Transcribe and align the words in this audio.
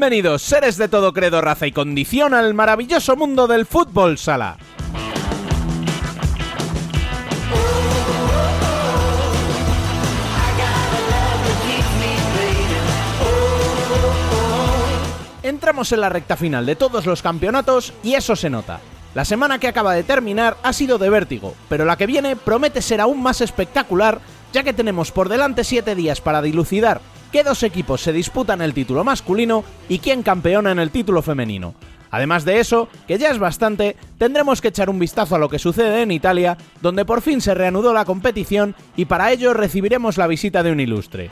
Bienvenidos, 0.00 0.40
seres 0.40 0.78
de 0.78 0.88
todo 0.88 1.12
credo, 1.12 1.42
raza 1.42 1.66
y 1.66 1.72
condición, 1.72 2.32
al 2.32 2.54
maravilloso 2.54 3.16
mundo 3.16 3.46
del 3.46 3.66
fútbol 3.66 4.16
sala. 4.16 4.56
Entramos 15.42 15.92
en 15.92 16.00
la 16.00 16.08
recta 16.08 16.38
final 16.38 16.64
de 16.64 16.76
todos 16.76 17.04
los 17.04 17.20
campeonatos 17.20 17.92
y 18.02 18.14
eso 18.14 18.34
se 18.34 18.48
nota. 18.48 18.80
La 19.12 19.26
semana 19.26 19.58
que 19.58 19.68
acaba 19.68 19.92
de 19.92 20.02
terminar 20.02 20.56
ha 20.62 20.72
sido 20.72 20.96
de 20.96 21.10
vértigo, 21.10 21.54
pero 21.68 21.84
la 21.84 21.98
que 21.98 22.06
viene 22.06 22.36
promete 22.36 22.80
ser 22.80 23.02
aún 23.02 23.22
más 23.22 23.42
espectacular, 23.42 24.22
ya 24.54 24.62
que 24.62 24.72
tenemos 24.72 25.12
por 25.12 25.28
delante 25.28 25.62
7 25.62 25.94
días 25.94 26.22
para 26.22 26.40
dilucidar 26.40 27.02
qué 27.32 27.44
dos 27.44 27.62
equipos 27.62 28.00
se 28.00 28.12
disputan 28.12 28.62
el 28.62 28.74
título 28.74 29.04
masculino 29.04 29.64
y 29.88 29.98
quién 29.98 30.22
campeona 30.22 30.72
en 30.72 30.78
el 30.78 30.90
título 30.90 31.22
femenino. 31.22 31.74
Además 32.10 32.44
de 32.44 32.58
eso, 32.58 32.88
que 33.06 33.18
ya 33.18 33.30
es 33.30 33.38
bastante, 33.38 33.96
tendremos 34.18 34.60
que 34.60 34.68
echar 34.68 34.90
un 34.90 34.98
vistazo 34.98 35.36
a 35.36 35.38
lo 35.38 35.48
que 35.48 35.60
sucede 35.60 36.02
en 36.02 36.10
Italia, 36.10 36.56
donde 36.82 37.04
por 37.04 37.22
fin 37.22 37.40
se 37.40 37.54
reanudó 37.54 37.94
la 37.94 38.04
competición 38.04 38.74
y 38.96 39.04
para 39.04 39.30
ello 39.30 39.54
recibiremos 39.54 40.18
la 40.18 40.26
visita 40.26 40.62
de 40.62 40.72
un 40.72 40.80
ilustre. 40.80 41.30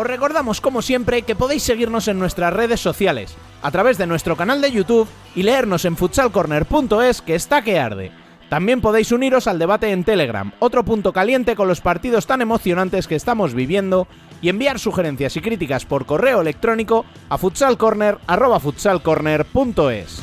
Os 0.00 0.06
recordamos, 0.06 0.62
como 0.62 0.80
siempre, 0.80 1.20
que 1.20 1.36
podéis 1.36 1.62
seguirnos 1.62 2.08
en 2.08 2.18
nuestras 2.18 2.54
redes 2.54 2.80
sociales, 2.80 3.36
a 3.60 3.70
través 3.70 3.98
de 3.98 4.06
nuestro 4.06 4.34
canal 4.34 4.62
de 4.62 4.72
YouTube 4.72 5.06
y 5.34 5.42
leernos 5.42 5.84
en 5.84 5.94
futsalcorner.es 5.94 7.20
que 7.20 7.34
está 7.34 7.60
que 7.60 7.78
arde. 7.78 8.10
También 8.48 8.80
podéis 8.80 9.12
uniros 9.12 9.46
al 9.46 9.58
debate 9.58 9.90
en 9.90 10.04
Telegram, 10.04 10.52
otro 10.58 10.86
punto 10.86 11.12
caliente 11.12 11.54
con 11.54 11.68
los 11.68 11.82
partidos 11.82 12.26
tan 12.26 12.40
emocionantes 12.40 13.06
que 13.06 13.14
estamos 13.14 13.52
viviendo, 13.52 14.08
y 14.40 14.48
enviar 14.48 14.78
sugerencias 14.78 15.36
y 15.36 15.42
críticas 15.42 15.84
por 15.84 16.06
correo 16.06 16.40
electrónico 16.40 17.04
a 17.28 17.36
futsalcorner.es. 17.36 20.22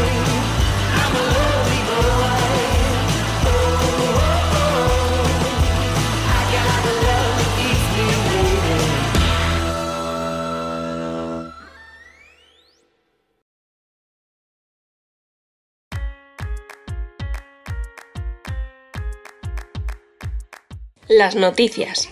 Las 21.17 21.35
noticias. 21.35 22.09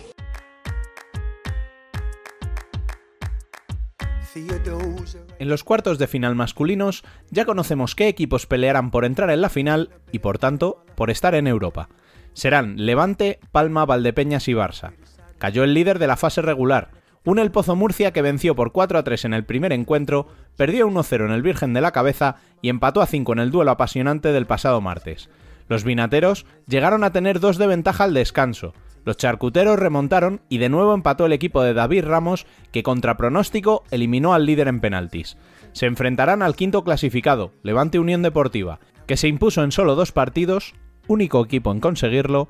En 5.39 5.47
los 5.47 5.63
cuartos 5.63 5.99
de 5.99 6.07
final 6.07 6.35
masculinos 6.35 7.05
ya 7.29 7.45
conocemos 7.45 7.95
qué 7.95 8.09
equipos 8.09 8.45
pelearán 8.45 8.91
por 8.91 9.05
entrar 9.05 9.29
en 9.29 9.39
la 9.39 9.47
final 9.47 9.91
y 10.11 10.19
por 10.19 10.37
tanto 10.37 10.83
por 10.95 11.11
estar 11.11 11.33
en 11.33 11.47
Europa. 11.47 11.87
Serán 12.33 12.85
Levante, 12.85 13.39
Palma, 13.53 13.85
Valdepeñas 13.85 14.49
y 14.49 14.53
Barça. 14.53 14.91
Cayó 15.37 15.63
el 15.63 15.73
líder 15.73 15.97
de 15.97 16.07
la 16.07 16.17
fase 16.17 16.41
regular, 16.41 16.89
un 17.23 17.39
El 17.39 17.51
Pozo 17.51 17.77
Murcia 17.77 18.11
que 18.11 18.21
venció 18.21 18.53
por 18.53 18.73
4 18.73 18.99
a 18.99 19.03
3 19.03 19.23
en 19.23 19.33
el 19.33 19.45
primer 19.45 19.71
encuentro, 19.71 20.27
perdió 20.57 20.89
1-0 20.89 21.25
en 21.25 21.31
el 21.31 21.41
Virgen 21.41 21.73
de 21.73 21.79
la 21.79 21.93
Cabeza 21.93 22.35
y 22.61 22.67
empató 22.67 23.01
a 23.01 23.07
5 23.07 23.31
en 23.31 23.39
el 23.39 23.51
duelo 23.51 23.71
apasionante 23.71 24.33
del 24.33 24.45
pasado 24.45 24.81
martes. 24.81 25.29
Los 25.69 25.83
vinateros 25.83 26.47
llegaron 26.67 27.03
a 27.03 27.11
tener 27.11 27.39
dos 27.39 27.59
de 27.59 27.67
ventaja 27.67 28.03
al 28.03 28.15
descanso. 28.15 28.73
Los 29.05 29.17
charcuteros 29.17 29.79
remontaron 29.79 30.41
y 30.49 30.57
de 30.57 30.67
nuevo 30.67 30.95
empató 30.95 31.27
el 31.27 31.31
equipo 31.31 31.61
de 31.61 31.75
David 31.75 32.05
Ramos, 32.05 32.47
que 32.71 32.83
contra 32.83 33.17
pronóstico 33.17 33.83
eliminó 33.91 34.33
al 34.33 34.47
líder 34.47 34.67
en 34.67 34.81
penaltis. 34.81 35.37
Se 35.71 35.85
enfrentarán 35.85 36.41
al 36.41 36.55
quinto 36.55 36.83
clasificado, 36.83 37.53
Levante 37.61 37.99
Unión 37.99 38.23
Deportiva, 38.23 38.79
que 39.05 39.15
se 39.15 39.27
impuso 39.27 39.63
en 39.63 39.71
solo 39.71 39.93
dos 39.93 40.11
partidos, 40.11 40.73
único 41.07 41.45
equipo 41.45 41.71
en 41.71 41.79
conseguirlo, 41.79 42.49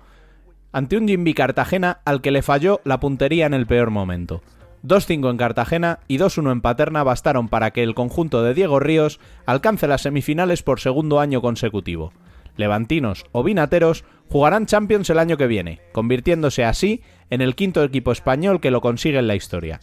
ante 0.72 0.98
un 0.98 1.08
Jimby 1.08 1.34
Cartagena 1.34 2.00
al 2.06 2.22
que 2.22 2.32
le 2.32 2.42
falló 2.42 2.80
la 2.86 3.02
puntería 3.02 3.46
en 3.46 3.54
el 3.54 3.68
peor 3.68 3.90
momento. 3.90 4.42
2-5 4.86 5.30
en 5.30 5.38
Cartagena 5.38 6.00
y 6.08 6.20
2-1 6.20 6.54
en 6.54 6.62
Paterna 6.62 7.04
bastaron 7.04 7.50
para 7.50 7.72
que 7.72 7.84
el 7.84 7.96
conjunto 7.96 8.44
de 8.44 8.54
Diego 8.54 8.80
Ríos 8.80 9.20
alcance 9.46 9.88
las 9.90 10.04
semifinales 10.04 10.64
por 10.64 10.80
segundo 10.80 11.20
año 11.20 11.42
consecutivo 11.42 12.14
levantinos 12.60 13.26
o 13.32 13.44
vinateros 13.44 14.04
jugarán 14.30 14.68
Champions 14.68 15.10
el 15.10 15.18
año 15.18 15.38
que 15.38 15.48
viene, 15.48 15.82
convirtiéndose 15.92 16.64
así 16.64 17.02
en 17.30 17.42
el 17.42 17.56
quinto 17.56 17.84
equipo 17.84 18.12
español 18.12 18.62
que 18.62 18.72
lo 18.72 18.82
consigue 18.82 19.20
en 19.20 19.28
la 19.28 19.36
historia. 19.36 19.80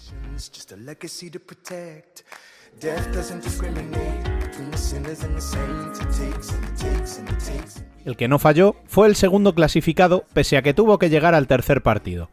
El 8.04 8.16
que 8.16 8.28
no 8.28 8.38
falló 8.38 8.76
fue 8.86 9.08
el 9.08 9.16
segundo 9.16 9.54
clasificado 9.54 10.24
pese 10.32 10.56
a 10.56 10.62
que 10.62 10.74
tuvo 10.74 10.98
que 10.98 11.10
llegar 11.10 11.34
al 11.34 11.48
tercer 11.48 11.82
partido. 11.82 12.30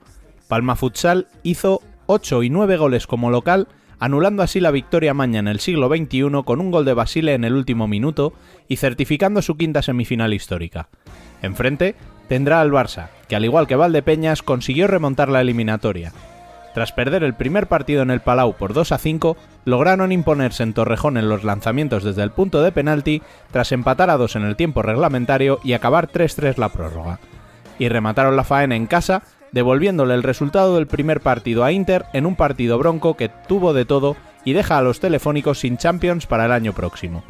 Palma 0.48 0.76
Futsal 0.76 1.28
hizo 1.42 1.82
8 2.06 2.44
y 2.44 2.50
9 2.50 2.78
goles 2.78 3.08
como 3.08 3.32
local 3.32 3.68
anulando 4.04 4.44
así 4.44 4.60
la 4.60 4.72
victoria 4.72 5.14
maña 5.14 5.40
en 5.40 5.48
el 5.48 5.62
siglo 5.62 5.88
XXI 5.88 6.44
con 6.44 6.60
un 6.60 6.72
gol 6.72 6.84
de 6.84 6.94
Basile 6.94 7.36
en 7.36 7.46
el 7.46 7.54
último 7.54 7.88
minuto 7.88 8.34
y 8.68 8.76
certificando 8.76 9.42
su 9.42 9.56
quinta 9.56 9.82
semifinal 9.82 10.34
histórica. 10.34 10.90
Enfrente 11.42 11.96
tendrá 12.28 12.60
al 12.60 12.70
Barça, 12.70 13.08
que 13.30 13.38
al 13.38 13.46
igual 13.46 13.66
que 13.66 13.78
Valdepeñas 13.78 14.44
consiguió 14.44 14.88
remontar 14.88 15.30
la 15.30 15.40
eliminatoria. 15.40 16.12
Tras 16.74 16.92
perder 16.92 17.24
el 17.24 17.34
primer 17.34 17.68
partido 17.68 18.02
en 18.02 18.12
el 18.12 18.20
Palau 18.20 18.58
por 18.58 18.74
2 18.74 18.92
a 18.92 18.98
5, 18.98 19.38
lograron 19.64 20.12
imponerse 20.12 20.64
en 20.64 20.74
Torrejón 20.74 21.16
en 21.16 21.30
los 21.30 21.46
lanzamientos 21.46 22.04
desde 22.04 22.24
el 22.24 22.32
punto 22.32 22.62
de 22.62 22.74
penalti, 22.74 23.22
tras 23.52 23.72
empatar 23.72 24.10
a 24.10 24.18
2 24.18 24.36
en 24.36 24.44
el 24.44 24.58
tiempo 24.58 24.82
reglamentario 24.82 25.62
y 25.64 25.72
acabar 25.72 26.12
3-3 26.12 26.58
la 26.58 26.68
prórroga. 26.68 27.20
Y 27.80 27.88
remataron 27.88 28.36
la 28.36 28.44
faena 28.44 28.76
en 28.76 28.86
casa 28.86 29.24
devolviéndole 29.54 30.14
el 30.16 30.24
resultado 30.24 30.76
del 30.76 30.88
primer 30.88 31.22
partido 31.22 31.64
a 31.64 31.72
Inter 31.72 32.06
en 32.12 32.26
un 32.26 32.36
partido 32.36 32.78
bronco 32.78 33.16
que 33.16 33.30
tuvo 33.30 33.74
de 33.74 33.86
todo 33.86 34.18
y 34.44 34.52
deja 34.52 34.78
a 34.78 34.82
los 34.82 35.00
telefónicos 35.00 35.60
sin 35.60 35.78
Champions 35.78 36.26
para 36.26 36.46
el 36.46 36.52
año 36.52 36.74
próximo. 36.74 37.24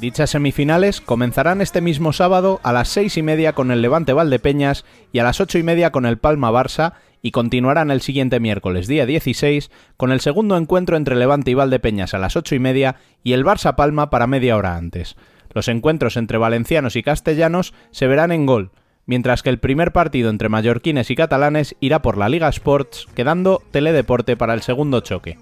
Dichas 0.00 0.30
semifinales 0.30 1.02
comenzarán 1.02 1.60
este 1.60 1.82
mismo 1.82 2.14
sábado 2.14 2.58
a 2.62 2.72
las 2.72 2.88
seis 2.88 3.18
y 3.18 3.22
media 3.22 3.52
con 3.52 3.70
el 3.70 3.82
Levante 3.82 4.14
Valdepeñas 4.14 4.86
y 5.12 5.18
a 5.18 5.24
las 5.24 5.40
ocho 5.40 5.58
y 5.58 5.62
media 5.62 5.92
con 5.92 6.06
el 6.06 6.16
Palma 6.16 6.50
Barça 6.50 6.94
y 7.22 7.30
continuarán 7.30 7.90
el 7.90 8.00
siguiente 8.00 8.40
miércoles 8.40 8.86
día 8.86 9.06
16 9.06 9.70
con 9.96 10.12
el 10.12 10.20
segundo 10.20 10.56
encuentro 10.56 10.96
entre 10.96 11.16
Levante 11.16 11.50
y 11.50 11.54
Valdepeñas 11.54 12.14
a 12.14 12.18
las 12.18 12.36
ocho 12.36 12.54
y 12.54 12.58
media 12.58 12.96
y 13.22 13.32
el 13.32 13.44
Barça 13.44 13.74
Palma 13.74 14.10
para 14.10 14.26
media 14.26 14.56
hora 14.56 14.76
antes. 14.76 15.16
Los 15.52 15.68
encuentros 15.68 16.16
entre 16.16 16.38
valencianos 16.38 16.96
y 16.96 17.02
castellanos 17.02 17.74
se 17.90 18.06
verán 18.06 18.32
en 18.32 18.46
gol, 18.46 18.70
mientras 19.06 19.42
que 19.42 19.50
el 19.50 19.58
primer 19.58 19.92
partido 19.92 20.30
entre 20.30 20.48
mallorquines 20.48 21.10
y 21.10 21.16
catalanes 21.16 21.74
irá 21.80 22.02
por 22.02 22.16
la 22.16 22.28
Liga 22.28 22.48
Sports, 22.48 23.06
quedando 23.14 23.62
teledeporte 23.70 24.36
para 24.36 24.54
el 24.54 24.62
segundo 24.62 25.00
choque. 25.00 25.38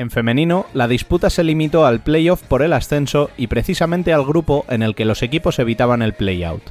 En 0.00 0.12
femenino, 0.12 0.66
la 0.74 0.86
disputa 0.86 1.28
se 1.28 1.42
limitó 1.42 1.84
al 1.84 1.98
playoff 1.98 2.44
por 2.44 2.62
el 2.62 2.72
ascenso 2.72 3.30
y 3.36 3.48
precisamente 3.48 4.12
al 4.12 4.24
grupo 4.24 4.64
en 4.68 4.84
el 4.84 4.94
que 4.94 5.04
los 5.04 5.24
equipos 5.24 5.58
evitaban 5.58 6.02
el 6.02 6.12
playout. 6.12 6.62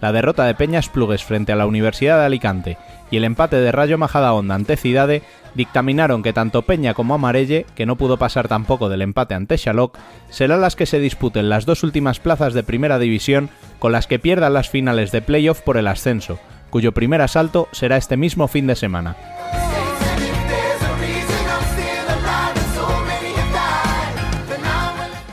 La 0.00 0.12
derrota 0.12 0.44
de 0.44 0.54
Peñas 0.54 0.88
Plugues 0.88 1.24
frente 1.24 1.50
a 1.50 1.56
la 1.56 1.66
Universidad 1.66 2.20
de 2.20 2.26
Alicante 2.26 2.78
y 3.10 3.16
el 3.16 3.24
empate 3.24 3.56
de 3.56 3.72
Rayo 3.72 3.98
Majadahonda 3.98 4.54
ante 4.54 4.76
Cidade 4.76 5.22
dictaminaron 5.56 6.22
que 6.22 6.32
tanto 6.32 6.62
Peña 6.62 6.94
como 6.94 7.14
Amarelle, 7.14 7.66
que 7.74 7.84
no 7.84 7.96
pudo 7.96 8.16
pasar 8.16 8.46
tampoco 8.46 8.88
del 8.88 9.02
empate 9.02 9.34
ante 9.34 9.58
Xaloc, 9.58 9.98
serán 10.30 10.60
las 10.60 10.76
que 10.76 10.86
se 10.86 11.00
disputen 11.00 11.48
las 11.48 11.66
dos 11.66 11.82
últimas 11.82 12.20
plazas 12.20 12.54
de 12.54 12.62
primera 12.62 13.00
división 13.00 13.50
con 13.80 13.90
las 13.90 14.06
que 14.06 14.20
pierdan 14.20 14.52
las 14.52 14.70
finales 14.70 15.10
de 15.10 15.20
playoff 15.20 15.62
por 15.62 15.78
el 15.78 15.88
ascenso, 15.88 16.38
cuyo 16.70 16.92
primer 16.92 17.22
asalto 17.22 17.66
será 17.72 17.96
este 17.96 18.16
mismo 18.16 18.46
fin 18.46 18.68
de 18.68 18.76
semana. 18.76 19.16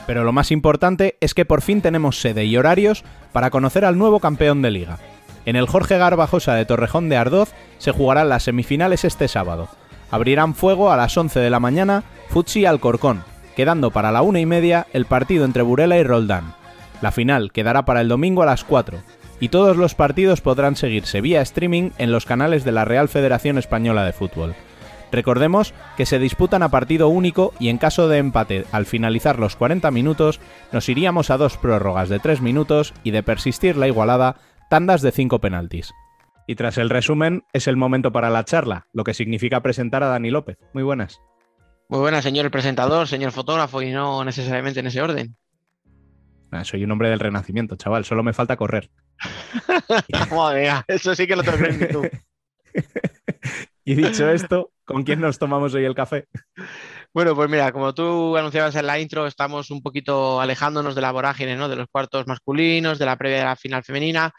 Pero 0.06 0.24
lo 0.24 0.32
más 0.32 0.50
importante 0.50 1.16
es 1.20 1.34
que 1.34 1.44
por 1.44 1.62
fin 1.62 1.82
tenemos 1.82 2.20
sede 2.20 2.44
y 2.44 2.56
horarios 2.56 3.04
para 3.32 3.50
conocer 3.50 3.84
al 3.84 3.98
nuevo 3.98 4.20
campeón 4.20 4.62
de 4.62 4.70
liga. 4.70 4.98
En 5.44 5.56
el 5.56 5.66
Jorge 5.66 5.98
Garbajosa 5.98 6.54
de 6.54 6.64
Torrejón 6.64 7.08
de 7.08 7.16
Ardoz 7.16 7.52
se 7.78 7.92
jugarán 7.92 8.28
las 8.28 8.44
semifinales 8.44 9.04
este 9.04 9.28
sábado. 9.28 9.68
Abrirán 10.10 10.54
fuego 10.54 10.90
a 10.90 10.96
las 10.96 11.16
11 11.16 11.40
de 11.40 11.50
la 11.50 11.60
mañana 11.60 12.04
Futsi 12.28 12.66
Alcorcón, 12.66 13.24
quedando 13.56 13.90
para 13.90 14.12
la 14.12 14.22
una 14.22 14.40
y 14.40 14.46
media 14.46 14.86
el 14.92 15.06
partido 15.06 15.44
entre 15.44 15.62
Burela 15.62 15.98
y 15.98 16.02
Roldán. 16.02 16.54
La 17.02 17.12
final 17.12 17.52
quedará 17.52 17.84
para 17.84 18.00
el 18.00 18.08
domingo 18.08 18.42
a 18.42 18.46
las 18.46 18.64
4, 18.64 18.98
y 19.40 19.48
todos 19.48 19.76
los 19.76 19.94
partidos 19.94 20.40
podrán 20.40 20.76
seguirse 20.76 21.20
vía 21.20 21.42
streaming 21.42 21.90
en 21.98 22.10
los 22.10 22.24
canales 22.24 22.64
de 22.64 22.72
la 22.72 22.84
Real 22.84 23.08
Federación 23.08 23.58
Española 23.58 24.04
de 24.04 24.12
Fútbol. 24.12 24.54
Recordemos 25.12 25.72
que 25.96 26.06
se 26.06 26.18
disputan 26.18 26.62
a 26.62 26.70
partido 26.70 27.08
único 27.08 27.52
y 27.58 27.68
en 27.68 27.78
caso 27.78 28.08
de 28.08 28.18
empate 28.18 28.64
al 28.72 28.86
finalizar 28.86 29.38
los 29.38 29.56
40 29.56 29.90
minutos 29.90 30.40
nos 30.72 30.88
iríamos 30.88 31.30
a 31.30 31.36
dos 31.36 31.56
prórrogas 31.56 32.08
de 32.08 32.18
3 32.18 32.40
minutos 32.40 32.92
y 33.02 33.12
de 33.12 33.22
persistir 33.22 33.76
la 33.76 33.86
igualada, 33.86 34.36
tandas 34.68 35.02
de 35.02 35.12
5 35.12 35.38
penaltis. 35.40 35.92
Y 36.46 36.54
tras 36.54 36.78
el 36.78 36.90
resumen, 36.90 37.44
es 37.52 37.66
el 37.66 37.76
momento 37.76 38.12
para 38.12 38.30
la 38.30 38.44
charla, 38.44 38.86
lo 38.92 39.04
que 39.04 39.14
significa 39.14 39.62
presentar 39.62 40.02
a 40.02 40.08
Dani 40.08 40.30
López. 40.30 40.58
Muy 40.72 40.84
buenas. 40.84 41.20
Muy 41.88 42.00
buenas, 42.00 42.24
señor 42.24 42.50
presentador, 42.50 43.08
señor 43.08 43.32
fotógrafo, 43.32 43.82
y 43.82 43.90
no 43.90 44.24
necesariamente 44.24 44.80
en 44.80 44.86
ese 44.86 45.02
orden. 45.02 45.36
Ah, 46.50 46.64
soy 46.64 46.84
un 46.84 46.92
hombre 46.92 47.10
del 47.10 47.20
renacimiento, 47.20 47.76
chaval, 47.76 48.04
solo 48.04 48.22
me 48.22 48.32
falta 48.32 48.56
correr. 48.56 48.90
Madre 50.30 50.70
eso 50.88 51.14
sí 51.14 51.26
que 51.26 51.36
lo 51.36 51.42
tengo 51.42 51.78
que 51.78 51.86
tú. 51.86 52.02
Y 53.86 53.94
dicho 53.94 54.28
esto, 54.28 54.72
¿con 54.84 55.02
quién 55.02 55.20
nos 55.20 55.38
tomamos 55.38 55.72
hoy 55.72 55.84
el 55.84 55.94
café? 55.94 56.26
Bueno, 57.14 57.34
pues 57.34 57.48
mira, 57.48 57.72
como 57.72 57.94
tú 57.94 58.36
anunciabas 58.36 58.74
en 58.76 58.86
la 58.86 59.00
intro, 59.00 59.26
estamos 59.26 59.70
un 59.70 59.82
poquito 59.82 60.38
alejándonos 60.38 60.94
de 60.94 61.00
la 61.00 61.12
vorágine, 61.12 61.56
¿no? 61.56 61.70
De 61.70 61.76
los 61.76 61.86
cuartos 61.90 62.26
masculinos, 62.26 62.98
de 62.98 63.06
la 63.06 63.16
previa 63.16 63.38
de 63.38 63.44
la 63.44 63.56
final 63.56 63.82
femenina 63.82 64.34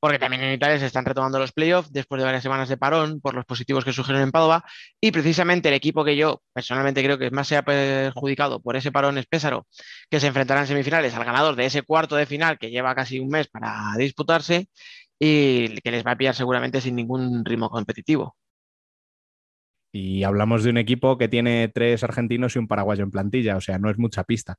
porque 0.00 0.18
también 0.18 0.42
en 0.42 0.54
Italia 0.54 0.78
se 0.78 0.86
están 0.86 1.04
retomando 1.04 1.38
los 1.38 1.52
playoffs 1.52 1.92
después 1.92 2.18
de 2.18 2.24
varias 2.24 2.42
semanas 2.42 2.68
de 2.68 2.78
parón 2.78 3.20
por 3.20 3.34
los 3.34 3.44
positivos 3.44 3.84
que 3.84 3.92
surgieron 3.92 4.22
en 4.22 4.32
Padova 4.32 4.64
y 5.00 5.12
precisamente 5.12 5.68
el 5.68 5.74
equipo 5.74 6.04
que 6.04 6.16
yo 6.16 6.42
personalmente 6.52 7.04
creo 7.04 7.18
que 7.18 7.30
más 7.30 7.46
se 7.46 7.56
ha 7.58 7.62
perjudicado 7.62 8.60
por 8.62 8.76
ese 8.76 8.90
parón 8.90 9.18
es 9.18 9.26
Pésaro, 9.26 9.66
que 10.10 10.18
se 10.18 10.26
enfrentará 10.26 10.62
en 10.62 10.66
semifinales 10.66 11.14
al 11.14 11.24
ganador 11.24 11.54
de 11.54 11.66
ese 11.66 11.82
cuarto 11.82 12.16
de 12.16 12.26
final 12.26 12.58
que 12.58 12.70
lleva 12.70 12.94
casi 12.94 13.20
un 13.20 13.28
mes 13.28 13.48
para 13.48 13.92
disputarse 13.98 14.68
y 15.18 15.68
que 15.82 15.90
les 15.90 16.04
va 16.04 16.12
a 16.12 16.16
pillar 16.16 16.34
seguramente 16.34 16.80
sin 16.80 16.96
ningún 16.96 17.44
ritmo 17.44 17.68
competitivo. 17.68 18.36
Y 19.92 20.22
hablamos 20.22 20.62
de 20.62 20.70
un 20.70 20.78
equipo 20.78 21.18
que 21.18 21.28
tiene 21.28 21.68
tres 21.68 22.04
argentinos 22.04 22.54
y 22.54 22.58
un 22.58 22.68
paraguayo 22.68 23.02
en 23.02 23.10
plantilla, 23.10 23.56
o 23.56 23.60
sea, 23.60 23.78
no 23.78 23.90
es 23.90 23.98
mucha 23.98 24.24
pista. 24.24 24.56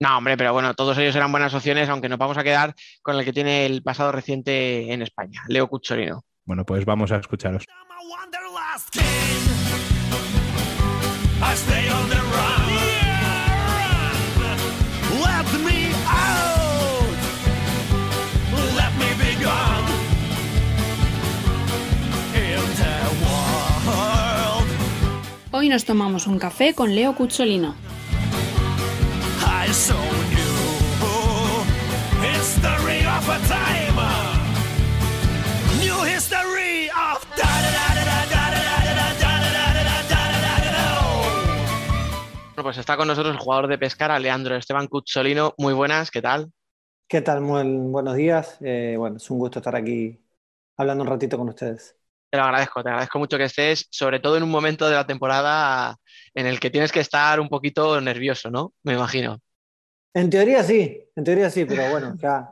No, 0.00 0.18
hombre, 0.18 0.36
pero 0.36 0.52
bueno, 0.52 0.74
todos 0.74 0.98
ellos 0.98 1.14
eran 1.14 1.30
buenas 1.30 1.54
opciones, 1.54 1.88
aunque 1.88 2.08
nos 2.08 2.18
vamos 2.18 2.36
a 2.36 2.42
quedar 2.42 2.74
con 3.02 3.16
el 3.16 3.24
que 3.24 3.32
tiene 3.32 3.66
el 3.66 3.82
pasado 3.82 4.10
reciente 4.10 4.92
en 4.92 5.00
España, 5.00 5.42
Leo 5.48 5.68
Cucciolino. 5.68 6.24
Bueno, 6.44 6.64
pues 6.64 6.84
vamos 6.84 7.12
a 7.12 7.18
escucharos. 7.18 7.64
Hoy 25.62 25.68
nos 25.68 25.84
tomamos 25.84 26.26
un 26.26 26.40
café 26.40 26.74
con 26.74 26.92
Leo 26.92 27.14
Cucciolino. 27.14 27.76
Pues 42.60 42.78
está 42.78 42.96
con 42.96 43.06
nosotros 43.06 43.32
el 43.32 43.38
jugador 43.38 43.68
de 43.68 43.78
Pescara, 43.78 44.18
Leandro 44.18 44.56
Esteban 44.56 44.88
Cucciolino. 44.88 45.54
Muy 45.58 45.74
buenas, 45.74 46.10
¿qué 46.10 46.20
tal? 46.20 46.50
¿Qué 47.06 47.20
tal? 47.20 47.40
Muy 47.40 47.62
buenos 47.62 48.16
días. 48.16 48.58
Eh, 48.62 48.96
bueno, 48.98 49.18
es 49.18 49.30
un 49.30 49.38
gusto 49.38 49.60
estar 49.60 49.76
aquí 49.76 50.18
hablando 50.76 51.04
un 51.04 51.10
ratito 51.10 51.38
con 51.38 51.50
ustedes. 51.50 52.01
Te 52.32 52.38
lo 52.38 52.44
agradezco, 52.44 52.82
te 52.82 52.88
agradezco 52.88 53.18
mucho 53.18 53.36
que 53.36 53.44
estés, 53.44 53.86
sobre 53.90 54.18
todo 54.18 54.38
en 54.38 54.42
un 54.42 54.50
momento 54.50 54.88
de 54.88 54.94
la 54.94 55.06
temporada 55.06 55.98
en 56.32 56.46
el 56.46 56.60
que 56.60 56.70
tienes 56.70 56.90
que 56.90 57.00
estar 57.00 57.38
un 57.38 57.50
poquito 57.50 58.00
nervioso, 58.00 58.50
¿no? 58.50 58.72
Me 58.84 58.94
imagino. 58.94 59.38
En 60.14 60.30
teoría 60.30 60.62
sí, 60.62 60.98
en 61.14 61.24
teoría 61.24 61.50
sí, 61.50 61.66
pero 61.66 61.90
bueno, 61.90 62.16
ya 62.16 62.50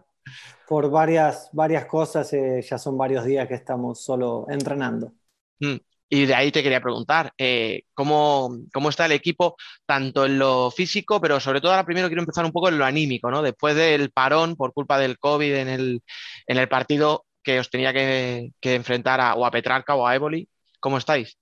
por 0.69 0.91
varias, 0.91 1.49
varias 1.55 1.87
cosas 1.87 2.31
eh, 2.35 2.61
ya 2.61 2.77
son 2.77 2.99
varios 2.99 3.25
días 3.25 3.49
que 3.49 3.55
estamos 3.55 4.05
solo 4.05 4.45
entrenando. 4.51 5.15
Mm, 5.61 5.77
y 6.11 6.27
de 6.27 6.35
ahí 6.35 6.53
te 6.53 6.63
quería 6.63 6.83
preguntar, 6.83 7.33
eh, 7.39 7.85
¿cómo, 7.95 8.55
¿cómo, 8.75 8.91
está 8.91 9.07
el 9.07 9.13
equipo 9.13 9.57
tanto 9.87 10.27
en 10.27 10.39
lo 10.39 10.71
físico, 10.71 11.23
pero 11.23 11.41
sobre 11.41 11.63
todo 11.63 11.73
ahora 11.73 11.87
primero 11.87 12.09
quiero 12.09 12.21
empezar 12.21 12.45
un 12.45 12.53
poco 12.53 12.69
en 12.69 12.77
lo 12.77 12.85
anímico, 12.85 13.31
¿no? 13.31 13.41
Después 13.41 13.75
del 13.75 14.11
parón 14.11 14.57
por 14.57 14.75
culpa 14.75 14.99
del 14.99 15.19
COVID 15.19 15.55
en 15.55 15.69
el, 15.71 16.03
en 16.47 16.59
el 16.59 16.69
partido 16.69 17.25
que 17.43 17.59
os 17.59 17.71
tenía 17.71 17.93
que, 17.93 18.53
enfrentar 18.63 19.21
a, 19.21 19.35
o 19.35 19.45
a 19.45 19.51
Petrarca 19.51 19.95
o 19.95 20.07
a 20.07 20.15
Évoli, 20.15 20.49
¿cómo 20.79 20.99
estáis? 20.99 21.39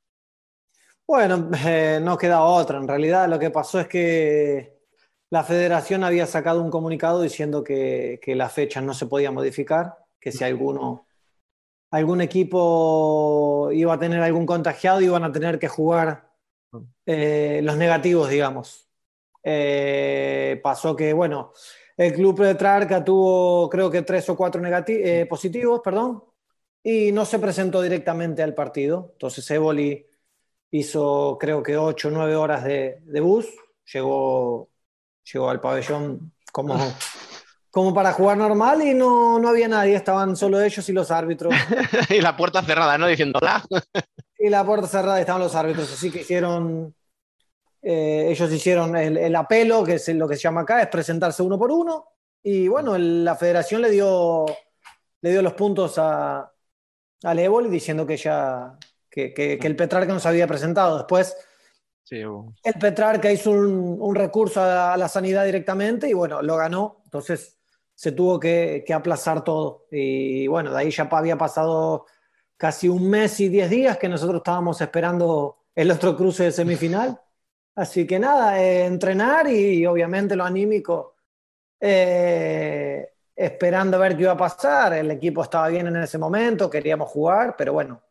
Bueno, 1.06 1.50
eh, 1.64 2.00
no 2.02 2.18
queda 2.18 2.42
otra. 2.42 2.78
En 2.78 2.87
realidad 2.87 3.28
lo 3.28 3.38
que 3.38 3.50
pasó 3.50 3.80
es 3.80 3.88
que 3.88 4.78
la 5.30 5.42
federación 5.42 6.04
había 6.04 6.26
sacado 6.26 6.62
un 6.62 6.70
comunicado 6.70 7.22
diciendo 7.22 7.64
que, 7.64 8.20
las 8.26 8.52
fechas 8.52 8.82
no 8.82 8.94
se 8.94 9.06
podían 9.06 9.34
modificar, 9.34 9.96
que 10.20 10.32
si 10.32 10.44
alguno, 10.44 11.06
algún 11.90 12.20
equipo 12.20 13.70
iba 13.72 13.94
a 13.94 13.99
tener 13.99 14.22
algún 14.22 14.46
contagiado, 14.46 15.00
iban 15.00 15.25
a 15.25 15.32
tener 15.32 15.58
que 15.58 15.68
jugar 15.68 16.30
eh, 17.06 17.61
los 17.62 17.76
negativos, 17.76 18.28
digamos. 18.28 18.88
Eh, 19.42 20.61
pasó 20.62 20.94
que, 20.94 21.12
bueno, 21.14 21.52
el 21.98 22.14
club 22.14 22.40
de 22.40 22.54
Trarca 22.54 23.04
tuvo 23.04 23.68
creo 23.68 23.90
que 23.90 24.02
tres 24.02 24.26
o 24.30 24.36
cuatro 24.36 24.62
eh, 24.86 25.26
positivos, 25.28 25.80
perdón, 25.84 26.24
y 26.82 27.12
no 27.12 27.26
se 27.26 27.38
presentó 27.38 27.82
directamente 27.82 28.42
al 28.42 28.54
partido. 28.54 29.10
Entonces 29.12 29.50
Evoli 29.50 30.06
hizo 30.70 31.36
creo 31.38 31.62
que 31.62 31.76
ocho 31.76 32.08
o 32.08 32.10
nueve 32.10 32.36
horas 32.36 32.64
de, 32.64 33.00
de 33.02 33.20
bus, 33.20 33.46
llegó 33.92 34.70
llegó 35.32 35.50
al 35.50 35.60
pabellón 35.60 36.32
como, 36.52 36.76
como 37.70 37.94
para 37.94 38.12
jugar 38.12 38.36
normal 38.36 38.82
y 38.82 38.94
no, 38.94 39.38
no 39.38 39.48
había 39.48 39.68
nadie, 39.68 39.94
estaban 39.94 40.36
solo 40.36 40.60
ellos 40.60 40.88
y 40.88 40.92
los 40.92 41.10
árbitros. 41.10 41.52
y 42.10 42.20
la 42.20 42.36
puerta 42.36 42.62
cerrada, 42.62 42.98
¿no? 42.98 43.06
Diciendo 43.06 43.38
hola. 43.40 43.64
y 44.38 44.48
la 44.48 44.64
puerta 44.64 44.86
cerrada 44.86 45.20
estaban 45.20 45.42
los 45.42 45.54
árbitros, 45.54 45.92
así 45.92 46.10
que 46.10 46.20
hicieron, 46.20 46.94
eh, 47.82 48.28
ellos 48.30 48.52
hicieron 48.52 48.97
el, 48.97 49.35
apelo, 49.37 49.85
que 49.85 49.94
es 49.94 50.08
lo 50.08 50.28
que 50.28 50.37
se 50.37 50.42
llama 50.42 50.62
acá, 50.62 50.82
es 50.82 50.88
presentarse 50.88 51.42
uno 51.42 51.58
por 51.58 51.70
uno. 51.70 52.06
Y 52.42 52.68
bueno, 52.68 52.97
la 52.97 53.35
federación 53.37 53.82
le 53.82 53.90
dio, 53.90 54.47
le 55.20 55.30
dio 55.30 55.42
los 55.42 55.54
puntos 55.54 55.94
a, 55.99 56.52
Évoli 57.23 57.68
diciendo 57.68 58.06
que 58.06 58.16
ya 58.16 58.78
que, 59.11 59.35
que, 59.35 59.58
que 59.58 59.66
el 59.66 59.75
Petrarca 59.75 60.12
no 60.12 60.20
se 60.20 60.28
había 60.28 60.47
presentado. 60.47 60.99
Después 60.99 61.37
el 62.11 62.75
Petrarca 62.80 63.30
hizo 63.30 63.50
un, 63.50 64.14
recurso 64.14 64.62
a 64.62 64.97
la 64.97 65.08
sanidad 65.08 65.44
directamente 65.44 66.08
y 66.08 66.14
bueno, 66.14 66.42
lo 66.42 66.56
ganó. 66.56 67.02
Entonces 67.04 67.58
se 67.94 68.12
tuvo 68.12 68.40
que, 68.40 68.85
aplazar 68.94 69.44
todo. 69.44 69.87
Y 69.90 70.47
bueno, 70.47 70.73
de 70.73 70.78
ahí 70.78 70.90
ya 70.90 71.08
había 71.11 71.37
pasado 71.37 72.06
casi 72.56 72.88
un 72.88 73.08
mes 73.11 73.38
y 73.40 73.49
diez 73.49 73.68
días 73.70 73.99
que 73.99 74.08
nosotros 74.08 74.38
estábamos 74.38 74.80
esperando 74.80 75.58
el 75.75 75.90
otro 75.90 76.16
cruce 76.16 76.44
de 76.44 76.52
semifinal. 76.52 77.20
Así 77.78 78.08
que 78.08 78.18
nada, 78.18 78.61
eh, 78.61 78.87
entrenar 78.87 79.49
y, 79.49 79.87
obviamente 79.87 80.35
lo 80.35 80.42
anímico, 80.44 81.14
eh, 81.78 83.08
esperando 83.37 83.97
a 83.97 84.00
ver 84.00 84.16
qué 84.16 84.23
iba 84.23 84.32
a 84.32 84.37
pasar. 84.37 84.94
El 84.94 85.12
equipo 85.12 85.44
estaba 85.44 85.68
bien 85.68 85.87
en 85.87 85.97
ese 85.99 86.18
momento, 86.18 86.68
queríamos 86.68 87.08
jugar, 87.08 87.54
pero 87.56 87.73
bueno, 87.73 88.02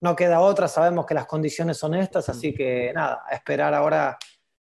no 0.00 0.16
queda 0.16 0.40
otra, 0.40 0.68
sabemos 0.68 1.04
que 1.04 1.12
las 1.12 1.26
condiciones 1.26 1.76
son 1.76 1.94
estas, 1.94 2.30
así 2.30 2.54
que 2.54 2.92
nada, 2.94 3.24
esperar 3.30 3.74
ahora 3.74 4.16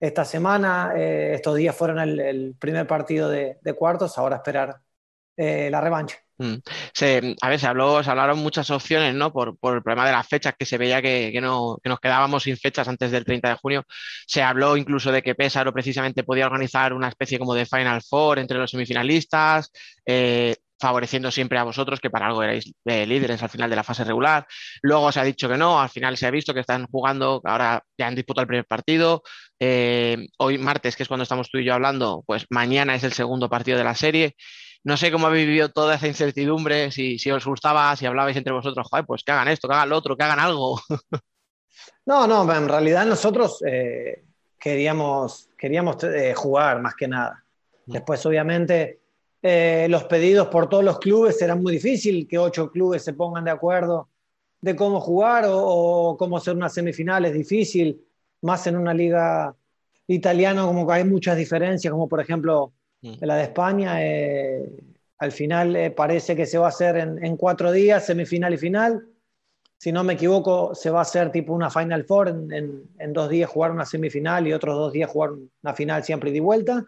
esta 0.00 0.24
semana, 0.24 0.94
eh, 0.96 1.34
estos 1.34 1.54
días 1.56 1.76
fueron 1.76 1.98
el, 1.98 2.56
primer 2.58 2.86
partido 2.86 3.28
de, 3.28 3.58
cuartos, 3.76 4.16
ahora 4.16 4.36
esperar 4.36 4.80
la 5.36 5.80
revancha. 5.82 6.16
Mm. 6.42 7.34
a 7.40 7.48
ver, 7.48 7.60
se, 7.60 7.66
habló, 7.66 8.02
se 8.02 8.10
hablaron 8.10 8.38
muchas 8.38 8.70
opciones, 8.70 9.14
¿no? 9.14 9.32
Por, 9.32 9.56
el 9.74 9.82
problema 9.82 10.06
de 10.06 10.12
las 10.12 10.26
fechas, 10.26 10.54
que 10.58 10.66
se 10.66 10.76
veía 10.78 11.00
que, 11.00 11.38
no, 11.40 11.78
nos 11.84 12.00
quedábamos 12.00 12.42
sin 12.42 12.56
fechas 12.56 12.88
antes 12.88 13.10
del 13.12 13.24
30 13.24 13.48
de 13.50 13.54
junio. 13.54 13.84
Se 14.26 14.42
habló 14.42 14.76
incluso 14.76 15.12
de 15.12 15.22
que 15.22 15.34
Pésaro 15.36 15.72
precisamente 15.72 16.24
podía 16.24 16.46
organizar 16.46 16.92
una 16.92 17.08
especie 17.08 17.38
como 17.38 17.54
de 17.54 17.66
Final 17.66 18.02
Four 18.02 18.40
entre 18.40 18.58
los 18.58 18.70
semifinalistas. 18.70 19.70
Eh, 20.04 20.56
favoreciendo 20.80 21.30
siempre 21.30 21.58
a 21.58 21.62
vosotros, 21.62 22.00
que 22.00 22.10
para 22.10 22.26
algo 22.26 22.42
erais 22.42 22.72
eh, 22.86 23.06
líderes 23.06 23.40
al 23.40 23.48
final 23.48 23.70
de 23.70 23.76
la 23.76 23.84
fase 23.84 24.02
regular. 24.02 24.44
Luego 24.82 25.12
se 25.12 25.20
ha 25.20 25.24
dicho 25.24 25.48
que 25.48 25.56
no, 25.56 25.80
al 25.80 25.88
final 25.90 26.16
se 26.16 26.26
ha 26.26 26.30
visto 26.32 26.52
que 26.52 26.58
están 26.58 26.86
jugando, 26.88 27.40
ahora 27.44 27.84
ya 27.96 28.08
han 28.08 28.16
disputado 28.16 28.42
el 28.42 28.48
primer 28.48 28.66
partido. 28.66 29.22
Eh, 29.60 30.26
hoy 30.38 30.58
martes, 30.58 30.96
que 30.96 31.04
es 31.04 31.08
cuando 31.08 31.22
estamos 31.22 31.48
tú 31.50 31.58
y 31.58 31.64
yo 31.64 31.74
hablando, 31.74 32.24
pues 32.26 32.46
mañana 32.50 32.96
es 32.96 33.04
el 33.04 33.12
segundo 33.12 33.48
partido 33.48 33.78
de 33.78 33.84
la 33.84 33.94
serie. 33.94 34.34
No 34.84 34.96
sé 34.96 35.12
cómo 35.12 35.26
habéis 35.26 35.46
vivido 35.46 35.68
toda 35.68 35.94
esa 35.94 36.08
incertidumbre, 36.08 36.90
si, 36.90 37.18
si 37.18 37.30
os 37.30 37.44
gustaba, 37.46 37.94
si 37.96 38.06
hablabais 38.06 38.36
entre 38.36 38.52
vosotros, 38.52 38.86
Joder, 38.90 39.06
pues 39.06 39.22
que 39.22 39.32
hagan 39.32 39.48
esto, 39.48 39.68
que 39.68 39.74
hagan 39.74 39.88
lo 39.88 39.96
otro, 39.96 40.16
que 40.16 40.24
hagan 40.24 40.40
algo. 40.40 40.80
No, 42.04 42.26
no, 42.26 42.52
en 42.52 42.68
realidad 42.68 43.06
nosotros 43.06 43.62
eh, 43.64 44.24
queríamos, 44.58 45.48
queríamos 45.56 45.96
jugar 46.34 46.82
más 46.82 46.94
que 46.96 47.06
nada. 47.06 47.44
Mm. 47.86 47.92
Después, 47.92 48.26
obviamente, 48.26 49.00
eh, 49.42 49.86
los 49.88 50.04
pedidos 50.04 50.48
por 50.48 50.68
todos 50.68 50.84
los 50.84 50.98
clubes 50.98 51.38
serán 51.38 51.62
muy 51.62 51.72
difícil 51.72 52.28
que 52.28 52.38
ocho 52.38 52.70
clubes 52.70 53.02
se 53.02 53.12
pongan 53.12 53.44
de 53.44 53.50
acuerdo 53.50 54.08
de 54.60 54.76
cómo 54.76 55.00
jugar 55.00 55.44
o, 55.48 56.16
cómo 56.18 56.36
hacer 56.36 56.54
una 56.54 56.68
semifinal. 56.68 57.24
Es 57.24 57.34
difícil, 57.34 58.00
más 58.42 58.66
en 58.68 58.76
una 58.76 58.94
liga 58.94 59.54
italiana 60.06 60.62
como 60.64 60.86
que 60.86 60.92
hay 60.92 61.04
muchas 61.04 61.36
diferencias, 61.36 61.90
como 61.90 62.08
por 62.08 62.20
ejemplo 62.20 62.72
mm. 63.02 63.14
la 63.20 63.36
de 63.36 63.42
España. 63.42 64.04
Eh, 64.04 64.70
al 65.18 65.32
final 65.32 65.76
eh, 65.76 65.90
parece 65.90 66.34
que 66.34 66.46
se 66.46 66.58
va 66.58 66.66
a 66.66 66.70
hacer 66.70 66.96
en, 66.96 67.36
cuatro 67.36 67.70
días, 67.70 68.06
semifinal 68.06 68.54
y 68.54 68.58
final. 68.58 69.06
Si 69.78 69.92
no 69.92 70.04
me 70.04 70.14
equivoco, 70.14 70.74
se 70.74 70.90
va 70.90 71.00
a 71.00 71.02
hacer 71.02 71.30
tipo 71.30 71.52
una 71.52 71.70
Final 71.70 72.04
Four, 72.04 72.28
en, 72.28 72.88
en 72.98 73.12
dos 73.12 73.28
días 73.28 73.50
jugar 73.50 73.72
una 73.72 73.84
semifinal 73.84 74.46
y 74.46 74.52
otros 74.52 74.76
dos 74.76 74.92
días 74.92 75.10
jugar 75.10 75.32
una 75.62 75.74
final 75.74 76.04
siempre 76.04 76.30
y 76.30 76.32
de 76.32 76.40
vuelta 76.40 76.86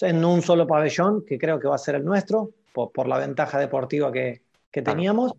en 0.00 0.24
un 0.24 0.42
solo 0.42 0.66
pabellón, 0.66 1.24
que 1.24 1.38
creo 1.38 1.58
que 1.60 1.68
va 1.68 1.74
a 1.74 1.78
ser 1.78 1.96
el 1.96 2.04
nuestro, 2.04 2.50
por, 2.72 3.06
la 3.06 3.18
ventaja 3.18 3.58
deportiva 3.58 4.10
que, 4.10 4.42
teníamos. 4.70 5.34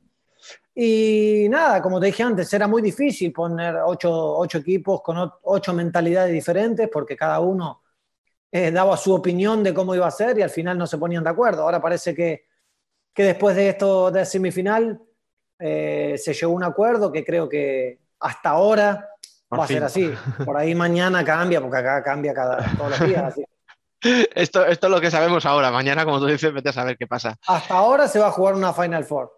Y 0.75 1.47
nada, 1.49 1.81
como 1.81 1.99
te 1.99 2.07
dije 2.07 2.23
antes, 2.23 2.53
era 2.53 2.67
muy 2.67 2.81
difícil 2.81 3.31
poner 3.31 3.75
ocho, 3.85 4.43
equipos 4.53 5.01
con 5.01 5.31
ocho 5.43 5.73
mentalidades 5.73 6.31
diferentes, 6.31 6.89
porque 6.91 7.15
cada 7.15 7.39
uno 7.39 7.82
eh, 8.55 8.69
daba 8.69 8.95
su 8.97 9.11
opinión 9.11 9.63
de 9.63 9.73
cómo 9.73 9.95
iba 9.95 10.05
a 10.05 10.11
ser 10.11 10.37
y 10.37 10.43
al 10.43 10.49
final 10.51 10.77
no 10.77 10.85
se 10.85 10.99
ponían 10.99 11.23
de 11.23 11.31
acuerdo. 11.31 11.63
Ahora 11.63 11.81
parece 11.81 12.13
que, 12.13 12.45
que 13.11 13.23
después 13.23 13.55
de 13.55 13.69
esto 13.69 14.11
de 14.11 14.27
semifinal 14.27 15.01
eh, 15.57 16.13
se 16.19 16.35
llegó 16.35 16.53
a 16.53 16.55
un 16.57 16.63
acuerdo 16.63 17.11
que 17.11 17.25
creo 17.25 17.49
que 17.49 17.97
hasta 18.19 18.51
ahora 18.51 19.09
va 19.51 19.63
a 19.63 19.67
ser 19.67 19.83
así. 19.83 20.13
Por 20.45 20.55
ahí 20.55 20.75
mañana 20.75 21.25
cambia, 21.25 21.59
porque 21.59 21.77
acá 21.77 22.03
cambia 22.03 22.31
cada, 22.31 22.57
todos 22.77 22.91
los 22.91 23.09
días. 23.09 23.23
Así. 23.23 23.43
Esto, 24.35 24.65
esto 24.65 24.87
es 24.87 24.91
lo 24.91 24.99
que 24.99 25.09
sabemos 25.09 25.45
ahora. 25.45 25.71
Mañana, 25.71 26.03
como 26.03 26.19
tú 26.19 26.25
dices, 26.25 26.53
vete 26.53 26.67
a 26.67 26.73
saber 26.73 26.97
qué 26.97 27.07
pasa. 27.07 27.37
Hasta 27.47 27.73
ahora 27.73 28.05
se 28.09 28.19
va 28.19 28.27
a 28.27 28.31
jugar 28.31 28.53
una 28.53 28.73
Final 28.73 29.05
Four. 29.05 29.31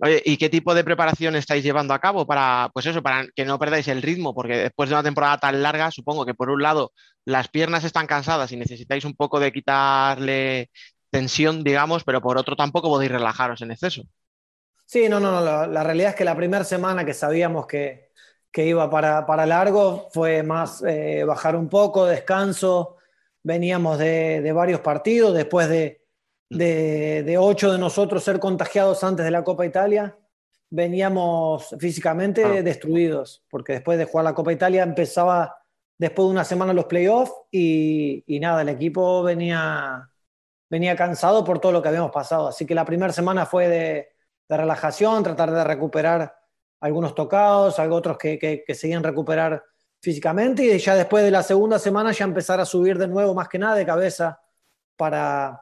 Oye, 0.00 0.22
¿y 0.24 0.36
qué 0.36 0.48
tipo 0.48 0.74
de 0.74 0.84
preparación 0.84 1.36
estáis 1.36 1.64
llevando 1.64 1.94
a 1.94 1.98
cabo 1.98 2.26
para, 2.26 2.70
pues 2.72 2.86
eso, 2.86 3.02
para 3.02 3.26
que 3.34 3.44
no 3.44 3.58
perdáis 3.58 3.88
el 3.88 4.02
ritmo? 4.02 4.34
Porque 4.34 4.56
después 4.56 4.88
de 4.88 4.94
una 4.94 5.02
temporada 5.02 5.38
tan 5.38 5.62
larga, 5.62 5.90
supongo 5.90 6.24
que 6.26 6.34
por 6.34 6.50
un 6.50 6.62
lado 6.62 6.92
las 7.24 7.48
piernas 7.48 7.84
están 7.84 8.06
cansadas 8.06 8.52
y 8.52 8.56
necesitáis 8.56 9.04
un 9.04 9.14
poco 9.14 9.40
de 9.40 9.52
quitarle 9.52 10.70
tensión, 11.10 11.64
digamos, 11.64 12.04
pero 12.04 12.20
por 12.20 12.38
otro 12.38 12.56
tampoco 12.56 12.88
podéis 12.88 13.12
relajaros 13.12 13.62
en 13.62 13.70
exceso. 13.70 14.02
Sí, 14.84 15.08
no, 15.08 15.20
no, 15.20 15.30
no. 15.30 15.66
La, 15.66 15.84
realidad 15.84 16.10
es 16.10 16.16
que 16.16 16.24
la 16.24 16.36
primera 16.36 16.64
semana 16.64 17.04
que 17.04 17.12
sabíamos 17.12 17.66
que, 17.66 18.08
iba 18.54 18.90
para, 18.90 19.46
largo 19.46 20.08
fue 20.12 20.42
más 20.42 20.82
eh, 20.82 21.24
bajar 21.24 21.54
un 21.56 21.68
poco, 21.68 22.06
descanso, 22.06 22.96
veníamos 23.42 23.98
de, 23.98 24.50
varios 24.52 24.80
partidos, 24.80 25.34
después 25.34 25.68
de, 25.68 26.06
de, 26.50 27.36
ocho 27.38 27.72
de 27.72 27.78
nosotros 27.78 28.24
ser 28.24 28.38
contagiados 28.38 29.04
antes 29.04 29.24
de 29.24 29.30
la 29.30 29.44
Copa 29.44 29.66
Italia, 29.66 30.16
veníamos 30.70 31.74
físicamente 31.78 32.44
ah. 32.44 32.62
destruidos, 32.62 33.44
porque 33.50 33.74
después 33.74 33.98
de 33.98 34.04
jugar 34.04 34.24
la 34.24 34.34
Copa 34.34 34.52
Italia 34.52 34.82
empezaba 34.82 35.56
después 35.96 36.26
de 36.26 36.32
una 36.32 36.44
semana 36.44 36.72
los 36.72 36.86
playoffs 36.86 37.32
y, 37.50 38.24
y 38.26 38.40
nada, 38.40 38.62
el 38.62 38.68
equipo 38.68 39.22
venía, 39.22 40.10
venía 40.70 40.96
cansado 40.96 41.44
por 41.44 41.58
todo 41.58 41.72
lo 41.72 41.82
que 41.82 41.88
habíamos 41.88 42.12
pasado. 42.12 42.48
Así 42.48 42.64
que 42.66 42.74
la 42.74 42.84
primera 42.84 43.12
semana 43.12 43.46
fue 43.46 43.68
de, 43.68 44.08
relajación, 44.48 45.22
tratar 45.22 45.50
de 45.50 45.64
recuperar 45.64 46.34
algunos 46.80 47.14
tocados, 47.14 47.78
algo 47.78 47.96
otros 47.96 48.16
que, 48.16 48.38
que, 48.38 48.64
que 48.66 48.74
seguían 48.74 49.02
recuperar 49.02 49.62
físicamente 50.00 50.64
y 50.64 50.78
ya 50.78 50.94
después 50.94 51.24
de 51.24 51.30
la 51.30 51.42
segunda 51.42 51.78
semana 51.78 52.12
ya 52.12 52.24
empezar 52.24 52.60
a 52.60 52.64
subir 52.64 52.96
de 52.98 53.08
nuevo 53.08 53.34
más 53.34 53.48
que 53.48 53.58
nada 53.58 53.74
de 53.74 53.84
cabeza 53.84 54.40
para, 54.96 55.60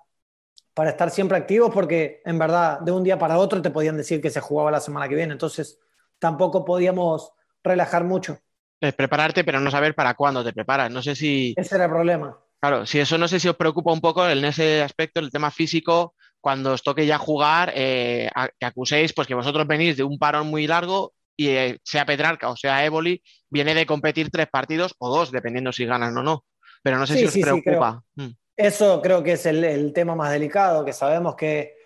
para 0.77 0.91
estar 0.91 1.11
siempre 1.11 1.39
activos 1.39 1.71
porque 1.73 2.21
en 2.27 2.39
verdad 2.39 2.81
de 2.81 2.93
un 2.93 3.03
día 3.03 3.19
para 3.19 3.39
otro 3.39 3.63
te 3.63 3.71
podían 3.71 3.97
decir 3.97 4.21
que 4.21 4.29
se 4.29 4.43
jugaba 4.43 4.71
la 4.71 4.79
semana 4.79 5.09
que 5.09 5.15
viene, 5.15 5.33
entonces 5.33 5.81
tampoco 6.19 6.67
podíamos 6.67 7.33
relajar 7.65 8.05
mucho. 8.05 8.39
Es 8.79 8.93
prepararte 8.93 9.43
pero 9.43 9.59
no 9.59 9.71
saber 9.71 9.95
para 9.95 10.13
cuándo 10.13 10.45
te 10.45 10.53
preparas, 10.53 10.91
no 10.91 11.03
sé 11.03 11.17
si... 11.17 11.55
Ese 11.57 11.77
era 11.77 11.87
el 11.87 11.91
problema. 11.91 12.39
Claro, 12.61 12.85
si 12.85 12.99
eso 12.99 13.17
no 13.17 13.27
sé 13.27 13.41
si 13.41 13.49
os 13.49 13.57
preocupa 13.57 13.91
un 13.91 14.03
poco 14.03 14.29
en 14.29 14.45
ese 14.45 14.83
aspecto, 14.83 15.21
el 15.21 15.31
tema 15.31 15.51
físico, 15.51 16.15
cuando 16.43 16.75
os 16.75 16.83
toque 16.83 17.07
ya 17.07 17.17
jugar, 17.17 17.73
eh, 17.75 18.29
que 18.61 18.67
acuséis 18.67 19.15
pues 19.15 19.27
que 19.27 19.35
vosotros 19.35 19.67
venís 19.67 19.97
de 19.97 20.05
un 20.05 20.19
parón 20.19 20.49
muy 20.49 20.67
largo 20.67 21.15
y 21.39 21.49
eh, 21.49 21.79
sea 21.85 22.05
Petrarca 22.05 22.51
o 22.51 22.57
sea 22.57 22.85
Évoli, 22.85 23.23
viene 23.49 23.75
de 23.75 23.87
competir 23.87 24.29
tres 24.31 24.49
partidos 24.49 24.95
o 24.99 25.09
dos, 25.09 25.33
dependiendo 25.33 25.73
si 25.73 25.87
ganan 25.87 26.19
o 26.19 26.23
no. 26.23 26.45
Pero 26.83 26.99
no 26.99 27.07
sé 27.07 27.17
si 27.17 27.25
os 27.25 27.33
preocupa. 27.33 28.03
Mm. 28.17 28.33
Eso 28.57 29.03
creo 29.03 29.23
que 29.23 29.33
es 29.33 29.47
el, 29.47 29.93
tema 29.93 30.15
más 30.15 30.33
delicado, 30.33 30.85
que 30.85 30.93
sabemos 30.93 31.37
que, 31.37 31.77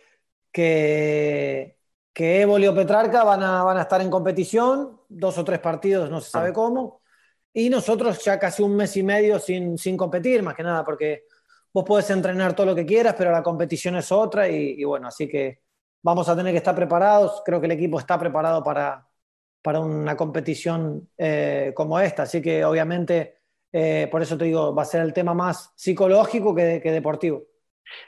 que, 0.52 1.78
que 2.12 2.42
Évoli 2.42 2.68
o 2.68 2.74
Petrarca 2.74 3.24
van 3.24 3.42
a, 3.42 3.64
van 3.64 3.78
a 3.78 3.82
estar 3.82 4.00
en 4.00 4.10
competición, 4.10 5.00
dos 5.08 5.36
o 5.38 5.44
tres 5.44 5.58
partidos, 5.58 6.10
no 6.10 6.20
se 6.20 6.30
sabe 6.30 6.52
cómo, 6.52 7.00
y 7.52 7.68
nosotros 7.68 8.24
ya 8.24 8.38
casi 8.38 8.62
un 8.62 8.76
mes 8.76 8.96
y 8.96 9.02
medio 9.02 9.38
sin, 9.40 9.76
sin 9.76 9.96
competir, 9.96 10.42
más 10.42 10.54
que 10.54 10.62
nada, 10.62 10.84
porque 10.84 11.24
vos 11.72 11.84
podés 11.84 12.10
entrenar 12.10 12.54
todo 12.54 12.66
lo 12.66 12.74
que 12.74 12.86
quieras, 12.86 13.14
pero 13.16 13.32
la 13.32 13.42
competición 13.42 13.96
es 13.96 14.12
otra 14.12 14.48
y, 14.48 14.82
bueno, 14.84 15.08
así 15.08 15.28
que 15.28 15.62
vamos 16.02 16.28
a 16.28 16.36
tener 16.36 16.52
que 16.52 16.58
estar 16.58 16.74
preparados. 16.74 17.42
Creo 17.44 17.60
que 17.60 17.66
el 17.66 17.72
equipo 17.72 17.98
está 17.98 18.18
preparado 18.18 18.62
para, 18.62 19.08
para 19.62 19.80
una 19.80 20.16
competición 20.16 21.10
eh, 21.18 21.72
como 21.74 21.98
esta. 22.00 22.24
Así 22.24 22.40
que 22.42 22.64
obviamente, 22.64 23.39
eh, 23.72 24.08
por 24.10 24.22
eso 24.22 24.36
te 24.36 24.46
digo, 24.46 24.74
va 24.74 24.82
a 24.82 24.86
ser 24.86 25.02
el 25.02 25.12
tema 25.12 25.34
más 25.34 25.72
psicológico 25.76 26.54
que, 26.54 26.80
deportivo. 26.80 27.44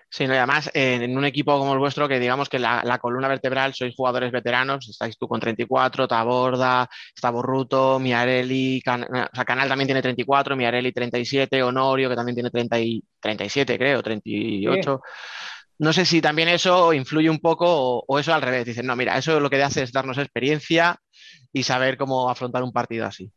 Sí, 0.08 0.26
no, 0.26 0.34
y 0.34 0.36
además 0.36 0.70
en 0.74 1.16
un 1.16 1.24
equipo 1.24 1.58
como 1.58 1.72
el 1.72 1.78
vuestro, 1.78 2.08
que 2.08 2.20
digamos 2.20 2.48
que 2.48 2.58
la, 2.58 2.98
columna 3.00 3.26
vertebral 3.26 3.74
sois 3.74 3.94
jugadores 3.96 4.30
veteranos, 4.30 4.88
estáis 4.88 5.18
tú 5.18 5.26
con 5.26 5.40
34, 5.40 6.06
Taborda, 6.06 6.88
está 7.14 7.30
Borruto, 7.30 7.98
Miarelli, 7.98 8.80
o 8.86 9.34
sea, 9.34 9.44
Canal 9.44 9.68
también 9.68 9.88
tiene 9.88 10.02
34, 10.02 10.54
Miarelli 10.56 10.92
37, 10.92 11.62
Honorio, 11.62 12.08
que 12.08 12.16
también 12.16 12.36
tiene 12.36 12.50
30 12.50 12.78
y, 12.80 13.02
37, 13.20 13.76
creo, 13.78 14.02
38. 14.02 15.00
No 15.78 15.92
sé 15.92 16.04
si 16.04 16.20
también 16.20 16.48
eso 16.48 16.92
influye 16.92 17.28
un 17.28 17.40
poco 17.40 17.66
o, 17.66 18.04
o, 18.06 18.18
eso 18.20 18.32
al 18.32 18.42
revés. 18.42 18.64
Dicen, 18.64 18.86
no, 18.86 18.94
mira, 18.94 19.18
eso 19.18 19.40
lo 19.40 19.50
que 19.50 19.60
hace 19.60 19.82
es 19.82 19.90
darnos 19.90 20.18
experiencia 20.18 20.96
y 21.52 21.64
saber 21.64 21.96
cómo 21.96 22.30
afrontar 22.30 22.62
un 22.62 22.72
partido 22.72 23.06
así. 23.06 23.32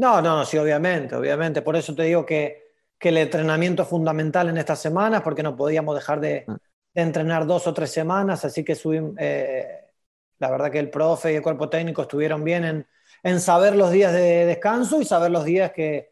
No, 0.00 0.22
no, 0.22 0.46
sí, 0.46 0.56
obviamente, 0.56 1.14
obviamente. 1.14 1.60
Por 1.60 1.76
eso 1.76 1.94
te 1.94 2.04
digo 2.04 2.24
que, 2.24 2.70
el 3.00 3.16
entrenamiento 3.18 3.82
es 3.82 3.88
fundamental 3.88 4.48
en 4.48 4.56
estas 4.56 4.80
semanas, 4.80 5.20
porque 5.22 5.42
no 5.42 5.54
podíamos 5.54 5.94
dejar 5.94 6.20
de, 6.20 6.44
mm. 6.46 6.54
entrenar 6.94 7.46
dos 7.46 7.66
o 7.66 7.74
tres 7.74 7.90
semanas, 7.90 8.44
así 8.46 8.64
que 8.64 8.74
subimos, 8.74 9.14
eh, 9.18 9.90
la 10.38 10.50
verdad 10.50 10.70
que 10.70 10.78
el 10.78 10.90
profe 10.90 11.32
y 11.32 11.36
el 11.36 11.42
cuerpo 11.42 11.68
técnico 11.68 12.02
estuvieron 12.02 12.42
bien 12.44 12.86
en, 13.22 13.40
saber 13.40 13.76
los 13.76 13.90
días 13.90 14.12
de 14.14 14.46
descanso 14.46 15.02
y 15.02 15.04
saber 15.04 15.30
los 15.30 15.44
días 15.44 15.72
que, 15.72 16.10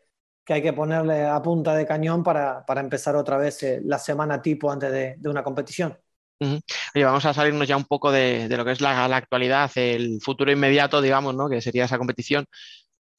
hay 0.48 0.62
que 0.62 0.72
ponerle 0.74 1.24
a 1.24 1.40
punta 1.42 1.74
de 1.74 1.86
cañón 1.86 2.22
para, 2.22 2.64
empezar 2.76 3.16
otra 3.16 3.38
vez 3.38 3.62
eh, 3.62 3.80
la 3.84 3.98
semana 3.98 4.42
tipo 4.42 4.70
antes 4.70 4.92
de 5.18 5.28
una 5.28 5.42
competición. 5.42 5.98
Oye, 6.40 7.04
vamos 7.04 7.24
a 7.24 7.34
salirnos 7.34 7.66
ya 7.66 7.76
un 7.76 7.84
poco 7.84 8.12
de, 8.12 8.48
lo 8.48 8.64
que 8.64 8.72
es 8.72 8.80
la, 8.80 9.04
actualidad, 9.04 9.70
el 9.74 10.20
futuro 10.22 10.52
inmediato, 10.52 11.00
digamos, 11.00 11.34
¿no? 11.34 11.48
Que 11.48 11.60
sería 11.60 11.86
esa 11.86 11.98
competición. 11.98 12.46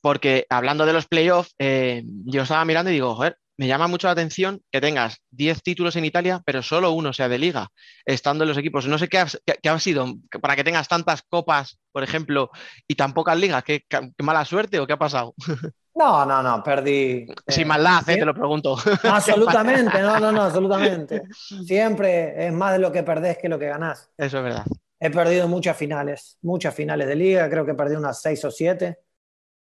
Porque 0.02 0.46
hablando 0.50 0.86
de 0.86 0.94
los 0.94 1.08
playoffs, 1.08 1.54
eh, 1.60 2.04
yo 2.06 2.44
estaba 2.44 2.66
mirando 2.66 2.90
y 2.92 2.94
digo, 2.94 3.16
joder, 3.16 3.38
me 3.60 3.68
llama 3.68 3.88
mucho 3.90 4.08
la 4.08 4.14
atención 4.14 4.62
que 4.72 4.80
tengas 4.80 5.22
10 5.32 5.62
títulos 5.62 5.98
en 5.98 6.06
Italia, 6.06 6.42
pero 6.46 6.64
solo 6.64 6.92
uno 6.92 7.12
sea 7.12 7.28
de 7.28 7.38
liga, 7.38 7.68
estando 8.06 8.46
en 8.46 8.48
los 8.48 8.58
equipos. 8.58 8.88
No 8.88 8.98
sé 8.98 9.10
qué 9.10 9.18
ha, 9.18 9.80
sido 9.80 10.16
para 10.42 10.56
que 10.56 10.64
tengas 10.64 10.88
tantas 10.88 11.24
copas, 11.24 11.78
por 11.92 12.02
ejemplo, 12.02 12.52
y 12.88 12.96
tan 12.96 13.14
pocas 13.14 13.38
ligas. 13.38 13.62
¿Qué, 13.66 13.84
mala 14.20 14.46
suerte 14.46 14.80
o 14.80 14.88
qué 14.88 14.94
ha 14.94 14.98
pasado? 14.98 15.36
No, 15.96 16.26
no, 16.26 16.42
no, 16.42 16.64
perdí. 16.64 17.28
Sin 17.46 17.68
maldad, 17.68 18.08
eh, 18.08 18.16
te 18.16 18.26
lo 18.26 18.34
pregunto. 18.34 18.78
Absolutamente, 19.04 20.00
no, 20.02 20.18
no, 20.18 20.32
no, 20.32 20.44
absolutamente. 20.44 21.24
Siempre 21.66 22.48
es 22.48 22.54
más 22.54 22.72
de 22.72 22.80
lo 22.80 22.90
que 22.90 23.04
perdés 23.04 23.38
que 23.38 23.50
lo 23.50 23.60
que 23.60 23.68
ganás. 23.68 24.10
Eso 24.16 24.38
es 24.38 24.44
verdad. 24.44 24.66
He 24.98 25.10
perdido 25.10 25.50
muchas 25.50 25.76
finales, 25.76 26.38
muchas 26.42 26.74
finales 26.74 27.06
de 27.06 27.18
liga, 27.18 27.50
creo 27.50 27.66
que 27.66 27.74
perdí 27.74 27.98
unas 27.98 28.22
seis 28.22 28.46
o 28.46 28.52
siete. 28.52 29.00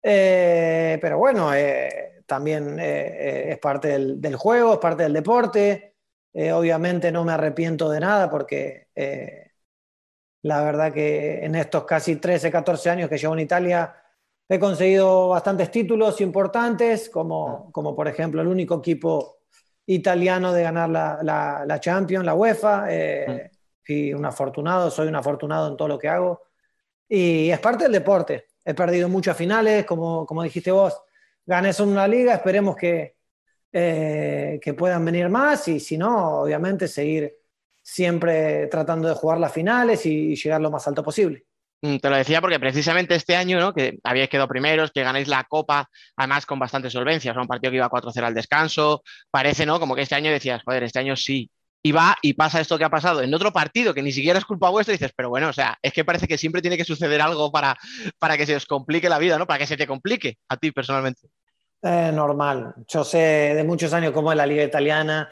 Eh, 0.04 0.98
pero 1.02 1.18
bueno, 1.18 1.54
eh, 1.54 2.24
también 2.26 2.78
es 2.80 3.58
parte 3.60 3.88
del, 3.98 4.36
juego, 4.36 4.74
es 4.74 4.80
parte 4.80 5.04
del 5.04 5.14
deporte. 5.14 5.96
Eh, 6.34 6.52
obviamente 6.52 7.12
no 7.12 7.24
me 7.24 7.32
arrepiento 7.32 7.90
de 7.90 8.00
nada 8.00 8.30
porque 8.30 8.88
la 10.42 10.64
verdad 10.64 10.92
que 10.94 11.46
en 11.46 11.56
estos 11.56 11.86
casi 11.86 12.18
13, 12.18 12.52
14 12.52 12.90
años 12.90 13.10
que 13.10 13.18
llevo 13.18 13.34
en 13.34 13.40
Italia 13.42 13.96
he 14.50 14.60
conseguido 14.60 15.30
bastantes 15.30 15.72
títulos 15.72 16.20
importantes, 16.22 17.10
como, 17.10 17.72
como 17.72 17.96
por 17.96 18.08
ejemplo 18.08 18.42
el 18.42 18.48
único 18.48 18.80
equipo 18.80 19.38
italiano 19.86 20.52
de 20.54 20.64
ganar 20.64 20.90
la, 20.90 21.20
la, 21.24 21.64
la 21.66 21.80
Champions, 21.80 22.26
la 22.26 22.34
UEFA. 22.36 22.88
fui 23.86 24.14
un 24.14 24.26
afortunado, 24.26 24.90
soy 24.92 25.08
un 25.08 25.16
afortunado 25.16 25.70
en 25.70 25.78
todo 25.78 25.88
lo 25.88 26.00
que 26.00 26.10
hago. 26.10 26.42
Y 27.08 27.50
es 27.50 27.60
parte 27.60 27.84
del 27.86 27.94
deporte. 27.94 28.53
He 28.66 28.74
perdido 28.74 29.10
muchas 29.10 29.36
finales, 29.36 29.86
como, 29.86 30.26
como 30.26 30.44
dijiste 30.44 30.72
vos, 30.72 30.94
gané 31.46 31.72
una 31.80 32.08
liga, 32.08 32.34
esperemos 32.34 32.76
que, 32.76 33.16
eh, 33.72 34.60
que 34.62 34.74
puedan 34.74 35.04
venir 35.04 35.30
más 35.30 35.68
y 35.68 35.80
si 35.80 35.98
no, 35.98 36.42
obviamente 36.42 36.88
seguir 36.88 37.34
siempre 37.82 38.68
tratando 38.68 39.10
de 39.10 39.16
jugar 39.16 39.40
las 39.40 39.52
finales 39.52 40.06
y 40.06 40.36
llegar 40.36 40.62
lo 40.62 40.72
más 40.72 40.88
alto 40.88 41.04
posible. 41.04 41.46
Mm, 41.84 41.98
te 41.98 42.10
lo 42.10 42.16
decía 42.16 42.40
porque 42.40 42.62
precisamente 42.62 43.14
este 43.14 43.36
año, 43.36 43.60
¿no? 43.60 43.74
que 43.74 44.00
habíais 44.06 44.30
quedado 44.30 44.48
primeros, 44.48 44.92
que 44.92 45.04
ganáis 45.04 45.28
la 45.28 45.44
Copa, 45.44 45.90
además 46.16 46.46
con 46.46 46.58
bastante 46.58 46.90
solvencia, 46.90 47.34
o 47.34 47.42
un 47.42 47.48
partido 47.48 47.72
que 47.72 47.78
iba 47.78 47.90
4-0 47.90 48.24
al 48.24 48.34
descanso, 48.34 49.04
parece, 49.30 49.66
¿no? 49.66 49.82
Como 49.82 49.94
que 49.94 50.04
este 50.04 50.16
año 50.16 50.32
decías, 50.32 50.64
joder, 50.64 50.84
este 50.84 51.00
año 51.00 51.18
sí, 51.18 51.52
y 51.86 51.92
va 51.92 52.16
y 52.22 52.34
pasa 52.34 52.62
esto 52.62 52.78
que 52.78 52.86
ha 52.86 52.90
pasado 52.90 53.22
en 53.22 53.34
otro 53.34 53.52
partido 53.52 53.94
que 53.94 54.02
ni 54.02 54.14
siquiera 54.14 54.40
es 54.40 54.46
culpa 54.46 54.70
vuestra 54.70 54.94
y 54.94 54.98
dices, 54.98 55.12
pero 55.16 55.30
bueno, 55.30 55.50
o 55.50 55.54
sea, 55.54 55.78
es 55.82 55.92
que 55.92 56.06
parece 56.06 56.28
que 56.28 56.38
siempre 56.38 56.62
tiene 56.62 56.78
que 56.78 56.86
suceder 56.86 57.22
algo 57.22 57.52
para, 57.52 57.78
para 58.18 58.38
que 58.38 58.46
se 58.46 58.56
os 58.56 58.66
complique 58.66 59.10
la 59.10 59.20
vida, 59.20 59.38
¿no? 59.38 59.46
Para 59.46 59.60
que 59.60 59.68
se 59.68 59.76
te 59.76 59.86
complique 59.86 60.38
a 60.48 60.56
ti 60.56 60.72
personalmente. 60.72 61.28
Eh, 61.82 62.12
normal. 62.14 62.74
Yo 62.88 63.04
sé 63.04 63.18
de 63.18 63.64
muchos 63.66 63.92
años 63.92 64.14
cómo 64.14 64.32
es 64.32 64.38
la 64.38 64.46
liga 64.46 64.64
italiana, 64.64 65.30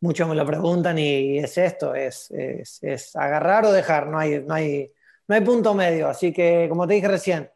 muchos 0.00 0.28
me 0.28 0.36
lo 0.36 0.46
preguntan 0.46 0.96
y 1.00 1.38
es 1.38 1.58
esto, 1.58 1.92
es, 1.92 2.30
es, 2.30 2.78
es, 2.80 3.16
agarrar 3.16 3.64
o 3.64 3.72
dejar, 3.72 4.06
no 4.06 4.20
hay, 4.20 4.40
no, 4.40 4.54
hay, 4.54 4.92
no 5.26 5.34
hay 5.34 5.40
punto 5.40 5.74
medio. 5.74 6.08
Así 6.08 6.32
que, 6.32 6.66
como 6.68 6.86
te 6.86 6.94
dije 6.94 7.08
recién, 7.08 7.50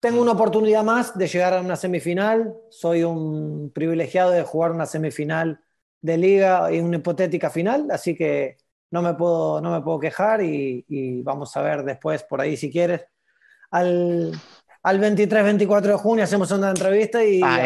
tengo 0.00 0.22
una 0.22 0.32
oportunidad 0.32 0.82
más 0.82 1.18
de 1.18 1.28
llegar 1.28 1.52
a 1.52 1.60
una 1.60 1.76
semifinal, 1.76 2.54
soy 2.70 3.02
un 3.04 3.70
privilegiado 3.74 4.30
de 4.30 4.42
jugar 4.44 4.70
una 4.70 4.86
semifinal 4.86 5.60
de 6.00 6.16
liga 6.16 6.72
y 6.72 6.80
una 6.80 6.98
hipotética 6.98 7.50
final, 7.50 7.88
así 7.90 8.14
que 8.14 8.56
no 8.90 9.02
me 9.02 9.14
puedo, 9.14 9.60
no 9.60 9.72
me 9.72 9.80
puedo 9.80 9.98
quejar 9.98 10.42
y, 10.42 11.22
vamos 11.22 11.56
a 11.56 11.62
ver 11.62 11.82
después 11.84 12.22
por 12.22 12.40
ahí 12.40 12.56
si 12.56 12.70
quieres. 12.70 13.06
Al, 13.70 14.32
al 14.82 15.00
23-24 15.00 15.80
de 15.82 15.94
junio 15.94 16.24
hacemos 16.24 16.50
una 16.52 16.70
entrevista 16.70 17.24
y 17.24 17.40
a 17.42 17.58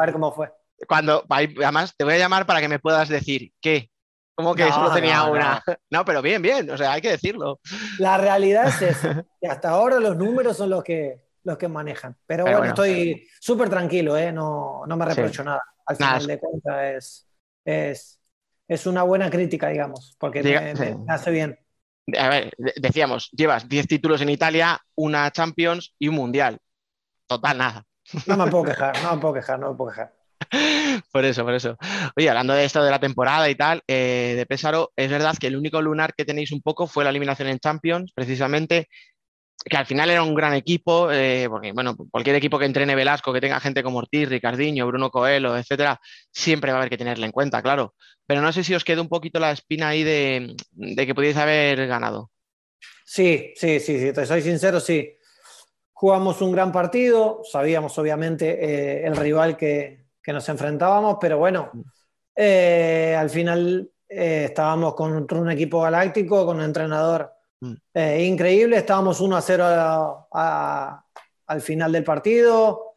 ver 0.00 0.12
cómo 0.12 0.32
fue. 0.32 0.52
Cuando, 0.88 1.24
además, 1.28 1.94
te 1.96 2.04
voy 2.04 2.14
a 2.14 2.18
llamar 2.18 2.46
para 2.46 2.60
que 2.60 2.68
me 2.68 2.78
puedas 2.78 3.08
decir 3.08 3.52
qué. 3.60 3.90
Como 4.34 4.54
que 4.54 4.70
solo 4.70 4.92
tenía 4.92 5.24
una. 5.24 5.62
No. 5.90 6.04
pero 6.04 6.20
bien, 6.20 6.42
bien, 6.42 6.68
o 6.70 6.76
sea, 6.76 6.92
hay 6.92 7.00
que 7.00 7.10
decirlo. 7.10 7.60
La 7.98 8.18
realidad 8.18 8.68
es 8.68 8.82
esa. 8.82 9.24
que 9.40 9.48
hasta 9.48 9.70
ahora 9.70 9.98
los 9.98 10.14
números 10.16 10.58
son 10.58 10.68
los 10.68 10.84
que, 10.84 11.22
los 11.44 11.56
que 11.56 11.68
manejan. 11.68 12.16
Pero, 12.26 12.44
bueno, 12.44 12.64
estoy 12.64 13.26
súper 13.40 13.70
tranquilo, 13.70 14.16
¿eh? 14.16 14.32
no, 14.32 14.82
no 14.86 14.96
me 14.96 15.06
reprocho 15.06 15.42
nada. 15.42 15.62
Al 15.86 15.96
final 15.96 16.26
de 16.26 16.38
cuentas 16.38 16.84
es, 16.84 17.25
es, 17.66 18.18
es 18.68 18.86
una 18.86 19.02
buena 19.02 19.28
crítica, 19.28 19.68
digamos, 19.68 20.16
porque 20.18 20.42
me, 20.42 21.04
hace 21.08 21.30
bien. 21.30 21.58
A 22.16 22.28
ver, 22.28 22.52
decíamos, 22.76 23.28
llevas 23.32 23.68
10 23.68 23.88
títulos 23.88 24.20
en 24.22 24.30
Italia, 24.30 24.80
una 24.94 25.30
Champions 25.32 25.94
y 25.98 26.08
un 26.08 26.14
Mundial. 26.14 26.58
Total, 27.26 27.58
nada. 27.58 27.84
No 28.26 28.36
me 28.36 28.48
puedo 28.50 28.64
quejar, 28.64 28.94
no 29.02 29.16
me 29.16 29.20
puedo 29.20 29.34
quejar, 29.34 29.58
no 29.58 29.70
me 29.72 29.76
puedo 29.76 29.90
quejar. 29.90 30.14
Por 31.10 31.24
eso, 31.24 31.44
por 31.44 31.54
eso. 31.54 31.76
Oye, 32.16 32.28
hablando 32.28 32.54
de 32.54 32.64
esto 32.64 32.82
de 32.84 32.90
la 32.90 33.00
temporada 33.00 33.50
y 33.50 33.56
tal, 33.56 33.82
eh, 33.88 34.34
de 34.36 34.46
Pésaro, 34.46 34.92
es 34.94 35.10
verdad 35.10 35.36
que 35.38 35.48
el 35.48 35.56
único 35.56 35.82
lunar 35.82 36.14
que 36.14 36.24
tenéis 36.24 36.52
un 36.52 36.62
poco 36.62 36.86
fue 36.86 37.02
la 37.02 37.10
eliminación 37.10 37.48
en 37.48 37.58
Champions, 37.58 38.12
precisamente 38.14 38.88
que 39.68 39.76
al 39.76 39.86
final 39.86 40.10
era 40.10 40.22
un 40.22 40.34
gran 40.34 40.54
equipo, 40.54 41.10
eh, 41.10 41.46
porque 41.48 41.72
bueno, 41.72 41.96
cualquier 42.10 42.36
equipo 42.36 42.58
que 42.58 42.66
entrene 42.66 42.94
Velasco, 42.94 43.32
que 43.32 43.40
tenga 43.40 43.58
gente 43.58 43.82
como 43.82 43.98
Ortiz, 43.98 44.28
Ricardiño, 44.28 44.86
Bruno 44.86 45.10
Coelho, 45.10 45.56
etcétera, 45.56 46.00
siempre 46.30 46.70
va 46.70 46.78
a 46.78 46.80
haber 46.82 46.90
que 46.90 46.98
tenerle 46.98 47.26
en 47.26 47.32
cuenta, 47.32 47.60
claro. 47.62 47.94
Pero 48.26 48.42
no 48.42 48.52
sé 48.52 48.62
si 48.62 48.74
os 48.74 48.84
quedó 48.84 49.02
un 49.02 49.08
poquito 49.08 49.40
la 49.40 49.50
espina 49.50 49.88
ahí 49.88 50.04
de, 50.04 50.54
que 50.96 51.14
pudierais 51.14 51.36
haber 51.36 51.86
ganado. 51.88 52.30
Sí, 53.04 53.54
sí, 53.56 53.80
sí, 53.80 53.98
sí, 53.98 54.12
te 54.12 54.24
soy 54.24 54.42
sincero, 54.42 54.78
sí. 54.78 55.18
Jugamos 55.92 56.40
un 56.42 56.52
gran 56.52 56.70
partido, 56.70 57.40
sabíamos 57.50 57.98
obviamente 57.98 58.50
eh, 58.50 59.06
el 59.06 59.16
rival 59.16 59.56
que, 59.56 60.06
nos 60.28 60.48
enfrentábamos, 60.48 61.18
pero 61.20 61.38
bueno, 61.38 61.70
eh, 62.34 63.16
al 63.16 63.30
final 63.30 63.88
estábamos 64.08 64.94
contra 64.94 65.38
un 65.38 65.50
equipo 65.50 65.80
galáctico, 65.80 66.44
con 66.46 66.58
un 66.58 66.64
entrenador. 66.64 67.35
Eh, 67.94 68.24
increíble, 68.24 68.76
estábamos 68.78 69.20
1 69.20 69.36
a 69.36 69.40
0 69.40 70.28
al 71.46 71.60
final 71.60 71.92
del 71.92 72.04
partido, 72.04 72.96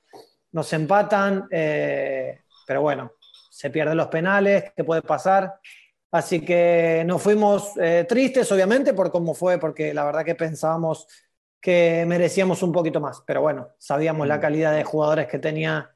nos 0.52 0.74
empatan, 0.74 1.48
eh, 1.52 2.41
pero 2.65 2.82
bueno, 2.82 3.13
se 3.50 3.69
pierden 3.69 3.98
los 3.98 4.08
penales, 4.08 4.72
¿qué 4.76 4.84
puede 4.84 5.02
pasar? 5.02 5.60
Así 6.12 6.41
que 6.41 7.04
nos 7.06 7.22
fuimos 7.22 7.78
eh, 7.78 8.06
tristes, 8.10 8.52
obviamente, 8.52 8.93
por 8.93 9.12
cómo 9.12 9.34
fue, 9.34 9.60
porque 9.60 9.93
la 9.93 10.04
verdad 10.06 10.26
que 10.26 10.36
pensábamos 10.36 11.08
que 11.62 12.06
merecíamos 12.08 12.63
un 12.63 12.72
poquito 12.72 13.00
más, 13.00 13.22
pero 13.26 13.41
bueno, 13.41 13.69
sabíamos 13.78 14.28
la 14.28 14.38
mm. 14.38 14.41
calidad 14.41 14.74
de 14.74 14.84
jugadores 14.84 15.28
que 15.28 15.39
tenía 15.39 15.93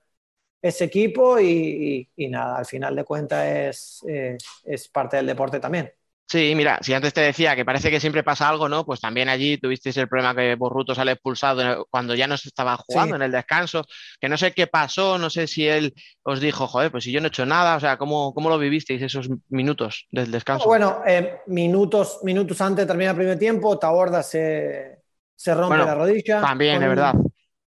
ese 0.61 0.85
equipo 0.85 1.39
y, 1.39 2.09
nada, 2.29 2.57
al 2.57 2.65
final 2.65 2.95
de 2.95 3.03
cuentas 3.03 4.03
es 4.05 4.87
parte 4.89 5.17
del 5.17 5.25
deporte 5.25 5.59
también. 5.59 5.91
Sí, 6.27 6.53
mira, 6.55 6.79
si 6.81 6.93
antes 6.93 7.13
te 7.13 7.21
decía 7.21 7.55
que 7.55 7.65
parece 7.65 7.91
que 7.91 7.99
siempre 7.99 8.23
pasa 8.23 8.49
algo, 8.49 8.67
¿no? 8.67 8.85
Pues 8.85 8.99
también 8.99 9.29
allí 9.29 9.57
tuvisteis 9.57 9.97
el 9.97 10.07
problema 10.07 10.33
que 10.33 10.55
Borruto 10.55 10.95
sale 10.95 11.11
expulsado 11.11 11.85
cuando 11.91 12.15
ya 12.15 12.27
no 12.27 12.37
se 12.37 12.47
estaba 12.47 12.77
jugando 12.77 13.15
en 13.15 13.21
el 13.21 13.31
descanso, 13.31 13.85
que 14.19 14.29
no 14.29 14.37
sé 14.37 14.53
qué 14.53 14.67
pasó, 14.67 15.17
no 15.17 15.29
sé 15.29 15.47
si 15.47 15.67
él 15.67 15.93
os 16.23 16.39
dijo, 16.39 16.65
joder, 16.67 16.91
pues 16.91 17.03
si 17.03 17.11
yo 17.11 17.19
no 17.19 17.27
he 17.27 17.29
hecho 17.29 17.45
nada, 17.45 17.75
o 17.75 17.79
sea, 17.79 17.97
¿cómo, 17.97 18.33
cómo 18.33 18.49
lo 18.49 18.57
vivisteis 18.57 19.01
esos 19.01 19.29
minutos 19.49 20.07
del 20.11 20.31
descanso? 20.31 20.65
Bueno, 20.65 21.01
eh, 21.05 21.41
minutos, 21.47 22.19
minutos 22.23 22.59
antes 22.61 22.83
de 22.83 22.87
terminar 22.87 23.11
el 23.11 23.17
primer 23.17 23.37
tiempo, 23.37 23.77
Taborda 23.77 24.23
se, 24.23 25.03
rompe 25.45 25.77
la 25.77 25.93
rodilla. 25.93 26.41
También, 26.41 26.81
es 26.81 26.89
verdad. 26.89 27.13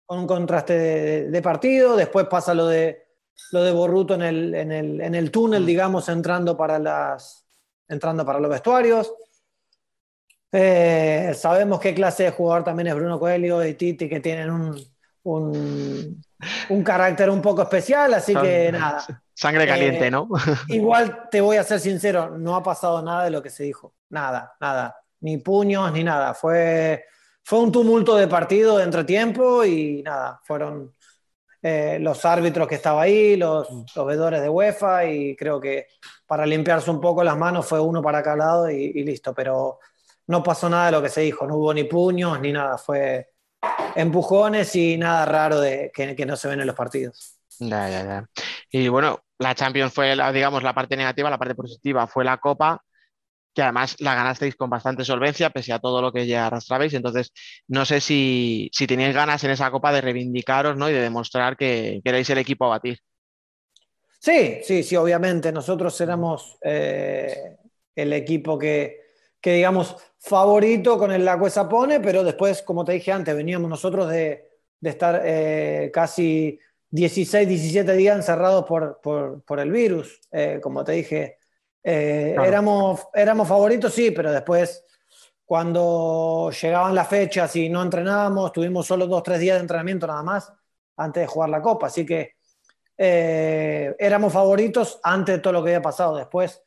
Con 0.05 0.21
un 0.21 0.27
contraste 0.27 1.31
de, 1.31 1.43
partido, 1.43 1.95
después 1.95 2.27
pasa 2.27 2.55
lo 2.55 2.67
de, 2.67 3.05
lo 3.53 3.63
de 3.63 3.71
Borruto 3.71 4.15
en 4.15 4.23
el, 4.23 4.55
en 4.55 4.73
el, 4.73 5.01
en 5.01 5.15
el 5.15 5.31
túnel, 5.31 5.63
mm. 5.63 5.67
digamos, 5.67 6.09
entrando 6.09 6.57
para 6.57 6.79
las 6.79 7.46
entrando 7.89 8.25
para 8.25 8.41
los 8.41 8.51
vestuarios. 8.51 9.13
Eh, 10.53 11.33
sabemos 11.37 11.81
qué 11.81 11.95
clase 11.95 12.25
de 12.25 12.31
jugador 12.31 12.65
también 12.65 12.89
es 12.89 12.95
Bruno 12.95 13.19
Coelho 13.19 13.65
y 13.65 13.75
Titi, 13.75 14.09
que 14.09 14.21
tienen 14.21 14.51
un, 14.51 14.75
un, 15.25 16.83
carácter 16.85 17.29
un 17.31 17.43
poco 17.43 17.63
especial, 17.63 18.15
así 18.15 18.35
que 18.35 18.71
nada. 18.73 19.05
Sangre 19.35 19.67
caliente, 19.67 20.11
¿no? 20.11 20.29
igual 20.69 21.29
te 21.31 21.41
voy 21.41 21.57
a 21.57 21.65
ser 21.65 21.81
sincero, 21.81 22.31
no 22.39 22.57
ha 22.57 22.63
pasado 22.63 23.03
nada 23.03 23.25
de 23.25 23.31
lo 23.31 23.43
que 23.43 23.51
se 23.51 23.65
dijo. 23.65 23.95
Nada, 24.09 24.55
nada. 24.61 24.97
Ni 25.21 25.39
puños, 25.39 25.93
ni 25.93 26.05
nada. 26.05 26.33
Fue, 26.33 27.05
fue 27.43 27.59
un 27.61 27.73
tumulto 27.73 28.17
de 28.17 28.29
partido 28.29 28.79
de 28.79 28.85
entretiempo 28.85 29.65
y 29.65 30.03
nada, 30.03 30.41
fueron 30.45 30.95
eh, 31.61 31.99
los 32.01 32.25
árbitros 32.25 32.69
que 32.69 32.77
estaban 32.77 33.03
ahí, 33.03 33.37
los, 33.37 33.71
mm. 33.71 33.85
los 33.95 34.07
vedores 34.07 34.41
de 34.41 34.49
UEFA 34.49 35.05
y 35.07 35.37
creo 35.37 35.61
que 35.61 35.89
para 36.27 36.45
limpiarse 36.45 36.91
un 36.91 37.01
poco 37.01 37.23
las 37.23 37.37
manos 37.37 37.67
fue 37.67 37.81
uno 37.81 38.03
para 38.03 38.23
cada 38.23 38.37
lado 38.37 38.71
y, 38.71 39.05
listo, 39.05 39.33
pero 39.33 39.79
no 40.27 40.43
pasó 40.43 40.69
nada 40.69 40.87
de 40.87 40.93
lo 40.93 41.03
que 41.03 41.09
se 41.09 41.21
dijo, 41.23 41.47
no 41.47 41.57
hubo 41.57 41.73
ni 41.73 41.85
puños 41.85 42.41
ni 42.41 42.53
nada, 42.53 42.79
fue 42.79 43.31
empujones 43.95 44.75
y 44.77 44.97
nada 44.97 45.25
raro 45.25 45.61
de 45.61 45.91
que, 45.95 46.27
no 46.27 46.37
se 46.37 46.49
ven 46.49 46.61
en 46.61 46.67
los 46.67 46.77
partidos. 46.77 47.39
Ya, 47.59 47.89
ya, 47.89 48.05
ya. 48.05 48.29
Y 48.71 48.89
bueno, 48.89 49.21
la 49.39 49.55
Champions 49.55 49.93
fue, 49.95 50.15
la, 50.17 50.33
digamos, 50.33 50.63
la 50.63 50.75
parte 50.75 50.97
negativa, 50.97 51.31
la 51.31 51.39
parte 51.39 51.55
positiva 51.55 52.07
fue 52.07 52.25
la 52.25 52.37
Copa, 52.39 52.83
que 53.55 53.63
además 53.63 53.97
la 54.01 54.15
ganasteis 54.15 54.55
con 54.55 54.69
bastante 54.69 55.05
solvencia, 55.05 55.49
pese 55.49 55.73
a 55.73 55.79
todo 55.79 56.03
lo 56.03 56.13
que 56.13 56.27
ya 56.27 56.47
arrastrabais. 56.47 56.93
Entonces, 56.93 57.33
no 57.69 57.87
sé 57.87 58.03
si, 58.03 58.69
si 58.73 58.87
teníais 58.87 59.15
ganas 59.15 59.43
en 59.45 59.51
esa 59.51 59.71
Copa 59.71 59.93
de 59.93 60.03
reivindicaros 60.03 60.77
¿no? 60.77 60.91
y 60.91 60.93
de 60.93 61.01
demostrar 61.01 61.57
que, 61.57 62.03
que 62.05 62.11
erais 62.11 62.29
el 62.29 62.39
equipo 62.39 62.67
a 62.67 62.71
batir. 62.71 62.99
Sí, 64.27 64.59
sí, 64.65 64.83
sí, 64.83 64.97
obviamente. 64.97 65.53
Nosotros 65.53 66.01
éramos 66.01 66.59
eh, 66.63 67.59
el 67.95 68.13
equipo 68.13 68.59
que, 68.59 69.05
digamos, 69.41 69.97
favorito 70.19 70.99
con 70.99 71.13
el 71.13 71.25
Lago 71.25 71.49
Sapone, 71.49 72.01
pero 72.01 72.25
después, 72.25 72.63
como 72.63 72.85
te 72.85 72.95
dije 72.95 73.13
antes, 73.13 73.37
veníamos 73.37 73.71
nosotros 73.71 74.09
de, 74.09 74.51
estar 74.83 75.23
eh, 75.25 75.93
casi 75.95 76.59
16, 76.91 77.47
17 77.47 77.93
días 77.93 78.17
encerrados 78.17 78.65
por, 78.65 79.61
el 79.61 79.71
virus. 79.71 80.21
Eh, 80.33 80.59
como 80.61 80.83
te 80.83 80.93
dije, 80.93 81.39
éramos, 81.85 83.07
éramos 83.15 83.47
favoritos, 83.47 83.95
sí, 83.95 84.11
pero 84.11 84.33
después, 84.33 84.85
cuando 85.45 86.51
llegaban 86.51 86.97
las 86.97 87.07
fechas 87.07 87.55
y 87.55 87.69
no 87.69 87.81
entrenábamos, 87.81 88.51
tuvimos 88.51 88.89
solo 88.89 89.07
dos, 89.07 89.23
tres 89.23 89.39
días 89.39 89.55
de 89.55 89.61
entrenamiento 89.61 90.09
nada 90.09 90.25
más 90.25 90.53
antes 90.97 91.21
de 91.21 91.27
jugar 91.29 91.51
la 91.51 91.63
Copa. 91.63 91.87
Así 91.87 92.05
que 92.05 92.36
eh, 92.99 93.95
éramos 93.99 94.33
favoritos 94.33 94.99
antes 95.03 95.37
de 95.37 95.41
todo 95.41 95.53
lo 95.55 95.63
que 95.63 95.71
había 95.71 95.83
pasado. 95.83 96.17
Después, 96.17 96.63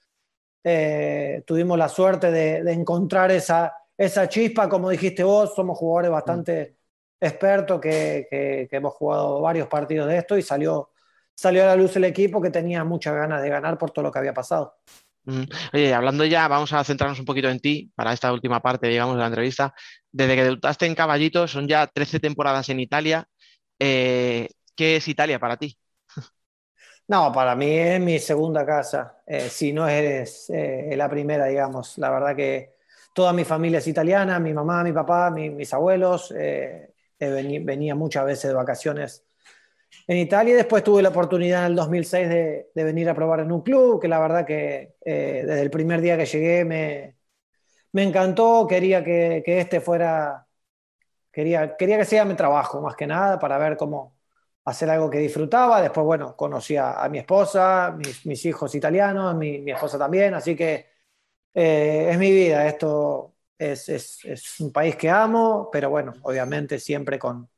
eh, 0.63 1.43
tuvimos 1.45 1.77
la 1.77 1.89
suerte 1.89 2.31
de, 2.31 2.71
encontrar 2.71 3.31
esa, 3.31 3.73
esa 3.97 4.27
chispa, 4.27 4.67
como 4.69 4.89
dijiste 4.89 5.23
vos, 5.23 5.53
somos 5.55 5.77
jugadores 5.77 6.11
bastante 6.11 6.77
expertos 7.19 7.81
que, 7.81 8.67
hemos 8.71 8.93
jugado 8.93 9.41
varios 9.41 9.67
partidos 9.67 10.07
de 10.07 10.17
esto 10.17 10.37
y 10.37 10.41
salió, 10.41 10.91
salió 11.35 11.63
a 11.63 11.67
la 11.67 11.75
luz 11.75 11.95
el 11.95 12.05
equipo 12.05 12.41
que 12.41 12.49
tenía 12.49 12.83
muchas 12.83 13.15
ganas 13.15 13.41
de 13.41 13.49
ganar 13.49 13.77
por 13.77 13.91
todo 13.91 14.03
lo 14.03 14.11
que 14.11 14.19
había 14.19 14.33
pasado. 14.33 14.75
Oye, 15.73 15.93
hablando 15.93 16.25
ya, 16.25 16.47
vamos 16.47 16.73
a 16.73 16.83
centrarnos 16.83 17.19
un 17.19 17.25
poquito 17.25 17.49
en 17.49 17.59
ti 17.59 17.91
para 17.93 18.13
esta 18.13 18.33
última 18.33 18.61
parte, 18.61 18.87
digamos, 18.87 19.15
de 19.15 19.21
la 19.21 19.27
entrevista. 19.27 19.73
Desde 20.11 20.35
que 20.35 20.43
debutaste 20.43 20.85
en 20.85 20.95
Caballito, 20.95 21.47
son 21.47 21.67
ya 21.67 21.85
13 21.85 22.19
temporadas 22.19 22.69
en 22.69 22.79
Italia. 22.79 23.27
Eh, 23.77 24.47
¿Qué 24.75 24.95
es 24.95 25.07
Italia 25.07 25.39
para 25.39 25.57
ti? 25.57 25.77
No, 27.09 27.31
para 27.31 27.55
mí 27.55 27.67
es 27.77 27.99
mi 27.99 28.19
segunda 28.19 28.65
casa, 28.65 29.21
eh, 29.25 29.49
si 29.49 29.73
no 29.73 29.87
es 29.87 30.49
eh, 30.51 30.93
la 30.95 31.09
primera, 31.09 31.45
digamos. 31.47 31.97
La 31.97 32.11
verdad 32.11 32.35
que 32.35 32.75
toda 33.13 33.33
mi 33.33 33.43
familia 33.43 33.79
es 33.79 33.87
italiana, 33.87 34.39
mi 34.39 34.53
mamá, 34.53 34.83
mi 34.83 34.93
papá, 34.93 35.31
mis 35.31 35.73
abuelos. 35.73 36.31
venía 37.19 37.95
muchas 37.95 38.25
veces 38.25 38.49
de 38.49 38.53
vacaciones 38.55 39.25
en 40.07 40.17
Italia. 40.17 40.55
Después 40.55 40.83
tuve 40.83 41.01
la 41.01 41.09
oportunidad 41.09 41.61
en 41.61 41.71
el 41.71 41.75
2006 41.75 42.29
de, 42.29 42.71
venir 42.75 43.09
a 43.09 43.15
probar 43.15 43.41
en 43.41 43.51
un 43.51 43.61
club, 43.61 44.01
que 44.01 44.07
la 44.07 44.19
verdad 44.19 44.45
que 44.45 44.95
eh, 45.05 45.43
desde 45.45 45.61
el 45.61 45.71
primer 45.71 46.01
día 46.01 46.17
que 46.17 46.25
llegué 46.25 46.65
me, 46.65 47.17
me 47.93 48.03
encantó. 48.03 48.67
Quería 48.67 49.03
que, 49.03 49.43
que, 49.45 49.59
este 49.61 49.81
fuera, 49.81 50.47
quería, 51.31 51.77
quería 51.77 51.97
que 51.97 52.05
sea 52.05 52.25
mi 52.25 52.35
trabajo 52.35 52.81
más 52.81 52.95
que 52.95 53.07
nada 53.07 53.39
para 53.39 53.57
ver 53.57 53.77
cómo 53.77 54.18
hacer 54.69 54.89
algo 54.89 55.09
que 55.09 55.19
disfrutaba. 55.19 55.81
Después, 55.81 56.05
bueno, 56.05 56.35
conocí 56.35 56.75
a, 56.77 57.07
mi 57.09 57.19
esposa, 57.19 57.95
mis, 57.97 58.25
mis, 58.25 58.45
hijos 58.45 58.73
italianos, 58.75 59.35
mi, 59.35 59.59
mi, 59.59 59.71
esposa 59.71 59.97
también, 59.97 60.33
así 60.33 60.55
que 60.55 60.87
eh, 61.53 62.09
es 62.11 62.17
mi 62.17 62.31
vida. 62.31 62.67
Esto 62.67 63.35
es, 63.57 63.89
es, 63.89 64.25
es 64.25 64.59
un 64.59 64.71
país 64.71 64.95
que 64.95 65.09
amo, 65.09 65.69
pero 65.71 65.89
bueno, 65.89 66.13
obviamente 66.23 66.79
siempre 66.79 67.19
con 67.19 67.49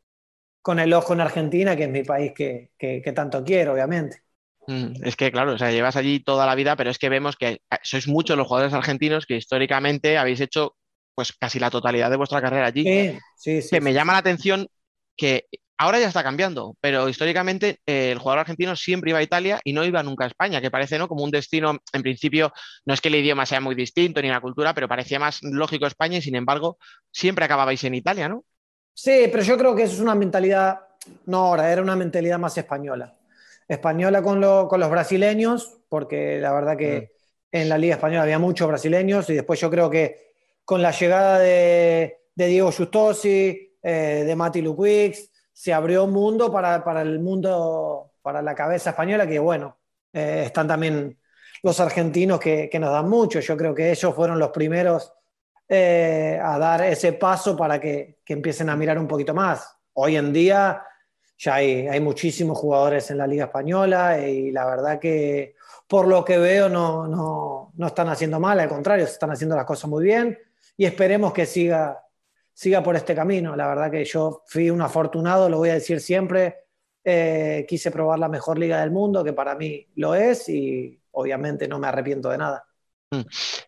con 0.62 0.80
el 0.80 0.94
ojo 0.94 1.14
en 1.14 1.22
Argentina, 1.22 1.76
que 1.76 1.84
es 1.84 1.90
mi 1.90 2.04
país 2.04 2.34
que, 2.34 3.14
tanto 3.16 3.44
quiero, 3.44 3.74
obviamente. 3.74 4.22
Mm, 4.68 5.04
es 5.04 5.16
que, 5.16 5.32
claro, 5.32 5.54
o 5.54 5.58
sea, 5.58 5.72
llevas 5.72 5.96
allí 5.96 6.20
toda 6.20 6.46
la 6.46 6.56
vida, 6.56 6.76
pero 6.76 6.92
es 6.92 7.00
que 7.00 7.10
vemos 7.10 7.36
que 7.36 7.50
eh, 7.50 7.78
sois 7.82 8.08
muchos 8.08 8.38
los 8.38 8.48
jugadores 8.48 8.74
argentinos 8.74 9.26
que 9.26 9.38
históricamente 9.38 10.18
habéis 10.18 10.40
hecho 10.40 10.76
pues 11.16 11.34
casi 11.34 11.60
la 11.60 11.72
totalidad 11.72 12.10
de 12.10 12.18
vuestra 12.18 12.42
carrera 12.42 12.68
allí. 12.68 12.84
Sí, 12.84 13.20
sí, 13.36 13.62
sí. 13.64 13.70
Que 13.72 13.82
me 13.82 13.94
llama 13.94 14.14
la 14.14 14.20
atención 14.20 14.68
que 15.18 15.48
ahora 15.82 16.00
ya 16.00 16.08
está 16.08 16.22
cambiando, 16.22 16.78
pero 16.80 17.10
históricamente 17.10 17.80
eh, 17.88 18.12
el 18.12 18.20
jugador 18.20 18.42
argentino 18.42 18.76
siempre 18.76 19.10
iba 19.10 19.18
a 19.18 19.24
Italia 19.24 19.60
y 19.64 19.74
no 19.74 19.84
iba 19.84 20.04
nunca 20.04 20.26
a 20.26 20.28
España, 20.28 20.62
que 20.62 20.70
parece 20.70 21.00
¿no? 21.00 21.08
como 21.08 21.24
un 21.24 21.32
destino, 21.32 21.80
en 21.92 22.02
principio, 22.04 22.54
no 22.86 22.94
es 22.94 23.02
que 23.02 23.08
el 23.08 23.16
idioma 23.16 23.48
sea 23.48 23.62
muy 23.62 23.74
distinto 23.74 24.22
ni 24.22 24.30
la 24.30 24.42
cultura, 24.42 24.76
pero 24.76 24.88
parecía 24.88 25.18
más 25.18 25.40
lógico 25.42 25.88
España 25.88 26.20
y 26.20 26.22
sin 26.22 26.36
embargo 26.36 26.78
siempre 27.12 27.46
acababais 27.46 27.84
en 27.84 27.96
Italia, 27.96 28.30
¿no? 28.30 28.46
Sí, 28.94 29.28
pero 29.32 29.42
yo 29.42 29.58
creo 29.58 29.76
que 29.76 29.84
eso 29.84 29.96
es 29.96 30.02
una 30.02 30.14
mentalidad, 30.14 30.82
no 31.26 31.38
ahora, 31.40 31.72
era 31.72 31.82
una 31.82 31.96
mentalidad 31.96 32.38
más 32.38 32.56
española. 32.60 33.18
Española 33.68 34.22
con, 34.22 34.40
los 34.40 34.90
brasileños, 34.92 35.80
porque 35.90 36.38
la 36.40 36.54
verdad 36.54 36.78
que 36.78 37.10
mm. 37.52 37.58
en 37.58 37.70
la 37.70 37.80
Liga 37.80 37.96
Española 37.96 38.22
había 38.22 38.38
muchos 38.38 38.68
brasileños, 38.68 39.28
y 39.32 39.34
después 39.34 39.60
yo 39.60 39.72
creo 39.72 39.90
que 39.90 40.34
con 40.64 40.84
la 40.84 40.92
llegada 40.92 41.40
de, 41.40 42.18
Diego 42.36 42.72
Justosi, 42.72 43.78
eh, 43.82 44.24
de 44.28 44.36
Mati 44.36 44.62
Luquix, 44.62 45.31
se 45.62 45.76
abrió 45.76 46.06
un 46.06 46.12
mundo 46.12 46.52
para, 46.52 47.02
el 47.04 47.20
mundo, 47.20 48.14
para 48.24 48.42
la 48.42 48.56
cabeza 48.56 48.90
española, 48.90 49.28
que 49.28 49.38
bueno, 49.38 49.78
eh, 50.12 50.42
están 50.48 50.68
también 50.68 51.20
los 51.62 51.80
argentinos 51.80 52.40
que, 52.40 52.68
que, 52.68 52.80
nos 52.80 52.92
dan 52.92 53.08
mucho. 53.08 53.40
Yo 53.40 53.56
creo 53.56 53.76
que 53.76 53.92
ellos 53.92 54.16
fueron 54.16 54.40
los 54.40 54.50
primeros 54.50 55.14
eh, 55.70 56.40
a 56.42 56.58
dar 56.58 56.82
ese 56.86 57.14
paso 57.14 57.56
para 57.56 57.80
que, 57.80 58.22
empiecen 58.26 58.72
a 58.72 58.76
mirar 58.76 58.98
un 58.98 59.08
poquito 59.08 59.36
más. 59.36 59.78
Hoy 59.94 60.16
en 60.16 60.34
día 60.34 60.82
ya 61.38 61.54
hay, 61.54 61.88
hay, 61.88 62.00
muchísimos 62.00 62.58
jugadores 62.58 63.12
en 63.12 63.20
la 63.20 63.28
Liga 63.28 63.46
Española 63.46 64.18
y 64.18 64.50
la 64.50 64.66
verdad 64.66 64.98
que 64.98 65.54
por 65.88 66.08
lo 66.08 66.26
que 66.26 66.40
veo 66.40 66.70
no, 66.70 67.06
no, 67.06 67.72
no 67.76 67.88
están 67.88 68.10
haciendo 68.10 68.40
mal, 68.40 68.60
al 68.60 68.68
contrario, 68.68 69.06
se 69.06 69.14
están 69.14 69.30
haciendo 69.30 69.56
las 69.56 69.66
cosas 69.66 69.88
muy 69.92 70.06
bien 70.06 70.40
y 70.76 70.86
esperemos 70.86 71.34
que 71.34 71.46
siga, 71.46 72.04
siga 72.54 72.84
por 72.84 72.96
este 72.96 73.16
camino. 73.16 73.56
La 73.56 73.68
verdad 73.68 73.92
que 73.92 74.06
yo 74.06 74.44
fui 74.48 74.70
un 74.70 74.82
afortunado, 74.82 75.50
lo 75.50 75.58
voy 75.58 75.70
a 75.70 75.76
decir 75.76 76.00
siempre, 76.00 76.56
eh, 77.04 77.66
quise 77.68 77.92
probar 77.92 78.20
la 78.20 78.30
mejor 78.30 78.60
liga 78.60 78.82
del 78.82 78.92
mundo, 78.92 79.24
que 79.24 79.34
para 79.34 79.56
mí 79.56 79.88
lo 79.96 80.16
es 80.16 80.48
y 80.50 81.00
obviamente 81.12 81.68
no 81.68 81.80
me 81.80 81.88
arrepiento 81.88 82.30
de 82.30 82.38
nada. 82.38 82.64
Mm. 83.12 83.24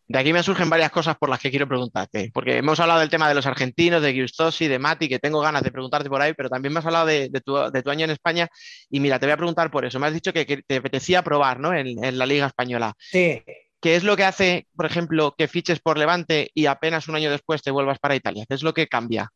De 0.08 0.20
aquí 0.20 0.32
me 0.32 0.42
surgen 0.42 0.70
varias 0.70 0.92
cosas 0.92 1.18
por 1.18 1.30
las 1.30 1.40
que 1.40 1.50
quiero 1.50 1.68
preguntarte, 1.68 2.32
porque 2.34 2.58
hemos 2.58 2.80
hablado 2.80 3.02
del 3.02 3.10
tema 3.10 3.28
de 3.28 3.36
los 3.36 3.46
argentinos, 3.46 4.02
de 4.02 4.14
Giustosi, 4.14 4.68
de 4.68 4.80
Mati, 4.80 5.10
que 5.10 5.20
tengo 5.20 5.42
ganas 5.42 5.64
de 5.64 5.72
preguntarte 5.72 6.10
por 6.10 6.22
ahí, 6.22 6.34
pero 6.34 6.50
también 6.50 6.74
me 6.74 6.80
has 6.80 6.86
hablado 6.86 7.08
de, 7.08 7.30
tu, 7.44 7.58
año 7.90 8.06
en 8.06 8.12
España 8.12 8.48
y 8.90 9.00
mira, 9.00 9.20
te 9.20 9.26
voy 9.26 9.34
a 9.34 9.38
preguntar 9.38 9.70
por 9.70 9.86
eso. 9.86 10.00
Me 10.00 10.08
has 10.08 10.14
dicho 10.14 10.32
que, 10.32 10.46
te 10.46 10.78
apetecía 10.78 11.24
probar 11.24 11.60
¿no? 11.60 11.74
en, 11.74 12.18
la 12.18 12.26
Liga 12.26 12.48
Española. 12.48 12.94
Sí. 12.98 13.44
¿Qué 13.84 13.98
es 13.98 14.06
lo 14.06 14.16
que 14.16 14.24
hace, 14.24 14.66
por 14.78 14.86
ejemplo, 14.86 15.36
que 15.38 15.50
fiches 15.50 15.82
por 15.82 15.98
Levante 15.98 16.50
y 16.54 16.68
apenas 16.68 17.10
un 17.10 17.18
año 17.18 17.30
después 17.30 17.62
te 17.62 17.70
vuelvas 17.70 18.00
para 18.00 18.16
Italia? 18.16 18.46
¿Qué 18.48 18.56
es 18.56 18.64
lo 18.64 18.74
que 18.74 18.88
cambia? 18.88 19.30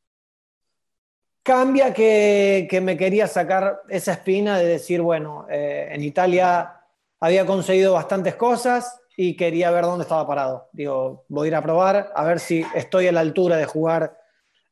Cambia 1.43 1.93
que, 1.93 2.79
me 2.81 2.95
quería 2.95 3.27
sacar 3.27 3.81
esa 3.89 4.13
espina 4.13 4.57
de 4.57 4.65
decir, 4.65 5.01
bueno, 5.01 5.45
eh, 5.49 5.89
en 5.91 6.01
Italia 6.01 6.79
había 7.19 7.45
conseguido 7.45 7.91
bastantes 7.91 8.35
cosas, 8.35 9.01
y 9.17 9.35
quería 9.35 9.69
ver 9.71 9.83
dónde 9.83 10.03
estaba 10.03 10.25
parado. 10.25 10.69
Digo, 10.71 11.25
voy 11.27 11.47
a 11.47 11.49
ir 11.49 11.55
a 11.55 11.61
probar, 11.61 12.13
a 12.15 12.23
ver 12.23 12.39
si 12.39 12.63
estoy 12.73 13.07
a 13.07 13.11
la 13.11 13.19
altura 13.19 13.57
de 13.57 13.65
jugar 13.65 14.17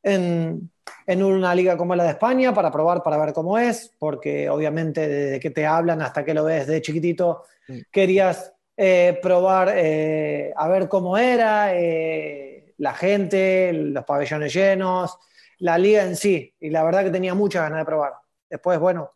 en, 0.04 0.72
en 1.06 1.24
una 1.24 1.54
liga 1.54 1.76
como 1.76 1.96
la 1.96 2.06
de 2.06 2.12
España, 2.12 2.54
para 2.54 2.72
probar, 2.72 3.04
para 3.04 3.18
ver 3.18 3.34
cómo 3.34 3.58
es, 3.58 3.92
porque 4.00 4.50
obviamente 4.50 5.06
desde 5.06 5.40
que 5.42 5.50
te 5.50 5.66
hablan 5.66 6.02
hasta 6.02 6.24
que 6.24 6.34
lo 6.34 6.46
ves 6.46 6.68
de 6.68 6.82
chiquitito, 6.82 7.44
querías 7.92 8.55
eh, 8.78 9.20
probar 9.22 9.72
eh, 9.76 10.54
a 10.56 10.68
ver 10.68 10.90
cómo 10.90 11.18
era, 11.18 11.76
eh, 11.76 12.74
la 12.78 12.94
gente, 12.94 13.72
los 13.74 14.04
pabellones 14.04 14.54
llenos, 14.54 15.18
la 15.60 15.78
liga 15.78 16.04
en 16.04 16.16
sí, 16.16 16.54
y 16.60 16.70
la 16.70 16.84
verdad 16.84 17.04
que 17.04 17.12
tenía 17.12 17.34
muchas 17.34 17.64
ganas 17.64 17.80
de 17.80 17.86
probar. 17.86 18.14
Después, 18.50 18.80
bueno, 18.80 19.14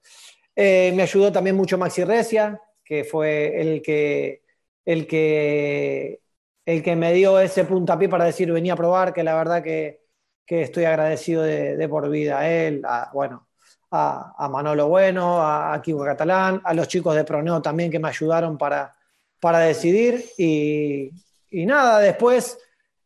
me 0.55 1.01
ayudó 1.01 1.31
también 1.31 1.55
mucho 1.55 1.77
Maxi 1.77 2.03
Recia, 2.03 2.59
que 2.83 3.03
fue 3.03 3.61
el 3.61 3.81
que 3.81 4.43
el 4.85 5.05
que, 5.07 6.21
el 6.65 6.83
que 6.83 6.95
me 6.95 7.13
dio 7.13 7.39
ese 7.39 7.65
puntapié 7.65 8.09
para 8.09 8.25
decir 8.25 8.51
venía 8.51 8.73
a 8.73 8.75
probar, 8.77 9.13
que 9.13 9.23
la 9.23 9.35
verdad 9.35 9.61
que, 9.61 10.01
que 10.45 10.63
estoy 10.63 10.85
agradecido 10.85 11.43
de, 11.43 11.87
por 11.87 12.09
vida 12.09 12.39
a 12.39 12.49
él, 12.49 12.81
a, 12.85 13.11
bueno, 13.13 13.47
a, 13.91 14.49
Manolo 14.51 14.87
Bueno, 14.87 15.41
a, 15.41 15.79
Kiko 15.81 16.03
Catalán, 16.03 16.61
a 16.63 16.73
los 16.73 16.87
chicos 16.87 17.15
de 17.15 17.23
Proneo 17.23 17.61
también 17.61 17.91
que 17.91 17.99
me 17.99 18.07
ayudaron 18.09 18.57
para, 18.57 18.95
para 19.39 19.59
decidir 19.59 20.25
y, 20.37 21.11
nada, 21.51 21.99
después 21.99 22.57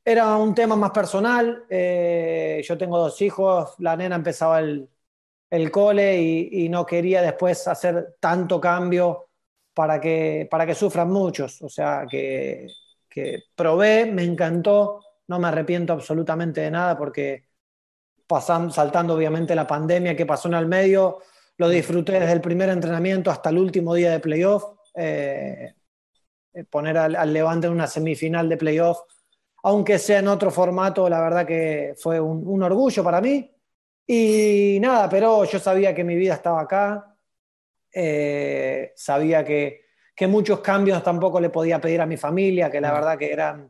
era 0.03 0.35
un 0.37 0.53
tema 0.53 0.75
más 0.75 0.91
personal, 0.91 1.63
eh, 1.69 2.61
yo 2.65 2.77
tengo 2.77 2.97
dos 2.97 3.21
hijos, 3.21 3.75
la 3.79 3.95
nena 3.95 4.15
empezaba 4.15 4.59
el, 4.59 4.89
el 5.53 5.69
cole 5.69 6.19
y, 6.19 6.67
no 6.67 6.83
quería 6.83 7.21
después 7.21 7.67
hacer 7.67 8.15
tanto 8.19 8.59
cambio 8.59 9.29
para 9.71 10.01
que, 10.01 10.47
para 10.49 10.65
que 10.65 10.73
sufran 10.73 11.11
muchos. 11.11 11.61
O 11.61 11.69
sea, 11.69 12.07
que, 12.09 12.67
probé, 13.55 14.07
me 14.07 14.23
encantó, 14.23 15.01
no 15.27 15.37
me 15.37 15.49
arrepiento 15.49 15.93
absolutamente 15.93 16.61
de 16.61 16.71
nada 16.71 16.97
porque 16.97 17.43
pasando, 18.25 18.73
saltando 18.73 19.13
obviamente 19.13 19.53
la 19.53 19.67
pandemia 19.67 20.15
que 20.15 20.25
pasó 20.25 20.47
en 20.47 20.55
el 20.55 20.65
medio, 20.65 21.19
lo 21.57 21.69
disfruté 21.69 22.13
desde 22.13 22.33
el 22.33 22.41
primer 22.41 22.69
entrenamiento 22.69 23.29
hasta 23.29 23.51
el 23.51 23.59
último 23.59 23.93
día 23.93 24.09
de 24.09 24.19
playoff. 24.19 24.63
Eh, 24.95 25.71
poner 26.69 26.97
al, 26.97 27.33
Levante 27.33 27.67
en 27.67 27.73
una 27.73 27.87
semifinal 27.87 28.47
de 28.49 28.57
playoff, 28.57 28.99
aunque 29.63 29.97
sea 29.99 30.19
en 30.19 30.27
otro 30.27 30.51
formato, 30.51 31.07
la 31.09 31.21
verdad 31.21 31.45
que 31.45 31.93
fue 31.97 32.19
un, 32.19 32.43
un 32.45 32.63
orgullo 32.63 33.03
para 33.03 33.21
mí. 33.21 33.49
Y 34.05 34.77
nada, 34.81 35.07
pero 35.09 35.45
yo 35.45 35.59
sabía 35.59 35.95
que 35.95 36.03
mi 36.03 36.15
vida 36.15 36.33
estaba 36.33 36.61
acá, 36.61 37.13
eh, 37.93 38.91
sabía 38.95 39.45
que, 39.45 39.83
muchos 40.27 40.61
cambios 40.61 41.03
tampoco 41.03 41.41
le 41.41 41.49
podía 41.49 41.81
pedir 41.81 41.99
a 41.99 42.05
mi 42.05 42.15
familia, 42.15 42.71
que 42.71 42.79
la 42.79 42.93
verdad 42.93 43.17
que 43.17 43.31
eran, 43.31 43.69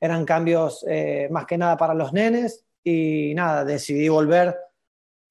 eran 0.00 0.24
cambios 0.24 0.82
eh, 0.88 1.28
más 1.30 1.44
que 1.44 1.58
nada 1.58 1.76
para 1.76 1.92
los 1.92 2.12
nenes. 2.12 2.64
Y 2.82 3.34
nada, 3.34 3.66
decidí 3.66 4.08
volver 4.08 4.56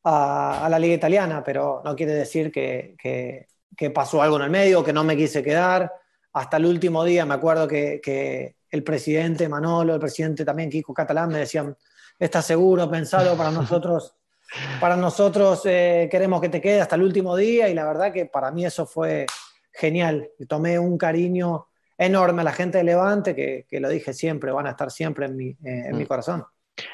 a, 0.04 0.68
la 0.70 0.78
liga 0.78 0.94
italiana, 0.94 1.44
pero 1.44 1.82
no 1.84 1.96
quiere 1.96 2.14
decir 2.14 2.52
que, 2.52 3.48
pasó 3.94 4.22
algo 4.22 4.36
en 4.38 4.44
el 4.44 4.50
medio, 4.52 4.84
que 4.84 4.94
no 4.94 5.04
me 5.04 5.18
quise 5.18 5.42
quedar. 5.42 5.92
Hasta 6.34 6.58
el 6.58 6.66
último 6.66 7.04
día 7.04 7.26
me 7.26 7.34
acuerdo 7.36 7.68
que, 7.68 8.56
el 8.72 8.84
presidente 8.84 9.50
Manolo, 9.50 9.96
el 9.96 10.00
presidente 10.00 10.46
también 10.46 10.70
Kiko 10.70 10.94
Catalán 10.94 11.30
me 11.30 11.40
decían, 11.40 11.76
¿estás 12.20 12.46
seguro? 12.46 12.90
Pensado 12.90 13.36
para 13.36 13.50
nosotros 13.52 14.16
para 14.82 14.96
nosotros 14.96 15.62
eh, 15.66 16.08
queremos 16.12 16.42
que 16.42 16.50
te 16.50 16.62
quede 16.62 16.82
hasta 16.82 16.96
el 16.96 17.04
último 17.04 17.36
día 17.36 17.70
y 17.70 17.74
la 17.74 17.86
verdad 17.86 18.12
que 18.12 18.26
para 18.26 18.52
mí 18.52 18.66
eso 18.66 18.86
fue 18.86 19.26
genial. 19.72 20.30
Tomé 20.48 20.80
un 20.80 20.98
cariño 20.98 21.68
enorme 21.98 22.42
a 22.42 22.46
la 22.46 22.54
gente 22.54 22.80
de 22.80 22.84
Levante, 22.84 23.36
que, 23.36 23.66
que 23.70 23.80
lo 23.80 23.90
dije 23.90 24.14
siempre, 24.14 24.52
van 24.52 24.68
a 24.68 24.72
estar 24.72 24.90
siempre 24.90 25.26
en 25.26 25.36
mi, 25.36 25.50
eh, 25.50 25.58
en 25.64 25.98
mi 25.98 26.04
Mm. 26.04 26.08
corazón. 26.08 26.46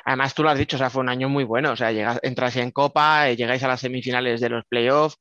Además, 0.03 0.33
tú 0.33 0.41
lo 0.43 0.49
has 0.49 0.57
dicho, 0.57 0.77
o 0.77 0.79
sea, 0.79 0.89
fue 0.89 1.01
un 1.01 1.09
año 1.09 1.29
muy 1.29 1.43
bueno. 1.43 1.71
O 1.71 1.75
sea, 1.75 1.91
llegas, 1.91 2.19
entras 2.23 2.55
en 2.55 2.71
Copa, 2.71 3.29
eh, 3.29 3.35
llegáis 3.35 3.63
a 3.63 3.67
las 3.67 3.81
semifinales 3.81 4.41
de 4.41 4.49
los 4.49 4.65
playoffs, 4.65 5.17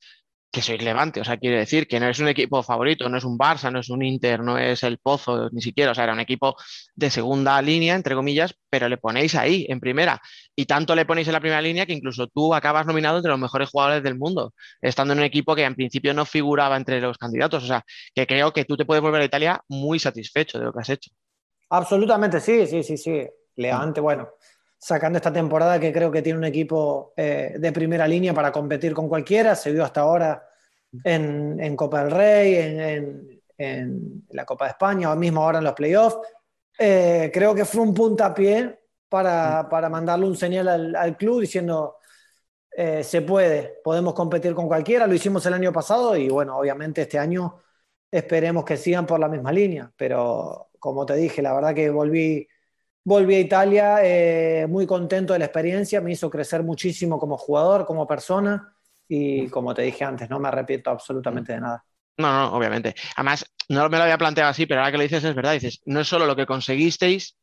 que 0.54 0.62
sois 0.62 0.80
Levante. 0.80 1.20
O 1.20 1.24
sea, 1.24 1.36
quiere 1.36 1.58
decir 1.58 1.88
que 1.88 1.98
no 1.98 2.08
es 2.08 2.20
un 2.20 2.28
equipo 2.28 2.62
favorito, 2.62 3.08
no 3.08 3.18
es 3.18 3.24
un 3.24 3.36
Barça, 3.36 3.72
no 3.72 3.80
es 3.80 3.90
un 3.90 4.04
Inter, 4.04 4.40
no 4.40 4.56
es 4.56 4.84
el 4.84 4.98
Pozo, 4.98 5.50
ni 5.50 5.60
siquiera. 5.60 5.90
O 5.90 5.94
sea, 5.94 6.04
era 6.04 6.12
un 6.12 6.20
equipo 6.20 6.56
de 6.94 7.10
segunda 7.10 7.60
línea, 7.60 7.96
entre 7.96 8.14
comillas, 8.14 8.54
pero 8.70 8.88
le 8.88 8.96
ponéis 8.96 9.34
ahí, 9.34 9.66
en 9.68 9.80
primera. 9.80 10.20
Y 10.54 10.66
tanto 10.66 10.94
le 10.94 11.04
ponéis 11.04 11.26
en 11.26 11.32
la 11.32 11.40
primera 11.40 11.60
línea 11.60 11.86
que 11.86 11.92
incluso 11.92 12.28
tú 12.28 12.54
acabas 12.54 12.86
nominado 12.86 13.16
entre 13.16 13.32
los 13.32 13.40
mejores 13.40 13.68
jugadores 13.68 14.04
del 14.04 14.16
mundo, 14.16 14.54
estando 14.80 15.12
en 15.12 15.18
un 15.18 15.24
equipo 15.24 15.56
que 15.56 15.64
en 15.64 15.74
principio 15.74 16.14
no 16.14 16.24
figuraba 16.24 16.76
entre 16.76 17.00
los 17.00 17.18
candidatos. 17.18 17.64
O 17.64 17.66
sea, 17.66 17.84
que 18.14 18.24
creo 18.24 18.52
que 18.52 18.64
tú 18.64 18.76
te 18.76 18.84
puedes 18.84 19.02
volver 19.02 19.22
a 19.22 19.24
Italia 19.24 19.60
muy 19.68 19.98
satisfecho 19.98 20.60
de 20.60 20.66
lo 20.66 20.72
que 20.72 20.80
has 20.80 20.90
hecho. 20.90 21.10
Absolutamente 21.68 22.38
sí, 22.38 22.64
sí, 22.68 22.84
sí, 22.84 22.96
sí. 22.96 23.26
Levante, 23.56 24.00
bueno, 24.00 24.28
sacando 24.84 25.16
esta 25.18 25.32
temporada 25.32 25.80
que 25.80 25.92
creo 25.92 26.10
que 26.10 26.22
tiene 26.22 26.38
un 26.38 26.44
equipo 26.44 27.12
eh, 27.16 27.54
de 27.58 27.72
primera 27.72 28.06
línea 28.06 28.34
para 28.34 28.52
competir 28.52 28.92
con 28.94 29.08
cualquiera, 29.08 29.54
se 29.54 29.72
vio 29.72 29.84
hasta 29.84 30.02
ahora 30.02 30.46
en, 31.04 31.58
en 31.60 31.76
Copa 31.76 32.02
del 32.04 32.10
Rey, 32.12 32.54
en, 32.56 32.80
en- 32.80 33.30
en 33.56 34.24
la 34.30 34.44
Copa 34.44 34.64
de 34.66 34.72
España, 34.72 35.12
o 35.12 35.16
mismo 35.16 35.42
ahora 35.42 35.58
en 35.58 35.64
los 35.64 35.74
playoffs. 35.74 36.18
Eh, 36.78 37.30
creo 37.32 37.54
que 37.54 37.64
fue 37.64 37.82
un 37.82 37.94
puntapié 37.94 38.80
para, 39.08 39.68
para 39.70 39.88
mandarle 39.88 40.26
un 40.26 40.36
señal 40.36 40.68
al, 40.68 40.96
al 40.96 41.16
club 41.16 41.40
diciendo 41.42 41.98
eh, 42.76 43.04
se 43.04 43.22
puede, 43.22 43.80
podemos 43.84 44.14
competir 44.14 44.54
con 44.54 44.66
cualquiera, 44.66 45.06
lo 45.06 45.14
hicimos 45.14 45.44
el 45.46 45.54
año 45.54 45.72
pasado 45.72 46.16
y 46.16 46.28
bueno, 46.28 46.58
obviamente 46.58 47.02
este 47.02 47.18
año 47.18 47.60
esperemos 48.10 48.64
que 48.64 48.76
sigan 48.76 49.06
por 49.06 49.20
la 49.20 49.28
misma 49.28 49.52
línea, 49.52 49.92
pero 49.96 50.70
como 50.78 51.06
te 51.06 51.14
dije, 51.16 51.42
la 51.42 51.54
verdad 51.54 51.74
que 51.74 51.90
volví, 51.90 52.46
volví 53.04 53.34
a 53.34 53.40
Italia 53.40 53.98
eh, 54.02 54.66
muy 54.66 54.86
contento 54.86 55.34
de 55.34 55.38
la 55.38 55.44
experiencia, 55.44 56.00
me 56.00 56.12
hizo 56.12 56.30
crecer 56.30 56.62
muchísimo 56.62 57.18
como 57.18 57.36
jugador, 57.36 57.86
como 57.86 58.06
persona 58.06 58.74
y 59.06 59.48
como 59.48 59.74
te 59.74 59.82
dije 59.82 60.04
antes, 60.04 60.28
no 60.30 60.40
me 60.40 60.48
arrepiento 60.48 60.90
absolutamente 60.90 61.52
de 61.52 61.60
nada. 61.60 61.84
No, 62.16 62.32
no, 62.32 62.56
obviamente. 62.56 62.94
Además, 63.16 63.44
no 63.68 63.88
me 63.88 63.98
lo 63.98 64.04
había 64.04 64.18
planteado 64.18 64.50
así, 64.50 64.66
pero 64.66 64.80
ahora 64.80 64.92
que 64.92 64.98
lo 64.98 65.02
dices 65.02 65.24
es 65.24 65.34
verdad. 65.34 65.52
Dices, 65.52 65.80
no 65.84 66.00
es 66.00 66.08
solo 66.08 66.26
lo 66.26 66.36
que 66.36 66.46
conseguisteis, 66.46 67.36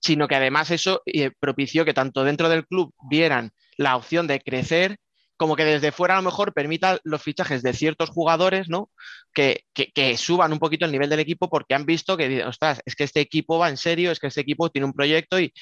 sino 0.00 0.26
que 0.26 0.34
además 0.34 0.70
eso 0.70 1.02
eh, 1.06 1.30
propició 1.38 1.84
que 1.84 1.94
tanto 1.94 2.24
dentro 2.24 2.48
del 2.48 2.66
club 2.66 2.94
vieran 3.08 3.52
la 3.76 3.96
opción 3.96 4.26
de 4.26 4.40
crecer, 4.40 4.98
como 5.38 5.56
que 5.56 5.64
desde 5.64 5.92
fuera 5.92 6.14
a 6.16 6.18
lo 6.18 6.24
mejor 6.24 6.54
permita 6.54 6.98
los 7.04 7.22
fichajes 7.22 7.62
de 7.62 7.74
ciertos 7.74 8.10
jugadores, 8.10 8.68
¿no? 8.70 8.90
Que, 9.34 9.64
que- 9.74 9.92
que 9.92 10.16
suban 10.18 10.52
un 10.52 10.60
poquito 10.60 10.86
el 10.86 10.92
nivel 10.92 11.10
del 11.10 11.20
equipo 11.20 11.48
porque 11.50 11.74
han 11.74 11.86
visto 11.86 12.16
que, 12.18 12.44
ostras, 12.44 12.82
es 12.86 12.96
que 12.96 13.04
este 13.04 13.20
equipo 13.20 13.58
va 13.58 13.70
en 13.70 13.78
serio, 13.78 14.12
es 14.12 14.20
que 14.20 14.28
este 14.28 14.42
equipo 14.42 14.70
tiene 14.70 14.86
un 14.86 14.94
proyecto 14.94 15.40
y, 15.40 15.52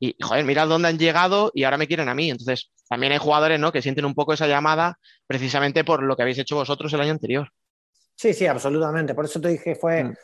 y 0.00 0.16
joder, 0.22 0.44
mirad 0.44 0.68
dónde 0.68 0.88
han 0.88 0.98
llegado 0.98 1.50
y 1.54 1.64
ahora 1.64 1.78
me 1.78 1.86
quieren 1.88 2.08
a 2.08 2.14
mí. 2.14 2.30
Entonces, 2.30 2.70
también 2.88 3.12
hay 3.12 3.18
jugadores, 3.18 3.60
¿no? 3.60 3.72
Que 3.72 3.82
sienten 3.82 4.04
un 4.06 4.14
poco 4.14 4.32
esa 4.34 4.46
llamada 4.48 4.98
precisamente 5.26 5.84
por 5.84 6.02
lo 6.02 6.16
que 6.16 6.22
habéis 6.22 6.38
hecho 6.38 6.56
vosotros 6.56 6.92
el 6.92 7.00
año 7.00 7.12
anterior. 7.12 7.50
Sí, 8.14 8.32
sí, 8.32 8.46
absolutamente. 8.46 9.14
Por 9.14 9.24
eso 9.26 9.40
te 9.40 9.48
dije, 9.48 9.74
fue, 9.74 10.04
Mm. 10.04 10.16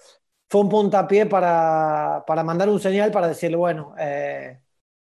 fue 0.49 0.61
un 0.63 0.69
puntapié 0.69 1.27
para, 1.27 2.25
para 2.27 2.45
mandar 2.45 2.69
un 2.69 2.81
señal 2.81 3.11
para 3.13 3.29
decirle, 3.29 3.57
bueno, 3.57 3.95
eh, 3.99 4.63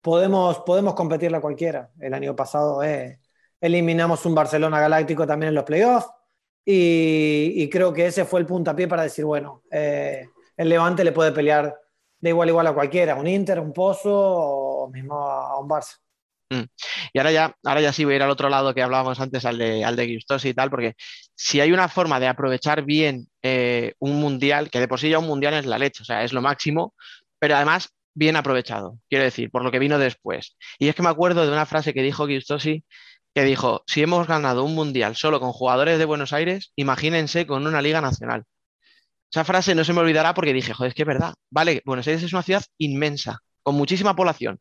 podemos, 0.00 0.60
podemos 0.60 0.94
competirle 0.94 1.38
a 1.38 1.40
cualquiera. 1.40 1.92
El 2.00 2.14
año 2.14 2.36
pasado 2.36 2.82
eh, 2.84 3.20
eliminamos 3.60 4.24
un 4.26 4.34
Barcelona 4.34 4.80
Galáctico 4.80 5.26
también 5.26 5.48
en 5.48 5.54
los 5.54 5.64
playoffs 5.64 6.08
y, 6.70 7.68
creo 7.70 7.94
que 7.94 8.06
ese 8.06 8.26
fue 8.26 8.40
el 8.40 8.46
puntapié 8.46 8.86
para 8.86 9.04
decir, 9.04 9.24
bueno, 9.24 9.62
eh, 9.70 10.28
el 10.54 10.68
Levante 10.68 11.02
le 11.02 11.12
puede 11.12 11.32
pelear 11.32 11.74
de 12.20 12.28
igual 12.28 12.48
a 12.48 12.50
igual 12.50 12.66
a 12.66 12.74
cualquiera, 12.74 13.14
un 13.14 13.26
Inter, 13.26 13.58
un 13.58 13.72
Pozo 13.72 14.10
o 14.12 14.90
mismo 14.90 15.14
a, 15.14 15.58
un 15.58 15.66
Barça. 15.66 15.96
Y 16.50 17.18
ahora 17.18 17.32
ya, 17.32 17.56
ahora 17.64 17.80
ya 17.80 17.92
sí 17.92 18.04
voy 18.04 18.14
a 18.14 18.16
ir 18.16 18.22
al 18.22 18.30
otro 18.30 18.50
lado 18.50 18.74
que 18.74 18.82
hablábamos 18.82 19.18
antes, 19.18 19.46
al 19.46 19.56
de, 19.56 19.82
al 19.82 19.96
de 19.96 20.14
Gustosi 20.14 20.50
y 20.50 20.54
tal, 20.54 20.68
porque 20.68 20.94
si 21.34 21.60
hay 21.60 21.72
una 21.72 21.88
forma 21.88 22.20
de 22.20 22.26
aprovechar 22.26 22.82
bien 22.84 23.28
eh, 23.42 23.94
un 23.98 24.20
mundial, 24.20 24.70
que 24.70 24.80
de 24.80 24.88
por 24.88 25.00
sí 25.00 25.08
ya 25.08 25.18
un 25.18 25.26
mundial 25.26 25.54
es 25.54 25.64
la 25.64 25.78
leche, 25.78 26.02
o 26.02 26.06
sea, 26.06 26.22
es 26.22 26.34
lo 26.34 26.42
máximo, 26.42 26.94
pero 27.38 27.56
además 27.56 27.88
bien 28.12 28.36
aprovechado, 28.36 28.98
quiero 29.08 29.24
decir, 29.24 29.50
por 29.50 29.62
lo 29.62 29.70
que 29.70 29.78
vino 29.78 29.98
después. 29.98 30.56
Y 30.78 30.88
es 30.88 30.94
que 30.94 31.02
me 31.02 31.08
acuerdo 31.08 31.46
de 31.46 31.52
una 31.52 31.66
frase 31.66 31.94
que 31.94 32.02
dijo 32.02 32.26
Gustosi, 32.26 32.84
que 33.38 33.44
dijo, 33.44 33.84
si 33.86 34.02
hemos 34.02 34.26
ganado 34.26 34.64
un 34.64 34.74
mundial 34.74 35.14
solo 35.14 35.38
con 35.38 35.52
jugadores 35.52 35.96
de 36.00 36.04
Buenos 36.04 36.32
Aires, 36.32 36.72
imagínense 36.74 37.46
con 37.46 37.68
una 37.68 37.80
liga 37.80 38.00
nacional. 38.00 38.42
Esa 39.30 39.44
frase 39.44 39.76
no 39.76 39.84
se 39.84 39.92
me 39.92 40.00
olvidará 40.00 40.34
porque 40.34 40.52
dije, 40.52 40.74
joder, 40.74 40.88
es 40.88 40.94
que 40.96 41.02
es 41.02 41.06
verdad. 41.08 41.34
Vale, 41.48 41.80
Buenos 41.84 42.04
Aires 42.08 42.24
es 42.24 42.32
una 42.32 42.42
ciudad 42.42 42.64
inmensa, 42.78 43.38
con 43.62 43.76
muchísima 43.76 44.16
población, 44.16 44.58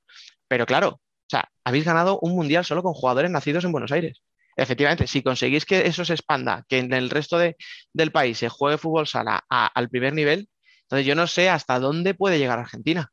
pero 0.48 0.68
claro, 0.68 0.90
o 0.90 1.02
sea, 1.28 1.50
habéis 1.64 1.86
ganado 1.86 2.20
un 2.22 2.36
mundial 2.36 2.66
solo 2.66 2.84
con 2.84 2.94
jugadores 2.94 3.32
nacidos 3.32 3.66
en 3.66 3.72
Buenos 3.72 3.92
Aires. 3.92 4.22
Efectivamente, 4.56 5.08
si 5.08 5.24
conseguís 5.24 5.66
que 5.66 5.88
eso 5.88 6.06
se 6.06 6.14
expanda, 6.14 6.64
que 6.70 6.78
en 6.78 6.94
el 6.94 7.10
resto 7.10 7.40
de- 7.40 7.56
del 7.94 8.12
país 8.12 8.38
se 8.38 8.50
juegue 8.50 8.78
fútbol 8.78 9.08
sala 9.08 9.44
a- 9.50 9.72
al 9.74 9.90
primer 9.90 10.14
nivel, 10.14 10.50
entonces 10.84 11.08
yo 11.08 11.16
no 11.16 11.26
sé 11.26 11.50
hasta 11.50 11.80
dónde 11.80 12.14
puede 12.14 12.38
llegar 12.38 12.60
Argentina. 12.60 13.12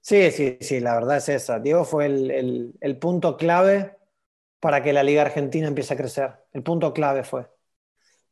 Sí, 0.00 0.32
sí, 0.32 0.58
sí, 0.60 0.80
la 0.80 0.94
verdad 0.96 1.18
es 1.18 1.28
esa. 1.28 1.60
Diego 1.60 1.84
fue 1.84 2.06
el, 2.06 2.30
el- 2.32 2.72
el 2.80 2.98
punto 2.98 3.36
clave 3.36 3.94
para 4.64 4.82
que 4.82 4.94
la 4.94 5.02
Liga 5.02 5.20
Argentina 5.20 5.68
empiece 5.68 5.92
a 5.92 5.96
crecer. 5.98 6.32
El 6.50 6.62
punto 6.62 6.90
clave 6.94 7.22
fue. 7.22 7.46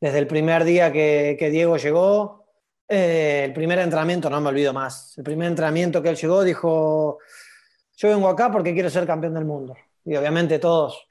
Desde 0.01 0.19
el 0.19 0.27
primer 0.27 0.65
día 0.65 0.91
que, 0.91 1.37
que 1.39 1.51
Diego 1.51 1.77
llegó, 1.77 2.47
eh, 2.89 3.43
el 3.45 3.53
primer 3.53 3.79
entrenamiento, 3.81 4.31
no 4.31 4.41
me 4.41 4.49
olvido 4.49 4.73
más, 4.73 5.13
el 5.19 5.25
primer 5.25 5.49
entrenamiento 5.49 6.01
que 6.01 6.09
él 6.09 6.17
llegó 6.17 6.43
dijo, 6.43 7.19
yo 7.99 8.09
vengo 8.09 8.29
acá 8.29 8.51
porque 8.51 8.73
quiero 8.73 8.89
ser 8.89 9.07
campeón 9.07 9.35
del 9.35 9.45
mundo. 9.45 9.77
Y 10.07 10.17
obviamente 10.17 10.59
todos, 10.59 11.07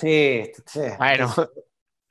sí, 0.00 0.50
sí, 0.66 0.80
Bueno. 0.98 1.32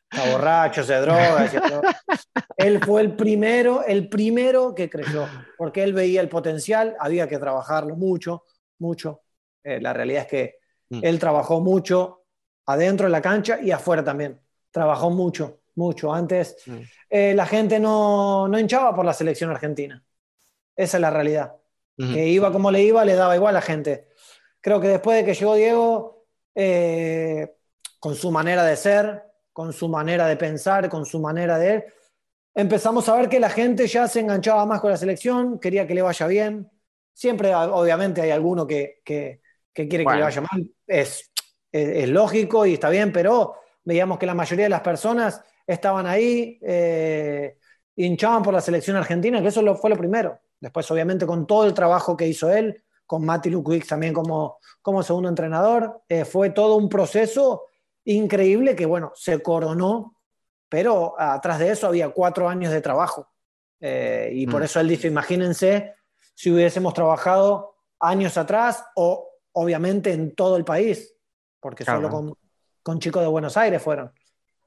está 0.10 0.31
borracho, 0.31 0.86
se 0.86 0.95
droga. 1.01 1.51
Él 2.55 2.79
fue 2.81 3.01
el 3.01 3.13
primero, 3.17 3.83
el 3.86 4.07
primero 4.07 4.73
que 4.73 4.89
creyó, 4.89 5.27
porque 5.57 5.83
él 5.83 5.91
veía 5.91 6.21
el 6.21 6.29
potencial, 6.29 6.95
había 6.97 7.27
que 7.27 7.39
trabajarlo 7.39 7.97
mucho, 7.97 8.45
mucho. 8.79 9.21
Eh, 9.65 9.81
la 9.81 9.91
realidad 9.91 10.21
es 10.21 10.27
que 10.29 10.55
Mm. 10.89 11.01
él 11.03 11.19
trabajó 11.19 11.60
mucho 11.60 12.23
adentro 12.67 13.08
de 13.08 13.12
la 13.12 13.21
cancha 13.21 13.60
y 13.62 13.71
afuera 13.71 14.03
también. 14.03 14.39
Trabajó 14.71 15.10
mucho, 15.10 15.62
mucho. 15.75 16.13
Antes 16.13 16.58
Mm. 16.67 16.77
eh, 17.10 17.34
la 17.34 17.45
gente 17.45 17.80
no, 17.80 18.47
no 18.47 18.60
hinchaba 18.60 18.93
por 18.95 19.06
la 19.06 19.13
selección 19.13 19.49
argentina. 19.49 20.03
Esa 20.75 20.97
es 20.97 21.01
la 21.01 21.10
realidad. 21.10 21.56
Que 21.97 22.27
iba 22.27 22.51
como 22.51 22.69
le 22.69 22.84
iba, 22.84 23.03
le 23.03 23.15
daba 23.15 23.36
igual 23.36 23.56
a 23.56 23.60
la 23.60 23.62
gente. 23.63 24.10
Creo 24.62 24.80
que 24.80 24.88
después 24.89 25.17
de 25.17 25.25
que 25.25 25.34
llegó 25.34 25.56
Diego, 25.56 26.25
eh, 26.53 27.56
con 27.99 28.13
su 28.13 28.30
manera 28.30 28.63
de 28.63 28.75
ser, 28.75 29.23
con 29.51 29.73
su 29.73 29.88
manera 29.89 30.27
de 30.27 30.38
pensar, 30.38 30.88
con 30.89 31.06
su 31.08 31.19
manera 31.19 31.58
de... 31.58 31.86
Empezamos 32.53 33.08
a 33.10 33.15
ver 33.15 33.30
que 33.30 33.39
la 33.39 33.49
gente 33.49 33.88
ya 33.88 34.08
se 34.08 34.19
enganchaba 34.19 34.65
más 34.67 34.80
con 34.82 34.91
la 34.91 34.97
selección, 34.97 35.60
quería 35.60 35.88
que 35.88 35.95
le 35.95 36.03
vaya 36.03 36.27
bien. 36.27 36.69
Siempre, 37.13 37.56
obviamente, 37.56 38.21
hay 38.21 38.30
alguno 38.30 38.67
que, 38.67 39.01
que- 39.03 39.41
que 39.73 39.88
quiere 39.88 40.03
que 40.06 40.13
le 40.15 40.21
vaya 40.23 40.41
mal. 40.41 40.67
Es, 40.86 41.32
es, 41.71 41.89
es 42.03 42.10
lógico 42.10 42.65
y 42.65 42.73
está 42.73 42.89
bien, 42.89 43.12
pero 43.12 43.56
veíamos 43.84 44.17
que 44.17 44.25
la 44.25 44.34
mayoría 44.34 44.65
de 44.65 44.69
las 44.69 44.82
personas 44.82 45.41
estaban 45.65 46.06
ahí, 46.08 46.60
eh, 46.62 47.58
hinchaban 47.95 48.43
por 48.43 48.53
la 48.53 48.62
selección 48.62 48.95
argentina, 48.97 49.41
que 49.41 49.47
eso 49.49 49.62
lo- 49.62 49.75
fue 49.75 49.89
lo 49.89 49.97
primero. 49.97 50.39
Después, 50.60 50.89
obviamente, 50.91 51.25
con 51.25 51.45
todo 51.47 51.65
el 51.65 51.73
trabajo 51.73 52.15
que 52.17 52.27
hizo 52.27 52.51
él, 52.51 52.84
con 53.06 53.25
Mati 53.25 53.49
Lukwix 53.49 53.88
también 53.88 54.13
como, 54.13 54.58
como 54.82 55.01
segundo 55.03 55.30
entrenador, 55.30 56.01
eh, 56.10 56.25
fue 56.25 56.49
todo 56.49 56.75
un 56.75 56.89
proceso 56.89 57.65
increíble 58.06 58.75
que, 58.75 58.86
bueno, 58.86 59.12
se 59.15 59.39
coronó, 59.41 60.15
pero 60.69 61.15
atrás 61.19 61.60
de 61.60 61.71
eso 61.71 61.88
había 61.88 62.10
cuatro 62.10 62.49
años 62.49 62.71
de 62.73 62.82
trabajo. 62.82 63.30
Eh, 63.80 64.32
y 64.34 64.47
por 64.47 64.62
Mm. 64.62 64.65
eso 64.65 64.80
él 64.80 64.88
dice, 64.89 65.08
imagínense 65.08 65.93
si 66.34 66.51
hubiésemos 66.51 66.93
trabajado 66.93 67.75
años 67.99 68.38
atrás 68.38 68.84
o 68.95 69.30
obviamente 69.53 70.12
en 70.13 70.36
todo 70.36 70.58
el 70.58 70.65
país, 70.65 71.15
porque 71.67 71.84
Claro. 71.84 71.99
solo 71.99 72.10
con, 72.10 72.34
con 72.82 72.99
chicos 73.01 73.21
de 73.21 73.27
Buenos 73.27 73.58
Aires 73.58 73.82
fueron. 73.82 74.10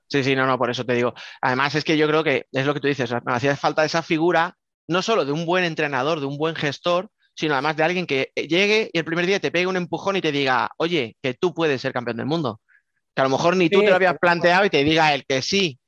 Sí, 0.06 0.22
sí, 0.22 0.36
no, 0.36 0.44
no, 0.44 0.58
por 0.58 0.68
eso 0.68 0.84
te 0.84 0.92
digo. 0.92 1.14
Además, 1.40 1.74
es 1.74 1.82
que 1.82 1.96
yo 1.96 2.06
creo 2.06 2.22
que 2.22 2.44
es 2.52 2.66
lo 2.66 2.74
que 2.74 2.80
tú 2.80 2.88
dices, 2.88 3.10
me 3.24 3.32
hacía 3.32 3.56
falta 3.56 3.86
esa 3.86 4.02
figura, 4.02 4.54
no 4.86 5.00
solo 5.00 5.24
de 5.24 5.32
un 5.32 5.46
buen 5.46 5.64
entrenador, 5.64 6.20
de 6.20 6.26
un 6.26 6.36
buen 6.36 6.54
gestor, 6.54 7.08
sino 7.34 7.54
además 7.54 7.76
de 7.76 7.84
alguien 7.84 8.06
que 8.06 8.32
llegue 8.34 8.90
y 8.92 8.98
el 8.98 9.04
primer 9.06 9.24
día 9.24 9.40
te 9.40 9.50
pegue 9.50 9.66
un 9.66 9.76
empujón 9.78 10.16
y 10.16 10.20
te 10.20 10.30
diga, 10.30 10.68
oye, 10.76 11.16
que 11.22 11.32
tú 11.32 11.54
puedes 11.54 11.80
ser 11.80 11.94
campeón 11.94 12.18
del 12.18 12.26
mundo. 12.26 12.60
Que 13.14 13.22
a 13.22 13.24
lo 13.24 13.30
mejor 13.30 13.56
ni 13.56 13.70
tú 13.70 13.80
te 13.80 13.88
lo 13.88 13.94
habías 13.96 14.18
planteado 14.18 14.66
y 14.66 14.70
te 14.70 14.84
diga 14.84 15.14
el 15.14 15.24
que 15.24 15.40
sí. 15.40 15.78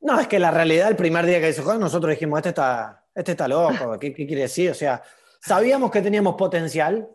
No, 0.00 0.20
es 0.20 0.28
que 0.28 0.38
la 0.38 0.52
realidad, 0.52 0.88
el 0.88 0.94
primer 0.96 1.26
día 1.26 1.40
que 1.40 1.48
hizo 1.48 1.64
juego, 1.64 1.80
nosotros 1.80 2.10
dijimos, 2.12 2.38
este 2.38 2.50
está, 2.50 3.02
este 3.12 3.32
está 3.32 3.48
loco, 3.48 3.98
¿qué, 3.98 4.14
qué 4.14 4.24
quiere 4.26 4.42
decir? 4.42 4.70
O 4.70 4.74
sea, 4.74 5.02
sabíamos 5.40 5.90
que 5.90 6.00
teníamos 6.02 6.36
potencial, 6.36 7.08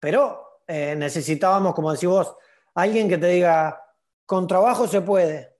pero 0.00 0.51
eh, 0.66 0.94
necesitábamos, 0.96 1.74
como 1.74 1.92
decís 1.92 2.08
vos, 2.08 2.36
alguien 2.74 3.08
que 3.08 3.18
te 3.18 3.28
diga, 3.28 3.82
con 4.26 4.46
trabajo 4.46 4.86
se 4.88 5.00
puede, 5.00 5.56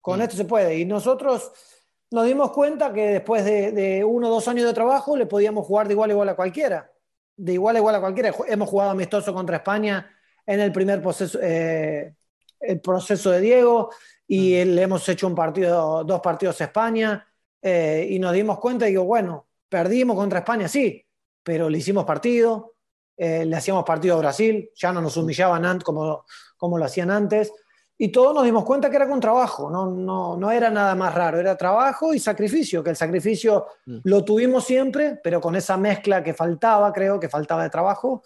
con 0.00 0.18
Mm. 0.18 0.22
esto 0.22 0.36
se 0.36 0.44
puede. 0.44 0.78
Y 0.78 0.84
nosotros 0.84 1.52
nos 2.10 2.26
dimos 2.26 2.50
cuenta 2.52 2.92
que 2.92 3.06
después 3.06 3.44
de, 3.44 4.04
uno 4.04 4.28
o 4.28 4.30
dos 4.30 4.48
años 4.48 4.66
de 4.66 4.74
trabajo 4.74 5.16
le 5.16 5.26
podíamos 5.26 5.66
jugar 5.66 5.86
de 5.86 5.94
igual 5.94 6.10
a 6.10 6.12
igual 6.12 6.28
a 6.28 6.36
cualquiera. 6.36 6.92
De 7.36 7.52
igual 7.52 7.76
a 7.76 7.78
igual 7.78 7.94
a 7.94 8.00
cualquiera. 8.00 8.34
Hemos 8.48 8.68
jugado 8.68 8.90
amistoso 8.90 9.32
contra 9.32 9.56
España 9.56 10.10
en 10.44 10.60
el 10.60 10.72
primer 10.72 11.00
proceso, 11.00 11.38
eh, 11.40 12.14
el 12.60 12.80
proceso 12.80 13.30
de 13.30 13.40
Diego 13.40 13.90
y 14.26 14.64
le 14.64 14.82
hemos 14.82 15.08
hecho 15.08 15.26
un 15.26 15.34
partido, 15.34 16.04
dos 16.04 16.20
partidos 16.20 16.60
a 16.60 16.64
España 16.64 17.26
eh, 17.62 18.06
y 18.10 18.18
nos 18.18 18.32
dimos 18.32 18.58
cuenta 18.58 18.86
y 18.86 18.90
digo, 18.90 19.04
bueno, 19.04 19.48
perdimos 19.68 20.16
contra 20.16 20.40
España, 20.40 20.68
sí, 20.68 21.04
pero 21.42 21.70
le 21.70 21.78
hicimos 21.78 22.04
partido, 22.04 22.74
eh, 23.22 23.44
le 23.44 23.54
hacíamos 23.54 23.84
partido 23.84 24.16
a 24.16 24.20
Brasil, 24.20 24.70
ya 24.74 24.94
no 24.94 25.02
nos 25.02 25.14
humillaban 25.18 25.78
como, 25.80 26.24
como 26.56 26.78
lo 26.78 26.86
hacían 26.86 27.10
antes. 27.10 27.52
Y 27.98 28.08
todos 28.08 28.34
nos 28.34 28.46
dimos 28.46 28.64
cuenta 28.64 28.88
que 28.88 28.96
era 28.96 29.06
con 29.06 29.20
trabajo, 29.20 29.70
no, 29.70 29.90
no, 29.90 30.38
no 30.38 30.50
era 30.50 30.70
nada 30.70 30.94
más 30.94 31.14
raro, 31.14 31.38
era 31.38 31.54
trabajo 31.54 32.14
y 32.14 32.18
sacrificio, 32.18 32.82
que 32.82 32.88
el 32.88 32.96
sacrificio 32.96 33.66
mm. 33.84 33.98
lo 34.04 34.24
tuvimos 34.24 34.64
siempre, 34.64 35.20
pero 35.22 35.38
con 35.38 35.54
esa 35.54 35.76
mezcla 35.76 36.24
que 36.24 36.32
faltaba, 36.32 36.94
creo 36.94 37.20
que 37.20 37.28
faltaba 37.28 37.62
de 37.62 37.68
trabajo, 37.68 38.22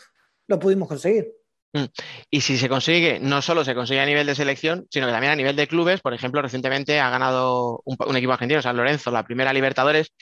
lo 0.47 0.61
pudimos 0.61 0.87
conseguir. 0.87 1.27
Mm. 1.73 1.87
Y 2.31 2.41
si 2.43 2.57
se 2.57 2.69
consigue, 2.69 3.19
no 3.19 3.43
solo 3.43 3.65
se 3.65 3.75
consigue 3.75 3.99
a 3.99 4.07
nivel 4.07 4.29
de 4.29 4.37
selección, 4.37 4.87
sino 4.91 5.07
que 5.07 5.13
también 5.13 5.33
a 5.33 5.37
nivel 5.37 5.57
de 5.57 5.67
clubes. 5.67 6.03
Por 6.03 6.15
ejemplo, 6.15 6.41
recientemente 6.41 7.01
ha 7.01 7.11
ganado 7.11 7.83
un, 7.85 8.17
equipo 8.17 8.33
argentino, 8.33 8.63
San 8.63 8.77
Lorenzo, 8.77 9.11
la 9.11 9.25
primera 9.25 9.53
Libertadores. 9.53 10.13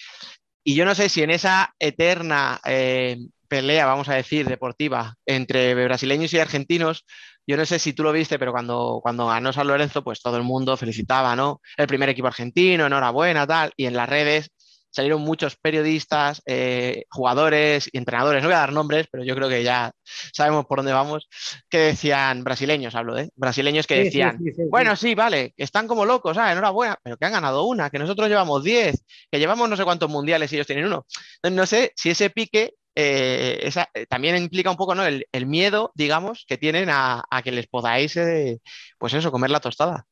Y 0.65 0.75
yo 0.75 0.87
no 0.87 0.95
sé 0.95 1.11
si 1.11 1.23
en 1.23 1.31
esa 1.31 1.75
eterna 1.79 2.59
eh, 2.65 3.19
pelea, 3.53 3.85
vamos 3.85 4.09
a 4.09 4.15
decir, 4.15 4.49
deportiva 4.49 5.15
entre 5.27 5.75
brasileños 5.75 6.33
y 6.33 6.39
argentinos, 6.39 7.05
yo 7.47 7.59
no 7.59 7.67
sé 7.67 7.79
si 7.79 7.93
tú 7.93 8.03
lo 8.03 8.11
viste, 8.11 8.39
pero 8.39 8.51
cuando, 8.51 9.01
cuando 9.03 9.27
ganó 9.27 9.53
San 9.53 9.67
Lorenzo, 9.67 10.03
pues 10.03 10.23
todo 10.23 10.39
el 10.39 10.43
mundo 10.43 10.75
felicitaba, 10.79 11.37
¿no? 11.37 11.61
El 11.77 11.87
primer 11.87 12.09
equipo 12.09 12.29
argentino, 12.29 12.87
enhorabuena, 12.87 13.47
tal. 13.47 13.71
Y 13.77 13.85
en 13.85 13.95
las 13.95 14.09
redes 14.09 14.49
salieron 14.91 15.21
muchos 15.21 15.57
periodistas, 15.57 16.41
eh, 16.47 17.05
jugadores 17.11 17.91
y 17.93 17.99
entrenadores, 17.99 18.43
no 18.43 18.49
voy 18.49 18.55
a 18.55 18.61
dar 18.61 18.73
nombres, 18.73 19.07
pero 19.13 19.23
yo 19.23 19.35
creo 19.35 19.51
que 19.51 19.63
ya 19.63 19.93
sabemos 20.33 20.65
por 20.65 20.79
dónde 20.79 20.95
vamos, 20.95 21.29
que 21.69 21.77
decían, 21.77 22.45
brasileños 22.45 22.95
hablo, 22.95 23.19
¿eh? 23.19 23.29
Brasileños 23.37 23.87
que 23.87 24.05
decían, 24.05 24.39
bueno, 24.71 24.97
sí, 24.97 25.15
vale, 25.15 25.53
están 25.59 25.87
como 25.87 26.07
locos, 26.07 26.39
ah, 26.39 26.53
enhorabuena, 26.53 26.97
pero 27.03 27.19
que 27.19 27.27
han 27.27 27.33
ganado 27.33 27.65
una, 27.65 27.91
que 27.91 27.99
nosotros 27.99 28.31
llevamos 28.31 28.65
10, 28.65 29.05
que 29.31 29.39
llevamos 29.39 29.69
no 29.69 29.77
sé 29.77 29.85
cuántos 29.85 30.09
mundiales 30.09 30.51
y 30.51 30.57
ellos 30.57 30.67
tienen 30.67 30.87
uno. 30.87 31.05
no 31.51 31.67
sé 31.67 31.93
si 31.97 32.09
ese 32.09 32.31
pique 32.31 32.73
eh, 32.95 33.59
esa, 33.63 33.89
eh, 33.95 34.07
también 34.07 34.37
implica 34.37 34.71
un 34.71 34.77
poco 34.77 34.95
¿no? 34.95 35.05
el, 35.05 35.47
miedo, 35.47 35.93
digamos, 35.95 36.45
que 36.47 36.59
tienen 36.59 36.89
a, 36.91 37.25
que 37.43 37.53
les 37.53 37.67
podáis, 37.67 38.17
eh, 38.17 38.61
pues 38.99 39.15
eso, 39.15 39.33
comer 39.33 39.51
la 39.51 39.61
tostada. 39.61 40.07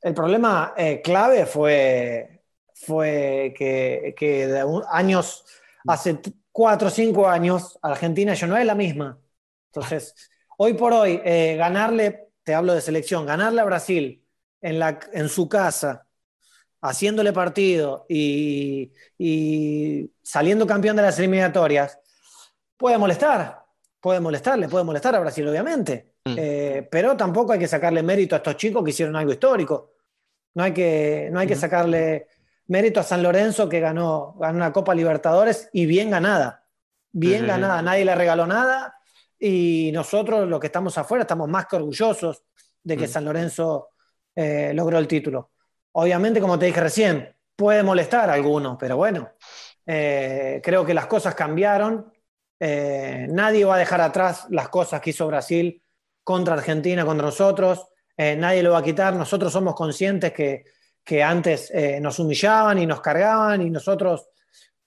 El 0.00 0.14
problema 0.14 0.74
clave 1.04 1.44
fue, 1.44 2.42
fue 2.74 3.52
que, 3.56 4.14
de 4.18 4.82
años, 4.90 5.44
hace 5.86 6.18
cuatro 6.50 6.88
o 6.88 6.90
cinco 6.90 7.28
años, 7.28 7.78
Argentina 7.82 8.32
ya 8.32 8.46
no 8.46 8.56
es 8.56 8.64
la 8.64 8.74
misma. 8.74 9.18
Entonces, 9.66 10.14
hoy 10.56 10.72
por 10.72 10.94
hoy, 10.94 11.18
ganarle, 11.56 12.30
te 12.42 12.54
hablo 12.54 12.72
de 12.72 12.80
selección, 12.80 13.26
ganarle 13.26 13.60
a 13.60 13.64
Brasil 13.64 14.24
en, 14.62 14.78
la, 14.78 14.98
en 15.12 15.28
su 15.28 15.50
casa, 15.50 16.06
haciéndole 16.80 17.32
partido 17.32 18.06
y, 18.08 18.92
saliendo 20.22 20.66
campeón 20.66 20.96
de 20.96 21.02
las 21.02 21.18
eliminatorias, 21.18 21.98
puede 22.76 22.98
molestar, 22.98 23.62
puede 24.00 24.20
molestar, 24.20 24.58
le 24.58 24.68
puede 24.68 24.84
molestar 24.84 25.14
a 25.14 25.20
Brasil, 25.20 25.46
obviamente. 25.46 26.14
Mm. 26.24 26.34
Eh, 26.36 26.88
pero 26.90 27.16
tampoco 27.16 27.52
hay 27.52 27.58
que 27.58 27.68
sacarle 27.68 28.02
mérito 28.02 28.34
a 28.34 28.38
estos 28.38 28.56
chicos 28.56 28.84
que 28.84 28.90
hicieron 28.90 29.16
algo 29.16 29.32
histórico. 29.32 29.92
No 30.54 30.64
hay 30.64 30.72
que, 30.72 31.28
no 31.32 31.40
hay 31.40 31.46
que 31.46 31.56
sacarle 31.56 32.26
mérito 32.66 33.00
a 33.00 33.04
San 33.04 33.22
Lorenzo 33.22 33.68
que 33.68 33.80
ganó, 33.80 34.34
ganó 34.38 34.56
una 34.56 34.72
Copa 34.72 34.94
Libertadores 34.94 35.68
y 35.72 35.86
bien 35.86 36.10
ganada. 36.10 36.64
Bien 37.12 37.46
ganada, 37.46 37.82
nadie 37.82 38.04
le 38.04 38.14
regaló 38.14 38.46
nada 38.46 38.94
y 39.42 39.90
nosotros, 39.92 40.46
los 40.46 40.60
que 40.60 40.66
estamos 40.66 40.96
afuera, 40.98 41.22
estamos 41.22 41.48
más 41.48 41.66
que 41.66 41.76
orgullosos 41.76 42.44
de 42.84 42.96
que 42.96 43.06
mm. 43.06 43.10
San 43.10 43.24
Lorenzo 43.24 43.88
eh, 44.36 44.72
logró 44.74 44.98
el 44.98 45.08
título. 45.08 45.50
Obviamente, 45.92 46.40
como 46.40 46.58
te 46.58 46.66
dije 46.66 46.80
recién, 46.80 47.34
puede 47.56 47.82
molestar 47.82 48.30
a 48.30 48.34
algunos, 48.34 48.76
pero 48.78 48.96
bueno, 48.96 49.30
eh, 49.84 50.60
creo 50.62 50.84
que 50.84 50.94
las 50.94 51.06
cosas 51.06 51.34
cambiaron. 51.34 52.12
Eh, 52.58 53.26
nadie 53.30 53.64
va 53.64 53.74
a 53.74 53.78
dejar 53.78 54.00
atrás 54.00 54.46
las 54.50 54.68
cosas 54.68 55.00
que 55.00 55.10
hizo 55.10 55.26
Brasil 55.26 55.82
contra 56.22 56.54
Argentina, 56.54 57.04
contra 57.04 57.26
nosotros. 57.26 57.88
Eh, 58.16 58.36
nadie 58.36 58.62
lo 58.62 58.72
va 58.72 58.78
a 58.78 58.82
quitar. 58.82 59.14
Nosotros 59.14 59.52
somos 59.52 59.74
conscientes 59.74 60.32
que, 60.32 60.64
que 61.02 61.22
antes 61.22 61.72
nos 62.00 62.18
humillaban 62.18 62.78
y 62.78 62.86
nos 62.86 63.00
cargaban 63.00 63.62
y 63.62 63.70
nosotros 63.70 64.28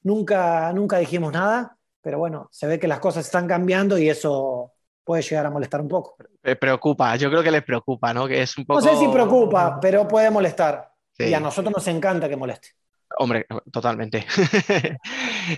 nunca, 0.04 0.72
nunca 0.74 1.00
dijimos 1.00 1.34
nada. 1.34 1.78
Pero 2.02 2.20
bueno, 2.20 2.48
se 2.52 2.68
ve 2.68 2.80
que 2.80 2.88
las 2.88 3.00
cosas 3.00 3.26
están 3.26 3.48
cambiando 3.48 3.98
y 3.98 4.10
eso 4.10 4.74
puede 5.04 5.22
llegar 5.22 5.46
a 5.46 5.52
molestar 5.52 5.82
un 5.82 5.90
poco. 5.90 6.16
Preocupa, 6.60 7.16
yo 7.18 7.30
creo 7.30 7.44
que 7.44 7.52
les 7.52 7.64
preocupa, 7.64 8.14
¿no? 8.14 8.28
Que 8.28 8.42
es 8.42 8.58
un 8.58 8.66
poco... 8.66 8.80
No 8.80 8.88
sé 8.88 8.96
si 8.98 9.08
preocupa, 9.10 9.80
pero 9.82 10.08
puede 10.08 10.30
molestar. 10.30 10.93
Y 11.18 11.34
a 11.34 11.40
nosotros 11.40 11.74
nos 11.74 11.88
encanta 11.88 12.28
que 12.28 12.36
moleste. 12.36 12.70
Hombre, 13.18 13.46
totalmente. 13.72 14.26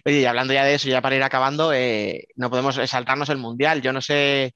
Oye, 0.05 0.21
y 0.21 0.25
hablando 0.25 0.53
ya 0.53 0.65
de 0.65 0.75
eso, 0.75 0.89
ya 0.89 1.01
para 1.01 1.15
ir 1.15 1.23
acabando, 1.23 1.71
eh, 1.73 2.27
no 2.35 2.49
podemos 2.49 2.75
saltarnos 2.75 3.29
el 3.29 3.37
Mundial. 3.37 3.81
Yo 3.81 3.93
no 3.93 4.01
sé 4.01 4.55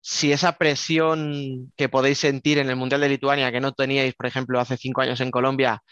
si 0.00 0.32
esa 0.32 0.52
presión 0.52 1.72
que 1.76 1.88
podéis 1.88 2.18
sentir 2.18 2.58
en 2.58 2.68
el 2.68 2.76
Mundial 2.76 3.00
de 3.00 3.08
Lituania, 3.08 3.50
que 3.52 3.60
no 3.60 3.72
teníais, 3.72 4.14
por 4.14 4.26
ejemplo, 4.26 4.60
hace 4.60 4.76
cinco 4.76 5.00
años 5.00 5.20
en 5.20 5.30
Colombia, 5.30 5.82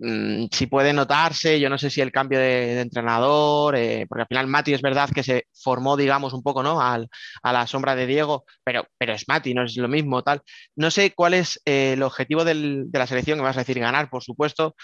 Mm, 0.00 0.46
si 0.52 0.66
puede 0.68 0.92
notarse, 0.92 1.58
yo 1.58 1.68
no 1.68 1.76
sé 1.76 1.90
si 1.90 2.00
el 2.00 2.12
cambio 2.12 2.38
de, 2.38 2.80
entrenador, 2.80 3.74
eh, 3.76 4.06
porque 4.08 4.22
al 4.22 4.28
final 4.28 4.46
Mati 4.46 4.72
es 4.72 4.80
verdad 4.80 5.10
que 5.12 5.24
se 5.24 5.46
formó, 5.52 5.96
digamos, 5.96 6.32
un 6.32 6.42
poco, 6.42 6.62
¿no? 6.62 6.80
a 6.80 6.98
la 7.42 7.66
sombra 7.66 7.96
de 7.96 8.06
Diego, 8.06 8.44
pero, 8.62 8.86
pero 8.96 9.14
es 9.14 9.26
Mati, 9.28 9.54
no 9.54 9.64
es 9.64 9.76
lo 9.76 9.88
mismo, 9.88 10.22
tal. 10.22 10.42
No 10.76 10.90
sé 10.90 11.12
cuál 11.14 11.34
es 11.34 11.60
eh, 11.64 11.94
el 11.94 12.02
objetivo 12.02 12.44
de 12.44 12.86
la 12.92 13.06
selección, 13.08 13.38
que 13.38 13.44
vas 13.44 13.56
a 13.56 13.60
decir 13.60 13.80
ganar, 13.80 14.08
por 14.08 14.22
supuesto, 14.22 14.76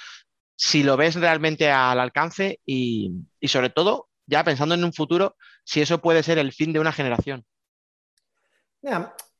si 0.56 0.82
lo 0.82 0.96
ves 0.96 1.14
realmente 1.14 1.70
al 1.70 2.00
alcance 2.00 2.58
y, 2.66 3.12
sobre 3.44 3.70
todo, 3.70 4.08
ya 4.26 4.42
pensando 4.42 4.74
en 4.74 4.84
un 4.84 4.92
futuro, 4.92 5.36
si 5.64 5.80
eso 5.80 6.00
puede 6.00 6.22
ser 6.24 6.38
el 6.38 6.52
fin 6.52 6.72
de 6.72 6.80
una 6.80 6.92
generación. 6.92 7.44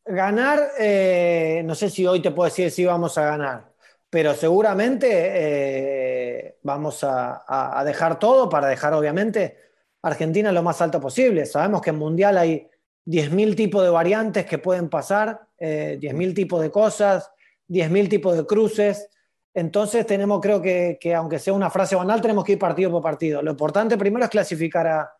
ganar, 0.05 0.61
eh, 0.79 1.63
no 1.65 1.75
sé 1.75 1.91
si 1.91 2.07
hoy 2.07 2.21
te 2.21 2.31
puedo 2.31 2.49
decir 2.49 2.71
si 2.71 2.85
vamos 2.85 3.19
a 3.19 3.25
ganar 3.25 3.74
pero 4.15 4.33
seguramente 4.33 5.09
eh, 5.11 6.59
vamos 6.63 7.03
a, 7.03 7.83
dejar 7.85 8.17
todo 8.21 8.49
para 8.49 8.69
dejar, 8.69 8.95
obviamente, 8.95 9.59
Argentina 10.03 10.53
lo 10.53 10.63
más 10.63 10.81
alto 10.81 11.01
posible. 11.01 11.45
Sabemos 11.47 11.83
que 11.83 11.91
en 11.91 11.97
Mundial 11.97 12.39
hay 12.39 12.71
10.000 13.07 13.57
tipos 13.57 13.83
de 13.83 13.91
variantes 13.91 14.47
que 14.47 14.59
pueden 14.59 14.89
pasar, 14.89 15.49
eh, 15.59 15.99
10.000 16.01 16.33
tipos 16.33 16.63
de 16.63 16.71
cosas, 16.71 17.29
10.000 17.67 18.09
tipos 18.09 18.37
de 18.37 18.47
cruces. 18.47 19.09
Entonces 19.53 20.07
tenemos, 20.07 20.41
creo 20.41 20.63
que, 20.63 20.97
aunque 21.17 21.41
sea 21.41 21.53
una 21.53 21.69
frase 21.69 21.97
banal, 21.97 22.21
tenemos 22.21 22.45
que 22.45 22.53
ir 22.53 22.59
partido 22.61 22.93
por 22.93 23.03
partido. 23.03 23.43
Lo 23.43 23.51
importante 23.51 23.99
primero 23.99 24.25
es 24.27 24.31
clasificar 24.31 24.87
a, 24.87 25.13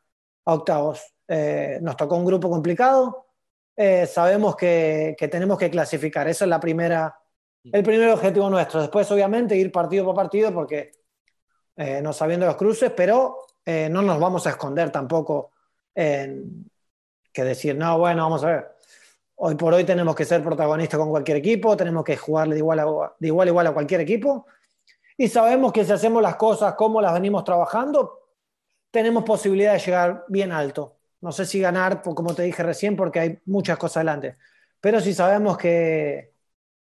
octavos. 0.45 1.03
Eh, 1.27 1.81
nos 1.83 1.97
tocó 1.97 2.15
un 2.15 2.27
grupo 2.27 2.49
complicado, 2.49 3.27
eh, 3.77 4.07
sabemos 4.07 4.55
que, 4.55 5.17
que, 5.19 5.27
tenemos 5.27 5.59
que 5.59 5.69
clasificar. 5.69 6.29
Esa 6.29 6.45
es 6.45 6.49
la 6.49 6.61
primera, 6.61 7.13
el 7.73 7.83
primer 7.83 8.11
objetivo 8.11 8.51
nuestro. 8.51 8.81
Después, 8.81 9.11
obviamente, 9.11 9.57
ir 9.57 9.73
partido 9.73 10.05
por 10.05 10.15
partido 10.15 10.53
porque 10.53 10.93
eh, 11.77 12.01
no 12.03 12.13
sabiendo 12.13 12.47
los 12.47 12.57
cruces, 12.57 12.93
pero 12.95 13.47
eh, 13.65 13.89
no 13.91 14.03
nos 14.03 14.21
vamos 14.21 14.47
a 14.47 14.51
esconder 14.51 14.91
tampoco 14.91 15.53
en 15.95 16.71
que 17.33 17.43
decir, 17.43 17.77
no, 17.77 17.99
bueno, 17.99 18.23
vamos 18.23 18.45
a 18.45 18.47
ver. 18.47 18.75
Hoy 19.37 19.57
por 19.57 19.75
hoy 19.75 19.85
tenemos 19.85 20.15
que 20.15 20.25
ser 20.25 20.43
protagonistas 20.43 20.99
con 20.99 21.11
cualquier 21.11 21.39
equipo, 21.39 21.77
tenemos 21.77 22.05
que 22.05 22.17
jugarle 22.17 22.55
de 22.55 22.61
igual 22.61 22.79
a, 22.79 23.15
de 23.19 23.27
igual, 23.27 23.49
a 23.49 23.51
igual 23.51 23.67
a 23.67 23.73
cualquier 23.73 24.01
equipo. 24.03 24.47
Y 25.17 25.29
sabemos 25.29 25.73
que 25.73 25.85
si 25.85 25.93
hacemos 25.93 26.23
las 26.23 26.37
cosas 26.37 26.75
como 26.75 27.01
las 27.01 27.13
venimos 27.15 27.43
trabajando, 27.45 28.21
tenemos 28.91 29.25
posibilidad 29.25 29.73
de 29.73 29.81
llegar 29.81 30.25
bien 30.29 30.53
alto. 30.53 30.97
No 31.21 31.33
sé 31.33 31.47
si 31.47 31.59
ganar, 31.59 32.03
como 32.03 32.35
te 32.35 32.43
dije 32.43 32.63
recién, 32.63 32.95
porque 32.95 33.19
hay 33.19 33.39
muchas 33.47 33.79
cosas 33.79 33.99
adelante. 33.99 34.37
Pero 34.81 35.01
si 35.01 35.15
sabemos 35.15 35.57
que, 35.57 36.34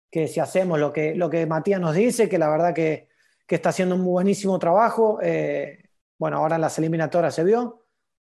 que 0.09 0.27
si 0.27 0.39
hacemos 0.39 0.79
lo 0.79 0.93
que, 0.93 1.15
lo 1.15 1.29
que 1.29 1.45
Matías 1.45 1.79
nos 1.79 1.95
dice, 1.95 2.29
que 2.29 2.37
la 2.37 2.49
verdad 2.49 2.73
que, 2.73 3.09
está 3.47 3.69
haciendo 3.69 3.95
un 3.95 4.03
buenísimo 4.03 4.57
trabajo, 4.59 5.19
eh, 5.21 5.89
bueno, 6.17 6.37
ahora 6.37 6.55
en 6.55 6.61
las 6.61 6.77
eliminatorias 6.77 7.35
se 7.35 7.43
vio, 7.43 7.85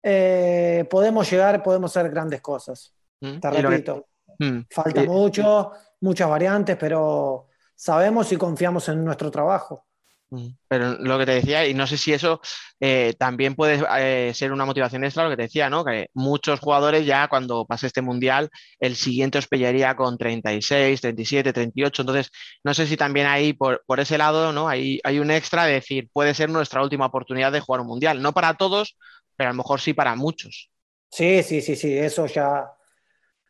eh, 0.03 0.87
podemos 0.91 1.31
llegar, 1.31 1.63
podemos 1.63 1.97
hacer 1.97 2.11
grandes 2.11 2.41
cosas. 2.41 2.95
Mm, 3.21 3.39
Te 3.39 3.51
repito, 3.51 4.07
mm, 4.39 4.61
falta 4.71 5.05
mucho, 5.05 5.73
muchas 6.01 6.29
variantes, 6.29 6.77
pero 6.77 7.49
sabemos 7.75 8.31
y 8.33 8.37
confiamos 8.37 8.89
en 8.89 9.05
nuestro 9.05 9.31
trabajo. 9.31 9.87
Mm. 10.31 10.49
Pero 10.69 10.95
lo 10.99 11.19
que 11.19 11.27
te 11.27 11.33
decía, 11.33 11.67
y 11.67 11.75
no 11.75 11.87
sé 11.87 11.97
si 11.97 12.13
eso 12.13 12.41
eh, 12.81 13.15
también 13.19 13.55
puede 13.55 13.83
eh, 13.99 14.35
ser 14.35 14.53
una 14.53 14.65
motivación 14.65 15.05
extra, 15.05 15.25
lo 15.25 15.31
que 15.31 15.37
te 15.37 15.43
decía, 15.43 15.71
¿no? 15.71 15.85
Que 15.85 16.09
muchos 16.15 16.61
jugadores 16.61 17.07
ya 17.07 17.29
cuando 17.29 17.65
pase 17.65 17.87
este 17.87 18.03
mundial, 18.03 18.51
el 18.81 18.97
siguiente 18.97 19.39
os 19.39 19.47
pellaría 19.47 19.95
con 19.95 20.19
36, 20.19 21.01
37, 21.01 21.53
38. 21.53 22.03
Entonces, 22.03 22.31
no 22.65 22.75
sé 22.75 22.87
si 22.87 22.97
también 22.97 23.27
ahí 23.27 23.53
por, 23.53 23.83
ese 23.99 24.19
lado, 24.19 24.53
¿no? 24.53 24.69
Hay, 24.69 25.01
hay 25.05 25.19
un 25.19 25.31
extra 25.31 25.65
de 25.65 25.75
decir, 25.75 26.09
puede 26.13 26.35
ser 26.35 26.51
nuestra 26.51 26.83
última 26.83 27.07
oportunidad 27.07 27.53
de 27.53 27.61
jugar 27.61 27.83
un 27.83 27.89
mundial. 27.89 28.21
No 28.21 28.33
para 28.33 28.55
todos, 28.55 28.97
pero 29.37 29.51
a 29.51 29.53
lo 29.53 29.59
mejor 29.59 29.81
sí 29.81 29.95
para 29.95 30.17
muchos. 30.17 30.71
Sí, 31.11 31.43
sí, 31.43 31.61
sí, 31.61 31.77
sí, 31.77 31.97
eso 31.97 32.27
ya 32.27 32.73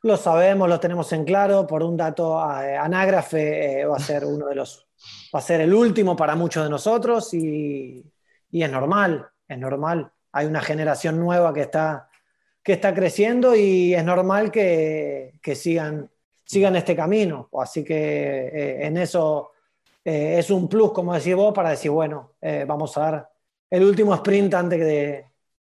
lo 0.03 0.17
sabemos, 0.17 0.69
lo 0.69 0.79
tenemos 0.79 1.13
en 1.13 1.25
claro. 1.25 1.67
Por 1.67 1.83
un 1.83 1.97
dato, 1.97 2.39
eh, 2.63 2.77
Anágrafe 2.77 3.85
va 3.87 3.97
a 3.97 4.01
ser 4.01 4.25
uno 4.25 4.47
de 4.47 4.55
los 4.55 4.86
va 5.35 5.39
a 5.39 5.43
ser 5.43 5.61
el 5.61 5.75
último 5.75 6.17
para 6.17 6.35
muchos 6.35 6.65
de 6.65 6.71
nosotros 6.71 7.33
y, 7.35 8.05
es 8.51 8.71
normal, 8.71 9.29
es 9.47 9.59
normal. 9.59 10.11
Hay 10.33 10.47
una 10.47 10.61
generación 10.61 11.19
nueva 11.19 11.53
que 11.53 11.63
está, 11.63 12.09
que 12.63 12.75
está 12.75 12.95
creciendo 12.95 13.55
y 13.55 13.95
es 13.95 14.05
normal 14.05 14.51
que, 14.51 15.39
sigan, 15.55 16.11
sigan 16.45 16.77
este 16.77 16.97
camino. 16.97 17.49
Así 17.61 17.85
que 17.85 18.49
eh, 18.49 18.87
en 18.87 18.97
eso 18.97 19.53
eh, 20.05 20.37
es 20.39 20.51
un 20.51 20.69
plus, 20.69 20.93
como 20.93 21.15
decís 21.15 21.35
vos, 21.35 21.53
para 21.53 21.71
decir, 21.71 21.91
bueno, 21.91 22.33
eh, 22.41 22.65
vamos 22.67 22.97
a 22.97 23.01
dar 23.01 23.31
el 23.69 23.85
último 23.85 24.15
sprint 24.15 24.55
antes 24.55 24.81
de, 24.81 25.27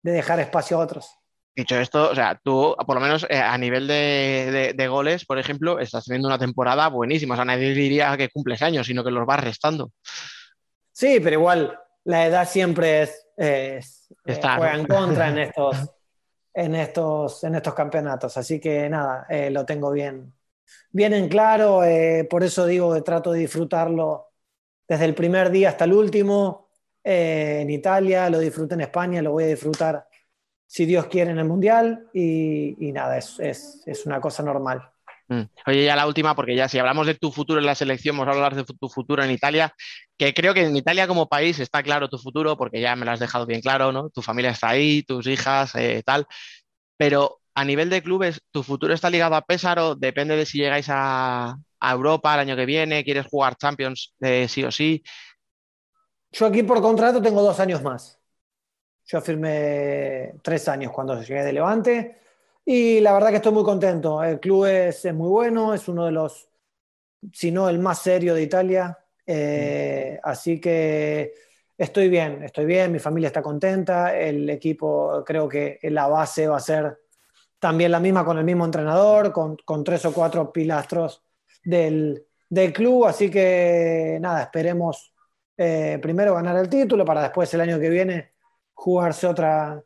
de 0.01 0.11
dejar 0.11 0.39
espacio 0.39 0.78
a 0.78 0.82
otros. 0.82 1.18
Dicho 1.56 1.78
esto, 1.78 2.12
o 2.12 2.16
sea, 2.16 2.39
tú, 2.41 2.76
por 2.86 2.95
lo 2.95 3.02
menos 3.02 3.28
a 3.30 3.58
nivel 3.58 3.88
de, 3.88 4.88
goles, 4.89 5.26
por 5.26 5.39
ejemplo, 5.39 5.80
estás 5.80 6.06
teniendo 6.06 6.28
una 6.28 6.39
temporada 6.39 6.88
buenísima. 6.88 7.34
O 7.34 7.38
sea, 7.38 7.45
nadie 7.45 7.74
diría 7.74 8.16
que 8.16 8.30
cumples 8.30 8.62
años, 8.62 8.88
sino 8.88 9.04
que 9.04 9.12
los 9.12 9.26
vas 9.26 9.43
restando. 9.43 9.91
Sí, 10.91 11.20
pero 11.20 11.38
igual 11.38 11.78
la 12.06 12.26
edad 12.26 12.47
siempre 12.47 13.04
es, 13.04 13.28
eh, 13.38 13.82
juega 14.26 14.76
en 14.76 14.86
contra 14.86 15.30
en 15.30 15.38
estos, 15.39 15.78
en, 16.54 16.76
estos, 16.76 17.43
en 17.43 17.56
estos 17.56 17.74
campeonatos. 17.74 18.38
Así 18.38 18.60
que 18.60 18.89
nada, 18.89 19.26
eh, 19.30 19.50
lo 19.50 19.66
tengo 19.66 19.91
bien, 19.91 20.34
bien 20.91 21.14
en 21.14 21.28
claro. 21.28 21.84
Eh, 21.84 22.26
por 22.30 22.43
eso 22.43 22.66
digo 22.66 22.93
que 22.93 23.02
trato 23.02 23.32
de 23.32 23.39
disfrutarlo 23.39 24.32
desde 24.88 25.06
el 25.06 25.16
primer 25.16 25.50
día 25.50 25.70
hasta 25.70 25.86
el 25.86 25.93
último. 25.93 26.70
en 27.04 27.70
Italia, 27.70 28.30
lo 28.30 28.39
disfruto 28.39 28.76
en 28.76 28.82
España, 28.82 29.22
lo 29.22 29.32
voy 29.32 29.45
a 29.45 29.47
disfrutar 29.47 30.09
si 30.70 30.86
Dios 30.86 31.07
quiere, 31.07 31.32
en 31.32 31.39
el 31.39 31.45
Mundial 31.45 32.09
y, 32.13 32.91
nada, 32.93 33.17
es, 33.17 33.39
es, 33.39 34.05
una 34.05 34.22
cosa 34.22 34.43
normal. 34.43 34.88
Mm. 35.28 35.41
Oye, 35.65 35.84
ya 35.84 35.95
la 35.95 36.05
última, 36.05 36.36
porque 36.36 36.55
ya 36.55 36.70
si 36.70 36.78
hablamos 36.78 37.07
de 37.07 37.15
tu 37.15 37.32
futuro 37.32 37.59
en 37.59 37.65
la 37.65 37.74
selección, 37.74 38.15
vamos 38.15 38.32
a 38.32 38.38
hablar 38.38 38.53
de 38.53 38.63
tu 38.63 38.88
futuro 38.88 39.24
en 39.24 39.32
Italia, 39.32 39.74
que 40.15 40.32
creo 40.32 40.53
que 40.53 40.65
en 40.65 40.76
Italia 40.76 41.07
como 41.07 41.28
país 41.28 41.57
está 41.59 41.82
claro 41.82 42.07
tu 42.07 42.20
futuro, 42.20 42.55
porque 42.55 42.80
ya 42.80 42.95
me 42.95 43.03
lo 43.03 43.11
has 43.11 43.20
dejado 43.20 43.47
bien 43.47 43.61
claro, 43.61 43.91
¿no? 43.91 44.11
Tu 44.11 44.22
familia 44.22 44.51
está 44.51 44.70
ahí, 44.70 45.01
tus 45.01 45.26
hijas, 45.26 45.74
eh, 45.74 46.03
tal. 46.05 46.28
Pero 46.97 47.39
a 47.55 47.65
nivel 47.65 47.89
de 47.89 48.03
clubes, 48.03 48.39
¿tu 48.51 48.61
futuro 48.61 48.93
está 48.93 49.09
ligado 49.09 49.34
a 49.34 49.41
Pésaro? 49.41 49.95
Depende 49.95 50.36
de 50.36 50.45
si 50.45 50.59
llegáis 50.59 50.86
a, 50.89 51.57
Europa 51.82 52.36
el 52.36 52.41
año 52.41 52.55
que 52.55 52.67
viene, 52.67 53.03
quieres 53.03 53.26
jugar 53.26 53.55
Champions 53.55 54.13
eh, 54.22 54.47
sí 54.47 54.63
o 54.63 54.72
sí. 54.72 55.01
Yo 56.32 56.45
aquí 56.45 56.61
por 56.61 56.80
contrato 56.80 57.24
tengo 57.24 57.41
dos 57.41 57.59
años 57.59 57.82
más. 57.82 58.18
Yo 59.12 59.20
firmé 59.22 60.36
tres 60.43 60.68
años 60.68 60.91
cuando 60.91 61.20
llegué 61.20 61.43
de 61.43 61.51
Levante 61.51 62.18
y 62.64 62.99
la 62.99 63.12
verdad 63.14 63.30
que 63.30 63.38
estoy 63.38 63.51
muy 63.51 63.64
contento. 63.64 64.24
El 64.24 64.39
club 64.39 64.66
es, 64.66 65.03
muy 65.12 65.30
bueno, 65.30 65.74
es 65.74 65.88
uno 65.88 66.05
de 66.05 66.12
los, 66.12 66.47
si 67.34 67.49
no 67.49 67.68
el 67.70 67.80
más 67.80 68.03
serio 68.03 68.36
de 68.36 68.43
Italia. 68.43 68.99
Eh, 69.26 70.20
así 70.22 70.62
que 70.62 71.34
estoy 71.76 72.07
bien, 72.07 72.43
estoy 72.43 72.66
bien, 72.66 72.91
mi 72.91 72.99
familia 72.99 73.28
está 73.28 73.41
contenta, 73.41 74.16
el 74.16 74.47
equipo 74.47 75.24
creo 75.26 75.49
que 75.49 75.80
la 75.84 76.05
base 76.05 76.47
va 76.47 76.57
a 76.57 76.60
ser 76.60 76.99
también 77.57 77.91
la 77.91 77.99
misma 77.99 78.24
con 78.24 78.38
el 78.38 78.43
mismo 78.43 78.66
entrenador, 78.66 79.34
con, 79.34 79.84
tres 79.84 80.05
o 80.05 80.14
cuatro 80.14 80.53
pilastros 80.53 81.24
del, 81.64 82.28
club, 82.76 83.05
así 83.05 83.32
que 83.32 84.20
nada, 84.22 84.43
esperemos 84.43 85.14
eh, 85.57 85.97
primero 85.99 86.36
ganar 86.36 86.57
el 86.57 86.70
título 86.70 87.03
para 87.03 87.24
después 87.24 87.51
el 87.55 87.62
año 87.62 87.80
que 87.80 87.89
viene 87.89 88.39
jugarse 88.80 89.27
otra, 89.27 89.82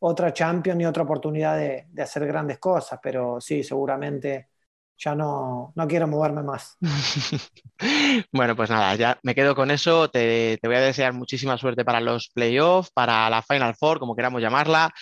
otra 0.00 0.32
Champions 0.32 0.80
y 0.82 0.84
otra 0.84 1.02
oportunidad 1.02 1.56
de, 1.56 1.86
hacer 2.02 2.26
grandes 2.26 2.58
cosas, 2.58 3.00
pero 3.02 3.40
sí, 3.40 3.62
seguramente 3.62 4.48
ya 4.96 5.14
no, 5.14 5.72
no 5.74 5.88
quiero 5.88 6.06
moverme 6.06 6.42
más. 6.42 6.76
bueno, 8.32 8.54
pues 8.54 8.70
nada, 8.70 8.94
ya 8.96 9.18
me 9.22 9.34
quedo 9.34 9.54
con 9.54 9.70
eso. 9.70 10.08
Te, 10.10 10.60
voy 10.62 10.76
a 10.76 10.80
desear 10.80 11.14
muchísima 11.14 11.56
suerte 11.58 11.84
para 11.84 12.00
los 12.00 12.28
playoffs, 12.28 12.90
para 12.92 13.28
la 13.30 13.42
Final 13.42 13.74
Four, 13.74 13.98
como 13.98 14.14
queramos 14.14 14.42
llamarla. 14.42 14.92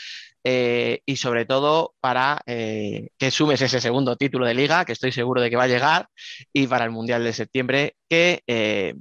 Eh, 0.45 1.01
y 1.05 1.17
sobre 1.17 1.45
todo 1.45 1.95
para 2.01 2.41
eh, 2.47 3.11
que 3.17 3.31
sumes 3.31 3.61
ese 3.61 3.81
segundo 3.81 4.17
título 4.17 4.47
de 4.47 4.55
liga, 4.55 4.85
que 4.85 4.93
estoy 4.93 5.13
seguro 5.13 5.41
de 5.41 5.51
que 5.51 5.57
va 5.57 5.65
a 5.65 5.69
llegar, 5.69 6.09
y 6.53 6.67
para 6.67 6.85
el 6.85 6.91
Mundial 6.91 7.23
de 7.23 7.33
septiembre, 7.33 7.97
que 8.09 8.43
eh, 8.47 8.95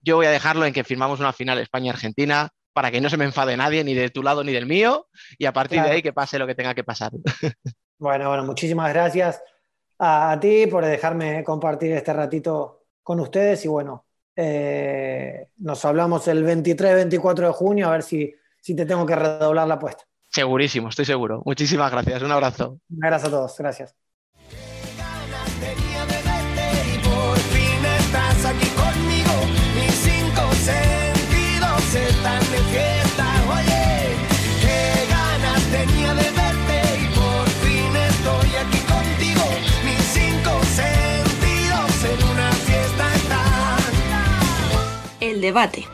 yo 0.00 0.16
voy 0.16 0.26
a 0.26 0.30
dejarlo 0.30 0.66
en 0.66 0.72
que 0.72 0.84
firmamos 0.84 1.18
una 1.18 1.32
final 1.32 1.58
España-Argentina 1.58 2.50
para 2.74 2.90
que 2.90 3.00
no 3.00 3.08
se 3.08 3.16
me 3.16 3.24
enfade 3.24 3.56
nadie, 3.56 3.82
ni 3.84 3.94
de 3.94 4.10
tu 4.10 4.22
lado 4.22 4.44
ni 4.44 4.52
del 4.52 4.66
mío, 4.66 5.08
y 5.38 5.46
a 5.46 5.52
partir 5.52 5.80
de 5.80 5.90
ahí 5.90 6.02
que 6.02 6.12
pase 6.12 6.38
lo 6.38 6.46
que 6.46 6.54
tenga 6.54 6.74
que 6.74 6.84
pasar. 6.84 7.12
Bueno, 7.96 8.28
bueno, 8.28 8.44
muchísimas 8.44 8.92
gracias 8.92 9.40
a, 10.00 10.36
ti 10.40 10.66
por 10.66 10.84
dejarme 10.84 11.44
compartir 11.44 11.92
este 11.92 12.12
ratito 12.12 12.86
con 13.02 13.20
ustedes 13.20 13.64
y 13.64 13.68
bueno, 13.68 14.04
eh, 14.34 15.48
nos 15.58 15.82
hablamos 15.84 16.26
el 16.26 16.44
23-24 16.44 17.34
de 17.34 17.52
junio 17.52 17.88
a 17.88 17.92
ver 17.92 18.02
si, 18.02 18.34
si 18.60 18.74
te 18.74 18.84
tengo 18.84 19.06
que 19.06 19.14
redoblar 19.14 19.68
la 19.68 19.74
apuesta. 19.74 20.04
Segurísimo, 20.28 20.88
estoy 20.88 21.04
seguro. 21.04 21.40
Muchísimas 21.46 21.92
gracias. 21.92 22.20
Un 22.20 22.32
abrazo. 22.32 22.80
Gracias 22.88 23.28
a 23.28 23.30
todos. 23.30 23.56
Gracias. 23.56 23.94
Están 31.94 32.40
de 32.50 32.58
fiesta. 32.72 33.26
Oye, 33.56 34.16
qué 34.60 35.06
ganas 35.08 35.62
tenía 35.70 36.14
de 36.14 36.30
verte 36.30 36.78
y 37.02 37.06
por 37.14 37.48
fin 37.62 37.96
estoy 37.96 38.50
aquí 38.62 38.80
contigo. 38.94 39.44
Mis 39.84 40.02
cinco 40.18 40.52
sentidos 40.74 42.04
en 42.04 42.20
una 42.32 42.50
fiesta 42.52 43.14
están. 43.14 43.92
El 45.20 45.40
debate. 45.40 45.86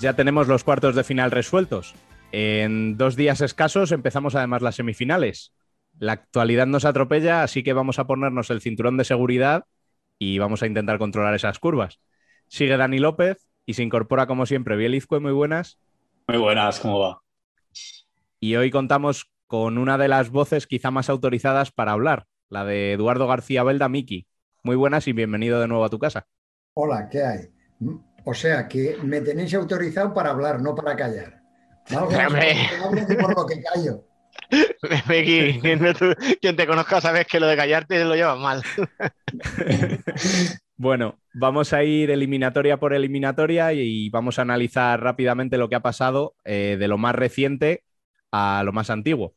Ya 0.00 0.12
tenemos 0.14 0.46
los 0.46 0.62
cuartos 0.62 0.94
de 0.94 1.02
final 1.02 1.32
resueltos. 1.32 1.94
En 2.30 2.98
dos 2.98 3.16
días 3.16 3.40
escasos 3.40 3.90
empezamos 3.92 4.34
además 4.34 4.62
las 4.62 4.76
semifinales. 4.76 5.54
La 5.98 6.12
actualidad 6.12 6.66
nos 6.66 6.84
atropella, 6.84 7.42
así 7.42 7.62
que 7.62 7.72
vamos 7.72 7.98
a 7.98 8.06
ponernos 8.06 8.50
el 8.50 8.60
cinturón 8.60 8.96
de 8.96 9.04
seguridad 9.04 9.64
y 10.18 10.38
vamos 10.38 10.62
a 10.62 10.66
intentar 10.66 10.98
controlar 10.98 11.34
esas 11.34 11.58
curvas. 11.58 12.00
Sigue 12.46 12.76
Dani 12.76 12.98
López 12.98 13.46
y 13.64 13.74
se 13.74 13.82
incorpora 13.82 14.26
como 14.26 14.46
siempre 14.46 14.76
Bielizque, 14.76 15.20
muy 15.20 15.32
buenas. 15.32 15.78
Muy 16.28 16.38
buenas, 16.38 16.80
¿cómo 16.80 16.98
va? 17.00 17.22
Y 18.40 18.56
hoy 18.56 18.70
contamos 18.70 19.30
con 19.46 19.78
una 19.78 19.96
de 19.96 20.08
las 20.08 20.30
voces 20.30 20.66
quizá 20.66 20.90
más 20.90 21.08
autorizadas 21.08 21.72
para 21.72 21.92
hablar, 21.92 22.26
la 22.50 22.64
de 22.64 22.92
Eduardo 22.92 23.26
García 23.26 23.62
Belda 23.62 23.88
Miki. 23.88 24.26
Muy 24.62 24.76
buenas 24.76 25.08
y 25.08 25.12
bienvenido 25.12 25.60
de 25.60 25.68
nuevo 25.68 25.84
a 25.84 25.90
tu 25.90 25.98
casa. 25.98 26.26
Hola, 26.74 27.08
¿qué 27.08 27.22
hay? 27.22 27.48
O 28.24 28.34
sea 28.34 28.68
que 28.68 28.98
me 29.02 29.22
tenéis 29.22 29.54
autorizado 29.54 30.12
para 30.12 30.30
hablar, 30.30 30.60
no 30.60 30.74
para 30.74 30.94
callar. 30.94 31.37
No, 31.90 32.08
por 32.08 33.36
lo 33.36 33.46
que 33.46 33.62
callo. 33.62 34.04
quien 36.40 36.56
te 36.56 36.66
conozca 36.66 37.00
sabes 37.00 37.26
que 37.26 37.40
lo 37.40 37.46
de 37.46 37.56
callarte 37.56 38.04
lo 38.04 38.14
llevas 38.14 38.38
mal. 38.38 38.62
bueno, 40.76 41.18
vamos 41.34 41.72
a 41.72 41.84
ir 41.84 42.10
eliminatoria 42.10 42.78
por 42.78 42.94
eliminatoria 42.94 43.72
y 43.72 44.08
vamos 44.10 44.38
a 44.38 44.42
analizar 44.42 45.02
rápidamente 45.02 45.58
lo 45.58 45.68
que 45.68 45.76
ha 45.76 45.80
pasado 45.80 46.34
eh, 46.44 46.76
de 46.78 46.88
lo 46.88 46.98
más 46.98 47.14
reciente 47.14 47.84
a 48.32 48.62
lo 48.64 48.72
más 48.72 48.90
antiguo. 48.90 49.34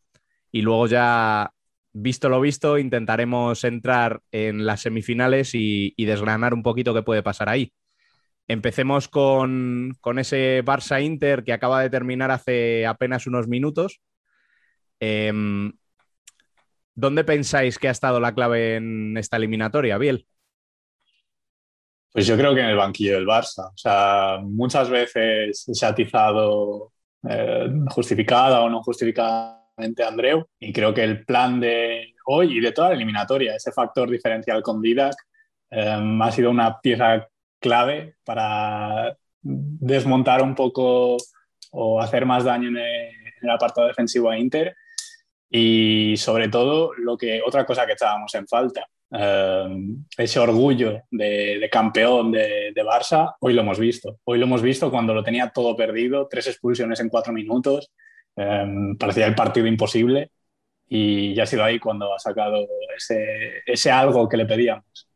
Y 0.51 0.61
luego 0.61 0.87
ya, 0.87 1.51
visto 1.93 2.29
lo 2.29 2.41
visto, 2.41 2.77
intentaremos 2.77 3.63
entrar 3.63 4.21
en 4.31 4.65
las 4.65 4.81
semifinales 4.81 5.51
y 5.53 5.93
desgranar 5.97 6.53
un 6.53 6.63
poquito 6.63 6.93
qué 6.93 7.03
puede 7.03 7.23
pasar 7.23 7.49
ahí. 7.49 7.73
Empecemos 8.47 9.07
con, 9.07 9.95
ese 10.17 10.63
Barça 10.63 11.03
Inter 11.03 11.43
que 11.43 11.53
acaba 11.53 11.81
de 11.81 11.89
terminar 11.89 12.31
hace 12.31 12.85
apenas 12.85 13.27
unos 13.27 13.47
minutos. 13.47 14.01
Em, 14.99 15.71
¿Dónde 16.93 17.23
pensáis 17.23 17.79
que 17.79 17.87
ha 17.87 17.91
estado 17.91 18.19
la 18.19 18.33
clave 18.33 18.75
en 18.75 19.15
esta 19.17 19.37
eliminatoria, 19.37 19.97
Biel? 19.97 20.27
Pues 22.11 22.27
yo 22.27 22.35
creo 22.35 22.53
que 22.53 22.59
en 22.59 22.67
el 22.67 22.75
banquillo 22.75 23.15
del 23.15 23.25
Barça. 23.25 23.69
O 23.73 23.77
sea, 23.77 24.39
muchas 24.43 24.89
veces 24.89 25.63
se 25.71 25.85
ha 25.85 25.89
atizado 25.89 26.91
eh, 27.27 27.69
justificada 27.89 28.61
o 28.61 28.69
no 28.69 28.83
justificadamente 28.83 30.03
Andreu. 30.03 30.45
Y 30.59 30.73
creo 30.73 30.93
que 30.93 31.03
el 31.03 31.25
plan 31.25 31.59
de 31.59 32.13
hoy 32.25 32.57
y 32.57 32.61
de 32.61 32.71
toda 32.71 32.89
la 32.89 32.95
eliminatoria, 32.95 33.55
ese 33.55 33.71
factor 33.71 34.09
diferencial 34.09 34.61
con 34.61 34.81
Didac, 34.81 35.15
eh, 35.69 36.19
ha 36.21 36.31
sido 36.31 36.51
una 36.51 36.79
pieza 36.81 37.27
clave 37.61 38.15
para 38.25 39.15
desmontar 39.41 40.41
un 40.41 40.55
poco 40.55 41.17
o 41.71 42.01
hacer 42.01 42.25
más 42.25 42.43
daño 42.43 42.69
en 42.69 42.77
el, 42.77 43.49
apartado 43.49 43.87
defensivo 43.87 44.29
a 44.29 44.37
Inter. 44.37 44.75
Y 45.49 46.15
sobre 46.17 46.49
todo, 46.49 46.91
lo 46.97 47.17
que, 47.17 47.41
otra 47.45 47.65
cosa 47.65 47.85
que 47.85 47.93
echábamos 47.93 48.33
en 48.35 48.47
falta, 48.47 48.85
eh, 49.11 49.67
ese 50.17 50.39
orgullo 50.39 51.01
de, 51.11 51.69
campeón 51.71 52.31
de, 52.31 52.71
de, 52.73 52.83
Barça, 52.83 53.35
hoy 53.39 53.53
lo 53.53 53.61
hemos 53.61 53.79
visto. 53.79 54.19
Hoy 54.23 54.37
lo 54.39 54.45
hemos 54.45 54.61
visto 54.61 54.89
cuando 54.89 55.13
lo 55.13 55.23
tenía 55.23 55.49
todo 55.49 55.75
perdido, 55.75 56.27
tres 56.29 56.47
expulsiones 56.47 56.99
en 56.99 57.09
cuatro 57.09 57.33
minutos, 57.33 57.91
eh, 58.35 58.65
parecía 58.97 59.27
el 59.27 59.35
partido 59.35 59.67
imposible 59.67 60.31
y 60.87 61.33
ya 61.33 61.43
ha 61.43 61.47
sido 61.47 61.63
ahí 61.63 61.79
cuando 61.79 62.13
ha 62.13 62.19
sacado 62.19 62.67
ese, 62.95 63.61
ese 63.65 63.91
algo 63.91 64.27
que 64.29 64.37
le 64.37 64.45
pedíamos. 64.45 65.10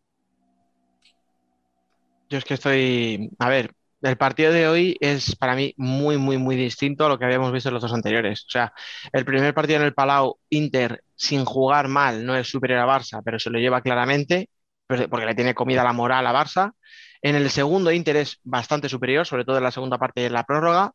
Es 2.37 2.45
que 2.45 2.53
estoy, 2.55 3.29
a 3.39 3.49
ver, 3.49 3.71
el 4.01 4.17
partido 4.17 4.51
de 4.51 4.67
hoy 4.67 4.97
es 4.99 5.35
para 5.35 5.55
mí 5.55 5.73
muy, 5.77 6.17
muy, 6.17 6.37
muy 6.37 6.55
distinto 6.55 7.05
a 7.05 7.09
lo 7.09 7.17
que 7.17 7.25
habíamos 7.25 7.51
visto 7.51 7.69
en 7.69 7.73
los 7.73 7.81
dos 7.81 7.93
anteriores. 7.93 8.41
O 8.47 8.49
sea, 8.49 8.73
el 9.13 9.25
primer 9.25 9.53
partido 9.53 9.79
en 9.79 9.85
el 9.85 9.93
Palau, 9.93 10.37
Inter, 10.49 11.03
sin 11.15 11.45
jugar 11.45 11.87
mal, 11.87 12.25
no 12.25 12.35
es 12.35 12.47
superior 12.47 12.79
a 12.79 12.85
Barça, 12.85 13.21
pero 13.23 13.39
se 13.39 13.49
lo 13.49 13.59
lleva 13.59 13.81
claramente, 13.81 14.49
pues, 14.87 15.07
porque 15.07 15.25
le 15.25 15.35
tiene 15.35 15.55
comida 15.55 15.83
la 15.83 15.93
moral 15.93 16.27
a 16.27 16.33
Barça. 16.33 16.73
En 17.21 17.35
el 17.35 17.49
segundo, 17.49 17.91
Inter 17.91 18.17
es 18.17 18.39
bastante 18.43 18.89
superior, 18.89 19.25
sobre 19.25 19.45
todo 19.45 19.57
en 19.57 19.63
la 19.63 19.71
segunda 19.71 19.97
parte 19.97 20.21
de 20.21 20.29
la 20.29 20.43
prórroga, 20.43 20.91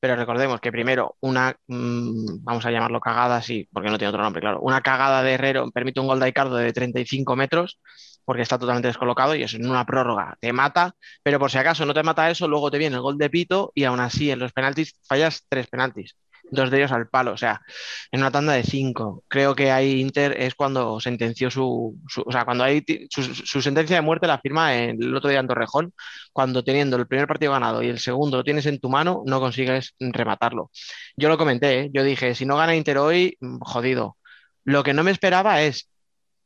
pero 0.00 0.16
recordemos 0.16 0.60
que 0.60 0.72
primero 0.72 1.16
una, 1.20 1.56
mmm, 1.68 2.42
vamos 2.44 2.66
a 2.66 2.70
llamarlo 2.70 3.00
cagada, 3.00 3.40
sí, 3.42 3.68
porque 3.72 3.88
no 3.90 3.98
tiene 3.98 4.10
otro 4.10 4.22
nombre, 4.22 4.40
claro, 4.40 4.60
una 4.60 4.80
cagada 4.80 5.22
de 5.22 5.32
Herrero 5.34 5.70
permite 5.70 6.00
un 6.00 6.08
gol 6.08 6.20
de 6.20 6.28
Icardo 6.28 6.56
de 6.56 6.72
35 6.72 7.36
metros, 7.36 7.80
porque 8.24 8.42
está 8.42 8.58
totalmente 8.58 8.88
descolocado 8.88 9.34
y 9.34 9.42
eso 9.42 9.56
en 9.56 9.68
una 9.68 9.86
prórroga 9.86 10.36
te 10.40 10.52
mata, 10.52 10.94
pero 11.22 11.38
por 11.38 11.50
si 11.50 11.58
acaso 11.58 11.86
no 11.86 11.94
te 11.94 12.02
mata 12.02 12.30
eso, 12.30 12.48
luego 12.48 12.70
te 12.70 12.78
viene 12.78 12.96
el 12.96 13.02
gol 13.02 13.18
de 13.18 13.30
Pito 13.30 13.72
y 13.74 13.84
aún 13.84 14.00
así 14.00 14.30
en 14.30 14.38
los 14.38 14.52
penaltis 14.52 14.94
fallas 15.06 15.44
tres 15.48 15.66
penaltis, 15.68 16.16
dos 16.50 16.70
de 16.70 16.78
ellos 16.78 16.92
al 16.92 17.08
palo, 17.08 17.32
o 17.32 17.36
sea, 17.36 17.62
en 18.10 18.20
una 18.20 18.30
tanda 18.30 18.52
de 18.52 18.62
cinco. 18.62 19.24
Creo 19.28 19.54
que 19.54 19.70
ahí 19.70 20.00
Inter 20.00 20.34
es 20.38 20.54
cuando 20.54 21.00
sentenció 21.00 21.50
su, 21.50 21.98
o 22.24 22.32
sea, 22.32 22.44
cuando 22.44 22.64
hay 22.64 22.84
su, 23.10 23.22
su, 23.22 23.62
sentencia 23.62 23.96
de 23.96 24.02
muerte 24.02 24.26
la 24.26 24.38
firma 24.38 24.74
el 24.74 25.14
otro 25.16 25.30
día 25.30 25.40
en 25.40 25.48
Torrejón, 25.48 25.92
cuando 26.32 26.62
teniendo 26.62 26.96
el 26.96 27.06
primer 27.06 27.26
partido 27.26 27.52
ganado 27.52 27.82
y 27.82 27.88
el 27.88 27.98
segundo 27.98 28.38
lo 28.38 28.44
tienes 28.44 28.66
en 28.66 28.78
tu 28.80 28.88
mano, 28.88 29.22
no 29.26 29.40
consigues 29.40 29.94
rematarlo. 29.98 30.70
Yo 31.16 31.28
lo 31.28 31.38
comenté, 31.38 31.80
¿eh? 31.80 31.90
yo 31.92 32.04
dije, 32.04 32.34
si 32.34 32.44
no 32.46 32.56
gana 32.56 32.76
Inter 32.76 32.98
hoy, 32.98 33.36
jodido. 33.60 34.16
Lo 34.64 34.84
que 34.84 34.94
no 34.94 35.02
me 35.02 35.10
esperaba 35.10 35.62
es 35.62 35.88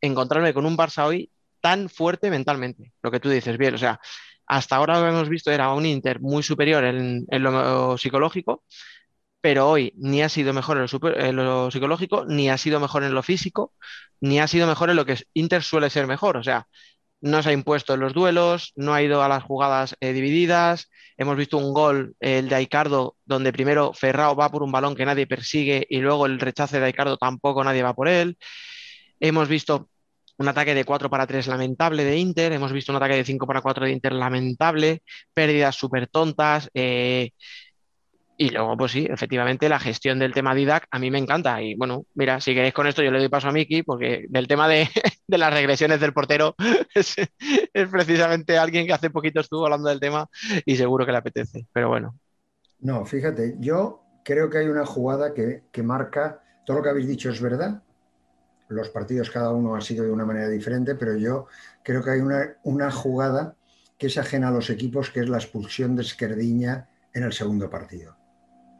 encontrarme 0.00 0.54
con 0.54 0.66
un 0.66 0.76
Barça 0.76 1.04
hoy 1.06 1.30
tan 1.66 1.88
fuerte 1.88 2.30
mentalmente, 2.30 2.92
lo 3.02 3.10
que 3.10 3.18
tú 3.18 3.28
dices, 3.28 3.58
bien, 3.58 3.74
o 3.74 3.78
sea, 3.78 3.98
hasta 4.46 4.76
ahora 4.76 5.00
lo 5.00 5.02
que 5.04 5.10
hemos 5.10 5.28
visto 5.28 5.50
era 5.50 5.72
un 5.72 5.84
Inter 5.84 6.20
muy 6.20 6.44
superior 6.44 6.84
en, 6.84 7.26
lo 7.28 7.98
psicológico, 7.98 8.62
pero 9.40 9.68
hoy 9.68 9.92
ni 9.96 10.22
ha 10.22 10.28
sido 10.28 10.52
mejor 10.52 10.76
en 10.76 10.82
lo, 10.82 10.88
super, 10.88 11.18
en 11.20 11.34
lo, 11.34 11.72
psicológico, 11.72 12.24
ni 12.26 12.48
ha 12.50 12.56
sido 12.56 12.78
mejor 12.78 13.02
en 13.02 13.14
lo 13.14 13.22
físico, 13.24 13.74
ni 14.20 14.38
ha 14.38 14.46
sido 14.46 14.68
mejor 14.68 14.90
en 14.90 14.96
lo 14.96 15.04
que 15.06 15.16
Inter 15.34 15.64
suele 15.64 15.90
ser 15.90 16.06
mejor, 16.06 16.36
o 16.36 16.44
sea, 16.44 16.68
no 17.20 17.42
se 17.42 17.48
ha 17.50 17.52
impuesto 17.52 17.94
en 17.94 18.00
los 18.00 18.14
duelos, 18.14 18.72
no 18.76 18.94
ha 18.94 19.02
ido 19.02 19.24
a 19.24 19.28
las 19.28 19.42
jugadas 19.42 19.96
eh, 19.98 20.12
divididas, 20.12 20.88
hemos 21.16 21.36
visto 21.36 21.58
un 21.58 21.72
gol, 21.74 22.14
el 22.20 22.48
de 22.48 22.54
Aicardo, 22.54 23.16
donde 23.24 23.52
primero 23.52 23.92
Ferrao 23.92 24.36
va 24.36 24.50
por 24.52 24.62
un 24.62 24.70
balón 24.70 24.94
que 24.94 25.04
nadie 25.04 25.26
persigue 25.26 25.84
y 25.90 25.98
luego 25.98 26.26
el 26.26 26.38
rechace 26.38 26.78
de 26.78 26.86
Aicardo 26.86 27.16
tampoco 27.16 27.64
nadie 27.64 27.82
va 27.82 27.92
por 27.92 28.06
él. 28.06 28.38
Hemos 29.18 29.48
visto 29.48 29.88
un 30.38 30.48
ataque 30.48 30.74
de 30.74 30.84
4 30.84 31.08
para 31.08 31.26
3 31.26 31.46
lamentable 31.46 32.04
de 32.04 32.16
Inter, 32.16 32.52
hemos 32.52 32.72
visto 32.72 32.92
un 32.92 32.96
ataque 32.96 33.16
de 33.16 33.24
5 33.24 33.46
para 33.46 33.62
4 33.62 33.86
de 33.86 33.92
Inter 33.92 34.12
lamentable, 34.12 35.02
pérdidas 35.32 35.74
súper 35.74 36.08
tontas. 36.08 36.70
Eh, 36.74 37.30
y 38.38 38.50
luego, 38.50 38.76
pues 38.76 38.92
sí, 38.92 39.06
efectivamente, 39.08 39.68
la 39.68 39.78
gestión 39.78 40.18
del 40.18 40.34
tema 40.34 40.54
Didac 40.54 40.86
a 40.90 40.98
mí 40.98 41.10
me 41.10 41.18
encanta. 41.18 41.62
Y 41.62 41.74
bueno, 41.74 42.04
mira, 42.14 42.38
si 42.40 42.54
queréis 42.54 42.74
con 42.74 42.86
esto, 42.86 43.02
yo 43.02 43.10
le 43.10 43.18
doy 43.18 43.30
paso 43.30 43.48
a 43.48 43.52
Miki, 43.52 43.82
porque 43.82 44.26
del 44.28 44.46
tema 44.46 44.68
de, 44.68 44.88
las 45.28 45.54
regresiones 45.54 46.00
del 46.00 46.12
portero 46.12 46.54
es, 46.94 47.16
precisamente 47.90 48.58
alguien 48.58 48.86
que 48.86 48.92
hace 48.92 49.08
poquito 49.08 49.40
estuvo 49.40 49.64
hablando 49.64 49.88
del 49.88 50.00
tema 50.00 50.28
y 50.66 50.76
seguro 50.76 51.06
que 51.06 51.12
le 51.12 51.18
apetece. 51.18 51.66
Pero 51.72 51.88
bueno. 51.88 52.18
No, 52.80 53.06
fíjate, 53.06 53.56
yo 53.58 54.02
creo 54.22 54.50
que 54.50 54.58
hay 54.58 54.68
una 54.68 54.84
jugada 54.84 55.32
que 55.32 55.82
marca, 55.82 56.42
todo 56.66 56.78
lo 56.78 56.82
que 56.82 56.90
habéis 56.90 57.08
dicho 57.08 57.30
es 57.30 57.40
verdad, 57.40 57.82
los 58.68 58.88
partidos 58.88 59.30
cada 59.30 59.50
uno 59.50 59.74
ha 59.74 59.80
sido 59.80 60.04
de 60.04 60.10
una 60.10 60.24
manera 60.24 60.48
diferente, 60.48 60.94
pero 60.94 61.16
yo 61.16 61.46
creo 61.82 62.02
que 62.02 62.10
hay 62.10 62.20
una, 62.20 62.56
una 62.64 62.90
jugada 62.90 63.54
que 63.98 64.08
es 64.08 64.18
ajena 64.18 64.48
a 64.48 64.52
los 64.52 64.70
equipos, 64.70 65.10
que 65.10 65.20
es 65.20 65.28
la 65.28 65.38
expulsión 65.38 65.96
de 65.96 66.02
Esquerdiña 66.02 66.88
en 67.12 67.22
el 67.22 67.32
segundo 67.32 67.70
partido, 67.70 68.16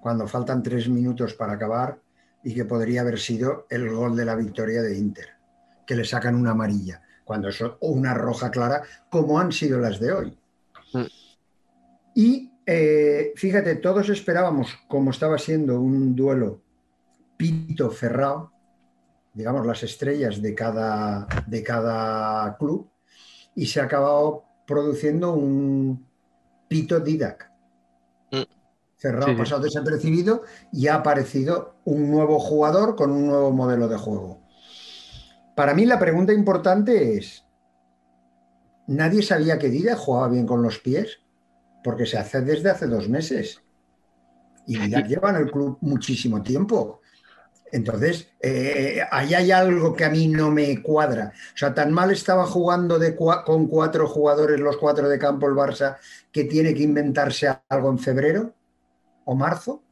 cuando 0.00 0.28
faltan 0.28 0.62
tres 0.62 0.88
minutos 0.88 1.34
para 1.34 1.54
acabar 1.54 1.98
y 2.44 2.54
que 2.54 2.64
podría 2.64 3.00
haber 3.00 3.18
sido 3.18 3.66
el 3.70 3.88
gol 3.90 4.14
de 4.14 4.24
la 4.24 4.36
victoria 4.36 4.82
de 4.82 4.98
Inter, 4.98 5.30
que 5.86 5.96
le 5.96 6.04
sacan 6.04 6.34
una 6.34 6.50
amarilla, 6.50 7.02
cuando 7.24 7.48
es 7.48 7.62
una 7.80 8.14
roja 8.14 8.50
clara, 8.50 8.82
como 9.10 9.40
han 9.40 9.52
sido 9.52 9.80
las 9.80 9.98
de 9.98 10.12
hoy. 10.12 10.38
Mm. 10.92 11.04
Y 12.14 12.52
eh, 12.66 13.32
fíjate, 13.36 13.76
todos 13.76 14.08
esperábamos, 14.08 14.76
como 14.88 15.10
estaba 15.10 15.38
siendo 15.38 15.80
un 15.80 16.14
duelo 16.14 16.60
Pito-Ferrao, 17.36 18.52
digamos, 19.36 19.66
las 19.66 19.82
estrellas 19.82 20.40
de 20.40 20.54
cada, 20.54 21.26
de 21.46 21.62
cada 21.62 22.56
club 22.56 22.90
y 23.54 23.66
se 23.66 23.80
ha 23.80 23.84
acabado 23.84 24.44
produciendo 24.66 25.34
un 25.34 26.06
pito 26.68 26.98
Didac. 27.00 27.52
Mm. 28.32 28.42
Cerrado, 28.96 29.26
sí, 29.26 29.34
pasado 29.34 29.60
desapercibido 29.60 30.42
y 30.72 30.86
ha 30.86 30.94
aparecido 30.94 31.76
un 31.84 32.10
nuevo 32.10 32.40
jugador 32.40 32.96
con 32.96 33.10
un 33.10 33.26
nuevo 33.26 33.52
modelo 33.52 33.88
de 33.88 33.98
juego. 33.98 34.40
Para 35.54 35.74
mí 35.74 35.84
la 35.84 35.98
pregunta 35.98 36.32
importante 36.32 37.18
es, 37.18 37.44
¿nadie 38.86 39.22
sabía 39.22 39.58
que 39.58 39.68
Didac 39.68 39.98
jugaba 39.98 40.28
bien 40.28 40.46
con 40.46 40.62
los 40.62 40.78
pies? 40.78 41.20
Porque 41.84 42.06
se 42.06 42.16
hace 42.16 42.40
desde 42.40 42.70
hace 42.70 42.86
dos 42.86 43.10
meses. 43.10 43.62
Y 44.66 44.78
Didac 44.78 45.06
lleva 45.06 45.28
en 45.28 45.36
el 45.36 45.50
club 45.50 45.76
muchísimo 45.82 46.42
tiempo. 46.42 47.02
Entonces, 47.72 48.28
eh, 48.40 49.02
ahí 49.10 49.34
hay 49.34 49.50
algo 49.50 49.94
que 49.94 50.04
a 50.04 50.10
mí 50.10 50.28
no 50.28 50.50
me 50.50 50.82
cuadra. 50.82 51.32
O 51.54 51.56
sea, 51.56 51.74
tan 51.74 51.92
mal 51.92 52.10
estaba 52.10 52.46
jugando 52.46 52.98
con 53.44 53.66
cuatro 53.66 54.06
jugadores, 54.06 54.60
los 54.60 54.76
cuatro 54.76 55.08
de 55.08 55.18
campo 55.18 55.46
el 55.46 55.54
Barça, 55.54 55.96
que 56.30 56.44
tiene 56.44 56.74
que 56.74 56.82
inventarse 56.82 57.48
algo 57.68 57.90
en 57.90 57.98
febrero 57.98 58.54
o 59.24 59.34
marzo. 59.34 59.82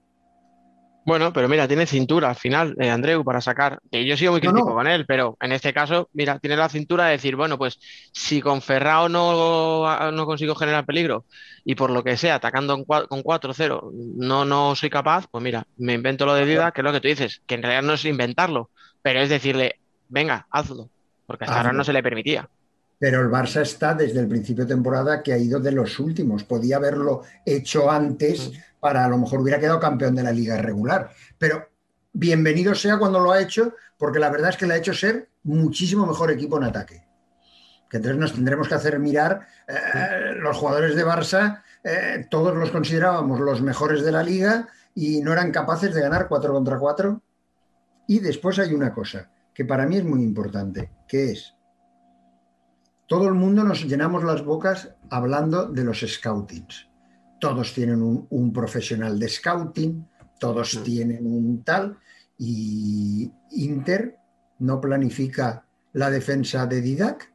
Bueno, 1.05 1.33
pero 1.33 1.49
mira, 1.49 1.69
tiene 1.69 1.87
cintura 1.87 2.31
al 2.31 2.37
final, 2.37 2.75
eh, 2.81 2.89
Andreu, 2.89 3.23
para 3.23 3.41
sacar. 3.41 3.79
Que 3.91 4.07
yo 4.07 4.17
sigo 4.17 4.33
muy 4.33 4.41
crítico 4.41 4.61
no, 4.61 4.71
no. 4.71 4.75
con 4.75 4.87
él, 4.87 5.05
pero 5.07 5.37
en 5.41 5.53
este 5.53 5.75
caso, 5.75 6.09
mira, 6.15 6.39
tiene 6.39 6.57
la 6.57 6.69
cintura 6.69 7.07
de 7.07 7.13
decir, 7.13 7.37
bueno, 7.37 7.59
pues 7.59 7.79
si 8.13 8.41
con 8.41 8.63
Ferrao 8.63 9.09
no, 9.09 10.11
no 10.13 10.27
consigo 10.27 10.55
generar 10.55 10.87
peligro 10.87 11.25
y 11.65 11.75
por 11.75 11.91
lo 11.91 12.03
que 12.03 12.17
sea, 12.17 12.37
atacando 12.37 12.85
con 12.85 13.23
4-0, 13.23 13.91
no, 14.17 14.45
no 14.45 14.75
soy 14.75 14.89
capaz, 14.89 15.27
pues 15.31 15.45
mira, 15.45 15.67
me 15.77 15.95
invento 15.95 16.25
lo 16.25 16.35
de 16.35 16.45
vida, 16.45 16.73
que 16.73 16.81
es 16.81 16.85
lo 16.85 16.93
que 16.93 17.01
tú 17.01 17.09
dices, 17.09 17.43
que 17.47 17.55
en 17.55 17.63
realidad 17.63 17.83
no 17.83 17.95
es 17.95 18.05
inventarlo, 18.05 18.71
pero 19.03 19.21
es 19.21 19.29
decirle, 19.29 19.81
venga, 20.09 20.47
hazlo, 20.51 20.89
porque 21.27 21.45
hasta 21.45 21.57
hazlo. 21.57 21.69
ahora 21.69 21.77
no 21.77 21.85
se 21.85 21.93
le 21.93 22.03
permitía. 22.03 22.49
Pero 22.99 23.21
el 23.21 23.29
Barça 23.29 23.61
está 23.61 23.93
desde 23.93 24.21
el 24.21 24.29
principio 24.29 24.65
de 24.65 24.75
temporada 24.75 25.23
que 25.23 25.33
ha 25.33 25.39
ido 25.39 25.61
de 25.61 25.73
los 25.73 25.99
últimos. 25.99 26.45
Podía 26.45 26.77
haberlo 26.77 27.23
hecho 27.45 27.91
antes 27.91 28.53
para 28.85 29.03
a 29.03 29.09
lo 29.09 29.17
mejor 29.17 29.41
hubiera 29.41 29.59
quedado 29.59 29.81
campeón 29.81 30.15
de 30.15 30.23
la 30.23 30.31
liga 30.31 30.59
regular. 30.59 31.09
Pero 31.39 31.71
bienvenido 32.13 32.75
sea 32.75 32.99
cuando 32.99 33.19
lo 33.19 33.33
ha 33.33 33.41
hecho, 33.41 33.73
porque 33.97 34.19
la 34.19 34.29
verdad 34.29 34.51
es 34.51 34.59
que 34.59 34.67
le 34.67 34.75
ha 34.75 34.77
hecho 34.77 34.93
ser 34.93 35.31
muchísimo 35.45 36.05
mejor 36.05 36.31
equipo 36.31 36.59
en 36.59 36.65
ataque. 36.65 37.09
Que 37.89 37.97
entonces 37.97 38.21
nos 38.21 38.35
tendremos 38.35 38.69
que 38.69 38.75
hacer 38.75 38.99
mirar 38.99 39.49
eh, 39.67 40.35
los 40.37 40.59
jugadores 40.59 40.95
de 40.95 41.03
Barça, 41.03 41.63
eh, 41.83 42.27
todos 42.29 42.55
los 42.55 42.71
considerábamos 42.71 43.41
los 43.41 43.63
mejores 43.63 44.05
de 44.05 44.13
la 44.13 44.23
liga 44.23 44.69
y 44.95 45.23
no 45.23 45.33
eran 45.33 45.51
capaces 45.51 45.95
de 45.95 46.03
ganar 46.03 46.29
4 46.29 46.53
contra 46.53 46.79
4. 46.79 47.23
Y 48.09 48.19
después 48.21 48.59
hay 48.59 48.75
una 48.75 48.93
cosa 48.93 49.31
que 49.55 49.65
para 49.65 49.87
mí 49.87 49.97
es 49.97 50.05
muy 50.05 50.23
importante, 50.23 50.91
que 51.09 51.31
es 51.31 51.55
todo 53.07 53.29
el 53.29 53.35
mundo 53.35 53.65
nos 53.65 53.87
llenamos 53.87 54.25
las 54.25 54.45
bocas 54.45 54.91
hablando 55.09 55.69
de 55.69 55.85
los 55.85 56.01
scoutings. 56.07 56.94
Todos 57.49 57.75
tienen 57.75 58.01
un, 58.01 58.27
un 58.31 58.53
profesional 58.53 59.19
de 59.19 59.29
scouting, 59.29 60.09
todos 60.41 60.77
mm. 60.77 60.83
tienen 60.83 61.27
un 61.27 61.63
tal, 61.63 61.99
y 62.39 63.31
Inter 63.51 64.17
no 64.61 64.81
planifica 64.81 65.67
la 65.93 66.09
defensa 66.11 66.67
de 66.67 66.81
Didac 66.81 67.33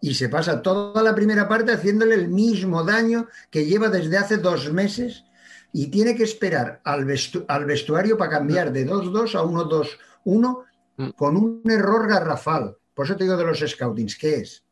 y 0.00 0.14
se 0.14 0.28
pasa 0.28 0.62
toda 0.62 1.02
la 1.02 1.14
primera 1.14 1.48
parte 1.48 1.72
haciéndole 1.72 2.14
el 2.14 2.28
mismo 2.28 2.84
daño 2.84 3.26
que 3.50 3.66
lleva 3.66 3.88
desde 3.88 4.18
hace 4.18 4.36
dos 4.36 4.72
meses, 4.72 5.24
y 5.72 5.88
tiene 5.88 6.14
que 6.14 6.22
esperar 6.22 6.80
al, 6.84 7.04
vestu- 7.04 7.44
al 7.48 7.64
vestuario 7.64 8.16
para 8.16 8.30
cambiar 8.30 8.70
de 8.72 8.86
2-2 8.86 9.34
a 9.34 9.42
1-2-1 9.42 10.64
Mm. 10.96 11.08
con 11.16 11.36
un 11.36 11.60
error 11.68 12.06
garrafal. 12.06 12.76
Por 12.94 13.06
eso 13.06 13.16
te 13.16 13.24
digo 13.24 13.36
de 13.36 13.44
los 13.44 13.58
scoutings, 13.58 14.16
¿qué 14.16 14.36
es? 14.36 14.62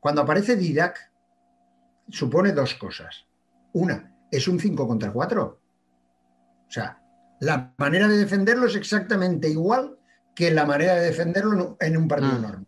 Cuando 0.00 0.22
aparece 0.22 0.56
Didac, 0.56 0.96
supone 2.08 2.52
dos 2.52 2.72
cosas. 2.76 3.26
Una, 3.74 4.14
es 4.30 4.48
un 4.48 4.58
5 4.58 4.86
contra 4.86 5.12
4. 5.12 5.60
O 6.68 6.70
sea, 6.70 7.02
la 7.40 7.74
manera 7.78 8.08
de 8.08 8.18
defenderlo 8.18 8.66
es 8.66 8.76
exactamente 8.76 9.48
igual 9.48 9.98
que 10.34 10.50
la 10.50 10.64
manera 10.64 10.94
de 10.94 11.06
defenderlo 11.06 11.76
en 11.80 11.96
un- 11.96 12.08
partido 12.08 12.38
Mm. 12.38 12.42
normal. 12.42 12.66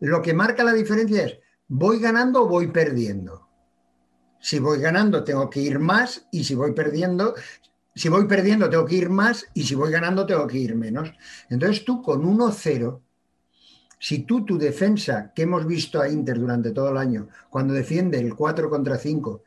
Lo 0.00 0.22
que 0.22 0.34
marca 0.34 0.62
la 0.62 0.72
diferencia 0.72 1.24
es, 1.24 1.38
¿voy 1.68 1.98
ganando 2.00 2.44
o 2.44 2.48
voy 2.48 2.68
perdiendo? 2.68 3.48
Si 4.40 4.58
voy 4.58 4.78
ganando, 4.80 5.24
tengo 5.24 5.48
que 5.50 5.60
ir 5.60 5.78
más 5.78 6.26
y 6.30 6.44
si 6.44 6.54
voy 6.54 6.72
perdiendo, 6.72 7.34
si 7.94 8.08
voy 8.08 8.26
perdiendo, 8.26 8.68
tengo 8.70 8.84
que 8.84 8.96
ir 8.96 9.08
más 9.10 9.46
y 9.54 9.64
si 9.64 9.74
voy 9.74 9.90
ganando, 9.90 10.26
tengo 10.26 10.46
que 10.46 10.58
ir 10.58 10.76
menos. 10.76 11.12
Entonces 11.48 11.84
tú 11.84 12.02
con 12.02 12.24
1-0, 12.24 13.00
si 13.98 14.20
tú 14.20 14.44
tu 14.44 14.58
defensa, 14.58 15.32
que 15.34 15.42
hemos 15.42 15.66
visto 15.66 16.00
a 16.00 16.08
Inter 16.08 16.38
durante 16.38 16.70
todo 16.72 16.90
el 16.90 16.98
año, 16.98 17.28
cuando 17.48 17.72
defiende 17.72 18.20
el 18.20 18.36
4 18.36 18.68
contra 18.68 18.98
5, 18.98 19.42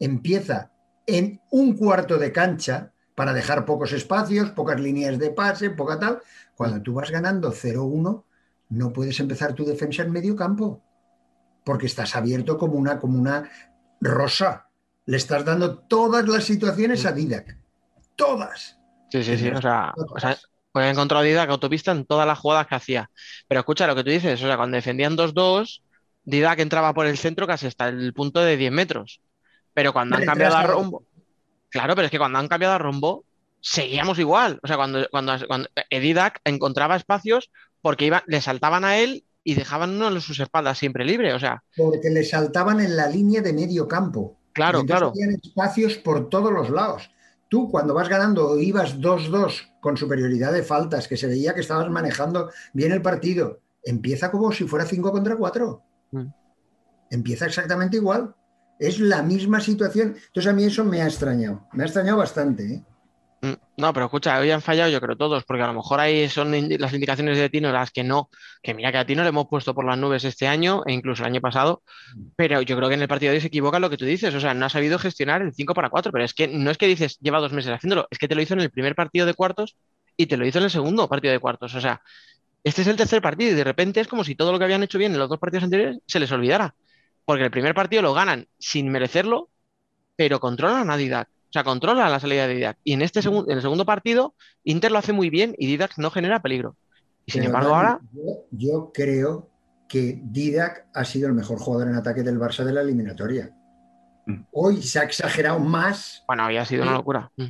empieza 0.00 0.72
en 1.06 1.40
un 1.50 1.76
cuarto 1.76 2.18
de 2.18 2.32
cancha 2.32 2.92
para 3.14 3.32
dejar 3.32 3.64
pocos 3.64 3.92
espacios, 3.92 4.50
pocas 4.50 4.80
líneas 4.80 5.18
de 5.18 5.30
pase, 5.30 5.70
poca 5.70 5.98
tal, 5.98 6.20
cuando 6.56 6.82
tú 6.82 6.94
vas 6.94 7.10
ganando 7.10 7.52
0-1, 7.52 8.24
no 8.70 8.92
puedes 8.92 9.20
empezar 9.20 9.52
tu 9.52 9.64
defensa 9.64 10.02
en 10.02 10.12
medio 10.12 10.34
campo, 10.34 10.82
porque 11.64 11.86
estás 11.86 12.16
abierto 12.16 12.56
como 12.56 12.74
una, 12.74 12.98
como 12.98 13.18
una 13.18 13.50
rosa. 14.00 14.68
Le 15.06 15.16
estás 15.16 15.44
dando 15.44 15.78
todas 15.78 16.26
las 16.26 16.44
situaciones 16.44 17.04
a 17.04 17.12
Didac. 17.12 17.58
Todas. 18.16 18.78
Sí, 19.10 19.22
sí, 19.24 19.36
sí. 19.36 19.48
O 19.48 19.60
sea, 19.60 19.92
o 19.96 20.18
sea, 20.20 20.38
pues 20.72 20.86
he 20.86 20.90
encontrado 20.90 21.22
a 21.22 21.26
Didac 21.26 21.50
autopista 21.50 21.90
en 21.92 22.04
todas 22.04 22.26
las 22.26 22.38
jugadas 22.38 22.68
que 22.68 22.76
hacía. 22.76 23.10
Pero 23.48 23.60
escucha 23.60 23.86
lo 23.86 23.96
que 23.96 24.04
tú 24.04 24.10
dices, 24.10 24.40
o 24.42 24.46
sea, 24.46 24.56
cuando 24.56 24.76
defendían 24.76 25.16
2-2, 25.16 25.82
Didac 26.24 26.60
entraba 26.60 26.94
por 26.94 27.06
el 27.06 27.18
centro 27.18 27.46
casi 27.46 27.66
hasta 27.66 27.88
el 27.88 28.14
punto 28.14 28.40
de 28.40 28.56
10 28.56 28.72
metros. 28.72 29.20
Pero 29.80 29.94
cuando 29.94 30.16
han 30.16 30.26
cambiado 30.26 30.56
a 30.56 30.62
rombo, 30.64 31.06
claro, 31.70 31.94
pero 31.94 32.04
es 32.04 32.10
que 32.10 32.18
cuando 32.18 32.38
han 32.38 32.48
cambiado 32.48 32.74
a 32.74 32.78
rombo, 32.78 33.24
seguíamos 33.62 34.18
igual. 34.18 34.60
O 34.62 34.66
sea, 34.66 34.76
cuando, 34.76 35.08
cuando, 35.10 35.32
cuando 35.48 35.70
Didac 35.90 36.42
encontraba 36.44 36.96
espacios 36.96 37.50
porque 37.80 38.04
iba, 38.04 38.22
le 38.26 38.42
saltaban 38.42 38.84
a 38.84 38.98
él 38.98 39.24
y 39.42 39.54
dejaban 39.54 39.96
uno 39.96 40.10
de 40.10 40.20
sus 40.20 40.38
espaldas 40.38 40.76
siempre 40.76 41.06
libre. 41.06 41.32
O 41.32 41.40
sea, 41.40 41.62
Porque 41.78 42.10
le 42.10 42.24
saltaban 42.24 42.80
en 42.80 42.94
la 42.94 43.06
línea 43.06 43.40
de 43.40 43.54
medio 43.54 43.88
campo. 43.88 44.36
claro, 44.52 44.84
claro. 44.84 45.12
tenían 45.12 45.40
espacios 45.42 45.96
por 45.96 46.28
todos 46.28 46.52
los 46.52 46.68
lados. 46.68 47.10
Tú, 47.48 47.70
cuando 47.70 47.94
vas 47.94 48.10
ganando 48.10 48.50
o 48.50 48.58
ibas 48.58 48.98
2-2 48.98 49.80
con 49.80 49.96
superioridad 49.96 50.52
de 50.52 50.62
faltas, 50.62 51.08
que 51.08 51.16
se 51.16 51.26
veía 51.26 51.54
que 51.54 51.62
estabas 51.62 51.88
manejando 51.88 52.50
bien 52.74 52.92
el 52.92 53.00
partido, 53.00 53.60
empieza 53.82 54.30
como 54.30 54.52
si 54.52 54.64
fuera 54.64 54.84
5 54.84 55.10
contra 55.10 55.36
4. 55.36 55.82
Mm. 56.10 56.26
Empieza 57.10 57.46
exactamente 57.46 57.96
igual. 57.96 58.34
Es 58.80 58.98
la 58.98 59.22
misma 59.22 59.60
situación. 59.60 60.16
Entonces 60.26 60.50
a 60.50 60.54
mí 60.54 60.64
eso 60.64 60.84
me 60.84 61.02
ha 61.02 61.06
extrañado. 61.06 61.68
Me 61.72 61.82
ha 61.82 61.86
extrañado 61.86 62.16
bastante. 62.16 62.64
¿eh? 62.64 62.82
Mm, 63.42 63.52
No, 63.76 63.92
pero 63.92 64.06
escucha, 64.06 64.38
hoy 64.38 64.50
han 64.50 64.62
fallado 64.62 64.90
yo 64.90 65.00
creo 65.00 65.16
todos, 65.16 65.44
porque 65.44 65.62
a 65.62 65.66
lo 65.66 65.74
mejor 65.74 66.00
ahí 66.00 66.28
son 66.28 66.50
las 66.78 66.92
indicaciones 66.92 67.38
de 67.38 67.48
Tino 67.48 67.72
las 67.72 67.90
que 67.90 68.04
no, 68.04 68.28
que 68.62 68.74
mira 68.74 68.90
que 68.92 68.98
a 68.98 69.06
Tino 69.06 69.22
le 69.22 69.30
hemos 69.30 69.48
puesto 69.48 69.74
por 69.74 69.84
las 69.84 69.98
nubes 69.98 70.24
este 70.24 70.46
año 70.46 70.82
e 70.86 70.92
incluso 70.92 71.22
el 71.22 71.28
año 71.28 71.40
pasado, 71.40 71.82
pero 72.36 72.60
yo 72.62 72.76
creo 72.76 72.88
que 72.88 72.94
en 72.96 73.02
el 73.02 73.08
partido 73.08 73.30
de 73.30 73.36
hoy 73.36 73.40
se 73.40 73.46
equivoca 73.48 73.78
lo 73.78 73.88
que 73.88 73.96
tú 73.96 74.04
dices, 74.04 74.34
o 74.34 74.40
sea, 74.40 74.52
no 74.52 74.66
ha 74.66 74.68
sabido 74.68 74.98
gestionar 74.98 75.40
el 75.42 75.54
5 75.54 75.72
para 75.72 75.88
4, 75.88 76.12
pero 76.12 76.24
es 76.24 76.34
que 76.34 76.48
no 76.48 76.70
es 76.70 76.76
que 76.76 76.86
dices 76.86 77.18
lleva 77.20 77.40
dos 77.40 77.52
meses 77.52 77.72
haciéndolo, 77.72 78.06
es 78.10 78.18
que 78.18 78.28
te 78.28 78.34
lo 78.34 78.42
hizo 78.42 78.54
en 78.54 78.60
el 78.60 78.70
primer 78.70 78.94
partido 78.94 79.24
de 79.26 79.34
cuartos 79.34 79.76
y 80.16 80.26
te 80.26 80.36
lo 80.36 80.46
hizo 80.46 80.58
en 80.58 80.64
el 80.64 80.70
segundo 80.70 81.08
partido 81.08 81.32
de 81.32 81.38
cuartos, 81.38 81.74
o 81.74 81.80
sea, 81.80 82.02
este 82.62 82.82
es 82.82 82.88
el 82.88 82.96
tercer 82.96 83.22
partido 83.22 83.52
y 83.52 83.54
de 83.54 83.64
repente 83.64 84.00
es 84.00 84.08
como 84.08 84.24
si 84.24 84.34
todo 84.34 84.52
lo 84.52 84.58
que 84.58 84.64
habían 84.64 84.82
hecho 84.82 84.98
bien 84.98 85.12
en 85.12 85.18
los 85.18 85.30
dos 85.30 85.38
partidos 85.38 85.64
anteriores 85.64 85.98
se 86.06 86.20
les 86.20 86.30
olvidara, 86.30 86.74
porque 87.30 87.44
el 87.44 87.52
primer 87.52 87.76
partido 87.76 88.02
lo 88.02 88.12
ganan 88.12 88.48
sin 88.58 88.90
merecerlo, 88.90 89.50
pero 90.16 90.40
controlan 90.40 90.90
a 90.90 90.96
Didac. 90.96 91.28
O 91.28 91.52
sea, 91.52 91.62
controla 91.62 92.08
la 92.08 92.18
salida 92.18 92.48
de 92.48 92.56
Didac. 92.56 92.78
Y 92.82 92.94
en 92.94 93.02
este 93.02 93.20
en 93.20 93.48
el 93.48 93.62
segundo 93.62 93.86
partido, 93.86 94.34
Inter 94.64 94.90
lo 94.90 94.98
hace 94.98 95.12
muy 95.12 95.30
bien 95.30 95.54
y 95.56 95.68
Didac 95.68 95.96
no 95.96 96.10
genera 96.10 96.42
peligro. 96.42 96.74
Y 97.24 97.30
sin 97.30 97.42
Pero, 97.42 97.50
embargo, 97.50 97.70
Dani, 97.70 97.86
ahora, 97.86 98.00
Yo, 98.12 98.22
yo 98.50 98.90
creo 98.92 99.48
que 99.88 100.18
Didac 100.24 100.88
ha 100.92 101.04
sido 101.04 101.28
el 101.28 101.34
mejor 101.34 101.60
jugador 101.60 101.86
en 101.86 101.94
ataque 101.94 102.24
del 102.24 102.40
Barça 102.40 102.64
de 102.64 102.72
la 102.72 102.80
eliminatoria. 102.80 103.56
Mm. 104.26 104.46
Hoy 104.50 104.82
se 104.82 104.98
ha 104.98 105.04
exagerado 105.04 105.60
más 105.60 106.24
bueno, 106.26 106.42
había 106.42 106.64
sido 106.64 106.82
una 106.82 106.94
locura. 106.94 107.30
Mm. 107.36 107.44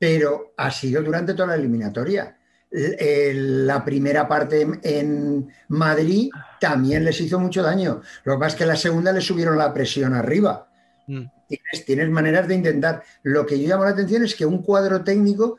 pero 0.00 0.52
ha 0.56 0.72
sido 0.72 1.00
durante 1.00 1.34
toda 1.34 1.50
la 1.50 1.54
eliminatoria. 1.54 2.36
Eh, 2.74 3.32
La 3.34 3.84
primera 3.84 4.26
parte 4.26 4.62
en- 4.62 4.80
en 4.82 5.52
Madrid 5.68 6.30
también 6.60 7.04
les 7.04 7.20
hizo 7.20 7.38
mucho 7.38 7.62
daño. 7.62 8.00
Lo 8.24 8.34
que 8.34 8.38
pasa 8.38 8.48
es 8.48 8.54
que 8.56 8.66
la 8.66 8.76
segunda 8.76 9.12
le 9.12 9.20
subieron 9.20 9.58
la 9.58 9.74
presión 9.74 10.14
arriba. 10.14 10.68
Mm. 11.06 11.24
Tienes, 11.48 11.84
tienes 11.84 12.08
maneras 12.08 12.48
de 12.48 12.54
intentar. 12.54 13.02
Lo 13.22 13.44
que 13.44 13.60
yo 13.60 13.68
llamo 13.68 13.84
la 13.84 13.90
atención 13.90 14.24
es 14.24 14.34
que 14.34 14.46
un 14.46 14.62
cuadro 14.62 15.04
técnico, 15.04 15.58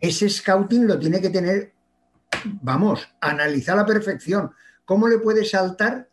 ese 0.00 0.30
scouting 0.30 0.86
lo 0.86 0.98
tiene 0.98 1.20
que 1.20 1.28
tener, 1.28 1.72
vamos, 2.62 3.06
analizar 3.20 3.74
a 3.76 3.82
la 3.82 3.86
perfección. 3.86 4.50
¿Cómo 4.86 5.08
le 5.08 5.18
puede 5.18 5.44
saltar 5.44 6.08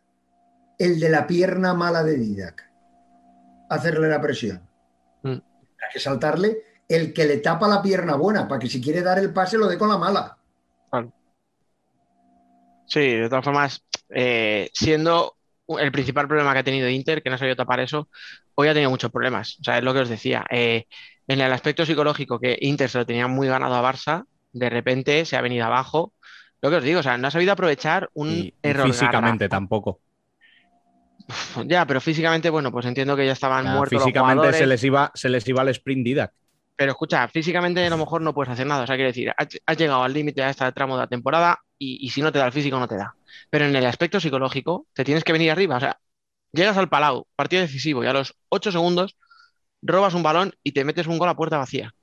el 0.77 0.99
de 0.99 1.09
la 1.09 1.25
pierna 1.25 1.73
mala 1.73 2.03
de 2.03 2.17
Didac? 2.17 2.69
Hacerle 3.69 4.09
la 4.09 4.19
presión. 4.21 4.61
Mm. 5.23 5.29
Hay 5.31 5.89
que 5.93 5.99
saltarle 6.01 6.63
el 6.87 7.13
que 7.13 7.25
le 7.25 7.37
tapa 7.37 7.67
la 7.67 7.81
pierna 7.81 8.15
buena, 8.15 8.47
para 8.47 8.59
que 8.59 8.69
si 8.69 8.81
quiere 8.81 9.01
dar 9.01 9.19
el 9.19 9.33
pase 9.33 9.57
lo 9.57 9.67
dé 9.67 9.77
con 9.77 9.89
la 9.89 9.97
mala. 9.97 10.37
Sí, 12.85 13.01
de 13.01 13.27
todas 13.27 13.43
formas, 13.43 13.83
eh, 14.09 14.69
siendo 14.73 15.35
el 15.67 15.91
principal 15.91 16.27
problema 16.27 16.53
que 16.53 16.59
ha 16.59 16.63
tenido 16.63 16.87
Inter, 16.87 17.21
que 17.21 17.29
no 17.29 17.35
ha 17.35 17.37
sabido 17.37 17.57
tapar 17.57 17.81
eso, 17.81 18.07
hoy 18.55 18.69
ha 18.69 18.73
tenido 18.73 18.89
muchos 18.89 19.11
problemas. 19.11 19.57
O 19.59 19.63
sea, 19.63 19.77
es 19.77 19.83
lo 19.83 19.93
que 19.93 19.99
os 19.99 20.09
decía. 20.09 20.45
Eh, 20.49 20.85
en 21.27 21.41
el 21.41 21.51
aspecto 21.51 21.85
psicológico, 21.85 22.39
que 22.39 22.57
Inter 22.61 22.89
se 22.89 22.99
lo 22.99 23.05
tenía 23.05 23.27
muy 23.27 23.49
ganado 23.49 23.75
a 23.75 23.81
Barça, 23.93 24.25
de 24.53 24.69
repente 24.69 25.25
se 25.25 25.35
ha 25.35 25.41
venido 25.41 25.65
abajo. 25.65 26.13
Lo 26.61 26.69
que 26.69 26.77
os 26.77 26.83
digo, 26.83 27.01
o 27.01 27.03
sea, 27.03 27.17
no 27.17 27.27
ha 27.27 27.31
sabido 27.31 27.51
aprovechar 27.51 28.09
un 28.13 28.29
Y, 28.29 28.53
error 28.63 28.87
físicamente 28.87 29.49
tampoco. 29.49 29.99
Ya, 31.65 31.85
pero 31.85 31.99
físicamente, 31.99 32.49
bueno, 32.49 32.71
pues 32.71 32.85
entiendo 32.85 33.17
que 33.17 33.25
ya 33.25 33.33
estaban 33.33 33.65
Ya, 33.65 33.71
muertos 33.71 33.93
los 33.93 34.03
físicamente 34.03 34.35
jugadores. 34.35 34.59
se 34.59 34.65
les, 34.65 34.83
iba, 34.85 35.11
se 35.13 35.27
les 35.27 35.45
iba 35.45 35.61
al 35.61 35.67
sprint 35.69 36.05
Didac. 36.05 36.31
Pero 36.77 36.91
escucha, 36.91 37.27
físicamente 37.27 37.85
a 37.85 37.89
lo 37.89 37.97
mejor 37.97 38.21
no 38.21 38.33
puedes 38.33 38.53
hacer 38.53 38.67
nada. 38.67 38.83
O 38.83 38.87
sea, 38.87 38.95
quiero 38.95 39.09
decir, 39.09 39.33
has, 39.35 39.77
llegado 39.77 40.03
al 40.03 40.13
límite 40.13 40.43
a 40.43 40.51
este 40.51 40.71
tramo 40.71 40.95
de 40.95 41.01
la 41.01 41.07
temporada 41.07 41.59
y, 41.77 42.09
si 42.11 42.21
no 42.21 42.31
te 42.31 42.39
da 42.39 42.45
el 42.45 42.51
físico, 42.51 42.79
no 42.79 42.87
te 42.87 42.95
da. 42.95 43.15
Pero 43.49 43.65
en 43.65 43.75
el 43.75 43.85
aspecto 43.85 44.19
psicológico, 44.19 44.85
te 44.93 45.03
tienes 45.03 45.23
que 45.23 45.33
venir 45.33 45.51
arriba. 45.51 45.77
O 45.77 45.79
sea, 45.79 45.99
llegas 46.53 46.77
al 46.77 46.87
Palau, 46.87 47.25
partido 47.35 47.63
decisivo, 47.63 48.03
y 48.03 48.07
a 48.07 48.13
los 48.13 48.35
8 48.49 48.71
segundos 48.71 49.17
robas 49.81 50.13
un 50.13 50.23
balón 50.23 50.53
y 50.63 50.71
te 50.71 50.83
metes 50.83 51.07
un 51.07 51.17
gol 51.17 51.29
a 51.29 51.35
puerta 51.35 51.57
vacía. 51.57 51.93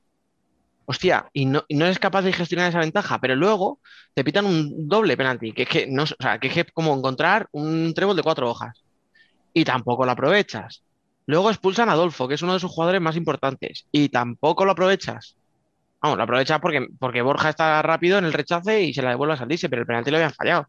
Hostia, 0.87 1.31
y 1.33 1.47
no, 1.47 1.65
no 1.71 1.85
eres 1.87 1.99
capaz 1.99 2.23
de 2.23 2.33
gestionar 2.33 2.69
esa 2.69 2.81
ventaja, 2.81 3.21
pero 3.21 3.37
luego 3.37 3.81
te 4.13 4.25
pitan 4.25 4.45
un 4.45 4.89
doble 4.89 5.17
penalti, 5.17 5.53
que 5.53 5.63
es 5.63 5.69
que 5.69 5.87
no, 5.87 6.03
o 6.03 6.07
sea, 6.07 6.39
que 6.39 6.49
es 6.49 6.67
como 6.75 6.95
encontrar 6.95 7.49
un 7.53 7.95
trébol 7.95 8.17
de 8.17 8.23
cuatro 8.23 8.51
hojas. 8.51 8.83
Y 9.53 9.65
tampoco 9.65 10.05
lo 10.05 10.11
aprovechas. 10.11 10.83
Luego 11.27 11.51
expulsan 11.51 11.89
a 11.89 11.93
Adolfo, 11.93 12.29
que 12.29 12.35
es 12.35 12.43
uno 12.43 12.55
de 12.55 12.61
sus 12.61 12.71
jugadores 12.71 13.01
más 13.01 13.17
importantes, 13.17 13.87
y 13.91 14.09
tampoco 14.09 14.65
lo 14.65 14.73
aprovechas. 14.73 15.37
Vamos, 16.03 16.19
lo 16.19 16.25
aprovechas 16.25 16.61
porque, 16.61 16.87
porque 16.99 17.23
Borja 17.23 17.49
está 17.49 17.81
rápido 17.81 18.19
en 18.19 18.27
el 18.27 18.33
rechace 18.33 18.83
y 18.83 18.93
se 18.93 19.01
la 19.01 19.11
devuelve 19.11 19.35
a 19.35 19.39
salirse, 19.39 19.71
pero 19.71 19.83
el 19.83 19.87
penalti 19.87 20.11
lo 20.11 20.19
habían 20.19 20.35
fallado. 20.35 20.69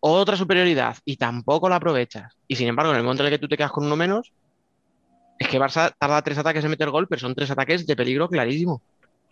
Otra 0.00 0.36
superioridad, 0.36 0.96
y 1.04 1.16
tampoco 1.16 1.68
lo 1.68 1.76
aprovechas. 1.76 2.36
Y 2.48 2.56
sin 2.56 2.66
embargo, 2.66 2.90
en 2.90 2.98
el 2.98 3.04
momento 3.04 3.22
en 3.22 3.28
el 3.28 3.38
que 3.38 3.38
tú 3.38 3.48
te 3.48 3.56
quedas 3.56 3.70
con 3.70 3.86
uno 3.86 3.94
menos, 3.94 4.32
es 5.38 5.46
que 5.46 5.60
Barça 5.60 5.94
tarda 5.96 6.22
tres 6.22 6.38
ataques 6.38 6.64
en 6.64 6.70
meter 6.70 6.90
gol, 6.90 7.06
pero 7.06 7.20
son 7.20 7.34
tres 7.34 7.50
ataques 7.50 7.86
de 7.86 7.94
peligro 7.94 8.28
clarísimo. 8.28 8.82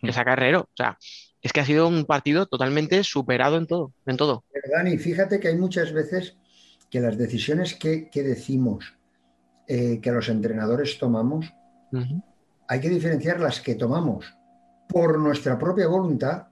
Que 0.00 0.12
saca 0.12 0.32
Herrero. 0.32 0.62
O 0.62 0.76
sea, 0.76 0.96
es 1.42 1.52
que 1.52 1.60
ha 1.60 1.64
sido 1.64 1.88
un 1.88 2.04
partido 2.04 2.46
totalmente 2.46 3.02
superado 3.02 3.56
en 3.56 3.66
todo, 3.66 3.92
en 4.06 4.16
todo. 4.16 4.44
Pero, 4.52 4.68
Dani, 4.76 4.98
fíjate 4.98 5.40
que 5.40 5.48
hay 5.48 5.56
muchas 5.56 5.92
veces 5.92 6.36
que 6.90 7.00
las 7.00 7.18
decisiones 7.18 7.74
que, 7.74 8.08
que 8.08 8.22
decimos 8.22 8.94
eh, 9.72 10.00
que 10.00 10.12
los 10.12 10.28
entrenadores 10.28 10.98
tomamos, 10.98 11.54
hay 12.68 12.80
que 12.80 12.88
diferenciar 12.88 13.40
las 13.40 13.60
que 13.60 13.74
tomamos 13.74 14.36
por 14.88 15.18
nuestra 15.18 15.58
propia 15.58 15.88
voluntad 15.88 16.48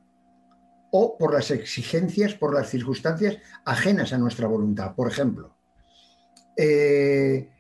o 0.91 1.17
por 1.19 1.35
las 1.35 1.51
exigencias, 1.51 2.35
por 2.35 2.55
las 2.55 2.69
circunstancias 2.69 3.39
ajenas 3.65 4.13
a 4.13 4.19
nuestra 4.19 4.47
voluntad. 4.47 4.95
Por 4.95 5.09
ejemplo, 5.09 5.55
eh, 6.57 7.51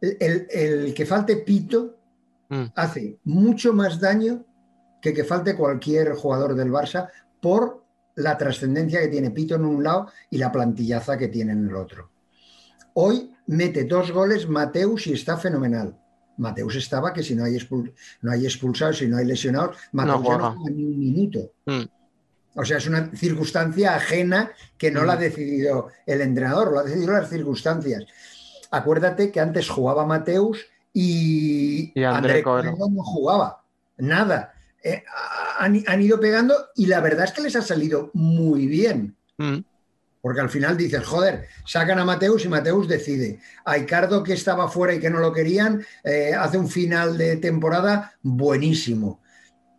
el, 0.00 0.46
el 0.50 0.94
que 0.94 1.06
falte 1.06 1.36
pito 1.36 2.00
Mm. 2.50 2.64
hace 2.74 3.20
mucho 3.24 3.72
más 3.72 4.00
daño 4.00 4.44
que 5.00 5.14
que 5.14 5.22
falte 5.22 5.56
cualquier 5.56 6.14
jugador 6.14 6.56
del 6.56 6.72
Barça 6.72 7.08
por 7.40 7.84
la 8.16 8.36
trascendencia 8.36 9.00
que 9.00 9.08
tiene 9.08 9.30
Pito 9.30 9.54
en 9.54 9.64
un 9.64 9.82
lado 9.82 10.08
y 10.28 10.36
la 10.36 10.50
plantillaza 10.50 11.16
que 11.16 11.28
tiene 11.28 11.52
en 11.52 11.68
el 11.68 11.76
otro. 11.76 12.10
Hoy 12.94 13.32
mete 13.58 13.84
dos 13.84 14.10
goles 14.12 14.48
Mateus 14.48 15.06
y 15.06 15.12
está 15.12 15.36
fenomenal. 15.36 15.96
Mateus 16.36 16.76
estaba 16.76 17.12
que 17.12 17.22
si 17.22 17.34
no 17.34 17.44
hay, 17.44 17.54
expul- 17.56 17.92
no 18.22 18.32
hay 18.32 18.44
expulsados, 18.46 18.98
si 18.98 19.06
no 19.08 19.16
hay 19.18 19.26
lesionados, 19.26 19.76
Mateus 19.92 20.22
ya 20.24 20.38
no 20.38 20.52
juega 20.54 20.70
ni 20.70 20.84
un 20.84 20.98
minuto. 20.98 21.52
Mm. 21.66 21.82
O 22.56 22.64
sea, 22.64 22.78
es 22.78 22.86
una 22.86 23.10
circunstancia 23.14 23.94
ajena 23.94 24.50
que 24.78 24.90
no 24.90 25.04
la 25.04 25.12
ha 25.14 25.16
Mm. 25.16 25.20
decidido 25.20 25.88
el 26.06 26.20
entrenador, 26.20 26.72
lo 26.72 26.78
ha 26.80 26.84
decidido 26.84 27.12
las 27.12 27.28
circunstancias. 27.28 28.04
Acuérdate 28.70 29.30
que 29.30 29.40
antes 29.40 29.68
jugaba 29.68 30.06
Mateus 30.06 30.66
y, 30.92 31.92
Y 31.94 32.04
André 32.04 32.16
André 32.32 32.42
Coelho. 32.42 32.72
Coelho 32.76 32.94
no 32.94 33.02
jugaba, 33.04 33.62
nada. 33.98 34.54
Eh, 34.82 35.02
han, 35.58 35.82
han 35.86 36.00
ido 36.02 36.18
pegando 36.18 36.54
y 36.74 36.86
la 36.86 37.00
verdad 37.00 37.26
es 37.26 37.32
que 37.32 37.42
les 37.42 37.54
ha 37.56 37.62
salido 37.62 38.10
muy 38.14 38.66
bien. 38.66 39.14
Mm. 39.38 39.58
Porque 40.20 40.40
al 40.40 40.50
final 40.50 40.76
dices, 40.76 41.04
joder, 41.04 41.46
sacan 41.64 41.98
a 41.98 42.04
Mateus 42.04 42.44
y 42.44 42.48
Mateus 42.48 42.86
decide. 42.86 43.40
A 43.64 43.78
Icardo, 43.78 44.22
que 44.22 44.34
estaba 44.34 44.68
fuera 44.68 44.94
y 44.94 45.00
que 45.00 45.10
no 45.10 45.18
lo 45.18 45.32
querían, 45.32 45.84
eh, 46.04 46.34
hace 46.34 46.58
un 46.58 46.68
final 46.68 47.16
de 47.16 47.36
temporada 47.36 48.14
buenísimo. 48.22 49.20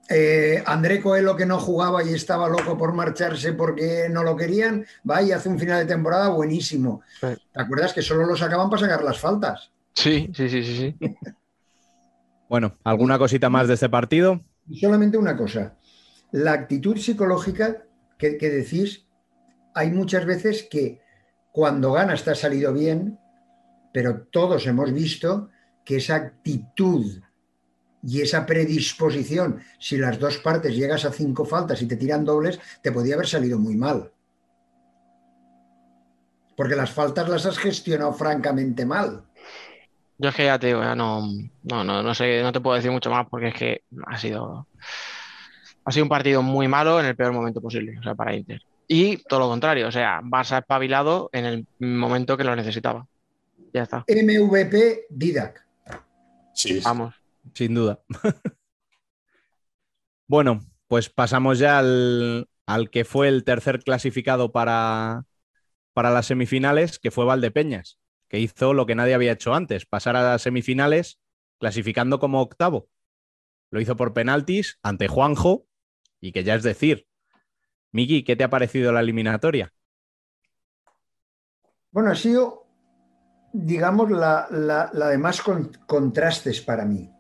Eh, 0.10 0.62
André 0.66 1.00
Coelho, 1.00 1.38
que 1.38 1.46
no 1.46 1.60
jugaba 1.60 2.04
y 2.04 2.14
estaba 2.14 2.50
loco 2.50 2.78
por 2.78 2.94
marcharse 2.94 3.54
porque 3.54 4.08
no 4.10 4.24
lo 4.24 4.36
querían, 4.36 4.86
va 5.10 5.22
y 5.22 5.32
hace 5.32 5.48
un 5.48 5.58
final 5.58 5.80
de 5.80 5.94
temporada 5.94 6.30
buenísimo. 6.30 7.02
Sí. 7.22 7.28
¿Te 7.54 7.62
acuerdas 7.62 7.94
que 7.94 8.02
solo 8.02 8.26
lo 8.26 8.36
sacaban 8.36 8.70
para 8.70 8.82
sacar 8.82 9.04
las 9.04 9.20
faltas? 9.20 9.72
Sí, 9.94 10.30
sí, 10.36 10.50
sí, 10.50 10.64
sí, 10.64 10.96
sí. 11.00 11.10
Bueno, 12.50 12.78
¿alguna 12.84 13.18
cosita 13.18 13.50
más 13.50 13.70
de 13.70 13.76
este 13.76 13.88
partido? 13.88 14.42
Solamente 14.78 15.18
una 15.18 15.38
cosa, 15.38 15.78
la 16.32 16.52
actitud 16.52 16.98
psicológica 16.98 17.86
que, 18.18 18.38
que 18.38 18.50
decís, 18.50 19.06
hay 19.74 19.92
muchas 19.92 20.26
veces 20.26 20.68
que 20.70 21.02
cuando 21.52 21.92
ganas 21.92 22.24
te 22.24 22.32
ha 22.32 22.36
salido 22.36 22.74
bien, 22.74 23.20
pero 23.94 24.24
todos 24.24 24.66
hemos 24.68 24.92
visto 24.94 25.50
que 25.84 25.98
esa 25.98 26.16
actitud 26.16 27.22
y 28.04 28.22
esa 28.22 28.46
predisposición, 28.46 29.62
si 29.80 29.98
las 29.98 30.20
dos 30.20 30.38
partes 30.38 30.76
llegas 30.76 31.06
a 31.06 31.12
cinco 31.12 31.46
faltas 31.46 31.82
y 31.82 31.88
te 31.88 31.98
tiran 31.98 32.26
dobles, 32.26 32.60
te 32.82 32.92
podía 32.92 33.16
haber 33.16 33.28
salido 33.28 33.60
muy 33.60 33.76
mal. 33.76 34.12
Porque 36.56 36.76
las 36.76 36.92
faltas 36.92 37.30
las 37.30 37.46
has 37.46 37.58
gestionado 37.58 38.14
francamente 38.14 38.86
mal. 38.86 39.24
Yo 40.18 40.30
es 40.30 40.36
que 40.36 40.46
ya 40.46 40.60
te 40.60 40.68
digo, 40.68 40.82
ya 40.82 40.96
no, 40.96 41.28
no, 41.64 41.84
no, 41.84 42.04
no 42.04 42.14
sé, 42.14 42.44
no 42.44 42.52
te 42.52 42.60
puedo 42.60 42.76
decir 42.76 42.92
mucho 42.92 43.10
más 43.10 43.28
porque 43.28 43.48
es 43.48 43.56
que 43.56 43.84
ha 44.06 44.18
sido, 44.18 44.68
ha 45.84 45.92
sido 45.92 46.06
un 46.06 46.10
partido 46.10 46.44
muy 46.44 46.68
malo 46.68 47.00
en 47.00 47.08
el 47.08 47.16
peor 47.16 47.34
momento 47.34 47.62
posible, 47.62 47.98
o 47.98 48.04
sea, 48.04 48.14
para 48.14 48.36
Inter. 48.36 48.62
Y 48.94 49.16
todo 49.24 49.40
lo 49.40 49.48
contrario, 49.48 49.88
o 49.88 49.92
sea, 49.92 50.20
Barça 50.22 50.60
espabilado 50.60 51.30
en 51.32 51.46
el 51.46 51.66
momento 51.80 52.36
que 52.36 52.44
lo 52.44 52.58
necesitaba. 52.58 53.08
Ya 53.74 53.84
está, 53.84 54.04
MVP 54.06 55.06
Didac. 55.10 55.66
Sí, 56.54 56.74
sí. 56.74 56.82
vamos. 56.84 57.16
Sin 57.54 57.74
duda. 57.74 58.02
bueno, 60.28 60.60
pues 60.88 61.10
pasamos 61.10 61.58
ya 61.58 61.80
al, 61.80 62.50
al 62.66 62.90
que 62.90 63.06
fue 63.06 63.30
el 63.30 63.46
tercer 63.46 63.80
clasificado 63.82 64.52
para, 64.52 65.24
para 65.94 66.12
las 66.12 66.26
semifinales, 66.26 67.00
que 67.00 67.12
fue 67.12 67.24
Valdepeñas, 67.24 67.98
que 68.28 68.40
hizo 68.40 68.74
lo 68.74 68.86
que 68.86 68.96
nadie 68.96 69.14
había 69.14 69.32
hecho 69.32 69.54
antes, 69.54 69.86
pasar 69.86 70.18
a 70.18 70.24
las 70.24 70.42
semifinales 70.42 71.18
clasificando 71.60 72.20
como 72.20 72.42
octavo. 72.42 72.90
Lo 73.70 73.80
hizo 73.80 73.96
por 73.96 74.14
penaltis 74.14 74.80
ante 74.84 75.08
Juanjo, 75.08 75.66
y 76.20 76.34
que 76.34 76.44
ya 76.44 76.56
es 76.56 76.64
decir. 76.64 77.08
Miki, 77.94 78.24
¿qué 78.26 78.36
te 78.36 78.44
ha 78.44 78.50
parecido 78.50 78.92
la 78.92 79.00
eliminatoria? 79.00 79.74
Bueno, 81.92 82.12
ha 82.12 82.16
sido, 82.16 82.66
digamos, 83.54 84.12
la, 84.12 84.48
la- 84.52 85.10
de 85.10 85.18
más 85.18 85.42
con- 85.42 85.72
contrastes 85.88 86.62
para 86.62 86.86
mí. 86.86 87.12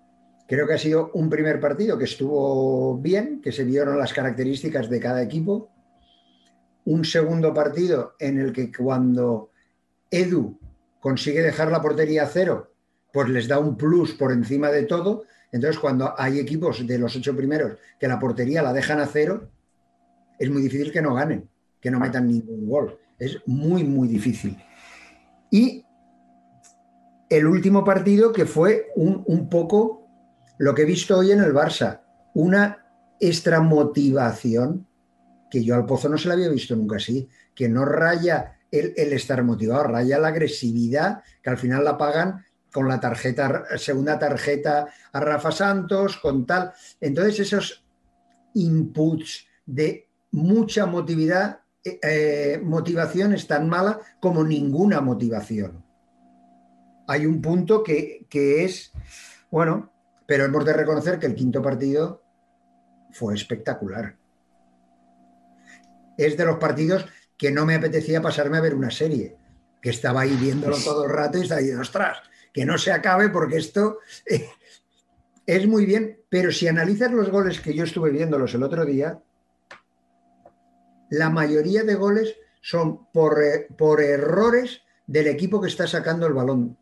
Creo 0.48 0.68
que 0.68 0.74
ha 0.76 0.78
sido 0.78 1.12
un 1.14 1.30
primer 1.30 1.60
partido 1.60 1.98
que 1.98 2.06
estuvo 2.06 2.98
bien, 3.00 3.42
que 3.42 3.52
se 3.54 3.64
vieron 3.66 3.98
las 4.00 4.14
características 4.14 4.90
de 4.90 5.00
cada 5.00 5.22
equipo. 5.24 5.72
Un 6.86 7.06
segundo 7.06 7.54
partido 7.54 8.16
en 8.20 8.40
el 8.40 8.52
que 8.54 8.72
cuando 8.72 9.52
Edu 10.12 10.60
consigue 11.00 11.42
dejar 11.42 11.72
la 11.72 11.82
portería 11.82 12.24
a 12.24 12.28
cero, 12.28 12.74
pues 13.14 13.30
les 13.30 13.48
da 13.48 13.60
un 13.60 13.78
plus 13.78 14.14
por 14.14 14.32
encima 14.32 14.70
de 14.72 14.84
todo. 14.84 15.26
Entonces, 15.52 15.80
cuando 15.80 16.16
hay 16.18 16.40
equipos 16.40 16.86
de 16.88 16.98
los 17.00 17.16
ocho 17.16 17.36
primeros 17.36 17.78
que 18.00 18.08
la 18.08 18.20
portería 18.20 18.64
la 18.64 18.74
dejan 18.74 19.00
a 19.00 19.08
cero, 19.08 19.50
es 20.42 20.50
muy 20.50 20.64
difícil 20.64 20.92
que 20.92 21.04
no 21.04 21.14
ganen, 21.14 21.48
que 21.80 21.92
no 21.92 22.00
metan 22.00 22.28
ningún 22.28 22.68
gol. 22.68 22.98
Es 23.20 23.38
muy, 23.46 23.84
muy 23.84 24.08
difícil. 24.08 24.58
Y 25.52 25.86
el 27.30 27.46
último 27.46 27.84
partido 27.84 28.34
que 28.34 28.48
fue 28.48 28.88
un, 28.96 29.24
un 29.28 29.48
poco 29.50 30.08
lo 30.58 30.74
que 30.74 30.82
he 30.82 30.86
visto 30.86 31.20
hoy 31.20 31.32
en 31.32 31.42
el 31.42 31.54
Barça, 31.54 32.02
una 32.34 32.88
extra 33.20 33.62
motivación 33.62 34.88
que 35.52 35.64
yo 35.64 35.76
al 35.76 35.86
Pozo 35.86 36.10
no 36.10 36.18
se 36.18 36.28
la 36.28 36.34
había 36.34 36.50
visto 36.50 36.76
nunca 36.76 36.96
así, 36.96 37.30
que 37.54 37.70
no 37.70 37.86
raya 37.86 38.58
el, 38.72 38.94
el 38.98 39.14
estar 39.14 39.44
motivado, 39.44 39.84
raya 39.84 40.18
la 40.18 40.30
agresividad, 40.30 41.22
que 41.44 41.52
al 41.52 41.58
final 41.60 41.84
la 41.84 42.00
pagan 42.00 42.44
con 42.72 42.88
la 42.88 43.00
tarjeta, 43.00 43.78
segunda 43.78 44.18
tarjeta 44.18 44.88
a 45.12 45.20
Rafa 45.20 45.52
Santos, 45.52 46.18
con 46.18 46.48
tal. 46.48 46.74
Entonces 47.00 47.42
esos 47.42 47.86
inputs 48.56 49.46
de 49.68 50.08
mucha 50.32 50.86
motividad, 50.86 51.62
eh, 51.84 52.00
eh, 52.04 52.62
motivación 52.64 53.34
es 53.34 53.48
tan 53.48 53.70
mala 53.70 54.00
como 54.20 54.44
ninguna 54.44 55.02
motivación. 55.02 55.84
Hay 57.08 57.26
un 57.26 57.42
punto 57.42 57.84
que, 57.84 58.26
que 58.30 58.64
es, 58.64 58.92
bueno, 59.50 59.92
pero 60.26 60.46
hemos 60.46 60.66
de 60.66 60.74
reconocer 60.74 61.20
que 61.20 61.26
el 61.26 61.36
quinto 61.36 61.62
partido 61.62 62.24
fue 63.12 63.34
espectacular. 63.34 64.16
Es 66.18 66.38
de 66.38 66.46
los 66.46 66.58
partidos 66.58 67.06
que 67.38 67.52
no 67.52 67.66
me 67.66 67.76
apetecía 67.76 68.22
pasarme 68.22 68.58
a 68.58 68.62
ver 68.62 68.76
una 68.76 68.92
serie, 68.92 69.36
que 69.82 69.90
estaba 69.90 70.22
ahí 70.22 70.38
viéndolo 70.40 70.78
todo 70.78 71.06
el 71.06 71.12
rato 71.12 71.38
y 71.38 71.42
estaba 71.42 71.60
diciendo, 71.60 71.82
ostras, 71.82 72.20
que 72.54 72.66
no 72.66 72.78
se 72.78 72.92
acabe 72.92 73.30
porque 73.30 73.58
esto 73.58 74.00
eh, 74.26 74.48
es 75.46 75.68
muy 75.68 75.86
bien, 75.86 76.22
pero 76.30 76.52
si 76.52 76.68
analizas 76.68 77.12
los 77.12 77.30
goles 77.30 77.60
que 77.60 77.74
yo 77.74 77.84
estuve 77.84 78.12
viéndolos 78.12 78.54
el 78.54 78.64
otro 78.64 78.86
día, 78.86 79.20
la 81.12 81.30
mayoría 81.30 81.84
de 81.84 81.96
goles 81.96 82.36
son 82.62 83.12
por, 83.12 83.44
eh, 83.44 83.68
por 83.78 84.02
errores 84.02 84.82
del 85.06 85.28
equipo 85.28 85.62
que 85.62 85.68
está 85.68 85.86
sacando 85.86 86.26
el 86.26 86.34
balón. 86.34 86.78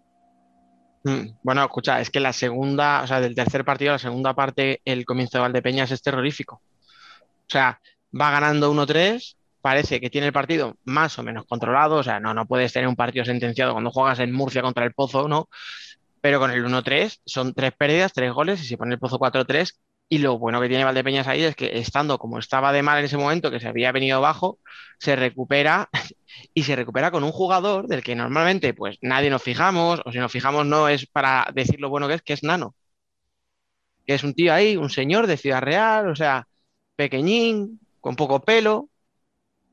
Mm, 1.04 1.38
Bueno, 1.42 1.64
escucha, 1.64 2.00
es 2.00 2.10
que 2.10 2.20
la 2.20 2.32
segunda, 2.32 3.02
o 3.04 3.08
sea, 3.08 3.22
del 3.22 3.36
tercer 3.36 3.66
partido, 3.66 3.94
la 3.94 4.00
segunda 4.00 4.34
parte, 4.36 4.82
el 4.86 5.06
comienzo 5.06 5.38
de 5.38 5.42
Valdepeñas 5.42 5.92
es 5.92 6.02
terrorífico. 6.02 6.56
O 6.56 7.50
sea, 7.50 7.82
va 8.20 8.30
ganando 8.32 8.70
1-3, 8.70 9.36
parece 9.62 10.00
que 10.00 10.12
tiene 10.12 10.28
el 10.28 10.34
partido 10.34 10.78
más 10.84 11.18
o 11.18 11.24
menos 11.24 11.46
controlado, 11.48 11.96
o 11.96 12.04
sea, 12.04 12.20
no, 12.20 12.34
no 12.34 12.46
puedes 12.46 12.72
tener 12.72 12.88
un 12.88 12.96
partido 12.96 13.26
sentenciado 13.26 13.74
cuando 13.74 13.90
juegas 13.92 14.20
en 14.20 14.32
Murcia 14.32 14.62
contra 14.62 14.86
el 14.86 14.94
Pozo, 14.94 15.28
¿no? 15.28 15.50
Pero 16.22 16.40
con 16.40 16.52
el 16.52 16.64
1-3 16.64 17.20
son 17.26 17.54
tres 17.56 17.72
pérdidas, 17.76 18.14
tres 18.14 18.32
goles, 18.32 18.62
y 18.62 18.66
si 18.66 18.78
pone 18.78 18.94
el 18.94 19.00
Pozo 19.00 19.18
4-3, 19.18 19.74
y 20.10 20.18
lo 20.18 20.40
bueno 20.40 20.60
que 20.60 20.68
tiene 20.68 20.84
Valdepeñas 20.84 21.28
ahí 21.28 21.44
es 21.44 21.56
que 21.56 21.78
estando 21.78 22.18
como 22.18 22.40
estaba 22.40 22.74
de 22.74 22.82
mal 22.82 22.98
en 22.98 23.06
ese 23.06 23.18
momento, 23.18 23.52
que 23.52 23.60
se 23.60 23.68
había 23.68 23.92
venido 23.92 24.18
abajo, 24.18 24.58
se 24.98 25.16
recupera 25.16 25.88
y 26.54 26.64
se 26.64 26.76
recupera 26.76 27.12
con 27.12 27.24
un 27.24 27.32
jugador 27.32 27.88
del 27.88 28.04
que 28.04 28.16
normalmente 28.16 28.74
pues 28.74 28.98
nadie 29.02 29.30
nos 29.30 29.44
fijamos, 29.44 30.02
o 30.04 30.12
si 30.12 30.18
nos 30.18 30.32
fijamos 30.32 30.66
no 30.66 30.90
es 30.90 31.06
para 31.06 31.48
decir 31.54 31.80
lo 31.80 31.90
bueno 31.90 32.08
que 32.08 32.16
es, 32.16 32.22
que 32.24 32.34
es 32.34 32.44
Nano. 32.44 32.76
Que 34.08 34.16
es 34.16 34.24
un 34.24 34.34
tío 34.34 34.52
ahí, 34.52 34.76
un 34.76 34.90
señor 34.90 35.28
de 35.28 35.38
Ciudad 35.38 35.62
Real, 35.62 36.10
o 36.10 36.16
sea, 36.16 36.48
pequeñín, 36.96 37.80
con 38.02 38.16
poco 38.16 38.42
pelo, 38.42 38.90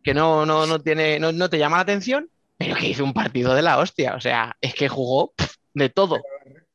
que 0.02 0.12
no, 0.12 0.44
no, 0.44 0.66
no 0.66 0.78
tiene, 0.80 1.18
no, 1.18 1.32
no 1.32 1.48
te 1.48 1.58
llama 1.58 1.78
la 1.78 1.82
atención, 1.84 2.28
pero 2.58 2.76
que 2.76 2.88
hizo 2.88 3.02
un 3.02 3.14
partido 3.14 3.54
de 3.54 3.62
la 3.62 3.78
hostia. 3.78 4.14
O 4.14 4.20
sea, 4.20 4.54
es 4.60 4.74
que 4.74 4.88
jugó 4.88 5.32
de 5.72 5.88
todo. 5.88 6.22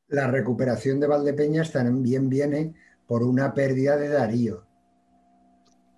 La 0.07 0.27
recuperación 0.27 0.99
de 0.99 1.07
Valdepeñas 1.07 1.71
también 1.71 2.27
viene 2.27 2.73
por 3.11 3.23
una 3.23 3.53
pérdida 3.53 3.97
de 3.97 4.07
Darío. 4.07 4.63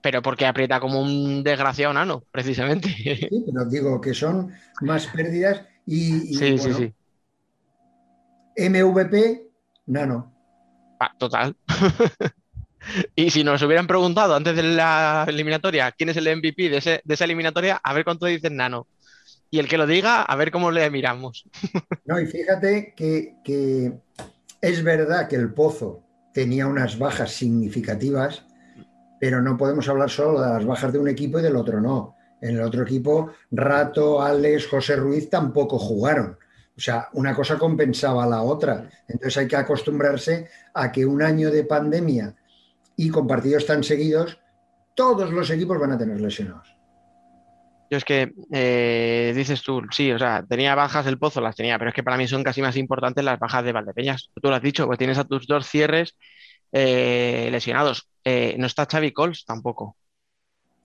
Pero 0.02 0.24
porque 0.24 0.48
aprieta 0.48 0.80
como 0.80 1.00
un 1.00 1.44
desgraciado 1.44 1.94
nano, 1.94 2.24
precisamente. 2.32 2.90
Sí, 2.90 3.44
pero 3.46 3.66
digo 3.66 4.02
que 4.02 4.16
son 4.16 4.52
más 4.82 5.06
pérdidas 5.06 5.62
y, 5.86 6.32
y, 6.32 6.34
Sí, 6.34 6.58
sí, 6.58 6.74
sí. 6.74 6.94
MVP, 8.58 9.48
Nano. 9.86 10.34
Ah, 11.00 11.12
total. 11.20 11.56
Y 13.16 13.30
si 13.30 13.44
nos 13.44 13.62
hubieran 13.62 13.86
preguntado 13.86 14.36
antes 14.36 14.56
de 14.56 14.64
la 14.64 15.24
eliminatoria 15.28 15.92
quién 15.92 16.10
es 16.10 16.18
el 16.18 16.28
MVP 16.28 16.70
de, 16.70 16.78
ese- 16.78 17.02
de 17.06 17.14
esa 17.14 17.26
eliminatoria, 17.26 17.80
a 17.82 17.94
ver 17.94 18.04
cuánto 18.04 18.26
dicen 18.26 18.56
Nano. 18.58 18.88
Y 19.52 19.60
el 19.60 19.68
que 19.68 19.78
lo 19.78 19.86
diga, 19.86 20.24
a 20.24 20.36
ver 20.36 20.50
cómo 20.50 20.72
le 20.72 20.90
miramos. 20.90 21.46
No, 22.06 22.20
y 22.20 22.26
fíjate 22.26 22.94
que, 22.98 23.36
que 23.44 23.94
es 24.62 24.84
verdad 24.84 25.30
que 25.30 25.36
el 25.38 25.54
Pozo 25.54 26.04
tenía 26.34 26.68
unas 26.68 26.98
bajas 26.98 27.32
significativas, 27.32 28.46
pero 29.20 29.42
no 29.42 29.56
podemos 29.58 29.88
hablar 29.88 30.10
solo 30.10 30.42
de 30.42 30.50
las 30.50 30.66
bajas 30.66 30.92
de 30.92 31.00
un 31.00 31.08
equipo 31.08 31.40
y 31.40 31.42
del 31.42 31.56
otro 31.56 31.80
no. 31.80 32.16
En 32.42 32.58
el 32.58 32.62
otro 32.62 32.84
equipo, 32.84 33.32
Rato, 33.52 34.22
Alex, 34.22 34.68
José 34.68 34.98
Ruiz 34.98 35.30
tampoco 35.30 35.80
jugaron. 35.80 36.38
O 36.76 36.82
sea, 36.82 37.08
una 37.14 37.34
cosa 37.34 37.58
compensaba 37.58 38.24
a 38.24 38.28
la 38.28 38.42
otra. 38.42 38.90
Entonces 39.08 39.38
hay 39.38 39.48
que 39.48 39.56
acostumbrarse 39.56 40.50
a 40.74 40.92
que 40.92 41.06
un 41.06 41.22
año 41.22 41.52
de 41.52 41.64
pandemia 41.64 42.36
y 42.98 43.10
con 43.10 43.28
partidos 43.28 43.66
tan 43.66 43.84
seguidos, 43.84 44.40
todos 44.96 45.32
los 45.32 45.50
equipos 45.50 45.80
van 45.80 45.94
a 45.94 45.98
tener 45.98 46.20
lesionados. 46.20 46.76
Yo 47.94 47.98
es 47.98 48.06
que 48.06 48.34
eh, 48.52 49.34
dices 49.36 49.62
tú, 49.62 49.84
sí, 49.92 50.12
o 50.12 50.18
sea, 50.18 50.44
tenía 50.50 50.74
bajas 50.74 51.06
el 51.06 51.20
pozo, 51.20 51.42
las 51.42 51.56
tenía, 51.56 51.78
pero 51.78 51.90
es 51.90 51.96
que 51.96 52.02
para 52.02 52.18
mí 52.18 52.28
son 52.28 52.44
casi 52.44 52.60
más 52.60 52.76
importantes 52.76 53.24
las 53.24 53.38
bajas 53.38 53.64
de 53.64 53.72
Valdepeñas. 53.72 54.32
Tú 54.42 54.50
lo 54.50 54.56
has 54.56 54.64
dicho, 54.64 54.88
pues 54.88 54.98
tienes 54.98 55.20
a 55.20 55.26
tus 55.26 55.46
dos 55.46 55.68
cierres 55.68 56.18
eh, 56.72 57.50
lesionados. 57.52 58.10
Eh, 58.24 58.56
no 58.58 58.66
está 58.66 58.88
Xavi 58.88 59.12
Cols 59.12 59.46
tampoco. 59.46 59.96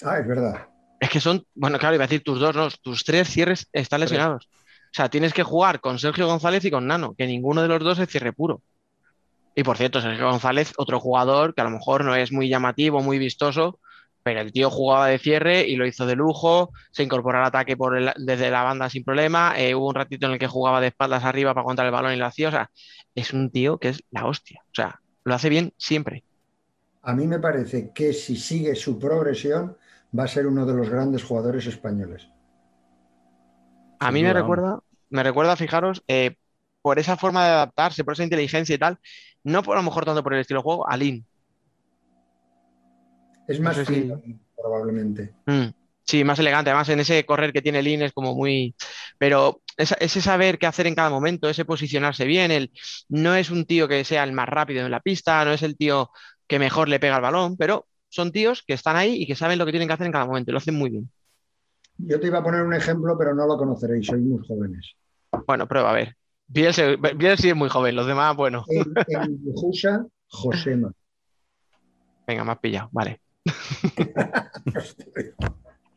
Ah, 0.04 0.18
es 0.18 0.28
verdad. 0.28 0.68
Es 1.00 1.08
que 1.08 1.18
son, 1.18 1.46
bueno, 1.54 1.78
claro, 1.78 1.94
iba 1.94 2.04
a 2.04 2.08
decir 2.08 2.22
tus 2.22 2.40
dos, 2.40 2.54
no, 2.54 2.68
tus 2.82 3.04
tres 3.04 3.26
cierres 3.26 3.70
están 3.72 4.00
lesionados. 4.00 4.50
O 4.52 4.92
sea, 4.92 5.08
tienes 5.08 5.32
que 5.32 5.44
jugar 5.44 5.80
con 5.80 5.98
Sergio 5.98 6.26
González 6.26 6.62
y 6.66 6.70
con 6.70 6.86
Nano, 6.86 7.14
que 7.16 7.26
ninguno 7.26 7.62
de 7.62 7.68
los 7.68 7.82
dos 7.82 7.98
es 8.00 8.10
cierre 8.10 8.34
puro. 8.34 8.60
Y 9.54 9.62
por 9.62 9.78
cierto, 9.78 10.02
Sergio 10.02 10.28
González, 10.28 10.74
otro 10.76 11.00
jugador 11.00 11.54
que 11.54 11.62
a 11.62 11.64
lo 11.64 11.70
mejor 11.70 12.04
no 12.04 12.14
es 12.14 12.32
muy 12.32 12.50
llamativo, 12.50 13.00
muy 13.00 13.18
vistoso, 13.18 13.80
pero 14.22 14.40
el 14.40 14.52
tío 14.52 14.70
jugaba 14.70 15.06
de 15.08 15.18
cierre 15.18 15.66
y 15.66 15.76
lo 15.76 15.86
hizo 15.86 16.06
de 16.06 16.16
lujo, 16.16 16.70
se 16.92 17.02
incorporó 17.02 17.38
al 17.38 17.44
ataque 17.46 17.76
por 17.76 17.96
el- 17.96 18.12
desde 18.16 18.50
la 18.50 18.62
banda 18.64 18.90
sin 18.90 19.04
problema, 19.04 19.54
eh, 19.58 19.74
hubo 19.74 19.88
un 19.88 19.94
ratito 19.94 20.26
en 20.26 20.32
el 20.34 20.38
que 20.38 20.46
jugaba 20.48 20.80
de 20.80 20.88
espaldas 20.88 21.24
arriba 21.24 21.54
para 21.54 21.64
contra 21.64 21.84
el 21.86 21.92
balón 21.92 22.12
y 22.14 22.16
lo 22.16 22.26
hacía, 22.26 22.48
o 22.48 22.52
sea, 22.52 22.70
es 23.14 23.32
un 23.32 23.50
tío 23.50 23.78
que 23.78 23.88
es 23.90 24.02
la 24.10 24.26
hostia, 24.26 24.60
o 24.66 24.74
sea, 24.74 25.00
lo 25.24 25.34
hace 25.34 25.48
bien 25.48 25.72
siempre. 25.78 26.24
A 27.02 27.12
mí 27.12 27.26
me 27.26 27.40
parece 27.40 27.92
que 27.92 28.12
si 28.12 28.36
sigue 28.36 28.76
su 28.76 29.00
progresión 29.00 29.76
va 30.16 30.24
a 30.24 30.28
ser 30.28 30.46
uno 30.46 30.64
de 30.64 30.74
los 30.74 30.88
grandes 30.88 31.24
jugadores 31.24 31.66
españoles. 31.66 32.28
A 34.00 34.12
mí 34.12 34.22
me 34.22 34.32
recuerda, 34.32 34.80
me 35.10 35.22
recuerda, 35.22 35.56
fijaros, 35.56 36.02
eh, 36.08 36.36
por 36.82 36.98
esa 36.98 37.16
forma 37.16 37.44
de 37.44 37.50
adaptarse, 37.52 38.04
por 38.04 38.14
esa 38.14 38.24
inteligencia 38.24 38.74
y 38.74 38.78
tal, 38.78 38.98
no 39.44 39.62
por 39.62 39.76
a 39.76 39.80
lo 39.80 39.84
mejor 39.84 40.04
tanto 40.04 40.22
por 40.22 40.34
el 40.34 40.40
estilo 40.40 40.60
de 40.60 40.64
juego, 40.64 40.88
a 40.88 40.96
Lin. 40.96 41.26
Es 43.48 43.60
más 43.60 43.76
No 43.78 43.84
sé 43.84 43.92
si- 43.92 44.02
fino, 44.02 44.22
probablemente. 44.56 45.32
Mm, 45.46 45.68
Sí, 46.04 46.24
más 46.24 46.38
elegante. 46.38 46.70
Además, 46.70 46.88
en 46.88 47.00
ese 47.00 47.26
correr 47.26 47.52
que 47.52 47.60
tiene 47.60 47.82
Lin 47.82 48.00
es 48.00 48.14
como 48.14 48.34
muy. 48.34 48.74
Pero 49.18 49.60
ese 49.76 50.22
saber 50.22 50.58
qué 50.58 50.64
hacer 50.66 50.86
en 50.86 50.94
cada 50.94 51.10
momento, 51.10 51.50
ese 51.50 51.66
posicionarse 51.66 52.24
bien, 52.24 52.50
el... 52.50 52.72
no 53.10 53.34
es 53.34 53.50
un 53.50 53.66
tío 53.66 53.88
que 53.88 54.02
sea 54.04 54.24
el 54.24 54.32
más 54.32 54.48
rápido 54.48 54.86
en 54.86 54.90
la 54.90 55.00
pista, 55.00 55.44
no 55.44 55.52
es 55.52 55.62
el 55.62 55.76
tío 55.76 56.10
que 56.46 56.58
mejor 56.58 56.88
le 56.88 56.98
pega 56.98 57.16
al 57.16 57.22
balón, 57.22 57.58
pero 57.58 57.86
son 58.08 58.32
tíos 58.32 58.62
que 58.66 58.72
están 58.72 58.96
ahí 58.96 59.22
y 59.22 59.26
que 59.26 59.34
saben 59.36 59.58
lo 59.58 59.66
que 59.66 59.72
tienen 59.72 59.86
que 59.86 59.92
hacer 59.94 60.06
en 60.06 60.12
cada 60.12 60.24
momento 60.24 60.50
y 60.50 60.52
lo 60.52 60.58
hacen 60.58 60.76
muy 60.76 60.88
bien. 60.88 61.10
Yo 61.98 62.18
te 62.18 62.28
iba 62.28 62.38
a 62.38 62.42
poner 62.42 62.62
un 62.62 62.72
ejemplo, 62.72 63.14
pero 63.18 63.34
no 63.34 63.46
lo 63.46 63.58
conoceréis, 63.58 64.06
sois 64.06 64.22
muy 64.22 64.42
jóvenes. 64.46 64.94
Bueno, 65.46 65.68
prueba 65.68 65.90
a 65.90 65.94
ver. 65.94 66.16
Biel, 66.46 66.72
sí 66.72 67.50
es 67.50 67.54
muy 67.54 67.68
joven, 67.68 67.94
los 67.94 68.06
demás, 68.06 68.34
bueno. 68.34 68.64
En, 68.70 68.94
en 69.08 69.38
Josema. 70.30 70.90
Venga, 72.26 72.44
me 72.44 72.52
has 72.52 72.58
pillado, 72.58 72.88
vale. 72.92 73.20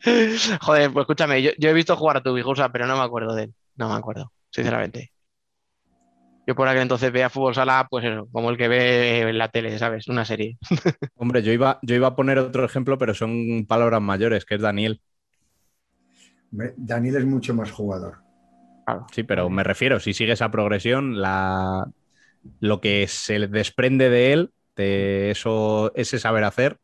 Joder, 0.61 0.91
pues 0.91 1.03
escúchame, 1.03 1.41
yo, 1.41 1.51
yo 1.57 1.69
he 1.69 1.73
visto 1.73 1.95
jugar 1.95 2.17
a 2.17 2.23
tu 2.23 2.33
Bijusa, 2.33 2.71
pero 2.71 2.87
no 2.87 2.97
me 2.97 3.03
acuerdo 3.03 3.35
de 3.35 3.43
él. 3.43 3.53
No 3.75 3.89
me 3.89 3.95
acuerdo, 3.95 4.31
sinceramente. 4.49 5.11
Yo 6.47 6.55
por 6.55 6.67
aquel 6.67 6.81
entonces 6.81 7.11
veía 7.11 7.29
fútbol 7.29 7.53
sala, 7.53 7.87
pues 7.89 8.05
eso, 8.05 8.27
como 8.31 8.49
el 8.49 8.57
que 8.57 8.67
ve 8.67 9.29
en 9.29 9.37
la 9.37 9.49
tele, 9.49 9.77
¿sabes? 9.77 10.07
Una 10.07 10.25
serie. 10.25 10.57
Hombre, 11.15 11.43
yo 11.43 11.51
iba, 11.51 11.79
yo 11.83 11.95
iba 11.95 12.07
a 12.07 12.15
poner 12.15 12.39
otro 12.39 12.65
ejemplo, 12.65 12.97
pero 12.97 13.13
son 13.13 13.65
palabras 13.67 14.01
mayores, 14.01 14.43
que 14.43 14.55
es 14.55 14.61
Daniel. 14.61 15.01
Daniel 16.51 17.17
es 17.17 17.25
mucho 17.25 17.53
más 17.53 17.71
jugador. 17.71 18.17
Sí, 19.11 19.23
pero 19.23 19.49
me 19.49 19.63
refiero, 19.63 19.99
si 19.99 20.13
sigue 20.13 20.33
esa 20.33 20.51
progresión, 20.51 21.21
la... 21.21 21.87
lo 22.59 22.81
que 22.81 23.07
se 23.07 23.39
le 23.39 23.47
desprende 23.47 24.09
de 24.09 24.33
él, 24.33 24.51
de 24.75 25.31
eso, 25.31 25.93
ese 25.95 26.19
saber 26.19 26.43
hacer, 26.43 26.77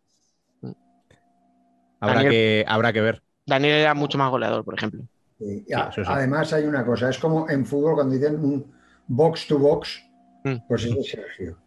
habrá, 2.00 2.16
Daniel- 2.16 2.32
que, 2.32 2.66
habrá 2.68 2.94
que 2.94 3.02
ver. 3.02 3.22
Daniel 3.46 3.76
era 3.76 3.94
mucho 3.94 4.18
más 4.18 4.30
goleador, 4.30 4.64
por 4.66 4.76
ejemplo. 4.76 5.04
Sí, 5.40 5.64
Sí, 5.68 5.74
a- 5.74 5.90
eso 5.90 6.04
sí. 6.04 6.10
Además 6.12 6.52
hay 6.54 6.66
una 6.66 6.86
cosa, 6.86 7.10
es 7.10 7.18
como 7.18 7.50
en 7.50 7.66
fútbol 7.66 7.96
cuando 7.96 8.16
dicen 8.16 8.36
un 8.44 8.72
box 9.08 9.48
to 9.48 9.58
box, 9.60 10.04
Mm. 10.44 10.56
pues 10.68 10.84
es 10.86 10.96
de 10.96 11.04
Sergio. 11.04 11.58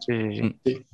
Sí, 0.00 0.36
sí, 0.36 0.42
Mm. 0.42 0.60
sí. 0.64 0.86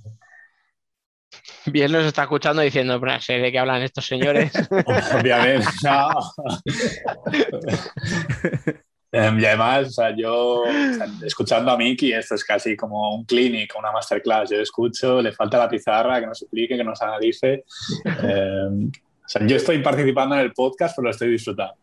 Bien 1.66 1.92
nos 1.92 2.04
está 2.04 2.22
escuchando 2.22 2.62
diciendo, 2.62 2.98
"Pero 3.00 3.20
sé 3.20 3.34
de 3.34 3.50
qué 3.52 3.58
hablan 3.58 3.82
estos 3.82 4.06
señores. 4.06 4.52
Obviamente, 5.26 5.66
Em, 9.14 9.38
y 9.38 9.44
además, 9.44 9.86
o 9.86 9.90
sea, 9.90 10.16
yo 10.16 10.62
o 10.62 10.64
sea, 10.64 11.06
escuchando 11.24 11.70
a 11.70 11.76
Miki, 11.76 12.12
esto 12.12 12.34
es 12.34 12.44
casi 12.44 12.76
como 12.76 13.14
un 13.14 13.24
clinic, 13.24 13.72
una 13.78 13.92
masterclass. 13.92 14.50
Yo 14.50 14.60
escucho, 14.60 15.22
le 15.22 15.30
falta 15.30 15.56
la 15.56 15.68
pizarra, 15.68 16.18
que 16.18 16.26
nos 16.26 16.42
explique, 16.42 16.76
que 16.76 16.82
nos 16.82 17.00
analice. 17.00 17.64
Em, 18.04 18.88
o 18.88 19.28
sea, 19.28 19.46
yo 19.46 19.56
estoy 19.56 19.78
participando 19.78 20.34
en 20.34 20.40
el 20.40 20.52
podcast, 20.52 20.96
pero 20.96 21.04
lo 21.04 21.10
estoy 21.10 21.30
disfrutando. 21.30 21.76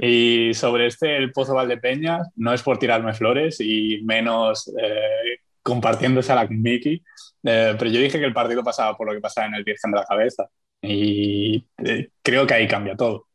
Y 0.00 0.54
sobre 0.54 0.86
este, 0.86 1.16
el 1.16 1.32
Pozo 1.32 1.54
Valdepeñas, 1.54 2.28
no 2.36 2.54
es 2.54 2.62
por 2.62 2.78
tirarme 2.78 3.14
flores 3.14 3.60
y 3.60 4.00
menos 4.04 4.72
eh, 4.80 5.40
compartiéndose 5.60 6.30
a 6.30 6.36
la 6.36 6.46
Miki, 6.46 7.02
eh, 7.42 7.74
pero 7.76 7.90
yo 7.90 8.00
dije 8.00 8.20
que 8.20 8.24
el 8.24 8.32
partido 8.32 8.62
pasaba 8.62 8.96
por 8.96 9.08
lo 9.08 9.12
que 9.12 9.20
pasaba 9.20 9.48
en 9.48 9.54
el 9.54 9.64
Virgen 9.64 9.90
de 9.90 9.98
la 9.98 10.04
Cabeza. 10.04 10.48
Y 10.80 11.64
eh, 11.84 12.10
creo 12.22 12.46
que 12.46 12.54
ahí 12.54 12.68
cambia 12.68 12.96
todo. 12.96 13.27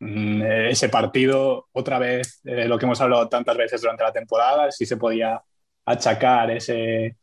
Mm, 0.00 0.42
eh, 0.42 0.70
Ese 0.70 0.88
partido, 0.88 1.68
otra 1.72 1.98
vez, 1.98 2.40
eh, 2.44 2.66
lo 2.68 2.78
que 2.78 2.86
hemos 2.86 3.00
hablado 3.00 3.28
tantas 3.28 3.56
veces 3.56 3.80
durante 3.80 4.04
la 4.04 4.12
temporada, 4.12 4.70
sí 4.70 4.86
se 4.86 4.96
podía 4.96 5.42
achacar 5.86 6.50
ese 6.50 7.06
eh, 7.06 7.16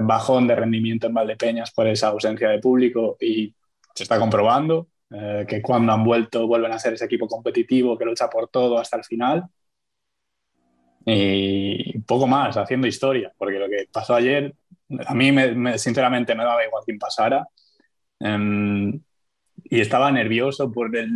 bajón 0.00 0.46
de 0.46 0.56
rendimiento 0.56 1.06
en 1.06 1.14
Valdepeñas 1.14 1.72
por 1.72 1.86
esa 1.88 2.08
ausencia 2.08 2.48
de 2.50 2.58
público 2.60 3.16
y 3.20 3.54
se 3.94 4.02
está 4.04 4.18
comprobando 4.18 4.88
eh, 5.10 5.46
que 5.48 5.62
cuando 5.62 5.92
han 5.92 6.04
vuelto 6.04 6.46
vuelven 6.46 6.72
a 6.72 6.78
ser 6.78 6.94
ese 6.94 7.06
equipo 7.06 7.26
competitivo 7.28 7.96
que 7.98 8.04
lucha 8.04 8.28
por 8.30 8.48
todo 8.48 8.78
hasta 8.78 8.96
el 8.98 9.04
final. 9.04 9.44
Y 11.04 11.98
poco 12.00 12.26
más, 12.26 12.56
haciendo 12.56 12.86
historia, 12.86 13.32
porque 13.38 13.58
lo 13.58 13.68
que 13.68 13.88
pasó 13.90 14.14
ayer, 14.14 14.54
a 15.06 15.14
mí 15.14 15.32
me- 15.32 15.52
me- 15.54 15.78
sinceramente 15.78 16.34
me 16.34 16.44
daba 16.44 16.64
igual 16.66 16.82
quién 16.84 16.98
pasara. 16.98 17.46
Em, 18.20 19.00
y 19.70 19.80
estaba 19.80 20.10
nervioso 20.10 20.72
por, 20.72 20.96
el, 20.96 21.10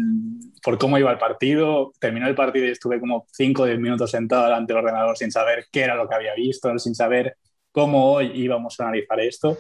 por 0.62 0.78
cómo 0.78 0.98
iba 0.98 1.10
el 1.10 1.18
partido. 1.18 1.92
Terminó 1.98 2.28
el 2.28 2.34
partido 2.34 2.66
y 2.66 2.70
estuve 2.70 3.00
como 3.00 3.26
5 3.32 3.62
o 3.62 3.66
10 3.66 3.78
minutos 3.78 4.10
sentado 4.10 4.44
delante 4.44 4.72
del 4.72 4.84
ordenador 4.84 5.16
sin 5.16 5.30
saber 5.30 5.66
qué 5.70 5.82
era 5.82 5.94
lo 5.94 6.08
que 6.08 6.14
había 6.14 6.34
visto, 6.34 6.78
sin 6.78 6.94
saber 6.94 7.36
cómo 7.70 8.12
hoy 8.12 8.30
íbamos 8.34 8.78
a 8.78 8.84
analizar 8.84 9.20
esto. 9.20 9.58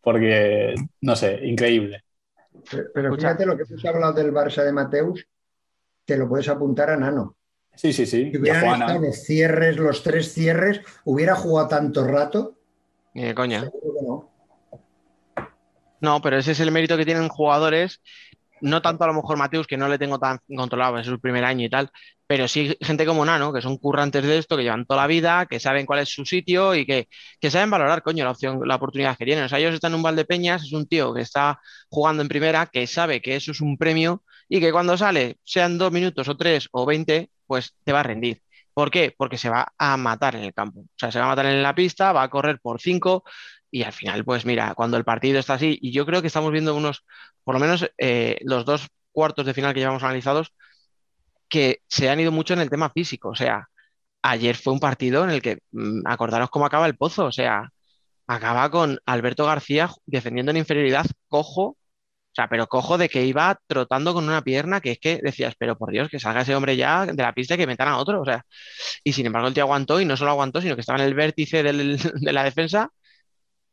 Porque, 0.00 0.74
no 1.00 1.16
sé, 1.16 1.40
increíble. 1.44 2.04
Pero, 2.70 2.84
pero 2.94 3.14
fíjate 3.14 3.46
lo 3.46 3.56
que 3.56 3.64
hemos 3.68 3.84
hablado 3.84 4.12
del 4.14 4.32
Barça 4.32 4.64
de 4.64 4.72
Mateus, 4.72 5.26
te 6.04 6.16
lo 6.16 6.28
puedes 6.28 6.48
apuntar 6.48 6.90
a 6.90 6.96
Nano. 6.96 7.36
Sí, 7.74 7.92
sí, 7.92 8.06
sí. 8.06 8.30
Si 8.30 8.38
hubieran 8.38 8.80
estado 8.80 9.00
los 9.00 9.16
cierres, 9.16 9.76
los 9.76 10.02
tres 10.02 10.32
cierres, 10.32 10.80
hubiera 11.04 11.34
jugado 11.34 11.68
tanto 11.68 12.06
rato. 12.06 12.56
Ni 13.14 13.24
de 13.24 13.34
coña. 13.34 13.70
No, 16.00 16.20
pero 16.20 16.38
ese 16.38 16.52
es 16.52 16.60
el 16.60 16.72
mérito 16.72 16.96
que 16.96 17.04
tienen 17.04 17.28
jugadores, 17.28 18.02
no 18.60 18.82
tanto 18.82 19.04
a 19.04 19.06
lo 19.06 19.14
mejor 19.14 19.36
Mateus, 19.36 19.66
que 19.66 19.76
no 19.76 19.88
le 19.88 19.98
tengo 19.98 20.18
tan 20.18 20.38
controlado, 20.54 20.98
es 20.98 21.06
su 21.06 21.20
primer 21.20 21.44
año 21.44 21.66
y 21.66 21.70
tal, 21.70 21.90
pero 22.26 22.48
sí 22.48 22.76
gente 22.80 23.06
como 23.06 23.24
Nano, 23.24 23.52
que 23.52 23.62
son 23.62 23.76
currantes 23.78 24.24
de 24.24 24.38
esto, 24.38 24.56
que 24.56 24.64
llevan 24.64 24.84
toda 24.86 25.02
la 25.02 25.06
vida, 25.06 25.46
que 25.46 25.60
saben 25.60 25.86
cuál 25.86 26.00
es 26.00 26.08
su 26.08 26.24
sitio 26.24 26.74
y 26.74 26.84
que, 26.84 27.08
que 27.40 27.50
saben 27.50 27.70
valorar, 27.70 28.02
coño, 28.02 28.24
la 28.24 28.32
opción, 28.32 28.60
la 28.66 28.76
oportunidad 28.76 29.16
que 29.16 29.24
tienen. 29.24 29.44
O 29.44 29.48
sea, 29.48 29.58
ellos 29.58 29.74
están 29.74 29.92
en 29.92 29.96
un 29.96 30.02
Valdepeñas, 30.02 30.64
es 30.64 30.72
un 30.72 30.86
tío 30.86 31.14
que 31.14 31.22
está 31.22 31.60
jugando 31.88 32.22
en 32.22 32.28
primera, 32.28 32.66
que 32.66 32.86
sabe 32.86 33.22
que 33.22 33.36
eso 33.36 33.52
es 33.52 33.60
un 33.60 33.76
premio 33.78 34.22
y 34.48 34.60
que 34.60 34.72
cuando 34.72 34.96
sale, 34.96 35.38
sean 35.44 35.78
dos 35.78 35.92
minutos 35.92 36.28
o 36.28 36.36
tres 36.36 36.68
o 36.72 36.84
veinte, 36.86 37.30
pues 37.46 37.74
te 37.84 37.92
va 37.92 38.00
a 38.00 38.02
rendir. 38.02 38.42
¿Por 38.74 38.90
qué? 38.90 39.14
Porque 39.16 39.38
se 39.38 39.48
va 39.48 39.72
a 39.78 39.96
matar 39.96 40.36
en 40.36 40.44
el 40.44 40.52
campo. 40.52 40.80
O 40.80 40.86
sea, 40.96 41.10
se 41.10 41.18
va 41.18 41.26
a 41.26 41.28
matar 41.28 41.46
en 41.46 41.62
la 41.62 41.74
pista, 41.74 42.12
va 42.12 42.22
a 42.24 42.28
correr 42.28 42.58
por 42.60 42.80
cinco 42.80 43.24
y 43.76 43.82
al 43.82 43.92
final, 43.92 44.24
pues 44.24 44.46
mira, 44.46 44.74
cuando 44.74 44.96
el 44.96 45.04
partido 45.04 45.38
está 45.38 45.54
así, 45.54 45.78
y 45.82 45.92
yo 45.92 46.06
creo 46.06 46.22
que 46.22 46.28
estamos 46.28 46.50
viendo 46.50 46.74
unos, 46.74 47.04
por 47.44 47.54
lo 47.54 47.60
menos 47.60 47.86
eh, 47.98 48.38
los 48.42 48.64
dos 48.64 48.88
cuartos 49.12 49.44
de 49.44 49.52
final 49.54 49.74
que 49.74 49.80
llevamos 49.80 50.02
analizados, 50.02 50.54
que 51.48 51.80
se 51.88 52.08
han 52.10 52.20
ido 52.20 52.32
mucho 52.32 52.54
en 52.54 52.60
el 52.60 52.70
tema 52.70 52.90
físico. 52.90 53.30
O 53.30 53.34
sea, 53.34 53.68
ayer 54.22 54.56
fue 54.56 54.72
un 54.72 54.80
partido 54.80 55.24
en 55.24 55.30
el 55.30 55.42
que, 55.42 55.58
mm, 55.72 56.06
acordaros 56.06 56.50
cómo 56.50 56.66
acaba 56.66 56.86
el 56.86 56.96
pozo, 56.96 57.26
o 57.26 57.32
sea, 57.32 57.70
acaba 58.26 58.70
con 58.70 58.98
Alberto 59.06 59.46
García 59.46 59.90
defendiendo 60.06 60.52
en 60.52 60.58
inferioridad, 60.58 61.06
cojo, 61.28 61.62
o 61.64 61.78
sea, 62.36 62.48
pero 62.48 62.66
cojo 62.68 62.98
de 62.98 63.08
que 63.08 63.24
iba 63.26 63.60
trotando 63.66 64.14
con 64.14 64.24
una 64.28 64.42
pierna 64.42 64.80
que 64.80 64.92
es 64.92 64.98
que 65.00 65.20
decías, 65.22 65.54
pero 65.58 65.78
por 65.78 65.90
Dios, 65.92 66.08
que 66.10 66.20
salga 66.20 66.42
ese 66.42 66.54
hombre 66.56 66.76
ya 66.76 67.06
de 67.06 67.22
la 67.22 67.32
pista 67.34 67.54
y 67.54 67.58
que 67.58 67.66
metan 67.66 67.88
a 67.88 67.98
otro, 67.98 68.22
o 68.22 68.24
sea, 68.24 68.44
y 69.04 69.12
sin 69.12 69.26
embargo 69.26 69.48
el 69.48 69.54
tío 69.54 69.64
aguantó 69.64 70.00
y 70.00 70.06
no 70.06 70.16
solo 70.16 70.32
aguantó, 70.32 70.60
sino 70.62 70.74
que 70.76 70.82
estaba 70.82 70.98
en 71.00 71.06
el 71.06 71.14
vértice 71.14 71.62
de 71.64 72.32
la 72.32 72.44
defensa, 72.44 72.90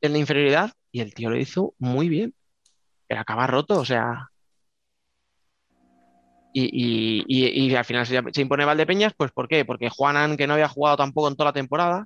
en 0.03 0.13
la 0.13 0.19
inferioridad, 0.19 0.71
y 0.91 1.01
el 1.01 1.13
tío 1.15 1.29
lo 1.31 1.37
hizo 1.37 1.75
muy 1.79 2.09
bien, 2.09 2.35
pero 3.07 3.21
acaba 3.21 3.47
roto, 3.47 3.79
o 3.81 3.85
sea, 3.85 4.29
Y, 6.55 7.23
y- 7.27 7.67
y- 7.71 7.75
al 7.75 7.85
final 7.85 8.05
se, 8.05 8.21
impone 8.41 8.65
Valdepeñas, 8.65 9.13
pues 9.17 9.31
¿por 9.31 9.47
qué? 9.47 9.65
Porque 9.65 9.89
Juanan, 9.89 10.37
que 10.37 10.45
no 10.47 10.53
había 10.53 10.67
jugado 10.69 10.97
tampoco 10.97 11.27
en 11.27 11.35
toda 11.35 11.49
la 11.49 11.53
temporada, 11.53 12.05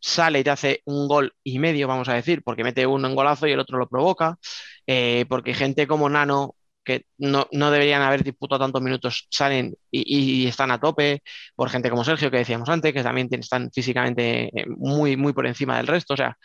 sale 0.00 0.40
y 0.40 0.44
te 0.44 0.50
hace 0.50 0.82
un 0.86 1.08
gol 1.08 1.34
y 1.44 1.58
medio, 1.58 1.88
vamos 1.88 2.08
a 2.08 2.14
decir, 2.14 2.42
porque 2.44 2.64
mete 2.64 2.86
uno 2.86 3.08
en 3.08 3.14
golazo 3.16 3.46
y 3.48 3.52
el 3.52 3.60
otro 3.60 3.78
lo 3.78 3.88
provoca, 3.88 4.38
eh, 4.86 5.24
porque 5.28 5.54
gente 5.54 5.86
como 5.86 6.08
Nano, 6.10 6.54
que 6.84 7.06
no, 7.18 7.48
no 7.52 7.70
deberían 7.70 8.02
haber 8.02 8.24
disputado 8.24 8.60
tantos 8.64 8.82
minutos, 8.82 9.26
salen 9.30 9.74
y, 9.90 10.44
y 10.44 10.48
están 10.48 10.70
a 10.72 10.80
tope, 10.80 11.22
por 11.56 11.70
gente 11.70 11.90
como 11.90 12.04
Sergio, 12.04 12.30
que 12.30 12.38
decíamos 12.38 12.68
antes, 12.70 12.92
que 12.94 13.02
también 13.02 13.28
están 13.32 13.70
físicamente 13.72 14.46
eh, 14.58 14.66
muy, 14.68 15.16
muy 15.16 15.32
por 15.34 15.46
encima 15.46 15.76
del 15.78 15.86
resto, 15.88 16.14
o 16.14 16.16
sea, 16.18 16.36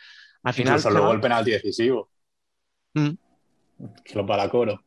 al 0.44 0.54
final... 0.54 0.74
Incluso 0.74 0.90
luego 0.90 1.12
el 1.12 1.20
penalti 1.20 1.50
decisivo, 1.50 2.08
Mm. 2.94 3.10
que 4.04 4.14
lo 4.14 4.24
para 4.24 4.48
coro. 4.48 4.80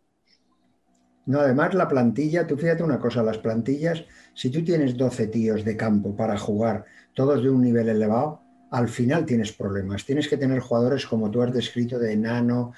No, 1.26 1.41
además 1.41 1.74
la 1.74 1.89
plantilla, 1.89 2.47
tú 2.47 2.55
fíjate 2.55 2.84
una 2.84 2.99
cosa, 2.99 3.22
las 3.22 3.38
plantillas, 3.38 4.05
si 4.34 4.49
tú 4.49 4.64
tienes 4.64 4.95
12 4.95 5.28
tíos 5.28 5.66
de 5.66 5.76
campo 5.76 6.16
para 6.16 6.38
jugar, 6.38 6.86
todos 7.14 7.43
de 7.43 7.49
un 7.49 7.62
nivel 7.62 7.89
elevado, 7.89 8.39
al 8.72 8.88
final 8.88 9.26
tienes 9.26 9.51
problemas. 9.51 10.05
Tienes 10.05 10.30
que 10.30 10.38
tener 10.38 10.60
jugadores 10.62 11.05
como 11.05 11.30
tú 11.30 11.41
has 11.41 11.51
descrito 11.53 11.99
de 11.99 12.14
enano, 12.14 12.72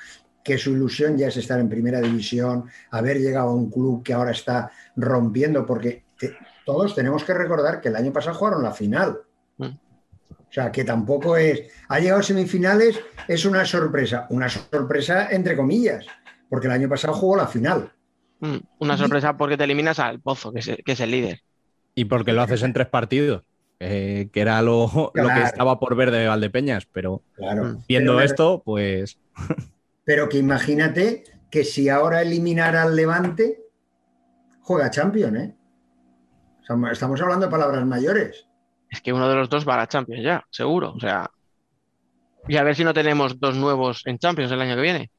que 0.43 0.57
su 0.57 0.71
ilusión 0.71 1.15
ya 1.15 1.27
es 1.27 1.37
estar 1.37 1.59
en 1.59 1.69
primera 1.69 2.01
división, 2.01 2.65
haber 2.89 3.19
llegado 3.19 3.49
a 3.49 3.53
un 3.55 3.69
club 3.69 4.01
que 4.01 4.13
ahora 4.13 4.31
está 4.31 4.71
rompiendo, 4.95 5.63
porque 5.67 6.05
te- 6.17 6.35
todos 6.65 6.95
tenemos 6.95 7.23
que 7.23 7.35
recordar 7.35 7.81
que 7.81 7.89
el 7.89 7.95
año 7.95 8.11
pasado 8.11 8.35
jugaron 8.35 8.63
la 8.63 8.71
final. 8.71 9.19
O 10.49 10.51
sea, 10.51 10.71
que 10.71 10.83
tampoco 10.83 11.37
es, 11.37 11.61
ha 11.89 11.99
llegado 11.99 12.21
a 12.21 12.23
semifinales, 12.23 12.99
es 13.27 13.45
una 13.45 13.65
sorpresa, 13.65 14.25
una 14.31 14.49
sorpresa 14.49 15.29
entre 15.29 15.55
comillas, 15.55 16.05
porque 16.49 16.65
el 16.67 16.73
año 16.73 16.89
pasado 16.89 17.13
jugó 17.13 17.35
la 17.35 17.45
final. 17.47 17.91
Mm, 18.39 18.57
Una 18.79 18.97
sorpresa 18.97 19.37
porque 19.37 19.57
te 19.57 19.65
eliminas 19.65 19.99
al 19.99 20.19
Pozo, 20.21 20.51
que 20.51 20.59
es, 20.59 20.71
que 20.83 20.91
es 20.93 20.99
el 21.01 21.11
líder. 21.11 21.41
Y 21.93 22.05
porque 22.05 22.33
lo 22.33 22.41
haces 22.41 22.63
en 22.63 22.73
tres 22.73 22.87
partidos, 22.87 23.43
eh, 23.79 24.29
que 24.33 24.41
era 24.41 24.61
lo, 24.63 25.11
lo 25.13 25.27
que 25.27 25.41
estaba 25.43 25.79
por 25.79 25.95
ver 25.95 26.09
de 26.09 26.27
Valdepeñas, 26.27 26.87
pero 26.91 27.21
Claro. 27.35 27.65
Mm. 27.65 27.83
viendo 27.87 28.13
Pero- 28.15 28.25
esto, 28.25 28.61
pues 28.65 29.19
Pero 30.05 30.27
que 30.29 30.39
imagínate 30.39 31.23
que 31.51 31.63
si 31.63 31.89
ahora 31.89 32.23
eliminara 32.23 32.81
al 32.83 32.95
Levante, 32.95 33.61
juega 34.61 34.89
Champions, 34.89 35.37
¿eh? 35.37 35.55
Estamos- 36.61 36.91
Estamos 36.91 37.21
hablando 37.21 37.45
de 37.45 37.51
palabras 37.51 37.85
mayores. 37.85 38.47
Es 38.89 39.01
que 39.01 39.13
uno 39.13 39.29
de 39.29 39.35
los 39.35 39.49
dos 39.49 39.67
va 39.67 39.75
a 39.75 39.77
la 39.77 39.87
Champions 39.87 40.23
ya, 40.23 40.43
seguro. 40.49 40.93
O 40.93 40.99
sea, 40.99 41.29
y 42.47 42.57
a 42.57 42.63
ver 42.63 42.75
si 42.75 42.83
no 42.83 42.93
tenemos 42.93 43.39
dos 43.39 43.55
nuevos 43.55 44.01
en 44.05 44.17
Champions 44.17 44.51
el 44.51 44.61
año 44.61 44.75
que 44.75 44.81
viene. 44.81 45.11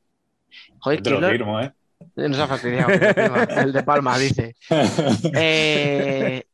Joder, 0.81 1.03
Te 1.03 1.11
lo 1.11 1.17
¿quién 1.19 1.27
lo- 1.29 1.33
firmo, 1.37 1.61
¿eh? 1.61 1.73
nos 2.17 2.39
ha 2.39 2.47
fastidiado 2.49 2.91
el 2.91 3.73
de 3.73 3.83
Palma, 3.83 4.19
dice. 4.19 4.55
Eh, 5.35 6.45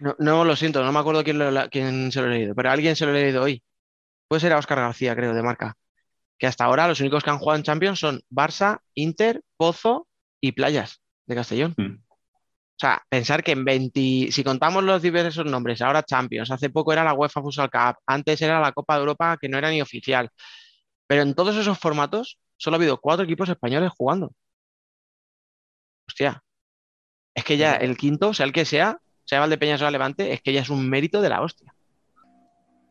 no, 0.00 0.14
no, 0.18 0.44
lo 0.44 0.56
siento, 0.56 0.82
no 0.82 0.92
me 0.92 0.98
acuerdo 0.98 1.22
quién, 1.24 1.38
lo- 1.38 1.68
quién 1.70 2.10
se 2.12 2.20
lo 2.20 2.26
he 2.28 2.30
leído, 2.30 2.54
pero 2.54 2.70
alguien 2.70 2.96
se 2.96 3.04
lo 3.04 3.12
ha 3.12 3.14
leído 3.14 3.42
hoy. 3.42 3.62
Puede 4.28 4.40
ser 4.40 4.52
a 4.52 4.58
Óscar 4.58 4.78
García, 4.78 5.14
creo, 5.14 5.34
de 5.34 5.42
marca. 5.42 5.74
Que 6.38 6.46
hasta 6.46 6.64
ahora 6.64 6.86
los 6.88 7.00
únicos 7.00 7.22
que 7.24 7.30
han 7.30 7.38
jugado 7.38 7.56
en 7.58 7.62
Champions 7.64 7.98
son 7.98 8.20
Barça, 8.30 8.78
Inter, 8.94 9.42
Pozo 9.56 10.06
y 10.40 10.52
Playas 10.52 11.00
de 11.26 11.34
Castellón. 11.34 11.74
Mm. 11.76 11.96
O 12.78 12.80
sea, 12.80 13.02
pensar 13.08 13.42
que 13.42 13.50
en 13.50 13.64
20, 13.64 14.30
si 14.30 14.44
contamos 14.44 14.84
los 14.84 15.02
diversos 15.02 15.44
nombres, 15.44 15.82
ahora 15.82 16.04
Champions, 16.04 16.52
hace 16.52 16.70
poco 16.70 16.92
era 16.92 17.02
la 17.02 17.12
UEFA 17.12 17.42
Futsal 17.42 17.68
Cup, 17.68 17.96
antes 18.06 18.40
era 18.40 18.60
la 18.60 18.70
Copa 18.70 18.94
de 18.94 19.00
Europa 19.00 19.36
que 19.36 19.48
no 19.48 19.58
era 19.58 19.68
ni 19.70 19.82
oficial, 19.82 20.30
pero 21.08 21.22
en 21.22 21.34
todos 21.34 21.56
esos 21.56 21.76
formatos 21.76 22.38
solo 22.56 22.76
ha 22.76 22.78
habido 22.78 23.00
cuatro 23.00 23.24
equipos 23.24 23.48
españoles 23.48 23.90
jugando. 23.90 24.30
Hostia, 26.06 26.40
es 27.34 27.42
que 27.42 27.56
ya 27.56 27.74
el 27.74 27.96
quinto, 27.96 28.32
sea 28.32 28.46
el 28.46 28.52
que 28.52 28.64
sea, 28.64 28.98
sea 29.24 29.40
Valdepeñas 29.40 29.82
o 29.82 29.90
Levante, 29.90 30.32
es 30.32 30.40
que 30.40 30.52
ya 30.52 30.60
es 30.60 30.70
un 30.70 30.88
mérito 30.88 31.20
de 31.20 31.30
la 31.30 31.42
hostia. 31.42 31.74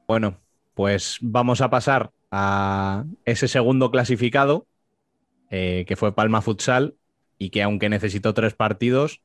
bueno, 0.06 0.38
pues 0.74 1.18
vamos 1.22 1.62
a 1.62 1.70
pasar 1.70 2.12
a 2.30 3.06
ese 3.24 3.48
segundo 3.48 3.90
clasificado, 3.90 4.68
eh, 5.50 5.86
que 5.88 5.96
fue 5.96 6.14
Palma 6.14 6.42
Futsal, 6.42 6.96
y 7.38 7.52
que 7.52 7.64
aunque 7.64 7.88
necesitó 7.88 8.34
tres 8.34 8.54
partidos, 8.54 9.22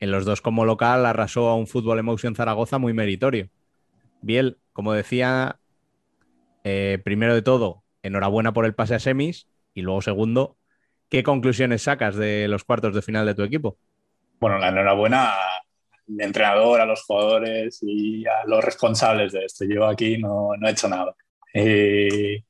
en 0.00 0.10
los 0.10 0.24
dos 0.24 0.40
como 0.40 0.64
local 0.64 1.06
arrasó 1.06 1.48
a 1.48 1.56
un 1.56 1.66
Fútbol 1.66 1.98
Emotion 1.98 2.34
Zaragoza 2.34 2.78
muy 2.78 2.92
meritorio. 2.92 3.48
Biel, 4.20 4.58
como 4.72 4.92
decía, 4.92 5.58
eh, 6.64 6.98
primero 7.04 7.34
de 7.34 7.42
todo, 7.42 7.84
enhorabuena 8.02 8.52
por 8.52 8.64
el 8.64 8.74
pase 8.74 8.94
a 8.94 8.98
semis, 8.98 9.48
y 9.74 9.82
luego 9.82 10.02
segundo, 10.02 10.56
¿qué 11.08 11.22
conclusiones 11.22 11.82
sacas 11.82 12.16
de 12.16 12.48
los 12.48 12.64
cuartos 12.64 12.94
de 12.94 13.02
final 13.02 13.26
de 13.26 13.34
tu 13.34 13.42
equipo? 13.42 13.78
Bueno, 14.40 14.58
la 14.58 14.68
enhorabuena 14.68 15.32
al 15.32 16.20
entrenador, 16.20 16.80
a 16.80 16.86
los 16.86 17.02
jugadores 17.02 17.78
y 17.82 18.26
a 18.26 18.44
los 18.46 18.64
responsables 18.64 19.32
de 19.32 19.44
esto. 19.44 19.64
Yo 19.64 19.86
aquí 19.86 20.18
no, 20.18 20.50
he 20.54 20.70
hecho 20.70 20.88
nada. 20.88 21.14
Eh, 21.52 22.44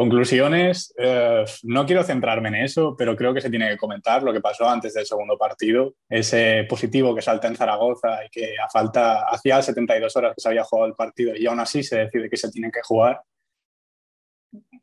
conclusiones, 0.00 0.94
eh, 0.96 1.44
no 1.64 1.84
quiero 1.84 2.02
centrarme 2.02 2.48
en 2.48 2.54
eso, 2.54 2.96
pero 2.96 3.14
creo 3.14 3.34
que 3.34 3.42
se 3.42 3.50
tiene 3.50 3.68
que 3.68 3.76
comentar 3.76 4.22
lo 4.22 4.32
que 4.32 4.40
pasó 4.40 4.66
antes 4.66 4.94
del 4.94 5.04
segundo 5.04 5.36
partido. 5.36 5.94
Ese 6.08 6.64
positivo 6.66 7.14
que 7.14 7.20
salta 7.20 7.48
en 7.48 7.54
Zaragoza 7.54 8.24
y 8.24 8.30
que 8.30 8.54
a 8.58 8.70
falta, 8.70 9.28
hacía 9.28 9.60
72 9.60 10.16
horas 10.16 10.34
que 10.34 10.40
se 10.40 10.48
había 10.48 10.64
jugado 10.64 10.88
el 10.88 10.94
partido 10.94 11.36
y 11.36 11.44
aún 11.46 11.60
así 11.60 11.82
se 11.82 11.98
decide 11.98 12.30
que 12.30 12.38
se 12.38 12.50
tiene 12.50 12.70
que 12.72 12.80
jugar. 12.82 13.20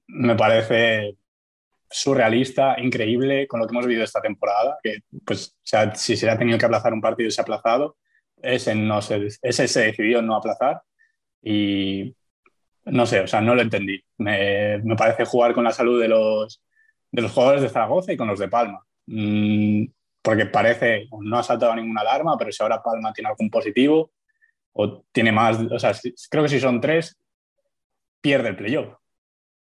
Me 0.05 0.36
parece 0.36 1.18
surrealista, 1.89 2.76
increíble 2.80 3.47
con 3.47 3.59
lo 3.59 3.65
que 3.65 3.74
hemos 3.74 3.88
vivido 3.88 4.03
esta 4.03 4.22
temporada, 4.22 4.78
que 4.84 4.99
pues 5.26 5.47
o 5.47 5.61
sea, 5.63 5.95
si 5.95 6.15
se 6.15 6.30
ha 6.30 6.38
tenido 6.38 6.59
que 6.59 6.65
aplazar 6.68 6.93
un 6.93 7.01
partido 7.01 7.32
se 7.32 7.41
ha 7.41 7.43
aplazado, 7.43 7.97
ese, 8.39 8.76
no 8.76 9.01
se, 9.01 9.30
ese 9.41 9.68
se 9.68 9.82
decidió 9.82 10.22
no 10.22 10.36
aplazar 10.36 10.84
y 11.41 12.15
no 12.91 13.05
sé, 13.05 13.21
o 13.21 13.27
sea, 13.27 13.41
no 13.41 13.55
lo 13.55 13.61
entendí. 13.61 14.01
Me, 14.17 14.79
me 14.83 14.95
parece 14.95 15.25
jugar 15.25 15.53
con 15.53 15.63
la 15.63 15.71
salud 15.71 16.01
de 16.01 16.07
los, 16.07 16.61
de 17.11 17.21
los 17.21 17.31
jugadores 17.31 17.61
de 17.61 17.69
Zaragoza 17.69 18.13
y 18.13 18.17
con 18.17 18.27
los 18.27 18.39
de 18.39 18.47
Palma. 18.49 18.83
Mm, 19.07 19.85
porque 20.21 20.45
parece, 20.47 21.07
no 21.21 21.38
ha 21.39 21.43
saltado 21.43 21.75
ninguna 21.75 22.01
alarma, 22.01 22.38
pero 22.38 22.51
si 22.51 22.61
ahora 22.63 22.81
Palma 22.83 23.13
tiene 23.13 23.29
algún 23.29 23.49
positivo 23.49 24.11
o 24.73 25.03
tiene 25.11 25.31
más, 25.31 25.59
o 25.71 25.79
sea, 25.79 25.93
si- 25.93 26.13
creo 26.29 26.43
que 26.43 26.49
si 26.49 26.59
son 26.59 26.81
tres, 26.81 27.17
pierde 28.21 28.49
el 28.49 28.55
playoff. 28.55 28.93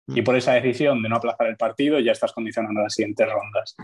Y 0.08 0.22
por 0.22 0.36
esa 0.36 0.54
decisión 0.54 1.02
de 1.02 1.08
no 1.08 1.16
aplazar 1.16 1.48
el 1.48 1.56
partido 1.56 2.00
ya 2.00 2.12
estás 2.12 2.32
condicionando 2.32 2.80
las 2.82 2.94
siguientes 2.94 3.28
rondas. 3.30 3.76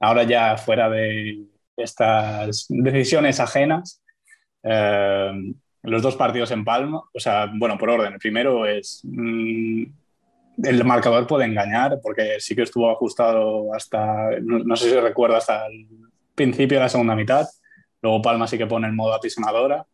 Ahora 0.00 0.24
ya 0.24 0.56
fuera 0.58 0.88
de 0.90 1.46
estas 1.76 2.66
decisiones 2.70 3.40
ajenas, 3.40 4.02
eh, 4.64 5.32
los 5.88 6.02
dos 6.02 6.16
partidos 6.16 6.50
en 6.50 6.64
Palma, 6.64 7.02
o 7.12 7.20
sea, 7.20 7.50
bueno, 7.54 7.76
por 7.78 7.90
orden. 7.90 8.12
El 8.14 8.18
primero 8.18 8.66
es, 8.66 9.00
mm, 9.04 9.82
el 10.64 10.84
marcador 10.84 11.26
puede 11.26 11.44
engañar 11.46 11.98
porque 12.02 12.36
sí 12.40 12.54
que 12.54 12.62
estuvo 12.62 12.90
ajustado 12.90 13.74
hasta, 13.74 14.30
no, 14.42 14.58
no 14.60 14.76
sé 14.76 14.90
si 14.90 15.00
recuerdo, 15.00 15.36
hasta 15.36 15.66
el 15.66 15.86
principio 16.34 16.78
de 16.78 16.84
la 16.84 16.88
segunda 16.88 17.14
mitad. 17.14 17.46
Luego 18.02 18.22
Palma 18.22 18.46
sí 18.46 18.56
que 18.58 18.66
pone 18.66 18.86
el 18.86 18.92
modo 18.92 19.14
apisonadora 19.14 19.84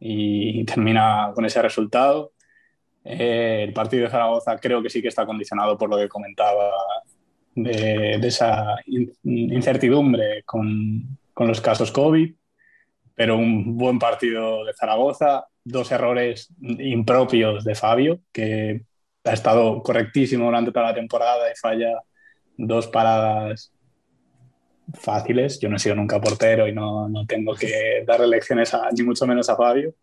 y 0.00 0.64
termina 0.64 1.30
con 1.34 1.44
ese 1.44 1.62
resultado. 1.62 2.32
Eh, 3.04 3.64
el 3.68 3.72
partido 3.72 4.04
de 4.04 4.10
Zaragoza 4.10 4.58
creo 4.58 4.82
que 4.82 4.90
sí 4.90 5.02
que 5.02 5.08
está 5.08 5.26
condicionado 5.26 5.76
por 5.76 5.90
lo 5.90 5.96
que 5.98 6.08
comentaba 6.08 6.70
de, 7.54 8.18
de 8.20 8.28
esa 8.28 8.76
in- 8.86 9.12
incertidumbre 9.22 10.42
con, 10.44 11.18
con 11.32 11.46
los 11.46 11.60
casos 11.60 11.92
COVID, 11.92 12.34
pero 13.14 13.36
un 13.36 13.76
buen 13.76 13.98
partido 13.98 14.64
de 14.64 14.74
Zaragoza, 14.74 15.46
dos 15.62 15.90
errores 15.92 16.48
impropios 16.60 17.64
de 17.64 17.74
Fabio, 17.74 18.20
que 18.32 18.82
ha 19.24 19.32
estado 19.32 19.82
correctísimo 19.82 20.46
durante 20.46 20.72
toda 20.72 20.86
la 20.86 20.94
temporada 20.94 21.50
y 21.50 21.56
falla 21.56 22.02
dos 22.56 22.86
paradas 22.88 23.72
fáciles. 24.94 25.58
Yo 25.60 25.68
no 25.68 25.76
he 25.76 25.78
sido 25.78 25.94
nunca 25.94 26.20
portero 26.20 26.68
y 26.68 26.72
no, 26.72 27.08
no 27.08 27.26
tengo 27.26 27.54
que 27.54 28.04
darle 28.06 28.26
lecciones 28.26 28.74
a, 28.74 28.90
ni 28.90 29.02
mucho 29.02 29.26
menos 29.26 29.48
a 29.48 29.56
Fabio, 29.56 29.94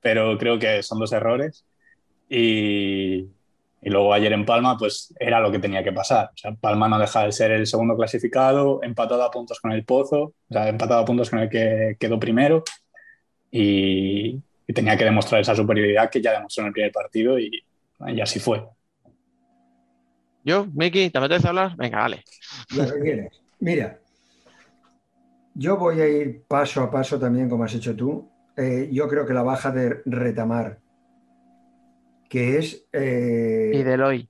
pero 0.00 0.36
creo 0.38 0.58
que 0.58 0.82
son 0.82 0.98
dos 0.98 1.12
errores. 1.12 1.64
Y, 2.28 3.28
y 3.84 3.90
luego 3.90 4.14
ayer 4.14 4.32
en 4.32 4.46
Palma, 4.46 4.78
pues 4.78 5.14
era 5.20 5.40
lo 5.40 5.52
que 5.52 5.58
tenía 5.58 5.84
que 5.84 5.92
pasar. 5.92 6.30
O 6.32 6.36
sea, 6.36 6.54
Palma 6.54 6.88
no 6.88 6.98
deja 6.98 7.24
de 7.24 7.32
ser 7.32 7.50
el 7.50 7.66
segundo 7.66 7.94
clasificado, 7.94 8.82
empatado 8.82 9.22
a 9.22 9.30
puntos 9.30 9.60
con 9.60 9.72
el 9.72 9.84
Pozo, 9.84 10.22
o 10.22 10.34
sea, 10.50 10.68
empatado 10.68 11.02
a 11.02 11.04
puntos 11.04 11.28
con 11.28 11.40
el 11.40 11.50
que 11.50 11.96
quedó 12.00 12.18
primero. 12.18 12.64
Y, 13.50 14.40
y 14.66 14.72
tenía 14.72 14.96
que 14.96 15.04
demostrar 15.04 15.42
esa 15.42 15.54
superioridad 15.54 16.10
que 16.10 16.22
ya 16.22 16.32
demostró 16.32 16.62
en 16.62 16.68
el 16.68 16.72
primer 16.72 16.92
partido 16.92 17.38
y, 17.38 17.62
y 18.06 18.20
así 18.22 18.40
fue. 18.40 18.66
Yo, 20.42 20.66
Miki, 20.74 21.10
¿te 21.10 21.18
apetece 21.18 21.46
hablar? 21.46 21.76
Venga, 21.76 21.98
dale. 21.98 22.24
Lo 22.74 22.86
que 22.86 23.00
quieres. 23.00 23.42
Mira, 23.60 23.98
yo 25.54 25.76
voy 25.76 26.00
a 26.00 26.08
ir 26.08 26.42
paso 26.48 26.82
a 26.82 26.90
paso 26.90 27.18
también, 27.18 27.50
como 27.50 27.64
has 27.64 27.74
hecho 27.74 27.94
tú. 27.94 28.30
Eh, 28.56 28.88
yo 28.90 29.08
creo 29.08 29.26
que 29.26 29.34
la 29.34 29.42
baja 29.42 29.70
de 29.70 30.00
Retamar, 30.06 30.78
que 32.28 32.58
es... 32.58 32.86
eh, 32.92 33.70
Y 33.74 33.82
del 33.82 34.02
hoy. 34.02 34.28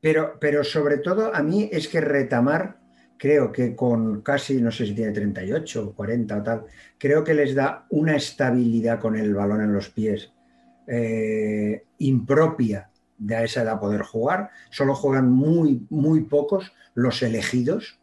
pero, 0.00 0.38
pero 0.40 0.64
sobre 0.64 0.98
todo 0.98 1.34
a 1.34 1.42
mí 1.42 1.68
es 1.72 1.88
que 1.88 2.00
Retamar 2.00 2.78
creo 3.18 3.52
que 3.52 3.76
con 3.76 4.22
casi, 4.22 4.60
no 4.60 4.72
sé 4.72 4.86
si 4.86 4.94
tiene 4.94 5.12
38 5.12 5.88
o 5.88 5.94
40 5.94 6.36
o 6.36 6.42
tal, 6.42 6.64
creo 6.98 7.22
que 7.22 7.34
les 7.34 7.54
da 7.54 7.86
una 7.90 8.16
estabilidad 8.16 8.98
con 8.98 9.16
el 9.16 9.32
balón 9.34 9.60
en 9.62 9.72
los 9.72 9.90
pies 9.90 10.32
eh, 10.88 11.84
impropia 11.98 12.90
de 13.16 13.36
a 13.36 13.44
esa 13.44 13.62
edad 13.62 13.78
poder 13.78 14.02
jugar. 14.02 14.50
Solo 14.70 14.94
juegan 14.96 15.30
muy, 15.30 15.86
muy 15.90 16.22
pocos 16.22 16.72
los 16.94 17.22
elegidos. 17.22 18.00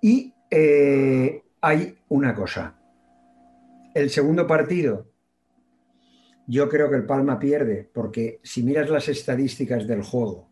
Y 0.00 0.34
eh, 0.50 1.44
hay 1.60 1.96
una 2.08 2.34
cosa. 2.34 2.74
El 3.94 4.10
segundo 4.10 4.46
partido, 4.46 5.06
yo 6.46 6.68
creo 6.68 6.90
que 6.90 6.96
el 6.96 7.06
Palma 7.06 7.38
pierde, 7.38 7.88
porque 7.92 8.40
si 8.42 8.62
miras 8.62 8.90
las 8.90 9.08
estadísticas 9.08 9.86
del 9.86 10.02
juego, 10.02 10.48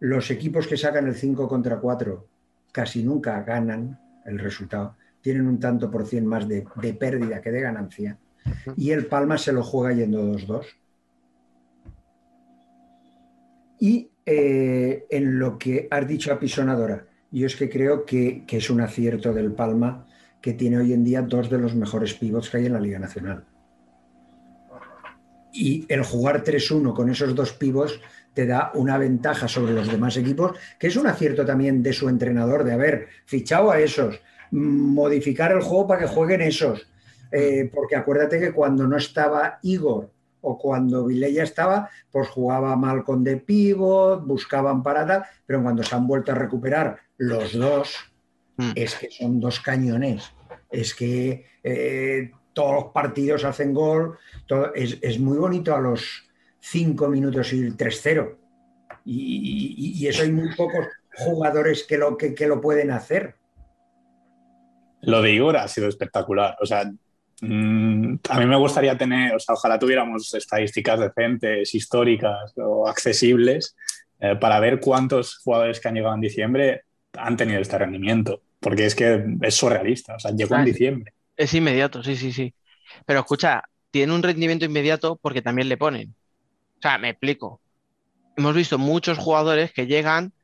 los 0.00 0.30
equipos 0.30 0.66
que 0.66 0.76
sacan 0.76 1.06
el 1.06 1.14
5 1.14 1.48
contra 1.48 1.78
4 1.78 2.26
casi 2.72 3.02
nunca 3.02 3.42
ganan 3.42 4.00
el 4.24 4.38
resultado. 4.38 4.96
Tienen 5.20 5.46
un 5.46 5.60
tanto 5.60 5.90
por 5.90 6.06
cien 6.06 6.26
más 6.26 6.48
de, 6.48 6.64
de 6.76 6.94
pérdida 6.94 7.42
que 7.42 7.50
de 7.50 7.60
ganancia. 7.60 8.18
Y 8.76 8.90
el 8.92 9.06
Palma 9.06 9.36
se 9.36 9.52
lo 9.52 9.62
juega 9.62 9.94
yendo 9.94 10.22
2-2. 10.32 10.64
Y 13.80 14.10
eh, 14.24 15.06
en 15.10 15.38
lo 15.38 15.58
que 15.58 15.88
has 15.90 16.06
dicho 16.06 16.32
apisonadora, 16.32 17.06
yo 17.30 17.46
es 17.46 17.56
que 17.56 17.68
creo 17.68 18.04
que, 18.04 18.44
que 18.46 18.58
es 18.58 18.70
un 18.70 18.80
acierto 18.80 19.32
del 19.32 19.52
Palma 19.52 20.06
que 20.40 20.54
tiene 20.54 20.78
hoy 20.78 20.92
en 20.92 21.04
día 21.04 21.22
dos 21.22 21.50
de 21.50 21.58
los 21.58 21.74
mejores 21.74 22.14
pivots 22.14 22.48
que 22.48 22.58
hay 22.58 22.66
en 22.66 22.72
la 22.72 22.80
Liga 22.80 22.98
Nacional. 22.98 23.44
Y 25.52 25.84
el 25.88 26.02
jugar 26.04 26.44
3-1 26.44 26.94
con 26.94 27.10
esos 27.10 27.34
dos 27.34 27.52
pivots 27.52 28.00
te 28.34 28.46
da 28.46 28.70
una 28.74 28.98
ventaja 28.98 29.48
sobre 29.48 29.72
los 29.72 29.90
demás 29.90 30.16
equipos, 30.16 30.56
que 30.78 30.86
es 30.86 30.96
un 30.96 31.06
acierto 31.06 31.44
también 31.44 31.82
de 31.82 31.92
su 31.92 32.08
entrenador, 32.08 32.64
de 32.64 32.72
haber 32.72 33.08
fichado 33.26 33.70
a 33.70 33.80
esos, 33.80 34.20
modificar 34.52 35.52
el 35.52 35.62
juego 35.62 35.88
para 35.88 36.02
que 36.02 36.06
jueguen 36.06 36.40
esos. 36.42 36.86
Eh, 37.32 37.70
porque 37.72 37.96
acuérdate 37.96 38.40
que 38.40 38.52
cuando 38.52 38.86
no 38.86 38.96
estaba 38.96 39.58
Igor 39.62 40.10
o 40.40 40.58
cuando 40.58 41.06
Vilella 41.06 41.42
estaba, 41.42 41.90
pues 42.10 42.28
jugaba 42.28 42.76
mal 42.76 43.04
con 43.04 43.22
de 43.22 43.36
pivot, 43.36 44.24
buscaban 44.24 44.82
para 44.82 45.06
tal, 45.06 45.24
pero 45.44 45.62
cuando 45.62 45.82
se 45.82 45.94
han 45.94 46.06
vuelto 46.06 46.32
a 46.32 46.36
recuperar 46.36 46.98
los 47.18 47.52
dos, 47.52 48.10
Mm. 48.60 48.72
es 48.74 48.94
que 48.94 49.10
son 49.10 49.40
dos 49.40 49.60
cañones. 49.60 50.32
Es 50.70 50.94
que 50.94 51.46
eh, 51.64 52.30
todos 52.60 52.74
los 52.84 52.92
partidos 52.92 53.44
hacen 53.44 53.72
gol. 53.72 54.18
todo- 54.46 54.74
es, 54.74 54.98
es 55.00 55.18
muy 55.18 55.38
bonito 55.38 55.74
a 55.74 55.80
los 55.80 56.28
cinco 56.60 57.08
minutos 57.08 57.52
ir 57.52 57.74
3-0. 57.76 58.36
Y, 59.04 59.74
y- 59.78 60.04
y 60.04 60.06
eso 60.08 60.22
hay 60.24 60.32
muy 60.32 60.54
pocos 60.54 60.86
jugadores 61.16 61.84
que 61.84 61.96
lo, 61.96 62.16
que, 62.18 62.34
que 62.34 62.46
lo 62.46 62.60
pueden 62.60 62.90
hacer. 62.90 63.36
Lo 65.02 65.22
de 65.22 65.32
Igor 65.32 65.56
ha 65.56 65.68
sido 65.68 65.88
espectacular. 65.88 66.56
O 66.60 66.66
sea, 66.66 66.84
mm, 67.40 68.14
a 68.28 68.38
mí 68.38 68.46
me 68.46 68.56
gustaría 68.56 68.96
tener, 68.98 69.34
o 69.34 69.38
sea, 69.38 69.54
ojalá 69.54 69.78
tuviéramos 69.78 70.34
estadísticas 70.34 71.00
decentes, 71.00 71.74
históricas 71.74 72.52
o 72.56 72.86
accesibles 72.86 73.74
eh, 74.20 74.36
para 74.36 74.60
ver 74.60 74.80
cuántos 74.80 75.38
jugadores 75.38 75.80
que 75.80 75.88
han 75.88 75.94
llegado 75.94 76.14
en 76.14 76.20
diciembre 76.20 76.82
han 77.16 77.36
tenido 77.36 77.60
este 77.60 77.78
rendimiento. 77.78 78.42
Porque 78.60 78.84
es 78.84 78.94
que 78.94 79.24
es 79.40 79.54
surrealista. 79.54 80.16
O 80.16 80.18
sea, 80.18 80.32
llegó 80.32 80.54
en 80.56 80.66
diciembre. 80.66 81.14
Es 81.40 81.54
inmediato, 81.54 82.02
sí, 82.02 82.16
sí, 82.16 82.32
sí. 82.32 82.54
Pero 83.06 83.20
escucha, 83.20 83.62
tiene 83.90 84.12
un 84.14 84.22
rendimiento 84.22 84.66
inmediato 84.66 85.16
porque 85.16 85.40
también 85.40 85.70
le 85.70 85.78
ponen. 85.78 86.14
O 86.78 86.82
sea, 86.82 86.98
me 86.98 87.10
explico. 87.10 87.62
Hemos 88.36 88.54
visto 88.54 88.78
muchos 88.78 89.18
jugadores 89.18 89.72
que 89.72 89.86
llegan 89.86 90.34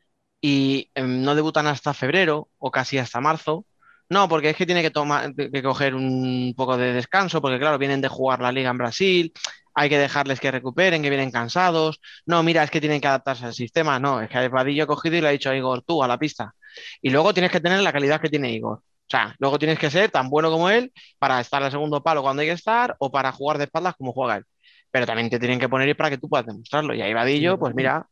y 0.40 0.90
em, 0.94 1.22
no 1.22 1.34
debutan 1.34 1.66
hasta 1.66 1.94
febrero 1.94 2.48
o 2.58 2.70
casi 2.70 2.98
hasta 2.98 3.20
marzo. 3.20 3.66
No, 4.08 4.28
porque 4.28 4.50
es 4.50 4.56
que 4.56 4.66
tiene 4.66 4.82
que 4.82 4.90
tomar, 4.90 5.34
que 5.34 5.62
coger 5.62 5.94
un 5.94 6.54
poco 6.56 6.78
de 6.78 6.94
descanso, 6.94 7.42
porque 7.42 7.58
claro, 7.58 7.78
vienen 7.78 8.00
de 8.00 8.08
jugar 8.08 8.40
la 8.40 8.52
liga 8.52 8.70
en 8.70 8.78
Brasil, 8.78 9.32
hay 9.74 9.90
que 9.90 9.98
dejarles 9.98 10.40
que 10.40 10.50
recuperen, 10.50 11.02
que 11.02 11.10
vienen 11.10 11.30
cansados. 11.30 12.00
No, 12.26 12.42
mira, 12.42 12.64
es 12.64 12.70
que 12.70 12.80
tienen 12.80 13.00
que 13.02 13.08
adaptarse 13.08 13.44
al 13.46 13.54
sistema. 13.54 13.98
No, 14.00 14.22
es 14.22 14.30
que 14.30 14.48
Vadillo 14.48 14.84
ha 14.84 14.86
cogido 14.86 15.16
y 15.16 15.20
le 15.20 15.28
ha 15.28 15.32
dicho 15.32 15.50
a 15.50 15.56
Igor, 15.56 15.82
tú 15.82 16.02
a 16.02 16.08
la 16.08 16.18
pista. 16.18 16.54
Y 17.02 17.10
luego 17.10 17.34
tienes 17.34 17.52
que 17.52 17.60
tener 17.60 17.80
la 17.82 17.92
calidad 17.92 18.20
que 18.20 18.30
tiene 18.30 18.52
Igor. 18.52 18.82
O 19.06 19.10
sea, 19.10 19.34
luego 19.38 19.58
tienes 19.58 19.78
que 19.78 19.90
ser 19.90 20.10
tan 20.10 20.28
bueno 20.30 20.50
como 20.50 20.68
él 20.70 20.92
para 21.18 21.40
estar 21.40 21.62
al 21.62 21.70
segundo 21.70 22.02
palo 22.02 22.22
cuando 22.22 22.42
hay 22.42 22.48
que 22.48 22.54
estar 22.54 22.96
o 22.98 23.10
para 23.10 23.32
jugar 23.32 23.58
de 23.58 23.64
espaldas 23.64 23.94
como 23.96 24.12
juega 24.12 24.36
él. 24.38 24.44
Pero 24.90 25.06
también 25.06 25.30
te 25.30 25.38
tienen 25.38 25.60
que 25.60 25.68
poner 25.68 25.96
para 25.96 26.10
que 26.10 26.18
tú 26.18 26.28
puedas 26.28 26.46
demostrarlo. 26.46 26.94
Y 26.94 27.02
ahí 27.02 27.14
Vadillo, 27.14 27.58
pues 27.58 27.74
mira, 27.74 28.08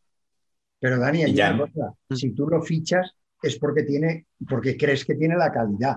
Pero 0.80 0.98
Dani, 0.98 1.24
hay 1.24 1.34
ya. 1.34 1.52
una 1.52 1.58
cosa, 1.58 1.94
Mm. 2.08 2.14
si 2.14 2.34
tú 2.34 2.46
lo 2.48 2.62
fichas 2.62 3.12
es 3.42 3.58
porque 3.58 3.82
tiene, 3.84 4.26
porque 4.48 4.76
crees 4.76 5.04
que 5.04 5.14
tiene 5.14 5.36
la 5.36 5.52
calidad. 5.52 5.96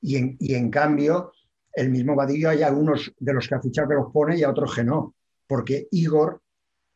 Y 0.00 0.16
en, 0.16 0.36
y 0.40 0.54
en 0.54 0.70
cambio, 0.70 1.32
el 1.72 1.90
mismo 1.90 2.14
Vadillo 2.16 2.50
hay 2.50 2.62
algunos 2.62 3.12
de 3.18 3.32
los 3.34 3.48
que 3.48 3.54
ha 3.54 3.60
fichado 3.60 3.88
que 3.88 3.94
los 3.94 4.12
pone 4.12 4.36
y 4.38 4.42
a 4.42 4.50
otros 4.50 4.74
que 4.74 4.84
no. 4.84 5.14
Porque 5.46 5.88
Igor 5.90 6.42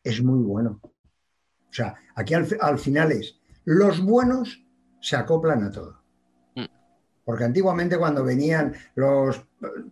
es 0.03 0.23
muy 0.23 0.39
bueno. 0.43 0.79
O 0.83 1.73
sea, 1.73 1.95
aquí 2.15 2.33
al, 2.33 2.47
al 2.61 2.79
final 2.79 3.11
es, 3.11 3.39
los 3.65 4.01
buenos 4.01 4.63
se 5.01 5.15
acoplan 5.17 5.63
a 5.63 5.71
todo. 5.71 6.04
Porque 7.25 7.43
antiguamente 7.43 7.97
cuando 7.97 8.23
venían 8.23 8.73
los, 8.95 9.41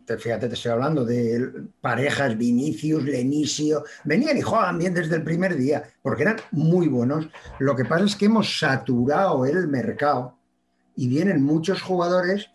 te- 0.05 0.17
fíjate, 0.17 0.47
te 0.47 0.53
estoy 0.53 0.71
hablando 0.71 1.03
de 1.03 1.51
parejas, 1.81 2.37
Vinicius, 2.37 3.03
Lenisio, 3.03 3.83
venían 4.05 4.37
y 4.37 4.41
jugaban 4.41 4.77
bien 4.77 4.93
desde 4.93 5.15
el 5.15 5.23
primer 5.23 5.55
día, 5.57 5.83
porque 6.01 6.23
eran 6.23 6.37
muy 6.51 6.87
buenos. 6.87 7.27
Lo 7.59 7.75
que 7.75 7.85
pasa 7.85 8.05
es 8.05 8.15
que 8.15 8.25
hemos 8.25 8.59
saturado 8.59 9.45
el 9.45 9.67
mercado 9.67 10.37
y 10.95 11.07
vienen 11.07 11.43
muchos 11.43 11.81
jugadores 11.81 12.49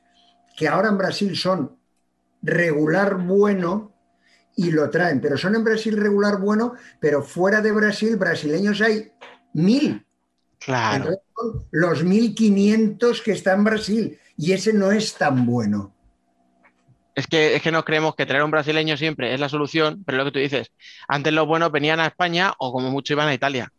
que 0.57 0.69
ahora 0.69 0.89
en 0.89 0.99
Brasil 0.99 1.37
son 1.37 1.77
regular 2.43 3.17
bueno 3.17 3.93
y 4.57 4.71
lo 4.73 4.91
traen, 4.91 5.21
pero 5.21 5.39
son 5.39 5.55
en 5.57 5.65
Brasil 5.65 5.97
regular 5.97 6.41
bueno, 6.41 6.75
pero 7.01 7.23
fuera 7.23 7.61
de 7.63 7.73
Brasil, 7.73 8.17
brasileños 8.17 8.81
hay 8.81 9.13
mil. 9.55 10.05
claro. 10.59 11.05
Entonces, 11.05 11.23
los 11.71 12.05
1500 12.05 13.23
que 13.23 13.33
está 13.33 13.53
en 13.55 13.65
Brasil 13.65 14.19
y 14.39 14.53
ese 14.53 14.73
no 14.73 14.93
es 14.93 15.15
tan 15.15 15.45
bueno. 15.45 15.93
Es 17.15 17.27
que, 17.27 17.57
es 17.57 17.63
que 17.63 17.73
nos 17.73 17.85
creemos 17.85 18.15
que 18.15 18.25
traer 18.25 18.45
un 18.45 18.53
brasileño 18.53 18.97
siempre 18.97 19.35
es 19.35 19.41
la 19.41 19.49
solución, 19.49 20.05
pero 20.07 20.19
lo 20.19 20.25
que 20.25 20.31
tú 20.31 20.39
dices, 20.39 20.73
antes 21.09 21.33
los 21.33 21.49
buenos 21.49 21.73
venían 21.73 21.99
a 21.99 22.07
España 22.07 22.55
o 22.59 22.73
como 22.73 22.91
mucho 22.91 23.15
iban 23.15 23.29
a 23.29 23.35
Italia. 23.35 23.73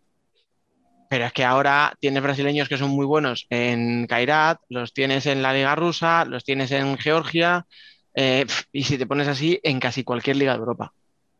Pero 1.09 1.25
es 1.25 1.31
que 1.31 1.45
ahora 1.45 1.95
tienes 2.01 2.21
brasileños 2.21 2.67
que 2.67 2.77
son 2.77 2.89
muy 2.89 3.05
buenos 3.05 3.47
en 3.49 4.05
Kairat, 4.05 4.59
los 4.67 4.93
tienes 4.93 5.25
en 5.25 5.41
la 5.41 5.53
Liga 5.53 5.73
Rusa, 5.75 6.25
los 6.25 6.43
tienes 6.43 6.71
en 6.71 6.97
Georgia, 6.97 7.65
eh, 8.13 8.45
y 8.73 8.83
si 8.83 8.97
te 8.97 9.07
pones 9.07 9.29
así, 9.29 9.59
en 9.63 9.79
casi 9.79 10.03
cualquier 10.03 10.35
liga 10.35 10.51
de 10.51 10.59
Europa. 10.59 10.93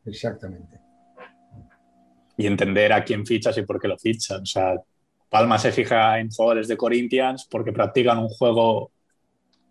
Exactamente. 0.06 0.80
y 2.38 2.48
entender 2.48 2.94
a 2.94 3.04
quién 3.04 3.26
fichas 3.26 3.58
y 3.58 3.64
por 3.64 3.82
qué 3.82 3.90
lo 3.90 3.98
fichas. 3.98 4.42
O 4.42 4.46
sea, 4.46 4.76
Palma 5.30 5.60
se 5.60 5.74
fija 5.74 6.20
en 6.20 6.32
jugadores 6.32 6.70
de 6.70 6.78
Corinthians 6.78 7.46
porque 7.52 7.74
practican 7.74 8.18
un 8.18 8.30
juego, 8.30 8.94